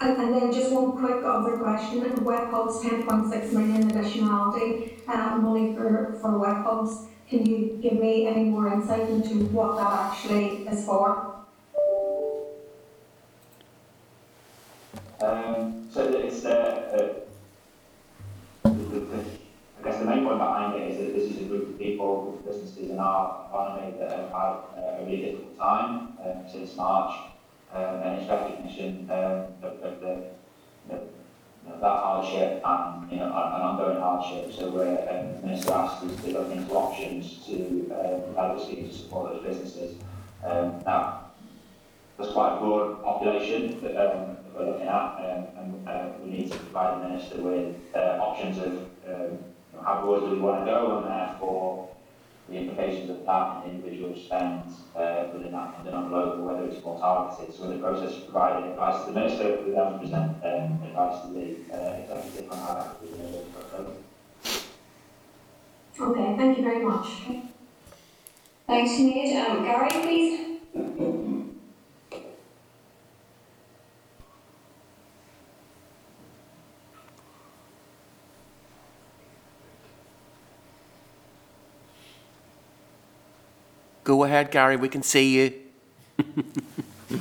And, 0.00 0.16
and 0.20 0.34
then 0.34 0.52
just 0.52 0.72
one 0.72 0.92
quick 0.92 1.24
other 1.24 1.58
question, 1.58 2.24
wet 2.24 2.50
pubs, 2.50 2.80
ten 2.80 3.04
point 3.04 3.32
six 3.32 3.52
million 3.52 3.90
additionality, 3.90 4.98
uh, 5.08 5.36
money 5.36 5.74
for, 5.74 6.18
for 6.20 6.38
wet 6.38 6.64
pubs. 6.64 7.06
Can 7.28 7.46
you 7.46 7.78
give 7.80 7.94
me 7.94 8.26
any 8.26 8.44
more 8.44 8.72
insight 8.72 9.08
into 9.08 9.46
what 9.46 9.76
that 9.76 9.92
actually 10.10 10.66
is 10.66 10.84
for? 10.84 11.34
Um, 15.22 15.88
so 15.92 16.08
it's, 16.08 16.44
uh, 16.44 16.50
uh, 16.98 17.21
the 20.02 20.10
main 20.10 20.24
point 20.24 20.38
behind 20.38 20.74
it 20.74 20.90
is 20.90 20.98
that 20.98 21.14
this 21.14 21.30
is 21.30 21.42
a 21.42 21.44
group 21.44 21.68
of 21.70 21.78
people, 21.78 22.42
businesses 22.44 22.90
in 22.90 22.98
our 22.98 23.46
economy 23.48 23.94
that 23.98 24.10
have 24.10 24.30
had 24.30 24.54
uh, 24.76 24.98
a 24.98 25.04
really 25.04 25.22
difficult 25.22 25.58
time 25.58 26.18
um, 26.24 26.44
since 26.50 26.76
March, 26.76 27.14
um, 27.72 28.02
and 28.02 28.20
it's 28.20 28.28
recognition 28.28 29.08
um, 29.10 29.46
of, 29.62 29.78
of 29.82 30.00
the, 30.00 30.24
the 30.88 31.00
that 31.80 32.02
hardship 32.02 32.60
and 32.64 33.10
you 33.10 33.18
know, 33.18 33.26
an 33.26 33.62
ongoing 33.62 34.00
hardship. 34.00 34.52
So 34.52 34.70
we're 34.70 34.98
um, 35.08 35.40
the 35.40 35.46
Minister 35.46 35.72
asked 35.72 36.02
us 36.04 36.22
to 36.22 36.30
look 36.32 36.50
into 36.50 36.72
options 36.74 37.46
to 37.46 37.54
um, 37.94 38.20
develop 38.26 38.58
a 38.58 38.64
scheme 38.64 38.88
to 38.88 38.94
support 38.94 39.32
those 39.32 39.44
businesses. 39.44 39.96
Um, 40.44 40.82
now, 40.84 41.30
there's 42.18 42.32
quite 42.32 42.56
a 42.56 42.60
broad 42.60 43.02
population 43.04 43.80
that, 43.82 43.96
um, 43.96 44.36
we're 44.54 44.66
looking 44.66 44.88
at, 44.88 45.14
um, 45.16 45.46
and 45.56 45.88
uh, 45.88 46.08
we 46.22 46.30
need 46.30 46.52
to 46.52 46.58
provide 46.58 47.00
the 47.00 47.08
Minister 47.08 47.40
with 47.40 47.76
uh, 47.94 48.18
options 48.20 48.58
of 48.58 48.72
um, 49.08 49.38
how 49.84 50.02
broad 50.02 50.20
do 50.20 50.30
we 50.30 50.38
want 50.38 50.64
to 50.64 50.70
go, 50.70 50.98
and 50.98 51.06
therefore 51.06 51.88
the 52.48 52.56
implications 52.56 53.10
of 53.10 53.24
that 53.24 53.64
and 53.64 53.72
individual 53.72 54.14
spend 54.16 54.62
uh, 54.96 55.28
within 55.32 55.52
that 55.52 55.74
funding 55.74 55.94
envelope, 55.94 56.38
or 56.38 56.42
whether 56.42 56.68
it's 56.68 56.84
more 56.84 56.98
targeted. 56.98 57.54
So 57.54 57.64
in 57.64 57.70
the 57.70 57.78
process 57.78 58.16
of 58.16 58.24
providing 58.24 58.70
advice 58.70 59.04
to 59.04 59.12
the 59.12 59.20
Minister, 59.20 59.62
we 59.64 59.70
then 59.72 59.98
present 59.98 60.36
um, 60.44 60.82
advice 60.82 61.22
to 61.22 61.32
the 61.32 61.56
uh, 61.72 62.14
executive 62.14 62.52
on 62.52 62.58
how 62.58 62.74
that 62.74 63.00
could 63.00 63.10
be 63.10 63.16
delivered. 63.16 63.96
Okay, 66.00 66.36
thank 66.36 66.58
you 66.58 66.64
very 66.64 66.84
much. 66.84 67.06
Thanks, 68.66 68.92
Sinead. 68.92 69.50
Um, 69.50 69.64
Gary, 69.64 69.90
please. 69.90 70.58
Go 84.12 84.24
ahead, 84.24 84.50
Gary, 84.50 84.76
we 84.76 84.90
can 84.90 85.02
see 85.02 85.36
you. 85.36 85.54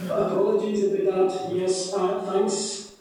Apologies 0.09 0.83
about 0.83 1.29
that. 1.31 1.55
Yes, 1.55 1.93
uh, 1.93 2.21
thanks, 2.29 2.95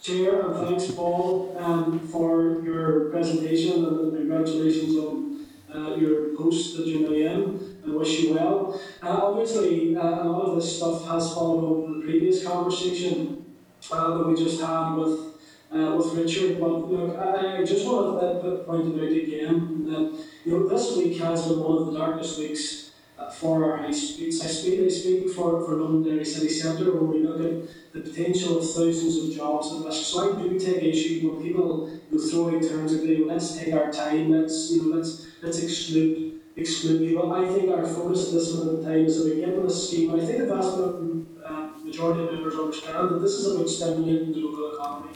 Chair, 0.00 0.42
and 0.42 0.68
thanks, 0.68 0.92
Paul, 0.92 1.56
um, 1.58 1.98
for 1.98 2.62
your 2.64 3.10
presentation 3.10 3.84
and 3.86 4.12
congratulations 4.16 4.94
on 4.98 5.46
uh, 5.74 5.96
your 5.96 6.36
post 6.36 6.76
that 6.76 6.86
you're 6.86 7.10
now 7.10 7.16
in 7.16 7.76
and 7.82 7.94
wish 7.96 8.20
you 8.20 8.34
well. 8.34 8.80
Uh, 9.02 9.08
obviously, 9.08 9.96
uh, 9.96 10.00
a 10.00 10.28
lot 10.28 10.50
of 10.50 10.54
this 10.54 10.76
stuff 10.76 11.04
has 11.08 11.34
followed 11.34 11.64
on 11.64 11.84
from 11.86 11.98
the 11.98 12.06
previous 12.06 12.46
conversation 12.46 13.44
uh, 13.90 14.16
that 14.16 14.28
we 14.28 14.36
just 14.36 14.60
had 14.60 14.94
with 14.94 15.34
uh, 15.74 15.96
with 15.96 16.14
Richard. 16.14 16.60
But 16.60 16.88
look, 16.88 17.18
I, 17.18 17.58
I 17.58 17.64
just 17.64 17.84
want 17.84 18.20
to 18.20 18.48
uh, 18.48 18.62
point 18.62 18.94
it 18.94 19.02
out 19.02 19.24
again 19.24 19.86
that 19.86 20.24
you 20.44 20.52
know 20.52 20.68
this 20.68 20.96
week 20.96 21.18
has 21.18 21.48
been 21.48 21.58
one 21.58 21.78
of 21.78 21.92
the 21.92 21.98
darkest 21.98 22.38
weeks 22.38 22.83
uh, 23.18 23.30
for 23.30 23.64
our 23.64 23.76
high 23.78 23.90
streets. 23.90 24.44
I 24.44 24.48
speak, 24.48 24.80
I 24.80 24.88
speak 24.88 25.30
for, 25.30 25.64
for 25.64 25.74
Londonderry 25.74 26.24
City 26.24 26.48
Centre 26.48 26.92
when 26.92 27.08
we 27.08 27.26
look 27.26 27.40
at 27.40 27.92
the 27.92 28.00
potential 28.00 28.58
of 28.58 28.64
thousands 28.64 29.16
of 29.24 29.36
jobs 29.36 29.72
at 29.72 29.84
risk. 29.84 30.04
So 30.04 30.36
I 30.36 30.42
do 30.42 30.58
take 30.58 30.82
issue 30.82 31.28
when 31.28 31.42
people 31.42 31.88
you 32.10 32.18
know, 32.18 32.24
throw 32.26 32.56
out 32.56 32.62
terms 32.62 32.92
of, 32.92 33.04
you 33.04 33.26
let's 33.26 33.56
take 33.56 33.72
our 33.74 33.90
time, 33.92 34.30
let's, 34.30 34.70
you 34.72 34.82
know, 34.82 34.96
let's, 34.96 35.26
let's 35.42 35.62
exclude, 35.62 36.40
exclude 36.56 37.06
people. 37.06 37.32
I 37.32 37.46
think 37.48 37.70
our 37.70 37.86
focus 37.86 38.28
at 38.28 38.34
this 38.34 38.54
moment 38.54 38.80
in 38.80 38.84
time 38.84 39.04
is 39.04 39.20
about 39.20 39.36
getting 39.36 39.62
this 39.62 39.88
scheme. 39.88 40.12
And 40.12 40.22
I 40.22 40.24
think 40.24 40.38
the 40.38 40.46
vast 40.46 40.76
uh, 40.76 41.84
majority 41.84 42.24
of 42.24 42.32
members 42.32 42.54
understand 42.54 43.10
that 43.10 43.18
this 43.20 43.32
is 43.32 43.54
about 43.54 43.68
stimulating 43.68 44.32
the 44.32 44.40
local 44.40 44.74
economy. 44.74 45.12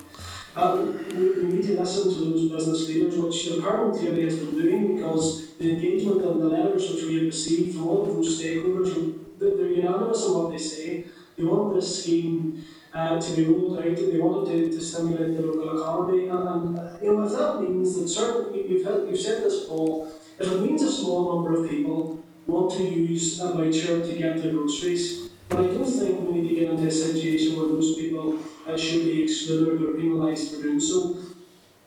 Um, 0.58 0.98
we, 1.14 1.54
need 1.54 1.62
to 1.68 1.78
listen 1.78 2.12
to 2.12 2.18
those 2.18 2.50
business 2.50 2.88
leaders, 2.88 3.16
which 3.16 3.48
the 3.48 3.56
Department 3.56 3.96
clearly 3.96 4.24
has 4.24 4.38
been 4.38 4.60
doing 4.60 4.96
because 4.96 5.54
the 5.54 5.70
engagement 5.70 6.24
and 6.24 6.40
the 6.40 6.48
letters 6.48 6.90
which 6.90 7.04
we 7.04 7.14
have 7.14 7.26
received 7.26 7.76
from 7.76 7.86
all 7.86 8.02
of 8.02 8.08
those 8.08 8.42
stakeholders, 8.42 9.20
they're, 9.38 9.68
unanimous 9.68 10.26
in 10.26 10.34
what 10.34 10.50
they 10.50 10.58
say. 10.58 11.04
They 11.36 11.44
want 11.44 11.76
this 11.76 12.02
scheme 12.02 12.64
uh, 12.92 13.20
to 13.20 13.36
be 13.36 13.44
rolled 13.44 13.78
out, 13.78 13.94
they 13.94 14.18
want 14.18 14.48
it 14.48 14.70
to, 14.70 14.76
to 14.76 14.80
stimulate 14.80 15.36
the 15.36 15.42
local 15.46 15.80
economy. 15.80 16.26
And, 16.26 16.48
and 16.48 16.78
uh, 16.80 16.96
you 17.00 17.12
know, 17.12 17.22
if 17.22 17.32
that 17.38 17.60
means 17.60 17.94
that 17.94 18.08
certain, 18.08 18.52
you've, 18.52 18.84
you've 19.08 19.20
said 19.20 19.44
this, 19.44 19.66
Paul, 19.66 20.10
if 20.40 20.50
it 20.50 20.60
means 20.60 20.82
a 20.82 20.90
small 20.90 21.36
number 21.36 21.62
of 21.62 21.70
people 21.70 22.24
want 22.48 22.72
to 22.72 22.82
use 22.82 23.38
a 23.40 23.52
voucher 23.52 24.04
to 24.04 24.12
get 24.18 24.42
their 24.42 24.50
groceries, 24.50 25.27
but 25.48 25.60
I 25.60 25.66
don't 25.68 25.84
think 25.84 26.20
we 26.20 26.40
need 26.40 26.48
to 26.48 26.54
get 26.54 26.70
into 26.70 26.86
a 26.86 26.90
situation 26.90 27.56
where 27.56 27.68
those 27.68 27.96
people 27.96 28.38
uh, 28.66 28.76
should 28.76 29.04
be 29.04 29.22
excluded 29.22 29.82
or 29.82 29.94
penalised 29.94 30.54
for 30.54 30.62
doing 30.62 30.80
so. 30.80 31.16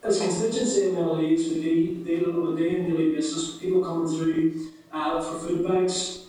As 0.04 0.20
constituency 0.20 0.92
MLAs, 0.92 1.54
we 1.54 1.62
deal, 1.62 2.04
deal 2.04 2.48
on 2.48 2.54
a 2.54 2.56
day 2.58 2.76
and 2.76 2.88
daily 2.92 3.14
basis 3.14 3.54
with 3.54 3.62
people 3.62 3.84
coming 3.84 4.08
through 4.08 4.72
uh, 4.92 5.22
for 5.22 5.48
food 5.48 5.68
banks. 5.68 6.26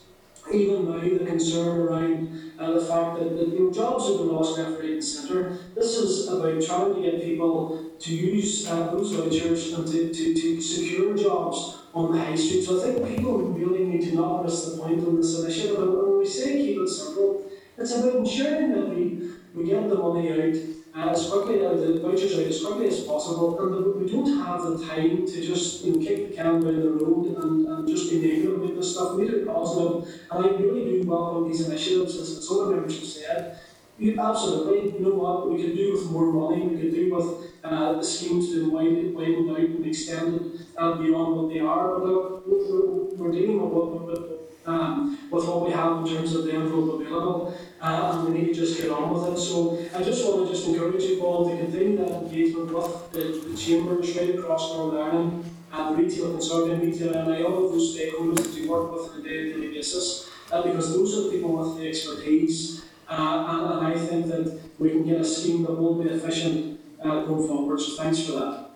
Even 0.53 0.91
now, 0.91 0.99
the 1.01 1.25
concern 1.25 1.79
around 1.79 2.53
uh, 2.59 2.73
the 2.73 2.81
fact 2.81 3.19
that, 3.19 3.37
that 3.37 3.49
you 3.49 3.61
know, 3.61 3.73
jobs 3.73 4.09
have 4.09 4.19
been 4.19 4.33
lost 4.33 4.59
left, 4.59 4.81
right, 4.81 4.91
and 4.91 5.05
centre. 5.05 5.57
This 5.75 5.97
is 5.97 6.29
about 6.29 6.61
trying 6.63 6.95
to 6.97 7.01
get 7.01 7.23
people 7.23 7.93
to 7.99 8.15
use 8.15 8.69
uh, 8.69 8.91
those 8.91 9.13
vouchers 9.13 9.73
and 9.73 9.87
to, 9.87 10.13
to, 10.13 10.35
to 10.35 10.61
secure 10.61 11.17
jobs 11.17 11.79
on 11.95 12.13
the 12.13 12.19
high 12.19 12.35
street. 12.35 12.63
So 12.65 12.81
I 12.81 12.85
think 12.85 13.17
people 13.17 13.39
really 13.39 13.85
need 13.85 14.03
to 14.11 14.15
not 14.17 14.45
miss 14.45 14.65
the 14.65 14.79
point 14.79 15.07
on 15.07 15.17
this 15.17 15.39
initiative. 15.41 15.79
And 15.79 15.95
when 15.95 16.19
we 16.19 16.27
say 16.27 16.55
keep 16.55 16.79
it 16.79 16.89
simple, 16.89 17.51
it's 17.77 17.95
about 17.95 18.17
ensuring 18.17 18.73
that 18.73 18.89
we, 18.89 19.31
we 19.55 19.69
get 19.69 19.89
the 19.89 19.97
money 19.97 20.31
out 20.33 20.57
uh, 20.95 21.11
as 21.11 21.31
quickly 21.31 21.65
as 21.65 21.81
the 21.81 22.01
vouchers 22.01 22.35
out 22.35 22.47
as 22.47 22.63
quickly 22.63 22.87
as 22.89 23.01
possible, 23.01 23.59
and 23.61 23.73
that 23.73 23.97
we 23.97 24.11
don't 24.11 24.45
have 24.45 24.63
the 24.63 24.87
time 24.87 25.27
to 25.27 25.41
just 25.41 25.85
you 25.85 25.93
know, 25.95 26.07
kick 26.07 26.29
the 26.29 26.37
can 26.37 26.45
down 26.45 26.61
the 26.61 26.91
road 26.91 27.35
and, 27.43 27.67
and 27.67 27.89
just 27.89 28.11
be 28.11 28.21
negative 28.21 28.63
about 28.63 28.75
this 28.77 28.93
stuff. 28.95 29.15
We 29.15 29.25
need 29.25 29.31
to 29.31 29.47
positive, 29.47 30.21
and 30.31 30.45
I 30.45 30.49
really 30.49 31.01
do 31.01 31.09
welcome 31.09 31.51
these 31.51 31.67
initiatives, 31.67 32.17
as, 32.17 32.39
as 32.39 32.51
other 32.51 32.75
members 32.75 32.99
have 32.99 33.09
said. 33.09 33.59
You, 33.99 34.21
absolutely, 34.21 34.93
you 34.93 35.01
know 35.01 35.15
what, 35.15 35.51
we 35.51 35.63
could 35.63 35.77
do 35.77 35.93
with 35.93 36.11
more 36.11 36.31
money, 36.31 36.67
we 36.67 36.79
could 36.79 36.95
do 36.95 37.15
with 37.15 37.52
uh, 37.65 37.93
the 37.95 38.03
schemes 38.03 38.51
being 38.51 38.71
widened, 38.73 39.15
widened 39.15 39.51
out 39.51 39.59
and 39.59 39.87
extended 39.87 40.67
uh, 40.77 40.95
beyond 40.95 41.37
what 41.37 41.49
they 41.53 41.61
are, 41.61 41.99
but 41.99 42.07
look, 42.07 42.47
we're, 42.47 43.05
we're 43.17 43.33
dealing 43.33 43.61
with 43.61 43.73
what, 43.73 44.07
with, 44.07 44.41
um, 44.67 45.19
with 45.31 45.47
what 45.47 45.67
we 45.67 45.73
have 45.73 45.99
in 45.99 46.07
terms 46.07 46.35
of 46.35 46.45
the 46.45 46.53
envelope 46.53 47.01
available, 47.01 47.57
uh, 47.81 48.13
and 48.15 48.29
we 48.29 48.41
need 48.41 48.49
to 48.49 48.55
just 48.55 48.81
get 48.81 48.91
on 48.91 49.11
with 49.11 49.33
it. 49.33 49.39
So 49.41 49.79
I 49.95 50.03
just 50.03 50.25
want 50.27 50.47
to 50.47 50.53
just 50.53 50.67
encourage 50.69 51.05
you 51.05 51.21
all 51.23 51.49
to 51.49 51.57
continue 51.57 51.97
that 51.99 52.11
engagement 52.11 52.73
with 52.73 53.13
the, 53.13 53.49
the 53.49 53.57
chambers 53.57 54.17
right 54.17 54.35
across 54.37 54.75
Northern 54.75 55.01
Ireland, 55.01 55.45
and 55.75 55.97
the 55.97 56.03
retail 56.03 56.37
consortium, 56.37 56.83
retail 56.83 57.15
and 57.15 57.45
all 57.45 57.65
of 57.65 57.73
those 57.73 57.97
stakeholders 57.97 58.43
that 58.43 58.61
you 58.61 58.71
work 58.71 58.93
with 58.93 59.11
on 59.13 59.21
a 59.21 59.23
day-to-day 59.23 59.69
basis, 59.69 60.29
uh, 60.51 60.63
because 60.63 60.93
those 60.93 61.17
are 61.17 61.23
the 61.25 61.31
people 61.31 61.57
with 61.57 61.79
the 61.79 61.89
expertise, 61.89 62.85
uh, 63.09 63.47
and, 63.49 63.73
and 63.73 63.87
I 63.87 64.07
think 64.07 64.27
that 64.27 64.61
we 64.79 64.91
can 64.91 65.05
get 65.05 65.21
a 65.21 65.25
scheme 65.25 65.63
that 65.63 65.73
will 65.73 66.03
be 66.03 66.11
efficient 66.11 66.79
uh, 67.05 67.25
going 67.25 67.49
forward. 67.49 67.81
So 67.81 68.03
thanks 68.03 68.23
for 68.25 68.33
that. 68.33 68.71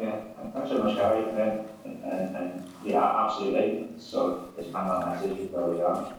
Yeah, 0.00 0.20
thanks 0.54 0.70
very 0.70 0.82
much, 0.82 0.96
Gary. 0.96 1.24
Um, 1.24 1.66
and, 1.84 2.04
and, 2.04 2.36
and 2.36 2.72
yeah, 2.84 3.24
absolutely. 3.24 3.88
So 3.98 4.50
it's 4.56 4.70
kind 4.72 4.90
of 4.90 5.02
a 5.02 5.06
message 5.10 5.50
where 5.50 5.66
we 5.66 5.82
are. 5.82 6.14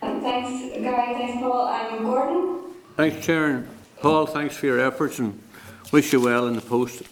Thanks, 0.00 0.74
Gary. 0.74 1.14
Thanks, 1.14 1.40
Paul. 1.40 1.68
Um, 1.68 2.02
Gordon? 2.02 2.74
Thanks, 2.96 3.24
Chair. 3.24 3.66
Paul, 4.00 4.26
thanks 4.26 4.56
for 4.56 4.66
your 4.66 4.80
efforts 4.80 5.18
and 5.18 5.40
wish 5.92 6.12
you 6.12 6.20
well 6.20 6.48
in 6.48 6.54
the 6.54 6.62
post. 6.62 7.02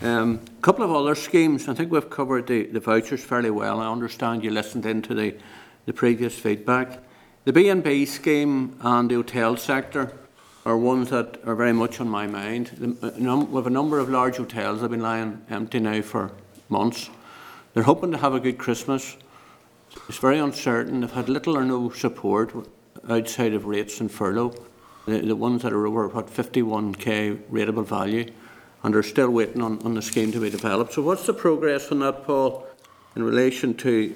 A 0.00 0.08
um, 0.08 0.40
couple 0.62 0.84
of 0.84 0.92
other 0.92 1.14
schemes. 1.14 1.68
I 1.68 1.74
think 1.74 1.92
we've 1.92 2.08
covered 2.08 2.46
the, 2.46 2.66
the 2.66 2.80
vouchers 2.80 3.22
fairly 3.22 3.50
well. 3.50 3.80
I 3.80 3.90
understand 3.90 4.42
you 4.42 4.50
listened 4.50 4.86
into 4.86 5.14
the, 5.14 5.34
the 5.84 5.92
previous 5.92 6.38
feedback. 6.38 7.00
The 7.44 7.54
B&B 7.54 8.04
scheme 8.04 8.76
and 8.82 9.10
the 9.10 9.14
hotel 9.14 9.56
sector 9.56 10.12
are 10.66 10.76
ones 10.76 11.08
that 11.08 11.40
are 11.46 11.54
very 11.54 11.72
much 11.72 11.98
on 11.98 12.06
my 12.06 12.26
mind. 12.26 12.98
Uh, 13.02 13.12
num, 13.16 13.50
we 13.50 13.56
have 13.56 13.66
a 13.66 13.70
number 13.70 13.98
of 13.98 14.10
large 14.10 14.36
hotels 14.36 14.80
that 14.80 14.82
have 14.82 14.90
been 14.90 15.00
lying 15.00 15.40
empty 15.48 15.80
now 15.80 16.02
for 16.02 16.32
months. 16.68 17.08
They're 17.72 17.84
hoping 17.84 18.10
to 18.10 18.18
have 18.18 18.34
a 18.34 18.40
good 18.40 18.58
Christmas. 18.58 19.16
It's 20.06 20.18
very 20.18 20.38
uncertain. 20.38 21.00
They've 21.00 21.10
had 21.10 21.30
little 21.30 21.56
or 21.56 21.64
no 21.64 21.88
support 21.88 22.52
outside 23.08 23.54
of 23.54 23.64
rates 23.64 24.02
and 24.02 24.12
furlough. 24.12 24.54
The, 25.06 25.20
the 25.20 25.34
ones 25.34 25.62
that 25.62 25.72
are 25.72 25.86
over 25.86 26.08
what 26.08 26.26
51k 26.26 27.38
rateable 27.50 27.86
value, 27.86 28.30
and 28.82 28.94
are 28.94 29.02
still 29.02 29.30
waiting 29.30 29.62
on, 29.62 29.80
on 29.80 29.94
the 29.94 30.02
scheme 30.02 30.30
to 30.32 30.40
be 30.40 30.50
developed. 30.50 30.92
So, 30.92 31.00
what's 31.00 31.24
the 31.24 31.32
progress 31.32 31.90
on 31.90 32.00
that, 32.00 32.24
Paul, 32.24 32.66
in 33.16 33.22
relation 33.22 33.72
to 33.78 34.14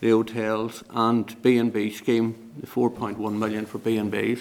the 0.00 0.10
hotels 0.10 0.84
and 0.90 1.40
B&B 1.42 1.90
scheme, 1.90 2.45
the 2.60 2.66
4.1 2.66 3.18
million 3.38 3.66
for 3.66 3.78
B&Bs? 3.78 4.40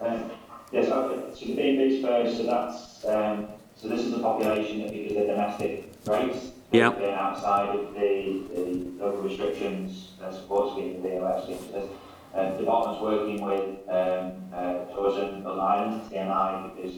Um, 0.00 0.30
yes, 0.72 0.90
okay. 0.90 1.34
so 1.34 1.46
the 1.46 1.54
B&Bs 1.54 2.02
first, 2.02 2.36
so 2.36 2.42
that's, 2.44 3.04
um, 3.06 3.48
so 3.76 3.88
this 3.88 4.00
is 4.00 4.12
the 4.12 4.20
population 4.20 4.82
that 4.82 4.92
because 4.92 5.14
they're 5.14 5.26
domestic 5.26 5.92
rates, 6.06 6.52
Yeah. 6.72 6.90
they're 6.90 7.16
outside 7.18 7.74
of 7.76 7.94
the, 7.94 8.42
the 8.54 8.90
local 8.98 9.22
restrictions, 9.22 10.12
uh, 10.22 10.30
support 10.32 10.72
scheme, 10.72 11.02
the 11.02 11.08
VOF 11.08 11.44
scheme. 11.44 11.58
So 11.72 11.88
uh, 12.34 12.52
the 12.52 12.58
department's 12.58 13.00
working 13.02 13.40
with 13.40 13.88
um, 13.88 14.32
uh, 14.52 14.84
Tourism 14.94 15.46
Ireland, 15.46 16.02
TNI, 16.10 16.74
because 16.74 16.96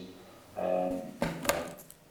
um, 0.56 1.02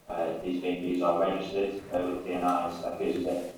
uh, 0.10 0.34
these 0.44 0.62
B&Bs 0.62 1.02
are 1.04 1.20
registered 1.20 1.82
uh, 1.94 2.00
with 2.00 2.26
TNI, 2.26 2.72
so 2.72 2.90
that 2.90 3.00
gives 3.00 3.18
us 3.18 3.26
a, 3.26 3.28
you 3.28 3.32
know, 3.32 3.57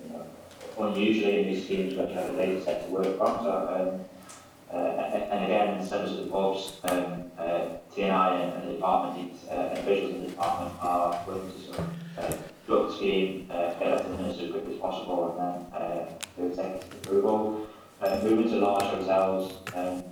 unusually 0.78 1.40
in 1.40 1.54
these 1.54 1.64
schemes 1.64 1.94
where 1.94 2.08
you 2.08 2.14
have 2.14 2.30
a 2.30 2.36
data 2.36 2.62
set 2.62 2.86
to 2.86 2.92
work 2.92 3.18
from. 3.18 3.44
So, 3.44 4.00
um, 4.00 4.76
uh, 4.76 4.76
and 4.76 5.44
again, 5.44 5.80
in 5.80 5.88
terms 5.88 6.12
of 6.12 6.24
the 6.24 6.30
pubs, 6.30 6.78
um, 6.84 7.30
uh, 7.38 7.76
TNI 7.94 8.42
and, 8.42 8.52
and 8.54 8.68
the 8.68 8.74
department, 8.74 9.32
uh, 9.48 9.52
and 9.54 9.78
officials 9.78 10.14
in 10.14 10.22
the 10.22 10.28
department 10.28 10.74
are 10.80 11.24
working 11.26 11.52
to 11.52 11.60
sort 11.60 11.78
of 11.78 11.86
uh, 12.18 12.36
the 12.66 12.96
scheme, 12.96 13.48
uh, 13.50 13.74
get 13.74 13.88
it 13.88 14.02
to 14.02 14.08
the 14.10 14.16
minister 14.16 14.44
as 14.44 14.50
quickly 14.52 14.74
as 14.74 14.80
possible, 14.80 15.36
and 15.38 15.74
then 15.74 15.82
uh, 15.82 16.08
do 16.36 16.54
take 16.54 16.84
approval. 16.94 17.66
Uh, 18.00 18.20
moving 18.22 18.48
to 18.48 18.56
large 18.58 18.84
hotels, 18.84 19.52
um, 19.74 20.04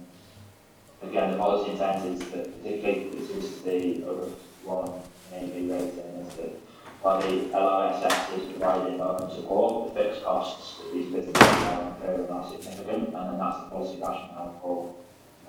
again, 1.02 1.32
the 1.32 1.38
policy 1.38 1.72
intent 1.72 2.04
is 2.04 2.18
that 2.30 2.62
particularly 2.62 3.10
this 3.10 3.30
is 3.30 3.62
the 3.62 4.04
over 4.04 4.26
one 4.64 5.00
maybe 5.30 5.70
rating 5.70 5.98
is 6.26 6.34
that 6.36 6.67
while 7.02 7.20
the 7.20 7.26
LRSS 7.26 8.38
is 8.38 8.52
providing 8.52 8.98
government 8.98 9.32
support, 9.32 9.94
the 9.94 10.02
fixed 10.02 10.24
costs 10.24 10.78
that 10.78 10.92
these 10.92 11.12
businesses 11.12 11.42
are 11.42 11.94
incurring 11.94 12.30
are 12.30 12.50
significant, 12.50 13.14
and 13.14 13.14
then 13.14 13.38
that's 13.38 13.60
the 13.60 13.70
policy 13.70 14.00
rationale 14.00 14.58
for 14.60 14.94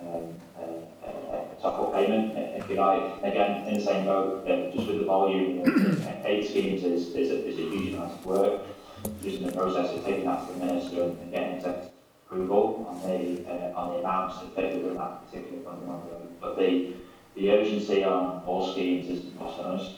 um, 0.02 0.36
uh, 0.58 1.08
a, 1.08 1.58
a 1.58 1.61
top-up 1.61 1.94
payment, 1.94 2.38
if 2.38 2.69
you 2.69 2.76
like. 2.76 3.18
Again, 3.24 3.68
in 3.68 3.74
the 3.76 3.82
same 3.82 4.06
boat, 4.06 4.48
uh, 4.48 4.76
just 4.76 4.88
with 4.88 5.00
the 5.00 5.06
volume, 5.06 5.64
uh, 5.66 6.14
eight 6.26 6.48
schemes 6.48 6.84
is, 6.84 7.16
is, 7.16 7.32
a, 7.32 7.45
is 7.48 7.58
a 7.58 7.61
huge 7.61 7.94
amount 7.94 8.14
of 8.14 8.26
work. 8.26 8.61
Just 9.24 9.38
in 9.38 9.48
the 9.48 9.52
process 9.53 9.95
of 9.95 10.06
taking 10.06 10.26
that 10.26 10.45
to 10.45 10.53
the 10.53 10.66
minister 10.66 11.03
and 11.03 11.32
getting 11.32 11.56
executive 11.56 11.92
approval 12.26 12.86
on 12.90 13.10
the 13.10 13.50
uh, 13.50 13.80
on 13.80 13.94
the 13.94 14.00
amounts 14.00 14.40
that 14.40 14.56
fit 14.56 14.76
within 14.76 14.98
that 14.98 15.26
particular 15.26 15.64
funding 15.64 15.90
envelope. 15.90 16.32
But 16.42 16.58
the 16.58 16.94
the 17.36 17.52
urgency 17.52 18.03
on 18.03 18.44
all 18.45 18.72
schemes 18.74 19.10
is 19.10 19.34
lost 19.40 19.60
on 19.60 19.80
us. 19.80 19.95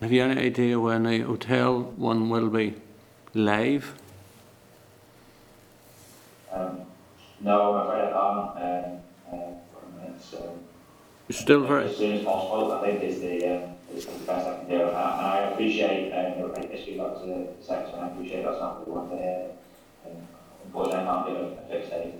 Have 0.00 0.12
you 0.12 0.22
any 0.22 0.40
idea 0.40 0.78
when 0.78 1.02
the 1.02 1.20
hotel 1.22 1.82
one 1.96 2.30
will 2.30 2.48
be 2.48 2.76
live? 3.34 3.94
Um, 6.52 6.82
no, 7.40 7.74
I'm 7.74 7.86
afraid 7.86 8.04
I 8.04 8.10
can't. 8.12 9.00
Um, 9.32 9.56
uh, 10.36 10.48
it's, 11.28 11.40
still 11.40 11.66
very, 11.66 11.88
as 11.88 11.96
soon 11.96 12.18
as 12.18 12.24
possible, 12.24 12.72
I 12.72 12.86
think 12.86 13.02
is 13.02 13.20
the, 13.20 13.56
um, 13.56 13.70
is 13.92 14.06
the 14.06 14.12
best 14.20 14.46
I 14.46 14.58
can 14.58 14.68
do. 14.68 14.82
And 14.82 14.96
I, 14.96 15.18
and 15.18 15.26
I 15.26 15.38
appreciate, 15.50 16.12
um, 16.12 16.38
your 16.38 16.70
history 16.70 16.96
got 16.96 17.20
to 17.20 17.26
the 17.26 17.48
section, 17.60 17.98
I 17.98 18.06
appreciate 18.06 18.44
that's 18.44 18.60
not 18.60 18.78
what 18.78 18.88
we 18.88 18.94
want 18.94 19.10
to 19.10 19.16
hear. 19.16 19.50
Um, 20.06 20.12
unfortunately, 20.64 21.00
I 21.00 21.04
can't 21.04 21.26
give 21.26 21.36
a 21.36 21.68
fixed 21.68 21.90
date. 21.90 22.14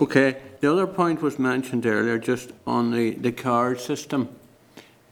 okay. 0.00 0.36
The 0.60 0.70
other 0.70 0.86
point 0.86 1.22
was 1.22 1.40
mentioned 1.40 1.86
earlier, 1.86 2.18
just 2.20 2.52
on 2.68 2.92
the, 2.92 3.10
the 3.10 3.32
card 3.32 3.80
system. 3.80 4.28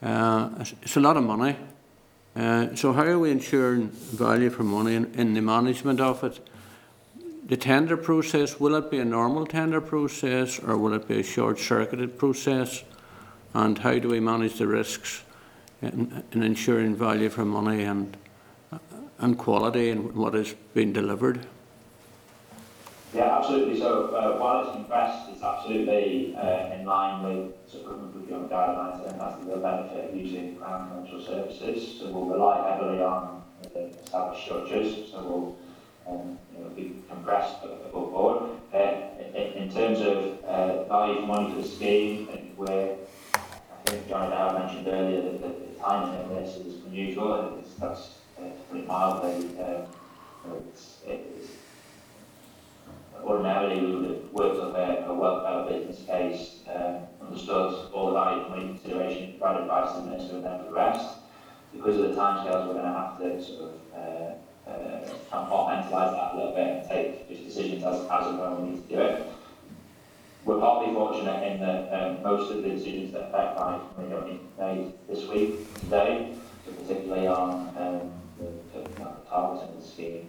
Uh, 0.02 0.50
it's- 0.60 0.96
a 0.96 1.00
lot 1.00 1.16
of 1.16 1.24
money. 1.24 1.56
Uh, 2.34 2.74
so 2.74 2.92
how 2.92 3.02
are 3.02 3.18
we 3.18 3.30
ensuring 3.30 3.88
value 3.88 4.50
for 4.50 4.62
money 4.62 4.94
in, 4.94 5.12
in 5.14 5.34
the 5.34 5.42
management 5.42 6.00
of 6.00 6.22
it? 6.24 6.40
The 7.46 7.56
tender 7.56 7.96
process, 7.96 8.60
will 8.60 8.76
it 8.76 8.90
be 8.90 8.98
a 8.98 9.04
normal 9.04 9.46
tender 9.46 9.80
process 9.80 10.60
or 10.60 10.78
will 10.78 10.94
it 10.94 11.08
be 11.08 11.18
a 11.18 11.22
short-circuited 11.22 12.16
process? 12.16 12.84
And 13.52 13.76
how 13.78 13.98
do 13.98 14.08
we 14.08 14.20
manage 14.20 14.58
the 14.58 14.68
risks 14.68 15.24
in, 15.82 16.22
in 16.30 16.42
ensuring 16.44 16.94
value 16.94 17.28
for 17.28 17.44
money 17.44 17.82
and, 17.82 18.16
and 19.18 19.36
quality 19.36 19.90
in 19.90 20.14
what 20.14 20.36
is 20.36 20.54
being 20.72 20.92
delivered? 20.92 21.44
Yeah, 23.12 23.38
absolutely. 23.38 23.78
So 23.78 24.14
uh, 24.14 24.38
while 24.38 24.62
it's 24.62 24.72
compressed, 24.72 25.30
it's 25.30 25.42
absolutely 25.42 26.36
uh, 26.36 26.72
in 26.74 26.84
line 26.86 27.24
with 27.24 27.54
sort 27.66 27.84
of 27.84 27.90
government 27.90 28.14
procurement 28.14 28.50
guidelines 28.52 29.10
and 29.10 29.20
that's 29.20 29.44
the 29.44 29.56
benefit 29.56 30.10
of 30.10 30.16
using 30.16 30.56
Crown 30.56 30.88
Commercial 30.90 31.20
Services. 31.20 31.98
So 31.98 32.10
we'll 32.10 32.26
rely 32.26 32.70
heavily 32.70 33.02
on 33.02 33.42
the 33.74 33.86
established 33.86 34.44
structures. 34.44 35.10
So 35.10 35.22
we'll 35.24 35.56
um, 36.06 36.38
you 36.56 36.62
know, 36.62 36.70
be 36.70 37.02
compressed 37.08 37.64
above 37.64 37.90
board. 38.12 38.50
Uh, 38.72 38.78
in, 39.34 39.64
in 39.64 39.72
terms 39.72 40.00
of 40.00 40.44
uh, 40.44 40.84
value 40.84 41.20
for 41.20 41.26
money 41.26 41.50
for 41.52 41.62
the 41.62 41.68
scheme, 41.68 42.28
I 42.30 42.36
think 42.36 42.52
we're, 42.56 42.96
I 43.34 43.90
think 43.90 44.08
Johnny 44.08 44.30
Dow 44.30 44.56
mentioned 44.56 44.86
earlier 44.86 45.22
that 45.22 45.42
the, 45.42 45.48
the 45.48 45.80
timing 45.80 46.14
of 46.20 46.28
this 46.30 46.56
is 46.56 46.84
unusual. 46.86 47.34
and 47.34 47.58
it's, 47.58 47.74
that's 47.74 48.18
uh, 48.38 48.50
put 48.70 48.86
mildly. 48.86 49.50
Uh, 49.58 49.82
it's, 50.72 50.98
it's 51.06 51.50
ordinarily 53.24 54.08
have 54.08 54.32
worked 54.32 54.60
up 54.60 54.74
a, 54.74 55.06
a 55.06 55.14
well 55.14 55.36
developed 55.36 55.70
business 55.70 56.06
case, 56.06 56.60
um, 56.74 57.06
understood 57.20 57.90
all 57.92 58.06
the 58.06 58.12
value 58.12 58.44
for 58.44 58.50
money 58.50 58.66
consideration, 58.68 59.34
provided 59.38 59.66
to 59.66 60.00
the 60.00 60.06
minister 60.06 60.36
and 60.36 60.44
then 60.44 60.60
progressed. 60.60 61.16
Because 61.72 61.96
of 61.98 62.02
the 62.08 62.20
timescales, 62.20 62.66
we're 62.66 62.74
going 62.74 62.84
to 62.84 62.98
have 62.98 63.18
to 63.18 63.44
sort 63.44 63.70
of 63.70 63.80
uh, 63.94 64.70
uh, 64.70 65.08
compartmentalise 65.30 66.12
that 66.12 66.34
a 66.34 66.36
little 66.36 66.54
bit 66.54 66.66
and 66.66 66.88
take 66.88 67.28
just 67.28 67.44
decisions 67.44 67.84
as, 67.84 68.00
as 68.10 68.26
and 68.26 68.38
when 68.38 68.62
we 68.62 68.70
need 68.70 68.88
to 68.88 68.94
do 68.94 69.00
it. 69.00 69.26
We're 70.44 70.58
partly 70.58 70.92
fortunate 70.94 71.46
in 71.46 71.60
that 71.60 71.92
um, 71.92 72.22
most 72.22 72.50
of 72.50 72.62
the 72.62 72.70
decisions 72.70 73.12
that 73.12 73.28
affect 73.28 73.58
value 73.58 73.82
money 74.20 74.40
made 74.58 74.92
this 75.08 75.28
week, 75.28 75.74
today, 75.80 76.34
so 76.64 76.72
particularly 76.72 77.26
on 77.26 77.68
um, 77.76 78.10
the, 78.38 78.78
the, 78.78 78.88
the 78.88 79.10
targeting 79.28 79.76
of 79.76 79.82
the 79.82 79.86
scheme. 79.86 80.28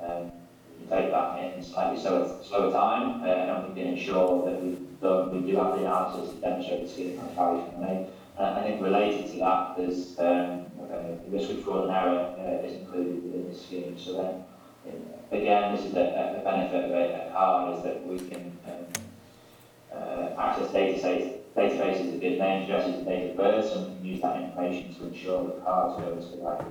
Um, 0.00 0.32
we 0.80 0.86
take 0.88 1.10
that 1.10 1.38
in 1.38 1.62
slightly 1.62 2.00
slower, 2.00 2.42
slower 2.42 2.72
time, 2.72 3.22
uh, 3.22 3.26
and 3.26 3.68
we 3.68 3.80
can 3.80 3.92
ensure 3.92 4.44
that 4.46 4.62
we, 4.62 4.70
we 4.70 5.50
do 5.50 5.56
have 5.56 5.78
the 5.78 5.80
analysis 5.80 6.34
to 6.34 6.40
demonstrate 6.40 6.84
the 6.84 6.88
scheme 6.88 7.18
has 7.18 7.34
value 7.34 7.64
for 7.70 7.78
money. 7.78 8.06
Uh, 8.38 8.56
I 8.58 8.62
think 8.62 8.82
related 8.82 9.30
to 9.32 9.38
that, 9.40 9.76
there's 9.76 10.18
um, 10.18 10.66
uh, 10.80 11.16
the 11.24 11.30
risk 11.30 11.50
of 11.50 11.62
fraud 11.62 11.88
and 11.88 11.92
error 11.92 12.34
uh, 12.38 12.66
is 12.66 12.76
included 12.80 13.22
within 13.22 13.50
the 13.50 13.54
scheme. 13.54 13.98
So 13.98 14.16
then, 14.16 14.94
uh, 14.94 15.36
again, 15.36 15.76
this 15.76 15.84
is 15.84 15.94
a, 15.94 16.38
a 16.40 16.44
benefit 16.44 16.84
of 16.86 16.90
a, 16.90 17.28
a 17.28 17.32
card 17.32 17.76
is 17.76 17.84
that 17.84 18.06
we 18.06 18.18
can 18.18 18.56
um, 18.66 19.02
uh, 19.92 20.40
access 20.40 20.70
databases, 20.70 21.38
databases 21.56 22.20
give 22.20 22.38
names, 22.38 22.70
addresses, 22.70 22.94
and 22.94 23.06
date 23.06 23.30
of 23.30 23.36
birth, 23.36 23.76
and 23.76 23.86
we 23.88 23.96
can 23.96 24.04
use 24.06 24.22
that 24.22 24.42
information 24.42 24.94
to 24.94 25.06
ensure 25.08 25.44
that 25.46 25.64
cards 25.64 26.30
the 26.30 26.38
right. 26.38 26.64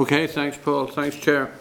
Okay, 0.00 0.26
thanks, 0.26 0.58
Paul. 0.58 0.86
Thanks, 0.86 1.16
Chair. 1.16 1.52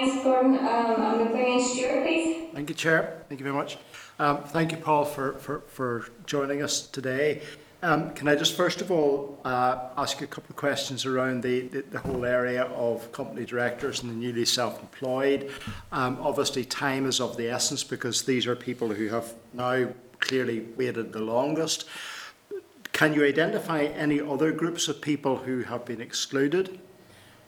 Thanks, 0.00 0.24
Gordon. 0.24 0.56
Um, 0.56 0.66
I'm 0.66 1.18
going 1.18 1.26
to 1.26 1.30
bring 1.30 1.58
in 1.58 1.60
Stewart, 1.62 2.02
please. 2.04 2.48
Thank 2.54 2.70
you, 2.70 2.74
Chair. 2.74 3.22
Thank 3.28 3.38
you 3.38 3.44
very 3.44 3.54
much. 3.54 3.76
Um, 4.18 4.42
thank 4.44 4.72
you, 4.72 4.78
Paul, 4.78 5.04
for, 5.04 5.34
for, 5.34 5.60
for 5.68 6.06
joining 6.24 6.62
us 6.62 6.86
today. 6.86 7.42
Um, 7.82 8.08
can 8.14 8.26
I 8.26 8.34
just 8.34 8.56
first 8.56 8.80
of 8.80 8.90
all 8.90 9.38
uh, 9.44 9.90
ask 9.98 10.18
you 10.20 10.24
a 10.24 10.28
couple 10.28 10.48
of 10.48 10.56
questions 10.56 11.04
around 11.04 11.42
the, 11.42 11.68
the, 11.68 11.82
the 11.82 11.98
whole 11.98 12.24
area 12.24 12.62
of 12.62 13.12
company 13.12 13.44
directors 13.44 14.02
and 14.02 14.10
the 14.10 14.14
newly 14.14 14.46
self-employed? 14.46 15.50
Um, 15.92 16.16
obviously, 16.22 16.64
time 16.64 17.04
is 17.04 17.20
of 17.20 17.36
the 17.36 17.50
essence 17.50 17.84
because 17.84 18.22
these 18.22 18.46
are 18.46 18.56
people 18.56 18.88
who 18.88 19.08
have 19.08 19.34
now 19.52 19.88
clearly 20.18 20.66
waited 20.78 21.12
the 21.12 21.20
longest. 21.20 21.86
Can 22.94 23.12
you 23.12 23.22
identify 23.26 23.82
any 23.82 24.18
other 24.18 24.50
groups 24.50 24.88
of 24.88 25.02
people 25.02 25.36
who 25.36 25.64
have 25.64 25.84
been 25.84 26.00
excluded? 26.00 26.80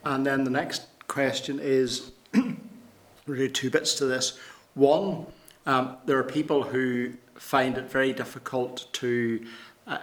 And 0.04 0.26
then 0.26 0.44
the 0.44 0.50
next 0.50 0.82
question 1.08 1.58
is 1.58 2.12
really 3.26 3.48
two 3.48 3.70
bits 3.70 3.94
to 3.96 4.06
this. 4.06 4.38
One, 4.74 5.26
um, 5.66 5.96
there 6.06 6.18
are 6.18 6.24
people 6.24 6.62
who 6.62 7.12
find 7.34 7.76
it 7.78 7.90
very 7.90 8.12
difficult 8.12 8.88
to, 8.92 9.44
uh, 9.86 9.98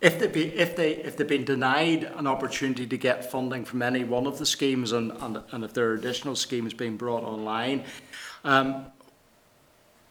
if 0.00 0.18
they 0.18 0.26
be, 0.26 0.44
if 0.54 0.76
they 0.76 0.92
if 0.92 1.16
they've 1.16 1.26
been 1.26 1.44
denied 1.44 2.04
an 2.04 2.26
opportunity 2.26 2.86
to 2.86 2.98
get 2.98 3.30
funding 3.30 3.64
from 3.64 3.82
any 3.82 4.04
one 4.04 4.26
of 4.26 4.38
the 4.38 4.46
schemes, 4.46 4.92
and 4.92 5.12
and, 5.20 5.42
and 5.52 5.64
if 5.64 5.72
there 5.72 5.88
are 5.90 5.94
additional 5.94 6.36
schemes 6.36 6.74
being 6.74 6.96
brought 6.96 7.24
online. 7.24 7.84
Um, 8.44 8.86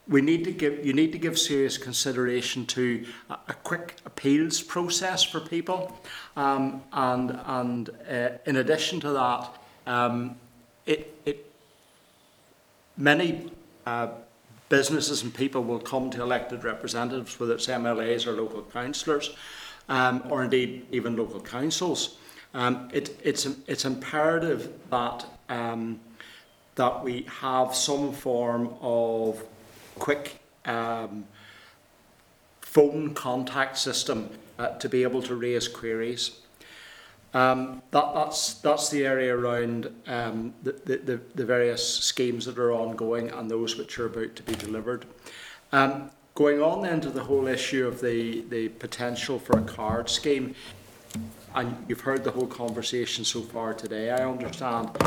we 0.08 0.22
need 0.22 0.44
to 0.44 0.52
give 0.52 0.86
you 0.86 0.94
need 0.94 1.12
to 1.12 1.18
give 1.18 1.38
serious 1.38 1.78
consideration 1.78 2.66
to 2.68 3.06
a, 3.30 3.34
a 3.48 3.54
quick 3.54 3.96
appeals 4.06 4.62
process 4.62 5.24
for 5.24 5.40
people, 5.40 5.98
um, 6.36 6.84
and 6.94 7.40
and 7.46 7.90
uh, 8.10 8.30
in 8.46 8.58
addition 8.58 9.00
to 9.00 9.12
that, 9.12 9.50
um, 9.88 10.36
it, 10.86 11.18
it 11.26 11.52
many 12.98 13.52
uh, 13.86 14.10
businesses 14.70 15.24
and 15.24 15.34
people 15.34 15.64
will 15.64 15.80
come 15.80 16.10
to 16.12 16.22
elected 16.22 16.64
representatives, 16.64 17.40
whether 17.40 17.54
it's 17.56 17.68
MLAs 17.68 18.28
or 18.28 18.32
local 18.32 18.64
councillors, 18.64 19.36
um, 19.90 20.24
or 20.30 20.44
indeed 20.44 20.86
even 20.92 21.16
local 21.16 21.40
councils. 21.40 22.18
Um, 22.54 22.90
it, 22.94 23.20
it's 23.24 23.46
it's 23.68 23.86
imperative 23.86 24.72
that 24.90 25.26
um, 25.50 26.00
that 26.76 27.04
we 27.04 27.26
have 27.42 27.76
some 27.76 28.14
form 28.14 28.74
of 28.82 29.44
quick 30.00 30.40
um, 30.66 31.26
phone 32.62 33.14
contact 33.14 33.78
system 33.78 34.30
uh, 34.58 34.70
to 34.78 34.90
be 34.90 35.04
able 35.04 35.22
to 35.24 35.36
raise 35.36 35.68
queries. 35.68 36.42
Um, 37.36 37.82
that, 37.92 38.14
that's, 38.14 38.54
that's 38.56 38.90
the 38.90 39.06
area 39.06 39.36
around 39.36 39.94
um, 40.08 40.54
the, 40.64 40.72
the, 40.86 41.20
the 41.36 41.46
various 41.46 41.86
schemes 41.86 42.46
that 42.46 42.58
are 42.58 42.72
ongoing 42.72 43.30
and 43.30 43.52
those 43.52 43.78
which 43.78 44.00
are 44.00 44.06
about 44.06 44.38
to 44.38 44.44
be 44.44 44.56
delivered. 44.56 45.06
Um, 45.74 46.12
going 46.34 46.62
on 46.62 46.82
then 46.82 47.02
to 47.02 47.10
the 47.10 47.26
whole 47.26 47.48
issue 47.48 47.86
of 47.86 48.00
the, 48.00 48.44
the 48.44 48.70
potential 48.70 49.38
for 49.38 49.60
a 49.60 49.64
card 49.64 50.10
scheme, 50.10 50.56
and 51.54 51.86
you've 51.90 52.00
heard 52.00 52.24
the 52.24 52.32
whole 52.32 52.48
conversation 52.48 53.26
so 53.26 53.42
far 53.42 53.74
today, 53.74 54.12
I 54.12 54.26
understand. 54.26 54.98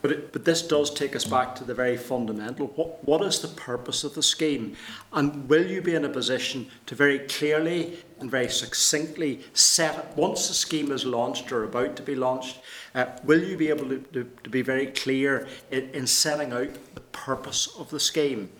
But, 0.00 0.12
it, 0.12 0.32
but 0.32 0.44
this 0.44 0.62
does 0.62 0.92
take 0.92 1.16
us 1.16 1.24
back 1.24 1.56
to 1.56 1.64
the 1.64 1.74
very 1.74 1.96
fundamental. 1.96 2.68
What, 2.68 3.04
what 3.04 3.22
is 3.22 3.40
the 3.40 3.48
purpose 3.48 4.04
of 4.04 4.14
the 4.14 4.22
scheme? 4.22 4.76
And 5.12 5.48
will 5.48 5.66
you 5.66 5.82
be 5.82 5.94
in 5.94 6.04
a 6.04 6.08
position 6.08 6.68
to 6.86 6.94
very 6.94 7.20
clearly 7.20 7.98
and 8.20 8.30
very 8.30 8.48
succinctly 8.48 9.40
set, 9.54 10.16
once 10.16 10.48
the 10.48 10.54
scheme 10.54 10.92
is 10.92 11.04
launched 11.04 11.50
or 11.50 11.64
about 11.64 11.96
to 11.96 12.02
be 12.02 12.14
launched, 12.14 12.58
uh, 12.94 13.06
will 13.24 13.42
you 13.42 13.56
be 13.56 13.68
able 13.68 13.88
to, 13.88 13.98
to, 14.12 14.30
to 14.44 14.50
be 14.50 14.62
very 14.62 14.86
clear 14.86 15.48
in, 15.70 15.90
in 15.90 16.06
setting 16.06 16.52
out 16.52 16.94
the 16.94 17.00
purpose 17.00 17.68
of 17.78 17.90
the 17.90 18.00
scheme? 18.00 18.50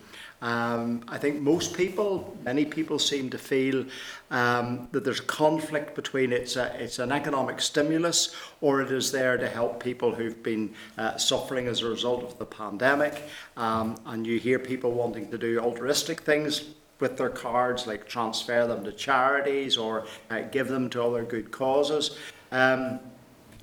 Um, 0.41 1.03
I 1.07 1.17
think 1.17 1.41
most 1.41 1.75
people, 1.75 2.37
many 2.43 2.65
people 2.65 2.97
seem 2.97 3.29
to 3.31 3.37
feel 3.37 3.85
um, 4.31 4.87
that 4.91 5.03
there's 5.03 5.19
a 5.19 5.23
conflict 5.23 5.95
between 5.95 6.31
it's, 6.31 6.55
a, 6.55 6.73
it's 6.81 6.99
an 6.99 7.11
economic 7.11 7.59
stimulus 7.59 8.35
or 8.61 8.81
it 8.81 8.91
is 8.91 9.11
there 9.11 9.37
to 9.37 9.49
help 9.49 9.83
people 9.83 10.15
who've 10.15 10.41
been 10.41 10.73
uh, 10.97 11.17
suffering 11.17 11.67
as 11.67 11.81
a 11.81 11.89
result 11.89 12.23
of 12.23 12.37
the 12.37 12.45
pandemic. 12.45 13.23
Um, 13.57 13.97
and 14.05 14.25
you 14.25 14.39
hear 14.39 14.59
people 14.59 14.91
wanting 14.91 15.29
to 15.31 15.37
do 15.37 15.59
altruistic 15.59 16.21
things 16.21 16.69
with 16.99 17.17
their 17.17 17.29
cards, 17.29 17.87
like 17.87 18.07
transfer 18.07 18.67
them 18.67 18.83
to 18.83 18.91
charities 18.91 19.77
or 19.77 20.05
uh, 20.29 20.41
give 20.51 20.67
them 20.67 20.89
to 20.91 21.03
other 21.03 21.23
good 21.23 21.51
causes. 21.51 22.17
Um, 22.51 22.99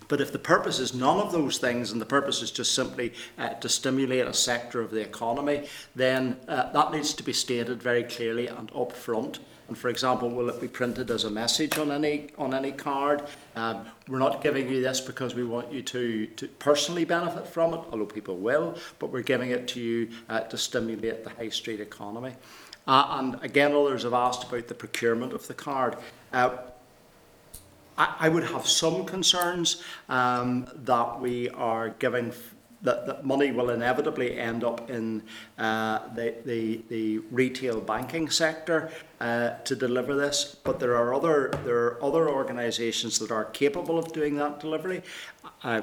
but 0.09 0.21
if 0.21 0.33
the 0.33 0.39
purpose 0.39 0.79
is 0.79 0.95
none 0.95 1.19
of 1.19 1.33
those 1.33 1.59
things 1.59 1.93
and 1.93 2.01
the 2.01 2.07
purpose 2.07 2.43
is 2.43 2.51
just 2.51 2.75
simply 2.75 3.13
uh, 3.39 3.51
to 3.51 3.69
stimulate 3.69 4.27
a 4.27 4.35
sector 4.35 4.81
of 4.81 4.91
the 4.91 5.01
economy, 5.01 5.69
then 5.95 6.39
uh, 6.49 6.71
that 6.73 6.93
needs 6.93 7.15
to 7.15 7.23
be 7.23 7.33
stated 7.33 7.83
very 7.83 8.05
clearly 8.05 8.47
and 8.47 8.71
upfront. 8.73 9.39
And 9.69 9.77
for 9.77 9.89
example, 9.89 10.31
will 10.31 10.49
it 10.49 10.61
be 10.61 10.69
printed 10.69 11.11
as 11.11 11.25
a 11.25 11.31
message 11.31 11.77
on 11.77 11.91
any 11.91 12.29
on 12.39 12.55
any 12.55 12.71
card? 12.71 13.23
Um, 13.57 13.87
we're 14.07 14.21
not 14.21 14.41
giving 14.41 14.69
you 14.69 14.81
this 14.81 15.01
because 15.01 15.35
we 15.35 15.43
want 15.43 15.73
you 15.73 15.83
to, 15.83 16.27
to 16.27 16.47
personally 16.47 17.05
benefit 17.05 17.49
from 17.49 17.75
it, 17.75 17.81
although 17.91 18.07
people 18.07 18.37
will, 18.37 18.79
but 19.01 19.11
we're 19.11 19.23
giving 19.23 19.51
it 19.51 19.67
to 19.69 19.81
you 19.81 20.11
uh, 20.29 20.41
to 20.41 20.57
stimulate 20.57 21.25
the 21.25 21.31
high 21.31 21.49
street 21.49 21.81
economy. 21.81 22.35
Uh, 22.87 23.19
and 23.19 23.43
again, 23.43 23.73
others 23.75 24.05
have 24.05 24.13
asked 24.13 24.45
about 24.45 24.69
the 24.69 24.75
procurement 24.75 25.33
of 25.33 25.47
the 25.49 25.55
card. 25.55 25.97
Uh, 26.33 26.57
I, 27.99 28.15
I 28.21 28.29
would 28.29 28.45
have 28.45 28.67
some 28.67 29.05
concerns 29.05 29.83
um, 30.09 30.69
that 30.85 31.21
we 31.21 31.49
are 31.51 31.91
giving 31.91 32.33
that, 32.83 33.07
that 33.07 33.25
money 33.25 33.51
will 33.53 33.71
inevitably 33.71 34.39
end 34.39 34.63
up 34.63 34.91
in 34.91 35.23
uh, 35.59 36.15
the, 36.15 36.35
the, 36.45 36.83
the 36.89 37.19
retail 37.31 37.81
banking 37.81 38.29
sector 38.29 38.91
uh, 39.21 39.51
to 39.65 39.75
deliver 39.75 40.15
this. 40.15 40.57
But 40.63 40.79
there 40.79 40.95
are 40.97 41.15
other 41.15 41.51
there 41.65 41.79
are 41.79 42.05
other 42.05 42.29
organisations 42.29 43.19
that 43.19 43.31
are 43.31 43.47
capable 43.47 43.99
of 43.99 44.13
doing 44.13 44.37
that 44.37 44.61
delivery. 44.61 45.03
Uh, 45.65 45.83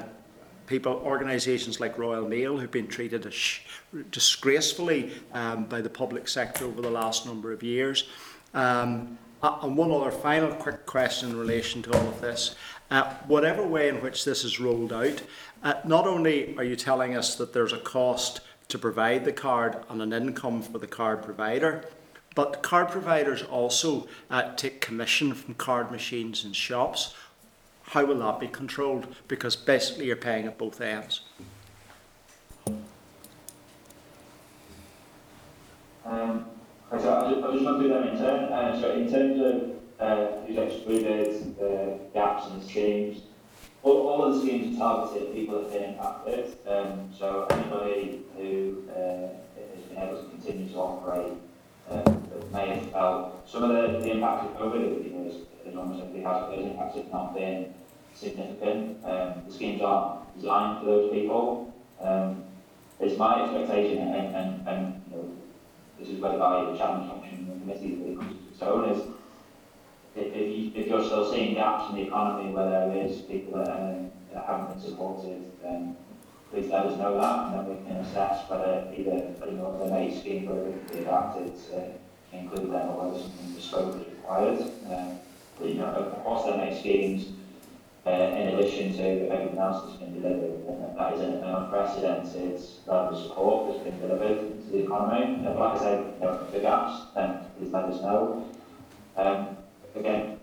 people, 0.66 0.94
organisations 1.04 1.80
like 1.80 1.98
Royal 1.98 2.26
Mail, 2.26 2.58
who've 2.58 2.70
been 2.70 2.88
treated 2.88 3.30
disgracefully 4.10 5.12
um, 5.32 5.64
by 5.64 5.80
the 5.80 5.90
public 5.90 6.26
sector 6.26 6.64
over 6.64 6.80
the 6.80 6.90
last 6.90 7.26
number 7.26 7.52
of 7.52 7.62
years. 7.62 8.08
Um, 8.54 9.18
uh, 9.44 9.58
and 9.60 9.76
one 9.76 9.92
other 9.92 10.10
final 10.10 10.50
quick 10.54 10.86
question 10.86 11.28
in 11.28 11.36
relation 11.36 11.82
to 11.82 11.92
all 11.92 12.08
of 12.08 12.20
this. 12.22 12.54
Uh, 12.90 13.12
whatever 13.26 13.62
way 13.62 13.90
in 13.90 14.00
which 14.00 14.24
this 14.24 14.42
is 14.42 14.58
rolled 14.58 14.90
out, 14.90 15.22
uh, 15.62 15.74
not 15.84 16.06
only 16.06 16.56
are 16.56 16.64
you 16.64 16.74
telling 16.74 17.14
us 17.14 17.34
that 17.36 17.52
there's 17.52 17.74
a 17.74 17.78
cost 17.78 18.40
to 18.68 18.78
provide 18.78 19.22
the 19.26 19.32
card 19.32 19.76
and 19.90 20.00
an 20.00 20.14
income 20.14 20.62
for 20.62 20.78
the 20.78 20.86
card 20.86 21.22
provider, 21.22 21.84
but 22.34 22.62
card 22.62 22.88
providers 22.88 23.42
also 23.42 24.08
uh, 24.30 24.54
take 24.54 24.80
commission 24.80 25.34
from 25.34 25.52
card 25.54 25.90
machines 25.90 26.42
and 26.42 26.56
shops. 26.56 27.14
How 27.82 28.06
will 28.06 28.20
that 28.20 28.40
be 28.40 28.48
controlled? 28.48 29.14
Because 29.28 29.56
basically 29.56 30.06
you're 30.06 30.16
paying 30.16 30.46
at 30.46 30.56
both 30.56 30.80
ends. 30.80 31.20
Um, 36.06 36.46
so 37.00 37.14
I 37.14 37.30
just, 37.30 37.64
want 37.64 37.80
to 37.80 37.82
do 37.82 37.88
them 37.88 38.08
in 38.08 38.18
turn. 38.18 38.52
Uh, 38.52 38.80
so 38.80 38.92
in 38.92 39.10
terms 39.10 39.40
of 39.40 39.70
uh, 40.00 40.40
who's 40.46 40.58
excluded, 40.58 41.56
the 41.58 41.98
gaps 42.12 42.46
in 42.48 42.60
the 42.60 42.64
schemes, 42.64 43.22
all, 43.82 44.08
all 44.08 44.24
of 44.24 44.34
the 44.34 44.40
schemes 44.40 44.76
are 44.76 45.06
targeted 45.06 45.28
at 45.28 45.34
people 45.34 45.62
that 45.62 45.72
have 45.72 45.72
been 45.72 45.90
impacted. 45.90 46.56
Um, 46.66 47.10
so 47.16 47.46
anybody 47.50 48.22
who 48.36 48.84
uh, 48.90 49.28
has 49.76 49.84
been 49.88 49.98
able 49.98 50.22
to 50.22 50.28
continue 50.30 50.68
to 50.72 50.78
operate 50.78 51.32
um, 51.90 52.22
may 52.52 52.68
have 52.68 52.90
felt 52.90 53.48
some 53.48 53.64
of 53.64 53.70
the, 53.70 53.98
the 53.98 54.10
impact 54.12 54.44
of 54.44 54.58
COVID, 54.58 55.04
you 55.04 55.10
know, 55.10 55.28
as, 55.28 55.36
as 55.66 55.76
almost 55.76 56.02
everybody 56.02 56.22
has, 56.22 56.50
those 56.50 56.70
impacts 56.70 56.96
have 56.96 57.12
not 57.12 57.34
been 57.34 57.74
significant. 58.14 59.04
Um, 59.04 59.42
the 59.46 59.52
schemes 59.52 59.82
aren't 59.82 60.34
designed 60.36 60.80
for 60.80 60.86
those 60.86 61.12
people. 61.12 61.74
Um, 62.00 62.44
it's 63.00 63.18
my 63.18 63.42
expectation, 63.42 63.98
and, 63.98 64.34
and, 64.34 64.68
and 64.68 65.02
you 65.10 65.16
know, 65.16 65.32
this 65.98 66.08
is 66.08 66.20
where 66.20 66.32
the 66.32 66.38
challenge 66.76 67.10
function 67.10 67.38
in 67.38 67.46
the 67.48 67.60
committee 67.60 67.96
really 67.96 68.16
comes 68.16 68.36
to 68.36 68.48
its 68.50 68.62
own, 68.62 68.90
is 68.90 69.02
if, 70.16 70.26
if, 70.34 70.56
you, 70.56 70.72
if 70.74 70.86
you're 70.86 71.04
still 71.04 71.30
seeing 71.32 71.54
gaps 71.54 71.90
in 71.90 71.96
the 71.96 72.02
economy 72.02 72.52
where 72.52 72.68
there 72.70 73.04
is 73.04 73.22
people 73.22 73.58
that, 73.58 73.70
um, 73.70 74.10
that 74.32 74.44
haven't 74.46 74.74
been 74.74 74.80
supported, 74.80 75.42
then 75.62 75.96
please 76.50 76.70
let 76.70 76.86
us 76.86 76.98
know 76.98 77.18
that, 77.20 77.46
and 77.46 77.54
then 77.54 77.76
we 77.76 77.84
can 77.84 77.96
assess 77.96 78.48
whether 78.48 78.92
either 78.96 79.34
you 79.46 79.56
know, 79.56 79.78
the 79.78 79.90
MATE 79.90 80.20
scheme 80.20 80.46
whether 80.46 80.68
it 80.68 80.86
can 80.86 80.96
be 80.96 81.02
adapted 81.02 81.52
to 81.70 81.92
include 82.32 82.72
them 82.72 82.88
or 82.90 83.10
whether 83.10 83.22
something 83.22 83.54
bespoke 83.54 84.00
is 84.00 84.06
required. 84.06 84.60
Um, 84.90 85.18
but, 85.58 85.68
you 85.68 85.74
know, 85.74 85.94
across 86.18 86.46
the 86.46 86.56
MATE 86.56 86.78
schemes, 86.78 87.28
uh, 88.06 88.10
in 88.10 88.54
addition 88.54 88.92
to 88.94 89.30
everything 89.30 89.58
else 89.58 89.86
that's 89.86 89.98
been 89.98 90.20
delivered, 90.20 90.96
that 90.96 91.14
is 91.14 91.20
an 91.20 91.42
unprecedented 91.42 92.60
level 92.86 93.16
of 93.16 93.22
support 93.22 93.72
that's 93.72 93.84
been 93.84 93.98
delivered 94.00 94.63
the 94.74 94.84
economy. 94.84 95.46
And 95.46 95.58
like 95.58 95.76
I 95.76 95.78
said, 95.78 96.14
you 96.20 96.26
know, 96.26 96.46
the 96.52 96.60
gaps, 96.60 97.06
then 97.14 97.38
please 97.58 97.72
let 97.72 97.84
us 97.84 98.02
know. 98.02 98.48
Um, 99.16 99.56
again, 99.94 100.38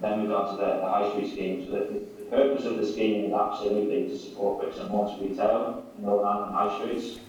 then 0.00 0.20
move 0.20 0.32
on 0.32 0.56
to 0.56 0.60
the, 0.60 0.80
the 0.80 0.88
high 0.88 1.10
street 1.10 1.32
scheme. 1.32 1.66
So 1.66 1.72
the, 1.72 2.02
the 2.18 2.30
purpose 2.30 2.64
of 2.64 2.76
the 2.76 2.86
scheme 2.86 3.24
is 3.26 3.32
absolutely 3.32 4.08
to 4.08 4.18
support 4.18 4.60
bricks 4.60 4.78
and 4.78 4.90
mortar 4.90 5.22
retail 5.22 5.84
in 5.96 6.04
Northern 6.04 6.26
Ireland 6.26 6.54
high 6.54 6.78
streets. 6.78 7.20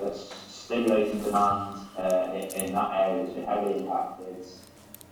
That's 0.00 0.34
stimulating 0.48 1.22
demand 1.22 1.86
uh, 1.98 2.30
in, 2.34 2.64
in 2.64 2.74
that 2.74 2.90
area 2.94 3.26
has 3.26 3.34
been 3.34 3.44
heavily 3.44 3.80
impacted. 3.80 4.46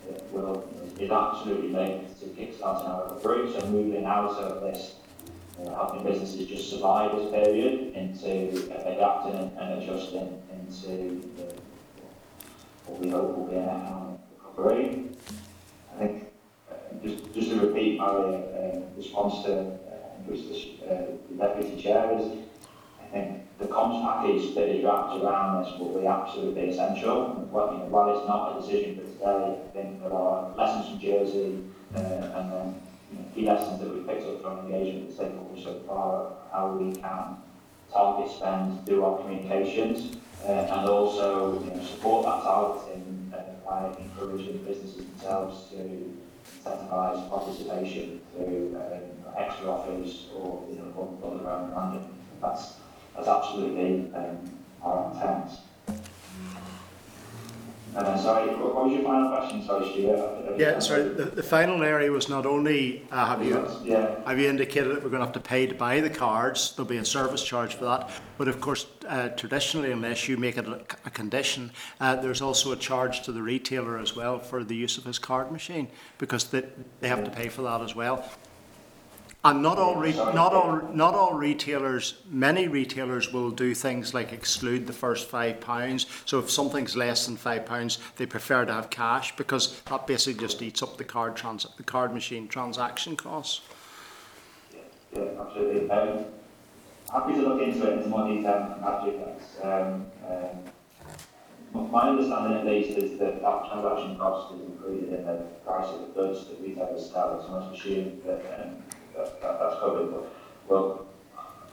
It 0.09 0.25
will, 0.33 0.69
is 0.99 1.11
absolutely 1.11 1.69
linked 1.69 2.19
to 2.21 2.27
kickstarting 2.27 2.89
our 2.89 3.15
recovery. 3.15 3.53
So 3.53 3.67
moving 3.69 4.05
out 4.05 4.31
of 4.31 4.63
this 4.63 4.95
uh, 5.67 5.75
helping 5.75 6.05
businesses 6.05 6.47
just 6.47 6.71
survive 6.71 7.17
this 7.17 7.31
period 7.31 7.95
into 7.95 8.73
uh, 8.73 8.91
adapting 8.91 9.35
and, 9.35 9.59
and 9.59 9.83
adjusting 9.83 10.43
into 10.53 11.31
the, 11.37 11.55
what 12.87 13.01
we 13.01 13.11
hope 13.11 13.37
will 13.37 13.47
be 13.47 13.57
an 13.57 13.69
economic 13.69 14.21
recovery. 14.37 15.05
I 15.95 15.99
think, 15.99 16.27
uh, 16.71 16.75
just, 17.03 17.33
just 17.35 17.51
to 17.51 17.61
repeat 17.67 17.99
my 17.99 18.07
uh, 18.07 18.81
response 18.97 19.45
to 19.45 19.53
uh, 19.61 19.77
the, 20.29 21.19
the 21.31 21.37
Deputy 21.37 21.83
Chair 21.83 22.19
is, 22.19 22.27
I 23.01 23.07
think 23.13 23.59
the 23.59 23.67
comms 23.67 24.03
package 24.03 24.55
that 24.55 24.69
is 24.69 24.85
wrapped 24.85 25.23
around 25.23 25.65
this 25.65 25.79
will 25.79 26.01
be 26.01 26.07
absolutely 26.07 26.71
essential. 26.71 27.49
While, 27.51 27.73
you 27.73 27.79
know, 27.81 27.85
while 27.87 28.17
it's 28.17 28.27
not 28.27 28.57
a 28.57 28.61
decision 28.61 28.97
for 28.97 29.03
today, 29.03 29.59
I 29.63 29.71
think 29.73 30.01
there 30.01 30.13
are 30.13 30.55
lessons 30.57 30.89
from 30.89 30.99
Jersey 30.99 31.65
uh, 31.95 31.99
and 31.99 32.53
then 32.53 32.83
you 33.13 33.19
know, 33.19 33.25
key 33.35 33.47
lessons 33.47 33.81
that 33.81 33.93
we've 33.93 34.07
picked 34.07 34.27
up 34.27 34.43
from 34.43 34.59
engagement 34.67 35.07
with 35.07 35.19
stakeholders 35.19 35.63
so 35.63 35.81
far, 35.87 36.33
how 36.53 36.77
we 36.77 36.93
can 36.93 37.37
target 37.93 38.31
spend, 38.31 38.85
do 38.85 39.05
our 39.05 39.19
communications, 39.21 40.17
uh, 40.45 40.53
and 40.53 40.89
also 40.89 41.61
you 41.63 41.71
know, 41.71 41.83
support 41.85 42.25
that 42.25 42.43
targeting 42.43 43.33
uh, 43.35 43.69
by 43.69 43.95
encouraging 43.99 44.59
businesses 44.65 45.05
themselves 45.07 45.71
to 45.71 46.13
incentivise 46.65 47.29
participation 47.29 48.21
through 48.35 48.77
um, 48.77 49.35
extra 49.37 49.71
offers 49.71 50.29
or 50.35 50.65
you 50.71 50.77
know, 50.77 51.19
other 51.25 51.39
branding. 51.73 52.09
That's, 52.41 52.75
that's 53.15 53.29
absolutely 53.29 54.13
um, 54.15 54.59
our 54.83 55.13
intent. 55.13 55.51
And 57.95 58.07
then, 58.07 58.19
sorry, 58.19 58.49
what 58.55 58.75
was 58.75 58.93
your 58.93 59.03
final 59.03 59.29
question? 59.29 59.67
Sorry, 59.67 59.93
Stewart. 59.93 60.59
Yeah, 60.59 60.79
sorry. 60.79 61.11
The, 61.11 61.25
the 61.25 61.43
final 61.43 61.83
area 61.83 62.11
was 62.11 62.29
not 62.29 62.47
only 62.47 63.07
uh, 63.11 63.27
have 63.27 63.45
you 63.45 63.69
yeah. 63.85 64.17
have 64.27 64.39
you 64.39 64.49
indicated 64.49 64.97
that 64.97 65.03
we're 65.03 65.11
going 65.11 65.21
to 65.21 65.27
have 65.27 65.35
to 65.35 65.41
pay 65.41 65.67
to 65.67 65.75
buy 65.75 66.01
the 66.01 66.09
cards. 66.09 66.75
There'll 66.75 66.89
be 66.89 66.97
a 66.97 67.05
service 67.05 67.45
charge 67.45 67.75
for 67.75 67.85
that. 67.85 68.11
But 68.39 68.49
of 68.49 68.63
course, 68.63 68.87
uh, 69.07 69.29
traditionally, 69.31 69.93
unless 69.93 70.27
you 70.27 70.39
make 70.39 70.57
it 70.57 70.67
a, 70.67 70.81
a 71.05 71.11
condition, 71.11 71.71
uh, 72.01 72.17
there's 72.17 72.41
also 72.41 72.73
a 72.73 72.77
charge 72.77 73.23
to 73.23 73.33
the 73.33 73.43
retailer 73.43 73.99
as 73.99 74.17
well 74.17 74.39
for 74.39 74.65
the 74.65 74.75
use 74.75 74.97
of 74.97 75.05
his 75.05 75.19
card 75.19 75.53
machine 75.53 75.89
because 76.17 76.45
they, 76.45 76.65
they 77.01 77.09
have 77.09 77.25
to 77.25 77.31
pay 77.31 77.49
for 77.49 77.61
that 77.63 77.83
as 77.83 77.95
well. 77.95 78.25
And 79.45 79.61
not 79.61 79.77
all, 79.77 79.97
re- 79.97 80.13
not 80.13 80.53
all, 80.53 80.81
not 80.95 81.15
all 81.15 81.35
retailers. 81.35 82.15
Many 82.31 82.69
retailers 82.69 83.33
will 83.33 83.51
do 83.51 83.75
things 83.75 84.15
like 84.15 84.33
exclude 84.33 84.87
the 84.87 84.93
first 84.93 85.29
five 85.29 85.61
pounds. 85.61 86.07
So 86.27 86.39
if 86.39 86.49
something's 86.49 86.95
less 86.95 87.27
than 87.27 87.37
five 87.37 87.67
pounds, 87.67 87.99
they 88.17 88.27
prefer 88.27 88.65
to 88.65 88.73
have 88.73 88.89
cash 88.89 89.35
because 89.35 89.81
that 89.83 90.07
basically 90.07 90.41
just 90.41 90.63
eats 90.63 90.81
up 90.81 90.97
the 90.97 91.03
card 91.03 91.35
trans- 91.35 91.67
the 91.77 91.83
card 91.83 92.15
machine 92.15 92.47
transaction 92.47 93.17
costs. 93.17 93.63
Yeah, 95.13 95.23
absolutely. 95.41 95.91
Um, 95.91 96.25
happy 97.13 97.33
to 97.35 97.43
look 97.43 97.63
into 97.63 97.85
it 97.91 98.05
in 98.05 98.11
more 98.11 98.29
detail 98.29 98.79
after. 98.85 99.67
Um, 99.67 100.07
um, 100.31 101.91
my 101.91 102.11
understanding 102.11 102.59
at 102.59 102.65
least 102.67 102.97
is 102.97 103.19
that 103.19 103.43
that 103.43 103.69
transaction 103.69 104.17
cost 104.19 104.55
is 104.55 104.61
included 104.61 105.13
in 105.15 105.27
the 105.27 105.47
price 105.65 105.89
of 105.89 106.01
the 106.03 106.07
goods 106.09 106.47
that 106.47 106.61
retailers 106.61 107.11
sell. 107.11 107.43
So 107.45 107.55
I 107.55 107.75
assume 107.75 108.21
that 108.25 108.63
um, 108.63 108.77
that, 109.17 109.41
that, 109.41 109.59
that's 109.61 109.81
covered. 109.81 110.11
But 110.11 110.33
well, 110.69 111.07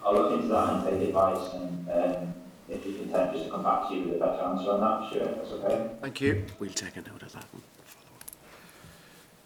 I'll 0.05 0.13
look 0.13 0.31
into 0.33 0.47
that 0.49 0.73
and 0.73 0.83
take 0.99 1.09
advice 1.09 1.53
and 1.53 1.89
um, 1.89 2.33
if 2.69 2.85
you're 2.85 2.99
content, 2.99 3.33
just 3.33 3.45
to 3.45 3.51
come 3.51 3.63
back 3.63 3.89
to 3.89 3.95
you 3.95 4.03
with 4.03 4.15
a 4.15 4.19
better 4.19 4.43
answer 4.43 4.71
on 4.71 4.79
that, 4.81 5.11
sure, 5.11 5.25
that's 5.25 5.51
okay. 5.51 5.89
Thank 6.01 6.21
you. 6.21 6.45
We'll 6.59 6.69
take 6.71 6.95
a 6.97 7.01
note 7.01 7.23
of 7.23 7.31
that. 7.33 7.45
one. 7.51 7.63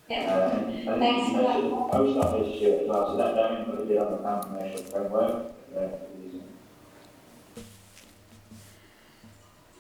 Yeah. 0.09 0.49
And 0.59 0.87
and 0.89 0.99
Thanks 0.99 1.29
you 1.29 1.35
for 1.37 1.41
that. 1.43 1.61
mentioned 1.61 1.91
post 1.91 2.17
office, 2.19 2.59
sure, 2.59 2.81
as 2.81 2.87
well, 2.87 3.07
so 3.07 3.17
that, 3.17 3.35
that 3.35 3.59
included 3.59 3.91
it 3.91 3.97
on 3.99 4.11
the 4.11 4.17
Crown 4.17 4.43
Commercial 4.43 4.83
framework, 4.83 5.45
uh, 5.77 5.87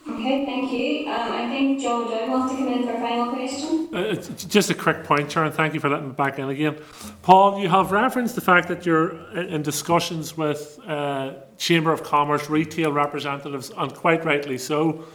Okay, 0.05 0.45
thank 0.45 0.71
you. 0.71 1.07
Um, 1.09 1.31
I 1.31 1.47
think 1.47 1.81
John 1.81 2.09
Doyle 2.09 2.29
wants 2.29 2.53
to 2.53 2.57
come 2.59 2.67
in 2.67 2.83
for 2.83 2.93
a 2.93 2.99
final 2.99 3.33
question. 3.33 3.89
Uh, 3.93 3.99
it's 3.99 4.43
just 4.43 4.69
a 4.69 4.73
quick 4.73 5.05
point, 5.05 5.29
Chair, 5.29 5.45
and 5.45 5.53
thank 5.53 5.73
you 5.73 5.79
for 5.79 5.89
letting 5.89 6.09
me 6.09 6.13
back 6.13 6.39
in 6.39 6.49
again. 6.49 6.77
Paul, 7.21 7.61
you 7.61 7.69
have 7.69 7.91
referenced 7.91 8.35
the 8.35 8.41
fact 8.41 8.67
that 8.67 8.85
you're 8.85 9.31
in 9.31 9.47
in 9.47 9.61
discussions 9.61 10.35
with 10.35 10.77
uh, 10.85 11.35
Chamber 11.57 11.93
of 11.93 12.03
Commerce 12.03 12.49
retail 12.49 12.91
representatives, 12.91 13.71
and 13.77 13.93
quite 13.95 14.25
rightly 14.25 14.57
so. 14.57 15.05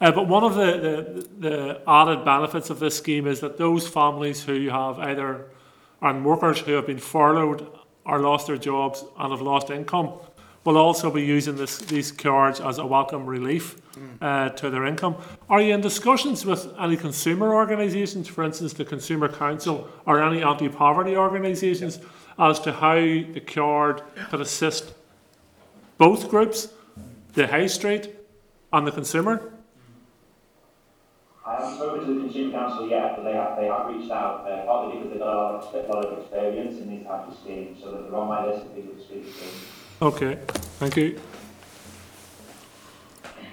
Uh, 0.00 0.10
but 0.10 0.26
one 0.26 0.42
of 0.42 0.54
the, 0.54 1.28
the, 1.40 1.48
the 1.48 1.82
added 1.86 2.24
benefits 2.24 2.70
of 2.70 2.78
this 2.78 2.96
scheme 2.96 3.26
is 3.26 3.40
that 3.40 3.58
those 3.58 3.86
families 3.86 4.42
who 4.42 4.70
have 4.70 4.98
either 4.98 5.50
and 6.00 6.24
workers 6.24 6.60
who 6.60 6.72
have 6.72 6.86
been 6.86 6.98
furloughed 6.98 7.66
or 8.06 8.18
lost 8.20 8.46
their 8.46 8.56
jobs 8.56 9.04
and 9.18 9.30
have 9.30 9.42
lost 9.42 9.68
income 9.68 10.14
will 10.64 10.76
also 10.76 11.10
be 11.10 11.24
using 11.24 11.56
this, 11.56 11.78
these 11.78 12.12
cards 12.12 12.60
as 12.60 12.78
a 12.78 12.84
welcome 12.86 13.24
relief 13.24 13.80
uh, 14.20 14.50
to 14.50 14.68
their 14.68 14.84
income. 14.84 15.16
Are 15.48 15.60
you 15.60 15.72
in 15.74 15.80
discussions 15.80 16.44
with 16.44 16.68
any 16.78 16.96
consumer 16.96 17.54
organisations, 17.54 18.28
for 18.28 18.44
instance, 18.44 18.74
the 18.74 18.84
Consumer 18.84 19.28
Council 19.28 19.88
or 20.06 20.22
any 20.22 20.42
anti-poverty 20.42 21.16
organisations, 21.16 22.00
as 22.38 22.60
to 22.60 22.72
how 22.72 22.94
the 22.94 23.40
card 23.40 24.02
could 24.28 24.40
assist 24.40 24.92
both 25.98 26.28
groups, 26.28 26.68
the 27.34 27.46
high 27.46 27.66
street 27.66 28.14
and 28.72 28.86
the 28.86 28.92
consumer? 28.92 29.52
I 31.46 31.54
haven't 31.54 31.76
spoken 31.76 32.06
to 32.06 32.14
the 32.14 32.20
Consumer 32.20 32.52
Council 32.52 32.88
yet, 32.88 33.16
but 33.16 33.24
they 33.24 33.32
have, 33.32 33.56
they 33.58 33.66
have 33.66 33.86
reached 33.86 34.10
out, 34.10 34.46
uh, 34.46 34.64
partly 34.66 34.98
because 34.98 35.10
they've 35.10 35.20
got 35.20 35.34
a 35.34 35.36
lot 35.36 35.54
of, 35.54 35.72
expe- 35.72 35.88
lot 35.88 36.04
of 36.04 36.18
experience 36.18 36.78
in 36.80 36.90
these 36.90 37.06
types 37.06 37.32
of 37.32 37.38
schemes, 37.42 37.82
so 37.82 37.92
that 37.92 38.10
they're 38.10 38.14
on 38.14 38.28
my 38.28 38.46
list 38.46 38.66
of 38.66 38.74
people 38.74 38.94
to 38.94 39.00
speak 39.00 39.24
to. 39.24 39.44
Okay, 40.02 40.38
thank 40.78 40.96
you. 40.96 41.20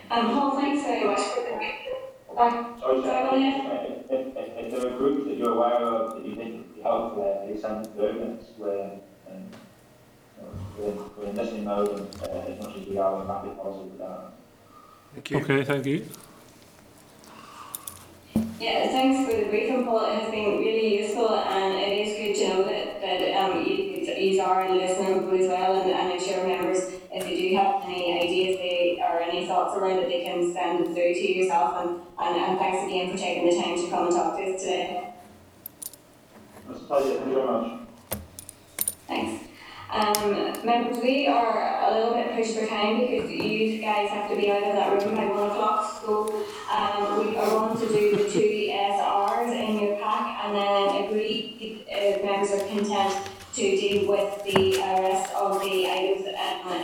Um, 0.10 0.28
Paul, 0.28 0.56
thanks 0.56 0.84
very 0.84 1.04
much 1.06 1.20
for 1.20 1.42
the 1.42 2.42
uh, 2.42 2.80
Sorry, 2.80 3.02
Sorry, 3.02 3.02
go 3.02 3.36
ahead. 3.36 3.62
Chair, 3.64 3.86
if, 3.90 4.12
if, 4.12 4.38
if, 4.38 4.58
if 4.58 4.72
there 4.82 4.94
are 4.94 4.98
groups 4.98 5.26
that 5.28 5.38
you're 5.38 5.52
aware 5.52 5.74
of 5.74 6.16
that 6.16 6.26
you 6.26 6.36
think 6.36 6.56
would 6.56 6.76
be 6.76 6.82
helpful, 6.82 7.44
please 7.46 7.62
send 7.62 7.84
them 7.84 7.94
through, 7.94 8.22
and 8.22 8.40
we're, 8.58 8.92
um, 9.30 9.52
we're, 10.78 10.88
in- 10.92 11.10
we're 11.18 11.26
in 11.26 11.36
listening 11.36 11.66
mode, 11.66 12.00
and, 12.00 12.22
uh, 12.24 12.28
as 12.48 12.64
much 12.64 12.78
as 12.78 12.88
we 12.88 12.98
are, 12.98 13.16
we're 13.18 13.28
happy 13.28 13.50
policy 13.50 13.90
with 13.90 14.00
that. 14.00 14.32
Thank 15.16 15.32
you. 15.32 15.38
Okay, 15.40 15.64
thank 15.66 15.86
you. 15.86 16.08
Yeah, 18.60 18.88
thanks 18.88 19.30
for 19.30 19.38
the 19.38 19.50
briefing, 19.50 19.84
Paul. 19.84 20.06
It 20.06 20.20
has 20.22 20.32
been 20.32 20.60
really 20.60 21.00
useful, 21.02 21.30
and 21.30 21.74
it 21.74 22.08
is 22.08 22.38
good 22.40 22.46
to 22.48 22.54
know 22.54 22.64
that, 22.64 23.02
that 23.02 23.34
um, 23.52 23.66
you, 23.66 23.87
you 24.22 24.42
are 24.42 24.66
in 24.66 24.78
listening 24.78 25.18
as 25.40 25.48
well, 25.48 25.82
and, 25.82 25.92
and 25.92 26.14
I'm 26.14 26.20
sure 26.20 26.46
members, 26.48 26.80
if 27.12 27.24
they 27.24 27.50
do 27.50 27.56
have 27.56 27.84
any 27.86 28.20
ideas 28.22 28.58
they, 28.58 29.02
or 29.02 29.20
any 29.20 29.48
thoughts 29.48 29.78
around 29.78 30.00
it, 30.00 30.10
they 30.10 30.24
can 30.24 30.54
send 30.54 30.86
them 30.86 30.94
through 30.94 31.14
to 31.14 31.38
yourself, 31.38 31.86
and, 31.86 32.02
and, 32.20 32.36
and 32.36 32.60
thanks 32.60 32.86
again 32.86 33.12
for 33.12 33.18
taking 33.18 33.50
the 33.50 33.62
time 33.62 33.76
to 33.76 33.90
come 33.90 34.08
and 34.08 34.16
talk 34.16 34.38
to 34.38 34.44
us 34.44 34.62
today. 34.62 35.14
It's 36.70 36.82
a 36.82 36.84
pleasure, 36.84 37.18
thank 37.18 37.28
you 37.28 37.34
very 37.36 37.46
much. 37.46 37.80
Thanks. 39.08 39.48
Um, 39.90 40.66
members, 40.66 41.02
we 41.02 41.28
are 41.28 41.90
a 41.90 41.94
little 41.94 42.14
bit 42.14 42.36
pushed 42.36 42.58
for 42.58 42.68
time 42.68 43.00
because 43.00 43.32
you 43.32 43.80
guys 43.80 44.10
have 44.10 44.30
to 44.30 44.36
be 44.36 44.52
out 44.52 44.64
of 44.64 44.74
that 44.74 45.06
room 45.06 45.16
by 45.16 45.26
one 45.28 45.50
o'clock. 45.50 46.02
So 46.04 46.46
um, 46.70 47.26
we 47.26 47.38
are 47.38 47.50
going 47.50 47.80
to 47.80 47.88
do 47.88 48.18
the 48.18 48.30
two 48.30 48.40
SRs 48.70 49.52
in 49.54 49.80
your 49.80 49.96
pack 49.98 50.44
and 50.44 50.56
then 50.56 51.06
agree 51.06 51.56
if 51.88 52.22
uh, 52.22 52.26
members 52.26 52.52
are 52.52 52.68
content 52.68 53.27
to 53.58 53.64
deal 53.64 54.08
with 54.08 54.44
the 54.44 54.78
rest 54.78 55.34
of 55.34 55.60
the 55.62 55.90
items 55.90 56.28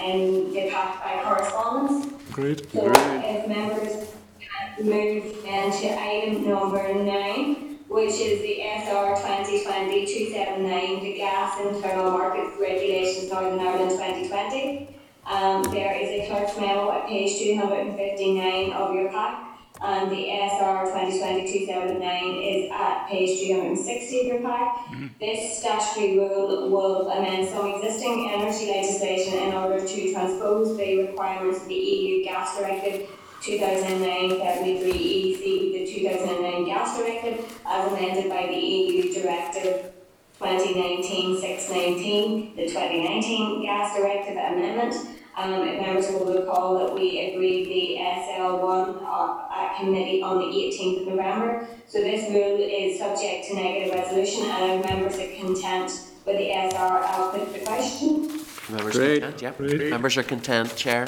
in 0.03 0.51
the 0.53 0.69
pack 0.71 1.03
by 1.03 1.21
correspondence. 1.23 2.11
Great. 2.31 2.71
So 2.71 2.91
if 2.95 3.47
members 3.47 4.09
can 4.39 4.89
move 4.89 5.23
into 5.45 6.01
item 6.01 6.49
number 6.49 6.93
nine, 6.95 7.77
which 7.87 8.13
is 8.13 8.41
the 8.41 8.61
SR 8.61 9.15
2020-279, 9.21 11.01
the 11.01 11.13
Gas 11.13 11.59
Internal 11.61 12.09
Markets 12.09 12.57
Regulations 12.59 13.31
Northern 13.31 13.59
Ireland 13.59 13.91
2020. 13.91 14.97
Um, 15.27 15.61
there 15.71 15.95
is 15.95 16.09
a 16.09 16.27
clerk's 16.27 16.57
memo 16.57 16.91
at 16.91 17.07
page 17.07 17.37
259 17.37 18.73
of 18.73 18.95
your 18.95 19.09
pack, 19.11 19.52
and 19.83 20.09
the 20.09 20.31
SR 20.31 20.87
2020-2009 20.95 22.39
is 22.41 22.71
at 22.71 23.05
page 23.09 23.37
360 23.39 24.19
of 24.21 24.27
your 24.27 24.41
pack. 24.41 24.77
Mm-hmm. 24.77 25.07
This 25.19 25.59
statutory 25.59 26.17
rule 26.17 26.69
will 26.69 27.09
amend 27.09 27.49
some 27.49 27.67
existing 27.67 28.31
energy 28.31 28.67
legislation 28.71 29.39
in 29.39 29.53
order 29.53 29.85
to 29.85 30.13
transpose 30.13 30.77
the 30.77 31.07
requirements 31.07 31.59
of 31.61 31.67
the 31.67 31.75
EU 31.75 32.23
Gas 32.23 32.57
Directive 32.57 33.09
2009-73 33.41 34.87
EC, 34.87 35.43
the 35.73 35.85
2009 35.93 36.65
Gas 36.65 36.97
Directive, 36.97 37.43
as 37.67 37.91
amended 37.91 38.29
by 38.29 38.47
the 38.47 38.55
EU 38.55 39.11
Directive 39.13 39.91
2019-619, 40.39 42.55
the 42.55 42.67
2019 42.67 43.63
Gas 43.63 43.97
Directive 43.97 44.37
Amendment. 44.37 44.95
Um, 45.35 45.67
if 45.67 45.81
members 45.81 46.07
will 46.09 46.31
recall 46.31 46.77
that 46.77 46.93
we 46.93 47.33
agreed 47.33 47.65
the 47.65 47.97
SL1 47.99 49.01
uh, 49.01 49.47
at 49.51 49.79
committee 49.79 50.21
on 50.21 50.37
the 50.37 50.45
18th 50.45 51.01
of 51.01 51.07
November. 51.07 51.67
So 51.87 51.99
this 52.01 52.29
rule 52.29 52.59
is 52.59 52.99
subject 52.99 53.47
to 53.47 53.55
negative 53.55 53.95
resolution, 53.95 54.45
and 54.45 54.79
if 54.79 54.89
members 54.89 55.17
are 55.17 55.31
content 55.35 55.91
with 56.25 56.37
the 56.37 56.51
SR, 56.51 56.77
I'll 56.77 57.31
put 57.31 57.51
the 57.51 57.59
question. 57.65 58.27
Members 58.69 58.95
Great. 58.95 59.21
content, 59.23 59.41
yeah. 59.41 59.51
Great. 59.57 59.89
Members 59.89 60.17
are 60.17 60.23
content, 60.23 60.75
Chair. 60.75 61.05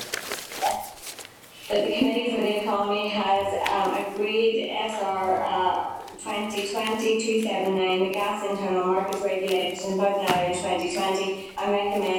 that 1.69 1.87
the 1.87 1.97
Committee 1.97 2.35
for 2.35 2.41
the 2.41 2.61
Economy 2.63 3.07
has 3.09 3.47
um, 3.69 4.13
agreed 4.13 4.71
SR 4.71 5.43
uh, 5.45 6.01
2020-279, 6.25 8.07
the 8.07 8.13
Gas 8.13 8.43
Internal 8.49 8.87
Markets 8.87 9.21
Regulation, 9.21 9.97
Northern 9.97 10.25
Ireland 10.25 10.55
2020, 10.55 11.51
and 11.57 11.71
recommends 11.71 11.95
that 11.95 12.01
the 12.01 12.07
um, 12.07 12.14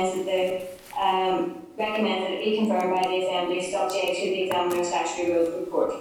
recommends 1.78 2.24
that 2.24 2.32
it 2.32 2.44
be 2.44 2.56
confirmed 2.56 2.94
by 2.94 3.02
the 3.02 3.26
Assembly 3.26 3.70
subject 3.70 4.16
to 4.16 4.22
the 4.22 4.42
examiner's 4.44 4.88
Statutory 4.88 5.32
Rules 5.32 5.60
report. 5.60 5.92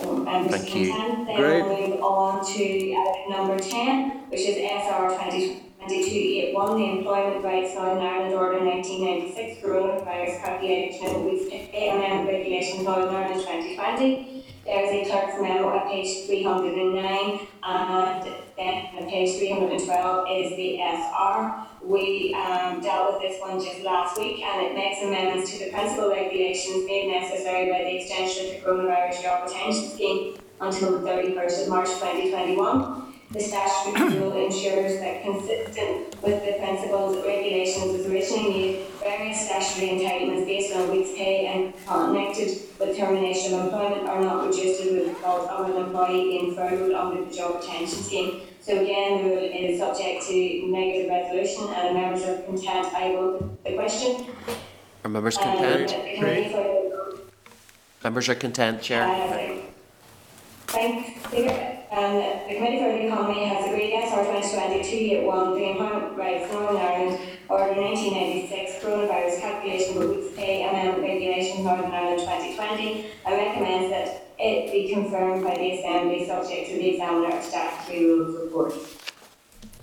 Um, 0.00 0.06
so, 0.06 0.16
members 0.16 0.50
Thank 0.56 0.74
you. 0.74 0.92
consent, 0.92 1.26
then 1.26 1.36
Great. 1.36 1.62
we'll 1.62 1.88
move 1.88 2.00
on 2.02 2.44
to 2.44 2.94
item 2.94 3.30
number 3.30 3.58
10, 3.58 4.10
which 4.30 4.40
is 4.40 4.56
SR 4.56 5.10
2022-81, 5.16 6.76
the 6.76 6.98
Employment 6.98 7.44
Rights 7.44 7.74
Northern 7.74 8.02
Ireland 8.02 8.34
Order 8.34 8.64
1996, 8.64 9.64
Coronavirus 9.64 10.42
Calculation 10.42 11.24
with 11.24 11.50
AMM 11.50 12.26
Regulations 12.26 12.82
Northern 12.82 13.14
Ireland 13.14 13.40
2020. 13.40 14.33
There's 14.64 15.06
a 15.06 15.10
clerk's 15.10 15.40
memo 15.40 15.76
at 15.76 15.88
page 15.88 16.26
309, 16.26 17.46
and 17.64 18.24
then 18.56 18.86
at 18.96 19.08
page 19.08 19.36
312 19.38 20.26
is 20.30 20.56
the 20.56 20.80
SR. 20.80 21.66
We 21.82 22.32
um, 22.32 22.80
dealt 22.80 23.12
with 23.12 23.22
this 23.22 23.40
one 23.42 23.62
just 23.62 23.82
last 23.82 24.16
week, 24.16 24.40
and 24.40 24.66
it 24.66 24.74
makes 24.74 25.02
amendments 25.02 25.52
to 25.52 25.66
the 25.66 25.70
principal 25.70 26.08
regulations 26.08 26.86
made 26.86 27.10
necessary 27.10 27.70
by 27.70 27.84
the 27.84 28.00
extension 28.00 28.46
of 28.46 28.52
the 28.52 28.66
Coronavirus 28.66 29.22
Job 29.22 29.44
Retention 29.44 29.90
Scheme 29.90 30.38
until 30.62 30.98
the 30.98 31.06
31st 31.06 31.62
of 31.64 31.68
March 31.68 31.88
2021. 31.88 33.04
The 33.32 33.40
statutory 33.40 34.18
rule 34.18 34.46
ensures 34.46 34.98
that 35.00 35.24
consistent 35.24 36.22
with 36.22 36.44
the 36.46 36.54
principles 36.58 37.16
regulations 37.26 38.06
originally 38.06 38.48
made, 38.48 38.86
various 39.04 39.44
statutory 39.46 39.90
entitlements 40.00 40.46
based 40.46 40.74
on 40.74 40.90
week's 40.90 41.12
pay 41.12 41.46
and 41.46 41.72
connected 41.86 42.48
with 42.80 42.96
termination 42.96 43.54
of 43.54 43.66
employment 43.66 44.08
are 44.08 44.20
not 44.22 44.46
reduced 44.46 44.80
as 44.80 44.86
a 44.88 45.08
result 45.12 45.48
of 45.50 45.70
an 45.70 45.76
employee 45.84 46.24
being 46.24 46.54
furloughed 46.56 46.92
under 46.94 47.24
the 47.24 47.30
job 47.36 47.56
retention 47.60 47.98
scheme. 48.02 48.40
So 48.62 48.80
again, 48.80 49.18
the 49.22 49.24
rule 49.28 49.38
is 49.44 49.78
subject 49.78 50.26
to 50.28 50.66
negative 50.72 51.10
resolution 51.10 51.68
and 51.74 51.94
members 51.94 52.22
are 52.24 52.38
content, 52.42 52.86
I 52.94 53.10
will 53.10 53.58
the 53.64 53.74
question. 53.74 54.26
Are 55.04 55.10
members 55.10 55.36
Um, 55.36 55.44
content? 55.44 55.88
the 55.90 56.14
committee 56.16 56.56
Members 58.02 58.28
are 58.28 58.34
content, 58.34 58.82
Chair. 58.82 59.02
uh, 59.04 59.60
Thanks, 60.66 61.28
Peter. 61.30 61.73
Um, 61.94 62.16
the 62.48 62.54
Committee 62.56 62.78
for 62.78 62.90
the 62.90 63.06
Economy 63.06 63.44
has 63.44 63.66
agreed 63.70 63.94
SR 63.94 64.24
2020-281, 64.26 65.54
the 65.54 65.70
Employment 65.70 66.18
Rights 66.18 66.52
Northern 66.52 66.76
Ireland 66.76 67.20
Order 67.48 67.80
1996, 67.80 68.82
Coronavirus 68.84 69.40
Calculation 69.40 70.02
of 70.02 70.10
Weeks 70.10 70.34
Pay 70.36 70.68
Amendment 70.68 71.02
Regulations 71.06 71.60
Northern 71.60 71.92
Ireland 71.92 72.18
2020, 72.18 73.06
and 73.26 73.34
recommends 73.36 73.90
that 73.90 74.26
it 74.40 74.72
be 74.72 74.92
confirmed 74.92 75.44
by 75.44 75.54
the 75.54 75.70
Assembly 75.78 76.26
subject 76.26 76.70
to 76.70 76.74
the 76.78 76.88
Examiner 76.90 77.40
Statutory 77.40 78.04
Rules 78.06 78.42
report. 78.42 78.74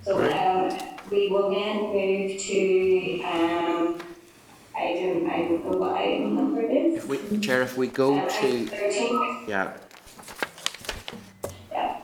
So 0.03 0.19
um, 0.19 0.77
we 1.09 1.29
will 1.29 1.49
then 1.49 1.93
move 1.93 2.37
to 2.41 3.21
um, 3.23 4.01
item, 4.75 5.29
I 5.31 5.37
don't 5.47 5.63
know 5.63 5.77
what 5.77 5.93
item 5.95 6.35
number 6.35 6.59
it 6.61 6.71
is. 6.71 7.05
If 7.05 7.07
we, 7.07 7.39
Chair, 7.39 7.61
if 7.61 7.77
we 7.77 7.87
go 7.87 8.19
Um, 8.19 8.27
to, 8.27 8.65
Thirteen, 8.65 9.45
yeah, 9.47 9.77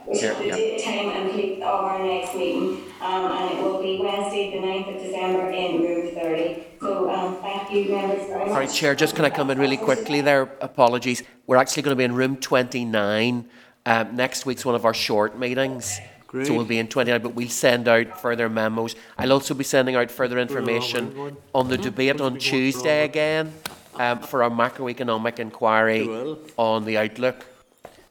yeah, 0.08 0.14
we 0.14 0.20
Here, 0.20 0.36
should 0.36 0.46
yeah. 0.48 0.56
date, 0.56 0.84
time 0.84 1.10
and 1.10 1.32
place 1.32 1.58
of 1.58 1.64
our 1.64 2.04
next 2.06 2.36
meeting, 2.36 2.84
um, 3.02 3.32
and 3.32 3.58
it 3.58 3.64
will 3.64 3.82
be 3.82 4.00
Wednesday, 4.02 4.52
the 4.52 4.66
9th 4.66 4.96
of 4.96 5.02
December 5.04 5.50
in 5.50 5.82
room 5.82 6.16
thirty. 6.16 6.64
So, 6.80 7.10
um, 7.10 7.38
thank 7.42 7.72
you, 7.72 7.92
members, 7.92 8.26
very 8.28 8.40
much. 8.46 8.50
sorry, 8.54 8.68
Chair, 8.68 8.96
just 8.96 9.16
can 9.16 9.26
I 9.26 9.30
come 9.30 9.50
in 9.50 9.60
really 9.60 9.78
quickly 9.78 10.22
there? 10.22 10.44
Apologies. 10.62 11.24
We're 11.48 11.58
actually 11.58 11.84
going 11.84 11.92
to 11.96 11.98
be 11.98 12.04
in 12.04 12.14
room 12.16 12.38
29. 12.38 13.46
Um, 13.86 14.16
next 14.16 14.46
week's 14.46 14.66
one 14.66 14.76
of 14.76 14.86
our 14.86 14.94
short 14.94 15.38
meetings. 15.40 16.00
So 16.44 16.54
we'll 16.54 16.66
be 16.66 16.78
in 16.78 16.88
29, 16.90 17.22
but 17.22 17.36
we'll 17.36 17.48
send 17.50 17.88
out 17.88 18.20
further 18.20 18.50
memos. 18.50 18.96
I'll 19.18 19.32
also 19.32 19.54
be 19.54 19.64
sending 19.64 19.96
out 19.96 20.12
further 20.12 20.38
information 20.38 21.38
on 21.56 21.70
the 21.70 21.78
debate 21.78 22.20
on 22.20 22.38
Tuesday 22.38 23.06
again 23.06 23.54
um, 23.96 24.20
for 24.20 24.44
our 24.44 24.50
macroeconomic 24.50 25.40
inquiry 25.40 26.04
You 26.04 26.10
will. 26.10 26.40
on 26.58 26.84
the 26.86 26.98
outlook. 26.98 27.46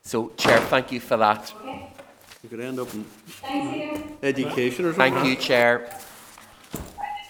So, 0.03 0.31
Chair, 0.39 0.59
thank 0.61 0.93
you 0.93 0.99
for 0.99 1.19
that. 1.19 1.53
Okay, 1.61 1.86
You 2.43 2.49
could 2.49 2.61
end 2.61 2.79
up 2.79 2.89
in 2.95 3.05
education 4.23 4.85
or 4.85 4.93
something. 4.93 5.15
Thank 5.15 5.27
you, 5.27 5.37
Chair. 5.37 5.99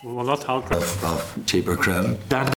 We 0.04 0.12
will 0.12 0.24
not 0.24 0.40
talk. 0.42 0.70
of, 0.70 1.04
of 1.04 1.46
cheaper 1.46 1.74
crim. 1.76 2.18